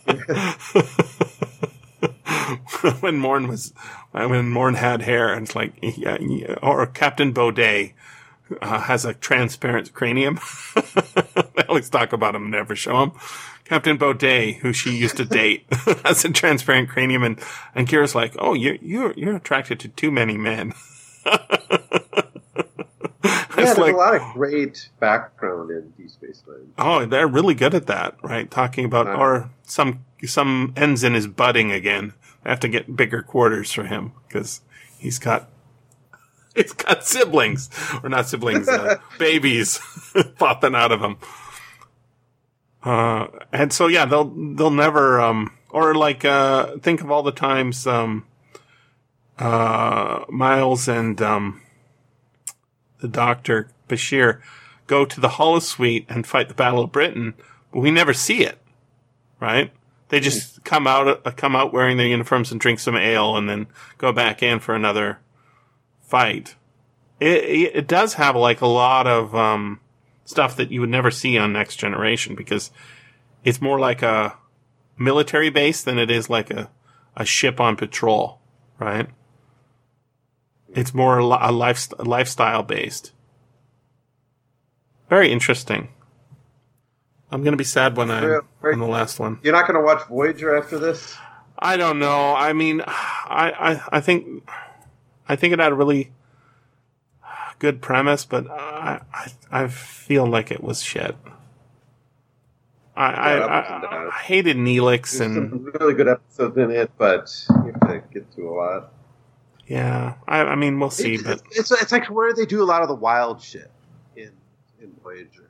when 3.00 3.18
Morn 3.18 3.48
was, 3.48 3.74
when 4.12 4.50
Morn 4.50 4.76
had 4.76 5.02
hair, 5.02 5.34
and 5.34 5.46
it's 5.46 5.56
like, 5.56 5.74
yeah, 5.82 6.18
yeah, 6.20 6.56
or 6.62 6.86
Captain 6.88 7.34
Boday, 7.34 7.94
uh, 8.62 8.82
has 8.82 9.06
a 9.06 9.14
transparent 9.14 9.94
cranium. 9.94 10.40
they 10.76 11.64
always 11.68 11.90
talk 11.90 12.14
about 12.14 12.36
him, 12.36 12.52
never 12.52 12.76
show 12.76 13.04
him. 13.04 13.12
Captain 13.66 13.98
Boday, 13.98 14.58
who 14.58 14.74
she 14.74 14.96
used 14.96 15.18
to 15.18 15.26
date, 15.26 15.66
has 16.06 16.26
a 16.26 16.30
transparent 16.32 16.90
cranium, 16.90 17.24
and 17.24 17.40
and 17.74 17.88
Kira's 17.88 18.14
like, 18.14 18.36
"Oh, 18.38 18.54
you're 18.54 18.76
you're 18.76 19.14
you're 19.14 19.36
attracted 19.38 19.80
to 19.82 19.88
too 19.88 20.12
many 20.12 20.38
men." 20.38 20.74
Yeah, 23.64 23.66
there's 23.66 23.78
like, 23.78 23.94
a 23.94 23.98
lot 23.98 24.16
of 24.16 24.34
great 24.34 24.90
background 25.00 25.72
in 25.72 25.92
Deep 25.92 26.10
Space 26.10 26.44
Nine. 26.48 26.74
oh, 26.78 27.06
they're 27.06 27.28
really 27.28 27.54
good 27.54 27.74
at 27.74 27.88
that, 27.88 28.16
right? 28.22 28.50
Talking 28.52 28.84
about 28.84 29.08
or 29.08 29.50
some 29.64 30.04
some 30.26 30.74
ensign 30.76 31.16
is 31.16 31.28
budding 31.28 31.72
again. 31.72 32.14
I 32.46 32.50
have 32.50 32.60
to 32.62 32.68
get 32.68 32.96
bigger 32.96 33.22
quarters 33.22 33.72
for 33.72 33.84
him 33.84 34.14
because 34.28 34.62
he's 34.98 35.20
got 35.20 35.50
he's 36.56 36.74
got 36.74 37.06
siblings 37.06 37.70
or 38.02 38.10
not 38.10 38.28
siblings, 38.28 38.68
uh, 38.68 38.98
babies 39.20 39.80
popping 40.38 40.76
out 40.76 40.92
of 40.92 41.02
him. 41.02 41.18
Uh, 42.84 43.28
and 43.52 43.72
so 43.72 43.88
yeah, 43.88 44.06
they'll 44.06 44.26
they'll 44.56 44.70
never 44.70 45.22
um 45.22 45.52
or 45.70 45.96
like 45.96 46.26
uh 46.26 46.78
think 46.80 47.02
of 47.02 47.10
all 47.10 47.24
the 47.24 47.32
times 47.32 47.88
um 47.88 48.26
uh 49.40 50.26
Miles 50.30 50.88
and 50.88 51.22
um 51.22 51.62
the 53.00 53.08
doctor 53.08 53.70
Bashir 53.88 54.42
go 54.88 55.06
to 55.06 55.20
the 55.20 55.30
holosuite 55.30 56.06
and 56.10 56.28
fight 56.28 56.50
the 56.50 56.54
Battle 56.54 56.84
of 56.84 56.92
Britain, 56.92 57.34
but 57.72 57.80
we 57.80 57.90
never 57.90 58.14
see 58.14 58.44
it, 58.44 58.60
right? 59.40 59.72
They 60.14 60.20
just 60.20 60.64
come 60.64 60.86
out 60.86 61.26
uh, 61.26 61.32
come 61.32 61.56
out 61.56 61.74
wearing 61.74 61.98
their 61.98 62.06
uniforms 62.06 62.52
and 62.52 62.62
drink 62.62 62.80
some 62.80 62.96
ale 62.96 63.36
and 63.36 63.50
then 63.50 63.66
go 63.98 64.14
back 64.14 64.44
in 64.44 64.60
for 64.60 64.76
another 64.76 65.18
fight. 66.04 66.54
It 67.20 67.72
it, 67.74 67.88
does 67.88 68.14
have 68.14 68.36
like 68.36 68.62
a 68.62 68.68
lot 68.68 69.08
of 69.08 69.34
um 69.34 69.80
stuff 70.24 70.56
that 70.58 70.70
you 70.70 70.82
would 70.82 70.92
never 70.92 71.10
see 71.10 71.36
on 71.40 71.52
Next 71.52 71.78
Generation 71.78 72.36
because 72.36 72.70
it's 73.44 73.60
more 73.60 73.80
like 73.80 74.04
a 74.04 74.38
military 75.00 75.50
base 75.50 75.84
than 75.84 75.98
it 75.98 76.12
is 76.12 76.30
like 76.30 76.52
a, 76.52 76.70
a 77.18 77.26
ship 77.26 77.60
on 77.60 77.76
patrol, 77.76 78.40
right? 78.78 79.10
It's 80.76 80.94
more 80.94 81.18
a 81.18 81.52
lifestyle 81.52 82.62
based. 82.62 83.14
Very 85.10 85.32
interesting. 85.32 85.88
I'm 87.34 87.44
gonna 87.44 87.58
be 87.58 87.64
sad 87.64 87.98
when 87.98 88.12
I'm 88.12 88.42
on 88.62 88.78
the 88.78 88.86
last 88.86 89.20
one. 89.20 89.40
You're 89.42 89.54
not 89.54 89.66
going 89.66 89.80
to 89.80 89.84
watch 89.84 90.08
Voyager 90.08 90.56
after 90.56 90.78
this? 90.78 91.18
I 91.58 91.78
don't 91.78 91.98
know. 91.98 92.36
I 92.36 92.54
mean, 92.54 92.82
I, 92.86 93.52
I, 93.60 93.98
I 93.98 94.02
think, 94.02 94.48
I 95.28 95.36
think 95.36 95.52
it 95.52 95.60
had 95.60 95.72
a 95.72 95.76
really 95.76 96.12
good 97.58 97.82
premise, 97.82 98.24
but 98.24 98.48
I, 98.52 99.02
I, 99.12 99.32
I 99.52 99.68
feel 99.68 100.28
like 100.28 100.52
it 100.52 100.64
was 100.64 100.84
shit. 100.84 101.16
I, 102.96 103.06
I, 103.06 103.32
I, 103.32 103.60
uh, 103.60 104.10
I, 104.12 104.20
hated 104.20 104.58
Neelix 104.58 105.18
There's 105.18 105.22
and 105.22 105.50
some 105.50 105.72
really 105.80 105.96
good 105.96 106.10
episodes 106.10 106.56
in 106.56 106.70
it, 106.70 106.92
but 107.00 107.34
you 107.50 107.72
have 107.72 107.90
to 107.90 108.04
get 108.14 108.32
through 108.32 108.54
a 108.54 108.56
lot. 108.56 108.94
yeah, 109.66 110.14
I, 110.28 110.42
I 110.42 110.56
mean, 110.56 110.80
we'll 110.80 110.92
see, 110.92 111.16
It's, 111.16 111.24
but 111.24 111.42
it's, 111.50 111.72
it's 111.72 111.92
like 111.92 112.12
where 112.12 112.32
they 112.36 112.46
do 112.46 112.62
a 112.62 112.66
lot 112.66 112.84
of 112.84 112.90
the 112.90 112.96
wild 112.96 113.42
shit 113.42 113.72
in 114.16 114.34
in 114.80 114.94
Voyager. 115.02 115.50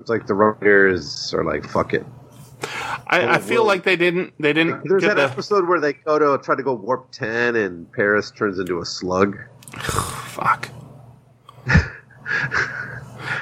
It's 0.00 0.10
like 0.10 0.26
the 0.26 0.34
writers 0.34 1.32
are 1.34 1.44
like, 1.44 1.68
fuck 1.68 1.94
it. 1.94 2.04
I, 3.06 3.34
I 3.34 3.38
feel 3.38 3.64
like 3.64 3.84
they 3.84 3.96
didn't, 3.96 4.32
they 4.40 4.52
didn't 4.52 4.82
There's 4.84 5.02
get 5.02 5.16
that 5.16 5.16
the, 5.16 5.32
episode 5.32 5.68
where 5.68 5.80
they 5.80 5.92
go 5.92 6.18
to 6.18 6.42
try 6.42 6.54
to 6.54 6.62
go 6.62 6.74
warp 6.74 7.10
ten, 7.12 7.54
and 7.54 7.90
Paris 7.92 8.30
turns 8.30 8.58
into 8.58 8.80
a 8.80 8.84
slug. 8.84 9.38
fuck. 9.78 10.70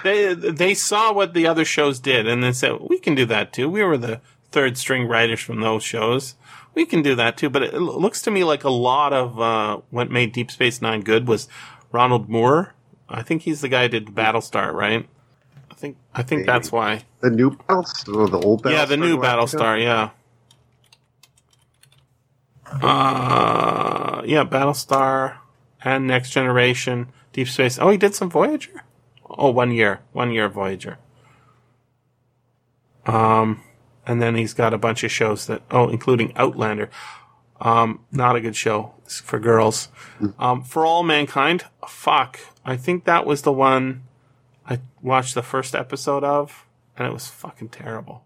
they 0.03 0.35
they 0.35 0.75
saw 0.75 1.13
what 1.13 1.35
the 1.35 1.47
other 1.47 1.65
shows 1.65 2.01
did 2.01 2.27
and 2.27 2.43
they 2.43 2.53
said 2.53 2.79
we 2.89 2.99
can 2.99 3.15
do 3.15 3.25
that 3.27 3.53
too. 3.53 3.69
We 3.69 3.83
were 3.83 3.99
the 3.99 4.21
third 4.51 4.79
string 4.79 5.07
writers 5.07 5.41
from 5.41 5.61
those 5.61 5.83
shows. 5.83 6.35
We 6.75 6.87
can 6.87 7.03
do 7.03 7.15
that 7.17 7.37
too. 7.37 7.51
But 7.51 7.63
it 7.63 7.75
looks 7.75 8.23
to 8.23 8.31
me 8.31 8.45
like 8.45 8.65
a 8.65 8.71
lot 8.71 9.13
of 9.13 9.41
uh, 9.41 9.81
what 9.91 10.11
made 10.11 10.33
Deep 10.33 10.51
Space 10.51 10.81
Nine 10.81 11.03
good 11.03 11.27
was 11.27 11.49
Ronald 11.93 12.29
Moore. 12.29 12.75
I 13.09 13.23
think 13.23 13.43
he's 13.43 13.61
the 13.61 13.69
guy 13.69 13.83
who 13.83 13.89
did 13.89 14.07
Battlestar, 14.07 14.73
right? 14.73 15.09
think 15.85 15.97
I 16.15 16.23
think 16.23 16.41
Maybe. 16.41 16.47
that's 16.47 16.73
why 16.73 17.03
the 17.21 17.31
new 17.31 17.51
Battlestar 17.51 18.17
or 18.17 18.29
the 18.29 18.41
old 18.41 18.63
Battlestar. 18.63 18.73
Yeah, 18.73 18.85
the 18.87 18.97
new 18.97 19.19
Battlestar. 19.19 19.83
Yeah. 19.83 20.11
Uh, 22.83 24.23
yeah, 24.25 24.45
Battlestar 24.45 25.37
and 25.85 26.07
Next 26.07 26.31
Generation, 26.31 27.09
Deep 27.33 27.49
Space. 27.49 27.79
Oh, 27.79 27.91
he 27.91 27.99
did 27.99 28.15
some 28.15 28.31
Voyager. 28.31 28.83
Oh, 29.29 29.51
one 29.51 29.71
year, 29.71 30.01
one 30.13 30.33
year 30.33 30.49
Voyager. 30.49 30.99
Um, 33.07 33.63
and 34.07 34.23
then 34.23 34.35
he's 34.35 34.55
got 34.55 34.73
a 34.73 34.79
bunch 34.79 35.05
of 35.05 35.13
shows 35.13 35.47
that 35.47 35.63
oh, 35.71 35.91
including 35.91 36.35
Outlander. 36.37 36.89
Um, 37.61 38.01
not 38.11 38.37
a 38.37 38.41
good 38.41 38.57
show 38.57 38.95
for 39.07 39.39
girls. 39.39 39.87
Hmm. 40.19 40.29
Um, 40.39 40.63
for 40.63 40.87
all 40.87 41.03
mankind. 41.03 41.65
Fuck, 41.87 42.41
I 42.65 42.77
think 42.77 43.05
that 43.05 43.27
was 43.27 43.43
the 43.43 43.53
one 43.53 44.05
I 44.67 44.81
watched 45.03 45.35
the 45.35 45.43
first 45.43 45.75
episode 45.75 46.25
of, 46.25 46.67
and 46.97 47.07
it 47.07 47.13
was 47.13 47.29
fucking 47.29 47.69
terrible. 47.69 48.24